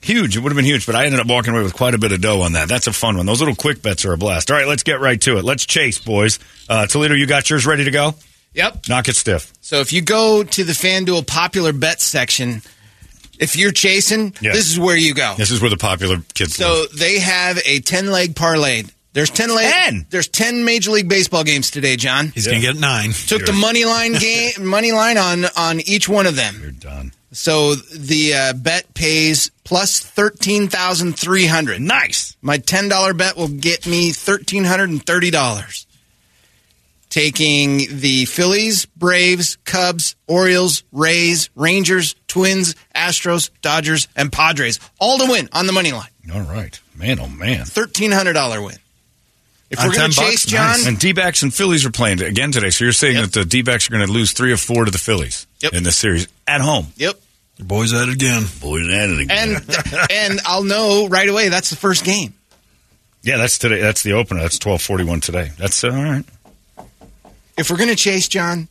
Huge. 0.00 0.36
It 0.36 0.40
would 0.40 0.52
have 0.52 0.56
been 0.56 0.66
huge, 0.66 0.84
but 0.84 0.94
I 0.94 1.06
ended 1.06 1.18
up 1.20 1.26
walking 1.26 1.54
away 1.54 1.62
with 1.62 1.74
quite 1.74 1.94
a 1.94 1.98
bit 1.98 2.12
of 2.12 2.20
dough 2.20 2.42
on 2.42 2.52
that. 2.52 2.68
That's 2.68 2.86
a 2.86 2.92
fun 2.92 3.16
one. 3.16 3.24
Those 3.24 3.40
little 3.40 3.54
quick 3.54 3.80
bets 3.80 4.04
are 4.04 4.12
a 4.12 4.18
blast. 4.18 4.50
All 4.50 4.56
right, 4.56 4.66
let's 4.66 4.82
get 4.82 5.00
right 5.00 5.18
to 5.22 5.38
it. 5.38 5.44
Let's 5.44 5.64
chase, 5.64 5.98
boys. 5.98 6.38
Uh, 6.68 6.86
Toledo, 6.86 7.14
you 7.14 7.26
got 7.26 7.48
yours 7.48 7.64
ready 7.64 7.84
to 7.84 7.90
go? 7.90 8.14
Yep. 8.52 8.86
Knock 8.88 9.08
it 9.08 9.16
stiff. 9.16 9.50
So 9.62 9.80
if 9.80 9.94
you 9.94 10.02
go 10.02 10.44
to 10.44 10.62
the 10.64 10.72
FanDuel 10.74 11.26
popular 11.26 11.72
bet 11.72 12.02
section, 12.02 12.60
if 13.38 13.56
you're 13.56 13.72
chasing, 13.72 14.34
Yeah. 14.42 14.52
this 14.52 14.70
is 14.70 14.78
where 14.78 14.94
you 14.96 15.14
go. 15.14 15.34
This 15.38 15.50
is 15.50 15.62
where 15.62 15.70
the 15.70 15.78
popular 15.78 16.18
kids 16.34 16.58
live. 16.60 16.68
So 16.68 16.86
they 16.96 17.18
have 17.20 17.58
a 17.64 17.80
10 17.80 18.10
leg 18.10 18.36
parlay. 18.36 18.82
There's 19.14 19.30
10 19.30 19.54
leg 19.54 19.72
10? 19.72 20.06
There's 20.10 20.26
10 20.26 20.64
Major 20.64 20.90
League 20.90 21.08
Baseball 21.08 21.44
games 21.44 21.70
today, 21.70 21.94
John. 21.94 22.28
He's 22.28 22.46
gonna 22.46 22.58
get 22.58 22.76
nine. 22.76 23.12
Took 23.12 23.46
the 23.46 23.52
money 23.52 23.84
line 23.84 24.12
game 24.14 24.50
money 24.58 24.90
line 24.90 25.16
on 25.16 25.44
on 25.56 25.80
each 25.80 26.08
one 26.08 26.26
of 26.26 26.34
them. 26.34 26.58
You're 26.60 26.72
done. 26.72 27.12
So 27.30 27.76
the 27.76 28.34
uh, 28.34 28.52
bet 28.54 28.92
pays 28.92 29.52
plus 29.62 30.00
thirteen 30.00 30.66
thousand 30.68 31.16
three 31.16 31.46
hundred. 31.46 31.80
Nice. 31.80 32.36
My 32.42 32.58
ten 32.58 32.88
dollar 32.88 33.14
bet 33.14 33.36
will 33.36 33.48
get 33.48 33.86
me 33.86 34.10
thirteen 34.10 34.64
hundred 34.64 34.90
and 34.90 35.04
thirty 35.04 35.30
dollars. 35.30 35.86
Taking 37.08 37.82
the 38.00 38.24
Phillies, 38.24 38.86
Braves, 38.86 39.56
Cubs, 39.64 40.16
Orioles, 40.26 40.82
Rays, 40.90 41.48
Rangers, 41.54 42.16
Twins, 42.26 42.74
Astros, 42.92 43.50
Dodgers, 43.62 44.08
and 44.16 44.32
Padres, 44.32 44.80
all 44.98 45.18
to 45.18 45.26
win 45.30 45.48
on 45.52 45.68
the 45.68 45.72
money 45.72 45.92
line. 45.92 46.10
All 46.34 46.40
right. 46.40 46.80
Man, 46.96 47.20
oh, 47.20 47.28
man. 47.28 47.64
Thirteen 47.64 48.10
hundred 48.10 48.32
dollar 48.32 48.60
win. 48.60 48.76
If 49.74 49.84
we're 49.84 49.94
going 49.94 50.10
10 50.10 50.10
to 50.10 50.16
bucks? 50.16 50.30
chase 50.30 50.46
John, 50.46 50.68
Nice. 50.70 50.86
And 50.86 50.98
D 50.98 51.12
backs 51.12 51.42
and 51.42 51.52
Phillies 51.52 51.84
are 51.86 51.90
playing 51.90 52.22
again 52.22 52.50
today. 52.52 52.70
So 52.70 52.84
you're 52.84 52.92
saying 52.92 53.16
that 53.20 53.32
the 53.32 53.44
D 53.44 53.62
backs 53.62 53.88
are 53.88 53.92
going 53.92 54.06
to 54.06 54.12
lose 54.12 54.32
three 54.32 54.52
or 54.52 54.56
four 54.56 54.84
to 54.84 54.90
the 54.90 54.98
Phillies 54.98 55.46
in 55.72 55.82
this 55.82 55.96
series 55.96 56.26
at 56.46 56.60
home. 56.60 56.86
Yep. 56.96 57.20
The 57.56 57.64
boys 57.64 57.92
at 57.94 58.08
it 58.08 58.14
again. 58.14 58.44
Boys 58.60 58.88
at 58.88 59.10
it 59.10 59.20
again. 59.20 59.62
and 59.64 60.10
and 60.10 60.40
I'll 60.44 60.64
know 60.64 61.06
right 61.08 61.28
away 61.28 61.48
that's 61.50 61.70
the 61.70 61.76
first 61.76 62.04
game. 62.04 62.34
Yeah, 63.22 63.36
that's 63.36 63.58
today. 63.58 63.80
That's 63.80 64.02
the 64.02 64.12
opener. 64.14 64.40
That's 64.40 64.58
twelve 64.58 64.82
forty 64.82 65.04
one 65.04 65.20
today. 65.20 65.50
That's 65.56 65.84
uh, 65.84 65.88
all 65.88 66.02
right. 66.02 66.24
If 67.56 67.70
we're 67.70 67.76
going 67.76 67.88
to 67.90 67.96
chase 67.96 68.26
John, 68.28 68.66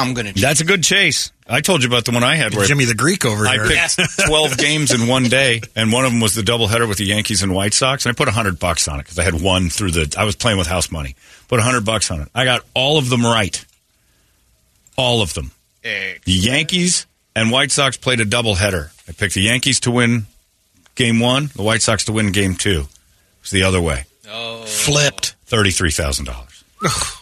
I'm 0.00 0.14
going 0.14 0.32
to. 0.32 0.40
That's 0.40 0.60
a 0.60 0.64
good 0.64 0.82
chase. 0.82 1.30
I 1.48 1.60
told 1.60 1.82
you 1.82 1.88
about 1.88 2.04
the 2.04 2.12
one 2.12 2.22
I 2.22 2.36
had 2.36 2.54
where 2.54 2.66
Jimmy 2.66 2.84
the 2.84 2.94
Greek 2.94 3.24
over 3.24 3.46
I 3.46 3.54
here. 3.54 3.64
I 3.64 3.68
picked 3.68 4.20
twelve 4.26 4.56
games 4.56 4.92
in 4.92 5.08
one 5.08 5.24
day, 5.24 5.60
and 5.74 5.92
one 5.92 6.04
of 6.04 6.12
them 6.12 6.20
was 6.20 6.34
the 6.34 6.42
doubleheader 6.42 6.88
with 6.88 6.98
the 6.98 7.04
Yankees 7.04 7.42
and 7.42 7.54
White 7.54 7.74
Sox, 7.74 8.06
and 8.06 8.12
I 8.12 8.14
put 8.14 8.28
hundred 8.28 8.58
bucks 8.58 8.86
on 8.88 9.00
it 9.00 9.02
because 9.02 9.18
I 9.18 9.24
had 9.24 9.40
one 9.40 9.68
through 9.68 9.90
the. 9.90 10.14
I 10.16 10.24
was 10.24 10.36
playing 10.36 10.58
with 10.58 10.66
house 10.68 10.90
money. 10.90 11.16
Put 11.48 11.60
hundred 11.60 11.84
bucks 11.84 12.10
on 12.10 12.20
it. 12.20 12.28
I 12.34 12.44
got 12.44 12.64
all 12.74 12.98
of 12.98 13.08
them 13.08 13.24
right. 13.24 13.64
All 14.96 15.22
of 15.22 15.34
them. 15.34 15.50
The 15.82 16.20
Yankees 16.26 17.06
and 17.34 17.50
White 17.50 17.72
Sox 17.72 17.96
played 17.96 18.20
a 18.20 18.24
doubleheader. 18.26 18.90
I 19.08 19.12
picked 19.12 19.34
the 19.34 19.42
Yankees 19.42 19.80
to 19.80 19.90
win 19.90 20.26
game 20.94 21.18
one, 21.20 21.50
the 21.56 21.62
White 21.62 21.82
Sox 21.82 22.04
to 22.04 22.12
win 22.12 22.32
game 22.32 22.54
two. 22.54 22.80
It 22.80 23.42
was 23.42 23.50
the 23.50 23.62
other 23.64 23.80
way. 23.80 24.04
Oh. 24.28 24.62
Flipped. 24.64 25.34
Thirty-three 25.46 25.90
thousand 25.90 26.26
dollars. 26.26 26.64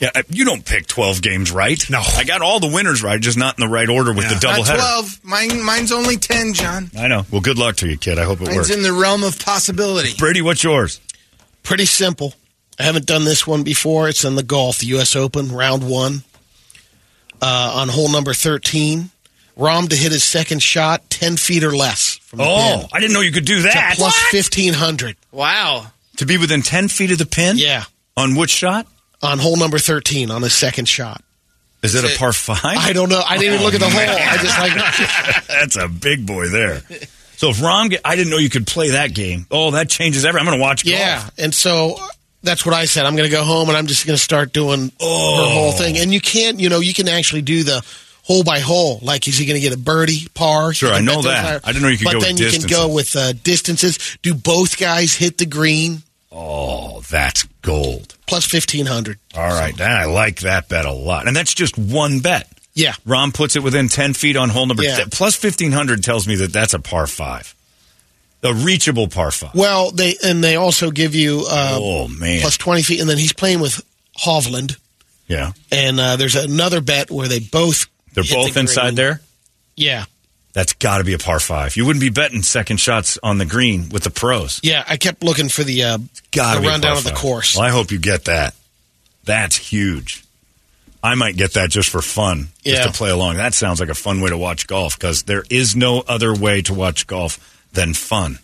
Yeah, 0.00 0.10
uh, 0.14 0.22
you 0.30 0.44
don't 0.44 0.64
pick 0.64 0.86
twelve 0.86 1.20
games 1.22 1.50
right. 1.50 1.78
No, 1.90 2.00
I 2.00 2.22
got 2.24 2.40
all 2.40 2.60
the 2.60 2.68
winners 2.72 3.02
right, 3.02 3.20
just 3.20 3.36
not 3.36 3.58
in 3.58 3.66
the 3.66 3.72
right 3.72 3.88
order 3.88 4.12
with 4.12 4.28
the 4.28 4.38
double 4.40 4.64
Not 4.64 4.74
twelve. 4.76 5.20
Mine, 5.24 5.62
mine's 5.64 5.90
only 5.92 6.16
ten, 6.16 6.52
John. 6.54 6.90
I 6.96 7.08
know. 7.08 7.26
Well, 7.32 7.40
good 7.40 7.58
luck 7.58 7.76
to 7.76 7.88
you, 7.88 7.96
kid. 7.98 8.18
I 8.18 8.24
hope 8.24 8.40
it 8.40 8.44
Mine's 8.44 8.56
works. 8.58 8.68
It's 8.70 8.76
in 8.76 8.82
the 8.84 8.92
realm 8.92 9.24
of 9.24 9.38
possibility. 9.44 10.10
Brady, 10.16 10.40
what's 10.42 10.62
yours? 10.62 11.00
Pretty 11.64 11.84
simple. 11.86 12.34
I 12.78 12.84
haven't 12.84 13.06
done 13.06 13.24
this 13.24 13.44
one 13.46 13.64
before. 13.64 14.08
It's 14.08 14.24
in 14.24 14.36
the 14.36 14.44
golf, 14.44 14.78
the 14.78 14.86
U.S. 14.88 15.16
Open, 15.16 15.50
round 15.50 15.88
one. 15.88 16.22
Uh, 17.42 17.72
on 17.76 17.88
hole 17.88 18.10
number 18.10 18.34
13. 18.34 19.10
Rahm 19.56 19.88
to 19.88 19.96
hit 19.96 20.12
his 20.12 20.22
second 20.24 20.62
shot 20.62 21.08
10 21.10 21.36
feet 21.36 21.64
or 21.64 21.76
less 21.76 22.16
from 22.18 22.38
the 22.38 22.44
Oh, 22.44 22.78
pin. 22.80 22.88
I 22.92 23.00
didn't 23.00 23.12
know 23.14 23.20
you 23.20 23.32
could 23.32 23.44
do 23.44 23.62
that. 23.62 23.94
plus 23.96 24.14
What? 24.14 24.32
1500. 24.34 25.16
Wow. 25.32 25.86
To 26.18 26.26
be 26.26 26.36
within 26.38 26.62
ten 26.62 26.88
feet 26.88 27.10
of 27.12 27.18
the 27.18 27.26
pin? 27.26 27.56
Yeah. 27.58 27.84
On 28.16 28.34
which 28.36 28.50
shot? 28.50 28.86
On 29.22 29.38
hole 29.38 29.56
number 29.56 29.78
13, 29.78 30.30
on 30.30 30.42
his 30.42 30.52
second 30.54 30.86
shot. 30.86 31.22
Is 31.82 31.94
it 31.94 32.04
a 32.04 32.18
par 32.18 32.32
five? 32.32 32.58
I 32.64 32.92
don't 32.92 33.08
know. 33.08 33.22
I 33.24 33.38
didn't 33.38 33.54
even 33.54 33.64
look 33.64 33.74
at 33.74 33.80
the 33.80 33.88
hole. 33.88 34.00
I 34.00 34.36
just 34.38 34.58
like. 34.58 35.46
That's 35.48 35.76
a 35.76 35.88
big 35.88 36.26
boy 36.26 36.48
there. 36.48 36.80
So 37.36 37.50
if 37.50 37.58
Rahm, 37.58 37.90
get, 37.90 38.00
I 38.04 38.16
didn't 38.16 38.30
know 38.30 38.38
you 38.38 38.50
could 38.50 38.66
play 38.66 38.90
that 38.90 39.14
game. 39.14 39.46
Oh, 39.50 39.70
that 39.72 39.88
changes 39.88 40.24
everything. 40.24 40.46
I'm 40.48 40.50
going 40.52 40.58
to 40.58 40.62
watch. 40.62 40.84
Yeah. 40.84 41.28
And 41.38 41.54
so 41.54 41.96
that's 42.42 42.66
what 42.66 42.74
I 42.74 42.84
said. 42.86 43.06
I'm 43.06 43.14
going 43.14 43.28
to 43.30 43.34
go 43.36 43.44
home 43.44 43.68
and 43.68 43.76
I'm 43.76 43.86
just 43.86 44.06
going 44.06 44.16
to 44.16 44.22
start 44.22 44.52
doing 44.52 44.90
Oh. 45.00 45.36
her 45.46 45.52
whole 45.54 45.72
thing. 45.72 45.98
And 45.98 46.12
you 46.12 46.20
can't, 46.20 46.58
you 46.58 46.68
know, 46.68 46.80
you 46.80 46.92
can 46.94 47.06
actually 47.08 47.42
do 47.42 47.62
the 47.62 47.84
hole 48.24 48.42
by 48.42 48.58
hole. 48.58 48.98
Like, 49.02 49.28
is 49.28 49.38
he 49.38 49.46
going 49.46 49.54
to 49.54 49.60
get 49.60 49.72
a 49.72 49.78
birdie, 49.80 50.26
par? 50.34 50.72
Sure, 50.74 50.92
I 50.92 51.00
know 51.00 51.22
that. 51.22 51.44
higher. 51.44 51.60
I 51.62 51.72
didn't 51.72 51.82
know 51.82 51.88
you 51.88 51.98
could 51.98 52.04
but 52.06 52.12
go 52.14 52.18
with 52.18 52.26
then 52.26 52.36
you 52.38 52.50
can 52.58 52.68
go 52.68 52.88
with 52.92 53.14
uh, 53.14 53.32
distances. 53.34 54.18
Do 54.22 54.34
both 54.34 54.78
guys 54.78 55.14
hit 55.14 55.38
the 55.38 55.46
green? 55.46 56.02
Oh, 56.40 57.00
that's 57.10 57.42
gold. 57.62 58.14
Plus 58.26 58.50
1500 58.52 59.18
All 59.34 59.48
right, 59.48 59.76
then 59.76 59.90
I 59.90 60.04
like 60.04 60.40
that 60.40 60.68
bet 60.68 60.84
a 60.84 60.92
lot. 60.92 61.26
And 61.26 61.34
that's 61.34 61.52
just 61.54 61.76
one 61.76 62.20
bet. 62.20 62.48
Yeah. 62.74 62.92
Rahm 63.06 63.34
puts 63.34 63.56
it 63.56 63.62
within 63.64 63.88
10 63.88 64.14
feet 64.14 64.36
on 64.36 64.48
hole 64.50 64.66
number 64.66 64.84
Yeah. 64.84 64.96
10. 64.98 65.10
Plus 65.10 65.42
1500 65.42 66.02
tells 66.04 66.28
me 66.28 66.36
that 66.36 66.52
that's 66.52 66.74
a 66.74 66.78
par 66.78 67.06
five. 67.08 67.54
A 68.44 68.54
reachable 68.54 69.08
par 69.08 69.32
five. 69.32 69.52
Well, 69.54 69.90
they 69.90 70.14
and 70.22 70.44
they 70.44 70.54
also 70.54 70.92
give 70.92 71.16
you 71.16 71.44
uh, 71.50 71.76
oh, 71.80 72.06
man. 72.06 72.40
plus 72.40 72.56
20 72.56 72.82
feet, 72.82 73.00
and 73.00 73.08
then 73.10 73.18
he's 73.18 73.32
playing 73.32 73.58
with 73.58 73.82
Hovland. 74.16 74.76
yeah. 75.26 75.52
And 75.72 75.98
uh, 75.98 76.14
there's 76.16 76.36
another 76.36 76.80
bet 76.80 77.10
where 77.10 77.26
they 77.26 77.40
both. 77.40 77.86
They're 78.12 78.22
both 78.22 78.54
the 78.54 78.60
inside 78.60 78.82
green. 78.82 78.94
there? 78.94 79.20
Yeah. 79.74 80.04
That's 80.58 80.72
got 80.72 80.98
to 80.98 81.04
be 81.04 81.12
a 81.14 81.18
par 81.18 81.38
five. 81.38 81.76
You 81.76 81.86
wouldn't 81.86 82.00
be 82.00 82.08
betting 82.10 82.42
second 82.42 82.78
shots 82.78 83.16
on 83.22 83.38
the 83.38 83.46
green 83.46 83.90
with 83.90 84.02
the 84.02 84.10
pros. 84.10 84.58
Yeah, 84.64 84.82
I 84.88 84.96
kept 84.96 85.22
looking 85.22 85.48
for 85.48 85.62
the, 85.62 85.84
uh, 85.84 85.98
the 86.32 86.60
rundown 86.64 86.96
of 86.96 87.04
the 87.04 87.12
course. 87.12 87.54
Well, 87.54 87.64
I 87.64 87.70
hope 87.70 87.92
you 87.92 88.00
get 88.00 88.24
that. 88.24 88.56
That's 89.22 89.54
huge. 89.56 90.24
I 91.00 91.14
might 91.14 91.36
get 91.36 91.52
that 91.54 91.70
just 91.70 91.90
for 91.90 92.02
fun, 92.02 92.48
just 92.64 92.76
Yeah. 92.76 92.86
to 92.86 92.92
play 92.92 93.10
along. 93.10 93.36
That 93.36 93.54
sounds 93.54 93.78
like 93.78 93.88
a 93.88 93.94
fun 93.94 94.20
way 94.20 94.30
to 94.30 94.36
watch 94.36 94.66
golf 94.66 94.98
because 94.98 95.22
there 95.22 95.44
is 95.48 95.76
no 95.76 96.00
other 96.00 96.34
way 96.34 96.60
to 96.62 96.74
watch 96.74 97.06
golf 97.06 97.38
than 97.72 97.94
fun, 97.94 98.40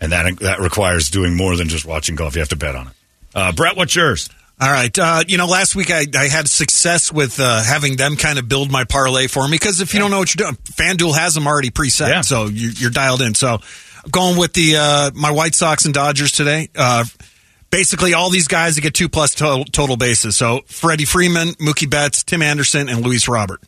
and 0.00 0.12
that 0.12 0.38
that 0.38 0.60
requires 0.60 1.10
doing 1.10 1.36
more 1.36 1.56
than 1.56 1.68
just 1.68 1.84
watching 1.84 2.14
golf. 2.16 2.36
You 2.36 2.40
have 2.40 2.48
to 2.48 2.56
bet 2.56 2.74
on 2.74 2.86
it. 2.86 2.92
Uh, 3.34 3.52
Brett, 3.52 3.76
what's 3.76 3.94
yours? 3.94 4.30
All 4.60 4.70
right. 4.70 4.96
Uh, 4.98 5.24
you 5.26 5.38
know, 5.38 5.46
last 5.46 5.74
week 5.74 5.90
I, 5.90 6.04
I 6.14 6.28
had 6.28 6.46
success 6.46 7.10
with 7.10 7.40
uh, 7.40 7.62
having 7.62 7.96
them 7.96 8.16
kind 8.16 8.38
of 8.38 8.46
build 8.48 8.70
my 8.70 8.84
parlay 8.84 9.26
for 9.26 9.44
me 9.48 9.52
because 9.52 9.80
if 9.80 9.94
you 9.94 10.00
don't 10.00 10.10
know 10.10 10.18
what 10.18 10.34
you're 10.34 10.44
doing, 10.46 10.56
FanDuel 10.64 11.16
has 11.16 11.34
them 11.34 11.46
already 11.46 11.70
preset, 11.70 12.08
Yeah. 12.08 12.20
so 12.20 12.44
you, 12.46 12.70
you're 12.76 12.90
dialed 12.90 13.22
in. 13.22 13.34
So 13.34 13.54
I'm 14.04 14.10
going 14.10 14.36
with 14.38 14.52
the 14.52 14.76
uh, 14.76 15.10
my 15.14 15.30
White 15.30 15.54
Sox 15.54 15.86
and 15.86 15.94
Dodgers 15.94 16.32
today. 16.32 16.68
Uh, 16.76 17.04
basically, 17.70 18.12
all 18.12 18.28
these 18.28 18.48
guys 18.48 18.74
that 18.74 18.82
get 18.82 18.92
two 18.92 19.08
plus 19.08 19.34
total, 19.34 19.64
total 19.64 19.96
bases. 19.96 20.36
So 20.36 20.60
Freddie 20.66 21.06
Freeman, 21.06 21.48
Mookie 21.54 21.88
Betts, 21.88 22.22
Tim 22.22 22.42
Anderson, 22.42 22.90
and 22.90 23.00
Luis 23.00 23.28
Robert. 23.28 23.62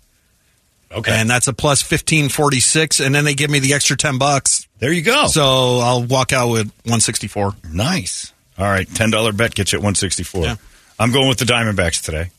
Okay, 0.90 1.12
and 1.12 1.30
that's 1.30 1.48
a 1.48 1.54
plus 1.54 1.80
fifteen 1.80 2.28
forty 2.28 2.60
six, 2.60 3.00
and 3.00 3.14
then 3.14 3.24
they 3.24 3.32
give 3.32 3.50
me 3.50 3.60
the 3.60 3.72
extra 3.72 3.96
ten 3.96 4.18
bucks. 4.18 4.68
There 4.78 4.92
you 4.92 5.00
go. 5.00 5.26
So 5.28 5.42
I'll 5.78 6.04
walk 6.04 6.34
out 6.34 6.50
with 6.50 6.70
one 6.84 7.00
sixty 7.00 7.28
four. 7.28 7.54
Nice. 7.72 8.34
All 8.58 8.66
right, 8.66 8.86
ten 8.94 9.10
dollar 9.10 9.32
bet 9.32 9.54
gets 9.54 9.72
you 9.72 9.78
at 9.78 9.82
one 9.82 9.94
sixty 9.94 10.22
four. 10.22 10.58
I'm 11.02 11.12
going 11.12 11.28
with 11.28 11.38
the 11.38 11.44
Diamondbacks 11.44 12.02
today. 12.02 12.30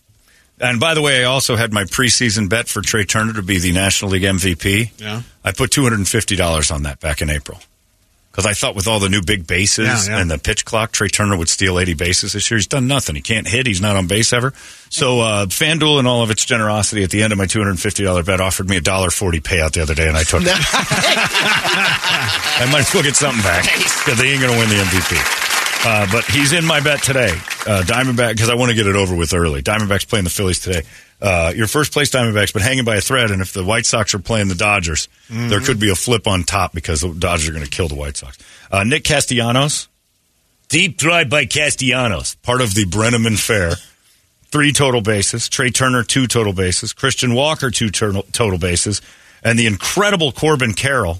And 0.60 0.80
by 0.80 0.94
the 0.94 1.02
way, 1.02 1.22
I 1.22 1.26
also 1.26 1.56
had 1.56 1.74
my 1.74 1.84
preseason 1.84 2.48
bet 2.48 2.68
for 2.70 2.82
Trea 2.82 3.04
Turner 3.06 3.34
to 3.34 3.42
be 3.42 3.58
the 3.60 3.72
National 3.74 4.12
League 4.12 4.22
MVP. 4.24 4.92
Yeah. 5.00 5.24
I 5.44 5.52
put 5.52 5.72
two 5.72 5.84
hundred 5.84 5.98
and 6.00 6.08
fifty 6.08 6.36
dollars 6.36 6.72
on 6.72 6.84
that 6.84 7.00
back 7.02 7.22
in 7.22 7.30
April 7.30 7.60
because 8.32 8.46
I 8.46 8.54
thought 8.54 8.74
with 8.76 8.88
all 8.88 9.00
the 9.00 9.10
new 9.10 9.22
big 9.22 9.46
bases 9.46 10.08
Yeah, 10.08 10.14
yeah. 10.16 10.22
and 10.22 10.32
the 10.32 10.38
pitch 10.38 10.64
clock, 10.64 10.92
Trea 10.94 11.10
Turner 11.10 11.36
would 11.36 11.50
steal 11.50 11.78
eighty 11.80 11.94
bases 11.96 12.32
this 12.34 12.50
year. 12.50 12.58
He's 12.60 12.68
done 12.68 12.88
nothing. 12.88 13.16
He 13.16 13.22
can't 13.22 13.48
hit. 13.48 13.68
He's 13.68 13.82
not 13.82 13.96
on 13.98 14.08
base 14.08 14.32
ever. 14.32 14.54
So 14.90 15.20
uh, 15.20 15.46
FanDuel 15.48 16.00
and 16.00 16.08
all 16.08 16.22
of 16.24 16.32
its 16.32 16.46
generosity 16.46 17.04
at 17.04 17.10
the 17.10 17.24
end 17.24 17.34
of 17.34 17.40
my 17.40 17.48
two 17.48 17.60
hundred 17.60 17.72
and 17.72 17.80
fifty 17.82 18.04
dollar 18.04 18.24
bet 18.24 18.40
offered 18.40 18.70
me 18.70 18.78
a 18.78 18.82
dollar 18.82 19.10
forty 19.10 19.42
payout 19.42 19.74
the 19.74 19.82
other 19.82 19.96
day, 19.96 20.08
and 20.08 20.16
I 20.16 20.24
took 20.24 20.44
it. 20.44 20.48
I 22.64 22.70
might 22.72 22.82
as 22.88 22.94
well 22.94 23.04
get 23.04 23.16
something 23.16 23.44
back 23.44 23.64
because 23.64 24.18
they 24.20 24.30
ain't 24.30 24.40
going 24.42 24.54
to 24.54 24.60
win 24.60 24.70
the 24.70 24.76
MVP. 24.76 25.53
Uh, 25.86 26.08
but 26.12 26.24
he's 26.26 26.54
in 26.54 26.66
my 26.66 26.80
bet 26.80 27.04
today. 27.04 27.30
Uh, 27.68 27.84
Diamondback, 27.86 28.34
because 28.34 28.50
I 28.50 28.56
want 28.56 28.70
to 28.70 28.76
get 28.76 28.88
it 28.88 28.96
over 28.96 29.16
with 29.16 29.34
early. 29.34 29.62
Diamondbacks 29.62 30.08
playing 30.08 30.24
the 30.24 30.30
Phillies 30.30 30.60
today. 30.60 30.84
Uh, 31.22 31.52
your 31.56 31.68
first 31.68 31.92
place 31.92 32.10
Diamondbacks, 32.10 32.54
but 32.54 32.62
hanging 32.62 32.86
by 32.86 32.96
a 32.98 33.02
thread. 33.02 33.32
And 33.32 33.42
if 33.42 33.52
the 33.54 33.64
White 33.66 33.86
Sox 33.86 34.14
are 34.14 34.20
playing 34.20 34.48
the 34.48 34.56
Dodgers, 34.56 35.08
Mm-hmm. 35.30 35.50
there 35.50 35.62
could 35.62 35.80
be 35.80 35.90
a 35.90 35.96
flip 35.96 36.28
on 36.28 36.44
top 36.44 36.74
because 36.74 37.02
the 37.02 37.10
Dodgers 37.14 37.50
are 37.50 37.54
going 37.54 37.64
to 37.66 37.70
kill 37.70 37.88
the 37.88 37.96
White 37.96 38.16
Sox. 38.18 38.38
Uh, 38.72 38.84
Nick 38.84 39.04
Castellanos, 39.04 39.88
deep 40.70 40.98
drive 40.98 41.30
by 41.30 41.46
Castellanos, 41.46 42.36
part 42.36 42.62
of 42.62 42.74
the 42.76 42.86
Brennaman 42.86 43.38
Fair. 43.38 43.74
Three 44.52 44.72
total 44.72 45.02
bases. 45.02 45.50
Trea 45.50 45.72
Turner, 45.72 46.04
two 46.04 46.28
total 46.28 46.54
bases. 46.54 46.94
Christian 46.94 47.34
Walker, 47.34 47.72
two 47.72 47.90
total 47.90 48.24
total 48.32 48.60
bases. 48.60 49.02
And 49.44 49.58
the 49.58 49.66
incredible 49.66 50.32
Corbin 50.32 50.74
Carroll, 50.74 51.20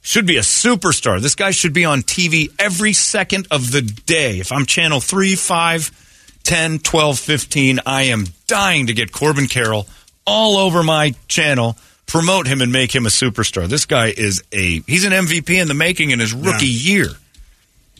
should 0.00 0.26
be 0.26 0.36
a 0.36 0.42
superstar. 0.42 1.20
This 1.20 1.34
guy 1.34 1.50
should 1.50 1.72
be 1.72 1.84
on 1.84 2.02
TV 2.02 2.52
every 2.58 2.92
second 2.92 3.46
of 3.50 3.70
the 3.70 3.82
day. 3.82 4.38
If 4.38 4.52
I'm 4.52 4.66
channel 4.66 5.00
3, 5.00 5.34
5, 5.34 6.40
10, 6.42 6.78
12, 6.78 7.18
15, 7.18 7.80
I 7.84 8.02
am 8.04 8.26
dying 8.46 8.86
to 8.86 8.94
get 8.94 9.12
Corbin 9.12 9.46
Carroll 9.46 9.86
all 10.26 10.56
over 10.56 10.82
my 10.82 11.14
channel, 11.28 11.76
promote 12.06 12.46
him 12.46 12.60
and 12.60 12.72
make 12.72 12.94
him 12.94 13.06
a 13.06 13.10
superstar. 13.10 13.66
This 13.66 13.86
guy 13.86 14.06
is 14.08 14.42
a 14.52 14.80
he's 14.80 15.04
an 15.04 15.12
MVP 15.12 15.60
in 15.60 15.68
the 15.68 15.74
making 15.74 16.10
in 16.10 16.20
his 16.20 16.32
rookie 16.32 16.66
year. 16.66 17.08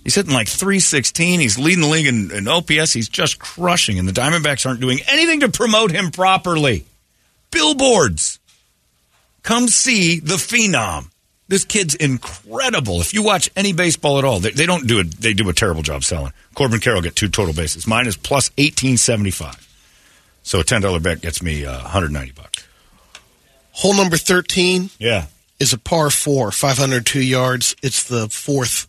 He's 0.02 0.14
hitting 0.14 0.32
like 0.32 0.48
316. 0.48 1.40
He's 1.40 1.58
leading 1.58 1.82
the 1.82 1.88
league 1.88 2.06
in, 2.06 2.30
in 2.30 2.48
OPS. 2.48 2.92
He's 2.92 3.08
just 3.08 3.38
crushing, 3.38 3.98
and 3.98 4.08
the 4.08 4.12
Diamondbacks 4.12 4.64
aren't 4.64 4.80
doing 4.80 5.00
anything 5.06 5.40
to 5.40 5.50
promote 5.50 5.90
him 5.90 6.10
properly. 6.10 6.86
Billboards. 7.50 8.38
Come 9.42 9.68
see 9.68 10.20
the 10.20 10.36
phenom. 10.36 11.10
This 11.50 11.64
kid's 11.64 11.94
incredible. 11.96 13.00
If 13.00 13.12
you 13.12 13.22
watch 13.22 13.50
any 13.56 13.72
baseball 13.72 14.18
at 14.18 14.24
all, 14.24 14.38
they, 14.38 14.52
they 14.52 14.66
don't 14.66 14.86
do 14.86 15.00
it. 15.00 15.10
They 15.20 15.34
do 15.34 15.48
a 15.48 15.52
terrible 15.52 15.82
job 15.82 16.04
selling. 16.04 16.32
Corbin 16.54 16.78
Carroll 16.80 17.02
get 17.02 17.16
two 17.16 17.28
total 17.28 17.52
bases. 17.52 17.86
Mine 17.86 18.06
is 18.06 18.16
plus 18.16 18.50
eighteen 18.56 18.96
seventy 18.96 19.32
five. 19.32 19.66
So 20.44 20.60
a 20.60 20.64
ten 20.64 20.80
dollar 20.80 21.00
bet 21.00 21.20
gets 21.20 21.42
me 21.42 21.66
uh, 21.66 21.72
one 21.82 21.90
hundred 21.90 22.12
ninety 22.12 22.30
bucks. 22.32 22.64
Hole 23.72 23.94
number 23.94 24.16
13 24.16 24.90
Yeah. 24.98 25.26
is 25.58 25.72
a 25.72 25.78
par 25.78 26.10
four, 26.10 26.50
502 26.52 27.20
yards. 27.22 27.74
It's 27.82 28.02
the 28.04 28.28
fourth 28.28 28.86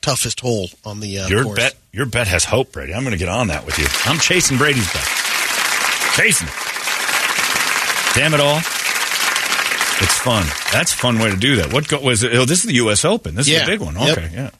toughest 0.00 0.40
hole 0.40 0.68
on 0.84 1.00
the 1.00 1.18
uh, 1.18 1.28
your 1.28 1.42
course. 1.44 1.58
bet, 1.58 1.76
your 1.92 2.06
bet 2.06 2.28
has 2.28 2.44
hope, 2.44 2.72
Brady. 2.72 2.94
I'm 2.94 3.02
going 3.02 3.12
to 3.12 3.18
get 3.18 3.28
on 3.28 3.48
that 3.48 3.66
with 3.66 3.78
you. 3.78 3.86
I'm 4.04 4.18
chasing 4.18 4.56
Brady's 4.56 4.86
bet. 4.92 5.04
Chasing 6.14 6.46
it. 6.48 6.54
Damn 8.14 8.32
it 8.34 8.40
all. 8.40 8.60
It's 10.00 10.18
fun. 10.18 10.46
That's 10.72 10.92
a 10.92 10.96
fun 10.96 11.18
way 11.18 11.30
to 11.30 11.36
do 11.36 11.56
that. 11.56 11.72
What 11.72 11.88
go, 11.88 12.00
was 12.00 12.22
it? 12.22 12.32
Oh, 12.34 12.44
this 12.44 12.60
is 12.60 12.64
the 12.66 12.74
U.S. 12.74 13.04
Open. 13.04 13.34
This 13.34 13.46
is 13.46 13.52
Yeah. 13.52 13.64
the 13.64 13.70
big 13.72 13.80
one. 13.80 13.94
Yep. 13.98 14.18
Okay, 14.18 14.30
yeah. 14.32 14.50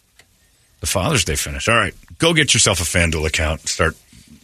The 0.80 0.86
Father's 0.86 1.24
Day 1.24 1.36
finish. 1.36 1.68
All 1.68 1.76
right, 1.76 1.94
go 2.18 2.34
get 2.34 2.54
yourself 2.54 2.80
a 2.80 2.84
FanDuel 2.84 3.26
account. 3.26 3.60
and 3.60 3.68
Start 3.68 3.96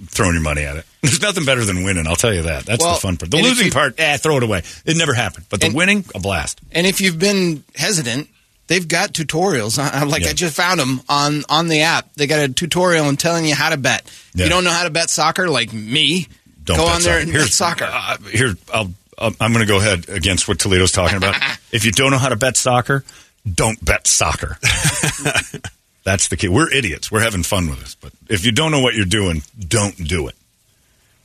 throwing 0.07 0.35
your 0.35 0.43
money 0.43 0.63
at 0.63 0.77
it. 0.77 0.87
There's 1.03 1.21
nothing 1.21 1.45
better 1.45 1.65
than 1.65 1.83
winning. 1.85 2.07
I'll 2.07 2.17
tell 2.17 2.33
you 2.35 2.43
that. 2.43 2.65
That's 2.67 2.83
Well, 2.83 2.95
the 2.95 3.01
fun 3.01 3.17
part. 3.17 3.31
The 3.31 3.37
losing 3.39 3.67
you- 3.67 3.73
part, 3.73 3.95
eh, 3.99 4.17
throw 4.19 4.37
it 4.37 4.43
away. 4.43 4.63
It 4.85 4.97
never 4.97 5.15
happened. 5.15 5.47
But 5.51 5.61
the 5.61 5.67
And- 5.67 5.75
winning, 5.75 6.05
a 6.15 6.21
blast. 6.21 6.61
And 6.73 6.87
if 6.87 7.01
you've 7.01 7.19
been 7.19 7.65
hesitant, 7.77 8.29
they've 8.69 8.87
got 8.87 9.13
tutorials. 9.13 9.79
Like 10.09 10.23
Yeah. 10.23 10.31
I 10.31 10.33
just 10.33 10.55
found 10.57 10.79
them 10.81 11.01
on 11.09 11.45
on 11.49 11.69
the 11.69 11.83
app. 11.83 12.09
They 12.15 12.27
got 12.27 12.41
a 12.41 12.49
tutorial 12.53 13.07
on 13.07 13.17
telling 13.17 13.47
you 13.47 13.55
how 13.55 13.71
to 13.71 13.77
bet. 13.77 14.03
If 14.35 14.41
you 14.41 14.49
don't 14.49 14.65
know 14.65 14.71
how 14.71 14.85
to 14.85 14.91
bet 14.91 15.11
soccer, 15.11 15.49
like 15.49 15.73
me, 15.73 16.27
Don't 16.65 16.77
go 16.79 16.87
bet 16.87 16.95
on 16.97 17.03
there 17.03 17.13
soccer. 17.15 17.23
and 17.23 17.31
Here's- 17.31 17.47
bet 17.47 17.53
soccer. 17.55 17.85
Uh, 17.93 18.17
here, 18.31 18.57
I'll, 18.73 18.93
I'll- 19.19 19.35
I'm 19.41 19.53
going 19.53 19.65
to 19.67 19.71
go 19.71 19.79
ahead 19.79 20.09
against 20.09 20.49
what 20.49 20.59
Toledo's 20.59 20.93
talking 20.93 21.17
about. 21.17 21.35
if 21.73 21.85
you 21.85 21.93
don't 21.93 22.11
know 22.11 22.19
how 22.19 22.29
to 22.29 22.37
bet 22.37 22.57
soccer, 22.57 23.05
don't 23.51 23.83
bet 23.85 24.07
soccer. 24.07 24.59
That's 26.05 26.29
the 26.29 26.37
key. 26.37 26.49
We're 26.49 26.71
idiots. 26.73 27.11
We're 27.11 27.21
having 27.23 27.43
fun 27.43 27.69
with 27.69 27.81
this. 27.81 27.95
But 27.95 28.13
if 28.29 28.45
you 28.45 28.53
don't 28.53 28.71
know 28.71 28.81
what 28.81 28.95
you're 28.95 29.07
doing, 29.07 29.43
don't 29.59 29.97
do 29.97 30.29
it. 30.29 30.35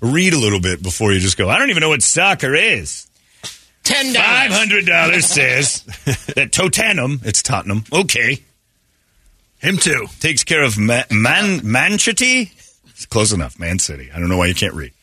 Read 0.01 0.33
a 0.33 0.39
little 0.39 0.61
bit 0.61 0.81
before 0.81 1.11
you 1.11 1.19
just 1.19 1.37
go, 1.37 1.49
I 1.49 1.57
don't 1.59 1.69
even 1.69 1.81
know 1.81 1.89
what 1.89 2.01
soccer 2.01 2.55
is. 2.55 3.05
Ten 3.83 4.13
Five 4.13 4.51
hundred 4.51 4.85
dollars 4.85 5.25
says 5.25 5.81
that 6.35 6.51
Tottenham, 6.51 7.19
it's 7.23 7.41
Tottenham, 7.41 7.83
okay. 7.91 8.43
Him 9.59 9.77
too. 9.77 10.05
Takes 10.19 10.43
care 10.43 10.63
of 10.63 10.77
Man, 10.77 11.05
Man 11.11 11.59
Manchity. 11.61 12.51
It's 12.91 13.05
close 13.05 13.33
enough. 13.33 13.59
Man 13.59 13.79
City. 13.79 14.09
I 14.13 14.19
don't 14.19 14.29
know 14.29 14.37
why 14.37 14.45
you 14.45 14.55
can't 14.55 14.73
read. 14.73 14.93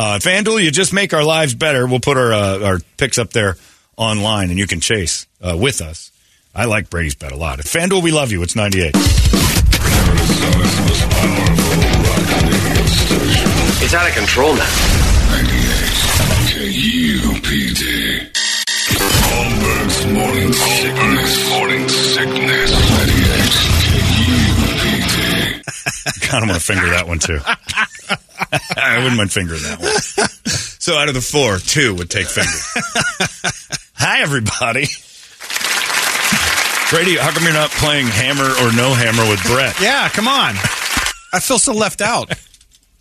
Uh, 0.00 0.18
FanDuel, 0.18 0.64
you 0.64 0.70
just 0.70 0.94
make 0.94 1.12
our 1.12 1.22
lives 1.22 1.52
better. 1.52 1.86
We'll 1.86 2.00
put 2.00 2.16
our 2.16 2.32
uh, 2.32 2.64
our 2.64 2.78
picks 2.96 3.18
up 3.18 3.34
there 3.34 3.58
online, 3.98 4.48
and 4.48 4.58
you 4.58 4.66
can 4.66 4.80
chase 4.80 5.26
uh, 5.42 5.54
with 5.60 5.82
us. 5.82 6.10
I 6.54 6.64
like 6.64 6.88
Brady's 6.88 7.14
bet 7.14 7.32
a 7.32 7.36
lot. 7.36 7.58
At 7.58 7.66
FanDuel, 7.66 8.02
we 8.02 8.10
love 8.10 8.32
you. 8.32 8.42
It's 8.42 8.56
ninety 8.56 8.80
eight. 8.80 8.94
It's 13.76 13.92
out 13.92 14.08
of 14.08 14.14
control 14.14 14.54
now. 14.54 14.64
KUPD. 16.48 18.30
Holmberg's 19.28 20.06
morning 20.14 20.52
sickness. 20.54 21.50
Morning 21.50 21.88
sickness. 21.90 22.72
98 22.72 23.52
KUPD. 25.60 26.22
kind 26.22 26.42
of 26.44 26.48
want 26.48 26.58
to 26.58 26.66
finger 26.66 26.88
that 26.88 27.06
one 27.06 27.18
too. 27.18 27.38
I 28.76 28.98
wouldn't 28.98 29.16
mind 29.16 29.32
fingering 29.32 29.62
that 29.62 29.80
one. 29.80 29.90
So 30.80 30.96
out 30.96 31.08
of 31.08 31.14
the 31.14 31.20
four, 31.20 31.58
two 31.58 31.94
would 31.96 32.10
take 32.10 32.26
finger. 32.26 32.48
Hi, 33.96 34.22
everybody. 34.22 34.86
Brady, 36.90 37.16
how 37.16 37.30
come 37.30 37.44
you're 37.44 37.52
not 37.52 37.70
playing 37.70 38.06
hammer 38.06 38.44
or 38.44 38.72
no 38.72 38.92
hammer 38.94 39.28
with 39.28 39.42
Brett? 39.44 39.80
Yeah, 39.80 40.08
come 40.08 40.26
on. 40.26 40.56
I 41.32 41.38
feel 41.40 41.58
so 41.58 41.72
left 41.72 42.00
out. 42.00 42.32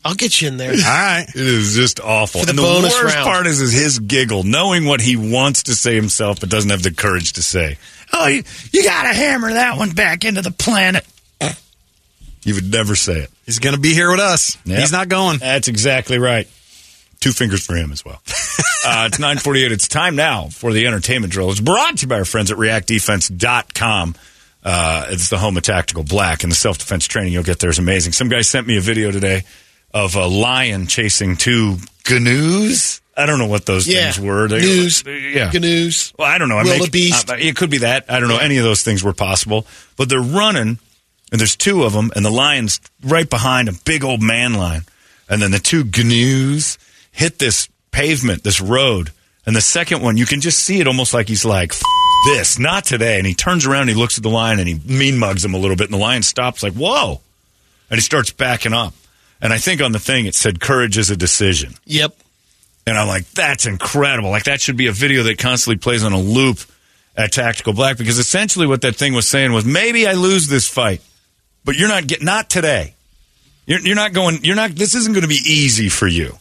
I'll 0.06 0.14
get 0.14 0.42
you 0.42 0.48
in 0.48 0.58
there. 0.58 0.72
All 0.72 0.78
right. 0.78 1.26
It 1.28 1.36
is 1.36 1.74
just 1.76 2.00
awful. 2.00 2.42
For 2.42 2.46
the 2.46 2.52
and 2.52 2.60
the 2.60 2.64
bonus 2.64 2.94
worst 3.02 3.16
round. 3.16 3.26
part 3.28 3.48
is, 3.48 3.60
is 3.60 3.74
his 3.74 4.00
giggle, 4.00 4.44
knowing 4.44 4.86
what 4.86 5.02
he 5.02 5.16
wants 5.16 5.64
to 5.64 5.76
say 5.76 5.96
himself, 5.96 6.40
but 6.40 6.50
doesn't 6.50 6.70
have 6.70 6.84
the 6.84 6.92
courage 6.94 7.34
to 7.34 7.42
say. 7.42 7.78
Oh, 8.14 8.28
you, 8.28 8.44
you 8.72 8.84
got 8.84 9.04
to 9.04 9.10
hammer 9.10 9.54
that 9.54 9.78
one 9.78 9.92
back 9.92 10.24
into 10.24 10.42
the 10.42 10.52
planet. 10.52 11.06
You 12.44 12.56
would 12.56 12.72
never 12.72 12.96
say 12.96 13.20
it. 13.20 13.30
He's 13.46 13.60
going 13.60 13.76
to 13.76 13.82
be 13.82 13.94
here 13.94 14.10
with 14.12 14.20
us. 14.20 14.58
Yep. 14.66 14.80
He's 14.80 14.92
not 14.92 15.10
going. 15.10 15.40
That's 15.40 15.68
exactly 15.68 16.20
right. 16.20 16.48
Two 17.20 17.32
fingers 17.32 17.66
for 17.66 17.76
him 17.76 17.92
as 17.92 18.06
well. 18.06 18.22
uh, 18.86 19.08
it's 19.10 19.20
948. 19.20 19.72
It's 19.74 19.88
time 19.90 20.16
now 20.16 20.48
for 20.48 20.72
the 20.72 20.88
entertainment 20.88 21.34
drill. 21.34 21.52
It's 21.52 21.60
brought 21.60 21.98
to 21.98 22.04
you 22.04 22.08
by 22.08 22.20
our 22.20 22.26
friends 22.26 22.50
at 22.52 22.58
reactdefense.com. 22.58 24.16
Uh, 24.64 25.06
it's 25.10 25.30
the 25.30 25.38
home 25.38 25.58
of 25.58 25.64
tactical 25.64 26.04
black 26.04 26.44
and 26.44 26.52
the 26.52 26.56
self 26.56 26.78
defense 26.78 27.06
training 27.08 27.34
you'll 27.34 27.44
get 27.44 27.60
there 27.60 27.70
is 27.70 27.80
amazing. 27.80 28.12
Some 28.14 28.30
guy 28.30 28.42
sent 28.42 28.68
me 28.68 28.78
a 28.78 28.82
video 28.82 29.12
today 29.12 29.44
of 29.94 30.16
a 30.16 30.26
lion 30.28 30.88
chasing 30.88 31.36
two 31.38 31.78
gnu's. 32.06 33.02
I 33.18 33.26
don't 33.26 33.40
know 33.40 33.48
what 33.48 33.66
those 33.66 33.86
Yeah. 33.88 34.12
things 34.12 34.20
were. 34.26 34.48
They- 34.48 34.60
News. 34.62 35.04
yeah. 35.06 35.50
Gnu's. 35.52 36.14
Well, 36.18 36.28
I 36.28 36.38
don't 36.38 36.48
know. 36.48 36.58
I 36.58 36.64
make- 36.64 36.80
Wildebeest. 36.80 37.30
uh, 37.32 37.36
it 37.38 37.56
could 37.58 37.70
be 37.70 37.80
that. 37.80 38.06
I 38.10 38.20
don't 38.22 38.30
know. 38.30 38.38
Any 38.38 38.58
of 38.58 38.64
those 38.64 38.82
things 38.84 39.04
were 39.04 39.14
possible. 39.14 39.66
But 39.98 40.08
they're 40.10 40.22
running, 40.22 40.80
and 41.32 41.40
there's 41.40 41.56
two 41.56 41.84
of 41.84 41.94
them, 41.94 42.12
and 42.16 42.26
the 42.26 42.32
lion's 42.32 42.80
right 43.04 43.30
behind 43.30 43.70
a 43.70 43.74
big 43.86 44.04
old 44.04 44.22
man 44.22 44.54
lion. 44.54 44.84
And 45.30 45.42
then 45.42 45.52
the 45.52 45.60
two 45.60 45.84
gnu's 45.84 46.78
hit 47.12 47.40
this 47.40 47.70
pavement, 47.92 48.44
this 48.44 48.62
road. 48.62 49.12
And 49.46 49.56
the 49.56 49.62
second 49.62 50.02
one, 50.02 50.18
you 50.18 50.26
can 50.26 50.42
just 50.42 50.60
see 50.60 50.80
it 50.80 50.88
almost 50.88 51.14
like 51.14 51.28
he's 51.28 51.46
like, 51.46 51.72
F- 51.72 51.82
this, 52.26 52.60
not 52.60 52.86
today. 52.86 53.18
And 53.18 53.28
he 53.28 53.34
turns 53.34 53.66
around 53.66 53.82
and 53.82 53.92
he 53.92 53.96
looks 53.96 54.18
at 54.18 54.24
the 54.24 54.30
lion 54.30 54.60
and 54.60 54.68
he 54.68 54.76
mean 54.76 55.18
mugs 55.18 55.46
him 55.46 55.54
a 55.54 55.58
little 55.58 55.78
bit. 55.78 55.86
And 55.86 55.94
the 55.94 56.04
lion 56.04 56.24
stops, 56.24 56.64
like, 56.64 56.74
whoa. 56.74 57.22
And 57.90 57.98
he 57.98 58.02
starts 58.02 58.32
backing 58.32 58.74
up. 58.74 58.94
And 59.42 59.54
I 59.54 59.58
think 59.58 59.82
on 59.82 59.92
the 59.92 60.00
thing 60.00 60.26
it 60.26 60.36
said, 60.36 60.60
courage 60.60 60.98
is 60.98 61.10
a 61.10 61.16
decision. 61.16 61.74
Yep. 61.86 62.16
And 62.86 62.98
I'm 62.98 63.08
like, 63.08 63.30
that's 63.32 63.66
incredible. 63.66 64.30
Like, 64.32 64.46
that 64.46 64.62
should 64.62 64.78
be 64.78 64.88
a 64.88 64.92
video 64.92 65.24
that 65.24 65.38
constantly 65.38 65.78
plays 65.78 66.04
on 66.04 66.12
a 66.12 66.20
loop 66.20 66.60
at 67.16 67.32
Tactical 67.32 67.74
Black 67.74 67.98
because 67.98 68.18
essentially 68.18 68.66
what 68.66 68.82
that 68.82 68.96
thing 68.96 69.14
was 69.14 69.28
saying 69.28 69.52
was 69.52 69.66
maybe 69.66 70.08
I 70.08 70.14
lose 70.14 70.48
this 70.48 70.68
fight, 70.68 71.02
but 71.66 71.76
you're 71.76 71.90
not 71.90 72.08
get 72.08 72.22
not 72.22 72.50
today. 72.50 72.94
You're, 73.66 73.80
you're 73.82 73.96
not 73.96 74.14
going, 74.14 74.40
you're 74.44 74.56
not, 74.56 74.72
this 74.72 74.96
isn't 74.96 75.14
going 75.14 75.22
to 75.22 75.28
be 75.28 75.42
easy 75.46 75.90
for 75.90 76.08
you. 76.08 76.34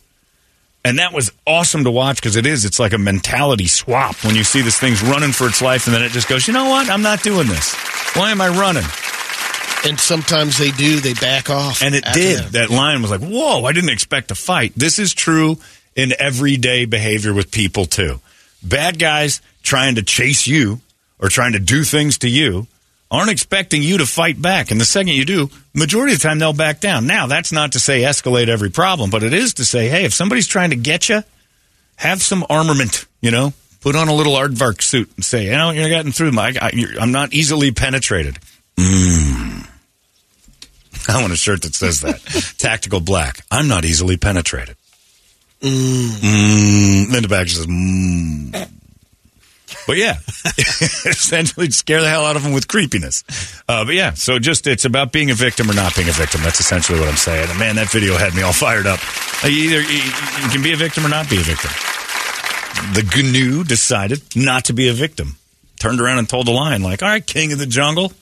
And 0.83 0.99
that 0.99 1.13
was 1.13 1.31
awesome 1.47 1.85
to 1.85 1.91
watch 1.91 2.17
because 2.17 2.37
it 2.37 2.47
is. 2.47 2.65
It's 2.65 2.79
like 2.79 2.95
a 2.95 2.99
mentality 2.99 3.67
swap 3.67 4.25
when 4.25 4.35
you 4.35 4.45
see 4.45 4.63
this 4.63 4.81
thing's 4.81 5.03
running 5.03 5.33
for 5.33 5.47
its 5.47 5.61
life 5.61 5.87
and 5.87 5.95
then 5.95 6.03
it 6.03 6.13
just 6.13 6.27
goes, 6.27 6.47
you 6.47 6.55
know 6.55 6.71
what? 6.71 6.89
I'm 6.89 7.03
not 7.03 7.23
doing 7.23 7.47
this. 7.47 7.75
Why 8.15 8.31
am 8.31 8.41
I 8.41 8.49
running? 8.49 8.85
And 9.85 10.01
sometimes 10.01 10.57
they 10.57 10.71
do. 10.71 11.01
They 11.01 11.13
back 11.13 11.51
off. 11.51 11.83
And 11.83 11.95
it 11.95 12.05
did. 12.15 12.39
that. 12.39 12.53
That 12.53 12.71
line 12.71 13.03
was 13.03 13.11
like, 13.11 13.21
whoa, 13.21 13.65
I 13.65 13.73
didn't 13.73 13.91
expect 13.91 14.31
a 14.31 14.35
fight. 14.35 14.73
This 14.75 14.99
is 14.99 15.13
true 15.13 15.59
in 15.95 16.13
everyday 16.19 16.87
behavior 16.87 17.35
with 17.35 17.51
people, 17.51 17.85
too. 17.85 18.21
Bad 18.63 18.99
guys 18.99 19.43
trying 19.63 19.97
to 19.97 20.03
chase 20.03 20.47
you 20.47 20.81
or 21.19 21.29
trying 21.29 21.53
to 21.53 21.61
do 21.61 21.85
things 21.85 22.19
to 22.19 22.29
you 22.29 22.67
aren't 23.11 23.31
expecting 23.31 23.83
you 23.83 23.99
to 23.99 24.07
fight 24.07 24.41
back. 24.41 24.71
And 24.71 24.81
the 24.81 24.85
second 24.85 25.15
you 25.15 25.25
do, 25.25 25.51
majority 25.75 26.13
of 26.13 26.21
the 26.21 26.29
time 26.29 26.39
they'll 26.39 26.53
back 26.53 26.81
down. 26.81 27.07
Now, 27.07 27.27
that's 27.27 27.53
not 27.53 27.73
to 27.73 27.81
say 27.81 28.03
escalate 28.03 28.49
every 28.49 28.71
problem, 28.71 29.11
but 29.11 29.23
it 29.23 29.33
is 29.33 29.55
to 29.55 29.65
say, 29.65 29.89
hey, 29.89 30.05
if 30.05 30.13
somebody's 30.13 30.47
trying 30.47 30.71
to 30.71 30.77
get 30.77 31.09
you, 31.09 31.23
have 31.97 32.23
some 32.23 32.45
armament, 32.51 33.07
you 33.21 33.31
know? 33.31 33.53
Put 33.81 33.97
on 33.97 34.09
a 34.09 34.15
little 34.15 34.35
aardvark 34.35 34.83
suit 34.83 35.11
and 35.17 35.25
say, 35.25 35.47
you 35.47 35.53
know, 35.53 35.71
you're 35.71 35.89
getting 35.89 36.13
through 36.13 36.33
my, 36.33 36.53
I, 36.61 36.73
I'm 37.01 37.13
not 37.13 37.33
easily 37.33 37.71
penetrated. 37.71 38.39
Mm. 38.77 39.69
I 41.09 41.21
want 41.21 41.33
a 41.33 41.37
shirt 41.37 41.63
that 41.63 41.75
says 41.75 42.01
that. 42.01 42.21
Tactical 42.59 43.01
black. 43.01 43.45
I'm 43.51 43.69
not 43.69 43.85
easily 43.85 44.17
penetrated. 44.17 44.77
Mm. 45.61 47.11
Then 47.11 47.23
the 47.23 47.29
back 47.29 47.49
says, 47.49 47.67
mm. 47.67 48.69
But 49.87 49.97
yeah, 49.97 50.19
essentially 51.07 51.71
scare 51.71 52.01
the 52.01 52.09
hell 52.09 52.25
out 52.25 52.37
of 52.37 52.43
them 52.43 52.53
with 52.53 52.69
creepiness. 52.69 53.25
Uh, 53.69 53.85
but 53.85 53.95
yeah, 53.95 54.15
so 54.15 54.39
just 54.39 54.67
it's 54.67 54.85
about 54.85 55.13
being 55.13 55.31
a 55.31 55.35
victim 55.35 55.71
or 55.71 55.75
not 55.75 55.95
being 55.95 56.09
a 56.09 56.13
victim. 56.13 56.43
That's 56.43 56.61
essentially 56.61 56.99
what 56.99 57.09
I'm 57.09 57.17
saying. 57.17 57.49
And 57.51 57.59
man, 57.59 57.77
that 57.77 57.91
video 57.91 58.17
had 58.17 58.35
me 58.35 58.43
all 58.43 58.53
fired 58.53 58.87
up. 58.87 59.01
Uh, 59.45 59.49
you 59.49 59.71
either 59.71 59.81
you, 59.83 59.99
you 60.43 60.49
can 60.51 60.63
be 60.63 60.73
a 60.73 60.77
victim 60.77 61.05
or 61.05 61.09
not 61.09 61.29
be 61.29 61.37
a 61.37 61.43
victim. 61.43 61.71
The 62.95 63.03
GNU 63.03 63.65
decided 63.65 64.23
not 64.37 64.67
to 64.67 64.73
be 64.73 64.89
a 64.89 64.93
victim. 64.93 65.37
Turned 65.81 66.01
around 66.01 66.19
and 66.19 66.29
told 66.29 66.47
the 66.47 66.53
lion, 66.53 66.83
like, 66.83 67.03
all 67.03 67.09
right, 67.09 67.25
king 67.25 67.53
of 67.53 67.59
the 67.59 67.67
jungle, 67.67 68.13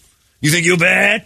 you 0.40 0.50
think 0.50 0.66
you're 0.66 0.76
bad? 0.76 1.24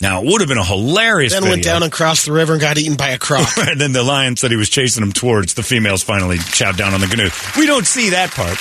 Now, 0.00 0.20
it 0.20 0.26
would 0.26 0.40
have 0.42 0.48
been 0.48 0.58
a 0.58 0.64
hilarious 0.64 1.32
Then 1.32 1.42
video. 1.42 1.54
went 1.54 1.64
down 1.64 1.82
and 1.82 1.90
crossed 1.90 2.26
the 2.26 2.32
river 2.32 2.52
and 2.52 2.60
got 2.60 2.76
eaten 2.76 2.96
by 2.96 3.10
a 3.10 3.18
croc. 3.18 3.48
and 3.56 3.80
then 3.80 3.92
the 3.92 4.02
lion 4.02 4.36
said 4.36 4.50
he 4.50 4.56
was 4.56 4.68
chasing 4.68 5.02
him 5.02 5.12
towards 5.12 5.54
the 5.54 5.62
females 5.62 6.02
finally 6.02 6.36
chowed 6.36 6.76
down 6.76 6.92
on 6.92 7.00
the 7.00 7.06
canoe. 7.06 7.30
We 7.58 7.66
don't 7.66 7.86
see 7.86 8.10
that 8.10 8.30
part. 8.32 8.58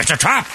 It's 0.00 0.10
a 0.10 0.16
trap. 0.16 0.46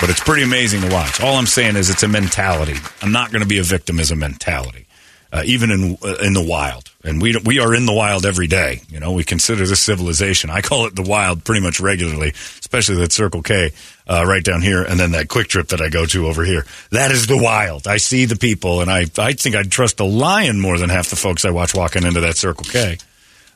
But 0.00 0.10
it's 0.10 0.20
pretty 0.20 0.42
amazing 0.42 0.82
to 0.82 0.88
watch. 0.92 1.20
All 1.20 1.36
I'm 1.36 1.46
saying 1.46 1.76
is 1.76 1.88
it's 1.88 2.02
a 2.02 2.08
mentality. 2.08 2.74
I'm 3.00 3.12
not 3.12 3.30
going 3.30 3.42
to 3.42 3.48
be 3.48 3.58
a 3.58 3.62
victim 3.62 3.98
as 4.00 4.10
a 4.10 4.16
mentality, 4.16 4.86
uh, 5.32 5.42
even 5.46 5.70
in 5.70 5.96
uh, 6.02 6.16
in 6.22 6.34
the 6.34 6.44
wild. 6.46 6.90
And 7.04 7.20
we 7.20 7.36
we 7.44 7.58
are 7.58 7.74
in 7.74 7.84
the 7.84 7.92
wild 7.92 8.24
every 8.24 8.46
day. 8.46 8.80
You 8.88 8.98
know, 8.98 9.12
we 9.12 9.24
consider 9.24 9.66
this 9.66 9.80
civilization. 9.80 10.48
I 10.48 10.62
call 10.62 10.86
it 10.86 10.96
the 10.96 11.02
wild 11.02 11.44
pretty 11.44 11.60
much 11.60 11.78
regularly, 11.78 12.30
especially 12.30 12.96
that 12.96 13.12
Circle 13.12 13.42
K 13.42 13.72
uh, 14.08 14.24
right 14.26 14.42
down 14.42 14.62
here, 14.62 14.82
and 14.82 14.98
then 14.98 15.12
that 15.12 15.28
QuikTrip 15.28 15.68
that 15.68 15.82
I 15.82 15.90
go 15.90 16.06
to 16.06 16.26
over 16.26 16.44
here. 16.44 16.64
That 16.92 17.10
is 17.10 17.26
the 17.26 17.36
wild. 17.36 17.86
I 17.86 17.98
see 17.98 18.24
the 18.24 18.36
people, 18.36 18.80
and 18.80 18.90
I 18.90 19.04
I 19.18 19.34
think 19.34 19.54
I'd 19.54 19.70
trust 19.70 20.00
a 20.00 20.04
lion 20.04 20.60
more 20.60 20.78
than 20.78 20.88
half 20.88 21.10
the 21.10 21.16
folks 21.16 21.44
I 21.44 21.50
watch 21.50 21.74
walking 21.74 22.04
into 22.04 22.20
that 22.22 22.38
Circle 22.38 22.64
K. 22.64 22.96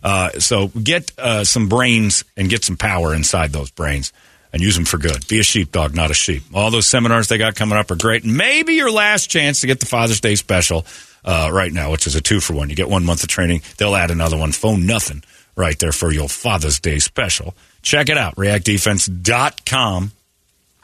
Uh, 0.02 0.30
so 0.38 0.68
get 0.68 1.10
uh, 1.18 1.42
some 1.42 1.68
brains 1.68 2.24
and 2.36 2.50
get 2.50 2.64
some 2.64 2.76
power 2.76 3.14
inside 3.14 3.50
those 3.52 3.70
brains 3.70 4.12
and 4.52 4.62
use 4.62 4.76
them 4.76 4.84
for 4.84 4.98
good. 4.98 5.26
Be 5.28 5.40
a 5.40 5.42
sheepdog, 5.42 5.94
not 5.94 6.10
a 6.10 6.14
sheep. 6.14 6.42
All 6.54 6.70
those 6.70 6.86
seminars 6.86 7.28
they 7.28 7.38
got 7.38 7.54
coming 7.54 7.78
up 7.78 7.90
are 7.90 7.96
great. 7.96 8.24
Maybe 8.24 8.74
your 8.74 8.90
last 8.90 9.30
chance 9.30 9.60
to 9.60 9.66
get 9.66 9.80
the 9.80 9.86
Father's 9.86 10.20
Day 10.20 10.36
special 10.36 10.86
uh, 11.24 11.50
right 11.52 11.72
now, 11.72 11.90
which 11.90 12.06
is 12.06 12.14
a 12.14 12.20
two 12.20 12.40
for 12.40 12.54
one. 12.54 12.70
You 12.70 12.76
get 12.76 12.88
one 12.88 13.04
month 13.04 13.22
of 13.22 13.28
training, 13.28 13.62
they'll 13.76 13.96
add 13.96 14.10
another 14.10 14.36
one. 14.36 14.52
Phone 14.52 14.86
nothing 14.86 15.22
right 15.56 15.78
there 15.78 15.92
for 15.92 16.12
your 16.12 16.28
Father's 16.28 16.80
Day 16.80 16.98
special. 16.98 17.54
Check 17.82 18.08
it 18.08 18.16
out, 18.18 18.36
reactdefense.com. 18.36 20.12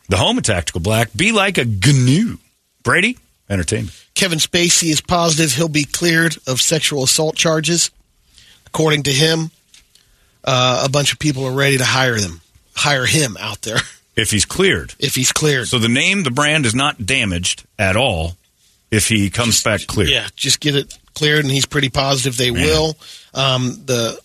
The 0.09 0.17
home 0.17 0.37
of 0.39 0.45
Tactical 0.45 0.81
Black. 0.81 1.11
Be 1.17 1.33
like 1.33 1.57
a 1.59 1.65
GNU. 1.65 2.37
Brady, 2.83 3.17
entertainment. 3.49 3.95
Kevin 4.15 4.39
Spacey 4.39 4.91
is 4.91 5.01
positive 5.01 5.53
he'll 5.55 5.69
be 5.69 5.85
cleared 5.85 6.37
of 6.47 6.61
sexual 6.61 7.05
assault 7.05 7.37
charges. 7.37 7.91
According 8.67 9.05
to 9.05 9.13
him, 9.13 9.51
uh, 10.45 10.83
a 10.85 10.89
bunch 10.91 11.13
of 11.13 11.19
people 11.19 11.45
are 11.47 11.53
ready 11.53 11.79
to 11.79 11.85
hire 11.85 12.19
them, 12.19 12.43
hire 12.75 13.07
him 13.07 13.37
out 13.41 13.63
there 13.63 13.79
If 14.17 14.31
he's 14.31 14.45
cleared. 14.45 14.95
if 14.99 15.15
he's 15.15 15.33
cleared. 15.33 15.69
So 15.69 15.79
the 15.79 15.89
name, 15.89 16.23
the 16.23 16.31
brand 16.31 16.67
is 16.67 16.75
not 16.75 17.07
damaged 17.07 17.65
at 17.79 17.97
all 17.97 18.37
if 18.95 19.09
he 19.09 19.31
comes 19.31 19.63
back 19.63 19.87
clear. 19.87 20.07
Yeah, 20.09 20.29
just 20.37 20.61
get 20.61 20.77
it 20.77 20.97
cleared, 21.15 21.45
and 21.45 21.51
he's 21.53 21.67
pretty 21.67 21.89
positive 21.89 22.37
they 22.37 22.51
Man. 22.51 22.63
will. 22.65 22.97
Um, 23.35 23.83
the 23.87 24.19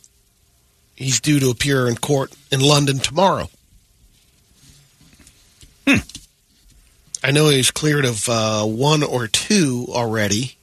he's 0.95 1.19
due 1.19 1.39
to 1.39 1.49
appear 1.49 1.87
in 1.87 1.95
court 1.95 2.33
in 2.51 2.59
London 2.59 2.99
tomorrow. 2.99 3.49
Hmm. 5.87 5.97
I 7.23 7.31
know 7.31 7.49
he's 7.49 7.71
cleared 7.71 8.05
of 8.05 8.27
uh, 8.29 8.63
one 8.65 9.03
or 9.03 9.27
two 9.27 9.87
already. 9.89 10.55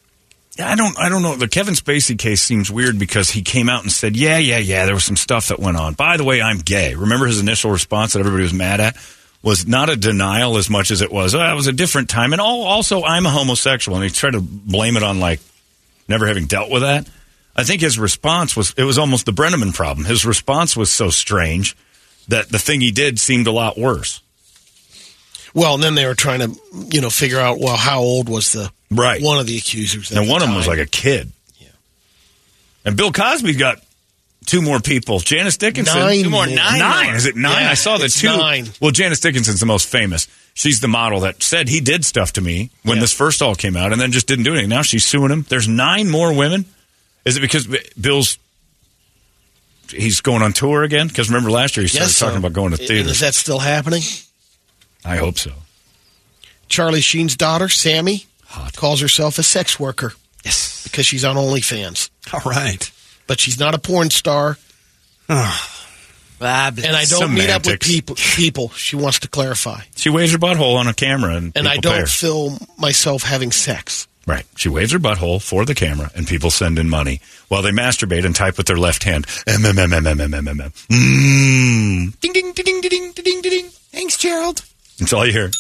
Yeah, 0.59 0.71
I 0.71 0.75
don't, 0.75 0.99
I 0.99 1.11
don't 1.11 1.21
know. 1.21 1.37
The 1.37 1.49
Kevin 1.49 1.75
Spacey 1.75 2.19
case 2.19 2.41
seems 2.41 2.71
weird 2.71 2.99
because 2.99 3.29
he 3.29 3.43
came 3.43 3.69
out 3.69 3.83
and 3.83 3.93
said, 3.93 4.17
"Yeah, 4.17 4.39
yeah, 4.39 4.57
yeah, 4.57 4.87
there 4.87 4.95
was 4.95 5.05
some 5.05 5.17
stuff 5.17 5.49
that 5.49 5.61
went 5.61 5.77
on." 5.77 5.93
By 5.93 6.17
the 6.17 6.25
way, 6.25 6.41
I'm 6.41 6.59
gay. 6.59 6.95
Remember 6.95 7.27
his 7.27 7.41
initial 7.41 7.71
response 7.71 8.15
that 8.15 8.21
everybody 8.21 8.43
was 8.43 8.55
mad 8.55 8.81
at 8.81 8.97
was 9.47 9.65
not 9.65 9.89
a 9.89 9.95
denial 9.95 10.57
as 10.57 10.69
much 10.69 10.91
as 10.91 11.01
it 11.01 11.13
was, 11.13 11.33
"Oh, 11.33 11.41
it 11.41 11.55
was 11.55 11.69
a 11.69 11.73
different 11.73 12.11
time," 12.11 12.33
and 12.33 12.43
all, 12.43 12.65
also, 12.65 13.05
I'm 13.05 13.27
a 13.27 13.31
homosexual, 13.31 13.97
and 13.97 14.05
he 14.05 14.11
tried 14.11 14.33
to 14.33 14.41
blame 14.41 14.97
it 14.97 15.05
on 15.05 15.21
like 15.21 15.39
never 16.09 16.27
having 16.27 16.47
dealt 16.47 16.69
with 16.69 16.83
that. 16.83 17.07
I 17.55 17.63
think 17.63 17.81
his 17.81 17.97
response 17.97 18.57
was 18.57 18.75
it 18.77 18.83
was 18.83 18.99
almost 18.99 19.25
the 19.25 19.33
Brennaman 19.33 19.73
problem. 19.73 20.05
His 20.05 20.27
response 20.27 20.77
was 20.77 20.91
so 20.91 21.11
strange 21.11 21.77
that 22.27 22.49
the 22.49 22.59
thing 22.59 22.81
he 22.81 22.91
did 22.91 23.21
seemed 23.21 23.47
a 23.47 23.53
lot 23.53 23.79
worse. 23.79 24.21
Well, 25.55 25.75
and 25.75 25.83
then 25.83 25.95
they 25.95 26.07
were 26.07 26.17
trying 26.17 26.41
to, 26.41 26.61
you 26.91 27.01
know, 27.01 27.09
figure 27.09 27.39
out 27.39 27.61
well 27.61 27.77
how 27.77 28.01
old 28.01 28.29
was 28.29 28.53
the 28.53 28.69
right 28.91 29.23
one 29.23 29.39
of 29.39 29.47
the 29.47 29.57
accusers. 29.57 30.11
And 30.11 30.29
one 30.29 30.43
of 30.43 30.49
them 30.49 30.57
was 30.57 30.67
like 30.67 30.81
a 30.81 30.87
kid. 30.87 31.31
Yeah. 31.61 31.69
And 32.85 32.97
Bill 32.97 33.13
Cosby's 33.13 33.57
got 33.57 33.81
two 34.47 34.63
more 34.63 34.81
people. 34.81 35.19
Janice 35.19 35.57
Dickinson. 35.57 35.99
Nine 36.01 36.23
two 36.25 36.31
more. 36.31 36.47
more. 36.47 36.55
Nine. 36.57 36.79
Nine 36.79 37.15
Is 37.17 37.27
it 37.27 37.37
nine? 37.37 37.63
Yeah, 37.63 37.71
I 37.71 37.75
saw 37.75 37.99
the 37.99 38.07
it's 38.07 38.21
two. 38.21 38.29
nine. 38.29 38.67
Well, 38.81 38.91
Janice 38.93 39.21
Dickinson's 39.21 39.61
the 39.61 39.67
most 39.67 39.89
famous. 39.89 40.27
She's 40.55 40.81
the 40.81 40.89
model 40.89 41.21
that 41.21 41.43
said 41.43 41.69
he 41.69 41.81
did 41.81 42.05
stuff 42.05 42.33
to 42.35 42.41
me 42.41 42.71
when 42.83 42.99
this 42.99 43.13
first 43.13 43.43
all 43.43 43.55
came 43.55 43.77
out 43.77 43.93
and 43.93 44.01
then 44.01 44.11
just 44.13 44.27
didn't 44.27 44.45
do 44.45 44.53
anything. 44.53 44.71
Now 44.71 44.81
she's 44.83 45.05
suing 45.05 45.31
him. 45.31 45.45
There's 45.49 45.69
nine 45.69 46.09
more 46.09 46.33
women. 46.35 46.65
Is 47.27 47.37
it 47.37 47.41
because 47.41 47.67
Bill's. 48.01 48.39
He's 49.91 50.21
going 50.21 50.43
on 50.43 50.53
tour 50.53 50.83
again? 50.83 51.07
Because 51.09 51.29
remember 51.29 51.51
last 51.51 51.77
year 51.77 51.83
he 51.83 51.89
started 51.89 52.07
Yes, 52.09 52.19
talking 52.19 52.35
so- 52.35 52.39
about 52.39 52.53
going 52.55 52.73
to 52.73 52.79
and 52.79 52.89
theaters. 52.89 53.13
Is 53.13 53.21
that 53.21 53.35
still 53.35 53.59
happening? 53.61 54.03
I 55.05 55.17
hope 55.17 55.39
so. 55.39 55.53
Charlie 56.69 57.01
Sheen's 57.01 57.37
daughter, 57.37 57.69
Sami, 57.69 58.27
calls 58.75 59.01
herself 59.01 59.39
a 59.39 59.43
sex 59.45 59.79
worker. 59.79 60.15
Yes. 60.45 60.83
Because 60.85 61.07
she's 61.07 61.25
on 61.25 61.37
OnlyFans. 61.37 62.11
All 62.33 62.41
right. 62.51 62.91
But 63.27 63.41
she's 63.41 63.59
not 63.59 63.75
a 63.75 63.79
porn 63.79 64.11
star. 64.11 64.57
Ah, 65.29 65.85
and 66.41 66.95
I 66.97 67.05
don't 67.07 67.33
meet 67.35 67.49
up 67.51 67.63
with 67.67 67.83
Semantics. 67.83 67.87
people. 67.89 68.17
People, 68.17 68.69
she 68.71 68.95
wants 68.97 69.19
to 69.21 69.29
clarify. 69.29 69.81
She 69.97 70.11
waves 70.11 70.33
her 70.33 70.39
butthole 70.39 70.77
on 70.77 70.87
a 70.87 70.95
camera 70.95 71.35
and 71.37 71.53
And 71.57 71.67
I 71.67 71.77
people 71.77 71.91
pay 71.91 71.97
don't 71.97 72.01
her. 72.03 72.07
feel 72.07 72.59
myself 72.79 73.23
having 73.23 73.51
sex. 73.53 74.07
Right. 74.27 74.45
She 74.57 74.69
waves 74.69 74.93
her 74.93 74.99
butthole 74.99 75.41
for 75.41 75.65
the 75.65 75.75
camera, 75.75 76.11
and 76.17 76.27
people 76.27 76.51
send 76.51 76.79
in 76.81 76.89
money 76.91 77.21
while 77.49 77.63
they 77.63 77.71
masturbate 77.71 78.25
and 78.25 78.35
type 78.35 78.57
with 78.59 78.67
their 78.67 78.77
left 78.77 79.05
hand. 79.05 79.25
M 79.47 79.65
M 79.65 79.79
M 79.79 79.93
M 79.93 80.05
M 80.07 80.21
M 80.21 80.35
M 80.35 80.49
M 80.49 80.61
M. 80.61 80.71
Mmm. 80.91 82.21
Ding 82.21 82.33
ding 82.33 82.53
ding 82.53 82.65
ding 82.65 82.81
ding 82.81 83.13
ding 83.13 83.23
ding 83.23 83.43
ding. 83.43 83.67
Thanks, 83.93 84.17
Gerald. 84.19 84.63
That's 84.99 85.13
all 85.13 85.25
you 85.25 85.33
hear. 85.33 85.51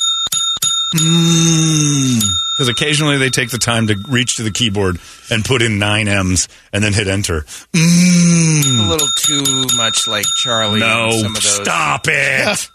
Mmm. 0.96 2.22
Because 2.56 2.68
occasionally 2.68 3.18
they 3.18 3.28
take 3.28 3.50
the 3.50 3.58
time 3.58 3.86
to 3.88 3.96
reach 4.08 4.36
to 4.36 4.42
the 4.42 4.50
keyboard 4.50 4.98
and 5.30 5.44
put 5.44 5.60
in 5.60 5.78
nine 5.78 6.08
M's 6.08 6.48
and 6.72 6.82
then 6.82 6.94
hit 6.94 7.06
enter. 7.06 7.42
Mm. 7.74 7.74
A 7.74 7.78
Mmm. 7.78 8.88
little 8.88 9.08
too 9.18 9.76
much 9.76 10.08
like 10.08 10.24
Charlie. 10.42 10.80
No, 10.80 11.10
some 11.10 11.36
of 11.36 11.42
those. 11.42 11.54
stop 11.56 12.06
it. 12.08 12.68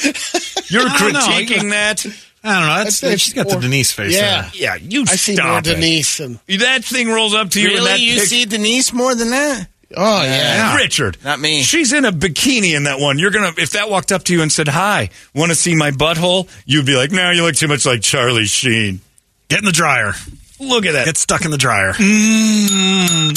You're 0.70 0.82
I 0.88 0.98
don't 0.98 1.12
know. 1.14 1.18
critiquing 1.18 1.70
that. 1.70 2.06
I 2.44 2.58
don't 2.60 2.68
know. 2.68 2.84
That's, 2.84 3.02
I'd 3.02 3.20
she's 3.20 3.34
got 3.34 3.48
the. 3.48 3.56
Denise 3.56 3.90
face. 3.90 4.14
Yeah. 4.14 4.42
there. 4.42 4.50
Yeah, 4.54 4.74
you 4.76 5.02
I 5.02 5.16
see 5.16 5.36
more 5.42 5.58
it. 5.58 5.64
Denise 5.64 6.20
and 6.20 6.38
That 6.46 6.84
thing 6.84 7.08
rolls 7.08 7.34
up 7.34 7.50
to 7.50 7.60
you 7.60 7.68
Really? 7.68 7.84
that 7.86 7.98
You 8.00 8.14
pic- 8.20 8.28
see 8.28 8.44
Denise 8.44 8.92
more 8.92 9.14
than 9.16 9.30
that? 9.30 9.66
oh 9.96 10.22
yeah. 10.22 10.76
Richard. 10.76 11.16
Not 11.24 11.40
me. 11.40 11.62
She's 11.62 11.92
in 11.92 12.04
a 12.04 12.12
bikini 12.12 12.76
in 12.76 12.84
that 12.84 13.00
one. 13.00 13.18
You're 13.18 13.30
gonna 13.32 13.52
if 13.58 13.70
that 13.70 13.90
walked 13.90 14.12
up 14.12 14.22
to 14.24 14.32
you 14.34 14.42
and 14.42 14.52
said, 14.52 14.68
Hi, 14.68 15.10
wanna 15.34 15.56
see 15.56 15.74
my 15.74 15.90
butthole? 15.90 16.48
You'd 16.66 16.86
be 16.86 16.94
like, 16.94 17.10
No, 17.10 17.30
you 17.32 17.42
look 17.42 17.56
too 17.56 17.68
much 17.68 17.84
like 17.84 18.00
Charlie 18.02 18.44
Sheen. 18.46 19.00
Get 19.48 19.60
in 19.60 19.64
the 19.64 19.72
dryer. 19.72 20.12
Look 20.60 20.84
at 20.86 20.92
that. 20.92 21.06
Get 21.06 21.16
stuck 21.16 21.44
in 21.44 21.50
the 21.50 21.56
dryer. 21.58 21.92
Mm. 21.92 23.36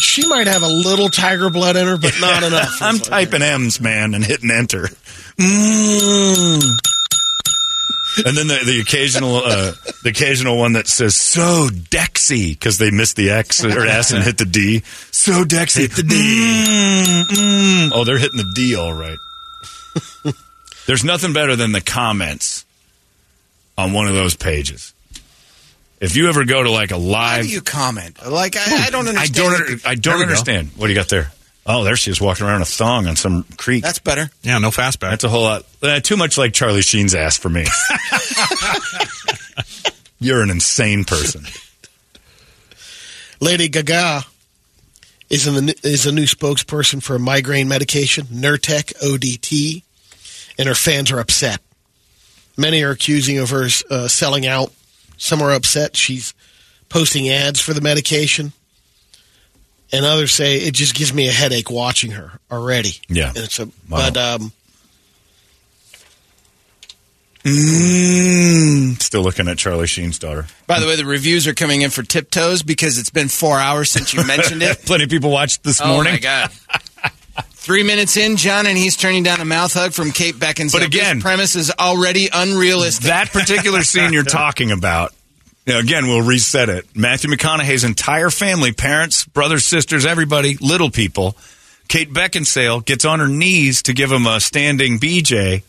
She 0.00 0.26
might 0.28 0.46
have 0.46 0.62
a 0.62 0.68
little 0.68 1.08
tiger 1.08 1.50
blood 1.50 1.76
in 1.76 1.86
her, 1.86 1.96
but 1.96 2.14
not 2.20 2.42
enough. 2.42 2.70
I'm 2.80 2.96
It's 2.96 3.08
like- 3.10 3.30
typing 3.30 3.42
M's, 3.42 3.80
man, 3.80 4.14
and 4.14 4.24
hitting 4.24 4.50
enter. 4.50 4.88
Mm. 5.38 6.62
And 8.26 8.36
then 8.36 8.48
the, 8.48 8.58
the 8.66 8.80
occasional 8.80 9.36
uh, 9.36 9.72
the 10.02 10.08
occasional 10.10 10.58
one 10.58 10.72
that 10.72 10.88
says 10.88 11.14
so 11.14 11.68
Dexy 11.70 12.50
because 12.50 12.76
they 12.78 12.90
missed 12.90 13.14
the 13.14 13.30
X 13.30 13.64
or 13.64 13.86
S 13.86 14.10
and 14.10 14.24
hit 14.24 14.38
the 14.38 14.44
D. 14.44 14.80
So 15.12 15.44
Dexy. 15.44 15.82
Hit 15.82 15.92
the 15.92 16.02
D. 16.02 16.16
Mm, 16.16 17.22
mm. 17.22 17.90
Oh, 17.94 18.02
they're 18.02 18.18
hitting 18.18 18.38
the 18.38 18.52
D 18.56 18.74
all 18.74 18.92
right. 18.92 19.18
There's 20.88 21.04
nothing 21.04 21.32
better 21.32 21.54
than 21.54 21.70
the 21.70 21.80
comments 21.80 22.64
on 23.76 23.92
one 23.92 24.08
of 24.08 24.14
those 24.14 24.34
pages. 24.34 24.92
If 26.00 26.16
you 26.16 26.28
ever 26.28 26.44
go 26.44 26.62
to 26.62 26.70
like 26.70 26.92
a 26.92 26.96
live, 26.96 27.30
How 27.30 27.36
live, 27.38 27.46
do 27.46 27.50
you 27.50 27.60
comment? 27.60 28.24
Like 28.26 28.56
I, 28.56 28.86
I 28.86 28.90
don't 28.90 29.06
I 29.06 29.10
understand. 29.10 29.34
don't, 29.34 29.86
I 29.86 29.94
don't 29.96 30.14
we 30.14 30.18
go. 30.20 30.24
understand. 30.24 30.68
What 30.76 30.86
do 30.86 30.92
you 30.92 30.98
got 30.98 31.08
there? 31.08 31.32
Oh, 31.66 31.84
there 31.84 31.96
she 31.96 32.10
is 32.10 32.20
walking 32.20 32.46
around 32.46 32.56
in 32.56 32.62
a 32.62 32.66
thong 32.66 33.06
on 33.06 33.16
some 33.16 33.44
creek. 33.58 33.82
That's 33.82 33.98
better. 33.98 34.30
Yeah, 34.42 34.58
no 34.58 34.70
fastback. 34.70 35.10
That's 35.10 35.24
a 35.24 35.28
whole 35.28 35.42
lot. 35.42 35.66
Uh, 35.82 36.00
too 36.00 36.16
much 36.16 36.38
like 36.38 36.54
Charlie 36.54 36.80
Sheen's 36.82 37.14
ass 37.14 37.36
for 37.36 37.50
me. 37.50 37.66
You're 40.20 40.42
an 40.42 40.50
insane 40.50 41.04
person. 41.04 41.44
Lady 43.40 43.68
Gaga 43.68 44.22
is 45.30 45.46
in 45.46 45.66
the 45.66 45.74
is 45.82 46.06
a 46.06 46.12
new 46.12 46.24
spokesperson 46.24 47.02
for 47.02 47.16
a 47.16 47.18
migraine 47.18 47.68
medication, 47.68 48.26
Nurtec 48.26 48.94
ODT, 49.02 49.82
and 50.58 50.68
her 50.68 50.74
fans 50.74 51.12
are 51.12 51.20
upset. 51.20 51.60
Many 52.56 52.82
are 52.82 52.90
accusing 52.90 53.38
of 53.38 53.50
her 53.50 53.68
uh, 53.90 54.08
selling 54.08 54.46
out. 54.46 54.72
Some 55.18 55.42
are 55.42 55.52
upset 55.52 55.96
she's 55.96 56.32
posting 56.88 57.28
ads 57.28 57.60
for 57.60 57.74
the 57.74 57.80
medication, 57.82 58.52
and 59.92 60.04
others 60.06 60.32
say 60.32 60.56
it 60.56 60.72
just 60.74 60.94
gives 60.94 61.12
me 61.12 61.28
a 61.28 61.32
headache 61.32 61.70
watching 61.70 62.12
her 62.12 62.38
already. 62.50 62.92
Yeah. 63.08 63.28
and 63.28 63.38
it's 63.38 63.58
a 63.58 63.66
Wow. 63.66 63.70
but 64.10 64.16
um, 64.16 64.52
Mm, 67.44 69.00
still 69.00 69.22
looking 69.22 69.48
at 69.48 69.56
Charlie 69.58 69.86
Sheen's 69.86 70.18
daughter. 70.18 70.46
By 70.66 70.80
the 70.80 70.86
way, 70.86 70.96
the 70.96 71.04
reviews 71.06 71.46
are 71.46 71.54
coming 71.54 71.82
in 71.82 71.90
for 71.90 72.02
Tiptoes 72.02 72.62
because 72.62 72.98
it's 72.98 73.10
been 73.10 73.28
four 73.28 73.58
hours 73.58 73.90
since 73.90 74.12
you 74.12 74.24
mentioned 74.26 74.62
it. 74.62 74.78
Plenty 74.86 75.04
of 75.04 75.10
people 75.10 75.30
watched 75.30 75.62
this 75.62 75.80
oh 75.80 75.86
morning. 75.88 76.10
Oh 76.12 76.16
my 76.16 76.18
god! 76.20 76.50
Three 77.68 77.82
minutes 77.82 78.16
in, 78.16 78.38
John, 78.38 78.66
and 78.66 78.78
he's 78.78 78.96
turning 78.96 79.24
down 79.24 79.42
a 79.42 79.44
mouth 79.44 79.74
hug 79.74 79.92
from 79.92 80.10
Kate 80.10 80.34
Beckinsale. 80.34 80.72
But 80.72 80.84
again- 80.84 81.16
this 81.16 81.22
premise 81.22 81.54
is 81.54 81.70
already 81.78 82.30
unrealistic. 82.32 83.04
That 83.04 83.30
particular 83.30 83.84
scene 83.84 84.14
you're 84.14 84.22
talking 84.22 84.70
about, 84.70 85.12
you 85.66 85.74
know, 85.74 85.78
again, 85.78 86.08
we'll 86.08 86.22
reset 86.22 86.70
it. 86.70 86.86
Matthew 86.94 87.28
McConaughey's 87.28 87.84
entire 87.84 88.30
family, 88.30 88.72
parents, 88.72 89.26
brothers, 89.26 89.66
sisters, 89.66 90.06
everybody, 90.06 90.56
little 90.62 90.90
people. 90.90 91.36
Kate 91.88 92.10
Beckinsale 92.10 92.82
gets 92.86 93.04
on 93.04 93.18
her 93.20 93.28
knees 93.28 93.82
to 93.82 93.92
give 93.92 94.10
him 94.10 94.26
a 94.26 94.40
standing 94.40 94.98
BJ, 94.98 95.62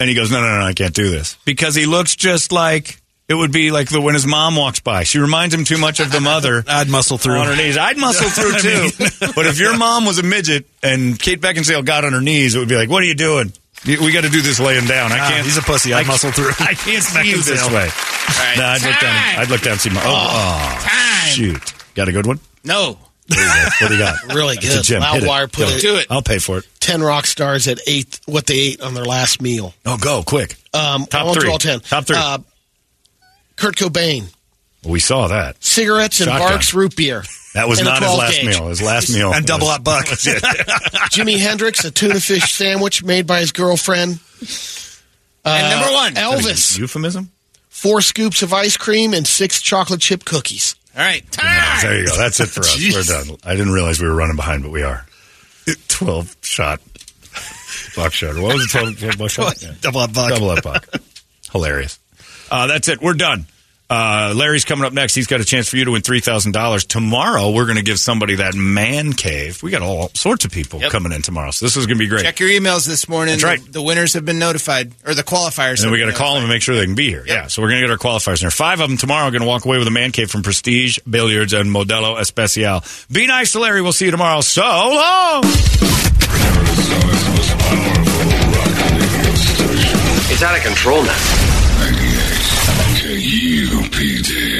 and 0.00 0.08
he 0.08 0.16
goes, 0.16 0.32
"No, 0.32 0.40
no, 0.40 0.58
no, 0.58 0.66
I 0.66 0.72
can't 0.72 0.94
do 0.94 1.12
this," 1.12 1.36
because 1.44 1.76
he 1.76 1.86
looks 1.86 2.16
just 2.16 2.50
like 2.50 3.00
it 3.30 3.34
would 3.34 3.52
be 3.52 3.70
like 3.70 3.88
the 3.88 4.00
when 4.00 4.14
his 4.14 4.26
mom 4.26 4.56
walks 4.56 4.80
by. 4.80 5.04
She 5.04 5.18
reminds 5.20 5.54
him 5.54 5.64
too 5.64 5.78
much 5.78 6.00
of 6.00 6.10
the 6.12 6.20
mother. 6.20 6.64
I'd 6.68 6.88
muscle 6.90 7.16
through. 7.16 7.38
on 7.38 7.46
her 7.46 7.56
knees. 7.56 7.78
I'd 7.78 7.96
muscle 7.96 8.28
through 8.28 8.58
too. 8.58 9.32
but 9.34 9.46
if 9.46 9.58
your 9.58 9.76
mom 9.78 10.04
was 10.04 10.18
a 10.18 10.22
midget 10.22 10.66
and 10.82 11.18
Kate 11.18 11.40
Beckinsale 11.40 11.84
got 11.84 12.04
on 12.04 12.12
her 12.12 12.20
knees, 12.20 12.54
it 12.54 12.58
would 12.58 12.68
be 12.68 12.76
like, 12.76 12.90
"What 12.90 13.02
are 13.02 13.06
you 13.06 13.14
doing? 13.14 13.52
We 13.86 14.12
got 14.12 14.24
to 14.24 14.28
do 14.28 14.42
this 14.42 14.60
laying 14.60 14.84
down. 14.86 15.10
I 15.10 15.18
Ah, 15.20 15.28
can't. 15.30 15.44
he's 15.46 15.56
a 15.56 15.62
pussy. 15.62 15.94
I'd 15.94 16.04
I- 16.04 16.08
muscle 16.08 16.30
through. 16.32 16.50
I 16.60 16.74
can't 16.74 17.02
see 17.02 17.30
you 17.30 17.40
this 17.42 17.66
way. 17.70 17.88
right, 17.88 18.54
No, 18.58 18.64
I'd 18.64 18.82
look 18.82 19.00
down. 19.00 19.38
I'd 19.40 19.48
look 19.48 19.60
down 19.62 19.72
and 19.72 19.80
see 19.80 19.88
my. 19.90 20.02
Oh, 20.04 20.06
oh, 20.06 20.86
Time. 20.86 21.32
shoot! 21.32 21.74
Got 21.94 22.08
a 22.08 22.12
good 22.12 22.26
one. 22.26 22.40
no, 22.64 22.98
There 23.28 23.40
you 23.40 23.46
go. 23.46 23.68
What 23.80 23.88
do 23.88 23.94
you 23.94 24.00
got? 24.00 24.34
Really 24.34 24.56
It's 24.58 24.66
a 24.66 24.76
good. 24.78 24.84
gem. 24.84 25.02
Hit 25.02 25.22
it. 25.22 25.26
Loudwire 25.26 25.50
put 25.50 25.68
Go. 25.68 25.74
it- 25.76 25.80
do 25.80 25.96
it. 25.96 26.06
I'll 26.10 26.20
pay 26.20 26.38
for 26.40 26.58
it. 26.58 26.66
ten 26.80 27.00
rock 27.02 27.26
stars 27.26 27.68
at 27.68 27.78
eight 27.86 28.20
what 28.26 28.46
they 28.46 28.58
ate 28.58 28.80
on 28.82 28.92
their 28.94 29.04
last 29.06 29.40
meal. 29.40 29.72
Oh, 29.86 29.96
go 29.96 30.22
quick. 30.24 30.56
Um, 30.74 31.06
Top 31.06 31.22
I 31.22 31.24
won't 31.24 31.34
do 31.36 31.40
three. 31.42 31.50
all 31.50 31.58
ten. 31.58 31.80
Top 31.80 32.04
three. 32.06 32.16
Uh, 32.18 32.38
Kurt 33.60 33.76
Cobain, 33.76 34.24
We 34.84 34.98
saw 35.00 35.28
that. 35.28 35.62
cigarettes 35.62 36.20
and 36.20 36.30
Barq's 36.30 36.72
root 36.74 36.96
beer. 36.96 37.22
That 37.54 37.68
was 37.68 37.82
not 37.82 38.02
his 38.02 38.12
last 38.16 38.32
gauge. 38.40 38.46
meal. 38.46 38.68
His 38.68 38.80
last 38.82 39.10
meal 39.14 39.32
And 39.34 39.44
double 39.46 39.66
aught 39.68 39.84
buck. 39.84 40.08
was. 40.10 40.18
Jimi 41.12 41.38
Hendrix, 41.38 41.84
a 41.84 41.90
tuna 41.90 42.20
fish 42.20 42.52
sandwich 42.54 43.02
made 43.04 43.26
by 43.26 43.40
his 43.40 43.52
girlfriend. 43.52 44.18
and 45.44 45.64
Uh, 45.66 45.70
number 45.80 45.92
one. 45.92 46.14
Elvis, 46.14 46.78
Euphemism. 46.78 47.30
four 47.68 48.00
scoops 48.00 48.42
of 48.42 48.52
ice 48.52 48.76
cream 48.76 49.12
and 49.14 49.26
six 49.26 49.60
chocolate 49.60 50.00
chip 50.00 50.24
cookies. 50.24 50.76
All 50.96 51.02
right, 51.02 51.30
time. 51.32 51.80
There 51.82 51.98
you 52.00 52.06
go. 52.06 52.16
That's 52.16 52.40
it 52.40 52.46
for 52.46 52.60
us. 52.60 52.76
Jeez. 52.78 52.94
We're 52.94 53.02
done. 53.24 53.36
I 53.44 53.56
didn't 53.56 53.72
realize 53.72 54.00
we 54.00 54.08
were 54.08 54.14
running 54.14 54.36
behind, 54.36 54.62
but 54.62 54.70
we 54.72 54.82
are. 54.82 55.04
12 55.88 56.36
shot 56.42 56.80
buckshot. 57.96 58.36
What 58.38 58.54
was 58.54 58.64
it? 58.64 58.70
12, 58.78 58.98
12 58.98 59.18
buckshot? 59.18 59.62
Yeah. 59.62 59.72
Double 59.80 60.00
aught 60.00 60.12
buck. 60.14 60.30
Double 60.30 60.50
aught 60.50 60.62
buck. 60.62 60.86
Hilarious. 61.52 61.98
Uh, 62.50 62.66
that's 62.66 62.88
it. 62.88 63.00
We're 63.00 63.14
done. 63.14 63.46
Uh, 63.88 64.32
Larry's 64.36 64.64
coming 64.64 64.84
up 64.84 64.92
next. 64.92 65.16
He's 65.16 65.26
got 65.26 65.40
a 65.40 65.44
chance 65.44 65.68
for 65.68 65.76
you 65.76 65.84
to 65.84 65.90
win 65.90 66.02
$3,000. 66.02 66.86
Tomorrow, 66.86 67.50
we're 67.50 67.64
going 67.64 67.76
to 67.76 67.82
give 67.82 67.98
somebody 67.98 68.36
that 68.36 68.54
man 68.54 69.12
cave. 69.14 69.64
We 69.64 69.72
got 69.72 69.82
all 69.82 70.10
sorts 70.14 70.44
of 70.44 70.52
people 70.52 70.78
Yep. 70.80 70.92
coming 70.92 71.10
in 71.10 71.22
tomorrow. 71.22 71.50
So 71.50 71.66
this 71.66 71.76
is 71.76 71.86
going 71.86 71.98
to 71.98 72.04
be 72.04 72.06
great. 72.06 72.22
Check 72.22 72.38
your 72.38 72.50
emails 72.50 72.86
this 72.86 73.08
morning. 73.08 73.32
That's 73.32 73.42
right. 73.42 73.64
The, 73.64 73.72
the 73.72 73.82
winners 73.82 74.12
have 74.12 74.24
been 74.24 74.38
notified, 74.38 74.92
or 75.04 75.14
the 75.14 75.24
qualifiers. 75.24 75.78
And 75.82 75.86
then 75.86 75.90
we 75.90 75.98
got 75.98 76.04
been 76.04 76.14
to 76.14 76.18
call 76.20 76.34
them 76.34 76.44
and 76.44 76.52
make 76.52 76.62
sure 76.62 76.76
they 76.76 76.84
can 76.84 76.94
be 76.94 77.08
here. 77.08 77.24
Yeah, 77.26 77.48
so 77.48 77.62
we're 77.62 77.70
going 77.70 77.80
to 77.80 77.88
get 77.88 77.90
our 77.90 77.98
qualifiers 77.98 78.40
in 78.40 78.44
there. 78.44 78.52
Five 78.52 78.78
of 78.78 78.88
them 78.88 78.96
tomorrow 78.96 79.26
are 79.26 79.32
going 79.32 79.42
to 79.42 79.48
walk 79.48 79.64
away 79.64 79.78
with 79.78 79.88
a 79.88 79.90
man 79.90 80.12
cave 80.12 80.30
from 80.30 80.44
Prestige 80.44 80.98
Billiards 81.00 81.52
and 81.52 81.68
Modelo 81.68 82.16
Especial. 82.20 82.84
Be 83.10 83.26
nice 83.26 83.50
to 83.52 83.58
Larry. 83.58 83.82
We'll 83.82 83.90
see 83.92 84.04
you 84.04 84.12
tomorrow. 84.12 84.40
So 84.40 84.62
long. 84.62 85.42
It's 90.32 90.42
out 90.44 90.56
of 90.56 90.62
control 90.62 91.02
now. 91.02 91.49